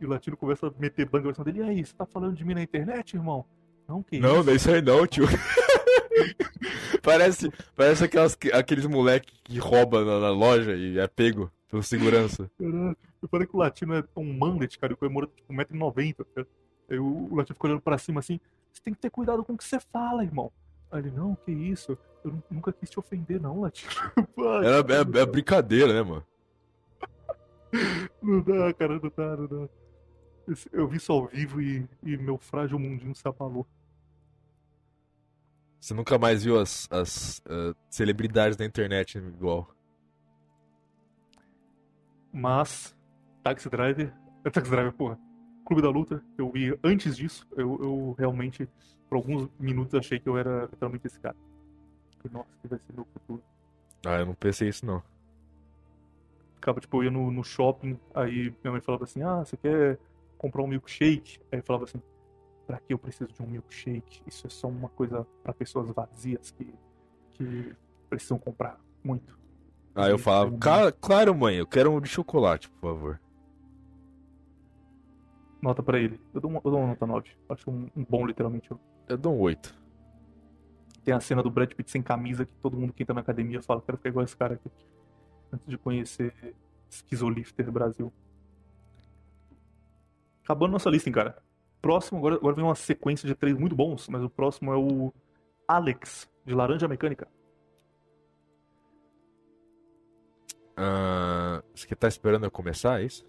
E 0.00 0.06
o 0.06 0.08
Latino 0.08 0.36
começa 0.36 0.66
a 0.66 0.72
meter 0.78 1.08
banga 1.08 1.28
na 1.28 1.34
cima 1.34 1.44
dele, 1.44 1.58
e 1.60 1.62
aí, 1.62 1.84
você 1.84 1.94
tá 1.94 2.06
falando 2.06 2.36
de 2.36 2.44
mim 2.44 2.54
na 2.54 2.62
internet, 2.62 3.14
irmão? 3.14 3.44
Não, 3.88 4.02
que 4.02 4.20
Não, 4.20 4.40
isso? 4.40 4.50
é 4.50 4.54
isso 4.54 4.70
aí 4.70 4.82
não, 4.82 5.06
tio. 5.06 5.24
parece 7.02 7.50
parece 7.74 8.04
aquelas, 8.04 8.36
aqueles 8.52 8.86
moleque 8.86 9.32
que 9.42 9.58
rouba 9.58 10.04
na, 10.04 10.20
na 10.20 10.30
loja 10.30 10.74
e 10.74 10.98
é 10.98 11.06
pego 11.06 11.50
pelo 11.70 11.82
segurança. 11.82 12.50
Caralho, 12.58 12.96
eu 13.22 13.28
falei 13.28 13.46
que 13.46 13.56
o 13.56 13.58
Latino 13.58 13.94
é 13.94 14.04
um 14.16 14.36
manlet, 14.36 14.78
cara, 14.78 14.92
e 14.92 14.94
o 14.94 14.96
Cauê 14.96 15.10
Moura 15.10 15.28
é 15.28 15.36
tipo 15.36 15.52
1,90m, 15.52 16.26
cara. 16.34 16.46
Aí 16.90 16.98
o, 16.98 17.28
o 17.30 17.34
Latino 17.36 17.54
fica 17.54 17.66
olhando 17.66 17.80
pra 17.80 17.98
cima 17.98 18.20
assim, 18.20 18.38
você 18.72 18.82
tem 18.82 18.94
que 18.94 19.00
ter 19.00 19.10
cuidado 19.10 19.44
com 19.44 19.54
o 19.54 19.56
que 19.56 19.64
você 19.64 19.80
fala, 19.80 20.22
irmão. 20.22 20.52
Aí 20.90 21.00
ele, 21.00 21.10
não, 21.10 21.34
que 21.34 21.52
isso, 21.52 21.98
eu 22.24 22.32
nu- 22.32 22.42
nunca 22.50 22.72
quis 22.72 22.88
te 22.88 22.98
ofender, 22.98 23.40
não, 23.40 23.60
Latino. 23.60 23.92
Era, 24.64 25.18
é, 25.18 25.22
é 25.22 25.26
brincadeira, 25.26 25.92
né, 25.92 26.02
mano? 26.02 26.24
Não 28.22 28.40
dá, 28.40 28.72
cara, 28.74 28.98
não 28.98 29.12
dá, 29.14 29.36
não 29.36 29.46
dá. 29.46 29.68
Eu 30.72 30.88
vi 30.88 30.96
isso 30.96 31.12
ao 31.12 31.26
vivo 31.26 31.60
e, 31.60 31.86
e 32.02 32.16
meu 32.16 32.38
frágil 32.38 32.78
mundinho 32.78 33.14
se 33.14 33.28
abalou. 33.28 33.66
Você 35.78 35.94
nunca 35.94 36.18
mais 36.18 36.42
viu 36.42 36.58
as, 36.58 36.88
as 36.90 37.42
ah, 37.46 37.74
celebridades 37.90 38.56
da 38.56 38.64
internet 38.64 39.18
igual. 39.18 39.68
Mas, 42.32 42.96
Taxi 43.42 43.68
Driver. 43.68 44.12
É 44.44 44.50
Taxi 44.50 44.70
Driver, 44.70 44.92
porra. 44.92 45.18
Clube 45.66 45.82
da 45.82 45.90
Luta, 45.90 46.24
eu 46.38 46.50
vi 46.50 46.78
antes 46.82 47.14
disso, 47.14 47.46
eu, 47.54 47.78
eu 47.82 48.16
realmente, 48.18 48.66
por 49.08 49.16
alguns 49.16 49.48
minutos, 49.58 49.94
achei 49.94 50.18
que 50.18 50.28
eu 50.28 50.36
era 50.38 50.62
literalmente 50.66 51.06
esse 51.06 51.18
cara. 51.20 51.36
Nossa, 52.30 52.48
que 52.60 52.68
vai 52.68 52.78
ser 52.78 52.92
meu 52.92 53.06
futuro. 53.06 53.42
Ah, 54.06 54.18
eu 54.18 54.26
não 54.26 54.34
pensei 54.34 54.68
isso 54.68 54.84
não. 54.84 55.02
Ficava, 56.56 56.80
tipo, 56.80 56.96
eu 56.98 57.04
ia 57.04 57.10
no, 57.10 57.30
no 57.30 57.44
shopping, 57.44 57.98
aí 58.14 58.52
minha 58.62 58.72
mãe 58.72 58.80
falava 58.80 59.04
assim, 59.04 59.22
ah, 59.22 59.38
você 59.44 59.56
quer 59.56 59.98
comprar 60.36 60.62
um 60.62 60.66
milkshake? 60.66 61.38
Aí 61.52 61.60
eu 61.60 61.62
falava 61.62 61.84
assim, 61.84 62.02
pra 62.66 62.78
que 62.80 62.92
eu 62.92 62.98
preciso 62.98 63.32
de 63.32 63.42
um 63.42 63.46
milkshake? 63.46 64.22
Isso 64.26 64.46
é 64.46 64.50
só 64.50 64.68
uma 64.68 64.88
coisa 64.90 65.26
pra 65.42 65.54
pessoas 65.54 65.88
vazias 65.90 66.50
que, 66.50 66.74
que 67.32 67.74
precisam 68.10 68.38
comprar 68.38 68.78
muito. 69.02 69.38
Aí 69.94 70.10
eu 70.10 70.18
falava, 70.18 70.56
"Ca- 70.58 70.92
claro, 70.92 71.34
mãe, 71.34 71.56
eu 71.56 71.66
quero 71.66 71.90
um 71.92 72.00
de 72.00 72.08
chocolate, 72.08 72.68
por 72.68 72.80
favor. 72.80 73.20
Nota 75.62 75.82
pra 75.82 75.98
ele. 75.98 76.20
Eu 76.32 76.40
dou 76.40 76.50
uma, 76.50 76.60
eu 76.64 76.70
dou 76.70 76.78
uma 76.80 76.88
nota 76.88 77.06
9. 77.06 77.30
Acho 77.48 77.70
um, 77.70 77.88
um 77.96 78.04
bom, 78.04 78.24
literalmente. 78.26 78.70
Eu 79.08 79.16
dou 79.16 79.34
um 79.34 79.40
8. 79.40 79.74
Tem 81.04 81.14
a 81.14 81.20
cena 81.20 81.42
do 81.42 81.50
Brad 81.50 81.72
Pitt 81.72 81.90
sem 81.90 82.02
camisa 82.02 82.44
que 82.44 82.52
todo 82.56 82.76
mundo 82.76 82.92
que 82.92 83.02
entra 83.02 83.14
na 83.14 83.22
academia 83.22 83.62
fala, 83.62 83.80
quero 83.80 83.96
ficar 83.96 84.10
igual 84.10 84.24
esse 84.24 84.36
cara 84.36 84.54
aqui. 84.54 84.70
Antes 85.50 85.66
de 85.66 85.78
conhecer 85.78 86.54
Schizolifter 86.90 87.70
Brasil. 87.72 88.12
Acabando 90.44 90.72
nossa 90.72 90.90
lista, 90.90 91.08
hein, 91.08 91.14
cara. 91.14 91.42
Próximo, 91.80 92.18
agora, 92.18 92.34
agora 92.34 92.54
vem 92.54 92.64
uma 92.64 92.74
sequência 92.74 93.26
de 93.26 93.34
três 93.34 93.56
muito 93.56 93.74
bons, 93.74 94.08
mas 94.08 94.22
o 94.22 94.28
próximo 94.28 94.72
é 94.72 94.76
o 94.76 95.12
Alex, 95.66 96.28
de 96.44 96.54
Laranja 96.54 96.88
Mecânica. 96.88 97.28
Ah, 100.76 101.62
você 101.74 101.94
tá 101.94 102.08
esperando 102.08 102.44
eu 102.44 102.50
começar, 102.50 103.00
é 103.00 103.04
isso? 103.04 103.26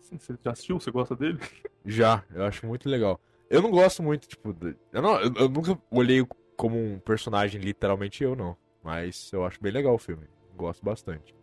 Sim, 0.00 0.18
Você 0.18 0.38
já 0.42 0.52
assistiu? 0.52 0.78
Você 0.80 0.90
gosta 0.90 1.14
dele? 1.16 1.38
Já, 1.84 2.24
eu 2.30 2.44
acho 2.44 2.66
muito 2.66 2.88
legal. 2.88 3.20
Eu 3.50 3.62
não 3.62 3.70
gosto 3.70 4.02
muito, 4.02 4.28
tipo, 4.28 4.52
de- 4.52 4.76
eu, 4.92 5.02
não, 5.02 5.20
eu, 5.20 5.32
eu 5.34 5.48
nunca 5.48 5.78
olhei 5.90 6.26
como 6.56 6.76
um 6.76 6.98
personagem 6.98 7.60
literalmente 7.60 8.22
eu, 8.22 8.34
não. 8.36 8.56
Mas 8.82 9.30
eu 9.32 9.44
acho 9.44 9.60
bem 9.62 9.72
legal 9.72 9.94
o 9.94 9.98
filme. 9.98 10.26
Gosto 10.56 10.84
bastante. 10.84 11.34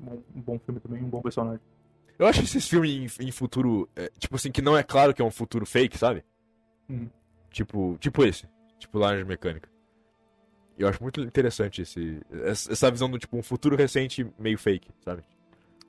Um, 0.00 0.22
um 0.34 0.40
bom 0.40 0.58
filme 0.58 0.80
também, 0.80 1.02
um 1.02 1.08
bom 1.08 1.20
personagem. 1.20 1.60
Eu 2.18 2.26
acho 2.26 2.42
esses 2.42 2.66
filmes 2.66 3.18
em, 3.20 3.28
em 3.28 3.30
futuro, 3.32 3.88
é, 3.94 4.10
tipo 4.18 4.36
assim, 4.36 4.50
que 4.50 4.62
não 4.62 4.76
é 4.76 4.82
claro 4.82 5.12
que 5.12 5.20
é 5.20 5.24
um 5.24 5.30
futuro 5.30 5.66
fake, 5.66 5.98
sabe? 5.98 6.24
Hum. 6.88 7.08
Tipo, 7.50 7.96
tipo 7.98 8.24
esse, 8.24 8.48
tipo 8.78 8.98
Laranja 8.98 9.24
Mecânica. 9.24 9.68
Eu 10.78 10.88
acho 10.88 11.02
muito 11.02 11.20
interessante 11.22 11.82
esse, 11.82 12.20
essa 12.44 12.90
visão 12.90 13.10
do 13.10 13.18
tipo 13.18 13.36
um 13.36 13.42
futuro 13.42 13.76
recente 13.76 14.26
meio 14.38 14.58
fake, 14.58 14.90
sabe? 15.00 15.24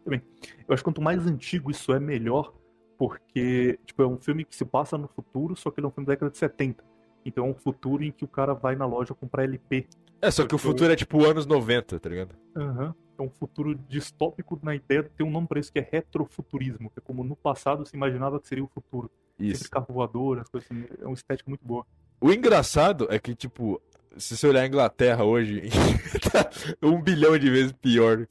Eu 0.06 0.74
acho 0.74 0.78
que 0.78 0.84
quanto 0.84 1.02
mais 1.02 1.26
antigo 1.28 1.70
isso 1.70 1.94
é, 1.94 2.00
melhor, 2.00 2.54
porque, 2.98 3.80
tipo, 3.86 4.02
é 4.02 4.08
um 4.08 4.18
filme 4.18 4.44
que 4.44 4.56
se 4.56 4.66
passa 4.66 4.98
no 4.98 5.08
futuro, 5.08 5.56
só 5.56 5.70
que 5.70 5.80
ele 5.80 5.86
é 5.86 5.90
um 5.90 5.92
filme 5.92 6.08
da 6.08 6.14
década 6.14 6.32
de 6.32 6.38
70. 6.38 6.84
Então 7.26 7.46
é 7.46 7.50
um 7.50 7.54
futuro 7.54 8.04
em 8.04 8.12
que 8.12 8.24
o 8.24 8.28
cara 8.28 8.54
vai 8.54 8.76
na 8.76 8.86
loja 8.86 9.14
comprar 9.14 9.44
LP. 9.44 9.88
É, 10.22 10.32
só 10.32 10.46
que 10.48 10.56
o 10.56 10.58
futuro 10.58 10.92
é 10.92 10.96
tipo 10.96 11.24
anos 11.26 11.46
90, 11.46 12.00
tá 12.00 12.10
ligado? 12.10 12.36
Aham. 12.56 12.96
É 13.18 13.22
um 13.22 13.30
futuro 13.30 13.76
distópico 13.76 14.60
na 14.62 14.76
ideia 14.76 15.04
de 15.04 15.10
ter 15.10 15.24
um 15.24 15.32
nome 15.32 15.48
pra 15.48 15.60
isso 15.60 15.72
que 15.72 15.80
é 15.80 15.88
retrofuturismo, 15.92 16.90
que 16.90 17.00
é 17.00 17.02
como 17.02 17.24
no 17.24 17.36
passado 17.36 17.86
se 17.86 17.96
imaginava 17.96 18.40
que 18.40 18.48
seria 18.48 18.64
o 18.64 18.68
futuro. 18.68 19.10
Isso. 19.40 19.64
Sempre 19.64 19.72
carro 19.72 19.88
voador, 19.90 20.40
as 20.40 20.50
coisas 20.50 20.70
assim. 20.70 20.86
É 21.02 21.06
uma 21.06 21.14
estética 21.14 21.50
muito 21.50 21.66
boa. 21.66 21.86
O 22.22 22.32
engraçado 22.32 23.08
é 23.10 23.20
que, 23.20 23.36
tipo, 23.36 23.82
se 24.18 24.38
você 24.38 24.48
olhar 24.48 24.62
a 24.62 24.68
Inglaterra 24.68 25.24
hoje, 25.24 25.64
tá 26.32 26.50
um 26.82 27.02
bilhão 27.02 27.38
de 27.38 27.50
vezes 27.50 27.72
pior. 27.74 28.26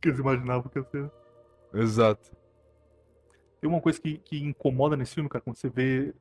Que 0.00 0.08
eles 0.08 0.20
imaginavam 0.20 0.70
que 0.70 0.78
ia 0.78 0.84
ser. 0.84 1.10
Exato. 1.72 2.33
Tem 3.64 3.70
uma 3.70 3.80
coisa 3.80 3.98
que, 3.98 4.18
que 4.18 4.44
incomoda 4.44 4.94
nesse 4.94 5.14
filme, 5.14 5.26
cara, 5.26 5.40
quando 5.42 5.56
você 5.56 5.70
vê, 5.70 6.12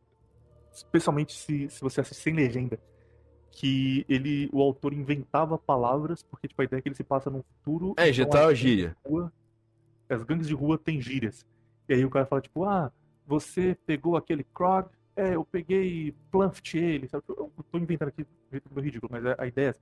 especialmente 0.71 1.33
se, 1.33 1.69
se 1.69 1.81
você 1.81 1.99
assiste 1.99 2.21
sem 2.21 2.33
legenda, 2.33 2.79
que 3.51 4.05
ele, 4.07 4.49
o 4.53 4.61
autor 4.61 4.93
inventava 4.93 5.57
palavras, 5.57 6.23
porque 6.23 6.47
tipo, 6.47 6.61
a 6.61 6.65
ideia 6.65 6.79
é 6.79 6.81
que 6.81 6.87
ele 6.87 6.95
se 6.95 7.03
passa 7.03 7.29
num 7.29 7.43
futuro. 7.43 7.95
É, 7.97 8.03
então 8.03 8.09
injetava 8.11 8.37
as 8.45 8.45
gangues 8.47 8.59
gíria. 8.59 8.95
de 9.03 9.09
rua- 9.11 9.33
As 10.09 10.23
gangues 10.23 10.47
de 10.47 10.53
rua 10.53 10.77
têm 10.77 11.01
gírias. 11.01 11.45
E 11.89 11.93
aí 11.93 12.05
o 12.05 12.09
cara 12.09 12.25
fala, 12.25 12.41
tipo, 12.41 12.63
ah, 12.63 12.89
você 13.27 13.77
pegou 13.85 14.15
aquele 14.15 14.45
Krog, 14.45 14.87
é, 15.13 15.35
eu 15.35 15.43
peguei 15.43 16.15
Plumft 16.31 16.75
ele, 16.77 17.09
sabe? 17.09 17.25
Eu 17.27 17.51
eu 17.57 17.63
tô 17.69 17.77
inventando 17.77 18.07
aqui 18.07 18.25
meio 18.49 18.85
ridículo, 18.85 19.11
mas 19.11 19.25
a, 19.25 19.35
a 19.37 19.47
ideia 19.47 19.65
é 19.65 19.69
essa. 19.71 19.81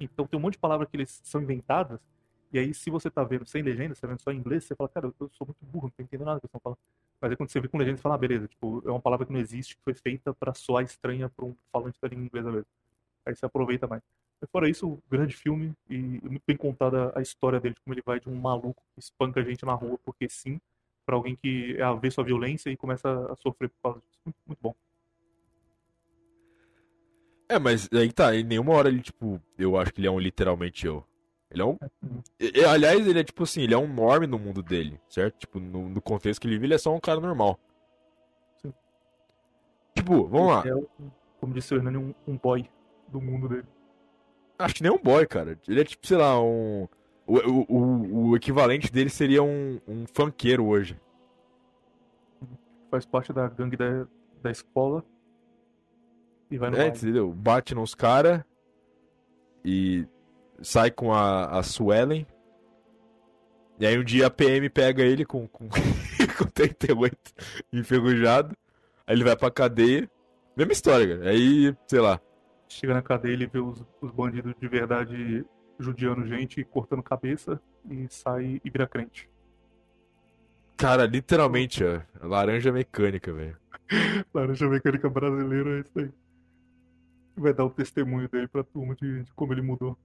Então 0.00 0.26
tem 0.26 0.36
um 0.40 0.42
monte 0.42 0.54
de 0.54 0.58
palavras 0.58 0.88
que 0.90 0.96
eles 0.96 1.20
são 1.22 1.40
inventadas, 1.40 2.00
e 2.52 2.58
aí 2.58 2.74
se 2.74 2.90
você 2.90 3.10
tá 3.10 3.24
vendo 3.24 3.46
sem 3.46 3.62
legenda, 3.62 3.94
você 3.94 4.00
tá 4.00 4.08
vendo 4.08 4.20
só 4.20 4.30
em 4.30 4.38
inglês, 4.38 4.64
você 4.64 4.74
fala, 4.74 4.88
cara, 4.88 5.06
eu, 5.06 5.30
sou 5.32 5.46
muito 5.46 5.64
burro, 5.64 5.84
não 5.84 5.90
tô 5.90 6.02
entendendo 6.02 6.26
nada 6.26 6.40
que 6.40 6.46
eles 6.46 6.50
estão 6.50 6.60
falando. 6.60 6.78
Mas 7.20 7.30
aí 7.30 7.36
quando 7.36 7.50
você 7.50 7.60
vê 7.60 7.68
com 7.68 7.78
legenda, 7.78 7.96
você 7.96 8.02
fala, 8.02 8.14
ah, 8.14 8.18
beleza, 8.18 8.48
tipo, 8.48 8.82
é 8.86 8.90
uma 8.90 9.00
palavra 9.00 9.26
que 9.26 9.32
não 9.32 9.40
existe, 9.40 9.76
que 9.76 9.82
foi 9.82 9.94
feita 9.94 10.34
pra 10.34 10.54
soar 10.54 10.84
estranha 10.84 11.28
pra 11.28 11.44
um 11.44 11.54
falante 11.72 11.98
da 12.00 12.08
língua 12.08 12.26
inglesa 12.26 12.50
mesmo. 12.50 12.66
Aí 13.24 13.34
você 13.34 13.44
aproveita 13.46 13.86
mais. 13.86 14.02
Mas 14.40 14.50
fora 14.50 14.68
isso, 14.68 14.86
um 14.86 14.98
grande 15.10 15.34
filme 15.34 15.72
e 15.88 15.98
muito 15.98 16.42
bem 16.46 16.56
contada 16.56 17.12
a 17.16 17.22
história 17.22 17.58
dele, 17.58 17.74
de 17.74 17.80
como 17.80 17.94
ele 17.94 18.02
vai 18.04 18.20
de 18.20 18.28
um 18.28 18.34
maluco 18.34 18.82
que 18.94 19.00
espanca 19.00 19.40
a 19.40 19.42
gente 19.42 19.64
na 19.64 19.74
rua, 19.74 19.98
porque 20.04 20.28
sim, 20.28 20.60
pra 21.06 21.16
alguém 21.16 21.36
que 21.36 21.76
é 21.78 21.82
avesso 21.82 22.20
à 22.20 22.24
violência 22.24 22.70
e 22.70 22.76
começa 22.76 23.08
a 23.32 23.36
sofrer 23.36 23.68
por 23.70 23.82
causa 23.82 24.00
disso. 24.00 24.20
Muito, 24.24 24.36
muito 24.46 24.58
bom. 24.60 24.74
É, 27.48 27.58
mas 27.58 27.88
aí 27.92 28.12
tá, 28.12 28.34
em 28.34 28.42
nenhuma 28.42 28.74
hora 28.74 28.88
ele, 28.88 29.00
tipo, 29.00 29.40
eu 29.56 29.78
acho 29.78 29.92
que 29.92 30.00
ele 30.00 30.08
é 30.08 30.10
um 30.10 30.18
literalmente 30.18 30.86
eu. 30.86 31.04
Ele 31.50 31.62
é 31.62 31.64
um. 31.64 31.78
E- 32.40 32.52
e, 32.60 32.64
aliás, 32.64 33.06
ele 33.06 33.20
é 33.20 33.24
tipo 33.24 33.42
assim, 33.44 33.62
ele 33.62 33.74
é 33.74 33.78
um 33.78 33.92
norme 33.92 34.26
no 34.26 34.38
mundo 34.38 34.62
dele, 34.62 35.00
certo? 35.08 35.38
Tipo, 35.38 35.60
no, 35.60 35.88
no 35.88 36.02
contexto 36.02 36.40
que 36.40 36.46
ele 36.46 36.54
vive, 36.56 36.66
ele 36.66 36.74
é 36.74 36.78
só 36.78 36.94
um 36.94 37.00
cara 37.00 37.20
normal. 37.20 37.58
Sim. 38.56 38.72
Tipo, 39.94 40.26
vamos 40.26 40.48
lá. 40.48 40.64
É, 40.66 41.06
como 41.40 41.54
disse 41.54 41.72
o 41.74 41.76
Hernani, 41.78 41.96
um, 41.98 42.14
um 42.26 42.36
boy 42.36 42.68
do 43.08 43.20
mundo 43.20 43.48
dele. 43.48 43.66
Acho 44.58 44.74
que 44.74 44.82
nem 44.82 44.90
um 44.90 44.98
boy, 44.98 45.26
cara. 45.26 45.58
Ele 45.68 45.80
é 45.80 45.84
tipo, 45.84 46.06
sei 46.06 46.16
lá, 46.16 46.40
um. 46.42 46.88
O, 47.26 47.36
o, 47.38 47.66
o, 47.68 48.28
o 48.30 48.36
equivalente 48.36 48.90
dele 48.92 49.10
seria 49.10 49.42
um, 49.42 49.80
um 49.86 50.04
funkeiro 50.12 50.64
hoje. 50.64 50.98
Faz 52.90 53.04
parte 53.04 53.32
da 53.32 53.48
gangue 53.48 53.76
da, 53.76 54.06
da 54.42 54.50
escola 54.50 55.04
e 56.50 56.56
vai 56.56 56.70
no 56.70 56.76
É, 56.76 56.86
entendeu? 56.86 57.32
Bate 57.32 57.74
nos 57.74 57.94
caras 57.96 58.44
e 59.64 60.06
sai 60.62 60.90
com 60.90 61.12
a, 61.12 61.58
a 61.58 61.62
Suelen. 61.62 62.26
E 63.78 63.86
aí 63.86 63.98
um 63.98 64.04
dia 64.04 64.26
a 64.26 64.30
PM 64.30 64.68
pega 64.70 65.02
ele 65.02 65.24
com, 65.24 65.46
com, 65.48 65.68
com 66.38 66.44
38 66.52 67.16
enferrujado. 67.72 68.56
Aí 69.06 69.14
ele 69.14 69.24
vai 69.24 69.36
pra 69.36 69.50
cadeia. 69.50 70.10
Mesma 70.56 70.72
história, 70.72 71.18
cara. 71.18 71.30
Aí, 71.30 71.76
sei 71.86 72.00
lá. 72.00 72.20
Chega 72.68 72.94
na 72.94 73.02
cadeia, 73.02 73.32
ele 73.32 73.46
vê 73.46 73.58
os, 73.58 73.84
os 74.00 74.10
bandidos 74.10 74.54
de 74.58 74.66
verdade 74.66 75.44
judiando 75.78 76.26
gente, 76.26 76.64
cortando 76.64 77.02
cabeça 77.02 77.60
e 77.88 78.06
sai 78.08 78.60
e 78.64 78.70
vira 78.70 78.86
crente. 78.86 79.28
Cara, 80.76 81.06
literalmente, 81.06 81.82
ó. 81.84 82.00
Laranja 82.26 82.72
mecânica, 82.72 83.32
velho. 83.32 83.56
Laranja 84.34 84.68
mecânica 84.68 85.08
brasileira 85.08 85.78
é 85.78 85.80
isso 85.80 85.98
aí. 85.98 86.10
Vai 87.36 87.54
dar 87.54 87.64
o 87.64 87.70
testemunho 87.70 88.28
dele 88.28 88.48
pra 88.48 88.64
turma 88.64 88.94
de, 88.94 89.22
de 89.22 89.32
como 89.34 89.52
ele 89.52 89.62
mudou. 89.62 89.96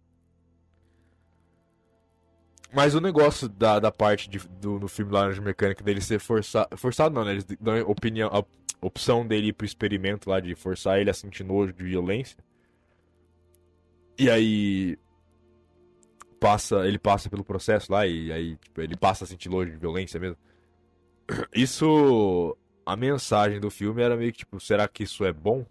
Mas 2.74 2.96
o 2.96 3.02
negócio 3.02 3.50
da, 3.50 3.80
da 3.80 3.92
parte 3.92 4.30
de- 4.30 4.48
do, 4.48 4.80
no 4.80 4.88
filme 4.88 5.12
Laranja 5.12 5.42
Mecânica 5.42 5.84
dele 5.84 6.02
ser 6.02 6.20
forçado. 6.20 6.78
Forçado 6.78 7.14
não, 7.14 7.26
né? 7.26 7.32
Eles 7.32 7.46
dão 7.60 7.78
opinião, 7.82 8.30
a 8.32 8.44
opção 8.86 9.28
dele 9.28 9.48
ir 9.48 9.54
pro 9.54 9.66
experimento 9.66 10.30
lá 10.30 10.40
de 10.40 10.56
forçar 10.56 11.00
ele 11.00 11.10
a 11.10 11.14
sentir 11.14 11.44
nojo 11.44 11.74
de 11.74 11.84
violência. 11.84 12.38
E 14.18 14.30
aí. 14.30 14.98
Passa, 16.40 16.88
ele 16.88 16.98
passa 16.98 17.30
pelo 17.30 17.44
processo 17.44 17.92
lá 17.92 18.08
e 18.08 18.32
aí 18.32 18.56
tipo, 18.58 18.82
ele 18.82 18.98
passa 18.98 19.26
a 19.26 19.28
sentir 19.28 19.48
nojo 19.50 19.70
de 19.72 19.78
violência 19.78 20.20
mesmo. 20.20 20.38
Isso. 21.54 22.58
A 22.84 22.96
mensagem 22.96 23.60
do 23.60 23.70
filme 23.70 24.02
era 24.02 24.18
meio 24.18 24.32
que 24.32 24.40
tipo, 24.40 24.60
será 24.60 24.88
que 24.88 25.04
isso 25.04 25.24
é 25.24 25.32
bom? 25.32 25.64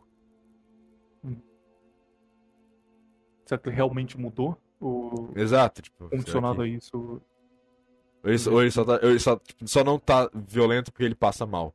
Será 3.45 3.59
que 3.59 3.69
ele 3.69 3.77
realmente 3.77 4.17
mudou? 4.17 4.57
Ou 4.81 5.31
Exato, 5.37 5.83
tipo. 5.83 6.09
condicionado 6.09 6.63
a 6.63 6.67
isso? 6.69 7.21
Ou 8.23 8.29
ele, 8.31 8.39
só- 8.39 8.51
ou 8.53 8.61
ele 8.63 8.71
só, 8.71 8.85
tá, 8.85 8.99
ele 9.03 9.19
só, 9.19 9.37
tipo, 9.37 9.69
só 9.69 9.85
não 9.85 9.99
tá 9.99 10.29
violento 10.35 10.91
porque 10.93 11.05
ele 11.05 11.15
passa 11.15 11.45
mal. 11.47 11.75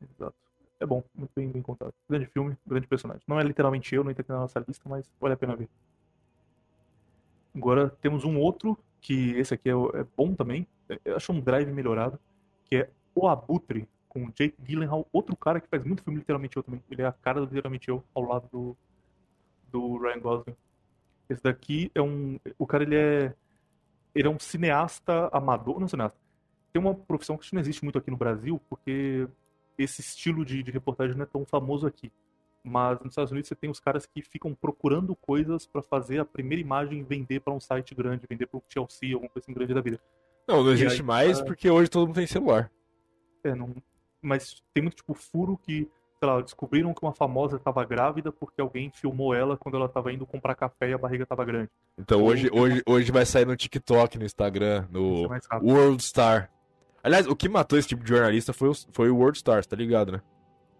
Exato. 0.00 0.34
É 0.78 0.86
bom, 0.86 1.02
muito 1.14 1.30
bem, 1.36 1.48
bem 1.48 1.60
contado. 1.62 1.92
Grande 2.08 2.26
filme, 2.26 2.56
grande 2.66 2.86
personagem. 2.86 3.22
Não 3.28 3.38
é 3.38 3.42
literalmente 3.42 3.94
eu, 3.94 4.02
não 4.02 4.10
entra 4.10 4.22
aqui 4.22 4.30
na 4.32 4.38
nossa 4.40 4.64
lista, 4.66 4.88
mas 4.88 5.10
vale 5.20 5.34
a 5.34 5.36
pena 5.36 5.54
ver. 5.54 5.68
Agora 7.54 7.90
temos 8.00 8.24
um 8.24 8.38
outro, 8.38 8.78
que 9.00 9.30
esse 9.32 9.54
aqui 9.54 9.68
é, 9.68 9.74
o- 9.74 9.90
é 9.94 10.04
bom 10.16 10.34
também. 10.34 10.66
é- 10.88 10.98
Eu 11.04 11.16
acho 11.16 11.32
um 11.32 11.40
drive 11.40 11.70
melhorado, 11.72 12.18
que 12.64 12.76
é 12.76 12.90
O 13.14 13.26
Abutre, 13.28 13.88
com 14.08 14.24
o 14.26 14.30
Jake 14.32 14.54
Gyllenhaal, 14.62 15.06
outro 15.12 15.36
cara 15.36 15.60
que 15.60 15.68
faz 15.68 15.84
muito 15.84 16.02
filme 16.02 16.18
literalmente 16.20 16.56
eu 16.56 16.62
também. 16.62 16.82
Ele 16.90 17.02
é 17.02 17.06
a 17.06 17.12
cara 17.12 17.40
do 17.40 17.46
literalmente 17.46 17.88
eu, 17.88 18.02
ao 18.14 18.22
lado 18.22 18.48
do, 18.52 18.76
do 19.70 19.98
Ryan 19.98 20.20
Gosling. 20.20 20.56
Esse 21.30 21.42
daqui 21.42 21.90
é 21.94 22.02
um. 22.02 22.38
O 22.58 22.66
cara 22.66 22.82
ele 22.82 22.96
é. 22.96 23.32
Ele 24.12 24.26
é 24.26 24.30
um 24.30 24.38
cineasta 24.38 25.28
amador. 25.32 25.78
Não 25.78 25.86
cineasta. 25.86 26.18
Tem 26.72 26.82
uma 26.82 26.94
profissão 26.94 27.38
que 27.38 27.54
não 27.54 27.60
existe 27.60 27.84
muito 27.84 27.96
aqui 27.96 28.10
no 28.10 28.16
Brasil, 28.16 28.60
porque 28.68 29.28
esse 29.78 30.00
estilo 30.00 30.44
de, 30.44 30.62
de 30.62 30.70
reportagem 30.70 31.16
não 31.16 31.22
é 31.22 31.26
tão 31.26 31.46
famoso 31.46 31.86
aqui. 31.86 32.12
Mas 32.62 32.98
nos 33.00 33.12
Estados 33.12 33.30
Unidos 33.30 33.48
você 33.48 33.54
tem 33.54 33.70
os 33.70 33.80
caras 33.80 34.04
que 34.04 34.20
ficam 34.20 34.54
procurando 34.54 35.14
coisas 35.16 35.66
pra 35.66 35.82
fazer 35.82 36.18
a 36.18 36.24
primeira 36.24 36.60
imagem 36.60 37.02
vender 37.02 37.40
pra 37.40 37.54
um 37.54 37.60
site 37.60 37.94
grande, 37.94 38.26
vender 38.28 38.46
pro 38.46 38.62
Chelsea, 38.68 39.14
alguma 39.14 39.30
coisa 39.30 39.44
assim 39.44 39.54
grande 39.54 39.72
da 39.72 39.80
vida. 39.80 40.00
Não, 40.46 40.62
não 40.62 40.72
existe 40.72 41.00
aí, 41.00 41.06
mais 41.06 41.40
ah, 41.40 41.44
porque 41.44 41.70
hoje 41.70 41.88
todo 41.88 42.06
mundo 42.06 42.16
tem 42.16 42.26
celular. 42.26 42.70
É, 43.42 43.54
não... 43.54 43.74
Mas 44.20 44.62
tem 44.74 44.82
muito 44.82 44.96
tipo 44.96 45.14
furo 45.14 45.56
que, 45.56 45.88
sei 46.20 46.28
lá, 46.28 46.40
descobriram 46.42 46.92
que 46.92 47.02
uma 47.02 47.14
famosa 47.14 47.56
estava 47.56 47.82
grávida 47.84 48.30
porque 48.30 48.60
alguém 48.60 48.90
filmou 48.90 49.34
ela 49.34 49.56
quando 49.56 49.76
ela 49.76 49.86
estava 49.86 50.12
indo 50.12 50.26
comprar 50.26 50.54
café 50.54 50.90
e 50.90 50.92
a 50.92 50.98
barriga 50.98 51.22
estava 51.22 51.44
grande. 51.46 51.70
Então 51.98 52.22
hoje, 52.22 52.50
hoje, 52.52 52.82
hoje 52.86 53.10
vai 53.10 53.24
sair 53.24 53.46
no 53.46 53.56
TikTok, 53.56 54.18
no 54.18 54.26
Instagram, 54.26 54.84
é 54.86 54.92
no 54.92 55.26
rápido. 55.26 55.66
World 55.66 56.02
Star. 56.02 56.50
Aliás, 57.02 57.26
o 57.26 57.34
que 57.34 57.48
matou 57.48 57.78
esse 57.78 57.88
tipo 57.88 58.04
de 58.04 58.10
jornalista 58.10 58.52
foi 58.52 58.68
o, 58.68 58.74
foi 58.92 59.10
o 59.10 59.16
World 59.16 59.38
Star, 59.38 59.64
tá 59.64 59.74
ligado, 59.74 60.12
né? 60.12 60.22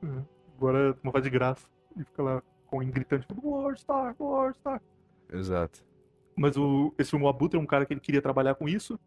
Uhum. 0.03 0.23
Agora 0.59 0.95
uma 1.03 1.11
faz 1.11 1.25
de 1.25 1.31
graça 1.31 1.67
e 1.97 2.05
fica 2.05 2.23
lá 2.23 2.43
com 2.67 2.79
gritando 2.85 3.25
tipo, 3.25 3.49
World 3.49 3.81
Star, 3.81 4.15
World 4.21 4.59
Star. 4.59 4.83
Exato. 5.33 5.83
Mas 6.37 6.57
o, 6.59 6.93
esse 6.99 7.11
filme, 7.11 7.25
o 7.25 7.29
Abutre, 7.29 7.59
é 7.59 7.63
um 7.63 7.67
cara 7.67 7.87
que 7.87 7.95
ele 7.95 8.01
queria 8.01 8.21
trabalhar 8.21 8.55
com 8.55 8.69
isso. 8.69 9.01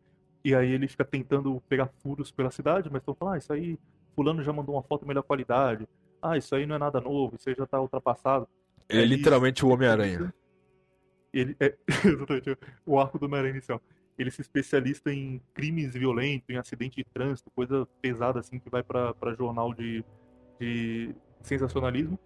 E 0.43 0.53
aí 0.53 0.71
ele 0.71 0.87
fica 0.87 1.05
tentando 1.05 1.61
pegar 1.69 1.87
furos 2.01 2.31
pela 2.31 2.51
cidade, 2.51 2.89
mas 2.91 3.01
estão 3.01 3.15
falando, 3.15 3.35
ah, 3.35 3.37
isso 3.37 3.53
aí, 3.53 3.79
fulano 4.15 4.43
já 4.43 4.51
mandou 4.51 4.75
uma 4.75 4.83
foto 4.83 5.05
melhor 5.05 5.21
qualidade. 5.21 5.87
Ah, 6.23 6.37
isso 6.37 6.55
aí 6.55 6.65
não 6.65 6.75
é 6.75 6.79
nada 6.79 7.01
novo, 7.01 7.35
isso 7.35 7.49
aí 7.49 7.55
já 7.57 7.65
tá 7.67 7.81
ultrapassado. 7.81 8.47
É 8.87 8.99
Aí- 8.99 9.05
literalmente 9.05 9.65
o 9.65 9.69
Homem-Aranha. 9.69 10.33
Ele 11.33 11.55
é 11.59 11.75
exatamente 12.05 12.57
o 12.85 12.99
arco 12.99 13.19
do 13.19 13.25
Homem-Aranha 13.25 13.51
inicial. 13.53 13.81
Ele 14.17 14.29
se 14.31 14.41
especialista 14.41 15.11
em 15.11 15.41
crimes 15.53 15.93
violentos, 15.93 16.47
em 16.49 16.57
acidente 16.57 16.95
de 16.97 17.03
trânsito, 17.03 17.49
coisa 17.51 17.87
pesada 18.01 18.39
assim 18.39 18.59
que 18.59 18.69
vai 18.69 18.83
pra 18.83 19.13
jornal 19.37 19.73
de, 19.73 20.05
de 20.59 21.13
sensacionalismo. 21.41 22.17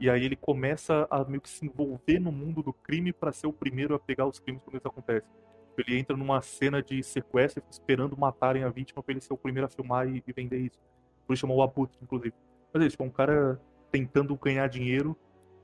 E 0.00 0.10
aí 0.10 0.24
ele 0.24 0.34
começa 0.34 1.06
a 1.10 1.22
meio 1.24 1.40
que 1.40 1.48
se 1.48 1.64
envolver 1.64 2.18
no 2.18 2.32
mundo 2.32 2.62
do 2.62 2.72
crime 2.72 3.12
pra 3.12 3.30
ser 3.30 3.46
o 3.46 3.52
primeiro 3.52 3.94
a 3.94 3.98
pegar 3.98 4.26
os 4.26 4.40
crimes 4.40 4.62
quando 4.64 4.78
isso 4.78 4.88
acontece. 4.88 5.26
Ele 5.76 5.98
entra 5.98 6.16
numa 6.16 6.40
cena 6.40 6.82
de 6.82 7.02
sequestro 7.02 7.62
esperando 7.70 8.16
matarem 8.16 8.64
a 8.64 8.68
vítima 8.70 9.02
pra 9.02 9.12
ele 9.12 9.20
ser 9.20 9.32
o 9.32 9.36
primeiro 9.36 9.66
a 9.66 9.70
filmar 9.70 10.08
e, 10.08 10.22
e 10.26 10.32
vender 10.32 10.58
isso. 10.58 10.80
Por 11.26 11.34
isso 11.34 11.42
chamou 11.42 11.58
o 11.58 11.62
Abutre, 11.62 11.98
inclusive. 12.02 12.34
Mas 12.74 12.82
é 12.82 12.86
isso, 12.88 12.96
é 13.00 13.04
um 13.04 13.10
cara 13.10 13.60
tentando 13.92 14.36
ganhar 14.36 14.66
dinheiro 14.66 15.16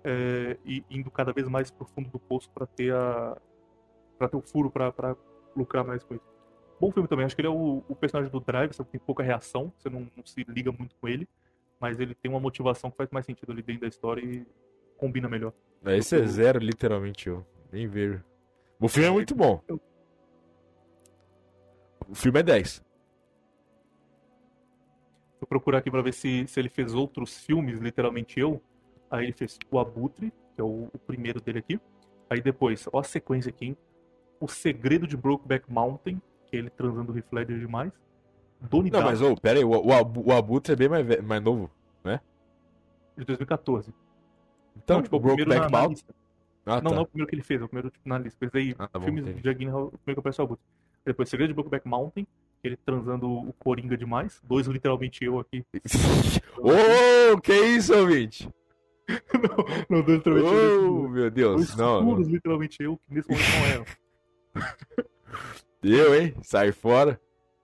é, 0.04 0.56
e 0.64 0.84
indo 0.88 1.10
cada 1.10 1.32
vez 1.32 1.48
mais 1.48 1.68
pro 1.68 1.84
fundo 1.84 2.08
do 2.08 2.20
poço 2.20 2.48
pra 2.50 2.64
ter 2.64 2.94
a 2.94 3.36
para 4.16 4.28
ter 4.28 4.36
o 4.36 4.40
furo 4.40 4.70
pra 4.70 5.16
lucrar 5.56 5.84
mais 5.84 6.04
com 6.04 6.14
isso. 6.14 6.24
Bom 6.78 6.92
filme 6.92 7.08
também, 7.08 7.26
acho 7.26 7.34
que 7.34 7.40
ele 7.40 7.48
é 7.48 7.50
o, 7.50 7.82
o 7.88 7.96
personagem 7.96 8.30
do 8.30 8.38
Drive, 8.38 8.72
só 8.74 8.84
que 8.84 8.92
tem 8.92 9.00
pouca 9.00 9.22
reação, 9.22 9.72
você 9.76 9.90
não, 9.90 10.06
não 10.16 10.24
se 10.24 10.44
liga 10.48 10.70
muito 10.70 10.94
com 10.96 11.08
ele, 11.08 11.28
mas 11.80 11.98
ele 11.98 12.14
tem 12.14 12.30
uma 12.30 12.38
motivação 12.38 12.90
que 12.90 12.96
faz 12.96 13.10
mais 13.10 13.26
sentido 13.26 13.50
ali 13.50 13.62
dentro 13.62 13.82
da 13.82 13.88
história 13.88 14.22
e 14.22 14.46
combina 14.96 15.28
melhor. 15.28 15.52
É, 15.84 15.96
Esse 15.96 16.16
é 16.16 16.26
zero, 16.26 16.58
literalmente 16.58 17.28
eu. 17.28 17.44
Nem 17.72 17.88
vejo. 17.88 18.22
O 18.78 18.88
filme 18.88 19.08
é 19.08 19.10
muito 19.10 19.34
bom. 19.34 19.62
O 22.08 22.14
filme 22.14 22.40
é 22.40 22.42
10. 22.42 22.82
Procurar 25.50 25.78
aqui 25.78 25.90
pra 25.90 26.00
ver 26.00 26.14
se, 26.14 26.46
se 26.46 26.58
ele 26.58 26.68
fez 26.70 26.94
outros 26.94 27.36
filmes, 27.44 27.78
literalmente 27.80 28.40
eu. 28.40 28.62
Aí 29.10 29.24
ele 29.24 29.32
fez 29.32 29.58
O 29.70 29.78
Abutre, 29.78 30.32
que 30.54 30.60
é 30.60 30.64
o, 30.64 30.88
o 30.92 30.98
primeiro 30.98 31.40
dele 31.40 31.58
aqui. 31.58 31.78
Aí 32.30 32.40
depois, 32.40 32.88
ó 32.92 33.00
a 33.00 33.04
sequência 33.04 33.50
aqui, 33.50 33.66
hein? 33.66 33.76
O 34.40 34.46
Segredo 34.48 35.06
de 35.06 35.16
Brokeback 35.16 35.70
Mountain, 35.70 36.22
que 36.46 36.56
é 36.56 36.60
ele 36.60 36.70
transando 36.70 37.12
o 37.12 37.18
Heath 37.18 37.32
Ledger 37.32 37.58
demais. 37.58 37.92
Donnie 38.60 38.90
Não, 38.90 39.02
mas 39.02 39.20
ô, 39.20 39.34
pera 39.36 39.58
aí, 39.58 39.64
o, 39.64 39.70
o, 39.72 40.28
o 40.28 40.32
Abutre 40.32 40.72
é 40.72 40.76
bem 40.76 40.88
mais, 40.88 41.20
mais 41.22 41.42
novo. 41.42 41.70
de 43.16 43.24
2014. 43.24 43.92
Então, 44.76 44.96
não, 44.96 45.02
tipo, 45.02 45.16
o 45.16 45.20
Brokeback 45.20 45.70
Mountain. 45.70 46.04
Ah, 46.64 46.80
Não, 46.80 46.90
tá. 46.90 46.96
não 46.96 47.02
o 47.02 47.06
primeiro 47.06 47.28
que 47.28 47.34
ele 47.34 47.42
fez, 47.42 47.60
é 47.60 47.64
o 47.64 47.68
primeiro 47.68 47.90
tipo, 47.90 48.08
na 48.08 48.18
lista. 48.18 48.44
Esse 48.44 48.56
aí, 48.56 48.74
Ah, 48.78 48.86
tá 48.86 48.98
bom, 48.98 49.06
filmes 49.06 49.24
entendi. 49.26 49.42
de 49.42 49.48
o 49.50 49.54
primeiro 49.54 49.98
que 50.04 50.10
apareceu 50.12 50.42
é 50.42 50.44
o 50.44 50.46
Abutre. 50.46 50.64
Depois, 51.04 51.28
Segredo 51.28 51.48
de 51.48 51.54
Brokeback 51.54 51.88
Mountain, 51.88 52.26
ele 52.62 52.76
transando 52.76 53.28
o 53.28 53.52
Coringa 53.54 53.96
demais. 53.96 54.40
Dois, 54.42 54.66
literalmente, 54.66 55.24
eu 55.24 55.38
aqui. 55.38 55.64
Ô, 56.58 57.40
que 57.40 57.52
isso, 57.52 57.94
ouvinte? 57.94 58.48
não, 59.88 59.98
não, 59.98 60.04
dois, 60.04 60.18
literalmente, 60.18 60.54
eu. 60.54 60.94
Oh, 60.94 61.08
meu 61.08 61.30
Dois 61.30 61.32
Deus. 61.32 61.76
Não, 61.76 62.00
futuros, 62.00 62.26
não. 62.26 62.34
literalmente, 62.34 62.82
eu, 62.82 62.96
que 62.96 63.14
nesse 63.14 63.30
momento 63.30 63.48
não 63.50 63.66
eram. 63.66 63.84
Eu, 65.82 66.14
hein? 66.14 66.34
Sai 66.42 66.72
fora. 66.72 67.20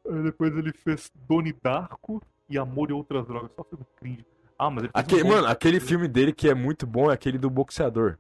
Aí 0.09 0.23
depois 0.23 0.57
ele 0.57 0.73
fez 0.73 1.11
Donnie 1.29 1.55
Darko 1.63 2.23
e 2.49 2.57
Amor 2.57 2.91
e 2.91 2.93
Outras 2.93 3.27
Drogas. 3.27 3.51
Só 3.55 3.65
filme 3.65 3.85
cringe. 3.97 4.27
Ah, 4.59 4.71
mas 4.71 4.85
ele 4.85 4.91
Aquele, 4.95 5.23
um 5.23 5.29
mano, 5.29 5.47
aquele 5.49 5.81
filme 5.81 6.09
dele 6.09 6.33
que 6.33 6.49
é 6.49 6.55
muito 6.55 6.87
bom 6.87 7.11
é 7.11 7.15
aquele 7.15 7.37
do 7.39 7.51
boxeador. 7.51 8.17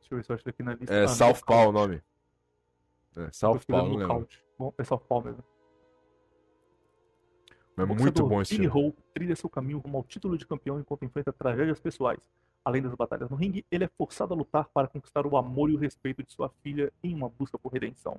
Deixa 0.00 0.14
eu 0.14 0.16
ver 0.18 0.24
se 0.24 0.32
eu 0.32 0.36
acho 0.36 0.48
aqui 0.48 0.62
na 0.62 0.74
lista. 0.74 0.92
É 0.92 1.04
Ah, 1.04 1.08
Southpaw 1.08 1.68
o 1.68 1.72
nome. 1.72 2.02
É, 3.16 3.30
Southpaw, 3.32 3.78
não 3.78 3.96
lembro. 3.96 4.08
Knockout. 4.08 4.45
Bom, 4.58 4.72
é 4.78 4.84
Southpaw 4.84 5.22
mesmo. 5.22 5.44
Mas 7.76 7.90
é 7.90 7.94
muito 7.94 8.26
bom 8.26 8.40
esse. 8.40 8.66
Hope 8.66 9.02
trilha 9.12 9.36
seu 9.36 9.50
caminho 9.50 9.78
rumo 9.78 9.98
ao 9.98 10.04
título 10.04 10.38
de 10.38 10.46
campeão 10.46 10.80
enquanto 10.80 11.04
enfrenta 11.04 11.32
tragédias 11.32 11.78
pessoais. 11.78 12.20
Além 12.64 12.82
das 12.82 12.94
batalhas 12.94 13.30
no 13.30 13.36
ringue, 13.36 13.64
ele 13.70 13.84
é 13.84 13.88
forçado 13.88 14.32
a 14.32 14.36
lutar 14.36 14.68
para 14.72 14.88
conquistar 14.88 15.26
o 15.26 15.36
amor 15.36 15.70
e 15.70 15.74
o 15.74 15.78
respeito 15.78 16.22
de 16.22 16.32
sua 16.32 16.48
filha 16.62 16.92
em 17.04 17.14
uma 17.14 17.28
busca 17.28 17.58
por 17.58 17.72
redenção. 17.72 18.18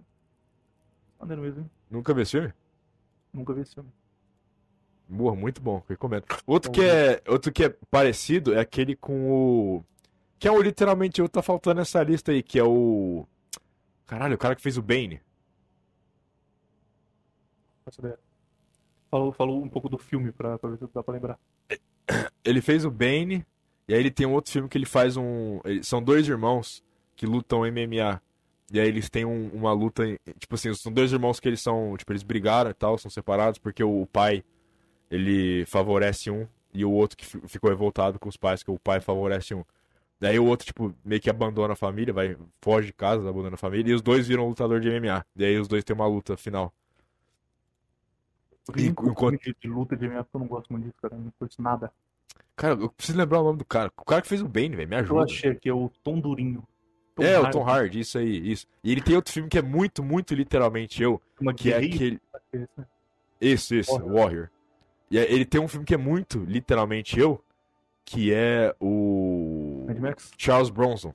Maneiro 1.19 1.41
mesmo, 1.41 1.61
hein? 1.61 1.71
Nunca 1.89 2.13
viu 2.13 2.23
esse 2.23 2.31
filme? 2.31 2.53
Nunca 3.33 3.53
vi 3.53 3.61
esse 3.61 3.73
filme. 3.73 3.91
Boa, 5.09 5.35
muito 5.35 5.61
bom, 5.61 5.83
recomendo. 5.89 6.25
Outro 6.45 6.71
que 6.71 6.81
é, 6.81 7.21
outro 7.27 7.51
que 7.51 7.63
é 7.63 7.69
parecido 7.89 8.53
é 8.53 8.59
aquele 8.59 8.95
com 8.95 9.31
o 9.31 9.83
que 10.37 10.47
é 10.47 10.51
o 10.51 10.61
literalmente 10.61 11.19
eu 11.19 11.27
tá 11.27 11.41
faltando 11.41 11.79
nessa 11.79 12.03
lista 12.03 12.31
aí, 12.31 12.43
que 12.43 12.59
é 12.59 12.63
o 12.63 13.25
Caralho, 14.05 14.35
o 14.35 14.37
cara 14.37 14.55
que 14.55 14.61
fez 14.61 14.77
o 14.77 14.81
Bane. 14.81 15.19
Falou, 19.09 19.31
falou 19.31 19.63
um 19.63 19.69
pouco 19.69 19.87
do 19.89 19.97
filme 19.97 20.31
pra, 20.31 20.57
pra 20.57 20.69
ver 20.69 20.77
se 20.77 20.87
dá 20.93 21.01
pra 21.03 21.13
lembrar. 21.13 21.39
ele 22.43 22.61
fez 22.61 22.83
o 22.85 22.91
Bane, 22.91 23.45
e 23.87 23.93
aí 23.93 23.99
ele 23.99 24.11
tem 24.11 24.25
um 24.27 24.33
outro 24.33 24.51
filme 24.51 24.67
que 24.69 24.77
ele 24.77 24.85
faz 24.85 25.15
um. 25.17 25.59
São 25.81 26.01
dois 26.01 26.27
irmãos 26.27 26.83
que 27.15 27.25
lutam 27.25 27.65
MMA. 27.65 28.21
E 28.71 28.79
aí 28.81 28.87
eles 28.87 29.09
têm 29.09 29.23
um- 29.23 29.49
uma 29.53 29.71
luta. 29.71 30.03
Tipo 30.37 30.55
assim, 30.55 30.73
são 30.73 30.91
dois 30.91 31.11
irmãos 31.13 31.39
que 31.39 31.47
eles 31.47 31.61
são. 31.61 31.95
Tipo, 31.97 32.11
eles 32.11 32.23
brigaram 32.23 32.69
e 32.69 32.73
tal, 32.73 32.97
são 32.97 33.09
separados, 33.09 33.59
porque 33.59 33.83
o 33.83 34.05
pai 34.05 34.43
ele 35.09 35.65
favorece 35.65 36.29
um 36.29 36.47
e 36.73 36.83
o 36.85 36.91
outro 36.91 37.17
que 37.17 37.25
fi- 37.25 37.41
ficou 37.47 37.69
revoltado 37.69 38.19
com 38.19 38.27
os 38.29 38.37
pais, 38.37 38.63
que 38.63 38.71
o 38.71 38.77
pai 38.79 38.99
favorece 38.99 39.53
um. 39.55 39.63
Daí 40.19 40.39
o 40.39 40.45
outro, 40.45 40.65
tipo, 40.65 40.93
meio 41.05 41.21
que 41.21 41.29
abandona 41.29 41.73
a 41.73 41.75
família, 41.75 42.13
vai, 42.13 42.35
foge 42.61 42.87
de 42.87 42.93
casa, 42.93 43.29
abandona 43.29 43.55
a 43.55 43.57
família, 43.57 43.91
e 43.91 43.95
os 43.95 44.01
dois 44.01 44.27
viram 44.27 44.47
lutador 44.47 44.79
de 44.81 44.89
MMA. 44.89 45.25
E 45.35 45.45
aí 45.45 45.57
os 45.59 45.67
dois 45.67 45.83
têm 45.83 45.95
uma 45.95 46.07
luta 46.07 46.35
final. 46.37 46.73
E 48.75 48.87
enquanto... 48.87 49.39
de, 49.39 49.67
luta 49.67 49.95
de 49.95 50.07
MMA, 50.07 50.25
eu 50.33 50.39
não 50.39 50.47
gosto 50.47 50.71
muito 50.71 50.85
disso, 50.85 50.97
cara. 51.01 51.15
eu 51.15 51.19
Não 51.19 51.33
conheço 51.39 51.61
nada. 51.61 51.91
Cara, 52.55 52.73
eu 52.73 52.89
preciso 52.89 53.17
lembrar 53.17 53.39
o 53.41 53.43
nome 53.43 53.59
do 53.59 53.65
cara. 53.65 53.91
O 53.95 54.03
cara 54.03 54.21
que 54.21 54.27
fez 54.27 54.41
o 54.41 54.47
Bane, 54.47 54.75
velho, 54.75 54.89
me 54.89 54.95
Eu 54.95 54.99
ajuda. 54.99 55.23
achei 55.23 55.51
aqui, 55.51 55.69
é 55.69 55.73
o 55.73 55.91
Tom 56.03 56.19
Durinho. 56.19 56.63
Tom 57.15 57.23
É, 57.23 57.39
o 57.39 57.43
Hardy, 57.43 57.51
Tom 57.51 57.63
Hardy, 57.63 57.99
isso 57.99 58.17
aí, 58.17 58.51
isso. 58.51 58.67
E 58.83 58.91
ele 58.91 59.01
tem 59.01 59.15
outro 59.15 59.33
filme 59.33 59.49
que 59.49 59.57
é 59.57 59.61
muito, 59.61 60.03
muito 60.03 60.33
literalmente 60.33 61.01
eu, 61.01 61.21
Uma 61.39 61.53
que 61.53 61.71
é 61.71 61.77
aquele. 61.77 62.19
esse, 62.51 62.69
né? 62.77 62.85
Isso, 63.39 63.75
isso, 63.75 63.91
Warrior. 63.91 64.13
Warrior. 64.15 64.49
E 65.09 65.19
aí 65.19 65.25
ele 65.31 65.45
tem 65.45 65.61
um 65.61 65.67
filme 65.67 65.85
que 65.85 65.93
é 65.93 65.97
muito 65.97 66.39
literalmente 66.39 67.19
eu, 67.19 67.43
que 68.03 68.33
é 68.33 68.75
o. 68.79 69.85
Mad 69.87 69.99
Max. 69.99 70.31
Charles 70.37 70.69
Bronson. 70.69 71.13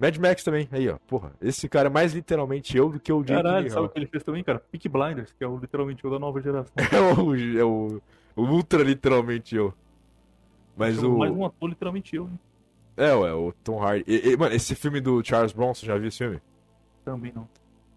Mad 0.00 0.16
Max 0.16 0.42
também, 0.42 0.66
aí 0.72 0.88
ó, 0.88 0.96
porra. 1.06 1.32
Esse 1.42 1.68
cara 1.68 1.88
é 1.88 1.92
mais 1.92 2.14
literalmente 2.14 2.74
eu 2.76 2.88
do 2.88 2.98
que 2.98 3.12
o 3.12 3.22
Jake 3.22 3.42
Caralho, 3.42 3.70
sabe 3.70 3.86
o 3.86 3.88
que 3.90 3.98
ele 3.98 4.06
fez 4.06 4.22
também, 4.24 4.42
cara? 4.42 4.58
Peak 4.72 4.88
Blinders, 4.88 5.32
que 5.36 5.44
é 5.44 5.46
o 5.46 5.58
literalmente 5.58 6.06
o 6.06 6.10
da 6.10 6.18
nova 6.18 6.40
geração. 6.40 6.72
É 6.90 7.00
o, 7.22 7.58
é 7.58 7.64
o, 7.64 8.00
o 8.34 8.42
ultra 8.42 8.82
literalmente 8.82 9.54
eu. 9.54 9.74
Mas 10.76 10.96
Chamou 10.96 11.16
o. 11.16 11.18
Mais 11.18 11.32
um 11.32 11.44
ator, 11.44 11.68
literalmente 11.68 12.16
eu, 12.16 12.24
né? 12.24 12.38
É, 12.96 13.14
ué, 13.14 13.32
o 13.34 13.52
Tom 13.62 13.78
Hardy. 13.82 14.04
E- 14.06 14.30
e, 14.30 14.36
mano, 14.36 14.54
esse 14.54 14.74
filme 14.74 15.00
do 15.00 15.22
Charles 15.22 15.52
Bronson, 15.52 15.84
já 15.86 15.96
viu 15.98 16.08
esse 16.08 16.18
filme? 16.18 16.40
Também 17.04 17.32
não. 17.34 17.46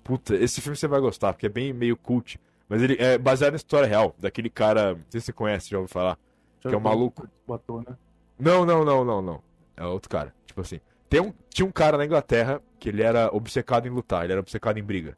Puta, 0.03 0.35
esse 0.35 0.59
filme 0.59 0.75
você 0.75 0.87
vai 0.87 0.99
gostar, 0.99 1.31
porque 1.33 1.45
é 1.45 1.49
bem 1.49 1.71
meio 1.71 1.95
cult. 1.95 2.39
Mas 2.67 2.81
ele 2.81 2.97
é 2.99 3.17
baseado 3.17 3.53
em 3.53 3.55
história 3.55 3.87
real, 3.87 4.13
daquele 4.19 4.49
cara. 4.49 4.95
Não 4.95 5.01
sei 5.09 5.21
se 5.21 5.27
você 5.27 5.33
conhece, 5.33 5.69
já 5.69 5.77
ouviu 5.77 5.87
falar. 5.91 6.17
Já 6.61 6.69
Que 6.69 6.75
é 6.75 6.77
um 6.77 6.81
maluco. 6.81 7.27
Ator, 7.49 7.83
né? 7.87 7.95
Não, 8.39 8.65
não, 8.65 8.83
não, 8.83 9.05
não, 9.05 9.21
não. 9.21 9.41
É 9.77 9.85
outro 9.85 10.09
cara. 10.09 10.33
Tipo 10.45 10.61
assim. 10.61 10.79
Tem 11.13 11.21
um, 11.21 11.31
tinha 11.47 11.63
um 11.63 11.71
cara 11.71 11.95
na 11.95 12.05
Inglaterra 12.05 12.59
que 12.79 12.89
ele 12.89 13.03
era 13.03 13.29
obcecado 13.31 13.87
em 13.87 13.91
lutar, 13.91 14.23
ele 14.23 14.33
era 14.33 14.41
obcecado 14.41 14.79
em 14.79 14.83
briga. 14.83 15.15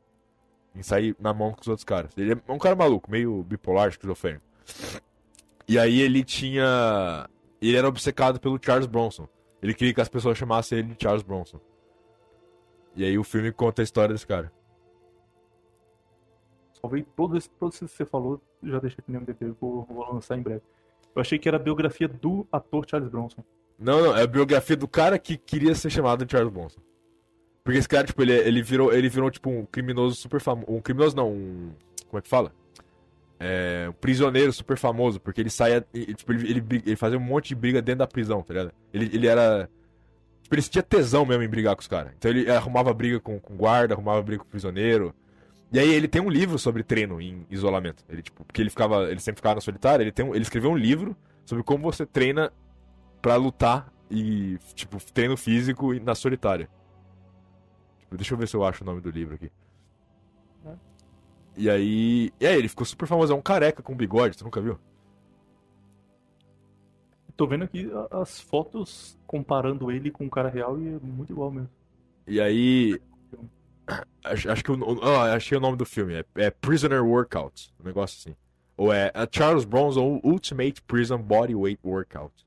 Em 0.75 0.83
sair 0.83 1.15
na 1.17 1.33
mão 1.33 1.53
com 1.53 1.61
os 1.61 1.67
outros 1.69 1.85
caras. 1.85 2.11
Ele 2.17 2.33
é 2.33 2.51
um 2.51 2.57
cara 2.57 2.75
maluco, 2.75 3.09
meio 3.09 3.41
bipolar, 3.43 3.87
esquizofrênico. 3.87 4.43
E 5.65 5.79
aí 5.79 6.01
ele 6.01 6.21
tinha. 6.21 7.29
Ele 7.61 7.77
era 7.77 7.87
obcecado 7.87 8.41
pelo 8.41 8.59
Charles 8.61 8.87
Bronson. 8.87 9.25
Ele 9.61 9.73
queria 9.73 9.93
que 9.93 10.01
as 10.01 10.09
pessoas 10.09 10.37
chamassem 10.37 10.79
ele 10.79 10.95
de 10.95 11.01
Charles 11.01 11.23
Bronson. 11.23 11.61
E 12.93 13.05
aí 13.05 13.17
o 13.17 13.23
filme 13.23 13.53
conta 13.53 13.81
a 13.81 13.85
história 13.85 14.13
desse 14.13 14.27
cara. 14.27 14.51
Salvei 16.73 17.03
todos 17.15 17.37
esses, 17.37 17.51
todos 17.57 17.75
esses 17.77 17.89
que 17.89 17.95
você 17.95 18.05
falou, 18.05 18.41
já 18.61 18.79
deixei 18.79 18.97
aqui 18.99 19.13
no 19.13 19.21
MDP, 19.21 19.55
vou, 19.61 19.85
vou 19.85 20.13
lançar 20.13 20.37
em 20.37 20.41
breve. 20.41 20.61
Eu 21.15 21.21
achei 21.21 21.39
que 21.39 21.47
era 21.47 21.55
a 21.55 21.61
biografia 21.61 22.09
do 22.09 22.45
ator 22.51 22.85
Charles 22.85 23.09
Bronson. 23.09 23.45
Não, 23.77 24.01
não, 24.01 24.17
é 24.17 24.23
a 24.23 24.27
biografia 24.27 24.75
do 24.75 24.87
cara 24.87 25.19
que 25.19 25.37
queria 25.37 25.75
ser 25.75 25.89
chamado 25.89 26.25
de 26.25 26.31
Charles 26.31 26.51
Bronson. 26.51 26.79
Porque 27.63 27.79
esse 27.79 27.89
cara, 27.89 28.05
tipo, 28.05 28.21
ele, 28.21 28.33
ele 28.33 28.61
virou, 28.61 28.93
ele 28.93 29.09
virou, 29.09 29.29
tipo, 29.31 29.49
um 29.49 29.65
criminoso 29.65 30.15
super 30.15 30.39
famoso. 30.39 30.67
Um 30.69 30.79
criminoso 30.79 31.15
não, 31.15 31.31
um. 31.31 31.71
Como 32.07 32.19
é 32.19 32.21
que 32.21 32.29
fala? 32.29 32.53
É, 33.39 33.87
um 33.89 33.93
prisioneiro 33.93 34.53
super 34.53 34.77
famoso, 34.77 35.19
porque 35.19 35.41
ele 35.41 35.49
saía. 35.49 35.85
e, 35.93 36.13
Tipo, 36.13 36.31
ele, 36.31 36.51
ele, 36.51 36.83
ele 36.85 36.95
fazia 36.95 37.17
um 37.17 37.21
monte 37.21 37.49
de 37.49 37.55
briga 37.55 37.81
dentro 37.81 37.99
da 37.99 38.07
prisão, 38.07 38.43
tá 38.43 38.53
ligado? 38.53 38.71
Ele, 38.93 39.09
ele 39.11 39.27
era. 39.27 39.67
Tipo, 40.43 40.55
ele 40.55 40.61
tinha 40.61 40.83
tesão 40.83 41.25
mesmo 41.25 41.41
em 41.41 41.49
brigar 41.49 41.75
com 41.75 41.81
os 41.81 41.87
caras. 41.87 42.13
Então 42.15 42.29
ele 42.29 42.49
arrumava 42.51 42.93
briga 42.93 43.19
com, 43.19 43.39
com 43.39 43.57
guarda, 43.57 43.95
arrumava 43.95 44.21
briga 44.21 44.43
com 44.43 44.49
prisioneiro. 44.49 45.13
E 45.73 45.79
aí 45.79 45.91
ele 45.91 46.07
tem 46.07 46.21
um 46.21 46.29
livro 46.29 46.59
sobre 46.59 46.83
treino 46.83 47.19
em 47.19 47.47
isolamento. 47.49 48.05
Ele, 48.07 48.21
tipo, 48.21 48.45
porque 48.45 48.61
ele 48.61 48.69
ficava. 48.69 49.09
Ele 49.09 49.19
sempre 49.19 49.39
ficava 49.39 49.55
na 49.55 49.61
solitária, 49.61 50.03
ele, 50.03 50.11
tem 50.11 50.23
um, 50.23 50.35
ele 50.35 50.43
escreveu 50.43 50.69
um 50.69 50.77
livro 50.77 51.17
sobre 51.45 51.63
como 51.63 51.83
você 51.83 52.05
treina 52.05 52.53
pra 53.25 53.37
lutar 53.37 53.91
e, 54.07 54.59
tipo, 54.75 55.03
treino 55.11 55.35
físico 55.35 55.95
e 55.95 55.99
na 55.99 56.13
solitária. 56.13 56.69
Tipo, 58.01 58.15
deixa 58.17 58.35
eu 58.35 58.37
ver 58.37 58.47
se 58.47 58.55
eu 58.55 58.63
acho 58.63 58.83
o 58.83 58.85
nome 58.85 59.01
do 59.01 59.09
livro 59.09 59.33
aqui. 59.33 59.51
É. 60.63 60.73
E 61.57 61.67
aí. 61.67 62.31
E 62.39 62.45
aí, 62.45 62.55
ele 62.55 62.67
ficou 62.67 62.85
super 62.85 63.07
famoso. 63.07 63.33
É 63.33 63.35
um 63.35 63.41
careca 63.41 63.81
com 63.81 63.95
bigode, 63.95 64.37
tu 64.37 64.43
nunca 64.43 64.61
viu? 64.61 64.77
Tô 67.35 67.47
vendo 67.47 67.63
aqui 67.63 67.89
as 68.11 68.39
fotos 68.39 69.17
comparando 69.25 69.91
ele 69.91 70.11
com 70.11 70.27
o 70.27 70.29
cara 70.29 70.49
real 70.49 70.79
e 70.79 70.87
é 70.87 70.99
muito 70.99 71.33
igual 71.33 71.49
mesmo. 71.49 71.69
E 72.27 72.39
aí. 72.39 72.99
Acho, 74.23 74.51
acho 74.51 74.63
que 74.63 74.71
o, 74.71 74.75
o- 74.79 75.03
ah, 75.03 75.33
achei 75.33 75.55
o 75.57 75.61
nome 75.61 75.77
do 75.77 75.85
filme. 75.85 76.13
É, 76.15 76.25
é 76.35 76.49
Prisoner 76.51 77.03
Workout. 77.03 77.71
Um 77.79 77.83
negócio 77.85 78.19
assim. 78.19 78.35
Ou 78.77 78.91
é, 78.93 79.11
é 79.13 79.27
Charles 79.31 79.65
Bronson 79.65 80.19
Ultimate 80.23 80.81
Prison 80.83 81.19
Bodyweight 81.21 81.79
Workout. 81.83 82.44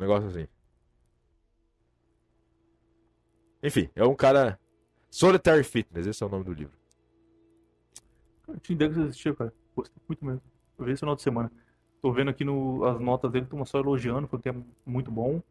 Um 0.00 0.02
negócio 0.02 0.28
assim. 0.30 0.48
Enfim, 3.62 3.90
é 3.94 4.02
um 4.02 4.14
cara. 4.14 4.58
Solitary 5.10 5.62
Fitness, 5.62 6.06
esse 6.06 6.22
é 6.22 6.26
o 6.26 6.30
nome 6.30 6.44
do 6.44 6.54
livro. 6.54 6.72
Eu 8.48 8.58
tinha 8.60 8.74
ideia 8.74 8.90
que 8.90 8.96
isso 8.96 9.06
existia, 9.06 9.34
cara. 9.34 9.52
Gostei 9.76 10.02
muito 10.08 10.24
mesmo. 10.24 10.42
Eu 10.78 10.84
vi 10.86 10.92
esse 10.92 11.00
final 11.00 11.14
de 11.14 11.20
semana. 11.20 11.52
Tô 12.00 12.12
vendo 12.12 12.30
aqui 12.30 12.44
no, 12.44 12.82
as 12.84 12.98
notas 12.98 13.30
dele, 13.30 13.44
estão 13.44 13.62
só 13.66 13.78
elogiando, 13.78 14.26
porque 14.26 14.48
é 14.48 14.54
muito 14.86 15.10
bom. 15.10 15.42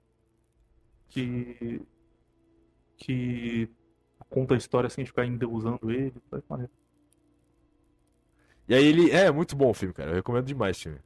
Que. 1.09 1.81
Que 2.97 3.69
conta 4.29 4.55
a 4.55 4.57
história 4.57 4.89
sem 4.89 5.05
ficar 5.05 5.27
endeusando 5.27 5.91
ele. 5.91 6.15
Tá 6.31 6.41
maneiro. 6.49 6.71
E 8.67 8.73
aí 8.73 8.83
ele. 8.83 9.11
É, 9.11 9.29
muito 9.29 9.55
bom 9.55 9.69
o 9.69 9.73
filme, 9.75 9.93
cara. 9.93 10.09
Eu 10.09 10.15
recomendo 10.15 10.45
demais 10.45 10.75
esse 10.75 10.85
filme. 10.85 10.99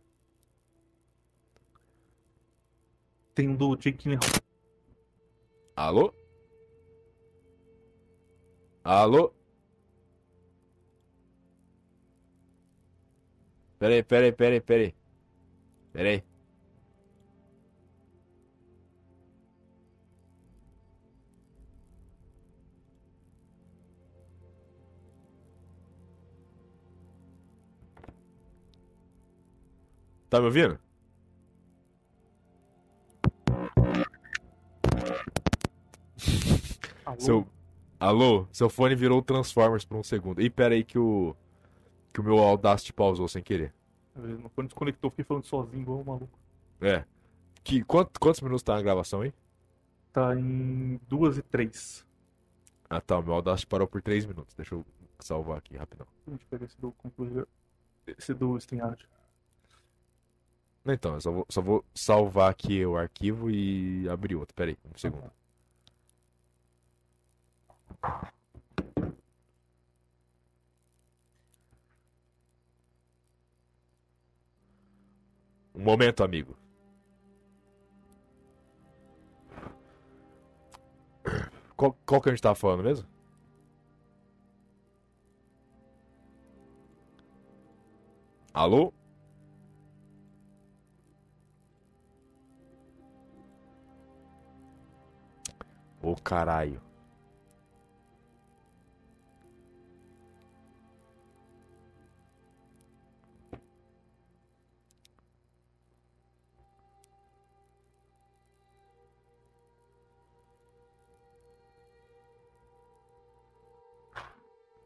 Tem 3.36 3.50
um 3.50 3.56
do 3.56 3.76
Jake 3.76 3.98
Gyllenhaal. 4.04 4.30
Alô? 5.76 6.14
Alô? 8.84 9.34
Peraí, 13.80 14.04
peraí, 14.04 14.32
peraí, 14.32 14.62
peraí. 14.62 14.96
Peraí. 15.92 16.24
Tá 30.30 30.40
me 30.40 30.46
ouvindo? 30.48 30.80
Alô? 37.06 37.20
Seu. 37.20 37.48
Alô? 38.00 38.48
Seu 38.52 38.70
fone 38.70 38.96
virou 38.96 39.22
Transformers 39.22 39.86
por 39.86 39.98
um 39.98 40.04
segundo. 40.04 40.42
Ih, 40.42 40.50
pera 40.50 40.74
aí 40.76 40.84
que 40.84 40.98
o. 40.98 41.36
Que 42.12 42.20
o 42.20 42.24
meu 42.24 42.38
Audacity 42.40 42.94
pausou 42.94 43.28
sem 43.28 43.42
querer. 43.42 43.74
Meu 44.16 44.50
fone 44.50 44.68
desconectou, 44.68 45.10
fiquei 45.10 45.26
falando 45.26 45.46
sozinho, 45.46 45.82
igual 45.82 46.00
um 46.00 46.04
maluco. 46.04 46.40
É. 46.80 47.04
Que, 47.64 47.84
quant- 47.84 48.16
quantos 48.20 48.42
minutos 48.42 48.62
tá 48.62 48.76
na 48.76 48.82
gravação 48.82 49.22
aí? 49.22 49.34
Tá 50.12 50.36
em 50.36 51.00
2 51.08 51.40
e 51.40 51.42
3. 51.42 52.06
Ah 52.90 53.02
tá, 53.02 53.18
o 53.18 53.24
meu 53.24 53.34
Audacity 53.34 53.66
parou 53.66 53.88
por 53.88 54.02
3 54.02 54.26
minutos. 54.26 54.54
Deixa 54.54 54.76
eu 54.76 54.86
salvar 55.20 55.58
aqui 55.58 55.76
rapidão. 55.76 56.06
A 56.28 56.32
gente 56.32 56.46
pega 56.46 56.66
esse 56.66 56.80
do 56.80 56.92
Concluir. 56.92 57.48
Esse 58.06 58.34
do 58.34 58.56
StreamYard. 58.58 59.08
Não, 60.86 60.94
Então, 60.94 61.14
eu 61.16 61.22
só 61.22 61.32
vou, 61.32 61.46
só 61.50 61.62
vou 61.62 61.84
salvar 61.96 62.52
aqui 62.52 62.86
o 62.86 62.96
arquivo 62.98 63.50
e 63.50 64.08
abrir 64.10 64.36
outro. 64.36 64.54
Pera 64.54 64.70
aí, 64.72 64.78
um 64.86 64.98
segundo. 64.98 65.32
Um 75.76 75.84
momento, 75.84 76.24
amigo. 76.24 76.56
Qual, 81.76 81.98
qual 82.06 82.22
que 82.22 82.30
a 82.30 82.32
gente 82.32 82.42
tava 82.42 82.56
falando 82.56 82.84
mesmo? 82.84 83.08
Alô? 88.54 88.94
Ô 96.02 96.16
caralho. 96.16 96.93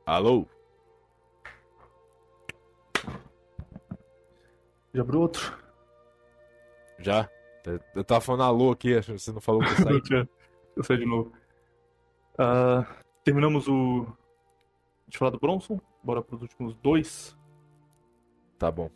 Alô? 0.08 0.48
Já 4.94 5.02
abriu 5.02 5.20
outro? 5.20 5.54
Já? 7.00 7.30
Eu 7.94 8.06
tava 8.06 8.22
falando 8.22 8.44
alô 8.44 8.72
aqui, 8.72 8.96
acho 8.96 9.12
que 9.12 9.20
você 9.20 9.34
não 9.34 9.42
falou 9.42 9.62
que 9.62 9.68
eu 9.68 9.76
saí. 9.76 10.00
Deixa 10.08 10.30
eu 10.78 10.84
sair 10.86 11.00
de 11.00 11.06
novo. 11.06 11.34
Ah, 12.38 12.88
terminamos 13.26 13.68
o. 13.68 14.08
De 15.10 15.18
falar 15.18 15.32
do 15.32 15.40
Bronson. 15.42 15.78
Bora 16.02 16.22
pros 16.22 16.42
últimos 16.42 16.74
dois. 16.78 17.38
Tá 18.58 18.72
bom. 18.72 18.90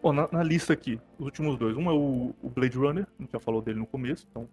Bom, 0.00 0.12
na, 0.12 0.28
na 0.30 0.44
lista 0.44 0.72
aqui, 0.72 1.00
os 1.18 1.24
últimos 1.24 1.58
dois. 1.58 1.76
Um 1.76 1.90
é 1.90 1.92
o, 1.92 2.32
o 2.40 2.48
Blade 2.48 2.78
Runner, 2.78 3.08
a 3.18 3.22
gente 3.22 3.32
já 3.32 3.40
falou 3.40 3.60
dele 3.60 3.80
no 3.80 3.88
começo, 3.88 4.24
então 4.30 4.48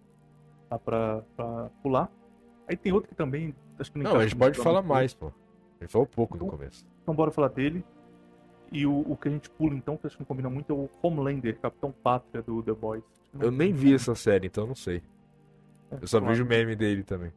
dá 0.68 0.80
pra, 0.80 1.22
pra 1.36 1.70
pular. 1.80 2.10
Aí 2.66 2.76
tem 2.76 2.92
outro 2.92 3.08
que 3.08 3.14
também. 3.14 3.54
Acho 3.78 3.92
que 3.92 3.98
Não, 3.98 4.16
a 4.16 4.22
gente 4.24 4.36
pode 4.36 4.58
falar 4.58 4.82
mais, 4.82 5.14
pô. 5.14 5.26
A 5.80 5.84
gente 5.84 5.90
falou 5.92 6.06
pouco 6.06 6.36
no 6.36 6.44
Então- 6.46 6.58
começo. 6.58 6.84
Então 7.02 7.14
bora 7.14 7.30
falar 7.30 7.48
dele. 7.48 7.84
E 8.70 8.84
o, 8.86 9.00
o 9.10 9.16
que 9.16 9.28
a 9.28 9.30
gente 9.30 9.48
pula 9.48 9.74
então, 9.74 9.96
que 9.96 10.06
acho 10.06 10.16
que 10.16 10.22
não 10.22 10.26
combina 10.26 10.50
muito, 10.50 10.70
é 10.72 10.74
o 10.76 10.90
Homelander, 11.02 11.58
Capitão 11.58 11.90
Pátria 11.90 12.42
do 12.42 12.62
The 12.62 12.72
Boys. 12.74 13.02
Eu 13.40 13.50
nem 13.50 13.72
vi 13.72 13.94
essa 13.94 14.14
série, 14.14 14.46
então 14.48 14.66
não 14.66 14.74
sei. 14.74 15.02
Eu 15.90 16.06
só 16.06 16.18
Vamos 16.20 16.34
vejo 16.36 16.44
o 16.44 16.48
meme 16.48 16.76
dele 16.76 17.02
também. 17.02 17.32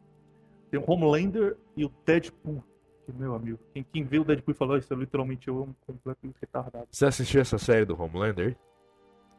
Tem 0.70 0.80
o 0.80 0.84
Homelander 0.92 1.56
e 1.78 1.86
o 1.86 1.92
Deadpool. 2.06 2.62
Que, 3.06 3.14
meu 3.14 3.34
amigo, 3.34 3.58
quem, 3.74 3.84
quem 3.84 4.04
vê 4.04 4.20
o 4.20 4.24
Deadpool 4.26 4.52
e 4.54 4.58
fala, 4.58 4.76
"Ah, 4.76 4.78
isso 4.80 4.94
é 4.94 4.98
literalmente 4.98 5.48
eu, 5.48 5.58
é 5.60 5.62
um 5.62 5.74
completamente 5.88 6.36
retardado. 6.42 6.88
Você 6.92 7.06
assistiu 7.06 7.40
essa 7.42 7.58
série 7.58 7.86
do 7.86 8.00
Homelander? 8.02 8.58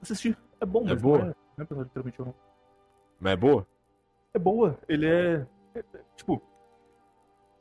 Assistir 0.01 0.37
é 0.61 0.65
bom, 0.67 0.83
É 0.87 0.93
mas 0.95 1.03
boa? 1.03 1.19
não 1.19 1.27
é, 1.29 1.35
não 1.69 1.81
é 1.81 1.83
literalmente 1.85 2.19
eu 2.19 2.27
não. 2.27 2.35
Mas 3.21 3.33
é 3.35 3.37
boa? 3.37 3.67
É 4.35 4.39
boa, 4.39 4.79
ele 4.89 5.07
é, 5.07 5.47
é- 5.75 5.79
é, 5.79 6.01
Tipo, 6.17 6.43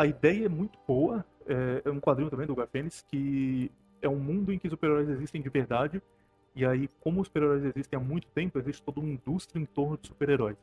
a 0.01 0.05
ideia 0.05 0.45
é 0.45 0.49
muito 0.49 0.79
boa. 0.87 1.23
É, 1.45 1.83
é 1.85 1.91
um 1.91 1.99
quadrinho 1.99 2.29
também 2.29 2.47
do 2.47 2.55
Garfênis 2.55 3.03
que 3.07 3.71
é 4.01 4.09
um 4.09 4.19
mundo 4.19 4.51
em 4.51 4.57
que 4.57 4.67
os 4.67 4.71
super-heróis 4.71 5.09
existem 5.09 5.41
de 5.41 5.49
verdade. 5.49 6.01
E 6.55 6.65
aí, 6.65 6.89
como 6.99 7.21
os 7.21 7.27
super-heróis 7.27 7.63
existem 7.63 7.97
há 7.97 8.01
muito 8.01 8.27
tempo, 8.29 8.57
existe 8.57 8.81
toda 8.83 8.99
uma 8.99 9.09
indústria 9.09 9.61
em 9.61 9.65
torno 9.65 9.97
de 9.97 10.07
super-heróis. 10.07 10.57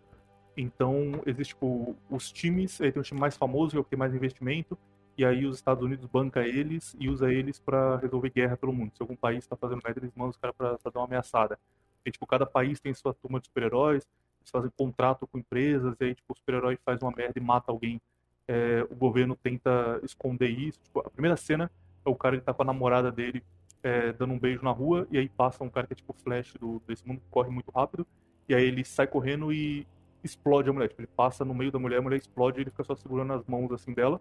Então, 0.56 1.22
existe 1.24 1.54
tipo, 1.54 1.96
os 2.10 2.32
times, 2.32 2.80
aí 2.80 2.90
tem 2.90 3.00
um 3.00 3.04
time 3.04 3.20
mais 3.20 3.36
famoso, 3.36 3.70
que 3.70 3.76
é 3.76 3.80
o 3.80 3.84
que 3.84 3.90
tem 3.90 3.98
mais 3.98 4.12
investimento, 4.12 4.76
e 5.16 5.24
aí 5.24 5.46
os 5.46 5.56
Estados 5.56 5.84
Unidos 5.84 6.04
banca 6.06 6.46
eles 6.46 6.96
e 6.98 7.08
usa 7.08 7.32
eles 7.32 7.58
pra 7.60 7.96
resolver 7.96 8.30
guerra 8.30 8.56
pelo 8.56 8.72
mundo. 8.72 8.92
Se 8.94 9.02
algum 9.02 9.16
país 9.16 9.46
tá 9.46 9.56
fazendo 9.56 9.80
merda, 9.84 10.00
eles 10.00 10.12
mandam 10.14 10.30
os 10.30 10.36
caras 10.36 10.56
pra 10.56 10.76
dar 10.92 11.00
uma 11.00 11.06
ameaçada. 11.06 11.58
E, 12.04 12.10
tipo, 12.10 12.26
cada 12.26 12.44
país 12.44 12.80
tem 12.80 12.92
sua 12.92 13.14
turma 13.14 13.40
de 13.40 13.46
super-heróis, 13.46 14.06
eles 14.40 14.50
fazem 14.50 14.70
contrato 14.76 15.26
com 15.28 15.38
empresas, 15.38 15.94
e 16.00 16.04
aí, 16.04 16.14
tipo, 16.14 16.32
o 16.32 16.36
super-herói 16.36 16.76
faz 16.84 17.00
uma 17.00 17.12
merda 17.12 17.38
e 17.38 17.42
mata 17.42 17.70
alguém. 17.70 18.00
É, 18.48 18.82
o 18.90 18.96
governo 18.96 19.36
tenta 19.36 20.00
esconder 20.02 20.48
isso. 20.48 20.80
Tipo, 20.82 21.00
a 21.00 21.10
primeira 21.10 21.36
cena 21.36 21.70
é 22.04 22.08
o 22.08 22.16
cara 22.16 22.38
que 22.38 22.42
tá 22.42 22.52
com 22.52 22.62
a 22.62 22.64
namorada 22.64 23.12
dele 23.12 23.44
é, 23.82 24.12
dando 24.12 24.32
um 24.32 24.38
beijo 24.38 24.64
na 24.64 24.70
rua, 24.70 25.06
e 25.10 25.18
aí 25.18 25.28
passa 25.28 25.62
um 25.62 25.70
cara 25.70 25.86
que 25.86 25.92
é 25.92 25.96
tipo 25.96 26.12
Flash 26.12 26.54
do, 26.54 26.82
desse 26.86 27.06
mundo, 27.06 27.20
que 27.20 27.28
corre 27.30 27.50
muito 27.50 27.70
rápido, 27.70 28.06
e 28.48 28.54
aí 28.54 28.64
ele 28.64 28.84
sai 28.84 29.06
correndo 29.06 29.52
e 29.52 29.86
explode 30.24 30.68
a 30.68 30.72
mulher. 30.72 30.88
Tipo, 30.88 31.02
ele 31.02 31.10
passa 31.14 31.44
no 31.44 31.54
meio 31.54 31.70
da 31.70 31.78
mulher, 31.78 31.98
a 31.98 32.02
mulher 32.02 32.18
explode 32.18 32.58
e 32.58 32.62
ele 32.62 32.70
fica 32.70 32.84
só 32.84 32.94
segurando 32.94 33.32
as 33.34 33.44
mãos 33.46 33.70
assim 33.72 33.92
dela. 33.92 34.20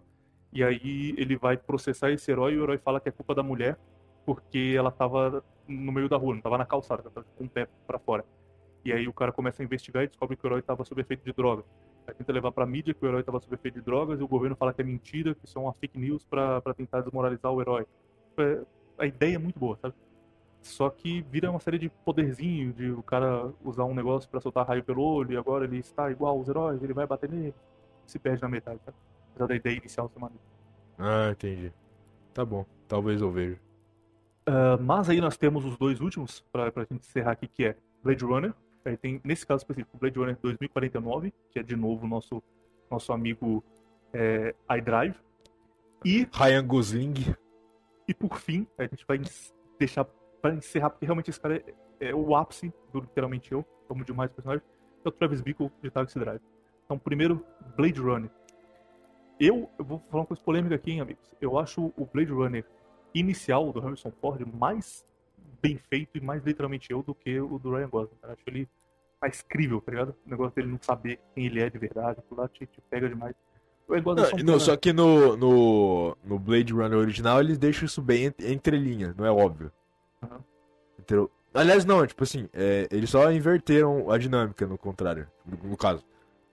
E 0.52 0.62
aí 0.62 1.14
ele 1.18 1.36
vai 1.36 1.56
processar 1.56 2.10
esse 2.10 2.30
herói 2.30 2.54
e 2.54 2.58
o 2.58 2.62
herói 2.62 2.78
fala 2.78 3.00
que 3.00 3.08
é 3.08 3.12
culpa 3.12 3.34
da 3.34 3.42
mulher 3.42 3.76
porque 4.24 4.74
ela 4.76 4.90
tava 4.90 5.42
no 5.66 5.90
meio 5.90 6.06
da 6.06 6.18
rua, 6.18 6.34
não 6.34 6.42
tava 6.42 6.58
na 6.58 6.66
calçada, 6.66 7.00
ela 7.00 7.10
tava 7.10 7.26
com 7.36 7.44
o 7.44 7.48
pé 7.48 7.66
pra 7.86 7.98
fora. 7.98 8.24
E 8.84 8.92
aí 8.92 9.08
o 9.08 9.12
cara 9.12 9.32
começa 9.32 9.62
a 9.62 9.64
investigar 9.64 10.04
e 10.04 10.06
descobre 10.06 10.36
que 10.36 10.46
o 10.46 10.48
herói 10.48 10.60
tava 10.60 10.84
sob 10.84 11.00
efeito 11.00 11.24
de 11.24 11.32
droga. 11.32 11.64
Aí 12.08 12.14
tenta 12.14 12.32
levar 12.32 12.50
pra 12.52 12.64
mídia 12.64 12.94
que 12.94 13.04
o 13.04 13.08
herói 13.08 13.22
tava 13.22 13.38
sob 13.38 13.54
efeito 13.54 13.74
de 13.74 13.82
drogas 13.82 14.18
e 14.18 14.22
o 14.22 14.28
governo 14.28 14.56
fala 14.56 14.72
que 14.72 14.80
é 14.80 14.84
mentira, 14.84 15.34
que 15.34 15.44
isso 15.44 15.58
é 15.58 15.60
uma 15.60 15.74
fake 15.74 15.98
news 15.98 16.24
pra 16.24 16.58
pra 16.62 16.72
tentar 16.72 17.02
desmoralizar 17.02 17.52
o 17.52 17.60
herói. 17.60 17.86
É, 18.38 18.62
a 18.96 19.04
ideia 19.04 19.34
é 19.34 19.38
muito 19.38 19.58
boa, 19.60 19.76
sabe? 19.76 19.94
Só 20.62 20.88
que 20.88 21.20
vira 21.30 21.50
uma 21.50 21.60
série 21.60 21.78
de 21.78 21.90
poderzinho, 21.90 22.72
de 22.72 22.90
o 22.90 23.02
cara 23.02 23.52
usar 23.62 23.84
um 23.84 23.94
negócio 23.94 24.28
pra 24.30 24.40
soltar 24.40 24.66
raio 24.66 24.82
pelo 24.82 25.02
olho 25.02 25.32
e 25.32 25.36
agora 25.36 25.66
ele 25.66 25.78
está 25.78 26.10
igual 26.10 26.38
aos 26.38 26.48
heróis, 26.48 26.82
ele 26.82 26.94
vai 26.94 27.06
bater 27.06 27.30
nele. 27.30 27.54
Se 28.06 28.18
perde 28.18 28.40
na 28.40 28.48
metade, 28.48 28.80
sabe? 28.82 28.96
Apesar 29.30 29.46
da 29.46 29.54
ideia 29.54 29.76
inicial 29.76 30.08
ser 30.08 30.18
maneira. 30.18 30.42
Ah, 30.98 31.30
entendi. 31.30 31.70
Tá 32.32 32.42
bom. 32.42 32.64
Talvez 32.88 33.20
eu 33.20 33.30
veja. 33.30 33.60
Ah, 34.46 34.78
mas 34.80 35.10
aí 35.10 35.20
nós 35.20 35.36
temos 35.36 35.62
os 35.66 35.76
dois 35.76 36.00
últimos, 36.00 36.40
pra, 36.50 36.72
pra 36.72 36.84
gente 36.84 37.06
encerrar 37.06 37.32
aqui, 37.32 37.46
que 37.46 37.66
é 37.66 37.76
Blade 38.02 38.24
Runner. 38.24 38.54
Aí 38.84 38.96
tem, 38.96 39.20
nesse 39.24 39.46
caso 39.46 39.62
específico, 39.62 39.98
Blade 39.98 40.18
Runner 40.18 40.36
2049, 40.40 41.32
que 41.50 41.58
é 41.58 41.62
de 41.62 41.76
novo 41.76 42.06
o 42.06 42.08
nosso, 42.08 42.42
nosso 42.90 43.12
amigo 43.12 43.62
é, 44.12 44.54
iDrive. 44.70 45.14
E, 46.04 46.28
Ryan 46.32 46.66
Gosling. 46.66 47.14
e 48.06 48.14
por 48.14 48.38
fim, 48.38 48.66
a 48.78 48.84
gente 48.84 49.04
vai 49.06 49.20
deixar 49.78 50.04
pra 50.40 50.54
encerrar, 50.54 50.90
porque 50.90 51.04
realmente 51.04 51.30
esse 51.30 51.40
cara 51.40 51.56
é, 51.56 52.08
é 52.08 52.14
o 52.14 52.34
ápice 52.36 52.72
do 52.92 53.00
literalmente 53.00 53.52
eu, 53.52 53.64
amo 53.90 54.04
demais 54.04 54.30
que 54.30 54.40
é 54.48 55.08
o 55.08 55.10
Travis 55.10 55.40
Bickle 55.40 55.70
de 55.82 55.90
Taxi 55.90 56.18
Drive. 56.18 56.40
Então, 56.84 56.98
primeiro, 56.98 57.44
Blade 57.76 58.00
Runner. 58.00 58.30
Eu, 59.38 59.70
eu 59.78 59.84
vou 59.84 59.98
falar 60.10 60.22
uma 60.22 60.26
coisa 60.26 60.42
polêmica 60.42 60.74
aqui, 60.74 60.92
hein, 60.92 61.00
amigos. 61.00 61.30
Eu 61.40 61.58
acho 61.58 61.92
o 61.96 62.06
Blade 62.12 62.32
Runner 62.32 62.64
inicial 63.14 63.72
do 63.72 63.80
Harrison 63.80 64.10
Ford 64.20 64.40
mais 64.54 65.04
bem 65.60 65.78
feito 65.90 66.16
e 66.16 66.20
mais 66.20 66.44
literalmente 66.44 66.90
eu 66.90 67.02
do 67.02 67.14
que 67.14 67.40
o 67.40 67.58
do 67.58 67.74
Ryan 67.74 67.88
Gosling. 67.88 68.16
cara. 68.20 68.34
Acho 68.34 68.42
ele 68.46 68.68
mais 69.20 69.42
crível, 69.42 69.80
tá 69.80 69.90
ligado? 69.90 70.14
O 70.26 70.30
negócio 70.30 70.54
dele 70.54 70.68
não 70.68 70.78
saber 70.80 71.18
quem 71.34 71.46
ele 71.46 71.60
é 71.60 71.68
de 71.68 71.78
verdade, 71.78 72.20
aquilo 72.20 72.40
lá 72.40 72.48
te, 72.48 72.66
te 72.66 72.80
pega 72.88 73.08
demais. 73.08 73.34
É 73.90 74.02
só 74.02 74.14
Não, 74.36 74.44
cara- 74.46 74.58
só 74.60 74.76
que 74.76 74.92
no, 74.92 75.36
no, 75.36 76.16
no 76.22 76.38
Blade 76.38 76.72
Runner 76.72 76.98
original 76.98 77.40
eles 77.40 77.56
deixam 77.58 77.86
isso 77.86 78.02
bem 78.02 78.24
entre, 78.26 78.52
entre 78.52 78.76
linhas, 78.78 79.16
não 79.16 79.24
é 79.24 79.30
óbvio. 79.30 79.72
Entendeu? 80.98 81.30
Aliás, 81.54 81.84
não, 81.84 82.06
tipo 82.06 82.22
assim, 82.22 82.48
é, 82.52 82.86
eles 82.90 83.08
só 83.10 83.32
inverteram 83.32 84.10
a 84.10 84.18
dinâmica 84.18 84.66
no 84.66 84.76
contrário, 84.76 85.26
no, 85.44 85.70
no 85.70 85.76
caso. 85.76 86.04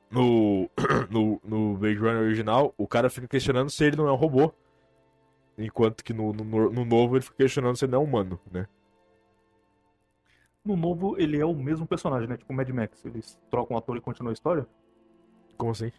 No, 0.10 0.69
no, 1.11 1.41
no 1.44 1.77
Blade 1.77 1.98
Runner 1.98 2.22
original, 2.23 2.73
o 2.77 2.88
cara 2.88 3.10
fica 3.10 3.27
questionando 3.27 3.69
se 3.69 3.84
ele 3.84 3.98
não 3.98 4.07
é 4.07 4.11
um 4.11 4.15
robô. 4.15 4.53
Enquanto 5.57 6.03
que 6.03 6.14
no, 6.14 6.34
no, 6.34 6.72
no 6.72 6.86
novo 6.86 7.15
ele 7.15 7.23
fica 7.23 7.38
questionando 7.38 7.76
se 7.77 7.86
ele 7.86 7.91
não 7.91 8.02
é 8.02 8.03
humano, 8.03 8.40
né? 8.52 8.68
No 10.65 10.75
novo, 10.75 11.15
ele 11.19 11.39
é 11.39 11.45
o 11.45 11.53
mesmo 11.53 11.85
personagem, 11.85 12.27
né? 12.27 12.37
Tipo 12.37 12.51
o 12.51 12.55
Mad 12.55 12.67
Max. 12.69 13.05
Eles 13.05 13.37
trocam 13.51 13.75
o 13.75 13.77
ator 13.79 13.95
e 13.97 14.01
continuam 14.01 14.31
a 14.31 14.33
história. 14.33 14.65
Como 15.57 15.71
assim? 15.71 15.91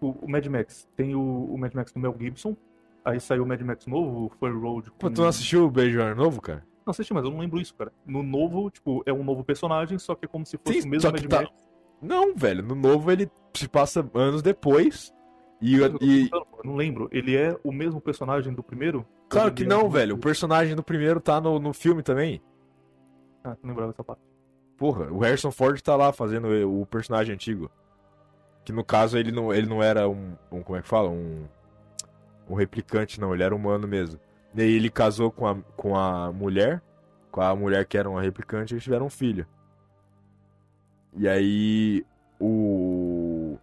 O, 0.00 0.10
o 0.22 0.30
Mad 0.30 0.46
Max 0.46 0.88
tem 0.96 1.14
o, 1.14 1.20
o 1.20 1.58
Mad 1.58 1.74
Max 1.74 1.92
do 1.92 2.00
Mel 2.00 2.14
Gibson. 2.18 2.56
Aí 3.04 3.20
saiu 3.20 3.42
o 3.42 3.46
Mad 3.46 3.60
Max 3.62 3.86
novo, 3.86 4.26
o 4.26 4.28
Fury 4.38 4.52
Road. 4.58 4.90
Pô, 4.92 5.08
com- 5.08 5.12
tu 5.14 5.20
não 5.22 5.28
assistiu 5.28 5.64
o 5.64 5.68
Runner 5.68 6.16
novo, 6.16 6.40
cara? 6.40 6.64
Não 6.86 6.90
assisti, 6.90 7.12
mas 7.12 7.24
eu 7.24 7.30
não 7.30 7.38
lembro 7.38 7.60
isso, 7.60 7.74
cara. 7.74 7.92
No 8.06 8.22
novo, 8.22 8.70
tipo, 8.70 9.02
é 9.04 9.12
um 9.12 9.22
novo 9.22 9.44
personagem, 9.44 9.98
só 9.98 10.14
que 10.14 10.24
é 10.24 10.28
como 10.28 10.46
se 10.46 10.56
fosse 10.56 10.80
Sim, 10.82 10.88
o 10.88 10.90
mesmo 10.90 11.10
Mad 11.12 11.24
tá- 11.26 11.42
Max. 11.42 11.68
Não, 12.00 12.34
velho, 12.34 12.62
no 12.62 12.74
novo 12.74 13.10
ele 13.10 13.30
se 13.54 13.68
passa 13.68 14.08
anos 14.14 14.40
depois. 14.40 15.12
E, 15.60 15.76
e, 16.00 16.28
pô, 16.30 16.46
não 16.64 16.76
lembro. 16.76 17.08
Ele 17.10 17.36
é 17.36 17.58
o 17.64 17.72
mesmo 17.72 18.00
personagem 18.00 18.54
do 18.54 18.62
primeiro? 18.62 19.04
Claro 19.28 19.52
que 19.52 19.64
é 19.64 19.66
não, 19.66 19.86
um- 19.86 19.90
velho. 19.90 20.14
O 20.14 20.18
personagem 20.18 20.74
do 20.76 20.82
primeiro 20.82 21.20
tá 21.20 21.40
no, 21.40 21.58
no 21.58 21.72
filme 21.74 22.02
também. 22.02 22.40
Ah, 23.44 23.56
não 23.62 23.70
lembrava 23.70 23.92
dessa 23.92 24.04
parte. 24.04 24.22
Porra, 24.76 25.10
o 25.10 25.18
Harrison 25.18 25.50
Ford 25.50 25.80
tá 25.80 25.96
lá 25.96 26.12
fazendo 26.12 26.48
o 26.70 26.86
personagem 26.86 27.34
antigo. 27.34 27.70
Que 28.64 28.72
no 28.72 28.84
caso 28.84 29.18
ele 29.18 29.32
não, 29.32 29.52
ele 29.52 29.66
não 29.66 29.82
era 29.82 30.08
um, 30.08 30.36
um. 30.52 30.62
Como 30.62 30.78
é 30.78 30.82
que 30.82 30.88
fala? 30.88 31.08
Um. 31.08 31.46
Um 32.48 32.54
replicante, 32.54 33.20
não. 33.20 33.34
Ele 33.34 33.42
era 33.42 33.54
humano 33.54 33.88
mesmo. 33.88 34.20
E 34.54 34.62
aí 34.62 34.72
ele 34.72 34.88
casou 34.90 35.30
com 35.30 35.46
a, 35.46 35.56
com 35.76 35.96
a 35.96 36.32
mulher. 36.32 36.80
Com 37.30 37.40
a 37.40 37.54
mulher 37.56 37.84
que 37.86 37.98
era 37.98 38.08
uma 38.08 38.22
replicante 38.22 38.72
e 38.72 38.74
eles 38.74 38.84
tiveram 38.84 39.06
um 39.06 39.10
filho. 39.10 39.46
E 41.16 41.28
aí. 41.28 42.04
O. 42.38 43.58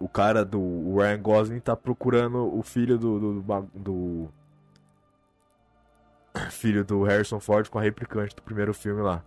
O 0.00 0.08
cara 0.08 0.44
do 0.44 0.60
o 0.60 0.98
Ryan 0.98 1.20
Gosling 1.20 1.60
tá 1.60 1.74
procurando 1.74 2.56
o 2.56 2.62
filho 2.62 2.98
do. 2.98 3.18
do, 3.18 3.42
do, 3.42 3.70
do 3.74 4.28
filho 6.50 6.84
do 6.84 7.02
Harrison 7.02 7.40
Ford 7.40 7.68
com 7.68 7.78
a 7.78 7.82
replicante 7.82 8.34
do 8.34 8.42
primeiro 8.42 8.72
filme 8.74 9.02
lá. 9.02 9.22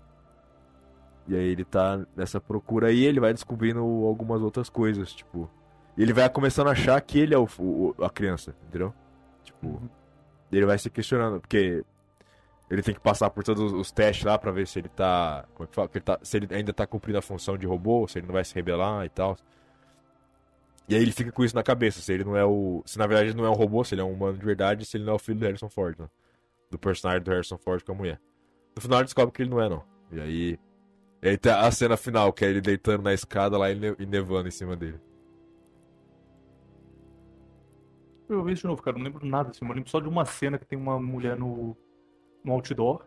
E 1.27 1.35
aí 1.35 1.47
ele 1.49 1.63
tá 1.63 2.05
nessa 2.15 2.41
procura 2.41 2.87
aí, 2.87 3.03
ele 3.03 3.19
vai 3.19 3.33
descobrindo 3.33 3.79
algumas 3.79 4.41
outras 4.41 4.69
coisas, 4.69 5.13
tipo. 5.13 5.49
E 5.97 6.01
ele 6.01 6.13
vai 6.13 6.29
começando 6.29 6.67
a 6.67 6.71
achar 6.71 6.99
que 7.01 7.19
ele 7.19 7.33
é 7.33 7.37
o, 7.37 7.47
o- 7.59 7.95
a 8.03 8.09
criança, 8.09 8.55
entendeu? 8.67 8.93
Tipo, 9.43 9.81
ele 10.51 10.65
vai 10.65 10.77
se 10.77 10.89
questionando, 10.89 11.39
porque 11.39 11.83
ele 12.69 12.81
tem 12.81 12.93
que 12.93 12.99
passar 13.01 13.29
por 13.29 13.43
todos 13.43 13.71
os 13.73 13.91
testes 13.91 14.25
lá 14.25 14.37
pra 14.37 14.51
ver 14.51 14.67
se 14.67 14.79
ele 14.79 14.89
tá. 14.89 15.45
Como 15.53 15.65
é 15.65 15.67
que 15.67 15.75
fala? 15.75 15.87
Que 15.89 15.97
ele 15.99 16.05
tá- 16.05 16.19
se 16.23 16.37
ele 16.37 16.55
ainda 16.55 16.73
tá 16.73 16.87
cumprindo 16.87 17.19
a 17.19 17.21
função 17.21 17.57
de 17.57 17.67
robô, 17.67 18.07
se 18.07 18.19
ele 18.19 18.27
não 18.27 18.33
vai 18.33 18.43
se 18.45 18.55
rebelar 18.55 19.05
e 19.05 19.09
tal. 19.09 19.37
E 20.87 20.95
aí 20.95 21.01
ele 21.01 21.11
fica 21.11 21.31
com 21.31 21.43
isso 21.43 21.55
na 21.55 21.63
cabeça, 21.63 22.01
se 22.01 22.11
ele 22.11 22.23
não 22.23 22.35
é 22.35 22.43
o. 22.45 22.83
Se 22.85 22.97
na 22.97 23.07
verdade 23.07 23.29
ele 23.29 23.37
não 23.37 23.45
é 23.45 23.49
um 23.49 23.53
robô, 23.53 23.83
se 23.83 23.93
ele 23.95 24.01
é 24.01 24.03
um 24.03 24.11
humano 24.13 24.37
de 24.37 24.45
verdade, 24.45 24.85
se 24.85 24.97
ele 24.97 25.05
não 25.05 25.13
é 25.13 25.15
o 25.15 25.19
filho 25.19 25.39
do 25.39 25.45
Harrison 25.45 25.69
Ford, 25.69 25.97
né? 25.99 26.07
Do 26.71 26.79
personagem 26.79 27.21
do 27.21 27.29
Harrison 27.29 27.57
Ford 27.57 27.83
com 27.83 27.91
a 27.91 27.95
mulher. 27.95 28.19
No 28.75 28.81
final 28.81 28.99
ele 28.99 29.05
descobre 29.05 29.33
que 29.33 29.43
ele 29.43 29.51
não 29.51 29.61
é, 29.61 29.69
não. 29.69 29.83
E 30.11 30.19
aí. 30.19 30.59
E 31.21 31.29
aí 31.29 31.37
tem 31.37 31.51
a 31.51 31.69
cena 31.69 31.95
final, 31.95 32.33
que 32.33 32.43
é 32.43 32.49
ele 32.49 32.61
deitando 32.61 33.03
na 33.03 33.13
escada 33.13 33.57
lá 33.57 33.69
e 33.69 33.75
ne- 33.75 33.95
nevando 34.07 34.47
em 34.47 34.51
cima 34.51 34.75
dele. 34.75 34.99
Eu 38.27 38.43
vi 38.43 38.53
isso 38.53 38.61
de 38.61 38.67
novo, 38.67 38.81
cara. 38.81 38.97
Não 38.97 39.03
lembro 39.03 39.25
nada 39.25 39.49
assim. 39.49 39.65
Eu 39.65 39.73
lembro 39.73 39.89
só 39.89 39.99
de 39.99 40.07
uma 40.07 40.25
cena 40.25 40.57
que 40.57 40.65
tem 40.65 40.79
uma 40.79 40.99
mulher 40.99 41.37
no, 41.37 41.75
no 42.43 42.53
outdoor. 42.53 43.05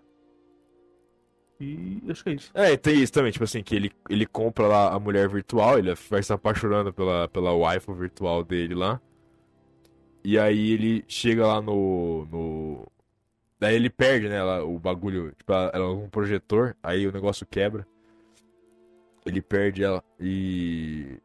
E 1.58 2.02
acho 2.08 2.22
que 2.22 2.30
é 2.30 2.32
isso. 2.34 2.50
É, 2.54 2.72
e 2.72 2.76
tem 2.76 3.00
isso 3.00 3.12
também, 3.12 3.32
tipo 3.32 3.44
assim, 3.44 3.62
que 3.62 3.74
ele, 3.74 3.90
ele 4.10 4.26
compra 4.26 4.66
lá 4.66 4.92
a 4.92 4.98
mulher 4.98 5.28
virtual, 5.28 5.78
ele 5.78 5.94
vai 6.10 6.22
se 6.22 6.32
apaixonando 6.32 6.92
pela, 6.92 7.28
pela 7.28 7.52
wife 7.54 7.90
virtual 7.92 8.44
dele 8.44 8.74
lá. 8.74 9.00
E 10.22 10.38
aí 10.38 10.70
ele 10.72 11.04
chega 11.06 11.46
lá 11.46 11.60
no. 11.60 12.26
no... 12.26 12.86
Daí 13.64 13.76
ele 13.76 13.88
perde, 13.88 14.28
né, 14.28 14.36
ela, 14.36 14.62
o 14.62 14.78
bagulho, 14.78 15.32
tipo, 15.38 15.50
ela, 15.50 15.88
usa 15.88 16.04
um 16.04 16.10
projetor, 16.10 16.76
aí 16.82 17.06
o 17.06 17.12
negócio 17.12 17.46
quebra. 17.46 17.86
Ele 19.24 19.40
perde 19.40 19.82
ela 19.82 20.04
e. 20.20 21.18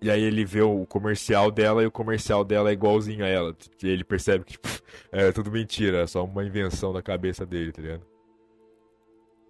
E 0.00 0.10
aí 0.10 0.22
ele 0.22 0.46
vê 0.46 0.62
o 0.62 0.86
comercial 0.86 1.50
dela 1.50 1.82
e 1.82 1.86
o 1.86 1.90
comercial 1.90 2.42
dela 2.42 2.70
é 2.70 2.72
igualzinho 2.72 3.22
a 3.22 3.28
ela. 3.28 3.54
E 3.82 3.86
ele 3.86 4.02
percebe 4.02 4.46
que, 4.46 4.52
tipo, 4.56 4.66
é 5.12 5.30
tudo 5.30 5.50
mentira, 5.50 5.98
é 5.98 6.06
só 6.06 6.24
uma 6.24 6.42
invenção 6.42 6.90
da 6.90 7.02
cabeça 7.02 7.44
dele, 7.44 7.70
tá 7.70 7.82
ligado? 7.82 8.06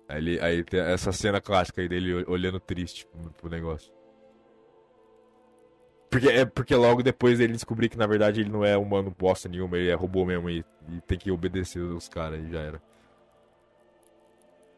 Aí, 0.08 0.18
ele, 0.18 0.40
aí 0.40 0.64
tem 0.64 0.80
essa 0.80 1.12
cena 1.12 1.40
clássica 1.40 1.82
aí 1.82 1.88
dele 1.88 2.24
olhando 2.26 2.58
triste 2.58 3.06
pro 3.40 3.48
negócio. 3.48 3.92
Porque, 6.12 6.28
é 6.28 6.44
porque 6.44 6.74
logo 6.74 7.02
depois 7.02 7.40
ele 7.40 7.54
descobrir 7.54 7.88
que 7.88 7.96
na 7.96 8.06
verdade 8.06 8.42
ele 8.42 8.50
não 8.50 8.62
é 8.62 8.76
humano 8.76 9.14
bosta 9.18 9.48
nenhuma, 9.48 9.78
ele 9.78 9.88
é 9.88 9.94
robô 9.94 10.26
mesmo 10.26 10.50
e, 10.50 10.62
e 10.90 11.00
tem 11.00 11.16
que 11.16 11.30
obedecer 11.30 11.80
os 11.80 12.06
caras 12.06 12.44
e 12.44 12.50
já 12.50 12.60
era. 12.60 12.82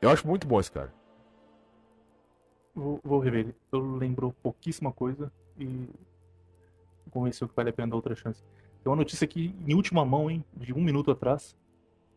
Eu 0.00 0.10
acho 0.10 0.24
muito 0.28 0.46
bom 0.46 0.60
esse 0.60 0.70
cara. 0.70 0.94
Vou, 2.72 3.00
vou 3.02 3.18
rever 3.18 3.46
ele. 3.46 3.54
Eu 3.72 3.80
lembro 3.96 4.32
pouquíssima 4.44 4.92
coisa 4.92 5.32
e 5.58 5.88
convenceu 7.10 7.48
que 7.48 7.56
vale 7.56 7.70
a 7.70 7.72
pena 7.72 7.88
dar 7.88 7.96
outra 7.96 8.14
chance. 8.14 8.40
Tem 8.84 8.90
uma 8.90 8.96
notícia 8.96 9.24
aqui 9.24 9.52
em 9.66 9.74
última 9.74 10.04
mão, 10.04 10.30
hein, 10.30 10.44
de 10.56 10.72
um 10.72 10.80
minuto 10.80 11.10
atrás, 11.10 11.56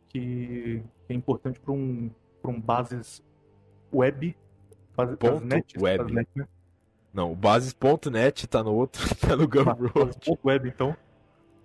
que 0.09 0.83
é 1.09 1.13
importante 1.15 1.59
para 1.59 1.73
um, 1.73 2.11
pra 2.39 2.51
um 2.51 2.61
bases 2.61 3.23
web. 3.91 4.37
Base, 4.95 5.17
Ponto 5.17 5.43
net, 5.43 5.75
web. 5.79 6.13
net, 6.13 6.29
né? 6.35 6.47
Não, 7.17 7.31
o 7.31 7.35
bases.net 7.35 8.45
tá 8.45 8.63
no 8.63 8.75
outro, 8.75 9.01
tá 9.17 9.35
no 9.35 9.47
Gumroad. 9.47 9.91
Bases 9.91 10.37
web, 10.45 10.69
então. 10.69 10.95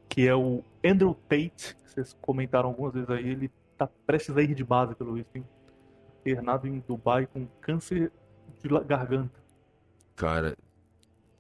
Que 0.08 0.26
é 0.26 0.34
o 0.34 0.64
Andrew 0.82 1.14
Tate, 1.28 1.76
que 1.76 1.90
vocês 1.90 2.16
comentaram 2.22 2.70
algumas 2.70 2.94
vezes 2.94 3.10
aí, 3.10 3.28
ele 3.28 3.50
tá 3.76 3.86
prestes 4.06 4.34
a 4.34 4.40
ir 4.40 4.54
de 4.54 4.64
base, 4.64 4.94
pelo 4.94 5.12
visto, 5.12 5.36
hein? 5.36 5.44
Internado 6.24 6.66
em 6.66 6.82
Dubai 6.88 7.26
com 7.26 7.46
câncer 7.60 8.10
de 8.62 8.68
garganta. 8.86 9.38
Cara, 10.16 10.56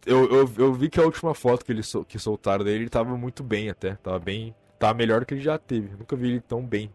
eu, 0.04 0.30
eu, 0.30 0.50
eu 0.58 0.74
vi 0.74 0.90
que 0.90 1.00
a 1.00 1.04
última 1.04 1.34
foto 1.34 1.64
que, 1.64 1.72
ele 1.72 1.82
sol- 1.82 2.04
que 2.04 2.18
soltaram 2.18 2.66
dele, 2.66 2.82
ele 2.82 2.90
tava 2.90 3.16
muito 3.16 3.42
bem 3.42 3.70
até. 3.70 3.94
Tava 3.94 4.18
bem. 4.18 4.54
Tava 4.78 4.92
melhor 4.92 5.20
do 5.20 5.26
que 5.26 5.32
ele 5.32 5.40
já 5.40 5.56
teve. 5.56 5.96
Nunca 5.96 6.14
vi 6.16 6.32
ele 6.32 6.40
tão 6.40 6.62
bem. 6.62 6.92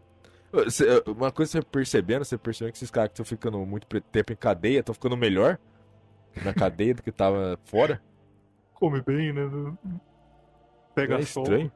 Uma 1.04 1.32
coisa 1.32 1.50
que 1.50 1.58
você 1.58 1.62
percebendo, 1.62 2.24
você 2.24 2.38
percebendo 2.38 2.72
que 2.72 2.78
esses 2.78 2.90
caras 2.92 3.08
que 3.08 3.14
estão 3.14 3.26
ficando 3.26 3.58
muito 3.66 3.86
tempo 4.02 4.32
em 4.32 4.36
cadeia 4.36 4.78
estão 4.78 4.94
ficando 4.94 5.16
melhor 5.16 5.58
na 6.44 6.54
cadeia 6.54 6.94
do 6.94 7.02
que 7.02 7.12
tava 7.12 7.58
fora. 7.64 8.02
Come 8.74 9.02
bem, 9.02 9.32
né? 9.32 9.42
Pega 10.94 11.16
é 11.16 11.22
sol. 11.22 11.42
estranho. 11.42 11.72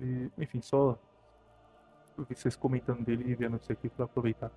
E, 0.00 0.30
enfim, 0.38 0.60
só 0.60 0.98
eu 2.16 2.24
vi 2.24 2.34
vocês 2.34 2.56
comentando 2.56 3.04
dele 3.04 3.24
e 3.26 3.34
vendo 3.34 3.56
isso 3.56 3.72
aqui 3.72 3.88
pra 3.88 4.04
aproveitar. 4.04 4.50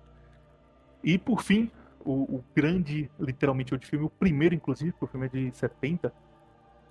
E 1.02 1.18
por 1.18 1.42
fim, 1.42 1.70
o, 2.04 2.36
o 2.36 2.44
grande, 2.54 3.10
literalmente, 3.18 3.74
o 3.74 3.78
de 3.78 3.86
filme, 3.86 4.06
o 4.06 4.10
primeiro, 4.10 4.54
inclusive, 4.54 4.92
porque 4.92 5.04
o 5.04 5.08
filme 5.08 5.26
é 5.26 5.28
de 5.28 5.56
70, 5.56 6.12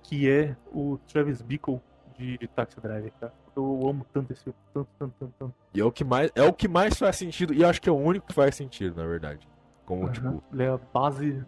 que 0.02 0.28
é 0.30 0.56
o 0.72 0.98
Travis 1.06 1.42
Bickle 1.42 1.80
de, 2.16 2.38
de 2.38 2.48
Taxi 2.48 2.80
Driver, 2.80 3.12
cara. 3.20 3.34
Eu 3.58 3.88
amo 3.88 4.06
tanto 4.12 4.32
esse 4.32 4.44
filme, 4.44 4.58
tanto, 4.72 4.88
tanto, 4.96 5.14
tanto, 5.18 5.34
tanto. 5.36 5.54
E 5.74 5.80
é 5.80 5.84
o 5.84 5.90
que 5.90 6.04
mais, 6.04 6.30
é 6.36 6.44
o 6.44 6.52
que 6.52 6.68
mais 6.68 6.96
faz 6.96 7.16
sentido. 7.16 7.52
E 7.52 7.64
acho 7.64 7.82
que 7.82 7.88
é 7.88 7.92
o 7.92 7.96
único 7.96 8.28
que 8.28 8.32
faz 8.32 8.54
sentido, 8.54 8.96
na 8.96 9.06
verdade. 9.06 9.48
Como, 9.84 10.04
Aham. 10.04 10.12
tipo, 10.12 10.44
Ele 10.52 10.62
é 10.62 10.68
a 10.68 10.78
base 10.78 11.44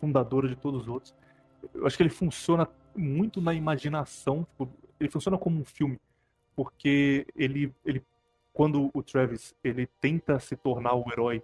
fundadora 0.00 0.46
de 0.48 0.54
todos 0.54 0.82
os 0.82 0.88
outros. 0.88 1.14
Eu 1.74 1.84
acho 1.84 1.96
que 1.96 2.02
ele 2.04 2.10
funciona 2.10 2.68
muito 2.94 3.40
na 3.40 3.52
imaginação. 3.52 4.46
tipo, 4.50 4.68
ele 5.00 5.10
funciona 5.10 5.36
como 5.36 5.60
um 5.60 5.64
filme, 5.64 6.00
porque 6.54 7.26
ele, 7.34 7.74
ele, 7.84 8.04
quando 8.52 8.88
o 8.94 9.02
Travis 9.02 9.52
ele 9.64 9.88
tenta 10.00 10.38
se 10.38 10.54
tornar 10.54 10.94
o 10.94 11.04
herói 11.10 11.42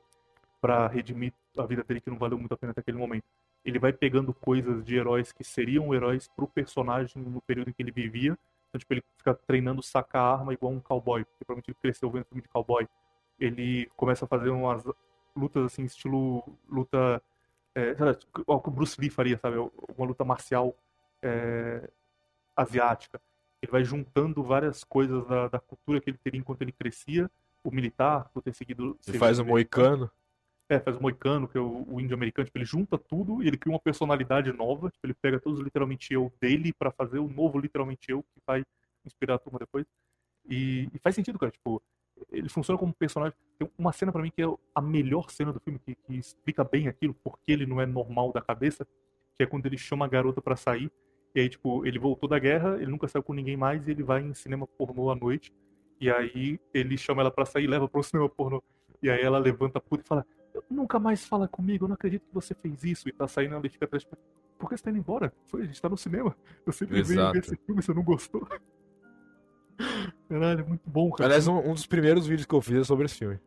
para 0.60 0.86
redimir 0.86 1.32
a 1.58 1.66
vida 1.66 1.82
dele 1.82 2.00
que 2.00 2.10
não 2.10 2.18
valeu 2.18 2.38
muito 2.38 2.54
a 2.54 2.56
pena 2.56 2.70
até 2.70 2.80
aquele 2.80 2.98
momento, 2.98 3.24
ele 3.64 3.80
vai 3.80 3.92
pegando 3.92 4.32
coisas 4.32 4.84
de 4.84 4.96
heróis 4.96 5.32
que 5.32 5.42
seriam 5.42 5.92
heróis 5.92 6.28
pro 6.36 6.46
personagem 6.46 7.20
no 7.20 7.40
período 7.40 7.70
em 7.70 7.72
que 7.72 7.82
ele 7.82 7.90
vivia. 7.90 8.38
Então, 8.74 8.80
tipo, 8.80 8.92
ele 8.92 9.04
fica 9.16 9.32
treinando 9.32 9.80
sacar 9.80 10.40
arma 10.40 10.52
igual 10.52 10.72
um 10.72 10.80
cowboy, 10.80 11.24
porque 11.24 11.44
provavelmente 11.44 11.70
ele 11.70 11.78
cresceu 11.80 12.10
vendo 12.10 12.24
filme 12.24 12.42
de 12.42 12.48
cowboy. 12.48 12.88
Ele 13.38 13.88
começa 13.96 14.24
a 14.24 14.28
fazer 14.28 14.50
umas 14.50 14.82
lutas 15.36 15.64
assim, 15.66 15.84
estilo 15.84 16.42
luta. 16.68 17.22
É, 17.72 17.94
o 18.46 18.60
que 18.60 18.68
o 18.68 18.72
Bruce 18.72 19.00
Lee 19.00 19.10
faria, 19.10 19.38
sabe? 19.38 19.58
Uma 19.96 20.06
luta 20.06 20.24
marcial 20.24 20.76
é, 21.22 21.88
asiática. 22.56 23.20
Ele 23.62 23.70
vai 23.70 23.84
juntando 23.84 24.42
várias 24.42 24.82
coisas 24.82 25.24
da, 25.26 25.46
da 25.48 25.60
cultura 25.60 26.00
que 26.00 26.10
ele 26.10 26.18
teria 26.18 26.40
enquanto 26.40 26.62
ele 26.62 26.72
crescia. 26.72 27.30
O 27.62 27.70
militar, 27.70 28.28
por 28.34 28.42
ter 28.42 28.52
seguido. 28.54 28.98
ele 29.06 29.18
faz 29.18 29.38
o 29.38 29.44
militar. 29.44 29.78
moicano. 29.78 30.10
É, 30.68 30.80
faz 30.80 30.96
o 30.96 31.02
moicano, 31.02 31.46
que 31.46 31.58
é 31.58 31.60
o, 31.60 31.84
o 31.88 32.00
índio 32.00 32.14
americano. 32.14 32.46
Tipo, 32.46 32.58
ele 32.58 32.64
junta 32.64 32.96
tudo 32.96 33.42
e 33.42 33.48
ele 33.48 33.58
cria 33.58 33.72
uma 33.72 33.80
personalidade 33.80 34.52
nova. 34.52 34.90
Tipo, 34.90 35.06
ele 35.06 35.14
pega 35.14 35.38
todos 35.38 35.58
os 35.58 35.64
literalmente 35.64 36.12
eu 36.12 36.32
dele 36.40 36.72
pra 36.72 36.90
fazer 36.90 37.18
o 37.18 37.28
novo 37.28 37.58
literalmente 37.58 38.10
eu 38.10 38.22
que 38.22 38.40
vai 38.46 38.64
inspirar 39.04 39.34
a 39.34 39.38
turma 39.38 39.58
depois. 39.58 39.86
E, 40.48 40.88
e 40.92 40.98
faz 40.98 41.14
sentido, 41.14 41.38
cara. 41.38 41.52
Tipo, 41.52 41.82
ele 42.30 42.48
funciona 42.48 42.78
como 42.78 42.92
personagem. 42.94 43.36
Tem 43.58 43.68
uma 43.78 43.92
cena 43.92 44.10
pra 44.10 44.22
mim 44.22 44.30
que 44.30 44.42
é 44.42 44.46
a 44.74 44.80
melhor 44.80 45.30
cena 45.30 45.52
do 45.52 45.60
filme, 45.60 45.78
que, 45.78 45.94
que 45.94 46.14
explica 46.14 46.64
bem 46.64 46.88
aquilo, 46.88 47.14
porque 47.22 47.52
ele 47.52 47.66
não 47.66 47.80
é 47.80 47.86
normal 47.86 48.32
da 48.32 48.40
cabeça, 48.40 48.86
que 49.36 49.42
é 49.42 49.46
quando 49.46 49.66
ele 49.66 49.76
chama 49.78 50.04
a 50.04 50.08
garota 50.08 50.40
pra 50.40 50.56
sair. 50.56 50.90
E 51.34 51.40
aí, 51.40 51.48
tipo, 51.48 51.84
ele 51.84 51.98
voltou 51.98 52.28
da 52.28 52.38
guerra, 52.38 52.76
ele 52.76 52.90
nunca 52.90 53.08
saiu 53.08 53.22
com 53.22 53.34
ninguém 53.34 53.56
mais, 53.56 53.86
e 53.86 53.90
ele 53.90 54.02
vai 54.02 54.22
em 54.22 54.32
cinema 54.34 54.66
pornô 54.66 55.10
à 55.10 55.16
noite. 55.16 55.52
E 56.00 56.10
aí 56.10 56.60
ele 56.72 56.96
chama 56.96 57.22
ela 57.22 57.30
pra 57.30 57.44
sair 57.44 57.66
leva 57.66 57.88
pro 57.88 58.02
cinema 58.04 58.28
pornô. 58.28 58.62
E 59.02 59.10
aí 59.10 59.20
ela 59.22 59.38
levanta 59.38 59.80
puta 59.80 60.02
e 60.02 60.06
fala: 60.06 60.26
Nunca 60.70 60.98
mais 60.98 61.24
fala 61.24 61.48
comigo, 61.48 61.84
eu 61.84 61.88
não 61.88 61.94
acredito 61.94 62.22
que 62.22 62.34
você 62.34 62.54
fez 62.54 62.84
isso. 62.84 63.08
E 63.08 63.12
tá 63.12 63.26
saindo, 63.26 63.54
ela 63.54 63.62
fica 63.68 63.84
atrás. 63.84 64.06
Por 64.58 64.68
que 64.68 64.76
você 64.76 64.82
tá 64.82 64.90
indo 64.90 64.98
embora? 64.98 65.32
Foi, 65.46 65.62
a 65.62 65.66
gente 65.66 65.80
tá 65.80 65.88
no 65.88 65.96
cinema. 65.96 66.36
Eu 66.64 66.72
sempre 66.72 66.98
Exato. 67.00 67.32
ver 67.32 67.38
esse 67.40 67.56
filme, 67.56 67.82
você 67.82 67.92
não 67.92 68.02
gostou? 68.02 68.46
Caralho, 70.28 70.60
é 70.60 70.64
muito 70.64 70.88
bom, 70.88 71.10
cara. 71.10 71.28
Aliás, 71.28 71.48
um, 71.48 71.58
um 71.58 71.74
dos 71.74 71.86
primeiros 71.86 72.26
vídeos 72.26 72.46
que 72.46 72.54
eu 72.54 72.60
fiz 72.60 72.76
é 72.76 72.84
sobre 72.84 73.06
esse 73.06 73.16
filme. 73.16 73.38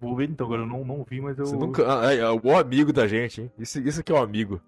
Vou 0.00 0.16
ver 0.16 0.28
então, 0.28 0.46
agora 0.46 0.62
eu 0.62 0.66
não, 0.66 0.84
não 0.84 1.04
vi, 1.04 1.20
mas 1.20 1.38
eu. 1.38 1.46
Você 1.46 1.56
nunca. 1.56 2.00
Ah, 2.00 2.12
é, 2.12 2.18
é 2.18 2.30
o 2.30 2.56
amigo 2.56 2.92
da 2.92 3.06
gente, 3.06 3.42
hein? 3.42 3.52
Isso, 3.58 3.80
isso 3.80 4.00
aqui 4.00 4.12
é 4.12 4.14
o 4.14 4.22
amigo. 4.22 4.60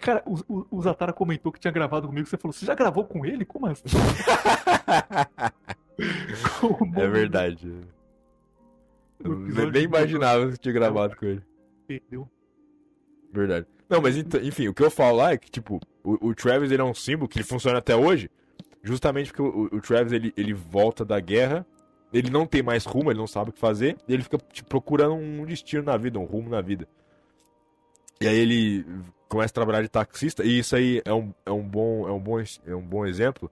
Cara, 0.00 0.22
o, 0.26 0.38
o, 0.48 0.66
o 0.70 0.82
Zatara 0.82 1.12
comentou 1.12 1.52
que 1.52 1.60
tinha 1.60 1.72
gravado 1.72 2.08
comigo. 2.08 2.26
Você 2.26 2.36
falou, 2.36 2.52
você 2.52 2.66
já 2.66 2.74
gravou 2.74 3.04
com 3.04 3.24
ele? 3.24 3.44
Como 3.44 3.66
assim? 3.66 3.84
Como 6.60 6.98
É 6.98 7.06
verdade. 7.06 7.72
Eu 9.22 9.70
nem 9.70 9.84
imaginava 9.84 10.50
que 10.50 10.58
tinha 10.58 10.74
gravado 10.74 11.16
com 11.16 11.26
ele. 11.26 11.42
Perdeu. 11.86 12.28
Verdade. 13.32 13.66
Não, 13.88 14.00
mas 14.00 14.16
enfim, 14.16 14.68
o 14.68 14.74
que 14.74 14.82
eu 14.82 14.90
falo 14.90 15.16
lá 15.16 15.32
é 15.32 15.38
que, 15.38 15.50
tipo, 15.50 15.80
o, 16.04 16.28
o 16.28 16.34
Travis 16.34 16.70
ele 16.70 16.82
é 16.82 16.84
um 16.84 16.94
símbolo 16.94 17.28
que 17.28 17.38
ele 17.38 17.44
funciona 17.44 17.78
até 17.78 17.96
hoje, 17.96 18.30
justamente 18.82 19.32
porque 19.32 19.42
o, 19.42 19.76
o 19.76 19.80
Travis 19.80 20.12
ele, 20.12 20.32
ele 20.36 20.52
volta 20.52 21.04
da 21.04 21.18
guerra, 21.18 21.66
ele 22.12 22.30
não 22.30 22.46
tem 22.46 22.62
mais 22.62 22.84
rumo, 22.84 23.10
ele 23.10 23.18
não 23.18 23.26
sabe 23.26 23.50
o 23.50 23.52
que 23.52 23.58
fazer, 23.58 23.96
e 24.06 24.12
ele 24.12 24.22
fica 24.22 24.38
tipo, 24.52 24.68
procurando 24.68 25.14
um 25.14 25.44
destino 25.44 25.82
na 25.82 25.96
vida, 25.96 26.18
um 26.18 26.24
rumo 26.24 26.50
na 26.50 26.60
vida. 26.60 26.86
E 28.20 28.26
aí 28.26 28.36
ele 28.36 28.84
começa 29.28 29.52
a 29.52 29.54
trabalhar 29.54 29.82
de 29.82 29.88
taxista, 29.88 30.44
e 30.44 30.58
isso 30.58 30.76
aí 30.76 31.02
é 31.04 31.12
um, 31.12 31.32
é 31.44 31.50
um, 31.50 31.62
bom, 31.62 32.08
é 32.08 32.12
um, 32.12 32.20
bom, 32.20 32.38
é 32.66 32.74
um 32.74 32.82
bom 32.82 33.06
exemplo 33.06 33.50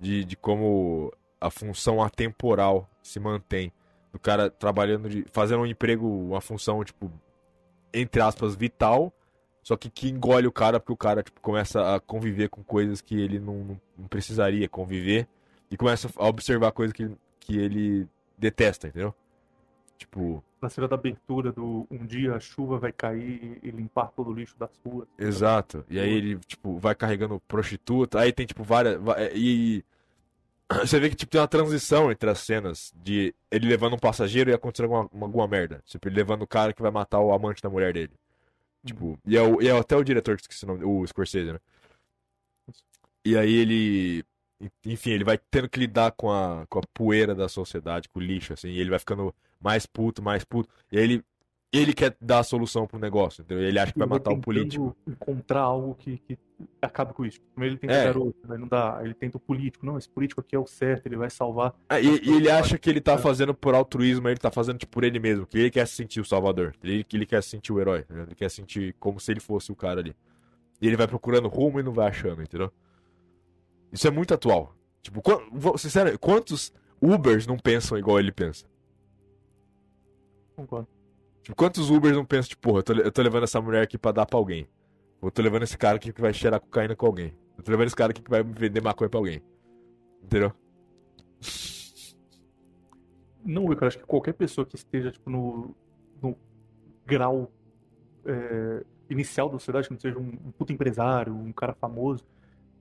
de, 0.00 0.24
de 0.24 0.36
como 0.36 1.12
a 1.40 1.50
função 1.50 2.02
atemporal 2.02 2.88
se 3.02 3.20
mantém. 3.20 3.72
Do 4.14 4.18
cara 4.20 4.48
trabalhando, 4.48 5.08
de, 5.10 5.26
fazendo 5.32 5.62
um 5.62 5.66
emprego, 5.66 6.06
uma 6.06 6.40
função, 6.40 6.82
tipo, 6.84 7.10
entre 7.92 8.22
aspas, 8.22 8.54
vital, 8.54 9.12
só 9.60 9.76
que 9.76 9.90
que 9.90 10.08
engole 10.08 10.46
o 10.46 10.52
cara 10.52 10.78
porque 10.78 10.92
o 10.92 10.96
cara 10.96 11.20
tipo, 11.20 11.40
começa 11.40 11.96
a 11.96 11.98
conviver 11.98 12.48
com 12.48 12.62
coisas 12.62 13.00
que 13.00 13.20
ele 13.20 13.40
não, 13.40 13.78
não- 13.98 14.06
precisaria 14.08 14.68
conviver 14.68 15.26
e 15.68 15.76
começa 15.76 16.08
a 16.16 16.28
observar 16.28 16.70
coisas 16.70 16.92
que, 16.92 17.10
que 17.40 17.58
ele 17.58 18.06
detesta, 18.38 18.86
entendeu? 18.86 19.12
Tipo, 19.98 20.44
Na 20.62 20.68
cena 20.68 20.86
da 20.86 20.94
abertura 20.94 21.50
do 21.50 21.84
Um 21.90 22.06
dia 22.06 22.34
a 22.36 22.40
chuva 22.40 22.78
vai 22.78 22.92
cair 22.92 23.58
e 23.64 23.70
limpar 23.70 24.12
todo 24.12 24.30
o 24.30 24.32
lixo 24.32 24.54
das 24.56 24.70
ruas. 24.86 25.08
exato. 25.18 25.84
E 25.90 25.98
aí 25.98 26.08
ele, 26.12 26.36
tipo, 26.46 26.78
vai 26.78 26.94
carregando 26.94 27.40
prostituta, 27.48 28.20
aí 28.20 28.32
tem, 28.32 28.46
tipo, 28.46 28.62
várias. 28.62 29.00
E. 29.34 29.84
Você 30.86 30.98
vê 31.00 31.10
que 31.10 31.16
tipo, 31.16 31.30
tem 31.30 31.40
uma 31.40 31.48
transição 31.48 32.10
entre 32.10 32.28
as 32.30 32.40
cenas 32.40 32.92
de 32.96 33.34
ele 33.50 33.68
levando 33.68 33.94
um 33.94 33.98
passageiro 33.98 34.50
e 34.50 34.54
acontecendo 34.54 34.92
alguma, 34.94 35.26
alguma 35.26 35.48
merda. 35.48 35.82
Tipo, 35.86 36.08
ele 36.08 36.16
levando 36.16 36.42
o 36.42 36.46
cara 36.46 36.72
que 36.72 36.82
vai 36.82 36.90
matar 36.90 37.20
o 37.20 37.32
amante 37.32 37.62
da 37.62 37.70
mulher 37.70 37.92
dele. 37.92 38.12
Tipo, 38.84 39.18
e 39.26 39.36
é, 39.36 39.42
o, 39.42 39.62
e 39.62 39.68
é 39.68 39.78
até 39.78 39.96
o 39.96 40.04
diretor 40.04 40.36
que 40.36 40.42
esqueci 40.42 40.64
o 40.64 40.68
nome, 40.68 40.84
o 40.84 41.06
Scorsese, 41.06 41.52
né? 41.52 41.60
E 43.24 43.36
aí 43.36 43.54
ele. 43.54 44.24
Enfim, 44.84 45.10
ele 45.10 45.24
vai 45.24 45.38
tendo 45.50 45.68
que 45.68 45.78
lidar 45.80 46.12
com 46.12 46.30
a, 46.30 46.66
com 46.68 46.78
a 46.78 46.82
poeira 46.94 47.34
da 47.34 47.48
sociedade, 47.48 48.08
com 48.08 48.20
o 48.20 48.22
lixo, 48.22 48.52
assim, 48.52 48.68
e 48.68 48.78
ele 48.80 48.90
vai 48.90 48.98
ficando 48.98 49.34
mais 49.60 49.86
puto, 49.86 50.22
mais 50.22 50.44
puto. 50.44 50.68
E 50.92 50.98
aí 50.98 51.04
ele, 51.04 51.24
ele 51.78 51.92
quer 51.94 52.16
dar 52.20 52.40
a 52.40 52.42
solução 52.44 52.86
pro 52.86 52.98
negócio, 52.98 53.42
entendeu? 53.42 53.64
Ele 53.64 53.78
acha 53.78 53.92
que 53.92 53.98
vai 53.98 54.08
matar 54.08 54.32
o 54.32 54.40
político. 54.40 54.96
encontrar 55.06 55.60
algo 55.62 55.94
que, 55.94 56.18
que 56.18 56.38
acabe 56.80 57.12
com 57.12 57.24
isso. 57.24 57.40
Primeiro 57.52 57.74
ele 57.74 57.80
tenta 57.80 57.94
É. 57.94 58.02
o 58.02 58.04
garoto, 58.04 58.52
aí 58.52 58.58
não 58.58 58.68
dá. 58.68 59.00
Ele 59.02 59.14
tenta 59.14 59.36
o 59.36 59.40
político. 59.40 59.84
Não, 59.84 59.96
esse 59.98 60.08
político 60.08 60.40
aqui 60.40 60.54
é 60.54 60.58
o 60.58 60.66
certo, 60.66 61.06
ele 61.06 61.16
vai 61.16 61.30
salvar. 61.30 61.74
Ah, 61.88 62.00
e, 62.00 62.06
e 62.22 62.32
ele 62.36 62.50
acha 62.50 62.78
que 62.78 62.88
ele 62.88 63.00
tá 63.00 63.16
fazendo 63.18 63.54
por 63.54 63.74
altruísmo, 63.74 64.28
ele 64.28 64.38
tá 64.38 64.50
fazendo 64.50 64.78
tipo, 64.78 64.92
por 64.92 65.04
ele 65.04 65.18
mesmo, 65.18 65.46
que 65.46 65.58
ele 65.58 65.70
quer 65.70 65.86
se 65.86 65.94
sentir 65.94 66.20
o 66.20 66.24
salvador, 66.24 66.74
ele, 66.82 67.02
que 67.04 67.16
ele 67.16 67.26
quer 67.26 67.42
se 67.42 67.48
sentir 67.50 67.72
o 67.72 67.80
herói, 67.80 68.00
entendeu? 68.00 68.24
ele 68.24 68.34
quer 68.34 68.50
sentir 68.50 68.94
como 69.00 69.18
se 69.18 69.30
ele 69.32 69.40
fosse 69.40 69.72
o 69.72 69.76
cara 69.76 70.00
ali. 70.00 70.14
E 70.80 70.86
ele 70.86 70.96
vai 70.96 71.06
procurando 71.08 71.48
rumo 71.48 71.80
e 71.80 71.82
não 71.82 71.92
vai 71.92 72.08
achando, 72.08 72.42
entendeu? 72.42 72.70
Isso 73.92 74.06
é 74.06 74.10
muito 74.10 74.34
atual. 74.34 74.74
Tipo, 75.02 75.22
quan- 75.22 75.40
vou- 75.52 75.78
sincero, 75.78 76.18
quantos 76.18 76.72
Ubers 77.00 77.46
não 77.46 77.56
pensam 77.58 77.96
igual 77.98 78.18
ele 78.18 78.32
pensa? 78.32 78.66
Concordo. 80.56 80.88
Tipo, 81.44 81.54
quantos 81.56 81.90
Ubers 81.90 82.16
não 82.16 82.24
pensam, 82.24 82.48
tipo, 82.48 82.62
porra, 82.62 82.78
eu 82.78 82.82
tô, 82.82 82.92
eu 82.94 83.12
tô 83.12 83.20
levando 83.20 83.42
essa 83.42 83.60
mulher 83.60 83.82
aqui 83.82 83.98
pra 83.98 84.12
dar 84.12 84.24
pra 84.24 84.38
alguém. 84.38 84.66
Ou 85.20 85.28
eu 85.28 85.30
tô 85.30 85.42
levando 85.42 85.62
esse 85.62 85.76
cara 85.76 85.96
aqui 85.96 86.10
que 86.10 86.20
vai 86.20 86.32
cheirar 86.32 86.58
cocaína 86.58 86.96
com 86.96 87.04
alguém. 87.04 87.36
Eu 87.58 87.62
tô 87.62 87.70
levando 87.70 87.86
esse 87.86 87.94
cara 87.94 88.12
aqui 88.12 88.22
que 88.22 88.30
vai 88.30 88.42
vender 88.42 88.80
maconha 88.80 89.10
pra 89.10 89.20
alguém. 89.20 89.42
Entendeu? 90.22 90.52
Não, 93.44 93.70
eu 93.70 93.78
acho 93.86 93.98
que 93.98 94.06
qualquer 94.06 94.32
pessoa 94.32 94.64
que 94.64 94.74
esteja 94.74 95.10
tipo, 95.10 95.28
no, 95.28 95.76
no 96.22 96.34
grau 97.04 97.52
é, 98.24 98.82
inicial 99.10 99.50
da 99.50 99.58
sociedade, 99.58 99.88
que 99.88 99.92
não 99.92 100.00
seja 100.00 100.18
um, 100.18 100.32
um 100.46 100.50
puto 100.50 100.72
empresário, 100.72 101.34
um 101.34 101.52
cara 101.52 101.74
famoso, 101.74 102.24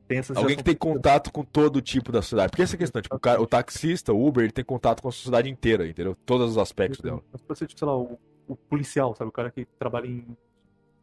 tem 0.07 0.19
essa 0.19 0.39
Alguém 0.39 0.55
que 0.55 0.63
tem 0.63 0.75
contato 0.75 1.33
com 1.33 1.43
todo 1.43 1.81
tipo 1.81 2.13
da 2.13 2.21
sociedade. 2.21 2.51
Porque 2.51 2.61
essa 2.61 2.75
é 2.75 2.77
a 2.77 2.79
questão, 2.79 3.01
tipo, 3.01 3.13
o, 3.13 3.19
cara, 3.19 3.41
o 3.41 3.45
taxista, 3.45 4.13
o 4.13 4.25
Uber, 4.25 4.45
ele 4.45 4.53
tem 4.53 4.63
contato 4.63 5.01
com 5.01 5.09
a 5.09 5.11
sociedade 5.11 5.49
inteira, 5.49 5.85
entendeu? 5.85 6.15
Todos 6.25 6.51
os 6.51 6.57
aspectos 6.57 7.01
dela. 7.01 7.21
Mas 7.29 7.41
pode 7.41 7.59
ser, 7.59 7.67
tipo, 7.67 7.79
sei 7.79 7.85
lá, 7.85 7.97
o, 7.97 8.17
o 8.47 8.55
policial, 8.55 9.15
sabe? 9.15 9.29
O 9.29 9.31
cara 9.31 9.51
que 9.51 9.65
trabalha 9.79 10.07
em, 10.07 10.37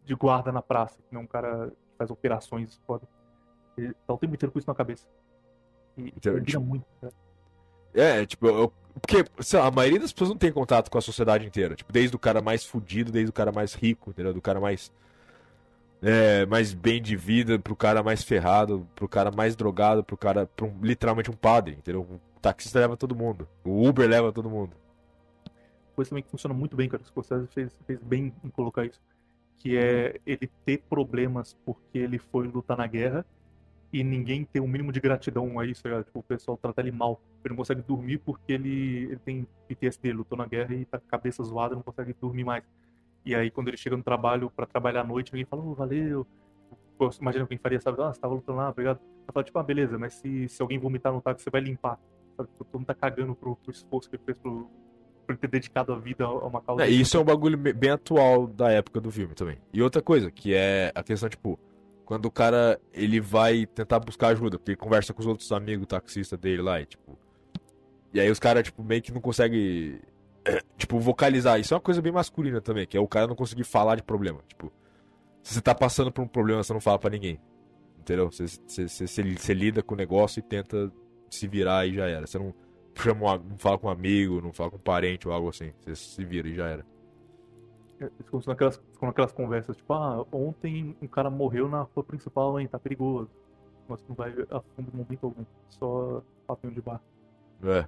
de 0.05 0.15
guarda 0.15 0.53
na 0.53 0.63
praça, 0.63 0.97
que 0.97 1.13
não 1.15 1.23
é 1.23 1.25
um 1.25 1.27
cara 1.27 1.71
que 1.71 1.97
faz 1.99 2.11
operações 2.11 2.81
foda. 2.87 3.07
Ele 3.77 3.95
tá 4.07 4.15
o 4.15 4.19
tempo 4.19 4.35
inteiro 4.35 4.53
com 4.53 4.59
isso 4.59 4.69
na 4.69 4.75
cabeça. 4.75 5.07
E 5.97 6.13
combina 6.13 6.45
tipo, 6.45 6.61
muito, 6.61 6.87
né? 7.03 7.11
É, 7.93 8.25
tipo, 8.25 8.47
eu, 8.47 8.73
porque 9.01 9.25
sei 9.41 9.59
lá, 9.59 9.67
a 9.67 9.71
maioria 9.71 10.01
das 10.01 10.13
pessoas 10.13 10.31
não 10.31 10.37
tem 10.37 10.53
contato 10.53 10.91
com 10.91 10.99
a 10.99 11.03
sociedade 11.03 11.47
inteira. 11.47 11.75
Tipo, 11.75 11.93
desde 11.93 12.15
o 12.15 12.19
cara 12.19 12.41
mais 12.41 12.65
fudido, 12.65 13.13
desde 13.13 13.31
o 13.31 13.33
cara 13.33 13.53
mais 13.53 13.75
rico, 13.75 14.11
entendeu? 14.11 14.33
Do 14.33 14.41
cara 14.41 14.61
mais. 14.61 14.93
É, 16.03 16.47
mais 16.47 16.73
bem 16.73 17.01
de 17.01 17.15
vida, 17.15 17.59
pro 17.59 17.77
cara 17.77 18.03
mais 18.03 18.23
ferrado, 18.25 18.89
pro 18.95 19.07
cara 19.07 19.31
mais 19.31 19.55
drogado, 19.55 20.03
pro 20.03 20.17
cara. 20.17 20.47
Pro 20.47 20.73
literalmente 20.83 21.31
um 21.31 21.35
padre, 21.35 21.75
entendeu? 21.79 22.03
O 22.03 22.21
taxista 22.41 22.79
leva 22.79 22.97
todo 22.97 23.15
mundo. 23.15 23.49
O 23.65 23.87
Uber 23.87 24.09
leva 24.09 24.33
todo 24.33 24.49
mundo. 24.49 24.77
Coisa 26.01 26.11
também 26.11 26.23
que 26.23 26.31
funciona 26.31 26.55
muito 26.55 26.75
bem, 26.75 26.89
cara. 26.89 27.03
O 27.03 27.07
Scorsese 27.07 27.47
fez, 27.49 27.77
fez 27.87 28.03
bem 28.03 28.33
em 28.43 28.49
colocar 28.49 28.87
isso. 28.87 29.01
Que 29.59 29.77
é 29.77 30.19
ele 30.25 30.51
ter 30.65 30.79
problemas 30.89 31.55
porque 31.65 31.99
ele 31.99 32.19
foi 32.19 32.49
lutar 32.49 32.77
na 32.77 32.87
guerra 32.87 33.25
e 33.93 34.03
ninguém 34.03 34.45
tem 34.45 34.63
um 34.63 34.69
mínimo 34.69 34.93
de 34.93 35.01
gratidão 35.01 35.59
a 35.59 35.67
isso, 35.67 35.83
tá 35.83 35.91
ligado? 35.91 36.05
Tipo, 36.05 36.21
o 36.21 36.23
pessoal 36.23 36.57
trata 36.57 36.81
ele 36.81 36.91
mal. 36.91 37.21
Ele 37.45 37.51
não 37.51 37.57
consegue 37.57 37.83
dormir 37.83 38.19
porque 38.19 38.53
ele, 38.53 39.05
ele 39.05 39.19
tem 39.19 39.47
PTSD, 39.69 40.13
lutou 40.13 40.39
na 40.39 40.47
guerra 40.47 40.75
e 40.75 40.85
tá 40.87 40.99
com 40.99 41.07
a 41.07 41.11
cabeça 41.11 41.43
zoada, 41.43 41.75
não 41.75 41.83
consegue 41.83 42.15
dormir 42.19 42.45
mais. 42.45 42.65
E 43.25 43.35
aí, 43.35 43.51
quando 43.51 43.69
ele 43.69 43.77
chega 43.77 43.97
no 43.97 44.03
trabalho 44.03 44.51
pra 44.51 44.65
trabalhar 44.65 45.03
à 45.03 45.05
noite, 45.05 45.33
ninguém 45.33 45.45
fala, 45.45 45.63
oh, 45.63 45.75
valeu. 45.75 46.27
Imagina 47.21 47.47
quem 47.47 47.59
faria, 47.59 47.81
sabe? 47.81 48.01
Ah, 48.01 48.13
você 48.13 48.21
tava 48.21 48.35
lutando 48.35 48.59
lá, 48.59 48.71
obrigado. 48.71 49.01
Ela 49.25 49.33
fala, 49.33 49.45
tipo, 49.45 49.59
ah, 49.59 49.63
beleza, 49.63 49.99
mas 49.99 50.15
se, 50.15 50.49
se 50.49 50.63
alguém 50.63 50.79
vomitar 50.79 51.13
no 51.13 51.21
táxi, 51.21 51.45
você 51.45 51.51
vai 51.51 51.61
limpar. 51.61 51.99
Sabe? 52.37 52.49
Tipo, 52.51 52.65
todo 52.65 52.79
mundo 52.79 52.87
tá 52.87 52.95
cagando 52.95 53.35
pro, 53.35 53.57
pro 53.57 53.71
esforço 53.71 54.09
que 54.09 54.17
ele 54.17 54.23
fez 54.25 54.39
pro, 54.39 54.71
por 55.35 55.41
ter 55.41 55.49
dedicado 55.49 55.93
a 55.93 55.99
vida 55.99 56.25
a 56.25 56.33
uma 56.47 56.61
causa. 56.61 56.85
É, 56.85 56.91
e 56.91 57.01
isso 57.01 57.17
é 57.17 57.21
um 57.21 57.25
bagulho 57.25 57.57
be- 57.57 57.73
bem 57.73 57.91
atual 57.91 58.47
da 58.47 58.71
época 58.71 59.01
do 59.01 59.11
filme 59.11 59.35
também. 59.35 59.59
E 59.73 59.83
outra 59.83 60.01
coisa, 60.03 60.31
que 60.31 60.55
é 60.55 60.91
a 60.95 61.03
questão, 61.03 61.29
tipo, 61.29 61.59
quando 62.05 62.27
o 62.27 62.31
cara 62.31 62.81
ele 62.93 63.21
vai 63.21 63.67
tentar 63.67 64.01
buscar 64.01 64.29
ajuda, 64.29 64.59
porque 64.59 64.73
ele 64.73 64.77
conversa 64.77 65.13
com 65.15 65.21
os 65.21 65.27
outros 65.27 65.51
amigos 65.53 65.87
taxistas 65.87 66.39
dele 66.39 66.63
lá, 66.63 66.81
e 66.81 66.87
tipo. 66.87 67.19
E 68.13 68.19
aí 68.21 68.29
os 68.31 68.39
caras, 68.41 68.65
tipo, 68.65 68.83
meio 68.83 69.01
que 69.03 69.13
não 69.13 69.21
conseguem. 69.21 70.01
Tipo, 70.77 70.99
vocalizar. 70.99 71.61
Isso 71.61 71.75
é 71.75 71.77
uma 71.77 71.81
coisa 71.83 72.01
bem 72.03 72.11
masculina 72.11 72.61
também, 72.61 72.87
que 72.87 72.97
é 72.97 73.01
o 73.01 73.07
cara 73.07 73.27
não 73.27 73.37
conseguir 73.37 73.63
falar 73.63 73.95
de 73.97 74.03
problema. 74.03 74.41
Tipo, 74.49 74.73
se 75.43 75.55
você 75.55 75.61
tá 75.61 75.75
passando 75.75 76.11
por 76.11 76.23
um 76.23 76.27
problema, 76.27 76.63
você 76.65 76.73
não 76.73 76.81
fala 76.81 76.99
pra 76.99 77.11
ninguém. 77.11 77.39
Entendeu? 77.99 78.31
Você, 78.33 78.47
você, 78.49 78.89
você, 78.89 79.07
você- 79.07 79.37
você 79.37 79.55
lida 79.55 79.83
com 79.83 79.95
o 79.95 79.97
negócio 79.99 80.41
e 80.41 80.43
tenta 80.43 80.91
se 81.29 81.47
virar 81.47 81.87
e 81.87 81.95
já 81.95 82.07
era. 82.09 82.27
Você 82.27 82.39
não 82.39 82.55
chama 82.95 83.39
não 83.39 83.59
fala 83.59 83.79
com 83.79 83.87
um 83.87 83.91
amigo, 83.91 84.41
não 84.41 84.53
fala 84.53 84.71
com 84.71 84.77
um 84.77 84.81
parente 84.81 85.27
ou 85.29 85.35
algo 85.35 85.49
assim. 85.49 85.73
Você 85.81 85.95
se 85.97 86.25
vira 86.25 86.49
e 86.49 86.55
já 86.55 86.67
era. 86.69 86.87
Eles 88.01 88.13
ficam 88.25 88.41
naquelas, 88.47 88.81
naquelas 89.03 89.33
conversas, 89.33 89.77
tipo, 89.77 89.93
ah, 89.93 90.25
ontem 90.33 90.97
um 91.03 91.07
cara 91.07 91.29
morreu 91.29 91.69
na 91.69 91.83
rua 91.83 92.03
principal, 92.05 92.59
hein, 92.59 92.67
tá 92.67 92.79
perigoso. 92.79 93.29
Mas 93.89 94.03
não 94.09 94.15
vai 94.15 94.31
a 94.51 94.61
fundo 94.61 94.91
momento 94.95 95.27
algum. 95.27 95.45
Só 95.69 96.23
papinho 96.47 96.73
de 96.73 96.81
bar. 96.81 97.01
É. 97.63 97.87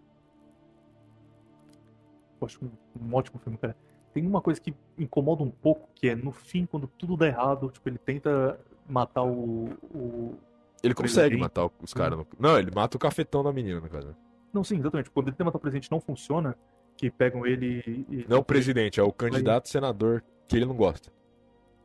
Eu 2.41 2.47
acho 2.47 2.65
um, 2.65 2.71
um 3.01 3.15
ótimo 3.15 3.39
filme, 3.41 3.57
cara. 3.59 3.77
Tem 4.13 4.27
uma 4.27 4.43
coisa 4.43 4.61
que 4.61 4.75
incomoda 4.99 5.43
um 5.43 5.51
pouco, 5.51 5.89
que 5.95 6.09
é 6.09 6.15
no 6.15 6.33
fim, 6.33 6.67
quando 6.67 6.87
tudo 6.87 7.17
dá 7.17 7.27
errado, 7.27 7.71
tipo, 7.71 7.89
ele 7.89 7.99
tenta 7.99 8.59
matar 8.87 9.23
o. 9.23 9.71
o... 9.95 10.35
Ele 10.83 10.93
consegue 10.95 11.37
matar 11.37 11.71
os 11.81 11.95
caras. 11.95 12.19
no- 12.19 12.27
Não, 12.39 12.59
ele 12.59 12.71
mata 12.75 12.97
o 12.97 13.01
cafetão 13.01 13.43
da 13.43 13.53
menina, 13.53 13.81
caso. 13.89 14.15
Não, 14.53 14.63
sim, 14.63 14.79
exatamente. 14.79 15.11
Quando 15.11 15.29
ele 15.29 15.37
tenta 15.37 15.45
matar 15.45 15.59
o 15.59 15.61
presidente 15.61 15.91
não 15.91 16.01
funciona, 16.01 16.57
que 16.97 17.11
pegam 17.11 17.47
ele 17.47 18.07
e. 18.09 18.27
Não 18.29 18.39
o 18.39 18.45
presidente, 18.45 19.01
é 19.01 19.03
o 19.03 19.13
candidato 19.13 19.69
senador 19.69 20.23
que 20.47 20.57
ele 20.57 20.67
não 20.67 20.77
gosta. 20.77 21.13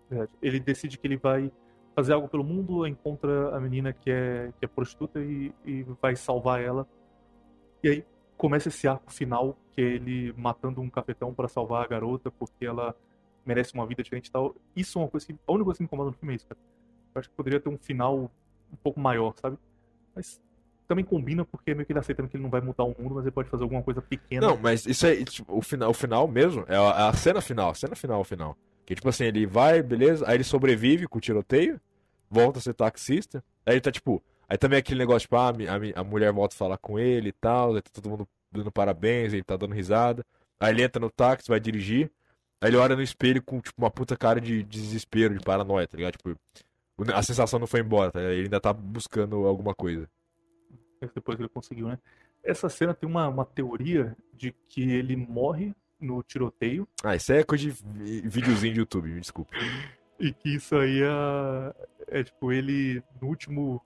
Verdade. 0.10 0.32
Ele 0.42 0.60
decide 0.60 0.98
que 0.98 1.08
ele 1.08 1.18
vai 1.18 1.52
fazer 1.96 2.14
algo 2.14 2.28
pelo 2.28 2.44
mundo, 2.44 2.86
encontra 2.86 3.56
a 3.56 3.60
menina 3.60 3.92
que 3.92 4.12
é, 4.12 4.52
que 4.60 4.66
é 4.66 4.68
prostituta 4.68 5.20
e, 5.20 5.54
e 5.66 5.84
vai 6.02 6.16
salvar 6.16 6.62
ela. 6.62 6.88
E 7.84 7.90
aí 7.90 8.06
começa 8.38 8.70
esse 8.70 8.88
arco 8.88 9.12
final, 9.12 9.58
que 9.72 9.82
é 9.82 9.86
ele 9.86 10.34
matando 10.38 10.82
um 10.82 10.90
cafetão 10.90 11.34
para 11.34 11.48
salvar 11.48 11.84
a 11.84 11.88
garota, 11.88 12.30
porque 12.30 12.66
ela 12.66 12.96
merece 13.46 13.74
uma 13.74 13.88
vida 13.88 14.04
diferente 14.04 14.28
e 14.28 14.32
tal. 14.32 14.56
Isso 14.76 15.00
é 15.00 15.02
uma 15.02 15.08
coisa 15.08 15.26
que. 15.26 15.34
A 15.48 15.52
única 15.52 15.66
coisa 15.66 15.78
que 15.78 15.84
me 15.84 15.88
incomoda 15.88 16.12
no 16.12 16.18
filme 16.18 16.34
é 16.34 16.36
isso, 16.36 16.48
cara. 16.48 16.60
Eu 17.16 17.20
acho 17.20 17.30
que 17.30 17.36
poderia 17.36 17.60
ter 17.60 17.70
um 17.70 17.78
final 17.78 18.32
um 18.72 18.76
pouco 18.84 19.00
maior, 19.00 19.34
sabe? 19.38 19.58
Mas 20.14 20.42
também 20.88 21.04
combina 21.04 21.44
porque 21.46 21.72
é 21.72 21.74
meio 21.74 21.86
que 21.86 21.92
ele 21.92 22.00
aceitando 22.00 22.30
que 22.30 22.38
ele 22.38 22.44
não 22.44 22.50
vai 22.50 22.62
mudar 22.62 22.84
o 22.84 22.96
mundo, 22.98 23.16
mas 23.16 23.26
ele 23.26 23.32
pode 23.32 23.50
fazer 23.50 23.64
alguma 23.64 23.84
coisa 23.84 24.02
pequena. 24.02 24.48
Não, 24.48 24.58
mas 24.58 24.86
isso 24.86 25.06
aí, 25.06 25.24
tipo, 25.26 25.56
o 25.56 25.62
final, 25.62 25.90
o 25.90 25.94
final 25.94 26.28
mesmo, 26.28 26.66
é 26.68 26.76
a, 26.76 26.80
é 26.80 27.10
a 27.10 27.14
cena 27.14 27.42
final, 27.42 27.70
a 27.72 27.76
cena 27.76 27.96
final, 27.96 28.24
final. 28.24 28.58
Que 28.86 28.96
tipo 28.96 29.10
assim, 29.10 29.26
ele 29.26 29.46
vai, 29.46 29.84
beleza, 29.84 30.26
aí 30.28 30.36
ele 30.38 30.44
sobrevive 30.44 31.08
com 31.08 31.18
o 31.18 31.22
tiroteio, 31.22 31.80
volta 32.30 32.60
a 32.60 32.62
ser 32.62 32.74
taxista, 32.74 33.44
aí 33.66 33.74
ele 33.74 33.82
tá 33.82 33.92
tipo. 33.92 34.24
Aí 34.50 34.58
também 34.58 34.80
aquele 34.80 35.00
negócio, 35.00 35.22
tipo, 35.26 35.36
ah, 35.36 35.50
a, 35.50 36.00
a, 36.00 36.04
mulher 36.06 36.32
volta 36.32 36.56
a 36.56 36.58
falar 36.58 36.78
com 36.78 36.98
ele 36.98 37.30
e 37.30 37.34
tal, 37.34 37.76
aí 37.76 37.82
tá 37.82 37.90
todo 37.94 38.10
mundo 38.10 38.28
dando 38.50 38.72
parabéns, 38.72 39.34
ele 39.34 39.44
tá 39.44 39.58
dando 39.58 39.74
risada. 39.76 40.26
Aí 40.58 40.72
ele 40.74 40.84
entra 40.84 41.02
no 41.02 41.10
táxi, 41.12 41.50
vai 41.50 41.60
dirigir, 41.60 42.10
aí 42.62 42.70
ele 42.70 42.78
olha 42.78 42.96
no 42.96 43.02
espelho 43.02 43.44
com, 43.44 43.60
tipo, 43.60 43.76
uma 43.82 43.92
puta 43.92 44.16
cara 44.16 44.40
de, 44.40 44.64
de 44.64 44.82
desespero, 44.82 45.38
de 45.38 45.44
paranoia, 45.44 45.86
tá 45.86 45.98
ligado? 45.98 46.14
Tipo, 46.14 46.30
o- 46.98 47.14
a 47.14 47.22
sensação 47.22 47.60
não 47.60 47.68
foi 47.68 47.82
embora, 47.82 48.10
tá 48.10 48.20
ligado? 48.20 48.34
Ele 48.34 48.44
ainda 48.44 48.62
tá 48.62 48.72
buscando 48.72 49.46
alguma 49.46 49.76
coisa. 49.76 50.08
Depois 51.14 51.36
que 51.36 51.42
ele 51.44 51.50
conseguiu, 51.50 51.88
né? 51.88 51.98
Essa 52.44 52.70
cena 52.70 52.94
tem 52.94 53.08
uma, 53.10 53.28
uma 53.28 53.46
teoria 53.46 54.16
de 54.34 54.54
que 54.70 54.82
ele 54.92 55.16
morre 55.16 55.74
no 56.00 56.22
tiroteio 56.24 56.88
Ah, 57.04 57.16
isso 57.16 57.32
aí 57.34 57.40
é 57.40 57.44
coisa 57.44 57.64
de 57.64 57.70
vi- 57.72 58.22
videozinho 58.22 58.74
de 58.74 58.80
YouTube, 58.80 59.10
me 59.10 59.20
desculpa. 59.20 59.52
e 60.20 60.32
que 60.34 60.56
isso 60.56 60.76
aí 60.76 61.02
é, 61.02 62.20
é 62.20 62.24
tipo 62.24 62.52
ele 62.52 63.02
no 63.22 63.28
último 63.28 63.82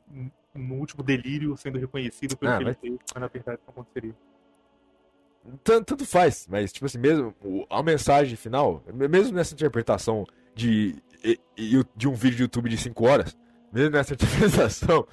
no 0.54 0.76
último 0.76 1.02
delírio 1.02 1.56
sendo 1.56 1.80
reconhecido 1.80 2.36
pelo 2.38 2.52
Ah, 2.52 2.58
que 2.58 2.64
ele 2.64 2.70
mas- 2.72 2.78
fez, 2.80 2.98
mas 3.14 3.22
na 3.22 3.28
verdade 3.28 3.60
não 3.66 3.72
aconteceria. 3.72 4.14
Tanto, 5.64 5.86
tanto 5.86 6.06
faz, 6.06 6.46
mas, 6.48 6.72
tipo 6.72 6.86
assim, 6.86 7.00
mesmo 7.00 7.34
a 7.70 7.82
mensagem 7.82 8.36
final, 8.36 8.84
mesmo 8.94 9.36
nessa 9.36 9.54
interpretação 9.56 10.24
de, 10.54 10.96
de 11.98 12.08
um 12.08 12.14
vídeo 12.14 12.36
de 12.38 12.44
YouTube 12.44 12.70
de 12.70 12.78
5 12.78 13.06
horas, 13.08 13.36
mesmo 13.74 13.90
nessa 13.92 14.14
interpretação, 14.14 15.08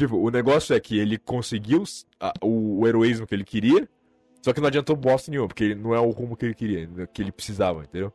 tipo, 0.00 0.16
o 0.16 0.30
negócio 0.30 0.74
é 0.74 0.80
que 0.80 0.98
ele 0.98 1.18
conseguiu 1.18 1.84
a- 2.20 2.32
o, 2.42 2.80
o 2.80 2.88
heroísmo 2.88 3.26
que 3.26 3.34
ele 3.34 3.44
queria, 3.44 3.88
só 4.42 4.52
que 4.52 4.60
não 4.60 4.68
adiantou 4.68 4.96
bosta 4.96 5.30
nenhuma, 5.30 5.48
porque 5.48 5.74
não 5.74 5.94
é 5.94 6.00
o 6.00 6.10
rumo 6.10 6.36
que 6.36 6.46
ele 6.46 6.54
queria, 6.54 6.88
que 7.08 7.22
ele 7.22 7.32
precisava, 7.32 7.82
entendeu? 7.84 8.12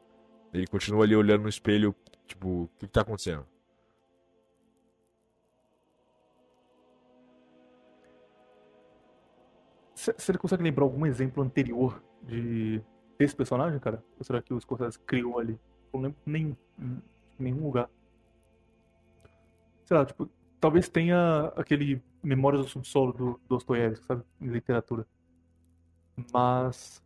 Ele 0.54 0.68
continua 0.68 1.04
ali 1.06 1.16
olhando 1.16 1.44
no 1.44 1.50
espelho, 1.50 1.96
tipo, 2.28 2.48
o 2.64 2.70
que, 2.80 2.88
que 2.88 2.94
tá 2.94 3.02
acontecendo? 3.02 3.46
Você 9.96 10.38
consegue 10.38 10.64
lembrar 10.64 10.84
algum 10.84 11.06
exemplo 11.06 11.42
anterior 11.42 12.04
de 12.22 12.82
desse 13.18 13.36
personagem, 13.36 13.80
cara? 13.80 14.04
Ou 14.18 14.26
será 14.26 14.42
que 14.42 14.54
o 14.54 14.60
Scorsese 14.60 15.00
criou 15.00 15.40
ali? 15.40 15.58
Eu 15.94 16.00
não 16.00 16.02
lembro 16.02 16.18
nenhum. 16.26 16.56
Hum, 16.78 16.98
em 17.40 17.44
nenhum 17.44 17.64
lugar. 17.64 17.90
Sei 19.86 19.96
lá, 19.96 20.06
tipo, 20.06 20.30
talvez 20.66 20.90
tenha 20.90 21.54
aquele 21.56 22.02
Memórias 22.24 22.66
do 22.66 22.68
Subsolo 22.68 23.14
do 23.14 23.40
Dostoiévski, 23.48 24.04
sabe? 24.04 24.24
Em 24.42 24.48
literatura. 24.48 25.06
Mas 26.34 27.04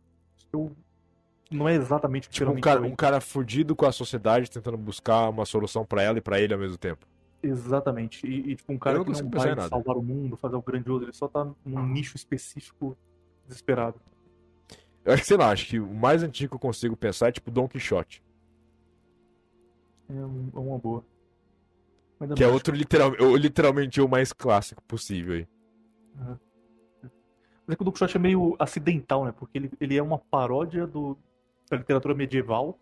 eu 0.50 0.74
não 1.50 1.68
é 1.68 1.74
exatamente 1.74 2.26
o 2.26 2.30
que 2.30 2.38
Tipo, 2.38 2.52
um 2.52 2.60
cara, 2.60 2.80
um 2.80 2.96
cara 2.96 3.20
fudido 3.20 3.76
com 3.76 3.84
a 3.84 3.92
sociedade 3.92 4.50
tentando 4.50 4.78
buscar 4.78 5.28
uma 5.28 5.44
solução 5.44 5.84
pra 5.84 6.02
ela 6.02 6.16
e 6.16 6.22
pra 6.22 6.40
ele 6.40 6.54
ao 6.54 6.58
mesmo 6.58 6.78
tempo. 6.78 7.06
Exatamente. 7.42 8.26
E, 8.26 8.52
e, 8.52 8.56
tipo, 8.56 8.72
um 8.72 8.78
cara 8.78 8.96
não 8.96 9.04
que 9.04 9.10
não 9.10 9.30
vai 9.30 9.48
nada. 9.54 9.68
salvar 9.68 9.96
o 9.98 10.02
mundo, 10.02 10.38
fazer 10.38 10.56
o 10.56 10.62
grandioso, 10.62 11.04
ele 11.04 11.12
só 11.12 11.28
tá 11.28 11.46
num 11.62 11.86
nicho 11.86 12.16
específico 12.16 12.96
desesperado. 13.46 14.00
Eu 15.04 15.12
acho 15.12 15.22
que, 15.22 15.28
sei 15.28 15.36
lá, 15.36 15.50
acho 15.50 15.66
que 15.66 15.78
o 15.78 15.92
mais 15.92 16.22
antigo 16.22 16.50
que 16.50 16.56
eu 16.56 16.60
consigo 16.60 16.96
pensar 16.96 17.28
é 17.28 17.32
tipo 17.32 17.50
Don 17.50 17.68
Quixote. 17.68 18.22
É, 20.08 20.16
é 20.16 20.24
uma 20.58 20.78
boa. 20.78 21.04
Mas 22.20 22.30
ainda 22.30 22.34
Que 22.34 22.44
é 22.44 22.46
outro 22.46 22.76
literal, 22.76 23.12
literalmente 23.38 24.00
o 24.00 24.06
mais 24.06 24.30
clássico 24.30 24.82
possível 24.84 25.34
aí. 25.34 25.48
Mas 27.66 27.74
é 27.74 27.76
que 27.76 27.82
o 27.82 27.84
Don 27.84 27.92
Quixote 27.92 28.16
é 28.16 28.20
meio 28.20 28.54
acidental, 28.58 29.24
né? 29.24 29.32
Porque 29.32 29.56
ele, 29.56 29.70
ele 29.80 29.96
é 29.96 30.02
uma 30.02 30.18
paródia 30.18 30.86
do, 30.86 31.16
da 31.70 31.78
literatura 31.78 32.14
medieval. 32.14 32.78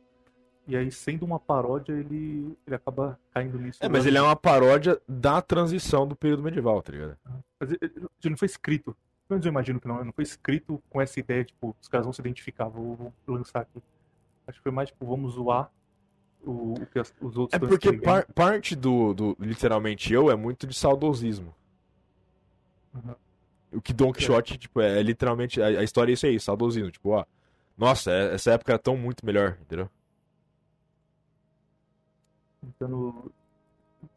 E 0.66 0.76
aí, 0.76 0.90
sendo 0.90 1.24
uma 1.24 1.38
paródia, 1.38 1.92
ele, 1.92 2.58
ele 2.66 2.76
acaba 2.76 3.18
caindo 3.32 3.58
nisso. 3.58 3.78
É, 3.82 3.88
mas 3.88 4.04
ele 4.04 4.18
é 4.18 4.22
uma 4.22 4.36
paródia 4.36 5.00
da 5.08 5.40
transição 5.40 6.06
do 6.06 6.16
período 6.16 6.42
medieval, 6.42 6.82
tá 6.82 6.92
ligado? 6.92 7.16
Mas 7.60 7.70
ele, 7.70 7.78
ele 7.82 8.30
não 8.30 8.36
foi 8.36 8.46
escrito. 8.46 8.96
Pelo 9.26 9.36
menos 9.36 9.46
eu 9.46 9.50
imagino 9.50 9.80
que 9.80 9.86
não. 9.86 10.04
Não 10.04 10.12
foi 10.12 10.24
escrito 10.24 10.82
com 10.90 11.00
essa 11.00 11.20
ideia, 11.20 11.44
tipo, 11.44 11.76
os 11.80 11.88
caras 11.88 12.04
vão 12.04 12.12
se 12.12 12.20
identificar, 12.20 12.68
vou, 12.68 12.96
vou 12.96 13.12
lançar 13.28 13.60
aqui. 13.60 13.80
Acho 14.46 14.58
que 14.58 14.62
foi 14.62 14.72
mais, 14.72 14.88
tipo, 14.88 15.06
vamos 15.06 15.34
zoar 15.34 15.70
o, 16.44 16.74
o 16.74 16.86
que 16.86 16.98
as- 16.98 17.14
os 17.20 17.36
outros 17.36 17.54
É 17.54 17.58
porque 17.58 17.88
escrevendo. 17.88 18.02
par- 18.04 18.26
parte 18.32 18.74
do, 18.76 19.12
do 19.14 19.36
literalmente 19.40 20.12
eu 20.12 20.30
é 20.30 20.36
muito 20.36 20.66
de 20.66 20.74
saudosismo. 20.76 21.54
Uhum. 22.94 23.14
O 23.72 23.80
que 23.82 23.92
Don 23.92 24.12
Quixote, 24.12 24.56
tipo, 24.56 24.80
é, 24.80 25.02
literalmente. 25.02 25.60
A, 25.60 25.66
a 25.66 25.82
história 25.84 26.10
é 26.12 26.14
isso 26.14 26.26
aí, 26.26 26.40
saudosismo. 26.40 26.90
Tipo, 26.90 27.10
ó. 27.10 27.24
Nossa, 27.76 28.10
é- 28.10 28.34
essa 28.34 28.52
época 28.52 28.72
era 28.72 28.78
tão 28.78 28.96
muito 28.96 29.24
melhor, 29.26 29.58
entendeu? 29.60 29.88
Tentando... 32.60 33.30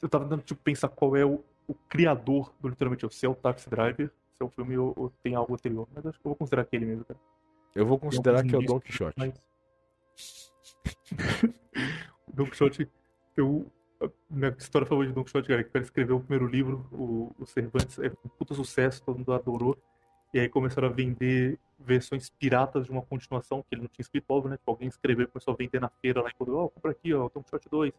Eu 0.01 0.09
tava 0.09 0.23
tentando, 0.25 0.41
tipo, 0.43 0.61
pensar 0.63 0.87
qual 0.89 1.15
é 1.15 1.25
o, 1.25 1.43
o 1.67 1.73
criador 1.89 2.53
do 2.59 2.69
literalmente 2.69 3.03
eu. 3.03 3.09
Se 3.09 3.25
é 3.25 3.29
o 3.29 3.35
Taxi 3.35 3.69
Driver, 3.69 4.07
se 4.07 4.41
é 4.41 4.45
o 4.45 4.49
filme 4.49 4.77
ou, 4.77 4.93
ou 4.95 5.09
tem 5.23 5.35
algo 5.35 5.53
anterior. 5.53 5.87
Mas 5.93 6.05
acho 6.05 6.19
que 6.19 6.25
eu 6.25 6.29
vou 6.29 6.35
considerar 6.35 6.61
aquele 6.63 6.85
mesmo, 6.85 7.03
cara. 7.05 7.19
Eu 7.75 7.85
vou 7.85 7.97
considerar 7.99 8.43
que 8.43 8.53
é 8.55 8.57
o 8.57 8.61
Don 8.61 8.79
Quixote. 8.79 9.15
Mas... 9.17 9.33
Don 12.33 12.45
Quixote, 12.45 12.87
eu... 13.35 13.65
a 14.01 14.09
Minha 14.29 14.55
história 14.57 14.85
favorita 14.87 15.11
de 15.11 15.15
Don 15.15 15.23
Quixote, 15.23 15.47
cara, 15.47 15.61
é 15.61 15.63
que 15.63 15.71
ele 15.75 15.83
escreveu 15.85 16.17
o 16.17 16.19
primeiro 16.21 16.47
livro, 16.47 16.87
o, 16.91 17.35
o 17.39 17.45
Cervantes, 17.45 17.97
é 17.99 18.07
um 18.25 18.29
puta 18.29 18.53
sucesso, 18.53 19.03
todo 19.03 19.17
mundo 19.17 19.33
adorou. 19.33 19.77
E 20.33 20.39
aí 20.39 20.47
começaram 20.47 20.87
a 20.87 20.91
vender 20.91 21.59
versões 21.77 22.29
piratas 22.29 22.85
de 22.85 22.91
uma 22.91 23.01
continuação, 23.01 23.61
que 23.63 23.75
ele 23.75 23.81
não 23.81 23.89
tinha 23.89 24.03
escrito, 24.03 24.25
óbvio, 24.29 24.49
né? 24.51 24.57
Tipo, 24.57 24.71
alguém 24.71 24.87
escreveu 24.87 25.25
e 25.25 25.27
começou 25.27 25.53
a 25.53 25.57
vender 25.57 25.81
na 25.81 25.89
feira 25.89 26.21
lá 26.21 26.29
e 26.29 26.37
falou, 26.37 26.65
ó, 26.65 26.67
compra 26.69 26.91
aqui, 26.91 27.13
ó, 27.13 27.29
Don 27.33 27.43
Quixote 27.43 27.67
2. 27.69 27.93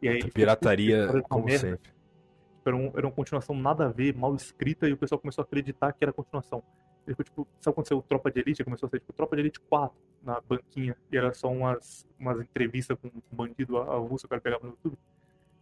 E 0.00 0.08
aí 0.08 0.14
ele 0.14 0.22
ficou, 0.22 0.30
"Puta, 0.30 0.40
essa 0.52 0.56
Pirataria, 0.58 0.96
é 0.96 1.10
uma 1.10 1.22
como 1.22 1.44
merda." 1.44 1.60
sempre. 1.68 1.90
Tipo, 1.90 2.68
era, 2.68 2.76
um- 2.76 2.92
era 2.96 3.06
uma 3.06 3.12
continuação 3.12 3.54
nada 3.54 3.86
a 3.86 3.88
ver, 3.88 4.14
mal 4.16 4.34
escrita, 4.34 4.88
e 4.88 4.92
o 4.92 4.96
pessoal 4.96 5.18
começou 5.18 5.42
a 5.42 5.44
acreditar 5.44 5.92
que 5.92 6.02
era 6.04 6.12
continuação. 6.12 6.62
Ele 7.08 7.14
ficou 7.14 7.24
tipo, 7.24 7.48
sabe 7.58 7.74
quando 7.74 7.88
saiu 7.88 8.02
Tropa 8.02 8.30
de 8.30 8.40
Elite? 8.40 8.62
Começou 8.62 8.86
a 8.86 8.90
ser 8.90 9.00
tipo 9.00 9.12
Tropa 9.14 9.34
de 9.34 9.42
Elite 9.42 9.60
4 9.60 9.96
na 10.22 10.40
banquinha, 10.42 10.94
e 11.10 11.16
era 11.16 11.32
só 11.32 11.50
umas, 11.50 12.06
umas 12.18 12.38
entrevistas 12.40 12.98
com 13.00 13.08
um 13.08 13.22
bandido 13.32 13.78
avulso 13.78 14.22
que 14.22 14.26
o 14.26 14.28
cara 14.28 14.42
pegava 14.42 14.64
no 14.64 14.70
YouTube. 14.72 14.98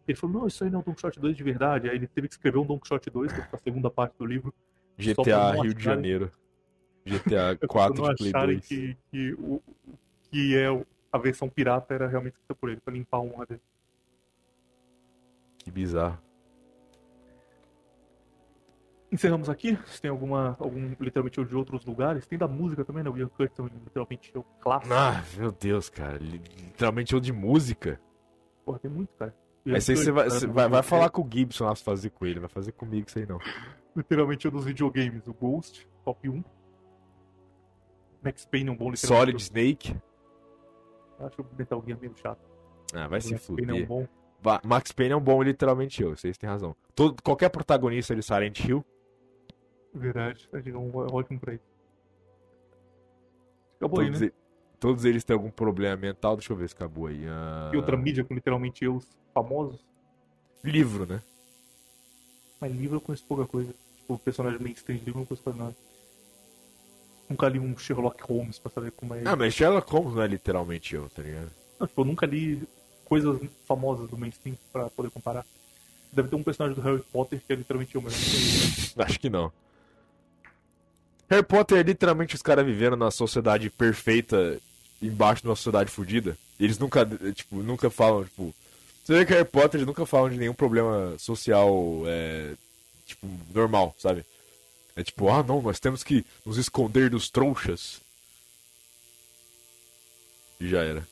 Ele 0.08 0.16
falou, 0.16 0.40
não, 0.40 0.46
isso 0.48 0.64
aí 0.64 0.70
não 0.70 0.80
é 0.80 0.82
um 0.82 0.84
Don 0.84 0.94
Quixote 0.94 1.20
2 1.20 1.36
de 1.36 1.44
verdade. 1.44 1.88
Aí 1.88 1.96
ele 1.96 2.06
teve 2.08 2.26
que 2.26 2.34
escrever 2.34 2.58
um 2.58 2.66
Don 2.66 2.78
Quixote 2.78 3.10
2, 3.10 3.32
que 3.32 3.40
é 3.40 3.48
a 3.52 3.58
segunda 3.58 3.90
parte 3.90 4.16
do 4.18 4.26
livro, 4.26 4.52
GTA 4.98 5.52
Rio 5.62 5.74
de 5.74 5.82
Janeiro. 5.82 6.32
GTA 7.06 7.56
pra 7.56 7.68
4 7.68 8.02
não 8.02 8.10
de 8.10 8.16
Play 8.16 8.30
acharem 8.30 8.56
2. 8.56 8.66
que, 8.66 8.96
que, 9.10 9.34
o, 9.34 9.62
que 10.22 10.56
é 10.56 10.66
a 11.12 11.18
versão 11.18 11.48
pirata 11.48 11.94
era 11.94 12.08
realmente 12.08 12.34
escrita 12.34 12.54
por 12.56 12.68
ele, 12.68 12.80
pra 12.80 12.92
limpar 12.92 13.18
a 13.18 13.20
honra 13.20 13.46
dele. 13.46 13.62
Que 15.58 15.70
bizarro. 15.70 16.25
Encerramos 19.16 19.48
aqui. 19.48 19.78
Se 19.86 20.00
tem 20.00 20.10
alguma, 20.10 20.56
algum 20.60 20.94
literalmente 21.00 21.42
de 21.44 21.56
outros 21.56 21.84
lugares, 21.86 22.26
tem 22.26 22.38
da 22.38 22.46
música 22.46 22.84
também, 22.84 23.02
né? 23.02 23.08
O 23.10 23.16
Ian 23.16 23.28
Curtin, 23.28 23.62
literalmente 23.84 24.30
o 24.36 24.42
clássico. 24.60 24.92
Ah, 24.94 25.24
meu 25.38 25.50
Deus, 25.50 25.88
cara. 25.88 26.18
li- 26.18 26.40
Literalmente 26.66 27.14
eu 27.14 27.20
de 27.20 27.32
música. 27.32 28.00
Porra, 28.64 28.78
tem 28.78 28.90
muito, 28.90 29.14
cara. 29.14 29.34
Aí 29.66 29.80
você, 29.80 30.12
vai, 30.12 30.28
você 30.30 30.46
vai, 30.46 30.68
vai 30.68 30.82
falar 30.82 31.08
com 31.10 31.22
o 31.22 31.28
Gibson 31.32 31.64
lá 31.64 31.72
pra 31.72 31.82
fazer 31.82 32.10
com 32.10 32.24
ele, 32.26 32.38
vai 32.40 32.48
fazer 32.48 32.72
comigo 32.72 33.06
isso 33.08 33.18
aí 33.18 33.26
não. 33.26 33.38
Literalmente 33.96 34.46
um 34.46 34.50
dos 34.50 34.64
videogames. 34.64 35.26
O 35.26 35.32
Ghost, 35.34 35.88
top 36.04 36.28
1. 36.28 36.44
Max 38.22 38.44
Payne 38.44 38.68
é 38.68 38.72
um 38.72 38.76
bom 38.76 38.90
literalmente. 38.90 39.30
Solid 39.30 39.42
Snake. 39.42 39.96
Acho 41.20 41.42
o 41.42 41.46
Metal 41.56 41.82
Gear 41.86 41.98
meio 41.98 42.12
chato. 42.16 42.40
Ah, 42.94 43.08
vai 43.08 43.18
O 43.18 43.22
se 43.22 43.32
Max 43.32 43.46
Payne 43.46 43.62
é 43.70 43.72
um 43.72 43.76
fuder. 43.76 43.86
bom. 43.88 44.06
Max 44.64 44.92
Payne 44.92 45.12
é 45.12 45.16
um 45.16 45.20
bom 45.20 45.42
literalmente 45.42 46.02
eu, 46.02 46.16
vocês 46.16 46.36
têm 46.38 46.48
razão. 46.48 46.76
Todo, 46.94 47.20
qualquer 47.22 47.48
protagonista 47.48 48.14
de 48.14 48.22
Silent 48.22 48.60
Hill, 48.60 48.84
Verdade. 49.96 50.48
Que 50.62 50.70
é 50.70 50.76
um 50.76 50.90
ótimo 50.94 51.40
pra 51.40 51.54
isso. 51.54 51.64
Acabou 53.76 54.00
aí, 54.00 54.06
todos, 54.06 54.20
né? 54.20 54.26
e- 54.28 54.32
todos 54.78 55.04
eles 55.04 55.24
têm 55.24 55.34
algum 55.34 55.50
problema 55.50 55.96
mental. 55.96 56.36
Deixa 56.36 56.52
eu 56.52 56.56
ver 56.56 56.68
se 56.68 56.74
acabou 56.74 57.06
aí. 57.06 57.26
Ah, 57.28 57.70
E 57.72 57.76
outra 57.76 57.96
mídia 57.96 58.24
com 58.24 58.34
literalmente 58.34 58.84
eu 58.84 59.02
famosos. 59.34 59.80
Livro, 60.62 61.06
né? 61.06 61.22
Mas 62.60 62.72
livro 62.72 62.96
eu 62.96 63.00
conheço 63.00 63.24
pouca 63.24 63.46
coisa. 63.46 63.72
Tipo, 63.96 64.14
o 64.14 64.18
personagem 64.18 64.58
mainstream 64.60 64.96
livro 64.98 65.12
eu 65.12 65.18
não 65.20 65.24
conheço 65.26 65.42
quase 65.42 65.58
nada. 65.58 65.74
Nunca 67.28 67.48
li 67.48 67.58
um 67.58 67.76
Sherlock 67.76 68.22
Holmes 68.22 68.58
pra 68.58 68.70
saber 68.70 68.92
como 68.92 69.14
é. 69.14 69.22
Ah, 69.24 69.34
mas 69.36 69.52
Sherlock 69.52 69.90
Holmes 69.90 70.14
não 70.14 70.22
é 70.22 70.26
literalmente 70.28 70.94
eu, 70.94 71.08
tá 71.10 71.22
ligado? 71.22 71.50
Não, 71.78 71.86
tipo, 71.86 72.00
eu 72.00 72.04
nunca 72.04 72.24
li 72.24 72.62
coisas 73.04 73.38
famosas 73.66 74.08
do 74.08 74.16
mainstream 74.16 74.56
pra 74.72 74.88
poder 74.90 75.10
comparar. 75.10 75.44
Deve 76.12 76.28
ter 76.28 76.36
um 76.36 76.42
personagem 76.42 76.80
do 76.80 76.82
Harry 76.88 77.02
Potter 77.12 77.40
que 77.44 77.52
é 77.52 77.56
literalmente 77.56 77.94
eu, 77.94 78.00
mas 78.00 78.12
eu 78.14 78.20
não 78.20 78.26
conheço. 78.30 78.94
Acho 79.02 79.20
que 79.20 79.28
não. 79.28 79.52
Harry 81.28 81.42
Potter 81.42 81.78
é 81.78 81.82
literalmente 81.82 82.34
os 82.34 82.42
caras 82.42 82.64
vivendo 82.64 82.96
na 82.96 83.10
sociedade 83.10 83.68
perfeita 83.68 84.60
embaixo 85.02 85.42
de 85.42 85.48
uma 85.48 85.56
sociedade 85.56 85.90
fodida. 85.90 86.38
Eles 86.58 86.78
nunca, 86.78 87.04
tipo, 87.34 87.56
nunca 87.62 87.90
falam, 87.90 88.24
tipo. 88.24 88.54
Você 89.04 89.12
vê 89.14 89.26
que 89.26 89.32
Harry 89.32 89.44
Potter 89.44 89.78
eles 89.78 89.86
nunca 89.86 90.06
falam 90.06 90.30
de 90.30 90.36
nenhum 90.36 90.54
problema 90.54 91.16
social, 91.18 92.02
é, 92.06 92.54
tipo, 93.06 93.28
normal, 93.54 93.94
sabe? 93.98 94.24
É 94.96 95.02
tipo, 95.02 95.28
ah 95.28 95.42
não, 95.42 95.60
nós 95.60 95.78
temos 95.78 96.02
que 96.02 96.24
nos 96.44 96.56
esconder 96.56 97.10
dos 97.10 97.28
trouxas. 97.28 98.00
E 100.58 100.68
já 100.68 100.82
era. 100.82 101.06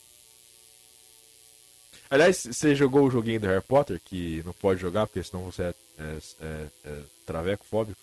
Aliás, 2.08 2.44
você 2.44 2.74
jogou 2.74 3.06
o 3.06 3.10
joguinho 3.10 3.40
do 3.40 3.46
Harry 3.46 3.62
Potter, 3.62 4.00
que 4.02 4.42
não 4.44 4.52
pode 4.52 4.80
jogar, 4.80 5.06
porque 5.06 5.22
senão 5.22 5.44
você 5.44 5.62
é, 5.62 5.74
é, 5.98 6.18
é, 6.40 6.66
é 6.84 7.02
traveco 7.26 7.64
fóbico? 7.64 8.00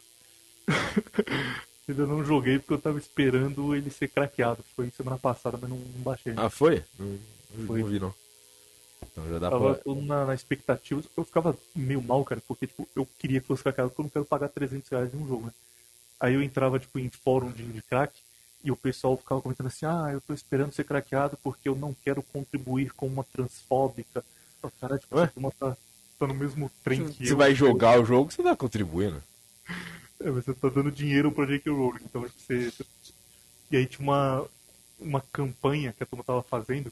Ainda 1.91 2.05
não 2.05 2.23
joguei 2.23 2.57
porque 2.59 2.73
eu 2.73 2.81
tava 2.81 2.97
esperando 2.97 3.75
ele 3.75 3.89
ser 3.89 4.07
craqueado. 4.07 4.63
Foi 4.75 4.89
semana 4.91 5.17
passada, 5.17 5.57
mas 5.61 5.69
não, 5.69 5.77
não 5.77 6.01
baixei. 6.01 6.33
Ah, 6.37 6.49
foi? 6.49 6.83
Não, 6.97 7.19
não 7.57 7.67
Foi. 7.67 7.83
vi 7.83 7.99
não. 7.99 8.13
Então 9.11 9.27
já 9.29 9.39
dá 9.39 9.49
tava 9.49 9.73
pra. 9.73 9.83
todo 9.83 10.01
na, 10.01 10.25
na 10.25 10.33
expectativa. 10.33 11.03
Eu 11.17 11.23
ficava 11.23 11.57
meio 11.75 12.01
mal, 12.01 12.23
cara, 12.23 12.41
porque 12.47 12.67
tipo, 12.67 12.87
eu 12.95 13.07
queria 13.19 13.41
que 13.41 13.47
fosse 13.47 13.63
craqueado, 13.63 13.89
porque 13.89 14.01
eu 14.01 14.03
não 14.03 14.09
quero 14.09 14.25
pagar 14.25 14.47
300 14.49 14.89
reais 14.89 15.13
em 15.13 15.17
um 15.17 15.27
jogo, 15.27 15.47
né? 15.47 15.53
Aí 16.19 16.33
eu 16.33 16.41
entrava 16.41 16.79
tipo, 16.79 16.99
em 16.99 17.09
fórum 17.09 17.51
de, 17.51 17.63
de 17.63 17.81
crack 17.81 18.13
e 18.63 18.71
o 18.71 18.75
pessoal 18.75 19.17
ficava 19.17 19.41
comentando 19.41 19.67
assim: 19.67 19.85
ah, 19.85 20.09
eu 20.13 20.21
tô 20.21 20.33
esperando 20.33 20.71
ser 20.71 20.83
craqueado 20.83 21.37
porque 21.43 21.67
eu 21.67 21.75
não 21.75 21.95
quero 22.03 22.21
contribuir 22.21 22.91
com 22.93 23.07
uma 23.07 23.23
transfóbica. 23.23 24.23
O 24.63 24.69
cara, 24.79 24.97
tipo, 24.99 25.15
turma 25.27 25.51
tá, 25.59 25.75
tá 26.19 26.27
no 26.27 26.35
mesmo 26.35 26.71
trem 26.83 27.09
que 27.09 27.25
Você 27.25 27.33
eu. 27.33 27.37
vai 27.37 27.55
jogar 27.55 27.99
o 27.99 28.05
jogo, 28.05 28.31
você 28.31 28.43
tá 28.43 28.55
contribuindo. 28.55 29.21
É, 30.23 30.29
você 30.31 30.53
tá 30.53 30.69
dando 30.69 30.91
dinheiro 30.91 31.31
pra 31.31 31.45
J.K. 31.45 31.69
Rowling, 31.71 32.01
então 32.03 32.23
tipo, 32.23 32.39
você... 32.39 32.71
E 33.71 33.77
aí 33.77 33.85
tinha 33.85 34.03
uma, 34.03 34.45
uma 34.99 35.21
campanha 35.31 35.93
que 35.93 36.03
a 36.03 36.05
turma 36.05 36.23
tava 36.23 36.43
fazendo, 36.43 36.91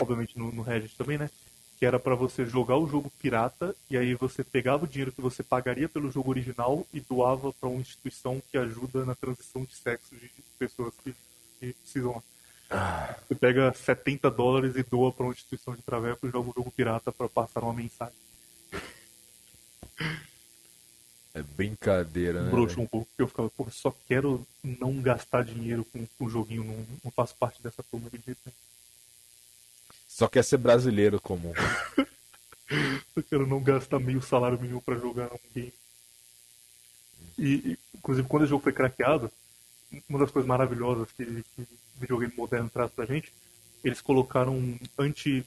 obviamente 0.00 0.38
no, 0.38 0.52
no 0.52 0.62
Reddit 0.62 0.96
também, 0.96 1.18
né? 1.18 1.30
Que 1.78 1.86
era 1.86 1.98
pra 1.98 2.14
você 2.14 2.44
jogar 2.46 2.76
o 2.76 2.86
jogo 2.86 3.10
pirata 3.20 3.74
e 3.90 3.96
aí 3.96 4.14
você 4.14 4.44
pegava 4.44 4.84
o 4.84 4.86
dinheiro 4.86 5.10
que 5.10 5.20
você 5.20 5.42
pagaria 5.42 5.88
pelo 5.88 6.10
jogo 6.10 6.30
original 6.30 6.86
e 6.92 7.00
doava 7.00 7.52
pra 7.54 7.68
uma 7.68 7.80
instituição 7.80 8.42
que 8.50 8.58
ajuda 8.58 9.04
na 9.04 9.14
transição 9.14 9.64
de 9.64 9.74
sexo 9.74 10.14
de 10.14 10.30
pessoas 10.58 10.94
que, 11.02 11.14
que 11.58 11.72
precisam. 11.72 12.22
Ah, 12.70 13.16
Você 13.26 13.34
pega 13.34 13.72
70 13.72 14.30
dólares 14.30 14.76
e 14.76 14.82
doa 14.82 15.12
pra 15.12 15.24
uma 15.24 15.32
instituição 15.32 15.74
de 15.74 15.82
traveco 15.82 16.26
e 16.26 16.30
joga 16.30 16.50
o 16.50 16.54
jogo 16.54 16.70
pirata 16.70 17.10
pra 17.10 17.28
passar 17.28 17.64
uma 17.64 17.74
mensagem. 17.74 18.14
é 21.34 21.42
brincadeira, 21.42 22.42
né? 22.42 22.50
broxou 22.50 22.84
um 22.84 22.86
pouco, 22.86 23.06
porque 23.06 23.22
eu 23.22 23.28
ficava, 23.28 23.50
pô, 23.50 23.66
só 23.70 23.94
quero 24.06 24.46
não 24.62 25.00
gastar 25.00 25.44
dinheiro 25.44 25.84
com 25.84 26.06
o 26.24 26.28
joguinho, 26.28 26.64
não, 26.64 26.86
não 27.04 27.10
faço 27.10 27.34
parte 27.36 27.62
dessa 27.62 27.82
turma 27.82 28.10
de 28.10 28.20
jeito 28.24 28.40
nenhum. 28.44 28.56
Só 30.06 30.28
quer 30.28 30.44
ser 30.44 30.58
brasileiro 30.58 31.20
comum. 31.20 31.52
Eu 33.16 33.22
quero 33.22 33.46
não 33.46 33.62
gastar 33.62 33.98
meio 33.98 34.22
salário 34.22 34.60
mínimo 34.60 34.80
pra 34.80 34.94
jogar 34.96 35.32
um 35.32 35.38
game. 35.54 35.72
E, 37.38 37.54
e, 37.54 37.78
inclusive, 37.94 38.28
quando 38.28 38.44
o 38.44 38.46
jogo 38.46 38.62
foi 38.62 38.72
craqueado, 38.72 39.30
uma 40.08 40.18
das 40.18 40.30
coisas 40.30 40.48
maravilhosas 40.48 41.10
que, 41.12 41.24
que 41.24 41.62
o 41.62 41.66
videogame 42.00 42.32
moderno 42.36 42.70
traz 42.70 42.90
pra 42.90 43.04
gente, 43.04 43.32
eles 43.84 44.00
colocaram 44.00 44.54
um 44.54 44.78
anti 44.98 45.44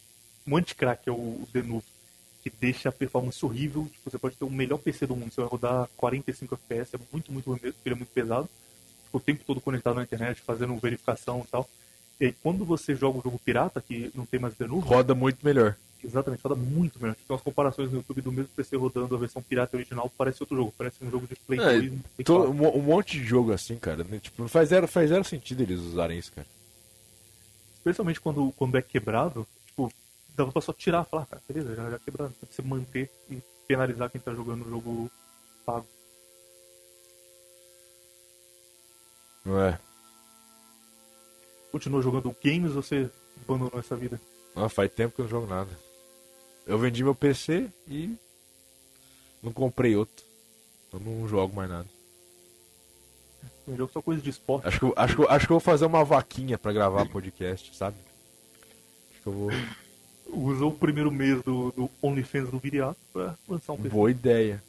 um 0.47 0.57
anti-crack, 0.57 1.09
é 1.09 1.11
o, 1.11 1.15
o 1.15 1.47
Denuvo, 1.51 1.83
que 2.45 2.53
deixa 2.61 2.89
a 2.89 2.91
performance 2.91 3.43
horrível. 3.43 3.87
Tipo, 3.91 4.11
você 4.11 4.19
pode 4.19 4.35
ter 4.35 4.45
o 4.45 4.49
melhor 4.51 4.77
PC 4.77 5.07
do 5.07 5.15
mundo, 5.15 5.33
você 5.33 5.41
vai 5.41 5.49
rodar 5.49 5.89
45 5.97 6.53
FPS, 6.53 6.95
é 6.95 6.99
muito, 7.11 7.31
muito 7.31 7.49
ruim 7.49 7.59
mesmo, 7.61 7.79
ele 7.83 7.95
é 7.95 7.97
muito 7.97 8.09
pesado. 8.13 8.47
Tipo, 9.05 9.17
o 9.17 9.19
tempo 9.19 9.43
todo 9.47 9.59
conectado 9.59 9.95
na 9.95 10.03
internet, 10.03 10.41
fazendo 10.41 10.75
verificação 10.77 11.43
e 11.43 11.49
tal. 11.49 11.67
E 12.21 12.25
aí, 12.25 12.35
quando 12.43 12.63
você 12.63 12.93
joga 12.95 13.17
o 13.17 13.21
jogo 13.23 13.39
pirata, 13.43 13.81
que 13.81 14.11
não 14.13 14.27
tem 14.27 14.39
mais 14.39 14.53
Denuvo, 14.53 14.87
Roda 14.87 15.15
muito 15.15 15.43
melhor. 15.43 15.75
Exatamente, 16.03 16.41
roda 16.43 16.53
muito 16.55 16.99
melhor. 17.01 17.15
Tem 17.15 17.25
umas 17.27 17.41
comparações 17.41 17.89
no 17.89 17.97
YouTube 17.97 18.21
do 18.21 18.31
mesmo 18.31 18.51
PC 18.55 18.75
rodando 18.75 19.15
a 19.15 19.17
versão 19.17 19.41
pirata 19.41 19.75
original, 19.75 20.07
parece 20.15 20.43
outro 20.43 20.55
jogo, 20.55 20.71
parece 20.77 20.97
um 21.03 21.09
jogo 21.09 21.25
de 21.25 21.35
Play 21.35 21.59
É, 21.59 21.63
2. 21.79 21.79
Play 21.89 22.01
Tô- 22.23 22.43
4. 22.43 22.51
um, 22.51 22.77
um 22.77 22.81
monte 22.83 23.17
de 23.19 23.25
jogo 23.25 23.51
assim, 23.51 23.75
cara. 23.77 24.03
né? 24.03 24.19
Tipo, 24.19 24.43
não 24.43 24.47
faz 24.49 24.69
zero, 24.69 24.87
faz 24.87 25.09
zero 25.09 25.23
sentido 25.23 25.63
eles 25.63 25.79
usarem 25.79 26.19
isso, 26.19 26.31
cara. 26.31 26.45
Especialmente 27.77 28.21
quando, 28.21 28.51
quando 28.55 28.77
é 28.77 28.81
quebrado, 28.83 29.47
tipo, 29.65 29.91
dava 30.35 30.51
pra 30.51 30.61
só 30.61 30.73
tirar 30.73 31.05
e 31.05 31.09
falar, 31.09 31.23
"Ah, 31.23 31.25
cara, 31.25 31.41
beleza, 31.47 31.75
já, 31.75 31.89
já. 31.89 31.99
Tem 31.99 32.13
que 32.13 32.55
você 32.55 32.61
manter 32.61 33.11
e 33.29 33.41
penalizar 33.67 34.09
quem 34.09 34.21
tá 34.21 34.33
jogando 34.33 34.65
o 34.65 34.69
jogo 34.69 35.11
pago. 35.65 35.87
Não 39.43 39.59
é? 39.61 39.79
Continua 41.71 42.01
jogando 42.01 42.35
games 42.43 42.75
ou 42.75 42.81
você 42.81 43.09
abandonou 43.43 43.79
essa 43.79 43.95
vida? 43.95 44.19
Ah, 44.55 44.69
faz 44.69 44.91
tempo 44.91 45.13
que 45.15 45.21
eu 45.21 45.25
não 45.25 45.29
jogo 45.29 45.47
nada. 45.47 45.69
Eu 46.65 46.79
vendi 46.79 47.03
meu 47.03 47.13
PC 47.13 47.69
e 47.87 48.15
não 49.43 49.51
comprei 49.53 49.95
outro. 49.95 50.25
Eu 50.93 50.99
não 50.99 51.27
jogo 51.27 51.55
mais 51.55 51.69
nada. 51.69 51.87
Tem 53.65 53.75
jogo 53.75 53.91
só 53.91 54.01
coisa 54.01 54.21
de 54.21 54.29
esporte. 54.29 54.67
Acho 54.67 54.79
que, 54.79 54.85
eu- 54.85 54.93
acho, 54.95 55.21
eu- 55.21 55.29
acho 55.29 55.45
que 55.47 55.51
eu 55.51 55.55
vou 55.55 55.59
fazer 55.59 55.85
uma 55.85 56.03
vaquinha 56.05 56.57
pra 56.57 56.71
gravar 56.73 57.07
podcast, 57.09 57.75
sabe? 57.75 57.97
Acho 59.11 59.21
que 59.21 59.27
eu 59.27 59.33
vou. 59.33 59.49
Usou 60.35 60.69
o 60.71 60.75
primeiro 60.75 61.11
mês 61.11 61.41
do, 61.43 61.71
do 61.71 61.89
OnlyFans 62.01 62.49
do 62.49 62.59
Viriato 62.59 62.99
pra 63.13 63.35
lançar 63.47 63.73
um 63.73 63.77
PC. 63.77 63.89
Boa 63.89 64.11
ideia. 64.11 64.61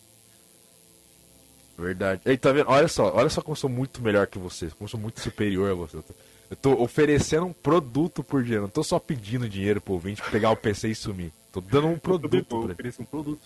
Verdade. 1.79 2.23
Ei, 2.25 2.39
tá 2.39 2.53
vendo? 2.53 2.71
Olha 2.71 2.89
só, 2.89 3.13
olha 3.15 3.29
só 3.29 3.43
como 3.43 3.53
eu 3.53 3.57
sou 3.61 3.69
muito 3.69 4.01
melhor 4.03 4.27
que 4.27 4.39
você, 4.39 4.69
como 4.71 4.85
eu 4.85 4.89
sou 4.89 4.99
muito 5.01 5.21
superior 5.21 5.71
a 5.71 5.75
você. 5.75 5.99
Eu 6.49 6.57
tô, 6.57 6.71
eu 6.73 6.81
oferecendo 6.81 7.47
um 7.47 7.53
produto 7.53 8.23
por 8.25 8.43
dinheiro, 8.43 8.63
não 8.63 8.71
tô 8.71 8.83
só 8.83 8.99
pedindo 8.99 9.49
dinheiro 9.49 9.81
pro 9.81 9.95
ouvinte 9.95 10.23
pra 10.23 10.31
pegar 10.31 10.51
o 10.51 10.57
PC 10.57 10.89
e 10.89 10.95
sumir. 10.95 11.33
Tô 11.53 11.61
dando 11.61 11.89
um 11.89 11.93
Eu 11.93 11.99
também 12.01 12.19
produto 12.21 12.47
pra 12.49 12.59
ele. 12.59 12.73
oferecer 12.73 13.03
um 13.03 13.05
produto. 13.05 13.43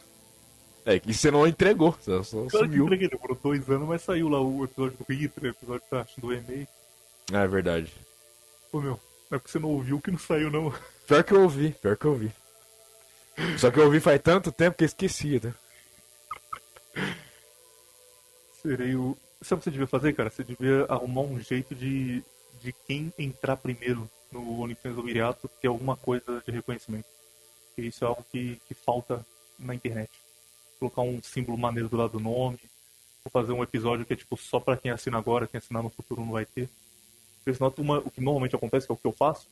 É, 0.86 1.00
e 1.04 1.12
você 1.14 1.30
não 1.30 1.46
entregou, 1.46 1.92
você 2.00 2.22
só 2.24 2.36
Claro 2.46 2.50
que 2.50 2.58
sumiu. 2.58 2.84
entreguei, 2.86 3.08
demorou 3.08 3.38
dois 3.42 3.68
anos, 3.68 3.88
mas 3.88 4.02
saiu 4.02 4.28
lá 4.28 4.40
o 4.40 4.64
episódio 4.64 4.96
do 4.98 5.12
Hitler, 5.12 5.52
o 5.52 5.54
episódio 5.56 5.82
da- 5.90 6.06
do 6.18 6.32
e-mail. 6.32 6.68
Ah, 7.32 7.42
é 7.42 7.48
verdade. 7.48 7.92
Ô 8.72 8.80
meu, 8.80 8.98
não 9.30 9.36
é 9.36 9.38
porque 9.38 9.52
você 9.52 9.58
não 9.58 9.68
ouviu 9.70 10.00
que 10.00 10.10
não 10.10 10.18
saiu 10.18 10.50
não. 10.50 10.74
Pior 11.06 11.22
que 11.22 11.32
eu 11.32 11.42
ouvi, 11.42 11.70
pior 11.80 11.96
que 11.96 12.04
eu 12.04 12.10
ouvi. 12.10 12.32
Só 13.58 13.70
que 13.70 13.78
eu 13.78 13.84
ouvi 13.84 14.00
faz 14.00 14.20
tanto 14.20 14.50
tempo 14.50 14.76
que 14.76 14.84
eu 14.84 14.86
esqueci, 14.86 15.40
né? 15.42 15.54
Serei 18.60 18.94
o. 18.96 19.16
Sabe 19.40 19.60
o 19.60 19.62
que 19.62 19.64
você 19.64 19.70
devia 19.70 19.86
fazer, 19.86 20.12
cara? 20.12 20.28
Você 20.28 20.44
devia 20.44 20.84
arrumar 20.88 21.22
um 21.22 21.40
jeito 21.40 21.74
de, 21.74 22.22
de 22.60 22.72
quem 22.86 23.12
entrar 23.18 23.56
primeiro 23.56 24.10
no 24.30 24.60
OnlyFans 24.60 24.96
do 24.96 25.02
Viriato 25.02 25.48
ter 25.62 25.68
alguma 25.68 25.96
coisa 25.96 26.42
de 26.44 26.52
reconhecimento. 26.52 27.06
Porque 27.68 27.88
isso 27.88 28.04
é 28.04 28.08
algo 28.08 28.24
que, 28.30 28.60
que 28.66 28.74
falta 28.74 29.24
na 29.58 29.74
internet. 29.74 30.10
Colocar 30.78 31.02
um 31.02 31.22
símbolo 31.22 31.56
maneiro 31.56 31.88
do 31.88 31.96
lado 31.96 32.12
do 32.12 32.20
nome. 32.20 32.58
Ou 33.24 33.30
fazer 33.30 33.52
um 33.52 33.62
episódio 33.62 34.04
que 34.04 34.12
é 34.12 34.16
tipo 34.16 34.36
só 34.36 34.60
pra 34.60 34.76
quem 34.76 34.90
assina 34.90 35.16
agora, 35.16 35.46
quem 35.46 35.58
assinar 35.58 35.82
no 35.82 35.90
futuro 35.90 36.20
não 36.20 36.32
vai 36.32 36.44
ter. 36.44 36.68
Porque 37.44 37.56
senão 37.56 37.72
uma, 37.78 37.98
o 37.98 38.10
que 38.10 38.20
normalmente 38.20 38.54
acontece, 38.54 38.86
que 38.86 38.92
é 38.92 38.94
o 38.94 38.98
que 38.98 39.06
eu 39.06 39.12
faço, 39.12 39.46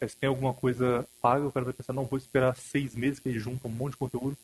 é 0.00 0.08
se 0.08 0.16
tem 0.16 0.28
alguma 0.28 0.52
coisa 0.52 1.06
paga, 1.20 1.46
o 1.46 1.52
cara 1.52 1.64
vai 1.64 1.74
pensar, 1.74 1.92
não, 1.92 2.04
vou 2.04 2.18
esperar 2.18 2.56
seis 2.56 2.94
meses 2.94 3.20
que 3.20 3.28
ele 3.28 3.38
junta 3.38 3.68
um 3.68 3.70
monte 3.70 3.92
de 3.92 3.98
conteúdo. 3.98 4.36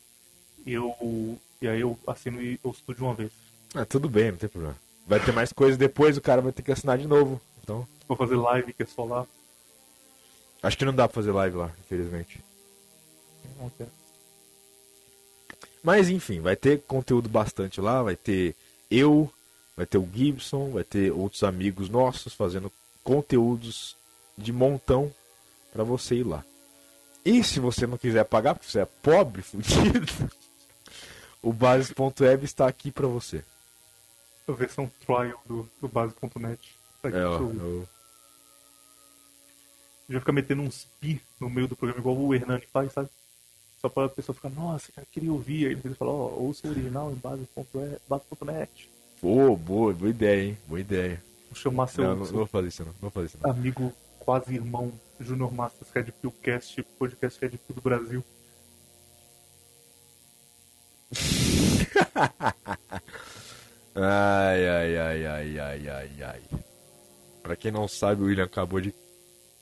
E, 0.65 0.73
eu, 0.73 1.39
e 1.61 1.67
aí 1.67 1.81
eu 1.81 1.97
assino 2.07 2.41
e 2.41 2.59
eu 2.63 2.71
estudo 2.71 2.95
de 2.95 3.03
uma 3.03 3.13
vez. 3.13 3.31
Ah, 3.73 3.85
tudo 3.85 4.09
bem, 4.09 4.31
não 4.31 4.37
tem 4.37 4.49
problema. 4.49 4.75
Vai 5.05 5.19
ter 5.19 5.31
mais 5.31 5.51
coisa 5.51 5.77
depois, 5.77 6.17
o 6.17 6.21
cara 6.21 6.41
vai 6.41 6.51
ter 6.51 6.61
que 6.61 6.71
assinar 6.71 6.97
de 6.97 7.07
novo. 7.07 7.41
Então, 7.63 7.87
Vou 8.07 8.17
fazer 8.17 8.35
live 8.35 8.73
que 8.73 8.83
é 8.83 8.85
só 8.85 9.03
lá. 9.03 9.27
acho 10.63 10.77
que 10.77 10.85
não 10.85 10.93
dá 10.93 11.07
pra 11.07 11.15
fazer 11.15 11.31
live 11.31 11.57
lá, 11.57 11.71
infelizmente. 11.79 12.43
Não. 13.57 13.71
Mas 15.83 16.09
enfim, 16.09 16.39
vai 16.41 16.55
ter 16.55 16.81
conteúdo 16.81 17.29
bastante 17.29 17.79
lá, 17.79 18.03
vai 18.03 18.15
ter 18.15 18.55
eu, 18.91 19.31
vai 19.75 19.85
ter 19.85 19.97
o 19.97 20.07
Gibson, 20.13 20.71
vai 20.71 20.83
ter 20.83 21.11
outros 21.11 21.43
amigos 21.43 21.89
nossos 21.89 22.33
fazendo 22.33 22.71
conteúdos 23.03 23.95
de 24.37 24.51
montão 24.53 25.13
pra 25.71 25.83
você 25.83 26.15
ir 26.15 26.23
lá. 26.23 26.43
E 27.25 27.43
se 27.43 27.59
você 27.59 27.85
não 27.85 27.97
quiser 27.97 28.23
pagar, 28.25 28.55
porque 28.55 28.69
você 28.71 28.79
é 28.81 28.85
pobre, 28.85 29.41
fudido, 29.43 30.11
o 31.41 31.51
Bases.web 31.53 32.43
está 32.45 32.67
aqui 32.67 32.91
pra 32.91 33.07
você. 33.07 33.43
A 34.47 34.51
versão 34.51 34.89
trial 35.05 35.39
do, 35.45 35.69
do 35.81 35.87
base.net. 35.87 36.75
Tá 37.01 37.09
É, 37.09 37.25
ó, 37.25 37.37
eu- 37.39 37.87
A 40.09 40.11
vai 40.13 40.19
ficar 40.21 40.31
metendo 40.31 40.63
uns 40.63 40.87
pi 40.99 41.21
no 41.39 41.49
meio 41.49 41.67
do 41.67 41.75
programa, 41.75 41.99
igual 42.01 42.17
o 42.17 42.33
Hernani 42.33 42.65
faz, 42.73 42.91
sabe? 42.93 43.09
Só 43.79 43.87
pra 43.87 44.09
pessoa 44.09 44.35
ficar, 44.35 44.49
nossa, 44.49 44.91
cara, 44.91 45.07
queria 45.11 45.31
ouvir. 45.31 45.67
Aí 45.67 45.73
ele 45.85 45.93
fala, 45.93 46.11
ó, 46.11 46.29
ouça 46.35 46.67
o 46.67 46.71
original 46.71 47.11
em 47.11 47.15
base.net. 47.15 48.89
Pô, 49.21 49.55
boa, 49.55 49.93
boa 49.93 50.09
ideia, 50.09 50.43
hein? 50.49 50.57
Boa 50.67 50.79
ideia. 50.79 51.23
Vou 51.49 51.55
chamar 51.55 51.87
seu, 51.87 52.03
Não, 52.03 52.11
não, 52.15 52.25
não 52.25 52.31
vou 52.31 52.45
fazer 52.45 52.67
isso 52.67 52.85
não, 52.85 52.93
vou 53.01 53.09
fazer 53.11 53.25
isso 53.27 53.37
não. 53.41 53.49
amigo 53.51 53.91
quase 54.19 54.53
irmão 54.53 54.91
Junior 55.19 55.51
Masters 55.53 55.91
Red 55.91 56.11
Pill 56.21 56.31
Cast, 56.43 56.81
podcast 56.97 57.39
Red 57.41 57.49
Pill 57.57 57.75
do 57.75 57.81
Brasil. 57.81 58.23
Ai, 63.95 64.67
ai, 64.67 64.97
ai, 64.97 65.25
ai, 65.25 65.59
ai, 65.59 65.89
ai, 65.89 66.23
ai. 66.23 66.41
Pra 67.41 67.55
quem 67.55 67.71
não 67.71 67.87
sabe, 67.87 68.21
o 68.21 68.25
William 68.25 68.45
acabou 68.45 68.79
de 68.79 68.93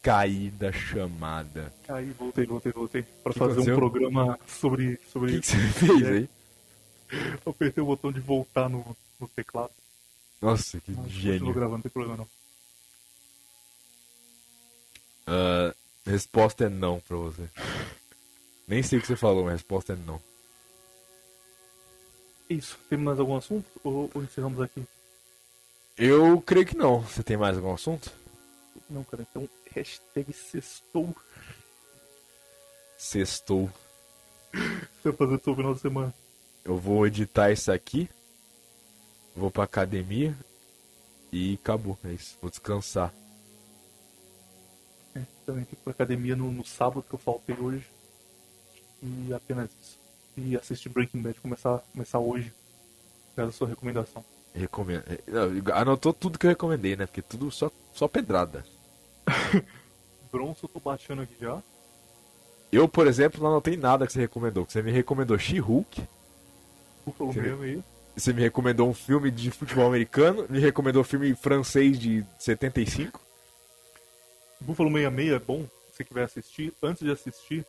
cair 0.01 0.51
da 0.51 0.71
chamada. 0.71 1.73
Aí, 1.87 2.11
voltei, 2.11 2.45
voltei, 2.45 2.71
voltei. 2.71 3.03
Pra 3.23 3.33
Que 3.33 3.39
fazer 3.39 3.53
aconteceu? 3.53 3.75
um 3.75 3.79
programa 3.79 4.39
sobre. 4.45 4.93
O 4.93 5.09
sobre... 5.11 5.31
que, 5.33 5.39
que 5.41 5.47
você 5.47 5.57
fez 5.87 6.05
aí? 6.07 6.29
Eu 7.45 7.51
apertei 7.51 7.81
o 7.81 7.87
botão 7.87 8.11
de 8.11 8.19
voltar 8.19 8.69
no, 8.69 8.95
no 9.19 9.27
teclado. 9.29 9.71
Nossa, 10.41 10.79
que 10.79 10.91
Mas 10.91 11.11
gênio. 11.11 11.53
gravando, 11.53 11.77
não 11.77 11.81
tem 11.81 11.91
problema 11.91 12.17
não. 12.17 12.27
Ah, 15.25 15.73
resposta 16.05 16.65
é 16.65 16.69
não 16.69 16.99
pra 16.99 17.17
você. 17.17 17.49
Nem 18.67 18.83
sei 18.83 18.99
o 18.99 19.01
que 19.01 19.07
você 19.07 19.15
falou, 19.15 19.43
mas 19.43 19.53
a 19.53 19.55
resposta 19.55 19.93
é 19.93 19.95
não. 19.95 20.21
Isso. 22.49 22.77
Tem 22.89 22.97
mais 22.97 23.19
algum 23.19 23.35
assunto? 23.35 23.65
Ou, 23.83 24.09
ou 24.13 24.23
encerramos 24.23 24.61
aqui? 24.61 24.85
Eu 25.97 26.39
creio 26.41 26.65
que 26.65 26.77
não. 26.77 27.01
Você 27.01 27.23
tem 27.23 27.35
mais 27.35 27.57
algum 27.57 27.73
assunto? 27.73 28.11
Não, 28.89 29.03
cara. 29.03 29.25
Então, 29.29 29.49
hashtag 29.71 30.31
sextou. 30.31 31.13
Sextou. 32.97 33.69
Você 34.53 35.09
vai 35.09 35.13
fazer 35.13 35.35
o 35.35 35.43
seu 35.43 35.55
final 35.55 35.73
de 35.73 35.81
semana. 35.81 36.13
Eu 36.63 36.77
vou 36.77 37.05
editar 37.05 37.51
isso 37.51 37.71
aqui. 37.71 38.09
Vou 39.37 39.51
pra 39.51 39.65
academia. 39.65 40.35
E 41.31 41.59
acabou. 41.61 41.97
É 42.03 42.11
isso. 42.11 42.35
Vou 42.41 42.49
descansar. 42.49 43.13
É, 45.13 45.21
também 45.45 45.63
fui 45.65 45.77
pra 45.83 45.91
academia 45.91 46.35
no, 46.35 46.51
no 46.51 46.65
sábado 46.65 47.05
que 47.07 47.13
eu 47.13 47.19
faltei 47.19 47.55
hoje. 47.55 47.85
E 49.01 49.31
apenas 49.31 49.69
isso. 49.79 49.99
E 50.35 50.55
assistir 50.55 50.89
Breaking 50.89 51.21
Bad 51.21 51.39
começar, 51.39 51.79
começar 51.93 52.19
hoje. 52.19 52.51
Pela 53.35 53.51
sua 53.51 53.67
recomendação. 53.67 54.25
Recomendo. 54.55 55.03
é, 55.07 55.71
Anotou 55.73 56.11
tudo 56.11 56.39
que 56.39 56.47
eu 56.47 56.49
recomendei, 56.49 56.95
né? 56.95 57.05
Porque 57.05 57.21
tudo 57.21 57.51
só, 57.51 57.71
só 57.93 58.07
pedrada. 58.07 58.65
Bronson 60.31 60.65
eu 60.65 60.69
tô 60.69 60.79
baixando 60.79 61.21
aqui 61.21 61.35
já. 61.39 61.61
Eu, 62.71 62.87
por 62.87 63.05
exemplo, 63.05 63.41
não 63.41 63.51
anotei 63.51 63.77
nada 63.77 64.07
que 64.07 64.13
você 64.13 64.19
recomendou. 64.19 64.65
Você 64.67 64.81
me 64.81 64.91
recomendou 64.91 65.37
She-Hulk. 65.37 66.07
Buffalo 67.05 67.33
Sim. 67.33 67.83
Você 68.17 68.33
me 68.33 68.41
recomendou 68.41 68.89
um 68.89 68.95
filme 68.95 69.29
de 69.29 69.51
futebol 69.51 69.85
americano. 69.85 70.47
Me 70.49 70.59
recomendou 70.59 71.03
um 71.03 71.05
filme 71.05 71.35
francês 71.35 71.99
de 71.99 72.25
75. 72.39 73.21
Buffalo 74.59 74.89
66 74.89 75.33
é 75.33 75.39
bom, 75.39 75.61
se 75.61 75.97
você 75.97 76.03
quiser 76.03 76.23
assistir. 76.23 76.73
Antes 76.81 77.03
de 77.03 77.11
assistir, 77.11 77.63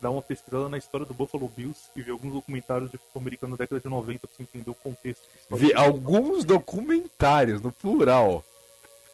dá 0.00 0.08
uma 0.08 0.22
pesquisada 0.22 0.68
na 0.68 0.78
história 0.78 1.04
do 1.04 1.12
Buffalo 1.12 1.48
Bills 1.48 1.80
e 1.96 2.02
ver 2.02 2.12
alguns 2.12 2.32
documentários 2.32 2.92
de 2.92 2.96
futebol 2.96 3.22
americano 3.22 3.56
da 3.56 3.64
década 3.64 3.80
de 3.80 3.88
90 3.88 4.20
pra 4.20 4.30
você 4.36 4.42
entender 4.44 4.70
o 4.70 4.74
contexto. 4.74 5.28
Vi 5.50 5.74
alguns 5.74 6.44
documentários, 6.44 7.60
no 7.60 7.72
plural. 7.72 8.44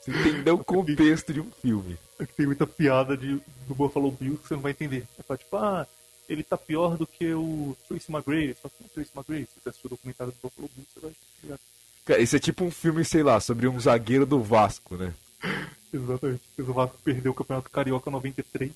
Você 0.02 0.10
entendeu 0.10 0.56
o 0.56 0.62
contexto 0.64 1.32
de 1.32 1.40
um 1.40 1.50
filme. 1.62 1.96
É 2.18 2.26
que 2.26 2.34
tem 2.34 2.44
muita 2.44 2.66
piada 2.66 3.16
de, 3.16 3.40
do 3.66 3.74
Buffalo 3.74 4.10
Bills 4.10 4.42
que 4.42 4.48
você 4.48 4.54
não 4.54 4.60
vai 4.60 4.72
entender. 4.72 5.06
É 5.26 5.36
tipo, 5.38 5.56
ah, 5.56 5.86
ele 6.28 6.42
tá 6.42 6.56
pior 6.56 6.96
do 6.96 7.06
que 7.06 7.32
o 7.32 7.76
Tracy 7.88 8.10
McGrady. 8.10 8.56
Só 8.60 8.68
que 8.68 8.84
o 8.84 8.88
Tracy 8.88 9.10
McGrady, 9.14 9.46
se 9.46 9.60
você 9.60 9.68
assistiu 9.68 9.88
o 9.88 9.90
documentário 9.90 10.32
do 10.32 10.38
Buffalo 10.42 10.70
Bills, 10.74 10.90
você 10.94 11.00
vai 11.00 11.12
ligar. 11.42 11.58
Cara, 12.04 12.20
isso 12.20 12.36
é 12.36 12.38
tipo 12.38 12.64
um 12.64 12.70
filme, 12.70 13.04
sei 13.04 13.22
lá, 13.22 13.40
sobre 13.40 13.66
um 13.66 13.78
zagueiro 13.80 14.26
do 14.26 14.42
Vasco, 14.42 14.96
né? 14.96 15.14
Exatamente. 15.92 16.42
O 16.58 16.72
Vasco 16.72 16.98
perdeu 17.04 17.32
o 17.32 17.34
Campeonato 17.34 17.70
Carioca 17.70 18.10
93 18.10 18.72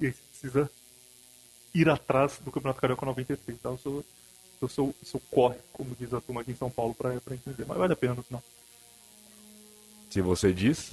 e 0.00 0.06
aí 0.06 0.12
você 0.12 0.22
precisa 0.30 0.70
ir 1.74 1.88
atrás 1.88 2.38
do 2.44 2.50
Campeonato 2.52 2.80
Carioca 2.80 3.06
93, 3.06 3.58
tá? 3.60 3.70
O 3.70 3.78
seu, 3.78 4.04
o 4.60 4.68
seu, 4.68 4.84
o 4.86 5.04
seu 5.04 5.20
corre, 5.30 5.56
como 5.72 5.96
diz 5.98 6.12
a 6.12 6.20
turma 6.20 6.40
aqui 6.40 6.52
em 6.52 6.56
São 6.56 6.70
Paulo, 6.70 6.94
pra, 6.94 7.20
pra 7.20 7.34
entender. 7.34 7.64
Mas 7.66 7.78
vale 7.78 7.92
a 7.92 7.96
pena 7.96 8.14
no 8.14 8.22
final. 8.22 8.42
Se 10.10 10.20
você 10.20 10.52
diz. 10.52 10.92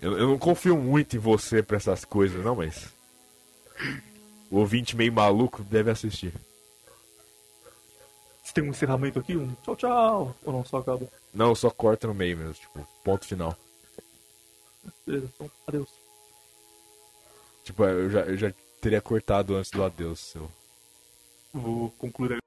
Eu, 0.00 0.18
eu 0.18 0.28
não 0.28 0.38
confio 0.38 0.76
muito 0.76 1.16
em 1.16 1.18
você 1.18 1.62
pra 1.62 1.76
essas 1.76 2.04
coisas, 2.04 2.44
não, 2.44 2.56
mas. 2.56 2.94
O 4.50 4.58
ouvinte 4.58 4.96
meio 4.96 5.12
maluco 5.12 5.62
deve 5.64 5.90
assistir. 5.90 6.32
Você 8.42 8.52
tem 8.54 8.64
um 8.64 8.68
encerramento 8.68 9.18
aqui? 9.18 9.36
Um 9.36 9.52
tchau, 9.62 9.76
tchau? 9.76 10.36
Ou 10.44 10.52
não, 10.52 10.64
só 10.64 10.78
acaba? 10.78 11.06
Não, 11.34 11.54
só 11.54 11.68
corta 11.68 12.06
no 12.06 12.14
meio 12.14 12.36
mesmo, 12.36 12.54
tipo, 12.54 12.86
ponto 13.02 13.26
final. 13.26 13.56
Beleza, 15.04 15.30
então, 15.34 15.50
adeus. 15.66 15.90
Tipo, 17.64 17.84
eu 17.84 18.08
já, 18.08 18.20
eu 18.20 18.36
já 18.36 18.54
teria 18.80 19.00
cortado 19.00 19.56
antes 19.56 19.70
do 19.70 19.82
adeus. 19.82 20.20
seu. 20.20 20.48
Vou 21.52 21.90
concluir 21.98 22.38